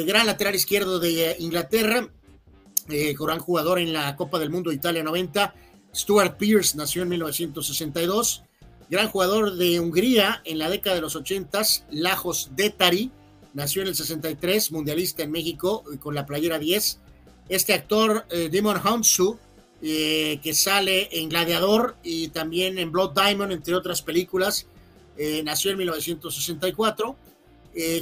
gran 0.07 0.27
lateral 0.27 0.55
izquierdo 0.55 0.99
de 0.99 1.37
Inglaterra, 1.39 2.09
gran 2.87 3.39
jugador 3.39 3.79
en 3.79 3.93
la 3.93 4.17
Copa 4.17 4.39
del 4.39 4.51
Mundo 4.51 4.73
Italia 4.73 5.03
90 5.03 5.55
Stuart 5.95 6.37
Pierce 6.37 6.77
nació 6.77 7.03
en 7.03 7.09
1962, 7.09 8.45
gran 8.89 9.09
jugador 9.09 9.57
de 9.57 9.81
Hungría 9.81 10.41
en 10.45 10.59
la 10.59 10.71
década 10.71 10.97
de 10.97 11.03
los 11.03 11.17
80, 11.17 11.63
Lajos 11.91 12.51
Detari, 12.55 13.11
nació 13.55 13.83
en 13.83 13.89
el 13.89 13.97
63, 13.97 14.73
mundialista 14.73 15.23
en 15.23 15.33
México 15.33 15.85
eh, 15.93 15.99
con 15.99 16.15
la 16.15 16.27
playera 16.27 16.59
10. 16.59 17.01
Este 17.49 17.75
actor, 17.75 18.27
eh, 18.31 18.49
Damon 18.53 18.79
Hounsou, 18.79 19.39
eh, 19.83 20.39
que 20.43 20.55
sale 20.55 21.09
en 21.11 21.29
Gladiador 21.29 21.97
y 22.05 22.29
también 22.29 22.79
en 22.79 22.93
Blood 22.93 23.13
Diamond, 23.15 23.53
entre 23.53 23.75
otras 23.75 24.03
películas, 24.03 24.67
nació 25.45 25.73
en 25.73 25.77
1964. 25.77 27.15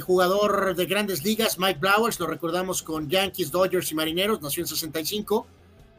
Jugador 0.01 0.75
de 0.75 0.85
grandes 0.85 1.23
ligas, 1.23 1.59
Mike 1.59 1.79
Blowers, 1.79 2.19
lo 2.19 2.27
recordamos 2.27 2.81
con 2.81 3.09
Yankees, 3.09 3.51
Dodgers 3.51 3.91
y 3.91 3.95
Marineros, 3.95 4.41
nació 4.41 4.63
en 4.63 4.67
65 4.67 5.47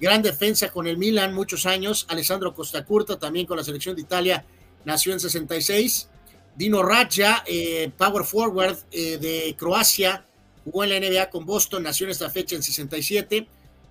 gran 0.00 0.22
defensa 0.22 0.70
con 0.70 0.86
el 0.86 0.96
Milan 0.96 1.34
muchos 1.34 1.66
años, 1.66 2.06
Alessandro 2.08 2.54
Costacurta 2.54 3.18
también 3.18 3.46
con 3.46 3.58
la 3.58 3.64
selección 3.64 3.94
de 3.94 4.02
Italia, 4.02 4.44
nació 4.84 5.12
en 5.12 5.20
66, 5.20 6.08
Dino 6.56 6.82
Raja, 6.82 7.44
eh, 7.46 7.92
power 7.96 8.24
forward 8.24 8.78
eh, 8.90 9.18
de 9.18 9.54
Croacia, 9.56 10.24
jugó 10.64 10.84
en 10.84 10.90
la 10.90 11.00
NBA 11.00 11.28
con 11.28 11.44
Boston, 11.44 11.82
nació 11.82 12.06
en 12.06 12.12
esta 12.12 12.30
fecha 12.30 12.56
en 12.56 12.62
67, 12.62 13.46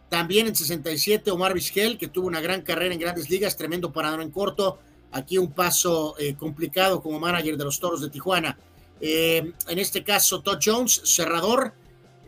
también 0.10 0.48
en 0.48 0.56
67 0.56 1.30
Omar 1.30 1.54
Vizquel, 1.54 1.98
que 1.98 2.08
tuvo 2.08 2.28
una 2.28 2.42
gran 2.42 2.64
carrera 2.64 2.94
en 2.94 3.00
grandes 3.00 3.30
ligas, 3.30 3.56
tremendo 3.56 3.94
parador 3.94 4.22
en 4.22 4.32
corto, 4.32 4.80
aquí 5.12 5.38
un 5.38 5.52
paso 5.52 6.16
eh, 6.18 6.36
complicado 6.36 7.02
como 7.02 7.20
manager 7.20 7.56
de 7.56 7.64
los 7.64 7.80
Toros 7.80 8.02
de 8.02 8.10
Tijuana. 8.10 8.58
En 9.02 9.80
este 9.80 10.04
caso, 10.04 10.42
Todd 10.42 10.60
Jones, 10.64 11.02
cerrador, 11.06 11.74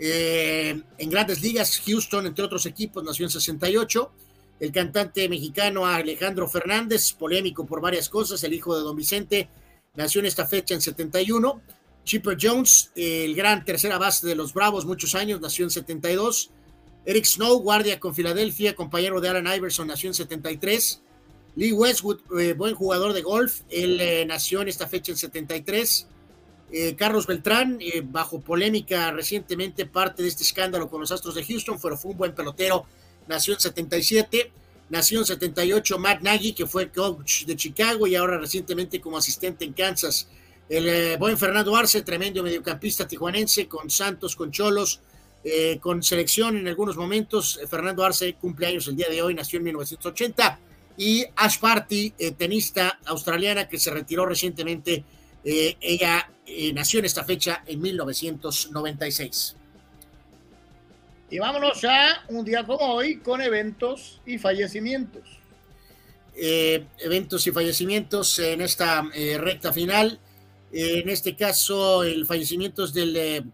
eh, 0.04 0.82
en 0.98 1.10
grandes 1.12 1.44
ligas, 1.44 1.80
Houston, 1.86 2.26
entre 2.26 2.44
otros 2.44 2.66
equipos, 2.66 3.04
nació 3.04 3.26
en 3.26 3.30
68. 3.30 4.12
El 4.60 4.72
cantante 4.72 5.30
mexicano 5.30 5.86
Alejandro 5.86 6.48
Fernández, 6.48 7.14
polémico 7.14 7.68
por 7.68 7.82
varias 7.82 8.10
cosas, 8.10 8.44
el 8.44 8.54
hijo 8.54 8.76
de 8.76 8.82
don 8.82 8.96
Vicente, 8.96 9.50
nació 9.94 10.20
en 10.20 10.26
esta 10.26 10.48
fecha 10.48 10.74
en 10.74 10.82
71. 10.82 11.62
Chipper 12.04 12.36
Jones, 12.42 12.92
el 12.96 13.36
gran 13.36 13.64
tercera 13.64 14.00
base 14.00 14.26
de 14.26 14.36
los 14.36 14.56
Bravos, 14.56 14.86
muchos 14.86 15.14
años, 15.14 15.40
nació 15.40 15.66
en 15.66 15.70
72. 15.70 16.50
Eric 17.06 17.26
Snow, 17.26 17.60
guardia 17.60 18.00
con 18.00 18.16
Filadelfia, 18.16 18.76
compañero 18.76 19.22
de 19.22 19.30
Alan 19.30 19.56
Iverson, 19.56 19.88
nació 19.88 20.10
en 20.10 20.16
73. 20.16 21.02
Lee 21.56 21.74
Westwood, 21.74 22.22
eh, 22.40 22.54
buen 22.54 22.74
jugador 22.74 23.14
de 23.14 23.22
golf, 23.22 23.62
él 23.70 24.00
eh, 24.02 24.26
nació 24.26 24.62
en 24.62 24.70
esta 24.70 24.88
fecha 24.88 25.12
en 25.12 25.18
73. 25.18 26.08
Eh, 26.74 26.96
Carlos 26.96 27.28
Beltrán, 27.28 27.80
eh, 27.82 28.02
bajo 28.02 28.40
polémica 28.40 29.12
recientemente, 29.12 29.86
parte 29.86 30.24
de 30.24 30.30
este 30.30 30.44
escándalo 30.44 30.90
con 30.90 31.02
los 31.02 31.12
Astros 31.12 31.36
de 31.36 31.44
Houston, 31.44 31.78
pero 31.82 31.98
fue 31.98 32.12
un 32.12 32.18
buen 32.18 32.34
pelotero, 32.34 32.86
nació 33.28 33.56
en 33.56 33.60
77, 33.60 34.52
nació 34.90 35.20
en 35.20 35.26
78 35.26 36.00
Matt 36.00 36.22
Nagy, 36.22 36.54
que 36.54 36.66
fue 36.66 36.90
coach 36.90 37.44
de 37.44 37.58
Chicago 37.58 38.08
y 38.08 38.16
ahora 38.16 38.38
recientemente 38.38 39.02
como 39.02 39.18
asistente 39.18 39.66
en 39.66 39.74
Kansas. 39.74 40.30
El 40.70 40.88
eh, 40.88 41.18
buen 41.18 41.38
Fernando 41.38 41.76
Arce, 41.76 42.04
tremendo 42.04 42.42
mediocampista 42.42 43.06
tijuanense, 43.06 43.68
con 43.68 43.90
Santos, 43.90 44.38
con 44.38 44.52
Cholos, 44.52 45.02
con 45.82 46.04
selección 46.04 46.56
en 46.56 46.68
algunos 46.68 46.96
momentos. 46.96 47.60
Fernando 47.68 48.06
Arce 48.06 48.36
cumple 48.36 48.68
años 48.68 48.88
el 48.88 48.96
día 48.96 49.10
de 49.10 49.24
hoy, 49.24 49.34
nació 49.34 49.58
en 49.58 49.64
1980. 49.64 50.60
Y 50.98 51.26
Ash 51.36 51.58
Party, 51.60 52.12
tenista 52.38 53.00
australiana 53.06 53.68
que 53.68 53.80
se 53.80 53.90
retiró 53.90 54.28
recientemente 54.28 55.04
eh, 55.44 55.78
ella 55.82 56.32
eh, 56.46 56.72
nació 56.74 57.00
en 57.00 57.06
esta 57.06 57.24
fecha 57.24 57.64
en 57.66 57.82
1996. 57.82 59.56
Y 61.30 61.40
vámonos 61.40 61.84
a 61.86 62.26
un 62.28 62.44
día 62.44 62.66
como 62.66 62.94
hoy 62.94 63.18
con 63.20 63.42
eventos 63.42 64.22
y 64.26 64.38
fallecimientos. 64.38 65.24
Eh, 66.36 66.86
eventos 67.00 67.46
y 67.48 67.52
fallecimientos 67.52 68.40
en 68.40 68.62
esta 68.62 69.04
recta 69.38 69.72
final. 69.72 70.20
en 70.74 71.10
este 71.10 71.36
caso, 71.36 72.04
el 72.04 72.26
fallecimiento 72.26 72.86
es 72.86 72.94
del 72.94 73.52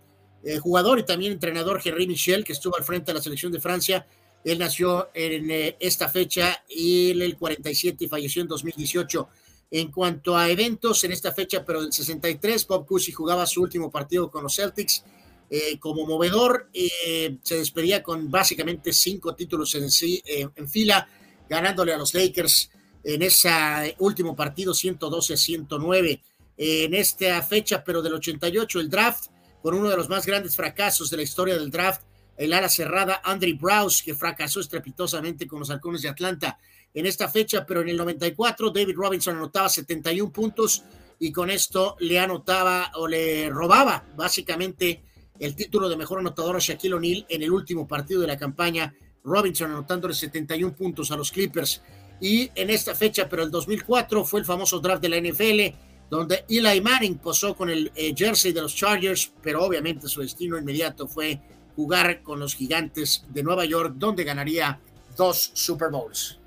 jugador 0.62 1.00
y 1.00 1.04
también 1.04 1.34
entrenador 1.34 1.82
Henri 1.84 2.08
Michel, 2.08 2.44
que 2.44 2.54
estuvo 2.54 2.78
al 2.78 2.84
frente 2.84 3.12
de 3.12 3.18
la 3.18 3.24
selección 3.24 3.52
de 3.52 3.60
Francia. 3.60 4.06
Él 4.44 4.60
nació 4.60 5.10
en 5.14 5.76
esta 5.80 6.10
fecha 6.10 6.64
y 6.70 7.12
el 7.12 7.38
47 7.38 8.06
y 8.06 8.08
falleció 8.08 8.42
en 8.42 8.48
2018. 8.48 9.30
En 9.70 9.92
cuanto 9.92 10.38
a 10.38 10.50
eventos 10.50 11.04
en 11.04 11.12
esta 11.12 11.34
fecha, 11.34 11.66
pero 11.66 11.82
del 11.82 11.92
63, 11.92 12.66
Bob 12.68 12.86
Cousy 12.86 13.12
jugaba 13.12 13.46
su 13.46 13.62
último 13.62 13.92
partido 13.92 14.32
con 14.32 14.44
los 14.44 14.56
Celtics 14.56 15.04
eh, 15.50 15.78
como 15.80 16.06
movedor. 16.06 16.70
Eh, 16.74 17.38
se 17.42 17.58
despedía 17.58 18.04
con 18.04 18.30
básicamente 18.30 18.92
cinco 18.92 19.36
títulos 19.36 19.76
en, 19.76 19.90
sí, 19.90 20.22
eh, 20.26 20.48
en 20.56 20.68
fila, 20.70 21.08
ganándole 21.50 21.94
a 21.94 21.98
los 21.98 22.14
Lakers 22.14 22.70
en 23.04 23.22
ese 23.22 23.96
último 24.00 24.36
partido 24.36 24.74
112-109. 24.74 26.22
en 26.60 26.94
esta 26.96 27.42
fecha, 27.44 27.84
pero 27.84 28.02
del 28.02 28.16
88, 28.16 28.80
el 28.80 28.90
draft, 28.90 29.28
con 29.62 29.76
uno 29.76 29.90
de 29.90 29.96
los 29.96 30.10
más 30.10 30.26
grandes 30.26 30.56
fracasos 30.56 31.10
de 31.10 31.18
la 31.18 31.24
historia 31.24 31.56
del 31.56 31.70
draft, 31.70 32.02
el 32.36 32.52
ala 32.52 32.68
cerrada 32.68 33.22
Andre 33.24 33.54
Browse, 33.54 34.04
que 34.04 34.16
fracasó 34.16 34.60
estrepitosamente 34.60 35.46
con 35.48 35.60
los 35.60 35.70
halcones 35.70 36.02
de 36.02 36.10
Atlanta 36.10 36.58
en 36.98 37.06
esta 37.06 37.30
fecha, 37.30 37.64
pero 37.64 37.82
en 37.82 37.90
el 37.90 37.98
94 37.98 38.72
David 38.72 38.96
Robinson 38.96 39.36
anotaba 39.36 39.70
71 39.70 40.32
puntos 40.32 40.82
y 41.20 41.32
con 41.32 41.52
esto 41.52 41.96
le 42.00 42.20
anotaba 42.20 42.92
o 42.96 43.08
le 43.08 43.52
robaba 43.52 44.04
básicamente 44.16 45.04
el 45.40 45.56
título 45.56 45.90
de 45.90 45.96
mejor 45.96 46.20
anotador 46.20 46.56
a 46.56 46.60
Shaquille 46.60 46.96
O'Neal 46.96 47.26
en 47.30 47.44
el 47.44 47.52
último 47.52 47.88
partido 47.88 48.22
de 48.22 48.28
la 48.28 48.36
campaña. 48.36 48.96
Robinson 49.24 49.70
anotándole 49.70 50.16
71 50.16 50.74
puntos 50.76 51.12
a 51.12 51.18
los 51.18 51.32
Clippers. 51.32 51.84
Y 52.20 52.50
en 52.56 52.72
esta 52.72 52.96
fecha, 52.96 53.30
pero 53.30 53.44
el 53.44 53.52
2004, 53.52 54.26
fue 54.26 54.40
el 54.40 54.46
famoso 54.48 54.80
draft 54.80 55.04
de 55.04 55.10
la 55.10 55.22
NFL, 55.22 55.78
donde 56.10 56.46
Eli 56.50 56.82
Manning 56.82 57.20
posó 57.20 57.56
con 57.56 57.70
el 57.70 57.92
eh, 57.94 58.16
jersey 58.18 58.54
de 58.54 58.62
los 58.64 58.76
Chargers, 58.76 59.32
pero 59.44 59.64
obviamente 59.64 60.08
su 60.08 60.22
destino 60.22 60.58
inmediato 60.58 61.08
fue 61.08 61.40
jugar 61.76 62.24
con 62.24 62.40
los 62.40 62.56
gigantes 62.56 63.24
de 63.30 63.44
Nueva 63.44 63.66
York, 63.66 63.94
donde 63.98 64.24
ganaría 64.24 64.80
dos 65.16 65.52
Super 65.54 65.92
Bowls. 65.92 66.40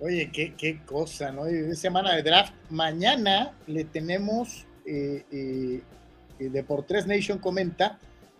Oye, 0.00 0.30
qué, 0.32 0.80
cosa, 0.86 1.32
¿no? 1.32 1.46
Es 1.46 1.78
semana 1.78 2.14
de 2.14 2.22
draft. 2.22 2.54
Mañana 2.70 3.52
le 3.66 3.84
tenemos 3.84 4.66
eh, 4.86 5.24
eh, 5.32 5.82
de 6.38 6.62
por 6.62 6.84
tres 6.84 7.06
Nation 7.06 7.38
comenta, 7.38 7.98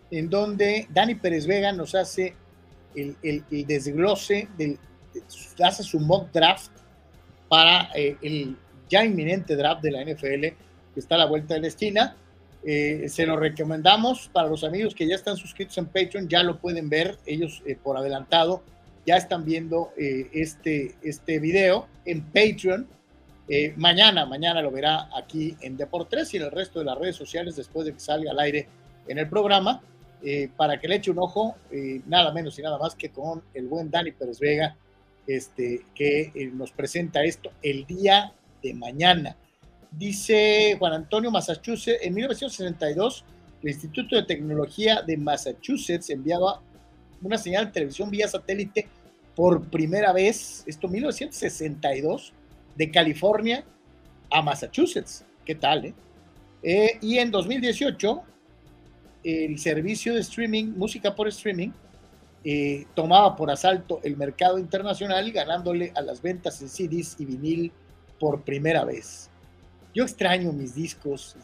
en 0.09 0.29
donde 0.29 0.87
Dani 0.89 1.15
Pérez 1.15 1.45
Vega 1.45 1.71
nos 1.71 1.95
hace 1.95 2.35
el, 2.95 3.17
desglose, 3.67 4.47
del, 4.57 4.79
hace 5.63 5.83
su 5.83 5.99
mock 5.99 6.31
draft 6.31 6.71
para 7.47 7.89
eh, 7.95 8.17
el 8.21 8.57
ya 8.89 9.05
inminente 9.05 9.55
draft 9.55 9.81
de 9.81 9.91
la 9.91 10.03
NFL, 10.03 10.41
que 10.93 10.99
está 10.99 11.15
a 11.15 11.19
la 11.19 11.25
vuelta 11.25 11.55
de 11.55 11.61
la 11.61 11.67
esquina. 11.67 12.15
Eh, 12.63 13.05
se 13.07 13.25
lo 13.25 13.37
recomendamos 13.37 14.29
para 14.33 14.49
los 14.49 14.63
amigos 14.63 14.93
que 14.93 15.07
ya 15.07 15.15
están 15.15 15.37
suscritos 15.37 15.77
en 15.77 15.85
Patreon, 15.85 16.27
ya 16.27 16.43
lo 16.43 16.59
pueden 16.59 16.89
ver, 16.89 17.17
ellos 17.25 17.63
eh, 17.65 17.77
por 17.81 17.95
adelantado 17.95 18.63
ya 19.09 19.17
están 19.17 19.43
viendo 19.43 19.91
este, 19.97 20.95
este 21.01 21.39
video 21.39 21.87
en 22.05 22.21
Patreon. 22.21 22.87
mañana, 23.75 24.25
mañana 24.25 24.61
lo 24.61 24.69
verá 24.69 25.09
aquí 25.17 25.55
en 25.61 25.77
Deportes 25.77 26.33
y 26.33 26.37
en 26.37 26.43
el 26.43 26.51
resto 26.51 26.77
de 26.79 26.85
las 26.85 26.97
redes 26.97 27.15
sociales 27.15 27.55
después 27.55 27.85
de 27.87 27.93
que 27.93 27.99
salga 27.99 28.31
al 28.31 28.39
aire 28.39 28.67
en 29.07 29.17
el 29.17 29.27
programa. 29.27 29.81
Eh, 30.21 30.49
para 30.55 30.79
que 30.79 30.87
le 30.87 30.95
eche 30.95 31.11
un 31.11 31.19
ojo, 31.19 31.55
eh, 31.71 32.01
nada 32.05 32.33
menos 32.33 32.59
y 32.59 32.61
nada 32.61 32.77
más 32.77 32.93
que 32.93 33.09
con 33.09 33.41
el 33.53 33.67
buen 33.67 33.89
Dani 33.89 34.11
Pérez 34.11 34.39
Vega, 34.39 34.75
este, 35.25 35.85
que 35.95 36.31
eh, 36.35 36.51
nos 36.53 36.71
presenta 36.71 37.23
esto 37.23 37.51
el 37.61 37.85
día 37.85 38.33
de 38.61 38.73
mañana. 38.73 39.37
Dice 39.91 40.75
Juan 40.77 40.93
Antonio 40.93 41.31
Massachusetts, 41.31 41.99
en 42.01 42.13
1962, 42.13 43.23
el 43.63 43.69
Instituto 43.69 44.17
de 44.17 44.23
Tecnología 44.23 45.01
de 45.01 45.15
Massachusetts 45.15 46.09
enviaba 46.09 46.61
una 47.21 47.37
señal 47.37 47.67
de 47.67 47.71
televisión 47.71 48.09
vía 48.09 48.27
satélite 48.27 48.87
por 49.39 49.69
primera 49.69 50.11
vez, 50.11 50.65
esto 50.67 50.89
1962, 50.89 52.33
de 52.75 52.91
California 52.91 53.63
a 54.29 54.41
Massachusetts. 54.41 55.23
¿Qué 55.45 55.55
tal? 55.55 55.95
y 56.61 57.17
en 57.19 57.31
2018, 57.31 58.21
el 59.23 59.57
servicio 59.57 60.13
de 60.13 60.19
streaming, 60.19 60.73
música 60.75 61.15
por 61.15 61.29
streaming, 61.29 61.69
eh, 62.43 62.85
tomaba 62.93 63.37
por 63.37 63.49
asalto 63.49 64.01
el 64.03 64.17
mercado 64.17 64.59
internacional, 64.59 65.31
ganándole 65.31 65.93
a 65.95 66.01
las 66.01 66.21
ventas 66.21 66.61
en 66.61 66.67
CDs 66.67 67.15
y 67.17 67.23
vinil 67.23 67.71
por 68.19 68.41
primera 68.43 68.83
vez. 68.83 69.29
Yo 69.95 70.03
extraño 70.03 70.51
mis 70.51 70.75
discos, 70.75 71.37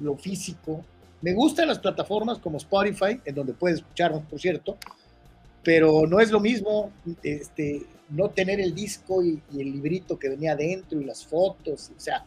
lo 0.00 0.16
físico. 0.16 0.82
Me 1.20 1.34
gustan 1.34 1.68
las 1.68 1.80
plataformas 1.80 2.38
como 2.38 2.56
Spotify, 2.56 3.20
en 3.26 3.34
donde 3.34 3.52
puedes 3.52 3.80
escucharnos, 3.80 4.22
por 4.22 4.40
cierto, 4.40 4.78
pero 5.62 6.06
no 6.06 6.20
es 6.20 6.30
lo 6.30 6.40
mismo 6.40 6.92
este, 7.22 7.82
no 8.10 8.30
tener 8.30 8.60
el 8.60 8.74
disco 8.74 9.22
y, 9.22 9.40
el 9.52 9.72
librito 9.72 10.18
que 10.18 10.28
venía 10.28 10.52
adentro 10.52 11.00
y 11.00 11.04
las 11.04 11.24
fotos. 11.24 11.90
O 11.96 12.00
sea, 12.00 12.24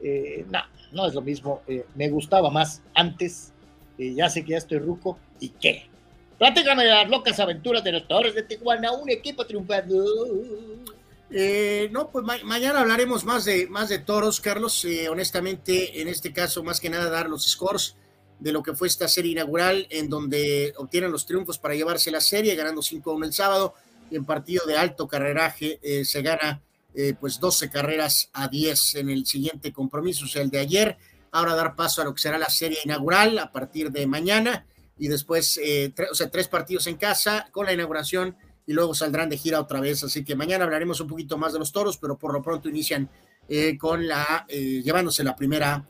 eh, 0.00 0.44
no, 0.50 0.60
no 0.92 1.06
es 1.06 1.14
lo 1.14 1.22
mismo. 1.22 1.62
Eh, 1.66 1.84
me 1.94 2.08
gustaba 2.08 2.50
más 2.50 2.82
antes 2.94 3.54
ya 3.98 4.28
sé 4.28 4.44
que 4.44 4.52
ya 4.52 4.58
estoy 4.58 4.78
ruco, 4.78 5.18
¿y 5.40 5.50
qué? 5.50 5.86
Platícame 6.38 6.84
de 6.84 6.90
las 6.90 7.08
locas 7.08 7.38
aventuras 7.38 7.84
de 7.84 7.92
los 7.92 8.08
Torres 8.08 8.34
de 8.34 8.42
Tijuana, 8.42 8.92
un 8.92 9.08
equipo 9.08 9.46
triunfando. 9.46 10.04
Eh, 11.30 11.88
no, 11.92 12.10
pues 12.10 12.24
mañana 12.44 12.80
hablaremos 12.80 13.24
más 13.24 13.44
de, 13.44 13.66
más 13.68 13.88
de 13.88 13.98
toros, 13.98 14.40
Carlos. 14.40 14.84
Eh, 14.84 15.08
honestamente, 15.08 16.00
en 16.00 16.08
este 16.08 16.32
caso, 16.32 16.62
más 16.62 16.80
que 16.80 16.90
nada, 16.90 17.08
dar 17.08 17.28
los 17.28 17.44
scores 17.48 17.96
de 18.44 18.52
lo 18.52 18.62
que 18.62 18.74
fue 18.74 18.88
esta 18.88 19.08
serie 19.08 19.32
inaugural, 19.32 19.86
en 19.90 20.08
donde 20.08 20.74
obtienen 20.76 21.10
los 21.10 21.24
triunfos 21.24 21.58
para 21.58 21.74
llevarse 21.74 22.10
la 22.10 22.20
serie, 22.20 22.54
ganando 22.54 22.82
5-1 22.82 23.24
el 23.24 23.32
sábado, 23.32 23.74
y 24.10 24.16
en 24.16 24.24
partido 24.24 24.66
de 24.66 24.76
alto 24.76 25.08
carreraje 25.08 25.80
eh, 25.82 26.04
se 26.04 26.22
gana 26.22 26.60
pues 27.18 27.40
12 27.40 27.70
carreras 27.70 28.30
a 28.32 28.46
10 28.46 28.94
en 28.94 29.10
el 29.10 29.26
siguiente 29.26 29.72
compromiso, 29.72 30.26
o 30.26 30.28
sea, 30.28 30.42
el 30.42 30.50
de 30.50 30.60
ayer. 30.60 30.96
Ahora 31.32 31.56
dar 31.56 31.74
paso 31.74 32.00
a 32.00 32.04
lo 32.04 32.14
que 32.14 32.22
será 32.22 32.38
la 32.38 32.48
serie 32.48 32.78
inaugural 32.84 33.36
a 33.40 33.50
partir 33.50 33.90
de 33.90 34.06
mañana 34.06 34.64
y 34.98 35.08
después, 35.08 35.58
eh, 35.62 35.92
o 36.10 36.14
sea, 36.14 36.30
tres 36.30 36.48
partidos 36.48 36.86
en 36.86 36.96
casa 36.96 37.48
con 37.50 37.66
la 37.66 37.72
inauguración 37.72 38.36
y 38.66 38.72
luego 38.72 38.94
saldrán 38.94 39.28
de 39.28 39.36
gira 39.36 39.60
otra 39.60 39.80
vez. 39.80 40.04
Así 40.04 40.24
que 40.24 40.36
mañana 40.36 40.64
hablaremos 40.64 41.00
un 41.00 41.08
poquito 41.08 41.36
más 41.36 41.52
de 41.52 41.58
los 41.58 41.72
toros, 41.72 41.98
pero 41.98 42.16
por 42.16 42.32
lo 42.32 42.42
pronto 42.42 42.68
inician 42.68 43.10
eh, 43.48 43.76
con 43.76 44.06
la, 44.06 44.46
eh, 44.48 44.80
llevándose 44.82 45.24
la 45.24 45.36
primera 45.36 45.86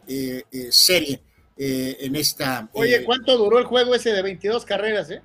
serie 0.70 1.23
en 1.57 2.16
esta. 2.16 2.68
Oye, 2.73 3.05
¿cuánto 3.05 3.36
duró 3.36 3.58
el 3.58 3.65
juego 3.65 3.94
ese 3.94 4.12
de 4.12 4.23
22 4.23 4.65
carreras, 4.65 5.10
eh? 5.10 5.23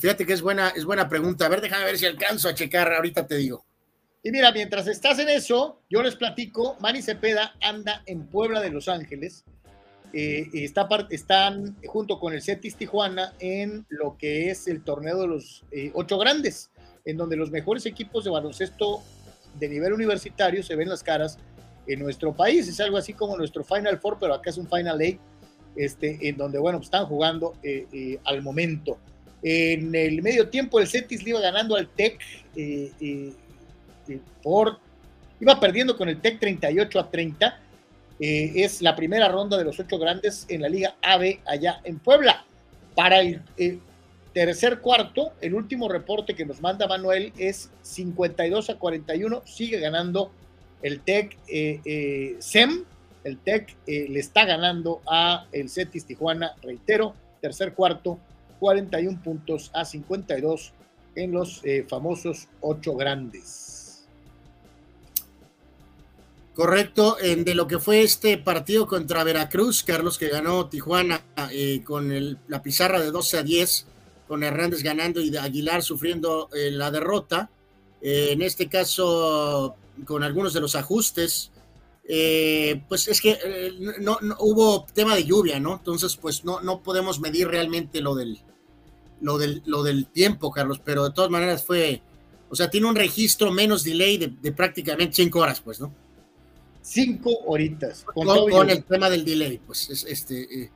fíjate 0.00 0.24
que 0.24 0.32
es 0.32 0.42
buena, 0.42 0.68
es 0.68 0.84
buena 0.84 1.08
pregunta. 1.08 1.46
A 1.46 1.48
ver, 1.48 1.60
déjame 1.60 1.84
ver 1.84 1.98
si 1.98 2.06
alcanzo 2.06 2.48
a 2.48 2.54
checar, 2.54 2.92
ahorita 2.92 3.26
te 3.26 3.36
digo. 3.36 3.64
Y 4.22 4.30
mira, 4.30 4.52
mientras 4.52 4.86
estás 4.86 5.18
en 5.18 5.30
eso, 5.30 5.80
yo 5.88 6.02
les 6.02 6.14
platico, 6.14 6.76
Manny 6.80 7.00
Cepeda 7.00 7.54
anda 7.62 8.02
en 8.04 8.26
Puebla 8.26 8.60
de 8.60 8.70
Los 8.70 8.88
Ángeles. 8.88 9.44
Eh, 10.12 10.50
está, 10.52 10.88
están 11.10 11.76
junto 11.86 12.18
con 12.18 12.34
el 12.34 12.42
Cetis 12.42 12.76
Tijuana 12.76 13.32
en 13.38 13.86
lo 13.88 14.18
que 14.18 14.50
es 14.50 14.66
el 14.66 14.82
torneo 14.82 15.22
de 15.22 15.28
los 15.28 15.64
eh, 15.70 15.90
ocho 15.94 16.18
grandes, 16.18 16.70
en 17.04 17.16
donde 17.16 17.36
los 17.36 17.50
mejores 17.50 17.86
equipos 17.86 18.24
de 18.24 18.30
baloncesto 18.30 19.02
de 19.58 19.68
nivel 19.68 19.92
universitario 19.94 20.62
se 20.62 20.76
ven 20.76 20.88
las 20.88 21.02
caras 21.02 21.38
en 21.92 22.00
nuestro 22.00 22.32
país. 22.34 22.68
Es 22.68 22.80
algo 22.80 22.96
así 22.96 23.12
como 23.12 23.36
nuestro 23.36 23.64
Final 23.64 23.98
Four, 23.98 24.18
pero 24.20 24.34
acá 24.34 24.50
es 24.50 24.58
un 24.58 24.68
Final 24.68 25.00
Eight, 25.00 25.20
este, 25.76 26.28
en 26.28 26.36
donde, 26.36 26.58
bueno, 26.58 26.78
pues 26.78 26.86
están 26.86 27.06
jugando 27.06 27.54
eh, 27.62 28.18
al 28.24 28.42
momento. 28.42 28.98
En 29.42 29.94
el 29.94 30.22
medio 30.22 30.48
tiempo, 30.48 30.78
el 30.80 30.86
Cetis 30.86 31.22
le 31.24 31.30
iba 31.30 31.40
ganando 31.40 31.76
al 31.76 31.88
TEC 31.88 32.20
este, 32.54 33.34
por, 34.42 34.78
iba 35.40 35.58
perdiendo 35.58 35.96
con 35.96 36.08
el 36.08 36.20
TEC 36.20 36.38
38 36.38 37.00
a 37.00 37.10
30. 37.10 37.60
Eh, 38.22 38.52
es 38.56 38.82
la 38.82 38.94
primera 38.94 39.28
ronda 39.28 39.56
de 39.56 39.64
los 39.64 39.80
ocho 39.80 39.98
grandes 39.98 40.44
en 40.48 40.60
la 40.60 40.68
Liga 40.68 40.94
AB 41.02 41.38
allá 41.46 41.80
en 41.84 41.98
Puebla. 41.98 42.44
Para 42.94 43.20
el 43.20 43.40
tercer 44.34 44.80
cuarto, 44.80 45.32
el 45.40 45.54
último 45.54 45.88
reporte 45.88 46.34
que 46.34 46.44
nos 46.44 46.60
manda 46.60 46.86
Manuel 46.86 47.32
es 47.38 47.70
52 47.82 48.70
a 48.70 48.78
41. 48.78 49.42
Sigue 49.46 49.80
ganando 49.80 50.32
el 50.82 51.00
TEC 51.00 51.36
eh, 51.48 51.80
eh, 51.84 52.36
SEM. 52.38 52.84
El 53.22 53.36
TEC 53.36 53.76
le 53.86 54.18
está 54.18 54.46
ganando 54.46 55.02
a 55.06 55.46
el 55.52 55.68
Cetis 55.68 56.06
Tijuana, 56.06 56.54
reitero, 56.62 57.14
tercer 57.42 57.74
cuarto, 57.74 58.18
41 58.60 59.22
puntos 59.22 59.70
a 59.74 59.84
52 59.84 60.72
en 61.16 61.32
los 61.32 61.62
famosos 61.86 62.48
ocho 62.62 62.94
grandes. 62.94 63.70
Correcto, 66.54 67.16
de 67.16 67.54
lo 67.54 67.66
que 67.66 67.78
fue 67.78 68.02
este 68.02 68.36
partido 68.36 68.86
contra 68.86 69.24
Veracruz, 69.24 69.82
Carlos, 69.82 70.18
que 70.18 70.28
ganó 70.28 70.68
Tijuana 70.68 71.22
eh, 71.52 71.82
con 71.84 72.38
la 72.48 72.62
pizarra 72.62 73.00
de 73.00 73.10
12 73.10 73.38
a 73.38 73.42
10, 73.42 73.86
con 74.28 74.42
Hernández 74.42 74.82
ganando 74.82 75.22
y 75.22 75.34
Aguilar 75.36 75.82
sufriendo 75.82 76.50
eh, 76.52 76.70
la 76.70 76.90
derrota. 76.90 77.48
Eh, 78.02 78.32
en 78.32 78.42
este 78.42 78.68
caso, 78.68 79.74
con 80.04 80.22
algunos 80.22 80.52
de 80.52 80.60
los 80.60 80.74
ajustes, 80.74 81.50
pues 82.88 83.08
es 83.08 83.20
que 83.20 83.38
no, 84.00 84.18
hubo 84.40 84.84
tema 84.92 85.14
de 85.14 85.24
lluvia, 85.24 85.60
¿no? 85.60 85.74
Entonces, 85.74 86.16
pues 86.16 86.44
no, 86.44 86.60
no 86.60 86.82
podemos 86.82 87.20
medir 87.20 87.48
realmente 87.48 88.00
lo 88.00 88.14
del, 88.14 88.40
lo, 89.20 89.38
del, 89.38 89.62
lo 89.66 89.82
del 89.82 90.06
tiempo, 90.06 90.50
Carlos, 90.50 90.80
pero 90.84 91.04
de 91.04 91.12
todas 91.12 91.30
maneras 91.30 91.64
fue, 91.64 92.02
o 92.48 92.56
sea, 92.56 92.68
tiene 92.70 92.88
un 92.88 92.96
registro 92.96 93.52
menos 93.52 93.84
delay 93.84 94.18
de, 94.18 94.28
de 94.28 94.52
prácticamente 94.52 95.16
cinco 95.16 95.40
horas, 95.40 95.60
pues, 95.60 95.80
¿no? 95.80 95.94
cinco 96.82 97.30
horitas. 97.46 98.04
Con, 98.04 98.70
el 98.70 98.84
tema 98.84 99.10
del 99.10 99.24
delay, 99.24 99.58
pues 99.58 100.04
este. 100.06 100.62
Eh. 100.62 100.70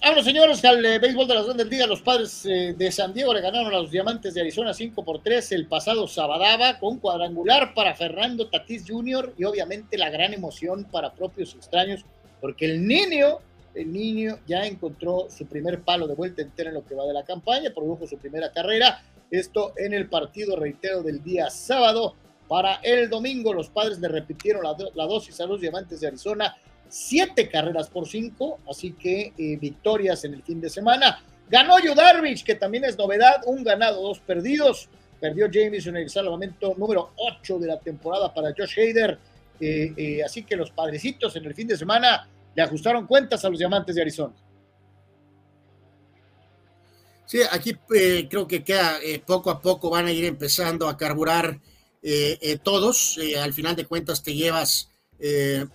Vámonos, 0.00 0.24
señores, 0.24 0.64
al 0.64 0.84
eh, 0.84 0.98
béisbol 1.00 1.26
de 1.26 1.34
las 1.34 1.44
grandes 1.44 1.66
ligas. 1.66 1.88
Los 1.88 2.02
padres 2.02 2.46
eh, 2.46 2.74
de 2.76 2.92
San 2.92 3.12
Diego 3.12 3.34
le 3.34 3.40
ganaron 3.40 3.74
a 3.74 3.78
los 3.78 3.90
Diamantes 3.90 4.32
de 4.32 4.40
Arizona 4.40 4.72
5 4.72 5.04
por 5.04 5.22
3 5.22 5.52
el 5.52 5.66
pasado 5.66 6.06
Sabadaba 6.06 6.78
con 6.78 6.98
cuadrangular 6.98 7.74
para 7.74 7.94
Fernando 7.96 8.48
Tatís 8.48 8.84
Jr. 8.86 9.34
y 9.36 9.44
obviamente 9.44 9.98
la 9.98 10.08
gran 10.08 10.32
emoción 10.32 10.84
para 10.84 11.12
propios 11.12 11.54
extraños, 11.54 12.04
porque 12.40 12.66
el 12.66 12.86
niño, 12.86 13.38
el 13.74 13.92
niño 13.92 14.38
ya 14.46 14.66
encontró 14.66 15.26
su 15.36 15.46
primer 15.46 15.80
palo 15.80 16.06
de 16.06 16.14
vuelta 16.14 16.42
entera 16.42 16.70
en 16.70 16.76
lo 16.76 16.86
que 16.86 16.94
va 16.94 17.04
de 17.04 17.12
la 17.12 17.24
campaña, 17.24 17.70
produjo 17.74 18.06
su 18.06 18.18
primera 18.18 18.52
carrera. 18.52 19.02
Esto 19.32 19.72
en 19.76 19.94
el 19.94 20.08
partido, 20.08 20.54
reitero, 20.54 21.02
del 21.02 21.24
día 21.24 21.50
sábado 21.50 22.14
para 22.46 22.76
el 22.76 23.10
domingo. 23.10 23.52
Los 23.52 23.68
padres 23.68 23.98
le 23.98 24.08
repitieron 24.08 24.62
la, 24.62 24.76
la 24.94 25.06
dosis 25.06 25.40
a 25.40 25.46
los 25.46 25.60
diamantes 25.60 26.00
de 26.00 26.06
Arizona, 26.06 26.56
siete 26.88 27.48
carreras 27.48 27.88
por 27.88 28.08
cinco, 28.08 28.58
así 28.68 28.92
que 28.92 29.32
eh, 29.36 29.56
victorias 29.56 30.24
en 30.24 30.34
el 30.34 30.42
fin 30.42 30.60
de 30.60 30.70
semana. 30.70 31.22
Ganó 31.48 31.78
Yu 31.78 31.94
Darvish, 31.94 32.44
que 32.44 32.54
también 32.54 32.84
es 32.84 32.96
novedad, 32.98 33.42
un 33.46 33.62
ganado, 33.62 34.02
dos 34.02 34.20
perdidos. 34.20 34.88
Perdió 35.20 35.50
Jameson 35.50 35.96
en 35.96 36.02
el 36.04 36.10
salvamento 36.10 36.74
número 36.76 37.12
8 37.16 37.58
de 37.58 37.66
la 37.66 37.80
temporada 37.80 38.32
para 38.32 38.54
Josh 38.56 38.78
Hader. 38.78 39.18
Eh, 39.60 39.92
eh, 39.96 40.22
así 40.22 40.44
que 40.44 40.56
los 40.56 40.70
padrecitos 40.70 41.34
en 41.36 41.44
el 41.44 41.54
fin 41.54 41.66
de 41.66 41.76
semana 41.76 42.28
le 42.54 42.62
ajustaron 42.62 43.06
cuentas 43.06 43.44
a 43.44 43.50
los 43.50 43.58
diamantes 43.58 43.94
de 43.94 44.02
Arizona. 44.02 44.34
Sí, 47.26 47.40
aquí 47.50 47.74
creo 48.28 48.46
que 48.46 48.64
queda 48.64 48.98
poco 49.26 49.50
a 49.50 49.60
poco 49.60 49.90
van 49.90 50.06
a 50.06 50.12
ir 50.12 50.24
empezando 50.24 50.88
a 50.88 50.96
carburar 50.96 51.58
todos. 52.62 53.18
al 53.38 53.52
final 53.52 53.76
de 53.76 53.84
cuentas 53.84 54.22
te 54.22 54.34
llevas, 54.34 54.87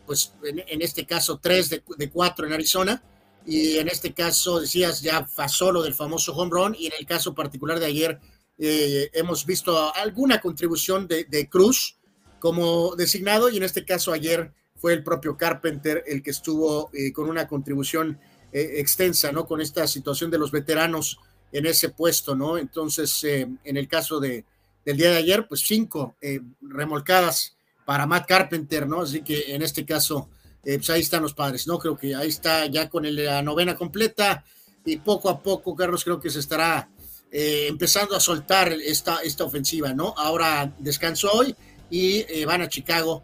pues 0.06 0.34
en, 0.44 0.82
este 0.82 1.06
caso, 1.06 1.40
tres 1.42 1.70
de, 1.70 1.84
de, 1.98 2.10
cuatro 2.10 2.46
en 2.46 2.54
Arizona. 2.54 3.04
Y 3.46 3.78
en 3.78 3.90
este 3.90 4.14
caso, 4.14 4.62
decías 4.62 5.02
ya 5.02 5.28
solo 5.48 5.84
del 5.84 5.94
famoso 5.94 6.34
home 6.34 6.52
run. 6.52 6.76
Y 6.78 6.88
en 6.88 6.94
el 7.00 7.06
caso 7.06 7.34
particular 7.34 7.80
de 7.80 7.88
ayer, 7.88 8.20
hemos 8.58 9.46
visto 9.46 9.94
alguna 9.96 10.40
contribución 10.40 11.08
de, 11.08 11.50
Cruz 11.50 11.98
como 12.40 12.96
designado. 12.96 13.50
Y 13.50 13.58
en 13.58 13.64
este 13.64 13.84
caso, 13.84 14.14
ayer 14.14 14.54
fue 14.78 14.94
el 14.94 15.04
propio 15.04 15.36
Carpenter 15.36 16.04
el 16.08 16.24
que 16.24 16.32
estuvo 16.32 16.90
con 17.14 17.30
una 17.30 17.48
contribución 17.48 18.20
extensa, 18.54 19.32
¿no? 19.32 19.46
Con 19.46 19.60
esta 19.60 19.88
situación 19.88 20.32
de 20.32 20.38
los 20.38 20.52
veteranos 20.52 21.20
en 21.54 21.68
ese 21.68 21.90
puesto, 21.90 22.36
¿no? 22.36 22.58
Entonces, 22.58 23.24
eh, 23.24 23.48
en 23.64 23.78
el 23.78 23.88
caso 23.88 24.20
de, 24.20 24.44
del 24.84 24.98
día 24.98 25.12
de 25.12 25.18
ayer, 25.18 25.48
pues 25.48 25.62
cinco 25.62 26.18
eh, 26.20 26.42
remolcadas 26.62 27.56
para 27.86 28.06
Matt 28.06 28.28
Carpenter, 28.28 28.88
¿no? 28.88 29.02
Así 29.02 29.22
que 29.22 29.54
en 29.54 29.62
este 29.62 29.86
caso, 29.86 30.30
eh, 30.64 30.78
pues 30.78 30.90
ahí 30.90 31.02
están 31.02 31.24
los 31.24 31.34
padres, 31.34 31.68
¿no? 31.68 31.80
Creo 31.80 31.98
que 31.98 32.16
ahí 32.16 32.30
está 32.30 32.66
ya 32.68 32.90
con 32.90 33.04
la 33.16 33.42
novena 33.42 33.76
completa 33.76 34.44
y 34.86 34.98
poco 34.98 35.30
a 35.30 35.42
poco, 35.42 35.76
Carlos, 35.76 36.04
creo 36.04 36.20
que 36.20 36.30
se 36.30 36.40
estará 36.40 36.90
empezando 37.36 38.16
a 38.16 38.20
soltar 38.20 38.72
esta, 38.72 39.18
esta 39.24 39.44
ofensiva, 39.44 39.92
¿no? 39.92 40.14
Ahora 40.18 40.72
descansó 40.78 41.32
hoy 41.32 41.56
y 41.90 42.46
van 42.46 42.62
a 42.62 42.70
Chicago 42.70 43.24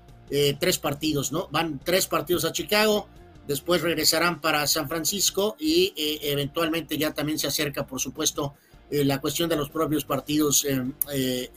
tres 0.60 0.80
partidos, 0.80 1.32
¿no? 1.32 1.48
Van 1.52 1.80
tres 1.84 2.08
partidos 2.08 2.44
a 2.44 2.52
Chicago 2.52 3.08
después 3.50 3.82
regresarán 3.82 4.40
para 4.40 4.68
San 4.68 4.88
Francisco 4.88 5.56
y 5.60 5.92
eh, 5.98 6.20
eventualmente 6.22 7.00
ya 7.00 7.16
también 7.16 7.40
se 7.40 7.48
acerca, 7.48 7.88
por 7.88 8.00
supuesto, 8.00 8.54
eh, 8.92 9.04
la 9.04 9.20
cuestión 9.20 9.50
de 9.50 9.56
los 9.56 9.72
propios 9.72 10.06
partidos 10.06 10.68
eh, 10.70 11.50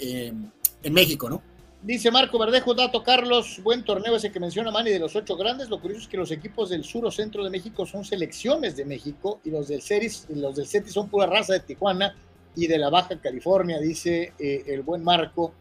en 0.83 0.93
México, 0.95 1.29
¿no? 1.29 1.43
Dice 1.83 2.13
Marco 2.13 2.39
Verdejo, 2.39 2.75
dato 2.75 3.03
Carlos, 3.03 3.61
buen 3.61 3.85
torneo 3.85 4.15
ese 4.15 4.31
que 4.31 4.39
menciona 4.39 4.71
Manny 4.71 4.91
de 4.91 5.01
los 5.01 5.17
ocho 5.17 5.37
grandes. 5.37 5.69
Lo 5.69 5.81
curioso 5.81 6.03
es 6.03 6.09
que 6.09 6.17
los 6.17 6.31
equipos 6.31 6.71
del 6.71 6.85
sur 6.85 7.05
o 7.05 7.11
centro 7.11 7.43
de 7.43 7.51
México 7.51 7.85
son 7.87 8.05
selecciones 8.05 8.77
de 8.77 8.85
México 8.85 9.41
y 9.45 9.51
los 9.51 9.67
del 9.67 9.83
Ceris, 9.83 10.29
los 10.29 10.55
del 10.55 10.69
CETI 10.69 10.91
son 10.91 11.09
pura 11.09 11.27
raza 11.27 11.55
de 11.55 11.61
Tijuana 11.61 12.15
y 12.55 12.69
de 12.69 12.79
la 12.79 12.89
Baja 12.89 13.21
California, 13.21 13.81
dice 13.81 14.33
el 14.39 14.83
buen 14.83 15.03
Marco, 15.03 15.55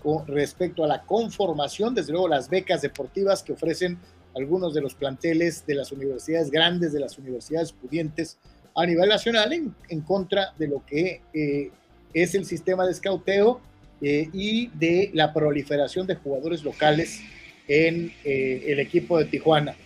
con 0.00 0.28
respecto 0.28 0.84
a 0.84 0.86
la 0.86 1.02
conformación, 1.02 1.92
desde 1.92 2.12
luego 2.12 2.28
las 2.28 2.48
becas 2.48 2.82
deportivas 2.82 3.42
que 3.42 3.54
ofrecen 3.54 3.98
algunos 4.36 4.74
de 4.74 4.80
los 4.80 4.94
planteles 4.94 5.66
de 5.66 5.74
las 5.74 5.90
universidades 5.90 6.52
grandes, 6.52 6.92
de 6.92 7.00
las 7.00 7.18
universidades 7.18 7.72
pudientes 7.72 8.38
a 8.76 8.86
nivel 8.86 9.08
nacional 9.08 9.52
en, 9.52 10.00
contra 10.02 10.52
de 10.56 10.68
lo 10.68 10.86
que 10.86 11.20
eh, 11.34 11.72
es 12.14 12.36
el 12.36 12.44
sistema 12.44 12.86
de 12.86 12.92
escauteo 12.92 13.60
eh, 14.02 14.28
y 14.32 14.68
de 14.68 15.10
la 15.14 15.32
proliferación 15.32 16.06
de 16.06 16.16
jugadores 16.16 16.62
locales 16.62 17.20
en 17.68 18.12
eh, 18.24 18.64
el 18.66 18.80
equipo 18.80 19.18
de 19.18 19.26
Tijuana. 19.26 19.76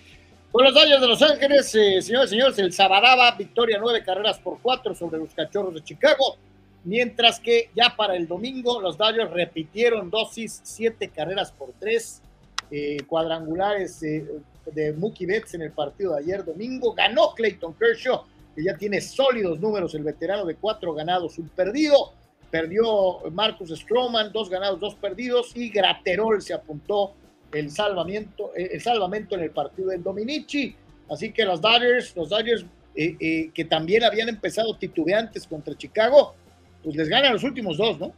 Con 0.50 0.64
los 0.64 0.72
Dodgers 0.72 1.00
de 1.02 1.06
Los 1.06 1.20
Ángeles, 1.20 1.66
señores 1.70 2.30
y 2.30 2.30
señores, 2.30 2.58
el 2.58 2.72
Sabadaba, 2.72 3.30
victoria 3.32 3.76
nueve 3.78 4.02
carreras 4.02 4.38
por 4.38 4.58
cuatro 4.62 4.94
sobre 4.94 5.18
los 5.18 5.34
Cachorros 5.34 5.74
de 5.74 5.84
Chicago, 5.84 6.38
mientras 6.84 7.38
que 7.38 7.68
ya 7.76 7.94
para 7.94 8.16
el 8.16 8.26
domingo 8.26 8.80
los 8.80 8.96
Dodgers 8.96 9.30
repitieron 9.32 10.08
dosis, 10.08 10.60
siete 10.64 11.08
carreras 11.08 11.52
por 11.52 11.72
tres 11.78 12.22
eh, 12.70 12.96
cuadrangulares 13.06 14.02
eh, 14.02 14.24
de 14.72 14.92
Mookie 14.94 15.26
Betts 15.26 15.54
en 15.54 15.62
el 15.62 15.72
partido 15.72 16.14
de 16.14 16.20
ayer 16.20 16.42
domingo. 16.42 16.94
Ganó 16.94 17.34
Clayton 17.34 17.74
Kershaw, 17.74 18.24
que 18.54 18.64
ya 18.64 18.76
tiene 18.78 19.02
sólidos 19.02 19.60
números, 19.60 19.94
el 19.94 20.04
veterano 20.04 20.46
de 20.46 20.54
cuatro 20.54 20.94
ganados, 20.94 21.36
un 21.38 21.50
perdido. 21.50 22.14
Perdió 22.50 23.20
Marcus 23.32 23.70
Stroman, 23.70 24.32
dos 24.32 24.48
ganados, 24.48 24.80
dos 24.80 24.94
perdidos. 24.94 25.52
Y 25.54 25.70
Graterol 25.70 26.40
se 26.42 26.54
apuntó 26.54 27.14
el 27.52 27.70
salvamento, 27.70 28.52
eh, 28.56 28.70
el 28.72 28.80
salvamento 28.80 29.34
en 29.34 29.42
el 29.42 29.50
partido 29.50 29.90
del 29.90 30.02
Dominici. 30.02 30.74
Así 31.10 31.32
que 31.32 31.44
los 31.44 31.60
Dodgers, 31.60 32.14
los 32.16 32.28
Dodgers 32.28 32.64
que 32.94 33.66
también 33.68 34.04
habían 34.04 34.30
empezado 34.30 34.74
titubeantes 34.74 35.46
contra 35.46 35.76
Chicago, 35.76 36.34
pues 36.82 36.96
les 36.96 37.10
ganan 37.10 37.34
los 37.34 37.44
últimos 37.44 37.76
dos, 37.76 37.98
¿no? 38.00 38.14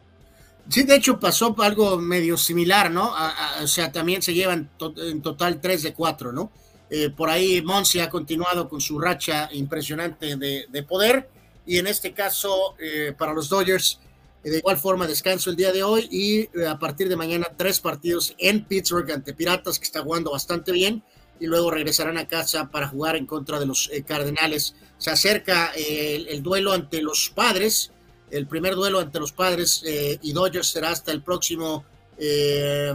Sí, 0.69 0.83
de 0.83 0.97
hecho 0.97 1.19
pasó 1.19 1.55
algo 1.63 1.97
medio 1.97 2.37
similar, 2.37 2.91
¿no? 2.91 3.15
o 3.63 3.67
sea, 3.67 3.91
también 3.91 4.21
se 4.21 4.35
llevan 4.35 4.69
en 4.99 5.23
total 5.23 5.61
3 5.61 5.83
de 5.83 5.95
4, 5.95 6.33
¿no? 6.33 6.53
Eh, 6.91 7.11
por 7.11 7.31
ahí 7.31 7.63
Monsi 7.63 8.01
ha 8.01 8.11
continuado 8.11 8.69
con 8.69 8.81
su 8.81 8.99
racha 8.99 9.49
impresionante 9.53 10.37
de, 10.37 10.83
poder 10.83 11.29
y 11.67 11.79
en 11.79 11.87
este 11.87 12.13
caso 12.13 12.75
eh, 12.79 13.15
para 13.17 13.33
los 13.33 13.49
Dodgers 13.49 14.01
eh, 14.01 14.08
de 14.45 14.59
igual 14.59 14.79
forma 14.79 15.07
descanso 15.07 15.51
el 15.51 15.57
día 15.57 15.73
de 15.73 15.83
hoy 15.83 16.09
y 16.11 16.65
a 16.65 16.79
partir 16.79 17.09
de 17.09 17.17
mañana 17.17 17.49
tres 17.57 17.81
partidos 17.81 18.35
en 18.39 18.65
Pittsburgh 18.65 19.11
ante 19.11 19.35
Piratas 19.35 19.79
que 19.79 19.85
está 19.85 20.03
jugando 20.03 20.31
bastante 20.31 20.73
bien 20.73 21.03
y 21.41 21.47
luego 21.47 21.71
regresarán 21.71 22.19
a 22.19 22.27
casa 22.27 22.71
para 22.71 22.89
jugar 22.89 23.17
en 23.17 23.27
contra 23.27 23.61
de 23.61 23.67
los 23.67 23.91
Cardenales. 24.07 24.75
Se 24.97 25.11
acerca 25.11 25.73
el 25.77 26.43
duelo 26.43 26.73
ante 26.73 27.03
los 27.03 27.31
Padres 27.35 27.93
el 28.31 28.47
primer 28.47 28.75
duelo 28.75 29.01
entre 29.01 29.21
los 29.21 29.33
padres 29.33 29.83
eh, 29.87 30.19
y 30.23 30.33
Dodgers 30.33 30.69
será 30.69 30.91
hasta 30.91 31.13
el 31.13 31.23
próximo 31.23 31.85
5 32.19 32.21
eh, 32.21 32.95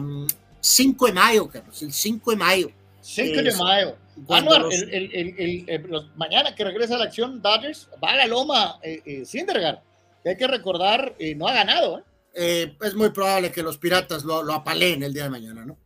de 1.07 1.13
mayo, 1.13 1.49
Carlos, 1.49 1.81
el 1.81 1.93
5 1.93 2.31
de 2.31 2.37
mayo. 2.37 2.71
5 3.01 3.41
de 3.41 3.55
mayo. 3.55 3.95
Anuar, 4.29 4.65
el, 4.71 6.11
mañana 6.15 6.53
que 6.53 6.63
regresa 6.63 6.95
a 6.95 6.99
la 6.99 7.05
acción 7.05 7.41
Dodgers, 7.41 7.89
va 8.03 8.11
a 8.11 8.15
la 8.17 8.27
loma 8.27 8.79
eh, 8.83 9.01
eh 9.05 9.25
Sindergaard. 10.23 10.25
Hay 10.25 10.37
que 10.37 10.47
recordar, 10.47 11.15
no 11.35 11.47
ha 11.47 11.53
ganado. 11.53 12.03
es 12.33 12.95
muy 12.95 13.09
probable 13.09 13.51
que 13.51 13.63
los 13.63 13.77
Piratas 13.77 14.23
lo, 14.23 14.43
lo 14.43 14.53
apaleen 14.53 15.03
el 15.03 15.13
día 15.13 15.23
de 15.23 15.29
mañana, 15.29 15.65
¿no? 15.65 15.77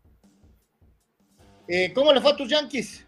¿Cómo 1.93 2.13
le 2.13 2.21
fue 2.21 2.31
a 2.31 2.35
tus 2.35 2.49
Yankees? 2.49 3.07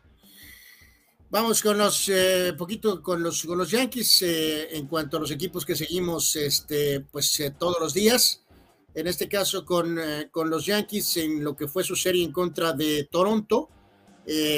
Vamos 1.32 1.61
con 1.61 1.77
los 1.77 2.09
eh, 2.09 2.53
poquito 2.58 3.03
con 3.03 3.22
los 3.22 3.43
con 3.43 3.56
los 3.56 3.69
Yankees 3.69 4.24
eh, 4.24 4.75
en 4.75 4.88
cuanto 4.88 5.17
a 5.17 5.19
los 5.19 5.30
equipos 5.30 5.64
que 5.64 5.75
seguimos 5.75 6.35
este 6.35 7.01
pues 7.01 7.40
eh, 7.40 7.51
todos 7.51 7.80
los 7.80 7.93
días. 7.93 8.43
En 8.95 9.06
este 9.06 9.30
caso 9.30 9.64
con, 9.64 9.99
con, 10.32 10.49
los 10.49 10.66
Yankees 10.66 11.17
en 11.17 11.43
lo 11.43 11.56
que 11.56 11.67
fue 11.67 11.83
su 11.83 11.95
serie 11.95 12.25
en 12.25 12.32
contra 12.32 12.74
de 12.74 13.08
Toronto. 13.11 13.69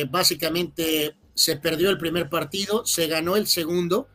básicamente 0.10 1.18
se 1.36 1.58
perdió 1.58 1.90
el 1.90 1.98
primer 1.98 2.30
partido, 2.30 2.86
se 2.86 3.08
ganó 3.08 3.36
el 3.36 3.46
segundo 3.48 4.08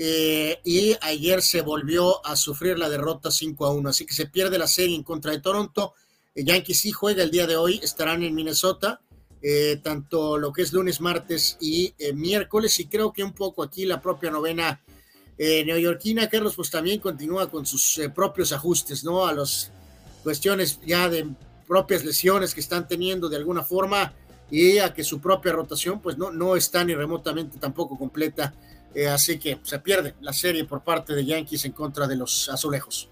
y 0.00 0.96
ayer 1.00 1.42
se 1.42 1.60
volvió 1.60 2.24
a 2.24 2.36
sufrir 2.36 2.78
la 2.78 2.88
derrota 2.88 3.32
5 3.32 3.66
a 3.66 3.72
1. 3.72 3.88
Así 3.88 4.06
que 4.06 4.14
se 4.14 4.26
pierde 4.26 4.56
la 4.58 4.68
serie 4.68 4.94
en 4.94 5.02
contra 5.02 5.32
de 5.32 5.40
Toronto. 5.40 5.94
Yankees 6.36 6.80
sí 6.80 6.92
juega 6.92 7.24
el 7.24 7.32
día 7.32 7.48
de 7.48 7.56
hoy, 7.56 7.80
estarán 7.82 8.22
en 8.22 8.34
Minnesota 8.34 9.00
eh, 9.40 9.78
tanto 9.82 10.36
lo 10.36 10.52
que 10.52 10.62
es 10.62 10.72
lunes, 10.72 11.00
martes 11.00 11.56
y 11.60 11.94
eh, 11.98 12.12
miércoles, 12.12 12.78
y 12.80 12.86
creo 12.86 13.12
que 13.12 13.22
un 13.22 13.32
poco 13.32 13.62
aquí 13.62 13.84
la 13.84 14.00
propia 14.00 14.30
novena 14.30 14.80
eh, 15.36 15.64
neoyorquina, 15.64 16.28
Carlos, 16.28 16.56
pues 16.56 16.70
también 16.70 16.98
continúa 16.98 17.48
con 17.48 17.64
sus 17.64 18.00
propios 18.14 18.52
ajustes, 18.52 19.04
¿no? 19.04 19.26
A 19.26 19.32
las 19.32 19.70
cuestiones 20.24 20.80
ya 20.84 21.08
de 21.08 21.28
propias 21.68 22.04
lesiones 22.04 22.52
que 22.52 22.60
están 22.60 22.88
teniendo 22.88 23.28
de 23.28 23.36
alguna 23.36 23.62
forma 23.62 24.12
y 24.50 24.78
a 24.78 24.92
que 24.92 25.04
su 25.04 25.20
propia 25.20 25.52
rotación 25.52 26.00
pues 26.00 26.18
no, 26.18 26.32
no 26.32 26.56
está 26.56 26.82
ni 26.82 26.94
remotamente 26.94 27.58
tampoco 27.58 27.96
completa, 27.96 28.54
así 29.08 29.38
que 29.38 29.58
se 29.62 29.78
pierde 29.78 30.14
la 30.20 30.32
serie 30.32 30.64
por 30.64 30.82
parte 30.82 31.14
de 31.14 31.24
Yankees 31.24 31.64
en 31.64 31.72
contra 31.72 32.06
de 32.06 32.16
los 32.16 32.48
azulejos. 32.48 33.08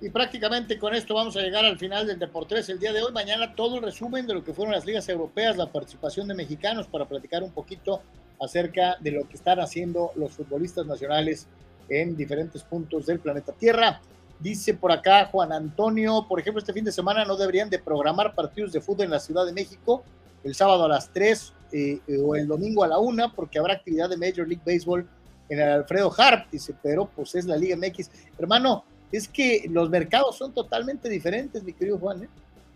Y 0.00 0.10
prácticamente 0.10 0.78
con 0.78 0.94
esto 0.94 1.14
vamos 1.14 1.36
a 1.36 1.40
llegar 1.40 1.64
al 1.64 1.76
final 1.76 2.06
del 2.06 2.20
Deportes 2.20 2.68
el 2.68 2.78
día 2.78 2.92
de 2.92 3.02
hoy. 3.02 3.12
Mañana 3.12 3.54
todo 3.56 3.76
el 3.76 3.82
resumen 3.82 4.28
de 4.28 4.34
lo 4.34 4.44
que 4.44 4.54
fueron 4.54 4.72
las 4.72 4.86
ligas 4.86 5.08
europeas, 5.08 5.56
la 5.56 5.72
participación 5.72 6.28
de 6.28 6.34
mexicanos 6.34 6.86
para 6.86 7.04
platicar 7.04 7.42
un 7.42 7.50
poquito 7.50 8.00
acerca 8.40 8.96
de 9.00 9.10
lo 9.10 9.28
que 9.28 9.34
están 9.34 9.58
haciendo 9.58 10.12
los 10.14 10.32
futbolistas 10.32 10.86
nacionales 10.86 11.48
en 11.88 12.16
diferentes 12.16 12.62
puntos 12.62 13.06
del 13.06 13.18
planeta 13.18 13.52
Tierra. 13.52 14.00
Dice 14.38 14.74
por 14.74 14.92
acá 14.92 15.26
Juan 15.26 15.52
Antonio, 15.52 16.26
por 16.28 16.38
ejemplo, 16.38 16.60
este 16.60 16.72
fin 16.72 16.84
de 16.84 16.92
semana 16.92 17.24
no 17.24 17.36
deberían 17.36 17.68
de 17.68 17.80
programar 17.80 18.36
partidos 18.36 18.72
de 18.72 18.80
fútbol 18.80 19.06
en 19.06 19.10
la 19.10 19.18
Ciudad 19.18 19.44
de 19.44 19.52
México 19.52 20.04
el 20.44 20.54
sábado 20.54 20.84
a 20.84 20.88
las 20.88 21.12
3 21.12 21.52
eh, 21.72 22.00
eh, 22.06 22.18
o 22.18 22.34
el 22.34 22.46
domingo 22.46 22.84
a 22.84 22.88
la 22.88 22.98
1 22.98 23.34
porque 23.34 23.58
habrá 23.58 23.74
actividad 23.74 24.08
de 24.08 24.16
Major 24.16 24.48
League 24.48 24.62
Baseball 24.64 25.06
en 25.48 25.60
el 25.60 25.68
Alfredo 25.68 26.12
Harp, 26.16 26.50
dice, 26.50 26.74
pero 26.82 27.06
pues 27.14 27.34
es 27.34 27.46
la 27.46 27.56
Liga 27.56 27.76
MX. 27.76 28.10
Hermano, 28.38 28.84
es 29.10 29.28
que 29.28 29.66
los 29.70 29.88
mercados 29.88 30.36
son 30.36 30.52
totalmente 30.52 31.08
diferentes, 31.08 31.62
mi 31.62 31.72
querido 31.72 31.98
Juan. 31.98 32.24
¿eh? 32.24 32.28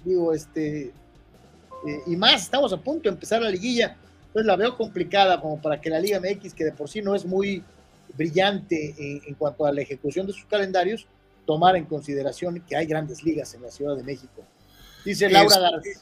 Digo, 0.04 0.32
este, 0.32 0.92
eh, 1.86 2.00
y 2.06 2.16
más, 2.16 2.42
estamos 2.42 2.72
a 2.72 2.78
punto 2.78 3.08
de 3.08 3.10
empezar 3.10 3.42
la 3.42 3.50
liguilla, 3.50 3.96
entonces 4.26 4.46
la 4.46 4.56
veo 4.56 4.76
complicada 4.76 5.40
como 5.40 5.60
para 5.60 5.80
que 5.80 5.90
la 5.90 6.00
Liga 6.00 6.20
MX, 6.20 6.54
que 6.54 6.64
de 6.64 6.72
por 6.72 6.88
sí 6.88 7.02
no 7.02 7.14
es 7.14 7.24
muy 7.24 7.62
brillante 8.16 8.94
en, 9.26 9.34
cuanto 9.34 9.64
a 9.64 9.72
la 9.72 9.82
ejecución 9.82 10.26
de 10.26 10.32
sus 10.32 10.44
calendarios, 10.44 11.06
tomar 11.46 11.76
en 11.76 11.84
consideración 11.84 12.60
que 12.66 12.76
hay 12.76 12.86
grandes 12.86 13.22
ligas 13.22 13.54
en 13.54 13.62
la 13.62 13.70
Ciudad 13.70 13.96
de 13.96 14.02
México. 14.02 14.42
Dice 15.04 15.28
Laura 15.28 15.58
García. 15.58 15.94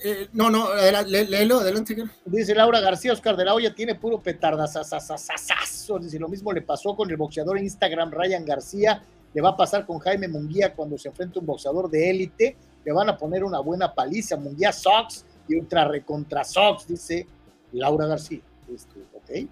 Eh, 0.00 0.28
no, 0.32 0.48
no, 0.48 0.68
léelo, 1.06 1.60
adelante. 1.60 1.96
Dice 2.24 2.54
Laura 2.54 2.80
García, 2.80 3.12
Oscar 3.12 3.36
de 3.36 3.44
la 3.44 3.54
Hoya 3.54 3.74
tiene 3.74 3.96
puro 3.96 4.20
petardazazazazazo. 4.20 5.98
Dice, 5.98 6.18
lo 6.18 6.28
mismo 6.28 6.52
le 6.52 6.62
pasó 6.62 6.94
con 6.94 7.10
el 7.10 7.16
boxeador 7.16 7.58
Instagram 7.58 8.12
Ryan 8.12 8.44
García, 8.44 9.02
le 9.34 9.40
va 9.40 9.50
a 9.50 9.56
pasar 9.56 9.86
con 9.86 9.98
Jaime 9.98 10.28
Munguía 10.28 10.72
cuando 10.74 10.96
se 10.98 11.08
enfrente 11.08 11.38
a 11.38 11.40
un 11.40 11.46
boxeador 11.46 11.90
de 11.90 12.10
élite, 12.10 12.56
le 12.84 12.92
van 12.92 13.08
a 13.08 13.16
poner 13.16 13.42
una 13.42 13.58
buena 13.58 13.92
paliza, 13.92 14.36
Munguía 14.36 14.72
Sox 14.72 15.24
y 15.48 15.56
ultra 15.56 15.84
recontra 15.86 16.44
Sox, 16.44 16.86
dice 16.86 17.26
Laura 17.72 18.06
García. 18.06 18.40
Este, 18.72 19.00
ok. 19.14 19.48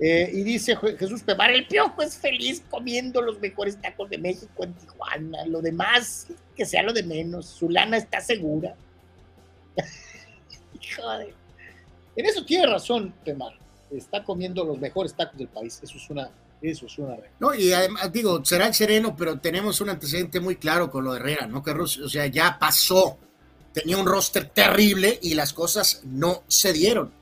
Y 0.00 0.42
dice 0.44 0.76
Jesús 0.76 1.24
Pemar, 1.24 1.50
el 1.50 1.66
piojo 1.66 2.00
es 2.02 2.16
feliz 2.16 2.62
comiendo 2.70 3.20
los 3.20 3.40
mejores 3.40 3.80
tacos 3.80 4.08
de 4.08 4.18
México 4.18 4.62
en 4.62 4.72
Tijuana. 4.74 5.44
Lo 5.46 5.60
demás, 5.60 6.28
que 6.54 6.64
sea 6.64 6.84
lo 6.84 6.92
de 6.92 7.02
menos. 7.02 7.46
Su 7.46 7.68
lana 7.68 7.96
está 7.96 8.20
segura. 8.20 8.76
Joder. 10.96 11.34
En 12.16 12.26
eso 12.26 12.44
tiene 12.44 12.66
razón 12.66 13.14
Pemar. 13.24 13.52
Está 13.90 14.22
comiendo 14.22 14.64
los 14.64 14.78
mejores 14.78 15.14
tacos 15.14 15.38
del 15.38 15.48
país. 15.48 15.80
Eso 15.82 15.96
es 15.96 16.10
una, 16.10 16.30
eso 16.60 16.86
es 16.86 16.98
una 16.98 17.16
No, 17.38 17.54
y 17.54 17.72
además, 17.72 18.12
digo, 18.12 18.44
será 18.44 18.66
el 18.66 18.74
sereno, 18.74 19.16
pero 19.16 19.38
tenemos 19.38 19.80
un 19.80 19.90
antecedente 19.90 20.40
muy 20.40 20.56
claro 20.56 20.90
con 20.90 21.04
lo 21.04 21.12
de 21.12 21.20
Herrera, 21.20 21.46
¿no, 21.46 21.62
Carlos? 21.62 21.98
O 21.98 22.08
sea, 22.08 22.26
ya 22.26 22.58
pasó. 22.58 23.18
Tenía 23.72 23.96
un 23.96 24.06
roster 24.06 24.48
terrible 24.48 25.18
y 25.22 25.34
las 25.34 25.52
cosas 25.52 26.02
no 26.04 26.42
se 26.48 26.72
dieron 26.72 27.12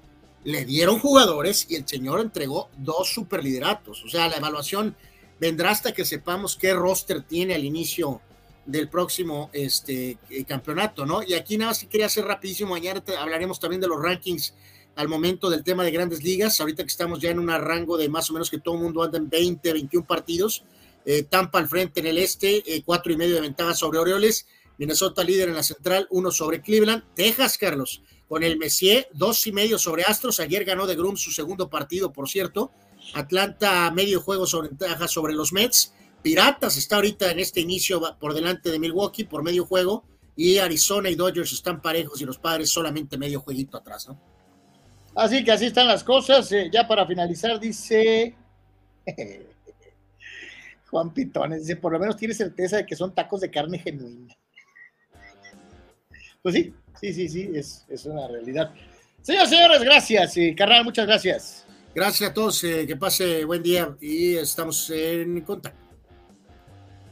le 0.47 0.65
dieron 0.65 1.01
jugadores 1.01 1.67
y 1.69 1.75
el 1.75 1.89
señor 1.89 2.21
entregó 2.21 2.71
dos 2.79 3.13
superlideratos. 3.13 4.05
O 4.05 4.09
sea, 4.09 4.29
la 4.29 4.37
evaluación 4.37 4.95
vendrá 5.41 5.73
hasta 5.73 5.93
que 5.93 6.05
sepamos 6.05 6.57
qué 6.57 6.73
roster 6.73 7.23
tiene 7.23 7.57
al 7.57 7.65
inicio 7.65 8.21
del 8.67 8.89
próximo 8.89 9.49
este, 9.53 10.19
eh, 10.29 10.45
campeonato, 10.45 11.07
¿no? 11.07 11.23
Y 11.23 11.35
aquí 11.35 11.57
nada 11.57 11.71
más 11.71 11.79
que 11.79 11.89
quería 11.89 12.07
hacer 12.07 12.25
rapidísimo, 12.25 12.71
mañana 12.71 13.03
hablaremos 13.19 13.61
también 13.61 13.81
de 13.81 13.89
los 13.89 14.03
rankings 14.03 14.55
al 14.97 15.09
momento 15.09 15.51
del 15.51 15.63
tema 15.63 15.85
de 15.85 15.91
grandes 15.91 16.23
ligas, 16.23 16.61
ahorita 16.61 16.83
que 16.83 16.89
estamos 16.89 17.21
ya 17.21 17.31
en 17.31 17.39
un 17.39 17.49
rango 17.49 17.97
de 17.97 18.09
más 18.09 18.31
o 18.31 18.33
menos 18.33 18.51
que 18.51 18.59
todo 18.59 18.75
el 18.75 18.81
mundo 18.81 19.03
anda 19.03 19.19
en 19.19 19.29
20, 19.29 19.73
21 19.73 20.07
partidos, 20.07 20.65
eh, 21.05 21.23
Tampa 21.23 21.59
al 21.59 21.69
frente 21.69 22.01
en 22.01 22.07
el 22.07 22.19
este, 22.19 22.63
eh, 22.67 22.83
cuatro 22.85 23.13
y 23.13 23.17
medio 23.17 23.37
de 23.37 23.43
ventaja 23.43 23.75
sobre 23.75 23.99
Orioles, 23.99 24.47
Minnesota 24.79 25.23
líder 25.23 25.49
en 25.49 25.55
la 25.55 25.63
central, 25.63 26.07
uno 26.11 26.31
sobre 26.31 26.61
Cleveland, 26.61 27.05
Texas, 27.15 27.59
Carlos, 27.59 28.03
con 28.29 28.43
el 28.43 28.59
Messier, 28.59 29.09
dos 29.13 29.47
y 29.47 29.53
medio 29.53 29.79
sobre 29.79 30.05
Astros. 30.05 30.41
Ayer 30.41 30.65
ganó 30.65 30.87
de 30.87 30.97
Grum 30.97 31.17
su 31.17 31.31
segundo 31.31 31.71
partido, 31.71 32.13
por 32.13 32.29
cierto. 32.29 32.73
Atlanta 33.15 33.91
medio 33.93 34.21
juego 34.21 34.47
sobre 34.47 34.69
ventaja 34.69 35.09
sobre 35.09 35.35
los 35.35 35.53
Mets. 35.53 35.93
Piratas 36.23 36.77
está 36.77 36.97
ahorita 36.97 37.31
en 37.31 37.39
este 37.39 37.61
inicio 37.61 38.01
por 38.19 38.35
delante 38.35 38.71
de 38.71 38.79
Milwaukee 38.79 39.25
por 39.25 39.43
medio 39.43 39.65
juego. 39.65 40.05
Y 40.37 40.59
Arizona 40.59 41.09
y 41.09 41.15
Dodgers 41.15 41.53
están 41.53 41.81
parejos 41.81 42.21
y 42.21 42.25
los 42.25 42.39
padres 42.39 42.71
solamente 42.71 43.17
medio 43.17 43.41
jueguito 43.41 43.79
atrás, 43.79 44.07
¿no? 44.09 44.21
Así 45.15 45.43
que 45.43 45.53
así 45.53 45.67
están 45.67 45.87
las 45.87 46.05
cosas. 46.05 46.51
Eh, 46.53 46.69
ya 46.71 46.87
para 46.87 47.07
finalizar, 47.07 47.59
dice 47.59 48.35
Juan 50.91 51.15
Pitones, 51.15 51.61
dice, 51.61 51.77
por 51.77 51.93
lo 51.93 51.99
menos 51.99 52.17
tiene 52.17 52.35
certeza 52.35 52.77
de 52.77 52.87
que 52.87 52.97
son 52.97 53.15
tacos 53.15 53.41
de 53.41 53.51
carne 53.51 53.79
genuina. 53.79 54.37
Pues 56.43 56.55
sí, 56.55 56.75
Sí, 57.01 57.13
sí, 57.13 57.29
sí, 57.29 57.51
es, 57.55 58.07
una 58.07 58.27
realidad. 58.27 58.73
Señores, 59.23 59.51
señores, 59.51 59.83
gracias. 59.83 60.37
Y 60.37 60.55
carnal, 60.55 60.85
muchas 60.85 61.07
gracias. 61.07 61.67
Gracias 61.95 62.31
a 62.31 62.35
todos, 62.35 62.63
eh, 62.65 62.87
que 62.87 62.97
pase 62.97 63.45
buen 63.45 63.63
día 63.63 63.97
y 64.01 64.37
estamos 64.37 64.91
en 64.91 65.41
contacto. 65.43 65.86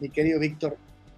mi 0.00 0.10
querido 0.10 0.38
Víctor. 0.38 0.76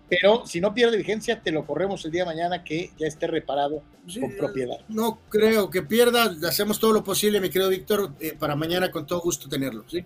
Pero 0.09 0.47
si 0.47 0.61
no 0.61 0.73
pierde 0.73 0.97
vigencia, 0.97 1.41
te 1.41 1.51
lo 1.51 1.67
corremos 1.67 2.05
el 2.05 2.11
día 2.11 2.23
de 2.23 2.27
mañana 2.27 2.65
que 2.65 2.91
ya 2.99 3.07
esté 3.07 3.27
reparado 3.27 3.83
con 4.19 4.33
propiedad. 4.37 4.79
No 4.89 5.19
creo 5.29 5.69
que 5.69 5.83
pierda. 5.83 6.35
Hacemos 6.49 6.81
todo 6.81 6.93
lo 6.93 7.05
posible, 7.05 7.41
mi 7.41 7.51
querido 7.51 7.69
Víctor, 7.69 8.13
eh, 8.21 8.35
para 8.39 8.57
mañana 8.57 8.91
con 8.91 9.07
todo 9.07 9.21
gusto 9.21 9.49
tenerlo. 9.49 9.85
¿sí? 9.89 10.05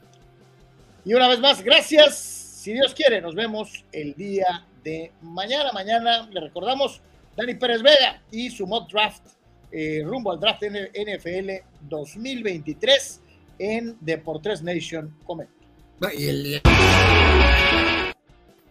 Y 1.05 1.15
una 1.15 1.29
vez 1.29 1.39
más, 1.39 1.63
gracias. 1.63 2.17
Si 2.17 2.73
Dios 2.73 2.95
quiere, 2.95 3.21
nos 3.21 3.35
vemos 3.35 3.85
el 3.93 4.15
día 4.15 4.67
de 4.83 5.13
mañana. 5.23 5.71
Mañana 5.73 6.29
le 6.33 6.41
recordamos 6.41 7.01
Dani 7.37 7.55
Pérez 7.55 7.83
Vega 7.83 8.23
y 8.31 8.51
su 8.51 8.67
mock 8.67 8.91
draft 8.91 9.23
eh, 9.71 10.03
rumbo 10.05 10.33
al 10.33 10.39
draft 10.39 10.63
NFL 10.65 11.51
2023 11.89 13.21
en 13.59 13.97
Deportes 14.01 14.63
Nation 14.63 15.17
Comment. 15.25 15.49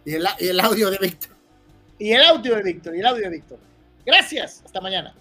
Y 0.05 0.15
el, 0.15 0.27
y 0.39 0.47
el, 0.47 0.59
audio 0.59 0.89
de 0.89 0.97
Víctor. 0.97 1.31
Y 1.99 2.11
el 2.13 2.23
audio 2.23 2.55
de 2.55 2.63
Víctor, 2.63 2.95
y 2.95 2.99
el 2.99 3.05
audio 3.05 3.23
de 3.23 3.29
Víctor. 3.29 3.59
Gracias, 4.05 4.61
hasta 4.65 4.81
mañana. 4.81 5.13